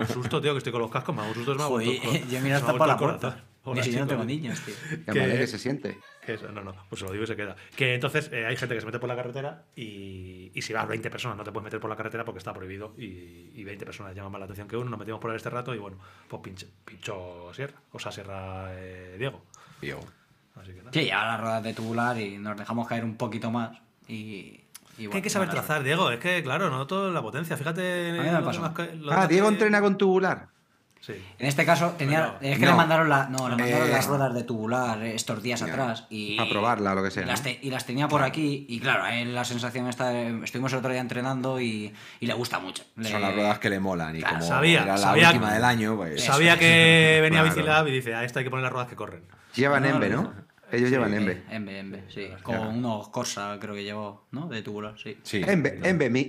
Un 0.00 0.08
susto, 0.08 0.40
tío, 0.40 0.52
que 0.52 0.58
estoy 0.58 0.72
con 0.72 0.82
los 0.82 0.90
cascos. 0.90 1.14
Me 1.14 1.22
da 1.22 1.28
un 1.28 1.34
susto. 1.34 1.54
Me 1.54 1.62
ha 1.62 1.66
Joder, 1.66 1.86
vuelto 1.86 2.10
el 2.12 2.20
cor- 2.20 2.28
yo 2.30 2.40
mira 2.40 2.56
hasta 2.56 2.72
ha 2.72 2.76
por 2.76 2.88
la 2.88 2.96
puerta. 2.96 3.44
Hola, 3.68 3.80
Ni 3.80 3.86
si 3.86 3.92
yo 3.92 4.00
no 4.00 4.06
tengo 4.06 4.24
niños, 4.24 4.60
tío. 4.60 4.74
Que- 5.12 5.20
madre 5.20 5.38
que 5.38 5.46
se 5.48 5.58
siente. 5.58 5.98
Eso, 6.34 6.50
no, 6.52 6.62
no, 6.62 6.74
pues 6.88 7.00
se 7.00 7.06
lo 7.06 7.12
digo 7.12 7.24
y 7.24 7.26
se 7.26 7.36
queda. 7.36 7.56
Que 7.76 7.94
entonces 7.94 8.30
eh, 8.32 8.46
hay 8.46 8.56
gente 8.56 8.74
que 8.74 8.80
se 8.80 8.86
mete 8.86 8.98
por 8.98 9.08
la 9.08 9.16
carretera 9.16 9.64
y, 9.76 10.50
y 10.54 10.62
si 10.62 10.72
vas 10.72 10.86
20 10.88 11.10
personas 11.10 11.36
no 11.36 11.44
te 11.44 11.52
puedes 11.52 11.64
meter 11.64 11.80
por 11.80 11.88
la 11.90 11.96
carretera 11.96 12.24
porque 12.24 12.38
está 12.38 12.52
prohibido 12.52 12.94
y, 12.98 13.52
y 13.54 13.64
20 13.64 13.84
personas 13.84 14.14
llaman 14.14 14.32
más 14.32 14.38
la 14.40 14.44
atención 14.46 14.68
que 14.68 14.76
uno. 14.76 14.90
Nos 14.90 14.98
metimos 14.98 15.20
por 15.20 15.34
este 15.34 15.50
rato 15.50 15.74
y 15.74 15.78
bueno, 15.78 15.98
pues 16.28 16.42
pinche, 16.42 16.66
pincho 16.84 17.52
Sierra, 17.54 17.74
o 17.92 17.98
sea, 17.98 18.10
Sierra 18.12 18.68
eh, 18.74 19.16
Diego. 19.18 19.42
Diego. 19.80 20.00
Así 20.60 20.70
que 20.72 20.78
nada. 20.78 20.90
Sí, 20.92 21.04
ya 21.06 21.24
las 21.24 21.40
ruedas 21.40 21.62
de 21.62 21.74
tubular 21.74 22.18
y 22.20 22.38
nos 22.38 22.56
dejamos 22.56 22.88
caer 22.88 23.04
un 23.04 23.16
poquito 23.16 23.50
más. 23.50 23.78
Y, 24.08 24.62
Que 24.96 25.06
bueno, 25.08 25.16
hay 25.16 25.22
que 25.22 25.30
saber 25.30 25.50
trazar, 25.50 25.82
Diego. 25.82 26.10
Es 26.10 26.18
que, 26.18 26.42
claro, 26.42 26.70
no 26.70 26.86
todo 26.86 27.10
la 27.10 27.20
potencia. 27.20 27.56
Fíjate. 27.56 28.18
Ah, 29.10 29.26
Diego 29.28 29.48
que- 29.48 29.52
entrena 29.54 29.80
con 29.82 29.98
tubular. 29.98 30.48
Sí. 31.00 31.12
En 31.38 31.46
este 31.46 31.64
caso, 31.64 31.90
tenía, 31.96 32.20
Bueno, 32.20 32.38
es 32.40 32.58
que 32.58 32.64
no. 32.64 32.72
le 32.72 32.76
mandaron, 32.76 33.08
la, 33.08 33.28
no, 33.28 33.48
le 33.48 33.54
mandaron 33.56 33.88
Eh, 33.88 33.92
las 33.92 34.06
ruedas 34.06 34.34
de 34.34 34.42
tubular 34.42 35.00
estos 35.04 35.40
días 35.42 35.60
ya. 35.60 35.66
atrás. 35.66 36.06
Y, 36.10 36.36
A 36.40 36.48
probarla 36.48 36.94
lo 36.96 37.02
que 37.04 37.12
sea, 37.12 37.22
Y 37.22 37.26
las, 37.26 37.42
te- 37.44 37.60
y 37.62 37.70
las 37.70 37.86
tenía 37.86 38.08
por 38.08 38.22
aquí. 38.24 38.66
Y 38.68 38.80
claro, 38.80 39.04
a 39.04 39.14
él 39.14 39.32
la 39.34 39.44
sensación 39.44 39.86
está. 39.88 40.12
Estuvimos 40.20 40.72
el 40.72 40.78
otro 40.80 40.90
día 40.90 41.00
entrenando 41.00 41.60
y, 41.60 41.94
y 42.18 42.26
le 42.26 42.34
gusta 42.34 42.58
mucho. 42.58 42.82
Le- 42.96 43.08
Son 43.08 43.20
las 43.22 43.32
ruedas 43.34 43.58
que 43.60 43.70
le 43.70 43.78
molan 43.78 44.16
y 44.16 44.18
Claro, 44.18 44.36
como 44.38 44.48
sabía, 44.48 44.82
era 44.82 44.92
la 44.92 44.98
sabía- 44.98 45.28
última 45.28 45.52
del 45.54 45.64
año, 45.64 45.96
pues... 45.96 46.24
Sabía 46.24 46.58
que 46.58 47.18
venía 47.22 47.42
Claro. 47.42 47.54
Bicilab 47.54 47.86
y 47.88 47.92
dice, 47.92 48.14
a 48.14 48.24
esta 48.24 48.40
hay 48.40 48.44
que 48.44 48.50
poner 48.50 48.64
las 48.64 48.72
ruedas 48.72 48.88
que 48.88 48.96
corren. 48.96 49.22
Llevan 49.54 49.82
No, 49.84 49.88
Embe, 49.90 50.08
no. 50.08 50.32
Ellos 50.72 50.90
llevan 50.90 51.14
Eh, 51.14 51.18
Embe. 51.18 51.42
Embe, 51.48 51.78
Embe, 51.78 52.04
sí. 52.12 52.26
Con 52.42 52.56
unos 52.58 53.08
Corsa, 53.10 53.56
creo 53.60 53.74
que 53.76 53.84
llevó, 53.84 54.26
¿no? 54.32 54.48
De 54.48 54.62
tubular, 54.62 54.96
sí. 55.00 55.16
Sí. 55.22 55.40
Embe, 55.46 55.78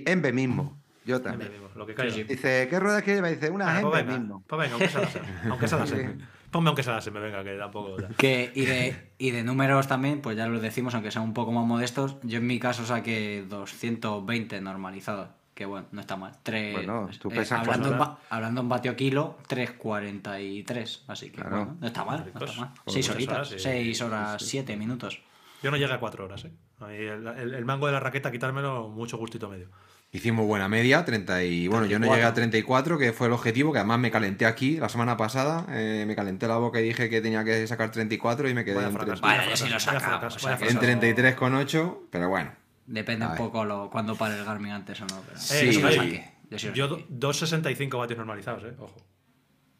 Embe 0.06 0.32
mismo. 0.32 0.77
Yo 1.08 1.20
también. 1.20 1.50
Lo 1.74 1.86
que. 1.86 1.94
Sí, 2.10 2.10
sí. 2.10 2.24
Dice, 2.24 2.68
¿qué 2.68 2.78
ruedas 2.78 3.02
que 3.02 3.14
lleva? 3.14 3.28
Dice, 3.28 3.50
unas 3.50 3.68
Ah, 3.68 3.80
pues 3.82 4.04
venga, 4.06 4.18
mismo. 4.18 4.44
pues 4.46 4.60
venga, 4.60 4.72
aunque 4.74 4.88
sea 4.88 5.00
la 5.00 5.08
SEM. 5.10 5.22
Aunque 5.50 5.68
sea 5.68 5.78
la 5.78 5.86
SEM. 5.86 6.18
Ponme 6.50 6.68
aunque 6.68 6.82
sea 6.82 6.94
la 6.94 7.00
SEM, 7.00 7.14
venga, 7.14 7.42
que 7.44 7.56
tampoco. 7.56 7.96
Que, 8.16 8.52
y, 8.54 8.64
de, 8.66 9.12
y 9.18 9.30
de 9.32 9.42
números 9.42 9.86
también, 9.88 10.20
pues 10.20 10.36
ya 10.36 10.46
lo 10.46 10.60
decimos, 10.60 10.94
aunque 10.94 11.10
sean 11.10 11.24
un 11.24 11.34
poco 11.34 11.50
más 11.52 11.64
modestos. 11.66 12.16
Yo 12.22 12.38
en 12.38 12.46
mi 12.46 12.58
caso 12.58 12.84
saqué 12.86 13.44
220 13.48 14.60
normalizados. 14.60 15.28
Que 15.54 15.66
bueno, 15.66 15.88
no 15.90 16.00
está 16.00 16.16
mal. 16.16 16.36
Tres, 16.44 16.72
Bueno, 16.72 17.10
tú 17.20 17.30
eh, 17.32 17.44
hablando, 17.50 17.92
en 17.92 18.00
hablando 18.30 18.60
en 18.60 18.68
vatio 18.68 18.94
kilo, 18.94 19.36
3.43. 19.48 21.00
Así 21.08 21.30
que 21.30 21.40
Claro. 21.40 21.56
bueno, 21.56 21.76
no 21.80 21.86
está 21.86 22.04
mal. 22.04 22.30
No 22.34 22.44
está 22.46 22.60
mal. 22.60 22.74
Por 22.84 22.94
6 22.94 23.06
muchas 23.06 23.14
horitas, 23.16 23.36
horas, 23.36 23.48
sí. 23.48 23.58
6 23.58 24.02
horas, 24.02 24.42
7 24.42 24.76
minutos. 24.76 25.20
Yo 25.62 25.70
no 25.72 25.76
llegué 25.76 25.92
a 25.92 25.98
cuatro 25.98 26.24
horas, 26.24 26.44
¿eh? 26.44 26.52
El, 26.88 27.26
el- 27.26 27.54
el 27.54 27.64
mango 27.64 27.86
de 27.86 27.92
la 27.92 27.98
raqueta, 28.00 28.30
quitármelo 28.30 28.88
mucho 28.88 29.16
gustito 29.18 29.48
medio. 29.48 29.68
Hicimos 30.10 30.46
buena 30.46 30.68
media, 30.70 31.04
30 31.04 31.42
y... 31.44 31.68
Bueno, 31.68 31.84
yo 31.84 31.98
no 31.98 32.06
llegué 32.06 32.24
a 32.24 32.32
34, 32.32 32.96
que 32.96 33.12
fue 33.12 33.26
el 33.26 33.34
objetivo, 33.34 33.72
que 33.72 33.78
además 33.78 33.98
me 33.98 34.10
calenté 34.10 34.46
aquí 34.46 34.78
la 34.78 34.88
semana 34.88 35.18
pasada. 35.18 35.66
eh, 35.68 36.04
me 36.06 36.16
calenté 36.16 36.48
la 36.48 36.56
boca 36.56 36.80
y 36.80 36.84
dije 36.84 37.10
que 37.10 37.20
tenía 37.20 37.44
que 37.44 37.66
sacar 37.66 37.90
34 37.90 38.48
y 38.48 38.54
me 38.54 38.64
quedé 38.64 38.82
en, 38.82 38.92
fracaso. 38.92 39.20
tre- 39.22 39.26
Vale, 39.26 39.50
yo 39.50 39.56
sí 39.56 39.64
lo 39.64 39.70
Vaya 39.72 39.80
sacaba, 39.80 40.18
fracaso, 40.18 40.36
o 40.36 40.38
sea, 40.40 40.52
vaya 40.52 40.66
que 40.66 40.72
en 40.72 40.78
fracaso. 40.78 41.46
33,8, 41.76 41.98
pero 42.10 42.28
bueno. 42.30 42.52
Depende 42.86 43.26
un 43.26 43.34
poco 43.36 43.66
lo, 43.66 43.90
cuando 43.90 44.16
pare 44.16 44.38
el 44.38 44.46
Garmin 44.46 44.72
antes 44.72 44.98
o 45.02 45.06
no. 45.06 45.20
Pero 45.26 45.38
Sí. 45.38 45.66
yo 45.66 45.72
sí 45.72 45.84
oye, 45.84 45.96
saqué. 45.96 46.32
Yo 46.50 46.58
sí 46.58 46.70
Yo 46.74 46.88
saqué. 46.88 47.04
do- 47.10 47.30
2,65 47.32 47.98
vatios 47.98 48.16
normalizados, 48.16 48.64
¿eh? 48.64 48.74
Ojo. 48.78 48.96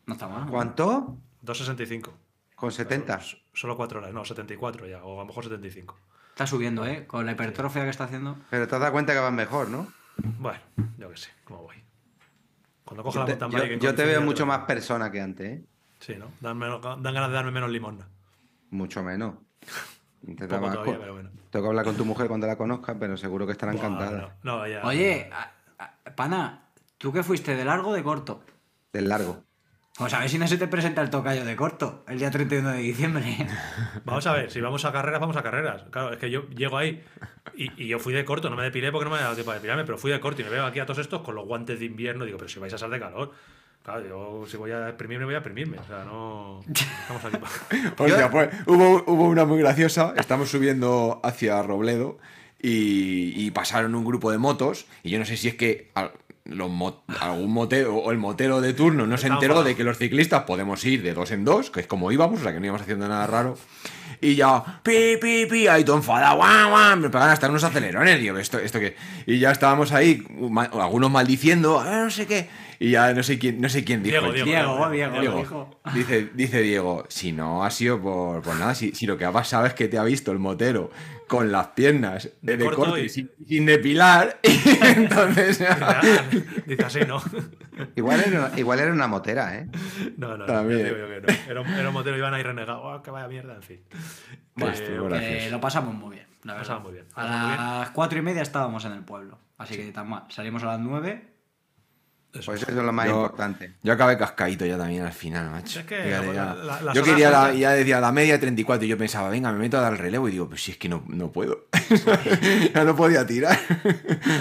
No 0.04 0.12
está 0.12 0.28
mal. 0.28 0.46
¿Cuánto? 0.50 1.16
2,65. 1.42 2.10
Con 2.54 2.70
70. 2.70 3.14
S- 3.16 3.36
Solo 3.54 3.76
4 3.78 4.00
horas, 4.00 4.12
no, 4.12 4.26
74 4.26 4.86
ya, 4.86 5.02
o 5.02 5.16
a 5.16 5.22
lo 5.22 5.26
mejor 5.26 5.44
75. 5.44 5.98
Está 6.30 6.46
subiendo, 6.46 6.86
¿eh? 6.86 7.06
Con 7.06 7.24
la 7.24 7.32
hipertrofia 7.32 7.84
que 7.84 7.90
está 7.90 8.04
haciendo. 8.04 8.36
Pero 8.50 8.68
te 8.68 8.74
has 8.74 8.80
dado 8.80 8.92
cuenta 8.92 9.14
que 9.14 9.20
van 9.20 9.34
mejor, 9.34 9.70
¿no? 9.70 9.90
Bueno, 10.38 10.58
yo 10.98 11.10
qué 11.10 11.16
sé, 11.16 11.30
cómo 11.44 11.62
voy. 11.62 11.76
Cuando 12.84 13.02
coja 13.02 13.14
Yo 13.14 13.20
la 13.20 13.26
te, 13.26 13.40
mountain 13.44 13.78
yo- 13.78 13.78
yo 13.78 13.94
te 13.94 14.04
veo 14.04 14.20
mucho 14.22 14.46
más 14.46 14.60
persona 14.60 15.10
que 15.10 15.20
antes, 15.20 15.46
¿eh? 15.58 15.64
Sí, 16.00 16.14
¿no? 16.16 16.26
Dan, 16.40 16.56
menos- 16.58 16.80
dan 16.82 17.02
ganas 17.02 17.28
de 17.28 17.34
darme 17.34 17.50
menos 17.50 17.70
limosna. 17.70 18.06
Mucho 18.70 19.02
menos. 19.02 19.34
Todavía, 20.36 20.98
pero 20.98 21.12
bueno. 21.14 21.30
Tengo 21.50 21.64
que 21.64 21.68
hablar 21.68 21.84
con 21.84 21.96
tu 21.96 22.04
mujer 22.04 22.28
cuando 22.28 22.46
la 22.46 22.56
conozca, 22.56 22.98
pero 22.98 23.16
seguro 23.16 23.46
que 23.46 23.52
estará 23.52 23.72
encantada. 23.72 24.34
No, 24.42 24.58
no, 24.58 24.66
ya. 24.66 24.84
Oye, 24.84 25.30
a- 25.32 25.52
a- 25.78 26.14
pana, 26.14 26.62
¿tú 26.98 27.12
qué 27.12 27.22
fuiste? 27.22 27.54
¿De 27.56 27.64
largo 27.64 27.90
o 27.90 27.92
de 27.94 28.02
corto? 28.02 28.42
Del 28.92 29.08
largo. 29.08 29.44
Pues 29.98 30.14
a 30.14 30.20
ver 30.20 30.28
si 30.30 30.38
no 30.38 30.46
se 30.46 30.56
te 30.58 30.68
presenta 30.68 31.02
el 31.02 31.10
tocayo 31.10 31.44
de 31.44 31.56
corto, 31.56 32.04
el 32.06 32.20
día 32.20 32.30
31 32.30 32.70
de 32.70 32.78
diciembre. 32.78 33.46
Vamos 34.04 34.26
a 34.28 34.32
ver, 34.32 34.50
si 34.50 34.60
vamos 34.60 34.84
a 34.84 34.92
carreras, 34.92 35.20
vamos 35.20 35.36
a 35.36 35.42
carreras. 35.42 35.82
Claro, 35.90 36.12
es 36.12 36.18
que 36.18 36.30
yo 36.30 36.48
llego 36.50 36.78
ahí 36.78 37.02
y, 37.56 37.82
y 37.82 37.88
yo 37.88 37.98
fui 37.98 38.12
de 38.14 38.24
corto, 38.24 38.48
no 38.48 38.54
me 38.56 38.62
depilé 38.62 38.92
porque 38.92 39.04
no 39.06 39.10
me 39.10 39.16
había 39.16 39.24
dado 39.24 39.34
tiempo 39.34 39.50
de 39.50 39.56
depilarme, 39.58 39.84
pero 39.84 39.98
fui 39.98 40.12
de 40.12 40.20
corto 40.20 40.40
y 40.42 40.44
me 40.44 40.50
veo 40.50 40.64
aquí 40.66 40.78
a 40.78 40.86
todos 40.86 40.98
estos 41.00 41.22
con 41.22 41.34
los 41.34 41.44
guantes 41.46 41.80
de 41.80 41.86
invierno. 41.86 42.24
Digo, 42.24 42.38
pero 42.38 42.48
si 42.48 42.60
vais 42.60 42.72
a 42.72 42.78
salir 42.78 42.94
de 42.94 43.00
calor. 43.00 43.32
Claro, 43.82 44.06
yo 44.06 44.46
si 44.46 44.56
voy 44.56 44.70
a 44.70 44.88
exprimirme, 44.88 45.24
voy 45.24 45.34
a 45.34 45.38
exprimirme. 45.38 45.78
O 45.78 45.84
sea, 45.84 46.04
no. 46.04 46.60
Estamos 46.68 47.24
aquí. 47.24 47.36
pa- 47.38 48.02
Hostia, 48.04 48.30
pues 48.30 48.50
hubo, 48.66 49.02
hubo 49.06 49.24
una 49.28 49.46
muy 49.46 49.58
graciosa. 49.58 50.14
Estamos 50.16 50.48
subiendo 50.50 51.20
hacia 51.24 51.60
Robledo 51.62 52.18
y, 52.62 53.32
y 53.34 53.50
pasaron 53.50 53.94
un 53.96 54.04
grupo 54.04 54.30
de 54.30 54.38
motos. 54.38 54.86
Y 55.02 55.10
yo 55.10 55.18
no 55.18 55.24
sé 55.24 55.36
si 55.36 55.48
es 55.48 55.54
que 55.56 55.90
los 56.48 56.70
mo- 56.70 57.02
algún 57.20 57.52
motero 57.52 57.96
o 57.96 58.10
el 58.10 58.18
motero 58.18 58.60
de 58.60 58.72
turno 58.72 59.06
no 59.06 59.16
se 59.18 59.28
enteró 59.28 59.62
de 59.62 59.76
que 59.76 59.84
los 59.84 59.98
ciclistas 59.98 60.42
podemos 60.44 60.84
ir 60.84 61.02
de 61.02 61.14
dos 61.14 61.30
en 61.30 61.44
dos, 61.44 61.70
que 61.70 61.80
es 61.80 61.86
como 61.86 62.10
íbamos, 62.10 62.40
o 62.40 62.42
sea 62.42 62.52
que 62.52 62.58
no 62.60 62.66
íbamos 62.66 62.82
haciendo 62.82 63.06
nada 63.08 63.26
raro. 63.26 63.56
Y 64.20 64.34
ya, 64.34 64.80
pi, 64.82 65.16
pi, 65.20 65.46
pi, 65.46 65.68
ahí 65.68 65.84
todo 65.84 65.96
enfadado, 65.96 66.36
guau, 66.36 66.70
guau, 66.70 66.96
me 66.96 67.08
pegan 67.10 67.30
hasta 67.30 67.48
unos 67.48 67.62
acelerones, 67.62 68.18
digo, 68.18 68.36
esto, 68.38 68.58
esto 68.58 68.80
que. 68.80 68.96
Y 69.26 69.38
ya 69.38 69.52
estábamos 69.52 69.92
ahí, 69.92 70.24
algunos 70.72 71.10
maldiciendo, 71.10 71.78
"Ah, 71.78 72.02
no 72.04 72.10
sé 72.10 72.26
qué. 72.26 72.48
Y 72.80 72.92
ya 72.92 73.12
no 73.12 73.22
sé 73.24 73.38
quién, 73.40 73.60
no 73.60 73.68
sé 73.68 73.82
quién 73.84 74.02
dijo. 74.04 74.20
Diego, 74.20 74.32
Diego, 74.32 74.46
Diego, 74.50 74.90
Diego, 74.90 75.20
Diego, 75.20 75.38
dijo. 75.38 75.80
Dice, 75.94 76.30
dice 76.34 76.62
Diego, 76.62 77.04
si 77.08 77.32
no 77.32 77.64
ha 77.64 77.70
sido 77.70 78.00
por, 78.00 78.40
por 78.42 78.54
nada, 78.56 78.74
si, 78.74 78.92
si 78.94 79.04
lo 79.06 79.18
que 79.18 79.24
ha 79.24 79.32
pasado 79.32 79.66
es 79.66 79.74
que 79.74 79.88
te 79.88 79.98
ha 79.98 80.04
visto 80.04 80.30
el 80.30 80.38
motero 80.38 80.90
con 81.26 81.50
las 81.50 81.68
piernas 81.68 82.30
de, 82.40 82.56
De 82.56 82.64
corto 82.64 82.84
corte 82.84 83.04
y- 83.04 83.08
sin, 83.08 83.30
sin 83.46 83.66
depilar, 83.66 84.38
y 84.44 84.86
entonces 84.86 85.58
Dice 86.66 86.84
así, 86.84 87.00
no. 87.06 87.20
Igual 87.96 88.22
era, 88.26 88.52
igual 88.56 88.78
era 88.78 88.92
una 88.92 89.08
motera, 89.08 89.56
¿eh? 89.56 89.68
No, 90.16 90.28
no, 90.28 90.36
no. 90.38 90.46
También. 90.46 90.78
ya 90.80 90.84
te 90.86 90.94
digo 90.94 91.06
yo 91.08 91.14
que 91.14 91.20
no. 91.32 91.50
Era, 91.50 91.60
un- 91.60 91.66
era 91.74 91.88
un 91.88 91.94
motero, 91.94 92.16
iban 92.16 92.32
ahí 92.34 92.42
renegado. 92.42 92.82
Oh, 92.82 93.02
que 93.02 93.10
vaya 93.10 93.28
mierda, 93.28 93.54
en 93.56 93.62
fin. 93.62 93.80
Estuvo 94.56 94.68
Eh, 94.68 94.72
que 94.98 95.08
gracioso. 95.08 95.50
lo 95.50 95.60
pasamos 95.60 95.94
muy 95.94 96.14
bien, 96.16 96.26
la 96.44 96.56
pasamos 96.56 96.82
muy 96.84 96.92
bien, 96.92 97.06
A 97.14 97.76
las 97.80 97.90
cuatro 97.90 98.18
y 98.18 98.22
media 98.22 98.42
estábamos 98.42 98.84
en 98.84 98.92
el 98.92 99.02
pueblo, 99.04 99.38
así 99.58 99.76
que 99.76 99.90
tan 99.92 100.08
mal. 100.08 100.24
Salimos 100.28 100.62
a 100.62 100.66
las 100.66 100.80
nueve. 100.80 101.34
Eso. 102.32 102.46
Pues 102.52 102.62
eso 102.62 102.70
es 102.70 102.76
lo 102.76 102.92
más 102.92 103.06
Yo- 103.06 103.16
importante. 103.16 103.74
Yo 103.82 103.92
acabé 103.92 104.16
cascadito 104.18 104.64
ya 104.66 104.76
también 104.78 105.02
al 105.04 105.12
final, 105.12 105.50
macho. 105.50 105.80
Es 105.80 105.86
que 105.86 105.96
Fíjate, 106.02 106.26
la- 106.28 106.32
ya. 106.34 106.54
la- 106.54 106.82
las 106.82 106.94
yo 106.94 107.02
quería 107.02 107.30
la, 107.30 107.52
ya 107.54 107.70
decía 107.72 108.00
la 108.00 108.12
media 108.12 108.38
34 108.38 108.84
y 108.84 108.88
yo 108.88 108.98
pensaba, 108.98 109.28
venga, 109.30 109.50
me 109.52 109.58
meto 109.58 109.78
a 109.78 109.80
dar 109.80 109.92
el 109.92 109.98
relevo 109.98 110.28
y 110.28 110.32
digo, 110.32 110.48
pues 110.48 110.62
si 110.62 110.72
es 110.72 110.76
que 110.76 110.88
no, 110.88 111.04
no 111.08 111.32
puedo. 111.32 111.66
ya 112.74 112.84
no 112.84 112.94
podía 112.96 113.26
tirar. 113.26 113.58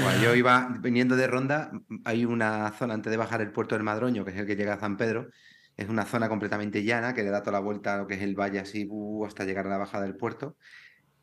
Bueno, 0.03 0.21
yo 0.23 0.35
iba 0.35 0.75
viniendo 0.79 1.15
de 1.15 1.27
Ronda, 1.27 1.71
hay 2.05 2.25
una 2.25 2.71
zona 2.71 2.93
antes 2.93 3.09
de 3.11 3.17
bajar 3.17 3.41
el 3.41 3.51
puerto 3.51 3.75
del 3.75 3.83
Madroño, 3.83 4.25
que 4.25 4.31
es 4.31 4.37
el 4.37 4.45
que 4.45 4.55
llega 4.55 4.73
a 4.73 4.79
San 4.79 4.97
Pedro, 4.97 5.29
es 5.75 5.89
una 5.89 6.05
zona 6.05 6.27
completamente 6.29 6.83
llana 6.83 7.13
que 7.13 7.23
le 7.23 7.29
da 7.29 7.41
toda 7.41 7.53
la 7.53 7.59
vuelta 7.59 7.93
a 7.93 7.97
lo 7.97 8.07
que 8.07 8.15
es 8.15 8.21
el 8.21 8.35
valle 8.35 8.59
así 8.59 8.87
uh, 8.89 9.25
hasta 9.25 9.43
llegar 9.45 9.67
a 9.67 9.69
la 9.69 9.77
bajada 9.77 10.03
del 10.03 10.15
puerto. 10.15 10.57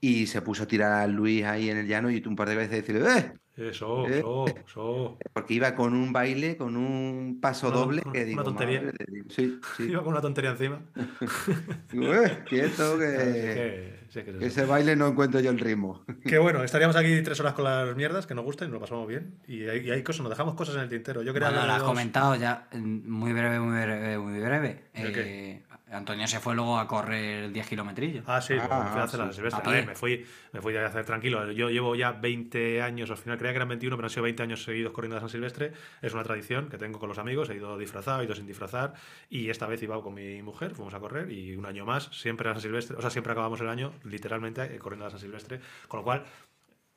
Y 0.00 0.26
se 0.26 0.42
puso 0.42 0.64
a 0.64 0.66
tirar 0.66 0.92
a 0.92 1.06
Luis 1.06 1.44
ahí 1.44 1.70
en 1.70 1.78
el 1.78 1.86
llano 1.86 2.10
y 2.10 2.20
tú 2.20 2.28
un 2.28 2.36
par 2.36 2.48
de 2.48 2.56
veces 2.56 2.70
decirle, 2.72 3.08
¡eh! 3.18 3.32
Eso, 3.56 4.08
Eh. 4.08 4.18
eso, 4.18 4.44
eso. 4.66 5.18
Porque 5.32 5.54
iba 5.54 5.74
con 5.76 5.94
un 5.94 6.12
baile, 6.12 6.56
con 6.56 6.76
un 6.76 7.38
paso 7.40 7.70
doble 7.70 8.02
una- 8.04 8.12
que 8.12 8.18
una 8.18 8.26
digo, 8.26 8.42
tontería. 8.42 8.82
madre. 8.82 8.96
Sí, 9.28 9.60
sí. 9.76 9.82
Iba 9.92 10.02
con 10.02 10.12
una 10.12 10.20
tontería 10.20 10.50
encima. 10.50 10.80
"Eh, 11.92 12.38
quieto, 12.48 12.98
que, 12.98 13.94
sí, 14.08 14.22
que 14.22 14.38
que 14.38 14.46
ese 14.46 14.64
baile 14.64 14.96
no 14.96 15.06
encuentro 15.06 15.38
yo 15.40 15.50
el 15.50 15.58
ritmo. 15.60 16.04
Que 16.26 16.38
bueno, 16.38 16.64
estaríamos 16.64 16.96
aquí 16.96 17.22
tres 17.22 17.38
horas 17.40 17.52
con 17.54 17.64
las 17.64 17.94
mierdas 17.96 18.26
que 18.26 18.34
nos 18.34 18.44
gustan 18.44 18.68
y 18.68 18.70
nos 18.72 18.76
lo 18.76 18.80
pasamos 18.80 19.06
bien. 19.06 19.36
Y 19.46 19.68
hay, 19.68 19.86
y 19.86 19.90
hay 19.90 20.02
cosas, 20.02 20.22
nos 20.22 20.30
dejamos 20.30 20.54
cosas 20.54 20.74
en 20.76 20.82
el 20.82 20.88
tintero. 20.88 21.22
Yo 21.22 21.32
quería 21.32 21.50
Bueno, 21.50 21.66
lo 21.66 21.72
has 21.72 21.78
dos- 21.78 21.88
comentado 21.88 22.34
ya, 22.36 22.68
mm, 22.72 23.08
muy 23.08 23.32
breve, 23.32 23.60
muy 23.60 23.80
breve, 23.80 24.18
muy 24.18 24.40
breve. 24.40 24.82
¿El 24.94 25.12
Eh, 25.16 25.62
Antonio 25.94 26.26
se 26.26 26.40
fue 26.40 26.54
luego 26.54 26.78
a 26.78 26.86
correr 26.86 27.50
10 27.52 27.68
kilometrillos. 27.68 28.24
Ah, 28.26 28.40
sí, 28.40 28.54
Ah, 28.58 28.82
me 28.84 28.90
fui 28.90 29.00
a 29.00 29.04
hacer 29.04 29.20
sí, 29.20 29.26
la 29.26 29.32
Silvestre. 29.32 29.62
a 29.64 29.68
A 29.68 29.72
ver, 29.72 29.80
pie. 29.84 29.88
me 29.88 29.94
fui, 29.94 30.26
me 30.52 30.60
fui 30.60 30.76
a 30.76 30.86
hacer 30.86 31.04
tranquilo. 31.04 31.50
Yo 31.52 31.70
llevo 31.70 31.94
ya 31.96 32.12
20 32.12 32.82
años, 32.82 33.10
al 33.10 33.16
final 33.16 33.38
creía 33.38 33.52
que 33.52 33.56
eran 33.56 33.68
21, 33.68 33.96
pero 33.96 34.06
han 34.06 34.10
sido 34.10 34.22
20 34.24 34.42
años 34.42 34.62
seguidos 34.64 34.92
corriendo 34.92 35.16
a 35.16 35.20
San 35.20 35.28
Silvestre. 35.28 35.72
Es 36.02 36.12
una 36.14 36.22
tradición 36.24 36.68
que 36.68 36.78
tengo 36.78 36.98
con 36.98 37.08
los 37.08 37.18
amigos. 37.18 37.48
He 37.50 37.54
ido 37.56 37.78
disfrazado, 37.78 38.20
he 38.20 38.24
ido 38.24 38.34
sin 38.34 38.46
disfrazar. 38.46 38.94
Y 39.30 39.50
esta 39.50 39.66
vez 39.66 39.82
iba 39.82 40.00
con 40.02 40.14
mi 40.14 40.42
mujer, 40.42 40.74
fuimos 40.74 40.94
a 40.94 41.00
correr 41.00 41.30
y 41.30 41.56
un 41.56 41.66
año 41.66 41.84
más, 41.84 42.04
siempre 42.12 42.48
a 42.50 42.52
San 42.52 42.62
Silvestre. 42.62 42.96
O 42.96 43.00
sea, 43.00 43.10
siempre 43.10 43.32
acabamos 43.32 43.60
el 43.60 43.68
año 43.68 43.92
literalmente 44.04 44.62
eh, 44.74 44.78
corriendo 44.78 45.06
a 45.06 45.10
San 45.10 45.20
Silvestre. 45.20 45.60
Con 45.88 46.00
lo 46.00 46.04
cual, 46.04 46.24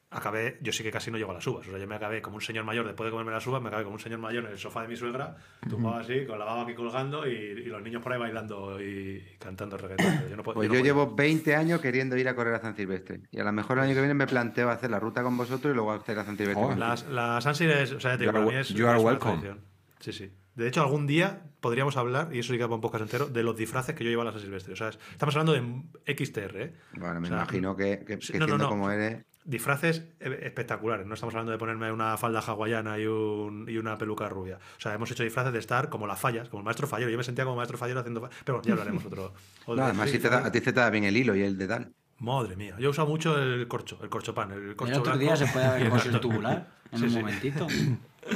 acabé, 0.09 0.57
yo 0.61 0.71
sí 0.71 0.83
que 0.83 0.91
casi 0.91 1.11
no 1.11 1.17
llego 1.17 1.31
a 1.31 1.33
las 1.35 1.45
uvas. 1.47 1.67
O 1.67 1.69
sea, 1.71 1.79
yo 1.79 1.87
me 1.87 1.95
acabé 1.95 2.21
como 2.21 2.37
un 2.37 2.41
señor 2.41 2.63
mayor, 2.63 2.85
después 2.85 3.05
de 3.07 3.11
comerme 3.11 3.31
las 3.31 3.45
uvas, 3.45 3.61
me 3.61 3.67
acabé 3.67 3.83
como 3.83 3.95
un 3.95 3.99
señor 3.99 4.19
mayor 4.19 4.45
en 4.45 4.51
el 4.51 4.57
sofá 4.57 4.81
de 4.83 4.87
mi 4.87 4.95
suegra, 4.95 5.35
tumbado 5.69 5.97
así, 5.97 6.25
con 6.25 6.39
la 6.39 6.45
baba 6.45 6.63
aquí 6.63 6.73
colgando 6.73 7.27
y, 7.27 7.31
y 7.33 7.65
los 7.65 7.81
niños 7.81 8.01
por 8.01 8.13
ahí 8.13 8.19
bailando 8.19 8.81
y 8.81 9.21
cantando 9.39 9.77
reggaetón. 9.77 10.29
Yo 10.29 10.35
no 10.37 10.43
puedo- 10.43 10.55
Pues 10.55 10.67
yo 10.69 10.73
yo 10.75 10.79
no 10.79 10.85
llevo 10.85 11.13
20 11.15 11.55
años 11.55 11.81
queriendo 11.81 12.15
ir 12.17 12.27
a 12.29 12.35
correr 12.35 12.55
a 12.55 12.59
San 12.59 12.75
Silvestre. 12.75 13.21
Y 13.31 13.39
a 13.39 13.43
lo 13.43 13.51
mejor 13.51 13.77
el 13.77 13.83
año 13.83 13.93
que 13.93 13.99
viene 13.99 14.13
me 14.13 14.27
planteo 14.27 14.69
hacer 14.69 14.89
la 14.91 14.99
ruta 14.99 15.23
con 15.23 15.35
vosotros 15.37 15.71
y 15.71 15.75
luego 15.75 15.91
hacer 15.91 16.17
a 16.19 16.23
San 16.25 16.37
Silvestre. 16.37 16.63
Con- 16.63 16.79
Las, 16.79 17.05
las 17.07 17.45
Ansiles, 17.45 17.91
o 17.91 17.99
sea, 17.99 18.11
te 18.13 18.19
digo, 18.19 18.31
para 18.33 18.45
mí 18.45 18.55
es, 18.55 18.69
you 18.69 18.87
are 18.87 18.99
welcome. 18.99 19.55
Sí, 19.99 20.13
sí. 20.13 20.31
De 20.57 20.67
hecho, 20.67 20.81
algún 20.81 21.07
día 21.07 21.43
podríamos 21.61 21.95
hablar, 21.97 22.29
y 22.33 22.39
eso 22.39 22.51
sí 22.51 22.57
que 22.59 22.65
va 22.65 22.75
un 22.75 22.81
podcast 22.81 23.03
entero, 23.03 23.27
de 23.27 23.43
los 23.43 23.55
disfraces 23.55 23.95
que 23.95 24.03
yo 24.03 24.09
llevo 24.09 24.23
a 24.23 24.25
la 24.25 24.31
San 24.31 24.41
Silvestre. 24.41 24.73
O 24.73 24.75
sea, 24.75 24.89
es- 24.89 24.99
estamos 25.11 25.35
hablando 25.35 25.53
de 25.53 26.15
XTR, 26.15 26.61
¿eh? 26.63 26.73
Bueno, 26.97 27.19
me 27.21 27.27
O 27.27 27.29
sea, 27.29 27.37
imagino 27.37 27.75
que, 27.75 27.99
que, 27.99 28.05
que 28.05 28.13
no, 28.15 28.17
no, 28.17 28.21
siendo 28.21 28.57
no. 28.57 28.69
como 28.69 28.91
eres. 28.91 29.23
Disfraces 29.45 30.03
eh, 30.19 30.39
espectaculares. 30.43 31.05
No 31.07 31.13
estamos 31.13 31.33
hablando 31.35 31.53
de 31.53 31.57
ponerme 31.57 31.89
una 31.91 32.17
falda 32.17 32.39
hawaiana 32.41 32.99
y, 32.99 33.05
un- 33.05 33.65
y 33.69 33.77
una 33.77 33.97
peluca 33.97 34.27
rubia. 34.27 34.57
O 34.77 34.79
sea, 34.81 34.93
hemos 34.93 35.09
hecho 35.11 35.23
disfraces 35.23 35.53
de 35.53 35.59
estar 35.59 35.89
como 35.89 36.05
las 36.05 36.19
fallas, 36.19 36.49
como 36.49 36.61
el 36.61 36.65
maestro 36.65 36.85
fallero. 36.87 37.09
Yo 37.11 37.17
me 37.17 37.23
sentía 37.23 37.45
como 37.45 37.55
maestro 37.55 37.77
fallero 37.77 37.99
haciendo. 38.01 38.19
fa- 38.21 38.29
Pero 38.43 38.57
bueno, 38.57 38.65
ya 38.67 38.73
hablaremos 38.73 39.05
otro. 39.05 39.33
otro 39.65 39.75
No, 39.75 39.83
además, 39.85 40.09
sí, 40.09 40.17
si 40.17 40.21
te 40.23 40.29
da- 40.29 40.45
a 40.45 40.51
ti 40.51 40.59
se 40.59 40.73
te 40.73 40.79
da 40.79 40.89
bien 40.89 41.03
el 41.05 41.15
hilo 41.15 41.35
y 41.35 41.43
el 41.43 41.57
de 41.57 41.67
tal. 41.67 41.93
Madre 42.19 42.55
mía. 42.55 42.75
Yo 42.79 42.87
he 42.87 42.89
usado 42.89 43.07
mucho 43.07 43.41
el 43.41 43.67
corcho, 43.67 43.99
el 44.01 44.09
corcho 44.09 44.33
pan. 44.33 44.51
El, 44.51 44.75
corcho 44.75 44.93
El 44.93 44.99
otro 44.99 45.13
blanco 45.13 45.23
día 45.23 45.35
se 45.37 45.45
puede 45.53 45.65
haber 45.65 45.83
el 46.07 46.19
tubular 46.19 46.67
en 46.91 46.97
Sí, 46.99 47.03
un 47.05 47.09
sí. 47.11 47.17
momentito. 47.19 47.67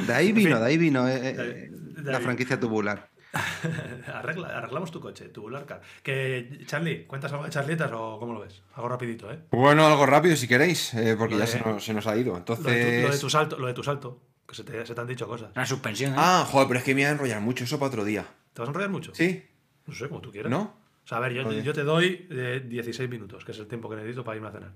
De 0.07 0.13
ahí 0.13 0.31
vino, 0.31 0.51
fin. 0.51 0.59
de 0.59 0.65
ahí 0.65 0.77
vino 0.77 1.07
eh, 1.09 1.15
eh, 1.29 1.33
De 1.33 1.41
ahí- 1.41 1.69
de 1.69 1.90
la 2.03 2.19
franquicia 2.19 2.59
tubular. 2.59 3.09
Arregla- 4.13 4.57
arreglamos 4.57 4.91
tu 4.91 4.99
coche, 4.99 5.29
tubular 5.29 5.65
car. 5.65 5.81
Que, 6.03 6.63
Charlie, 6.65 7.05
¿cuentas 7.05 7.31
algo 7.31 7.45
de 7.45 7.49
charlietas 7.51 7.89
o 7.93 8.19
cómo 8.19 8.33
lo 8.33 8.41
ves? 8.41 8.61
Algo 8.75 8.89
rapidito, 8.89 9.31
¿eh? 9.31 9.39
Bueno, 9.51 9.85
algo 9.87 10.05
rápido 10.05 10.35
si 10.35 10.47
queréis, 10.47 10.93
eh, 10.93 11.15
porque 11.17 11.37
ya 11.37 11.47
se 11.47 11.59
nos, 11.61 11.83
se 11.83 11.93
nos 11.93 12.07
ha 12.07 12.17
ido. 12.17 12.33
Lo 12.33 12.39
de, 12.39 12.45
tu, 12.45 12.53
Entonces. 12.53 13.03
lo 13.03 13.11
de 13.11 13.17
tu 13.19 13.29
salto, 13.29 13.57
lo 13.57 13.67
de 13.67 13.73
tu 13.73 13.83
salto. 13.83 14.21
Que 14.47 14.55
se 14.55 14.63
te, 14.65 14.85
se 14.85 14.93
te 14.93 14.99
han 15.01 15.07
dicho 15.07 15.27
cosas. 15.27 15.51
La 15.55 15.65
suspensión, 15.65 16.11
¿eh? 16.11 16.15
Ah, 16.17 16.45
joder, 16.49 16.67
pero 16.67 16.79
es 16.79 16.83
que 16.83 16.93
me 16.93 17.01
voy 17.01 17.07
a 17.07 17.11
enrollar 17.11 17.39
mucho 17.41 17.63
eso 17.63 17.79
para 17.79 17.87
otro 17.87 18.03
día. 18.03 18.25
¿Te 18.53 18.61
vas 18.61 18.67
a 18.67 18.71
enrollar 18.71 18.89
mucho? 18.89 19.15
¿Sí? 19.15 19.45
No 19.87 19.93
sé, 19.93 20.09
como 20.09 20.19
tú 20.19 20.29
quieras. 20.31 20.49
¿No? 20.51 20.75
O 21.03 21.07
sea, 21.07 21.17
a 21.17 21.21
ver, 21.21 21.33
yo 21.33 21.73
te 21.73 21.83
doy 21.83 22.27
eh, 22.29 22.61
16 22.67 23.09
minutos, 23.09 23.45
que 23.45 23.53
es 23.53 23.59
el 23.59 23.67
tiempo 23.67 23.89
que 23.89 23.95
necesito 23.95 24.23
para 24.25 24.35
irme 24.35 24.49
a 24.49 24.51
cenar. 24.51 24.71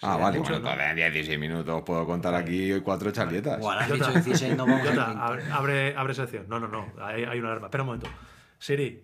Ah, 0.00 0.14
Sí, 0.16 0.22
vale, 0.22 0.38
mucho, 0.38 0.50
bueno, 0.52 0.64
¿no? 0.64 0.70
entonces 0.72 0.90
en 0.90 1.12
16 1.12 1.38
minutos 1.40 1.82
puedo 1.84 2.06
contar 2.06 2.34
aquí 2.34 2.80
cuatro 2.82 3.10
charlietas. 3.10 3.58
Igual 3.58 3.78
has 3.78 3.90
dicho 3.92 4.12
16, 4.12 4.56
no 4.56 4.66
vamos 4.66 4.86
a 4.86 4.90
Jota, 4.90 5.30
20. 5.30 5.52
abre, 5.52 5.96
abre, 5.96 6.14
sección. 6.14 6.44
No, 6.48 6.60
no, 6.60 6.68
no. 6.68 6.86
Hay, 7.02 7.24
hay 7.24 7.38
una 7.40 7.48
alarma. 7.48 7.66
Espera 7.66 7.82
un 7.82 7.86
momento. 7.88 8.08
Siri, 8.58 9.02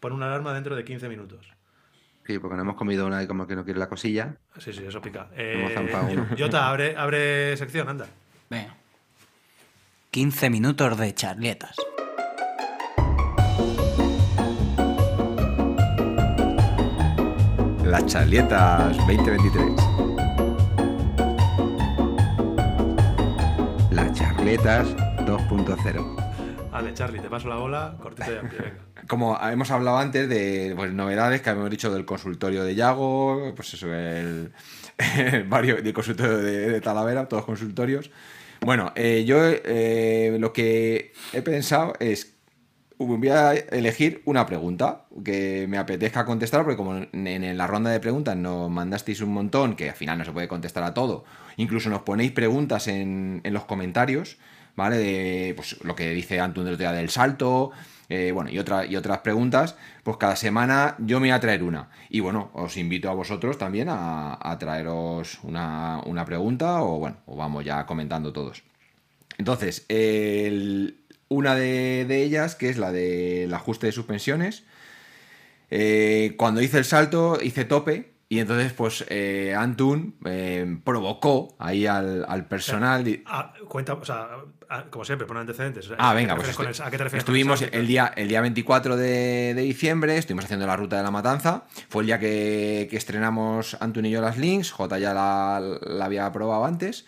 pon 0.00 0.12
una 0.12 0.26
alarma 0.26 0.54
dentro 0.54 0.74
de 0.76 0.84
15 0.84 1.08
minutos. 1.08 1.46
Sí, 2.26 2.38
porque 2.38 2.56
no 2.56 2.62
hemos 2.62 2.76
comido 2.76 3.06
una 3.06 3.22
y 3.22 3.26
como 3.26 3.46
que 3.46 3.54
no 3.54 3.64
quiere 3.64 3.78
la 3.78 3.88
cosilla. 3.88 4.36
Sí, 4.58 4.72
sí, 4.72 4.82
eso 4.86 5.00
pica. 5.02 5.28
Eh. 5.36 5.74
Jota, 6.38 6.68
abre, 6.70 6.96
abre 6.96 7.54
sección, 7.58 7.86
anda. 7.88 8.06
Venga. 8.48 8.74
15 10.10 10.48
minutos 10.48 10.96
de 10.98 11.12
charlietas. 11.14 11.76
Las 17.84 18.06
charlietas 18.06 18.96
2023. 18.96 20.03
Las 24.44 24.62
charletas 24.62 24.96
2.0. 25.26 26.70
Vale, 26.70 26.92
Charlie, 26.92 27.18
te 27.18 27.30
paso 27.30 27.48
la 27.48 27.56
bola, 27.56 27.96
cortito 27.98 28.30
y 28.30 28.36
amplio, 28.36 28.62
venga. 28.62 28.76
Como 29.08 29.38
hemos 29.40 29.70
hablado 29.70 29.96
antes 29.96 30.28
de 30.28 30.74
pues, 30.76 30.92
novedades 30.92 31.40
que 31.40 31.48
habíamos 31.48 31.70
dicho 31.70 31.90
del 31.90 32.04
consultorio 32.04 32.62
de 32.62 32.74
Yago, 32.74 33.54
pues 33.56 33.72
eso, 33.72 33.86
el, 33.86 34.52
el 35.16 35.44
varios, 35.44 35.82
del 35.82 35.94
consultorio 35.94 36.36
de, 36.36 36.72
de 36.72 36.80
Talavera, 36.82 37.26
todos 37.26 37.46
consultorios. 37.46 38.10
Bueno, 38.60 38.92
eh, 38.96 39.24
yo 39.26 39.38
eh, 39.40 40.36
lo 40.38 40.52
que 40.52 41.14
he 41.32 41.40
pensado 41.40 41.94
es 41.98 42.33
voy 42.98 43.28
a 43.28 43.52
elegir 43.52 44.22
una 44.24 44.46
pregunta 44.46 45.04
que 45.24 45.66
me 45.68 45.78
apetezca 45.78 46.24
contestar, 46.24 46.62
porque 46.62 46.76
como 46.76 46.96
en, 46.96 47.56
la 47.58 47.66
ronda 47.66 47.90
de 47.90 48.00
preguntas 48.00 48.36
nos 48.36 48.70
mandasteis 48.70 49.20
un 49.20 49.32
montón, 49.32 49.76
que 49.76 49.90
al 49.90 49.96
final 49.96 50.18
no 50.18 50.24
se 50.24 50.32
puede 50.32 50.48
contestar 50.48 50.84
a 50.84 50.94
todo, 50.94 51.24
incluso 51.56 51.90
nos 51.90 52.02
ponéis 52.02 52.32
preguntas 52.32 52.88
en, 52.88 53.42
los 53.44 53.64
comentarios, 53.64 54.38
¿vale? 54.76 54.98
De 54.98 55.52
pues, 55.54 55.82
lo 55.84 55.94
que 55.94 56.10
dice 56.10 56.40
Antun 56.40 56.76
día 56.76 56.92
del 56.92 57.10
salto, 57.10 57.72
eh, 58.08 58.32
bueno, 58.32 58.50
y, 58.50 58.58
otra, 58.58 58.84
y 58.86 58.96
otras 58.96 59.18
preguntas, 59.18 59.76
pues 60.02 60.16
cada 60.16 60.36
semana 60.36 60.96
yo 60.98 61.20
me 61.20 61.28
voy 61.28 61.36
a 61.36 61.40
traer 61.40 61.62
una. 61.62 61.88
Y 62.10 62.20
bueno, 62.20 62.50
os 62.54 62.76
invito 62.76 63.10
a 63.10 63.14
vosotros 63.14 63.58
también 63.58 63.88
a, 63.88 64.38
a 64.40 64.58
traeros 64.58 65.38
una, 65.42 66.00
una 66.06 66.24
pregunta, 66.24 66.82
o 66.82 66.98
bueno, 66.98 67.16
o 67.26 67.36
vamos 67.36 67.64
ya 67.64 67.86
comentando 67.86 68.32
todos. 68.32 68.62
Entonces, 69.38 69.84
el- 69.88 71.03
una 71.28 71.54
de, 71.54 72.04
de 72.06 72.22
ellas, 72.22 72.54
que 72.54 72.68
es 72.68 72.78
la 72.78 72.92
del 72.92 73.52
ajuste 73.54 73.86
de 73.86 73.92
suspensiones, 73.92 74.64
eh, 75.70 76.34
cuando 76.36 76.60
hice 76.60 76.78
el 76.78 76.84
salto, 76.84 77.38
hice 77.42 77.64
tope. 77.64 78.12
Y 78.28 78.38
entonces, 78.40 78.72
pues, 78.72 79.04
eh, 79.10 79.54
Antun 79.56 80.16
eh, 80.24 80.78
provocó 80.82 81.54
ahí 81.58 81.86
al, 81.86 82.24
al 82.26 82.46
personal. 82.46 83.04
di- 83.04 83.22
Ah, 83.26 83.52
cuenta, 83.68 83.92
o 83.92 84.04
sea, 84.04 84.28
ah, 84.70 84.84
como 84.90 85.04
siempre, 85.04 85.26
pon 85.26 85.36
antecedentes. 85.36 85.90
Ah, 85.98 86.10
¿A 86.10 86.12
qué 86.14 86.16
venga, 86.20 86.34
pues 86.34 86.48
refieres 86.48 86.56
con 86.56 86.66
estu- 86.66 86.80
el- 86.80 86.88
¿a 86.88 86.90
qué 86.90 86.96
te 86.98 87.04
refieres 87.04 87.24
con 87.24 87.34
el 87.34 87.40
estuvimos 87.40 87.62
el 87.72 87.86
día, 87.86 88.12
el 88.16 88.28
día 88.28 88.40
24 88.40 88.96
de, 88.96 89.52
de 89.54 89.62
diciembre, 89.62 90.16
estuvimos 90.16 90.46
haciendo 90.46 90.66
la 90.66 90.74
ruta 90.74 90.96
de 90.96 91.02
la 91.02 91.10
matanza. 91.10 91.64
Fue 91.90 92.02
el 92.02 92.06
día 92.06 92.18
que, 92.18 92.88
que 92.90 92.96
estrenamos 92.96 93.76
Antun 93.80 94.06
y 94.06 94.10
yo 94.10 94.20
las 94.22 94.38
links. 94.38 94.72
J 94.72 94.98
ya 94.98 95.12
la, 95.14 95.60
la 95.82 96.04
había 96.06 96.32
probado 96.32 96.64
antes. 96.64 97.04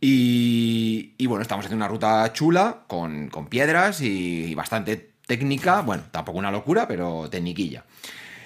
Y, 0.00 1.12
y 1.18 1.26
bueno, 1.26 1.42
estamos 1.42 1.64
haciendo 1.66 1.84
una 1.84 1.92
ruta 1.92 2.32
chula, 2.32 2.84
con, 2.86 3.28
con 3.28 3.48
piedras 3.48 4.00
y, 4.00 4.54
bastante 4.54 5.10
técnica. 5.26 5.82
Bueno, 5.82 6.04
tampoco 6.10 6.38
una 6.38 6.50
locura, 6.50 6.88
pero 6.88 7.28
tecniquilla. 7.28 7.84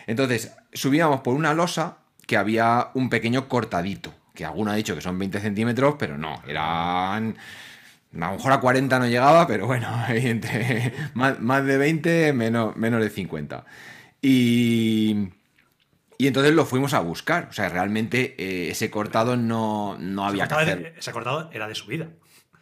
Entonces, 0.06 0.52
subíamos 0.72 1.20
por 1.20 1.34
una 1.34 1.54
losa 1.54 1.98
que 2.26 2.36
había 2.36 2.88
un 2.94 3.08
pequeño 3.08 3.48
cortadito. 3.48 4.12
Que 4.34 4.44
alguno 4.44 4.72
ha 4.72 4.74
dicho 4.74 4.96
que 4.96 5.00
son 5.00 5.18
20 5.18 5.40
centímetros, 5.40 5.94
pero 5.98 6.18
no, 6.18 6.42
eran. 6.48 7.36
A 8.14 8.30
lo 8.30 8.32
mejor 8.32 8.52
a 8.52 8.60
40 8.60 8.98
no 8.98 9.06
llegaba, 9.06 9.46
pero 9.46 9.66
bueno, 9.66 9.88
entre 10.08 10.92
más, 11.14 11.40
más 11.40 11.64
de 11.64 11.78
20, 11.78 12.32
menos, 12.32 12.76
menos 12.76 13.00
de 13.00 13.10
50. 13.10 13.64
Y, 14.20 15.28
y 16.18 16.26
entonces 16.26 16.52
lo 16.54 16.64
fuimos 16.66 16.94
a 16.94 17.00
buscar. 17.00 17.48
O 17.50 17.52
sea, 17.52 17.68
realmente 17.68 18.34
eh, 18.38 18.70
ese 18.70 18.90
cortado 18.90 19.36
no, 19.36 19.96
no 19.98 20.24
había 20.26 20.44
que 20.48 20.54
hacer. 20.54 20.82
de- 20.94 20.98
Ese 20.98 21.12
cortado 21.12 21.50
era 21.52 21.68
de 21.68 21.74
subida. 21.74 22.08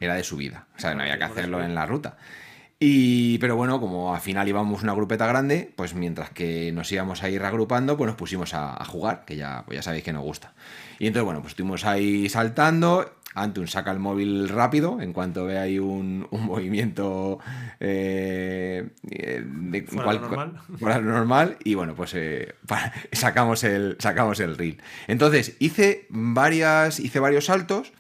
Era 0.01 0.15
de 0.15 0.25
subida. 0.25 0.67
O 0.77 0.81
sea, 0.81 0.95
no 0.95 1.03
había 1.03 1.19
que 1.19 1.25
hacerlo 1.25 1.63
en 1.63 1.75
la 1.75 1.87
ruta. 1.87 2.17
Y, 2.85 3.39
pero 3.39 3.55
bueno, 3.55 3.81
como 3.81 4.13
al 4.13 4.21
final 4.21 4.49
íbamos 4.49 4.83
una 4.83 4.93
grupeta 4.93 5.27
grande, 5.29 5.73
pues 5.77 5.95
mientras 5.95 6.31
que 6.31 6.73
nos 6.73 6.91
íbamos 6.91 7.23
a 7.23 7.31
ir 7.31 7.41
agrupando, 7.45 7.97
pues 7.97 8.09
nos 8.09 8.17
pusimos 8.17 8.55
a, 8.55 8.75
a 8.81 8.85
jugar, 8.85 9.25
que 9.25 9.37
ya, 9.37 9.63
pues 9.65 9.77
ya 9.77 9.83
sabéis 9.83 10.03
que 10.03 10.13
nos 10.13 10.23
gusta. 10.25 10.53
Y 10.99 11.07
entonces, 11.07 11.25
bueno, 11.25 11.41
pues 11.43 11.53
estuvimos 11.53 11.85
ahí 11.85 12.29
saltando. 12.29 13.19
Antun 13.35 13.67
saca 13.67 13.91
el 13.91 13.99
móvil 13.99 14.49
rápido 14.49 15.01
en 15.01 15.13
cuanto 15.13 15.45
ve 15.45 15.59
ahí 15.59 15.79
un, 15.79 16.27
un 16.31 16.45
movimiento 16.45 17.39
eh, 17.81 18.89
eh, 19.11 19.43
de 19.45 19.83
Fuera 19.83 20.13
normal. 20.15 20.61
fuera 20.79 21.01
normal. 21.01 21.57
Y 21.65 21.75
bueno, 21.75 21.95
pues 21.95 22.13
eh, 22.15 22.55
sacamos, 23.13 23.65
el, 23.65 23.97
sacamos 23.99 24.41
el 24.41 24.57
reel. 24.57 24.81
Entonces, 25.07 25.57
hice, 25.59 26.07
varias, 26.11 27.01
hice 27.01 27.21
varios 27.21 27.47
saltos. 27.47 27.93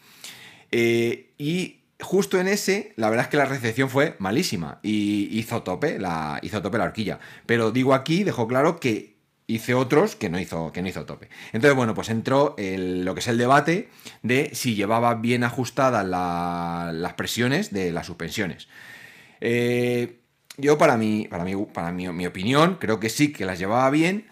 Eh, 0.70 1.30
y 1.38 1.80
justo 2.00 2.38
en 2.38 2.48
ese, 2.48 2.92
la 2.96 3.08
verdad 3.10 3.26
es 3.26 3.30
que 3.30 3.36
la 3.36 3.44
recepción 3.44 3.88
fue 3.88 4.16
malísima. 4.18 4.80
Y 4.82 5.28
hizo 5.38 5.62
tope 5.62 5.98
la, 5.98 6.38
hizo 6.42 6.60
tope 6.62 6.78
la 6.78 6.84
horquilla. 6.84 7.18
Pero 7.46 7.70
digo 7.70 7.94
aquí, 7.94 8.24
dejo 8.24 8.46
claro 8.48 8.78
que 8.78 9.11
hice 9.46 9.74
otros 9.74 10.16
que 10.16 10.28
no 10.30 10.38
hizo, 10.38 10.72
que 10.72 10.82
no 10.82 10.88
hizo 10.88 11.04
tope. 11.04 11.28
Entonces, 11.52 11.76
bueno, 11.76 11.94
pues 11.94 12.08
entró 12.08 12.54
lo 12.58 13.14
que 13.14 13.20
es 13.20 13.28
el 13.28 13.38
debate 13.38 13.88
de 14.22 14.50
si 14.54 14.74
llevaba 14.74 15.14
bien 15.16 15.44
ajustadas 15.44 16.06
la- 16.06 16.90
las 16.94 17.14
presiones 17.14 17.72
de 17.72 17.92
las 17.92 18.06
suspensiones. 18.06 18.68
Eh, 19.40 20.18
yo, 20.58 20.78
para, 20.78 20.96
mí, 20.96 21.26
para, 21.30 21.44
mí, 21.44 21.54
para 21.72 21.92
mi, 21.92 22.08
mi 22.08 22.26
opinión, 22.26 22.76
creo 22.80 23.00
que 23.00 23.08
sí 23.08 23.32
que 23.32 23.44
las 23.44 23.58
llevaba 23.58 23.88
bien. 23.90 24.26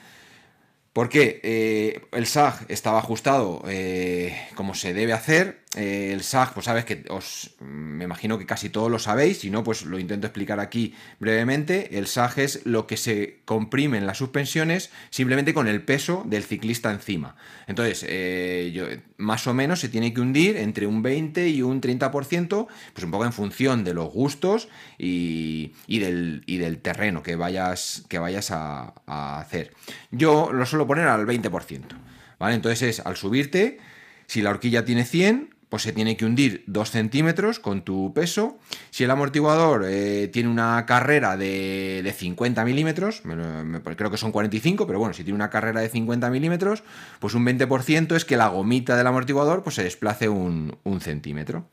Porque 0.93 1.41
eh, 1.45 2.03
el 2.13 2.27
SAG 2.27 2.67
estaba 2.69 2.99
ajustado 2.99 3.63
eh, 3.69 4.37
como 4.57 4.75
se 4.75 4.93
debe 4.93 5.13
hacer. 5.13 5.61
Eh, 5.77 6.11
el 6.13 6.25
SAG, 6.25 6.53
pues 6.55 6.67
sabes 6.67 6.85
que 6.85 7.05
os. 7.11 7.55
Me 7.61 8.03
imagino 8.03 8.39
que 8.41 8.45
casi 8.47 8.71
todos 8.71 8.91
lo 8.91 8.99
sabéis. 8.99 9.39
Si 9.39 9.51
no, 9.51 9.63
pues 9.63 9.85
lo 9.85 10.01
intento 10.01 10.27
explicar 10.27 10.59
aquí 10.59 10.95
brevemente. 11.21 11.97
El 11.97 12.09
SAG 12.09 12.41
es 12.41 12.67
lo 12.67 12.89
que 12.89 12.97
se 12.97 13.39
comprime 13.45 13.97
en 13.99 14.05
las 14.05 14.19
suspensiones 14.19 14.91
simplemente 15.11 15.55
con 15.55 15.69
el 15.69 15.83
peso 15.83 16.25
del 16.27 16.43
ciclista 16.43 16.91
encima. 16.91 17.37
Entonces, 17.69 18.05
eh, 18.09 18.73
yo- 18.75 18.87
más 19.17 19.47
o 19.47 19.55
menos 19.55 19.79
se 19.79 19.89
tiene 19.89 20.13
que 20.13 20.21
hundir 20.21 20.57
entre 20.57 20.89
un 20.89 21.03
20 21.03 21.49
y 21.49 21.63
un 21.63 21.81
30%, 21.81 22.67
pues 22.93 23.05
un 23.05 23.13
poco 23.13 23.25
en 23.27 23.33
función 23.33 23.85
de 23.85 23.95
los 23.95 24.11
gustos 24.13 24.69
y, 24.99 25.73
y 25.87 26.01
del, 26.01 26.43
y 26.47 26.57
del 26.57 26.79
terreno 26.79 27.23
que 27.23 27.37
vayas, 27.37 28.03
que 28.09 28.19
vayas 28.19 28.51
a, 28.51 28.93
a 29.07 29.39
hacer. 29.39 29.73
Yo 30.11 30.53
lo 30.53 30.67
suelo 30.67 30.89
poner 30.89 31.07
al 31.07 31.27
20%, 31.27 31.95
¿vale? 32.41 32.57
Entonces 32.57 32.83
es 32.83 33.07
al 33.07 33.17
subirte, 33.17 33.79
si 34.27 34.43
la 34.43 34.51
horquilla 34.51 34.85
tiene 34.85 35.05
100, 35.05 35.50
pues 35.71 35.85
se 35.85 35.93
tiene 35.93 36.17
que 36.17 36.27
hundir 36.27 36.65
2 36.67 36.91
centímetros 36.91 37.61
con 37.61 37.83
tu 37.83 38.13
peso. 38.13 38.59
Si 38.91 39.05
el 39.05 39.11
amortiguador 39.11 39.85
eh, 39.87 40.29
tiene 40.33 40.49
una 40.51 40.85
carrera 40.85 41.37
de, 41.39 42.03
de 42.05 42.13
50 42.13 42.65
milímetros, 42.65 43.25
me- 43.25 43.81
creo 43.81 44.11
que 44.11 44.17
son 44.19 44.33
45, 44.33 44.87
pero 44.87 44.99
bueno, 44.99 45.15
si 45.15 45.23
tiene 45.25 45.37
una 45.37 45.49
carrera 45.49 45.81
de 45.81 45.89
50 45.89 46.29
milímetros, 46.29 46.83
pues 47.21 47.35
un 47.35 47.47
20% 47.47 48.17
es 48.17 48.25
que 48.25 48.37
la 48.37 48.49
gomita 48.49 48.97
del 48.97 49.07
amortiguador 49.07 49.63
pues, 49.63 49.77
se 49.77 49.85
desplace 49.85 50.29
un, 50.29 50.77
un 50.83 51.01
centímetro. 51.01 51.69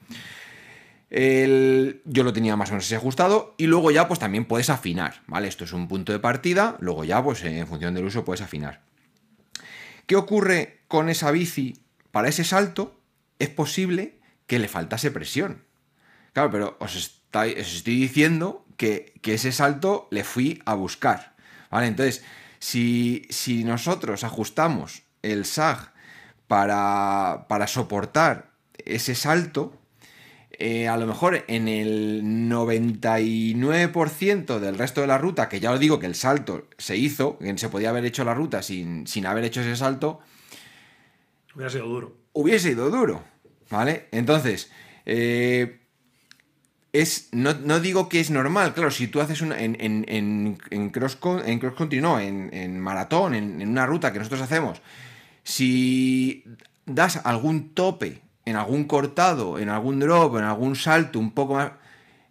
El- 1.10 2.02
yo 2.06 2.24
lo 2.24 2.34
tenía 2.34 2.56
más 2.56 2.70
o 2.70 2.74
menos 2.74 2.86
así 2.86 2.94
ajustado 2.96 3.56
y 3.58 3.66
luego 3.68 3.92
ya 3.92 4.08
pues 4.08 4.20
también 4.20 4.46
puedes 4.46 4.70
afinar, 4.70 5.22
¿vale? 5.26 5.48
Esto 5.48 5.64
es 5.64 5.74
un 5.74 5.88
punto 5.88 6.12
de 6.12 6.20
partida, 6.20 6.76
luego 6.82 7.04
ya 7.04 7.24
pues 7.24 7.44
en 7.44 7.66
función 7.66 7.94
del 7.94 8.06
uso 8.06 8.26
puedes 8.26 8.42
afinar. 8.42 8.82
¿Qué 10.06 10.16
ocurre 10.16 10.80
con 10.88 11.10
esa 11.10 11.32
bici? 11.32 11.82
Para 12.12 12.30
ese 12.30 12.44
salto 12.44 12.97
es 13.40 13.50
posible 13.50 14.20
que 14.46 14.60
le 14.60 14.68
faltase 14.68 15.12
presión. 15.12 15.64
Claro, 16.34 16.52
pero 16.52 16.78
os, 16.80 16.96
estoy 16.96 18.00
diciendo 18.00 18.66
que, 18.78 19.14
que 19.22 19.36
ese 19.36 19.52
salto 19.52 20.08
le 20.12 20.24
fui 20.24 20.62
a 20.66 20.76
buscar. 20.76 21.36
¿Vale? 21.70 21.88
Entonces, 21.88 22.24
si, 22.60 23.26
si 23.30 23.64
nosotros 23.64 24.24
ajustamos 24.24 25.04
el 25.22 25.46
SAG 25.46 25.94
para, 26.48 27.46
para 27.50 27.68
soportar 27.68 28.52
ese 28.78 29.16
salto, 29.16 29.74
eh, 30.52 30.88
a 30.88 30.98
lo 30.98 31.06
mejor 31.06 31.44
en 31.48 31.68
el 31.68 32.24
99% 32.24 34.60
del 34.60 34.78
resto 34.78 35.02
de 35.02 35.08
la 35.08 35.18
ruta, 35.18 35.50
que 35.50 35.60
ya 35.60 35.72
os 35.72 35.80
digo 35.80 36.00
que 36.00 36.06
el 36.06 36.16
salto 36.16 36.68
se 36.78 36.96
hizo, 36.98 37.38
se 37.58 37.70
podía 37.70 37.90
haber 37.90 38.06
hecho 38.06 38.24
la 38.24 38.34
ruta 38.34 38.64
sin, 38.64 39.06
sin 39.08 39.26
haber 39.26 39.44
hecho 39.44 39.60
ese 39.62 39.76
salto, 39.76 40.22
Hubiera 41.58 41.72
sido 41.72 41.88
duro. 41.88 42.16
Hubiese 42.42 42.72
ido 42.72 42.90
duro, 42.90 43.24
¿vale? 43.70 44.08
Entonces, 44.12 44.72
eh, 45.06 45.80
es, 46.94 47.30
no, 47.32 47.54
no 47.54 47.80
digo 47.80 48.10
que 48.10 48.20
es 48.20 48.30
normal, 48.32 48.74
claro, 48.74 48.92
si 48.92 49.08
tú 49.08 49.22
haces 49.22 49.42
una, 49.42 49.60
en, 49.60 49.76
en, 49.80 50.06
en, 50.08 50.58
en 50.70 50.90
cross, 50.90 51.18
en 51.46 51.60
cross 51.60 51.76
country, 51.76 52.02
no, 52.02 52.20
en, 52.20 52.80
maratón, 52.80 53.36
en, 53.36 53.62
en 53.62 53.70
una 53.70 53.86
ruta 53.86 54.12
que 54.12 54.20
nosotros 54.20 54.42
hacemos, 54.42 54.82
si 55.44 56.44
das 56.86 57.22
algún 57.24 57.74
tope 57.74 58.22
en 58.46 58.56
algún 58.56 58.86
cortado, 58.86 59.60
en 59.60 59.70
algún 59.70 60.00
drop, 60.00 60.38
en 60.38 60.44
algún 60.46 60.76
salto 60.76 61.20
un 61.20 61.32
poco 61.32 61.56
más... 61.56 61.72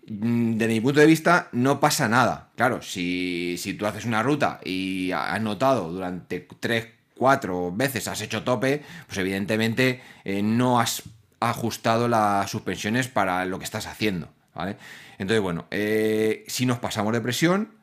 mm, 0.08 0.56
Desde 0.56 0.72
mi 0.74 0.80
punto 0.80 1.00
de 1.00 1.06
vista, 1.06 1.48
no 1.52 1.78
pasa 1.78 2.08
nada. 2.08 2.50
Claro, 2.56 2.80
si, 2.82 3.56
si 3.58 3.74
tú 3.74 3.86
haces 3.86 4.04
una 4.06 4.22
ruta 4.22 4.60
y 4.64 5.10
has 5.12 5.40
notado 5.42 5.92
durante 5.92 6.40
3, 6.60 6.86
4 7.16 7.72
veces 7.74 8.08
has 8.08 8.20
hecho 8.20 8.44
tope, 8.44 8.82
pues 9.06 9.18
evidentemente 9.18 10.02
eh, 10.24 10.42
no 10.42 10.80
has 10.80 11.02
ajustado 11.40 12.08
las 12.08 12.50
suspensiones 12.50 13.08
para 13.08 13.44
lo 13.44 13.58
que 13.58 13.64
estás 13.64 13.86
haciendo. 13.86 14.28
¿vale? 14.54 14.76
Entonces, 15.18 15.42
bueno, 15.42 15.66
eh, 15.70 16.44
si 16.48 16.66
nos 16.66 16.78
pasamos 16.78 17.12
de 17.12 17.20
presión, 17.20 17.74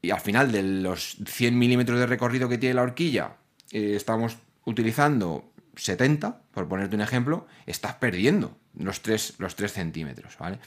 y 0.00 0.10
al 0.10 0.20
final 0.20 0.50
de 0.50 0.62
los 0.62 1.16
100 1.24 1.56
milímetros 1.56 1.98
de 1.98 2.06
recorrido 2.06 2.48
que 2.48 2.58
tiene 2.58 2.74
la 2.74 2.82
horquilla, 2.82 3.36
eh, 3.70 3.94
estamos 3.94 4.36
utilizando 4.64 5.52
70, 5.76 6.42
por 6.50 6.68
ponerte 6.68 6.96
un 6.96 7.02
ejemplo, 7.02 7.46
estás 7.66 7.94
perdiendo 7.94 8.58
los 8.76 9.02
3, 9.02 9.34
los 9.38 9.54
3 9.54 9.72
centímetros, 9.72 10.36
¿vale? 10.38 10.58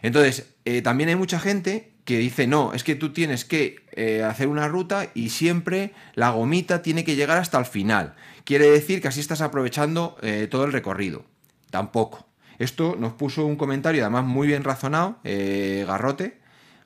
Entonces, 0.00 0.54
también 0.84 1.08
hay 1.08 1.16
mucha 1.16 1.40
gente 1.40 1.97
que 2.08 2.16
dice, 2.16 2.46
no, 2.46 2.72
es 2.72 2.84
que 2.84 2.94
tú 2.94 3.12
tienes 3.12 3.44
que 3.44 3.84
eh, 3.92 4.22
hacer 4.22 4.48
una 4.48 4.66
ruta 4.66 5.10
y 5.12 5.28
siempre 5.28 5.92
la 6.14 6.30
gomita 6.30 6.80
tiene 6.80 7.04
que 7.04 7.16
llegar 7.16 7.36
hasta 7.36 7.58
el 7.58 7.66
final. 7.66 8.14
Quiere 8.44 8.70
decir 8.70 9.02
que 9.02 9.08
así 9.08 9.20
estás 9.20 9.42
aprovechando 9.42 10.16
eh, 10.22 10.48
todo 10.50 10.64
el 10.64 10.72
recorrido. 10.72 11.26
Tampoco. 11.70 12.26
Esto 12.58 12.96
nos 12.98 13.12
puso 13.12 13.44
un 13.44 13.56
comentario, 13.56 14.02
además 14.04 14.24
muy 14.24 14.46
bien 14.48 14.64
razonado, 14.64 15.18
eh, 15.22 15.84
Garrote, 15.86 16.38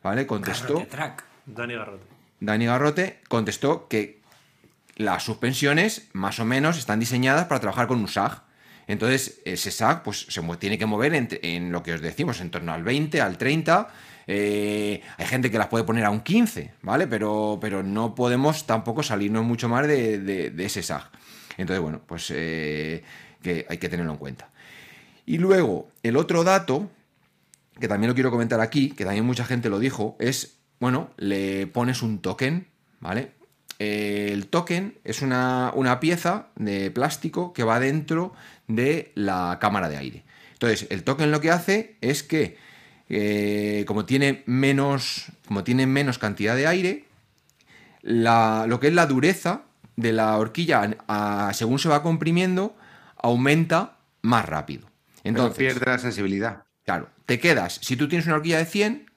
¿vale? 0.02 0.26
Contestó. 0.26 0.74
Garrote 0.74 0.90
track. 0.90 1.24
Dani 1.46 1.74
Garrote. 1.74 2.04
Dani 2.40 2.66
Garrote 2.66 3.20
contestó 3.28 3.86
que 3.86 4.18
las 4.96 5.22
suspensiones 5.22 6.08
más 6.14 6.40
o 6.40 6.44
menos 6.44 6.78
están 6.78 6.98
diseñadas 6.98 7.44
para 7.44 7.60
trabajar 7.60 7.86
con 7.86 8.00
un 8.00 8.08
SAG. 8.08 8.42
Entonces, 8.88 9.40
ese 9.44 9.70
SAG 9.70 10.02
pues, 10.02 10.26
se 10.28 10.42
tiene 10.58 10.78
que 10.78 10.86
mover 10.86 11.14
en 11.14 11.70
lo 11.70 11.84
que 11.84 11.92
os 11.92 12.00
decimos, 12.00 12.40
en 12.40 12.50
torno 12.50 12.72
al 12.72 12.82
20, 12.82 13.20
al 13.20 13.38
30. 13.38 13.88
Eh, 14.26 15.02
hay 15.16 15.26
gente 15.26 15.50
que 15.50 15.58
las 15.58 15.68
puede 15.68 15.84
poner 15.84 16.04
a 16.04 16.10
un 16.10 16.20
15, 16.20 16.72
¿vale? 16.82 17.06
Pero, 17.06 17.58
pero 17.60 17.82
no 17.82 18.14
podemos 18.14 18.66
tampoco 18.66 19.02
salirnos 19.02 19.44
mucho 19.44 19.68
más 19.68 19.86
de, 19.86 20.52
ese 20.58 20.82
SAG. 20.82 21.10
Entonces, 21.56 21.82
bueno, 21.82 22.00
pues 22.06 22.32
eh, 22.34 23.02
que 23.42 23.66
hay 23.68 23.78
que 23.78 23.88
tenerlo 23.88 24.12
en 24.12 24.18
cuenta. 24.18 24.50
Y 25.26 25.38
luego, 25.38 25.88
el 26.02 26.16
otro 26.16 26.44
dato, 26.44 26.90
que 27.78 27.88
también 27.88 28.08
lo 28.08 28.14
quiero 28.14 28.30
comentar 28.30 28.60
aquí, 28.60 28.90
que 28.90 29.04
también 29.04 29.24
mucha 29.24 29.44
gente 29.44 29.68
lo 29.68 29.78
dijo, 29.78 30.16
es, 30.18 30.58
bueno, 30.80 31.10
le 31.16 31.66
pones 31.66 32.02
un 32.02 32.20
token, 32.20 32.66
¿vale? 33.00 33.32
Eh, 33.78 34.30
el 34.32 34.46
token 34.46 34.98
es 35.04 35.22
una, 35.22 35.72
una 35.74 36.00
pieza 36.00 36.48
de 36.56 36.90
plástico 36.90 37.52
que 37.52 37.64
va 37.64 37.80
dentro 37.80 38.32
de 38.68 39.12
la 39.14 39.58
cámara 39.60 39.88
de 39.88 39.96
aire. 39.96 40.24
Entonces, 40.52 40.86
el 40.90 41.02
token 41.02 41.32
lo 41.32 41.40
que 41.40 41.50
hace 41.50 41.96
es 42.00 42.22
que, 42.22 42.56
eh, 43.14 43.84
como, 43.86 44.06
tiene 44.06 44.42
menos, 44.46 45.26
como 45.46 45.62
tiene 45.64 45.86
menos 45.86 46.18
cantidad 46.18 46.56
de 46.56 46.66
aire, 46.66 47.04
la- 48.00 48.64
lo 48.66 48.80
que 48.80 48.88
es 48.88 48.94
la 48.94 49.06
dureza 49.06 49.62
de 49.96 50.12
la 50.12 50.36
horquilla, 50.38 50.96
a- 51.08 51.52
según 51.52 51.78
se 51.78 51.90
va 51.90 52.02
comprimiendo, 52.02 52.74
aumenta 53.18 53.98
más 54.22 54.46
rápido. 54.46 54.88
Entonces 55.24 55.58
Entonces, 55.58 55.74
pierde 55.74 55.90
la 55.90 55.98
sensibilidad. 55.98 56.62
Claro, 56.84 57.10
te 57.26 57.38
quedas, 57.38 57.78
si 57.82 57.96
tú 57.96 58.08
tienes 58.08 58.26
una 58.26 58.36
horquilla 58.36 58.58
de 58.58 58.64
100, 58.64 59.10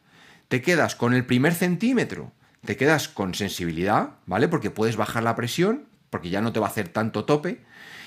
te 0.49 0.61
quedas 0.61 0.95
con 0.95 1.13
el 1.13 1.25
primer 1.25 1.53
centímetro, 1.53 2.33
te 2.65 2.75
quedas 2.75 3.07
con 3.07 3.33
sensibilidad, 3.33 4.09
¿vale? 4.25 4.47
Porque 4.49 4.71
puedes 4.71 4.97
bajar 4.97 5.23
la 5.23 5.35
presión, 5.35 5.85
porque 6.09 6.29
ya 6.29 6.41
no 6.41 6.51
te 6.51 6.59
va 6.59 6.67
a 6.67 6.69
hacer 6.69 6.89
tanto 6.89 7.23
tope, 7.23 7.61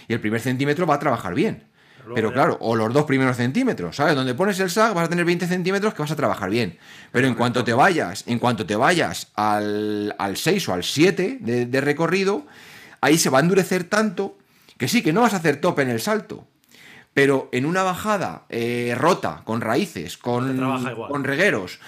y 0.07 0.13
el 0.13 0.21
primer 0.21 0.41
centímetro 0.41 0.87
va 0.87 0.97
a 0.97 1.01
trabajar 1.01 1.35
bien. 1.35 1.65
Pero 2.15 2.33
claro, 2.33 2.57
o 2.61 2.77
los 2.77 2.93
dos 2.93 3.05
primeros 3.05 3.37
centímetros, 3.37 3.97
¿sabes? 3.97 4.15
Donde 4.15 4.35
pones 4.35 4.59
el 4.61 4.71
SAG 4.71 4.95
vas 4.95 5.07
a 5.07 5.09
tener 5.09 5.25
20 5.25 5.47
centímetros 5.47 5.95
que 5.95 6.03
vas 6.03 6.11
a 6.11 6.17
trabajar 6.17 6.51
bien. 6.51 6.79
Pero 7.13 7.27
en 7.27 7.35
cuanto 7.35 7.65
te 7.65 7.73
vayas, 7.73 8.25
en 8.27 8.39
cuanto 8.39 8.67
te 8.67 8.77
vayas 8.77 9.29
al, 9.35 10.15
al 10.19 10.37
6 10.37 10.69
o 10.69 10.75
al 10.75 10.85
7 10.85 11.39
de, 11.41 11.67
de 11.67 11.81
recorrido, 11.81 12.47
ahí 13.01 13.19
se 13.19 13.31
va 13.31 13.39
a 13.39 13.43
endurecer 13.43 13.85
tanto 13.85 14.37
que 14.79 14.89
sí, 14.89 15.03
que 15.03 15.13
no 15.13 15.23
vas 15.23 15.35
a 15.35 15.39
hacer 15.39 15.61
tope 15.61 15.83
en 15.83 15.91
el 15.91 16.01
salto. 16.01 16.47
Pero 17.13 17.49
en 17.53 17.67
una 17.67 17.83
bajada 17.83 18.45
eh, 18.49 18.95
rota, 18.97 19.43
con 19.45 19.61
raíces, 19.61 20.17
con, 20.17 20.57
con 21.09 21.25
regueros, 21.25 21.81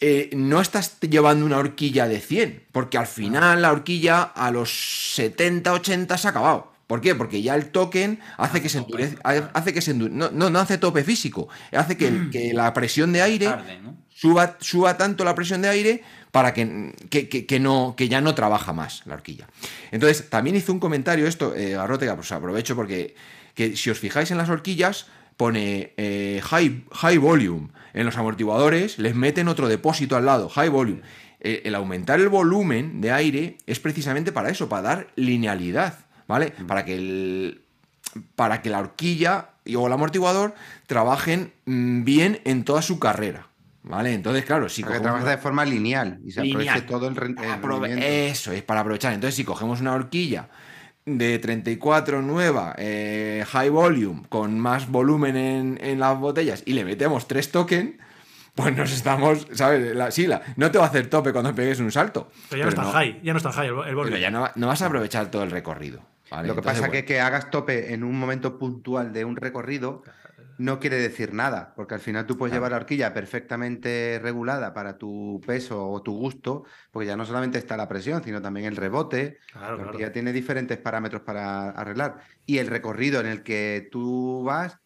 eh, 0.00 0.30
no 0.34 0.60
estás 0.60 0.98
llevando 1.00 1.44
una 1.44 1.58
horquilla 1.58 2.08
de 2.08 2.20
100, 2.20 2.64
porque 2.72 2.96
al 2.96 3.06
final 3.06 3.62
la 3.62 3.70
horquilla 3.70 4.22
a 4.22 4.50
los 4.50 5.14
70, 5.14 5.72
80 5.72 6.16
se 6.16 6.26
ha 6.26 6.30
acabado. 6.30 6.72
¿Por 6.88 7.00
qué? 7.00 7.14
Porque 7.14 7.40
ya 7.42 7.54
el 7.54 7.66
token 7.70 8.18
hace 8.38 8.60
que 8.60 8.68
se 8.68 8.78
endurece, 8.78 9.16
hace 9.22 9.72
que 9.72 9.80
se 9.80 9.94
endu- 9.94 10.10
no, 10.10 10.30
no, 10.32 10.50
no 10.50 10.58
hace 10.58 10.78
tope 10.78 11.04
físico, 11.04 11.48
hace 11.70 11.96
que, 11.96 12.30
que 12.32 12.52
la 12.52 12.74
presión 12.74 13.12
de 13.12 13.22
aire 13.22 13.46
Tarde, 13.46 13.78
¿no? 13.80 13.96
suba, 14.08 14.56
suba 14.58 14.96
tanto 14.96 15.22
la 15.24 15.34
presión 15.36 15.62
de 15.62 15.68
aire 15.68 16.02
para 16.32 16.52
que, 16.54 16.92
que, 17.10 17.28
que- 17.28 17.60
no, 17.60 17.94
que 17.96 18.08
ya 18.08 18.20
no 18.20 18.34
trabaja 18.34 18.72
más 18.72 19.02
la 19.06 19.14
horquilla. 19.14 19.46
Entonces, 19.92 20.28
también 20.30 20.56
hizo 20.56 20.72
un 20.72 20.80
comentario 20.80 21.26
esto, 21.28 21.54
eh, 21.54 21.70
Garrote, 21.74 22.06
que 22.06 22.14
pues 22.14 22.32
aprovecho 22.32 22.74
porque 22.74 23.14
que 23.54 23.76
si 23.76 23.90
os 23.90 23.98
fijáis 23.98 24.30
en 24.30 24.38
las 24.38 24.48
horquillas, 24.48 25.06
pone 25.36 25.92
eh, 25.98 26.40
high, 26.42 26.84
high 26.92 27.18
volume. 27.18 27.68
En 27.92 28.06
los 28.06 28.16
amortiguadores 28.16 28.98
les 28.98 29.14
meten 29.14 29.48
otro 29.48 29.68
depósito 29.68 30.16
al 30.16 30.24
lado, 30.26 30.48
high 30.48 30.68
volume. 30.70 31.02
El 31.40 31.74
aumentar 31.74 32.18
el 32.18 32.28
volumen 32.28 33.00
de 33.00 33.12
aire 33.12 33.58
es 33.66 33.78
precisamente 33.78 34.32
para 34.32 34.48
eso, 34.50 34.68
para 34.68 34.82
dar 34.82 35.06
linealidad, 35.16 36.06
¿vale? 36.28 36.52
Para 36.68 36.84
que 36.84 36.94
el, 36.94 37.62
para 38.36 38.62
que 38.62 38.70
la 38.70 38.78
horquilla 38.78 39.48
y- 39.64 39.74
o 39.74 39.86
el 39.88 39.92
amortiguador 39.92 40.54
trabajen 40.86 41.52
mm, 41.66 42.04
bien 42.04 42.40
en 42.44 42.62
toda 42.64 42.82
su 42.82 42.98
carrera. 43.00 43.46
¿Vale? 43.84 44.12
Entonces, 44.12 44.44
claro, 44.44 44.68
si 44.68 44.82
Para 44.82 44.94
que 44.94 44.98
cogemos 44.98 45.20
trabaje 45.20 45.36
de 45.36 45.42
forma 45.42 45.64
lineal 45.64 46.18
y 46.22 46.30
se 46.32 46.42
Lineal. 46.42 46.68
aproveche 46.68 46.86
todo 46.86 47.08
el, 47.08 47.14
el 47.16 47.36
Aprove- 47.38 47.80
rendimiento. 47.82 48.06
Eso 48.06 48.52
es 48.52 48.62
para 48.62 48.80
aprovechar. 48.80 49.14
Entonces, 49.14 49.34
si 49.36 49.44
cogemos 49.44 49.80
una 49.80 49.94
horquilla 49.94 50.48
de 51.06 51.38
34 51.38 52.20
nueva, 52.20 52.74
eh, 52.76 53.44
high 53.48 53.70
volume, 53.70 54.24
con 54.28 54.58
más 54.58 54.90
volumen 54.90 55.36
en, 55.38 55.78
en 55.82 56.00
las 56.00 56.18
botellas 56.18 56.62
y 56.66 56.74
le 56.74 56.84
metemos 56.84 57.26
tres 57.28 57.50
tokens, 57.50 57.94
pues 58.54 58.76
nos 58.76 58.92
estamos, 58.92 59.46
¿sabes? 59.54 59.94
La, 59.96 60.10
sí, 60.10 60.26
la- 60.26 60.42
no 60.56 60.70
te 60.70 60.76
va 60.76 60.84
a 60.84 60.88
hacer 60.88 61.06
tope 61.08 61.32
cuando 61.32 61.54
pegues 61.54 61.80
un 61.80 61.90
salto. 61.90 62.30
Pero 62.50 62.58
ya 62.58 62.64
no 62.64 62.68
está 62.70 62.92
high, 62.92 63.20
ya 63.22 63.32
no 63.32 63.36
está 63.38 63.52
high 63.52 63.68
el, 63.68 63.72
el 63.72 63.94
volumen. 63.94 64.04
Pero 64.04 64.18
ya 64.18 64.30
no 64.30 64.66
vas 64.66 64.82
a 64.82 64.86
aprovechar 64.86 65.30
todo 65.30 65.44
el 65.44 65.50
recorrido. 65.50 66.02
¿Vale? 66.30 66.48
Lo 66.48 66.54
que 66.54 66.62
pasa 66.62 66.72
es 66.74 66.80
bueno, 66.80 66.92
que 66.92 67.04
que 67.04 67.20
hagas 67.20 67.50
tope 67.50 67.92
en 67.92 68.04
un 68.04 68.18
momento 68.18 68.58
puntual 68.58 69.12
de 69.12 69.24
un 69.24 69.36
recorrido 69.36 70.02
no 70.58 70.80
quiere 70.80 70.96
decir 70.96 71.32
nada, 71.34 71.72
porque 71.76 71.94
al 71.94 72.00
final 72.00 72.26
tú 72.26 72.36
puedes 72.36 72.50
Claro. 72.50 72.58
llevar 72.62 72.70
la 72.72 72.76
horquilla 72.78 73.14
perfectamente 73.14 74.18
regulada 74.20 74.74
para 74.74 74.98
tu 74.98 75.40
peso 75.46 75.88
o 75.88 76.02
tu 76.02 76.18
gusto, 76.18 76.64
porque 76.90 77.06
ya 77.06 77.16
no 77.16 77.24
solamente 77.24 77.58
está 77.58 77.76
la 77.76 77.86
presión, 77.86 78.24
sino 78.24 78.42
también 78.42 78.66
el 78.66 78.74
rebote. 78.74 79.38
Claro, 79.52 79.68
la 79.70 79.74
claro. 79.76 79.90
horquilla 79.90 80.12
tiene 80.12 80.32
diferentes 80.32 80.76
parámetros 80.78 81.22
para 81.22 81.70
arreglar. 81.70 82.18
Y 82.44 82.58
el 82.58 82.66
recorrido 82.66 83.20
en 83.20 83.26
el 83.26 83.44
que 83.44 83.88
tú 83.92 84.42
vas 84.44 84.78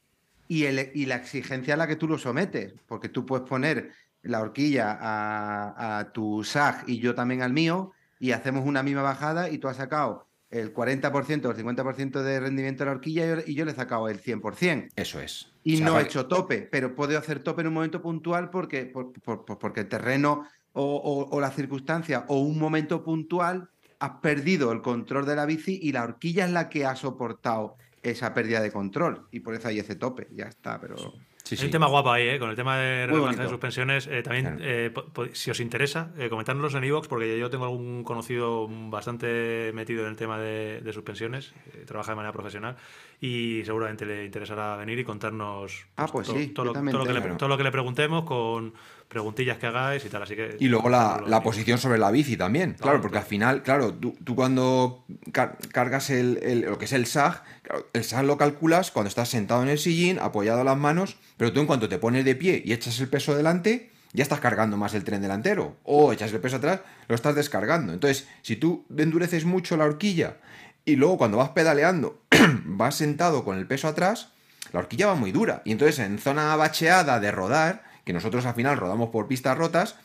y, 0.47 0.65
el- 0.67 0.91
y 0.95 1.07
la 1.07 1.17
exigencia 1.17 1.73
a 1.73 1.77
la 1.79 1.87
que 1.87 1.97
tú 1.97 2.07
lo 2.07 2.19
sometes, 2.19 2.75
porque 2.87 3.09
tú 3.09 3.25
puedes 3.25 3.49
poner 3.49 3.93
la 4.21 4.41
horquilla 4.43 4.99
a, 5.01 6.01
a 6.01 6.13
tu 6.13 6.45
SAG 6.45 6.85
y 6.87 6.99
yo 6.99 7.15
también 7.15 7.41
al 7.41 7.55
mío, 7.55 7.93
y 8.19 8.33
hacemos 8.33 8.67
una 8.67 8.83
misma 8.83 9.01
bajada 9.03 9.49
y 9.49 9.57
tú 9.57 9.69
has 9.69 9.79
sacado 9.79 10.29
el 10.53 10.73
40% 10.73 11.47
o 11.47 11.51
el 11.51 11.57
50% 11.57 12.23
de 12.23 12.39
rendimiento 12.39 12.85
de 12.85 12.87
la 12.87 12.93
horquilla 12.93 13.25
y 13.25 13.29
yo- 13.29 13.43
y 13.47 13.55
yo 13.55 13.65
le 13.65 13.73
he 13.73 13.75
sacado 13.75 14.09
el 14.09 14.21
100%. 14.21 14.89
Eso 14.95 15.19
es. 15.21 15.51
Y 15.65 15.75
O 15.75 15.77
sea, 15.79 15.87
no 15.87 15.99
he 15.99 16.03
hecho 16.03 16.27
tope, 16.27 16.69
pero 16.71 16.95
puedo 16.95 17.19
hacer 17.19 17.41
tope 17.43 17.63
en 17.63 17.69
un 17.69 17.75
momento 17.75 18.01
puntual 18.01 18.51
porque, 18.51 18.85
por- 18.87 19.13
por- 19.13 19.45
por- 19.45 19.59
porque 19.59 19.81
el 19.81 19.89
terreno 19.89 20.47
o, 20.75 20.83
o- 20.85 21.29
o 21.37 21.41
la 21.41 21.51
circunstancia 21.51 22.25
o 22.29 22.39
un 22.41 22.59
momento 22.59 23.03
puntual 23.03 23.69
has 23.99 24.21
perdido 24.21 24.73
el 24.73 24.83
control 24.83 25.27
de 25.27 25.37
la 25.37 25.47
bici 25.47 25.79
y 25.83 25.93
la 25.93 26.03
horquilla 26.05 26.45
es 26.45 26.51
la 26.53 26.69
que 26.69 26.85
ha 26.87 26.97
soportado 26.97 27.77
esa 28.03 28.35
pérdida 28.35 28.61
de 28.61 28.73
control. 28.73 29.29
Y 29.31 29.41
por 29.41 29.55
eso 29.55 29.69
hay 29.69 29.79
ese 29.79 29.95
tope, 29.95 30.29
ya 30.33 30.47
está, 30.47 30.81
pero... 30.81 30.97
Sí, 30.99 31.13
Hay 31.51 31.59
sí. 31.59 31.65
un 31.67 31.71
tema 31.71 31.87
guapo 31.87 32.11
ahí, 32.11 32.29
¿eh? 32.29 32.39
con 32.39 32.49
el 32.49 32.57
tema 32.57 32.79
de 32.79 33.07
de 33.07 33.49
suspensiones. 33.49 34.07
eh, 34.07 34.23
también, 34.23 34.57
Claro. 34.57 34.61
eh, 34.65 34.93
si 35.35 35.51
os 35.51 35.61
interesa, 35.61 36.11
eh, 36.17 36.29
comentárnoslo 36.31 36.79
en 36.79 36.85
iVoox, 36.85 37.09
porque 37.09 37.39
yo 37.39 37.51
tengo 37.51 37.65
algún 37.65 38.05
conocido 38.05 38.69
bastante 38.89 39.71
metido 39.75 40.03
en 40.05 40.09
el 40.11 40.17
tema 40.17 40.39
de, 40.39 40.81
de 40.83 40.93
suspensiones, 40.93 41.53
eh, 41.75 41.85
trabaja 41.87 42.13
de 42.13 42.17
manera 42.17 42.33
profesional 42.33 42.77
y 43.21 43.63
seguramente 43.67 44.07
le 44.07 44.25
interesará 44.25 44.77
venir 44.77 44.99
y 44.99 45.05
contarnos 45.05 45.85
Ah, 45.97 46.07
pues 46.11 46.29
sí, 46.29 46.49
todo, 46.49 46.67
lo, 46.67 46.73
que 46.73 46.81
le, 46.81 47.21
tengo. 47.21 47.37
todo 47.37 47.49
lo 47.49 47.57
que 47.59 47.65
le 47.65 47.71
preguntemos 47.73 48.25
con 48.25 48.73
preguntillas 49.09 49.59
que 49.59 49.67
hagáis 49.67 50.05
y 50.07 50.09
tal. 50.09 50.23
Así 50.23 50.35
que 50.35 50.57
Y 50.59 50.69
luego 50.69 50.89
la, 50.89 51.23
la 51.27 51.43
posición 51.43 51.77
sobre 51.79 51.99
la 51.99 52.11
bici 52.11 52.37
también. 52.37 52.71
Claro, 52.73 52.83
Claro, 52.83 53.01
porque 53.03 53.13
claro. 53.13 53.25
al 53.25 53.29
final, 53.29 53.63
claro, 53.63 53.93
tú, 53.95 54.17
tú 54.25 54.35
cuando 54.35 55.05
car- 55.33 55.59
cargas 55.71 56.09
el, 56.11 56.39
el- 56.43 56.61
lo 56.63 56.79
que 56.79 56.87
es 56.87 56.93
el 56.93 57.05
SAG, 57.07 57.43
el 57.93 58.27
lo 58.27 58.37
calculas 58.37 58.91
cuando 58.91 59.09
estás 59.09 59.29
sentado 59.29 59.63
en 59.63 59.69
el 59.69 59.79
sillín, 59.79 60.19
apoyado 60.19 60.61
a 60.61 60.65
las 60.65 60.77
manos, 60.77 61.17
pero 61.37 61.53
tú 61.53 61.61
en 61.61 61.67
cuanto 61.67 61.89
te 61.89 61.99
pones 61.99 62.25
de 62.25 62.35
pie 62.35 62.63
y 62.65 62.73
echas 62.73 62.99
el 63.01 63.09
peso 63.09 63.35
delante, 63.35 63.91
ya 64.13 64.23
estás 64.23 64.41
cargando 64.41 64.77
más 64.77 64.95
el 64.95 65.05
tren 65.05 65.23
delantero. 65.23 65.77
O 65.85 66.13
echas 66.13 66.33
el 66.33 66.41
peso 66.41 66.57
atrás, 66.57 66.81
lo 67.09 67.15
estás 67.15 67.35
descargando. 67.35 67.93
Entonces, 67.93 68.29
si 68.43 68.57
tú 68.57 68.85
endureces 68.97 69.45
mucho 69.45 69.77
la 69.77 69.85
horquilla 69.85 70.37
y 70.85 70.97
luego 70.97 71.19
cuando 71.19 71.39
vas 71.39 71.51
pedaleando, 71.51 72.23
vas 72.65 72.97
sentado 72.97 73.45
con 73.45 73.59
el 73.59 73.67
peso 73.67 73.89
atrás, 73.89 74.33
la 74.73 74.81
horquilla 74.81 75.07
va 75.07 75.15
muy 75.15 75.33
dura. 75.33 75.63
Y 75.65 75.73
entonces 75.73 75.99
en 75.99 76.19
zona 76.19 76.55
bacheada 76.57 77.21
de 77.21 77.31
rodar, 77.31 77.85
que 78.05 78.13
nosotros 78.13 78.45
al 78.47 78.55
final 78.55 78.77
rodamos 78.77 79.11
por 79.11 79.29
pistas 79.29 79.57
rotas, 79.57 79.97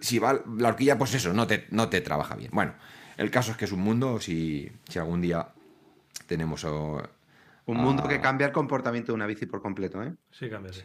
si 0.00 0.18
va 0.18 0.40
la 0.56 0.68
horquilla, 0.68 0.98
pues 0.98 1.14
eso, 1.14 1.32
no 1.32 1.46
te, 1.46 1.66
no 1.70 1.88
te 1.88 2.00
trabaja 2.00 2.36
bien. 2.36 2.50
Bueno, 2.52 2.74
el 3.16 3.30
caso 3.30 3.52
es 3.52 3.56
que 3.56 3.64
es 3.66 3.72
un 3.72 3.80
mundo, 3.80 4.20
si, 4.20 4.70
si 4.88 4.98
algún 4.98 5.20
día 5.20 5.48
tenemos... 6.30 6.64
oh, 6.64 7.02
Un 7.66 7.78
mundo 7.78 8.06
que 8.08 8.20
cambia 8.20 8.46
el 8.46 8.52
comportamiento 8.52 9.10
de 9.10 9.16
una 9.16 9.26
bici 9.26 9.46
por 9.46 9.60
completo, 9.60 10.00
¿eh? 10.02 10.14
Sí, 10.30 10.48
cambia, 10.48 10.72
sí. 10.72 10.80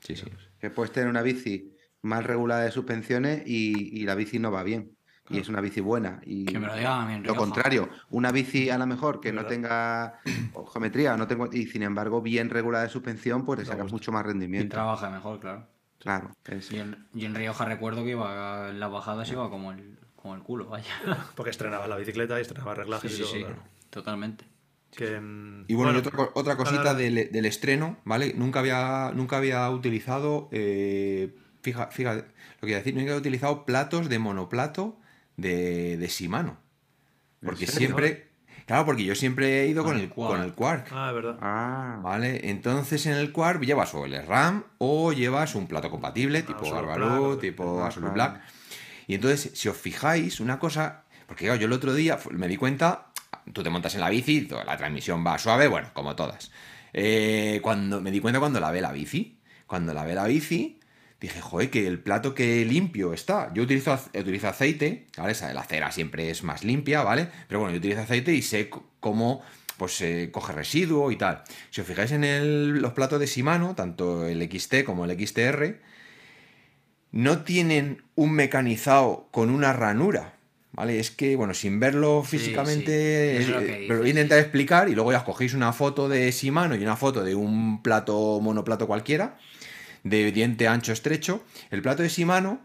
sí, 0.00 0.14
sí, 0.14 0.14
sí. 0.16 0.30
Que 0.60 0.70
puedes 0.70 0.92
tener 0.92 1.08
una 1.08 1.20
bici 1.22 1.74
mal 2.02 2.22
regulada 2.22 2.62
de 2.62 2.70
suspensiones 2.70 3.42
y, 3.44 4.00
y 4.00 4.04
la 4.04 4.14
bici 4.14 4.38
no 4.38 4.52
va 4.52 4.62
bien. 4.62 4.92
Y 5.30 5.38
es 5.40 5.48
una 5.48 5.60
bici 5.60 5.80
buena. 5.82 6.20
Y 6.24 6.46
Que 6.46 6.58
me 6.60 6.68
lo 6.68 6.74
digan 6.76 7.00
a 7.02 7.06
mí 7.06 7.14
en 7.14 7.22
lo 7.24 7.34
contrario, 7.34 7.88
una 8.10 8.30
bici 8.32 8.70
a 8.70 8.78
lo 8.78 8.86
mejor 8.86 9.20
que 9.20 9.30
no 9.32 9.42
¿Verdad? 9.42 9.48
tenga 9.50 10.20
geometría 10.72 11.16
no 11.18 11.26
tengo, 11.26 11.48
y 11.52 11.66
sin 11.66 11.82
embargo 11.82 12.22
bien 12.22 12.48
regulada 12.50 12.84
de 12.84 12.90
suspensión, 12.90 13.44
pues 13.44 13.58
le 13.58 13.64
Da 13.64 13.72
sacas 13.72 13.90
mucho 13.92 14.12
más 14.12 14.24
Y 14.24 14.28
rendimiento. 14.28 14.74
trabaja 14.74 15.10
mejor, 15.10 15.40
claro. 15.40 15.66
Claro. 15.98 16.30
es- 16.46 16.70
Y 16.72 16.78
en, 16.78 17.06
y 17.12 17.24
en 17.26 17.34
Rioja 17.34 17.64
recuerdo 17.64 18.04
que 18.04 18.10
iba 18.12 18.70
en 18.70 18.78
las 18.80 18.90
bajadas 18.90 19.28
iba 19.32 19.50
como 19.50 19.72
el, 19.72 19.98
como 20.16 20.34
el 20.36 20.42
culo, 20.42 20.66
vaya. 20.68 20.94
Porque 21.34 21.50
estrenaba 21.50 21.86
la 21.88 21.96
bicicleta 21.96 22.38
y 22.38 22.42
estrenaba 22.42 22.72
Sí, 22.74 22.80
reglajes 22.80 23.12
sí, 23.12 23.18
y 23.18 23.20
todo. 23.22 23.32
sí, 23.34 23.40
claro. 23.40 23.62
totalmente. 23.90 24.44
Que, 24.96 25.20
Y 25.68 25.74
bueno, 25.74 25.92
y 25.92 25.96
otra, 25.96 26.12
co- 26.12 26.32
otra 26.34 26.56
cosita 26.56 26.78
ahora- 26.78 26.94
del, 26.94 27.30
del 27.30 27.46
estreno, 27.46 27.98
¿vale? 28.04 28.32
Nunca 28.36 28.60
había, 28.60 29.12
nunca 29.14 29.36
había 29.36 29.68
utilizado, 29.70 30.48
eh, 30.50 31.34
fija, 31.62 31.88
fíjate, 31.88 32.22
lo 32.60 32.60
que 32.62 32.68
iba 32.68 32.76
a 32.76 32.80
decir, 32.80 32.94
nunca 32.94 33.10
había 33.10 33.20
utilizado 33.20 33.64
platos 33.64 34.08
de 34.08 34.18
monoplato 34.18 34.98
de, 35.36 35.96
de 35.98 36.06
Shimano. 36.08 36.58
Porque 37.44 37.66
siempre, 37.68 38.28
claro, 38.66 38.86
porque 38.86 39.04
yo 39.04 39.14
siempre 39.14 39.62
he 39.62 39.66
ido 39.68 39.84
Con 39.84 39.92
con, 39.92 40.00
el 40.00 40.08
Quark. 40.08 40.32
con 40.36 40.42
el 40.44 40.54
Quark. 40.54 40.86
Ah, 40.90 41.08
es 41.10 41.14
verdad. 41.14 41.38
Ah, 41.40 42.00
¿Vale? 42.02 42.50
Entonces 42.50 43.06
en 43.06 43.12
el 43.12 43.30
Quark 43.30 43.62
llevas 43.62 43.94
o 43.94 44.04
el 44.06 44.26
RAM 44.26 44.64
o 44.78 45.12
llevas 45.12 45.54
un 45.54 45.68
plato 45.68 45.90
compatible, 45.90 46.42
tipo 46.42 46.60
Black, 46.60 47.40
tipo 47.40 47.80
ah, 47.82 47.86
Absolute. 47.86 48.14
Black. 48.14 48.40
Y 49.06 49.14
entonces, 49.14 49.52
si 49.54 49.68
os 49.68 49.76
fijáis, 49.76 50.40
una 50.40 50.58
cosa. 50.58 51.04
Porque 51.26 51.44
claro, 51.44 51.60
yo 51.60 51.66
el 51.66 51.72
otro 51.72 51.94
día 51.94 52.18
me 52.32 52.48
di 52.48 52.56
cuenta. 52.56 53.07
Tú 53.52 53.62
te 53.62 53.70
montas 53.70 53.94
en 53.94 54.00
la 54.00 54.10
bici, 54.10 54.48
la 54.66 54.76
transmisión 54.76 55.24
va 55.26 55.38
suave, 55.38 55.68
bueno, 55.68 55.90
como 55.94 56.16
todas. 56.16 56.50
Eh, 56.92 57.60
cuando 57.62 58.00
me 58.00 58.10
di 58.10 58.20
cuenta 58.20 58.40
cuando 58.40 58.60
lavé 58.60 58.80
la 58.80 58.92
bici. 58.92 59.38
Cuando 59.66 59.92
lavé 59.92 60.14
la 60.14 60.26
bici, 60.26 60.80
dije, 61.20 61.40
joder, 61.40 61.70
que 61.70 61.86
el 61.86 62.00
plato 62.00 62.34
que 62.34 62.64
limpio 62.64 63.12
está. 63.12 63.52
Yo 63.54 63.62
utilizo, 63.62 63.98
utilizo 64.14 64.48
aceite, 64.48 65.06
¿vale? 65.16 65.34
La 65.52 65.64
cera 65.64 65.92
siempre 65.92 66.30
es 66.30 66.42
más 66.42 66.64
limpia, 66.64 67.02
¿vale? 67.02 67.28
Pero 67.46 67.60
bueno, 67.60 67.74
yo 67.74 67.78
utilizo 67.78 68.00
aceite 68.00 68.32
y 68.32 68.42
sé 68.42 68.70
cómo 69.00 69.42
pues 69.76 70.00
eh, 70.00 70.30
coge 70.32 70.52
residuo 70.52 71.10
y 71.12 71.16
tal. 71.16 71.44
Si 71.70 71.80
os 71.80 71.86
fijáis 71.86 72.10
en 72.12 72.82
los 72.82 72.92
platos 72.92 73.20
de 73.20 73.26
Shimano, 73.26 73.74
tanto 73.74 74.26
el 74.26 74.42
XT 74.42 74.84
como 74.84 75.04
el 75.04 75.26
XTR, 75.26 75.76
no 77.12 77.42
tienen 77.42 78.02
un 78.14 78.32
mecanizado 78.32 79.28
con 79.30 79.50
una 79.50 79.72
ranura. 79.72 80.37
¿Vale? 80.78 81.00
Es 81.00 81.10
que, 81.10 81.34
bueno, 81.34 81.54
sin 81.54 81.80
verlo 81.80 82.22
físicamente, 82.22 83.42
sí. 83.44 83.52
Eh, 83.52 83.84
pero 83.88 83.98
voy 83.98 84.06
a 84.08 84.10
intentar 84.10 84.38
explicar 84.38 84.88
y 84.88 84.94
luego 84.94 85.10
ya 85.10 85.18
os 85.18 85.24
cogéis 85.24 85.52
una 85.54 85.72
foto 85.72 86.08
de 86.08 86.30
Shimano 86.30 86.76
y 86.76 86.82
una 86.84 86.94
foto 86.94 87.24
de 87.24 87.34
un 87.34 87.82
plato 87.82 88.38
monoplato 88.40 88.86
cualquiera, 88.86 89.36
de 90.04 90.30
diente 90.30 90.68
ancho 90.68 90.92
estrecho. 90.92 91.42
El 91.72 91.82
plato 91.82 92.04
de 92.04 92.08
Shimano 92.08 92.60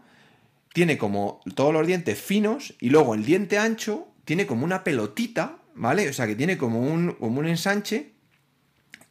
tiene 0.72 0.96
como 0.96 1.40
todos 1.56 1.72
los 1.72 1.84
dientes 1.88 2.16
finos 2.20 2.74
y 2.78 2.90
luego 2.90 3.14
el 3.16 3.24
diente 3.24 3.58
ancho 3.58 4.06
tiene 4.24 4.46
como 4.46 4.64
una 4.64 4.84
pelotita, 4.84 5.56
¿vale? 5.74 6.08
O 6.08 6.12
sea, 6.12 6.28
que 6.28 6.36
tiene 6.36 6.56
como 6.56 6.80
un, 6.82 7.14
como 7.14 7.40
un 7.40 7.46
ensanche 7.48 8.12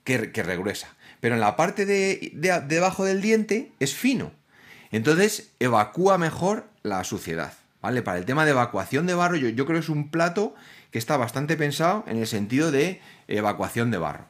que, 0.05 0.31
que 0.31 0.43
regruesa. 0.43 0.95
Pero 1.19 1.35
en 1.35 1.41
la 1.41 1.57
parte 1.57 1.85
de, 1.85 2.31
de- 2.35 2.61
debajo 2.69 3.03
del 3.03 3.21
diente 3.21 3.73
es 3.81 3.93
fino. 3.95 4.31
Entonces 4.91 5.51
evacúa 5.59 6.17
mejor 6.17 6.69
la 6.83 7.03
suciedad, 7.03 7.53
¿vale? 7.83 8.01
Para 8.01 8.17
el 8.17 8.25
tema 8.25 8.45
de 8.45 8.51
evacuación 8.51 9.05
de 9.05 9.13
barro, 9.13 9.35
yo, 9.35 9.49
yo 9.49 9.65
creo 9.67 9.75
que 9.75 9.83
es 9.83 9.89
un 9.89 10.09
plato 10.09 10.55
que 10.89 10.97
está 10.97 11.17
bastante 11.17 11.55
pensado 11.57 12.03
en 12.07 12.17
el 12.17 12.25
sentido 12.25 12.71
de 12.71 12.99
evacuación 13.27 13.91
de 13.91 13.97
barro, 13.99 14.25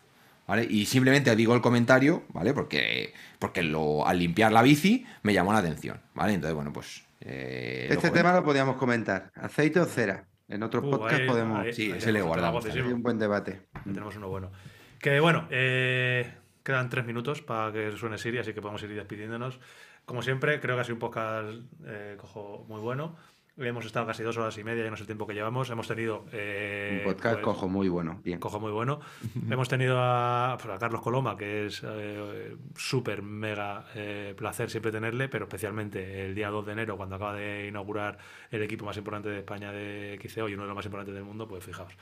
¿vale? 0.47 0.65
Y 0.69 0.85
simplemente 0.87 1.33
digo 1.37 1.55
el 1.55 1.61
comentario, 1.61 2.23
¿vale? 2.33 2.53
Porque, 2.53 3.13
porque 3.39 3.63
lo, 3.63 4.05
al 4.05 4.19
limpiar 4.19 4.51
la 4.51 4.61
bici 4.61 5.05
me 5.21 5.33
llamó 5.33 5.53
la 5.53 5.59
atención, 5.59 6.01
¿vale? 6.13 6.33
Entonces, 6.33 6.55
bueno, 6.55 6.73
pues... 6.73 7.03
eh, 7.21 7.83
este 7.83 7.95
comento. 7.95 8.15
tema 8.17 8.33
lo 8.33 8.43
podíamos 8.43 8.75
comentar. 8.77 9.31
¿Aceite 9.35 9.79
o 9.79 9.85
cera? 9.85 10.25
En 10.49 10.61
otros 10.61 10.83
Uh, 10.83 10.91
podcasts 10.91 11.21
ahí- 11.21 11.27
podemos... 11.27 11.59
ahí- 11.59 11.73
sí, 11.73 11.91
ahí 11.91 11.97
ese 11.97 12.11
le 12.11 12.21
guardamos. 12.21 12.65
Hay 12.65 12.79
un 12.81 13.01
buen 13.01 13.17
debate. 13.17 13.61
Ahí 13.73 13.81
tenemos 13.93 14.15
uno 14.17 14.27
bueno. 14.29 14.51
Que 14.99 15.19
bueno, 15.19 15.47
eh, 15.51 16.33
quedan 16.63 16.89
tres 16.89 17.05
minutos 17.05 17.41
para 17.41 17.71
que 17.73 17.91
suene 17.97 18.17
Siri, 18.17 18.37
así 18.39 18.53
que 18.53 18.61
podemos 18.61 18.81
ir 18.83 18.89
despidiéndonos. 18.93 19.59
Como 20.05 20.21
siempre, 20.21 20.59
creo 20.59 20.75
que 20.75 20.81
ha 20.81 20.83
sido 20.83 20.95
un 20.95 20.99
podcast 20.99 21.49
eh, 21.85 22.17
cojo 22.19 22.65
muy 22.67 22.79
bueno. 22.81 23.15
Hemos 23.55 23.85
estado 23.85 24.07
casi 24.07 24.23
dos 24.23 24.35
horas 24.37 24.57
y 24.57 24.63
media, 24.63 24.83
ya 24.83 24.89
no 24.89 24.95
sé 24.97 25.03
el 25.03 25.07
tiempo 25.07 25.27
que 25.27 25.35
llevamos. 25.35 25.69
Hemos 25.69 25.87
tenido. 25.87 26.25
eh, 26.31 27.03
un 27.05 27.13
podcast 27.13 27.35
pues, 27.35 27.43
cojo 27.45 27.69
muy 27.69 27.87
bueno. 27.87 28.19
Bien. 28.23 28.39
cojo 28.39 28.59
muy 28.59 28.71
bueno. 28.71 28.99
Hemos 29.49 29.69
tenido 29.69 29.97
a, 29.99 30.57
pues, 30.59 30.73
a 30.73 30.79
Carlos 30.79 31.01
Coloma, 31.01 31.37
que 31.37 31.67
es 31.67 31.83
eh, 31.85 32.55
súper 32.75 33.21
mega 33.21 33.85
eh, 33.93 34.33
placer 34.35 34.71
siempre 34.71 34.91
tenerle, 34.91 35.29
pero 35.29 35.45
especialmente 35.45 36.25
el 36.25 36.33
día 36.33 36.49
2 36.49 36.65
de 36.65 36.71
enero, 36.71 36.97
cuando 36.97 37.17
acaba 37.17 37.35
de 37.35 37.67
inaugurar 37.67 38.17
el 38.49 38.63
equipo 38.63 38.85
más 38.85 38.97
importante 38.97 39.29
de 39.29 39.39
España 39.39 39.71
de 39.71 40.19
XCO 40.19 40.49
y 40.49 40.55
uno 40.55 40.63
de 40.63 40.67
los 40.69 40.75
más 40.75 40.85
importantes 40.85 41.13
del 41.13 41.23
mundo, 41.23 41.47
pues 41.47 41.63
fijaos. 41.63 41.93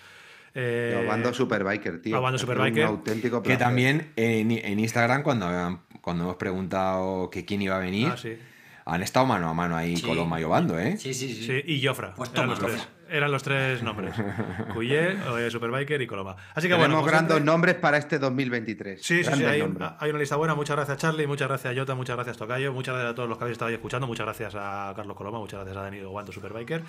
Eh, 0.56 1.04
Obando 1.06 1.34
Superbiker, 1.34 2.02
tío. 2.02 2.18
Obando 2.18 2.38
Superbiker. 2.38 2.84
Un 2.86 2.90
auténtico 2.92 3.44
Que 3.44 3.58
también 3.58 4.14
en, 4.16 4.52
en 4.52 4.80
Instagram, 4.80 5.22
cuando, 5.24 5.82
cuando 6.00 6.24
hemos 6.24 6.36
preguntado 6.38 7.30
que 7.30 7.44
quién 7.44 7.62
iba 7.62 7.76
a 7.76 7.80
venir, 7.80 8.10
ah, 8.14 8.18
sí. 8.18 8.38
Han 8.86 9.04
estado 9.04 9.26
mano 9.26 9.50
a 9.50 9.54
mano 9.54 9.76
ahí 9.78 9.96
Sí. 9.98 10.04
Coloma 10.04 10.40
y 10.40 10.44
Obando, 10.44 10.78
¿eh? 10.80 10.98
Sí, 10.98 11.14
sí, 11.14 11.34
sí. 11.34 11.44
Sí, 11.46 11.64
y 11.66 11.86
Jofra. 11.86 12.14
Pues 12.16 12.32
eran, 12.34 12.50
los 12.50 12.60
tres, 12.60 12.88
eran 13.10 13.32
los 13.32 13.44
tres 13.44 13.84
nombres. 13.84 14.14
Cuyé, 14.74 15.12
eh, 15.12 15.50
Superbiker 15.52 16.02
y 16.02 16.08
Coloma. 16.08 16.36
Así 16.56 16.68
que 16.68 16.74
Tenemos 16.74 16.80
bueno. 16.88 16.96
como 16.98 17.08
grandes 17.08 17.34
siempre- 17.36 17.46
nombres 17.52 17.76
para 17.76 17.98
este 17.98 18.20
2023. 18.20 19.02
Sí, 19.02 19.24
sí, 19.24 19.32
sí, 19.34 19.44
hay, 19.46 19.62
una 19.62 19.98
lista 20.20 20.36
buena. 20.36 20.56
Muchas 20.56 20.76
gracias, 20.76 20.98
Charlie. 20.98 21.28
Muchas 21.28 21.48
gracias, 21.48 21.76
Jota. 21.78 21.96
Muchas 21.96 22.16
gracias, 22.16 22.38
Tocayo. 22.38 22.74
Muchas 22.74 22.94
gracias 22.96 23.12
a 23.12 23.16
todos 23.16 23.30
los 23.30 23.38
que 23.38 23.44
habéis 23.44 23.56
estado 23.56 23.70
ahí 23.70 23.76
escuchando. 23.76 24.08
Muchas 24.08 24.26
gracias 24.26 24.54
a 24.56 24.94
Carlos 24.96 25.16
Coloma. 25.16 25.40
Muchas 25.40 25.60
gracias 25.60 25.78
a 25.78 25.82
Dani 25.82 26.02
Guanto 26.02 26.32
Superbiker. 26.32 26.84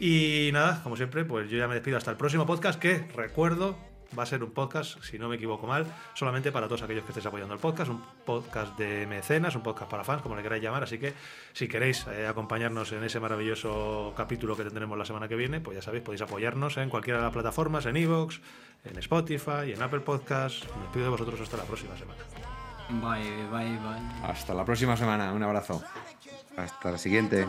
Y 0.00 0.50
nada, 0.52 0.80
como 0.82 0.96
siempre, 0.96 1.24
pues 1.24 1.48
yo 1.50 1.58
ya 1.58 1.68
me 1.68 1.74
despido 1.74 1.96
hasta 1.96 2.10
el 2.10 2.16
próximo 2.16 2.46
podcast, 2.46 2.78
que 2.80 3.06
recuerdo 3.16 3.76
va 4.16 4.22
a 4.22 4.26
ser 4.26 4.42
un 4.42 4.50
podcast, 4.50 5.02
si 5.02 5.18
no 5.18 5.28
me 5.28 5.36
equivoco 5.36 5.66
mal, 5.66 5.86
solamente 6.14 6.52
para 6.52 6.66
todos 6.66 6.82
aquellos 6.82 7.04
que 7.04 7.10
estéis 7.10 7.26
apoyando 7.26 7.54
el 7.54 7.60
podcast, 7.60 7.90
un 7.90 8.02
podcast 8.24 8.76
de 8.78 9.06
mecenas, 9.06 9.54
un 9.56 9.62
podcast 9.62 9.90
para 9.90 10.04
fans, 10.04 10.22
como 10.22 10.36
le 10.36 10.42
queráis 10.42 10.62
llamar. 10.62 10.82
Así 10.82 10.98
que 10.98 11.14
si 11.52 11.68
queréis 11.68 12.06
eh, 12.06 12.26
acompañarnos 12.26 12.92
en 12.92 13.04
ese 13.04 13.20
maravilloso 13.20 14.12
capítulo 14.16 14.56
que 14.56 14.64
tendremos 14.64 14.96
la 14.96 15.04
semana 15.04 15.28
que 15.28 15.36
viene, 15.36 15.60
pues 15.60 15.76
ya 15.76 15.82
sabéis, 15.82 16.04
podéis 16.04 16.22
apoyarnos 16.22 16.76
en 16.76 16.90
cualquiera 16.90 17.18
de 17.18 17.24
las 17.24 17.32
plataformas, 17.32 17.86
en 17.86 17.96
Evox, 17.96 18.40
en 18.84 18.98
Spotify, 18.98 19.72
en 19.72 19.82
Apple 19.82 20.00
Podcasts. 20.00 20.66
Me 20.76 20.82
despido 20.82 21.04
de 21.04 21.10
vosotros 21.10 21.40
hasta 21.40 21.56
la 21.56 21.64
próxima 21.64 21.96
semana. 21.96 22.20
Bye, 22.90 23.46
bye, 23.50 23.78
bye. 23.78 24.28
Hasta 24.30 24.54
la 24.54 24.64
próxima 24.64 24.96
semana. 24.96 25.32
Un 25.32 25.42
abrazo. 25.42 25.82
Hasta 26.56 26.92
la 26.92 26.98
siguiente. 26.98 27.46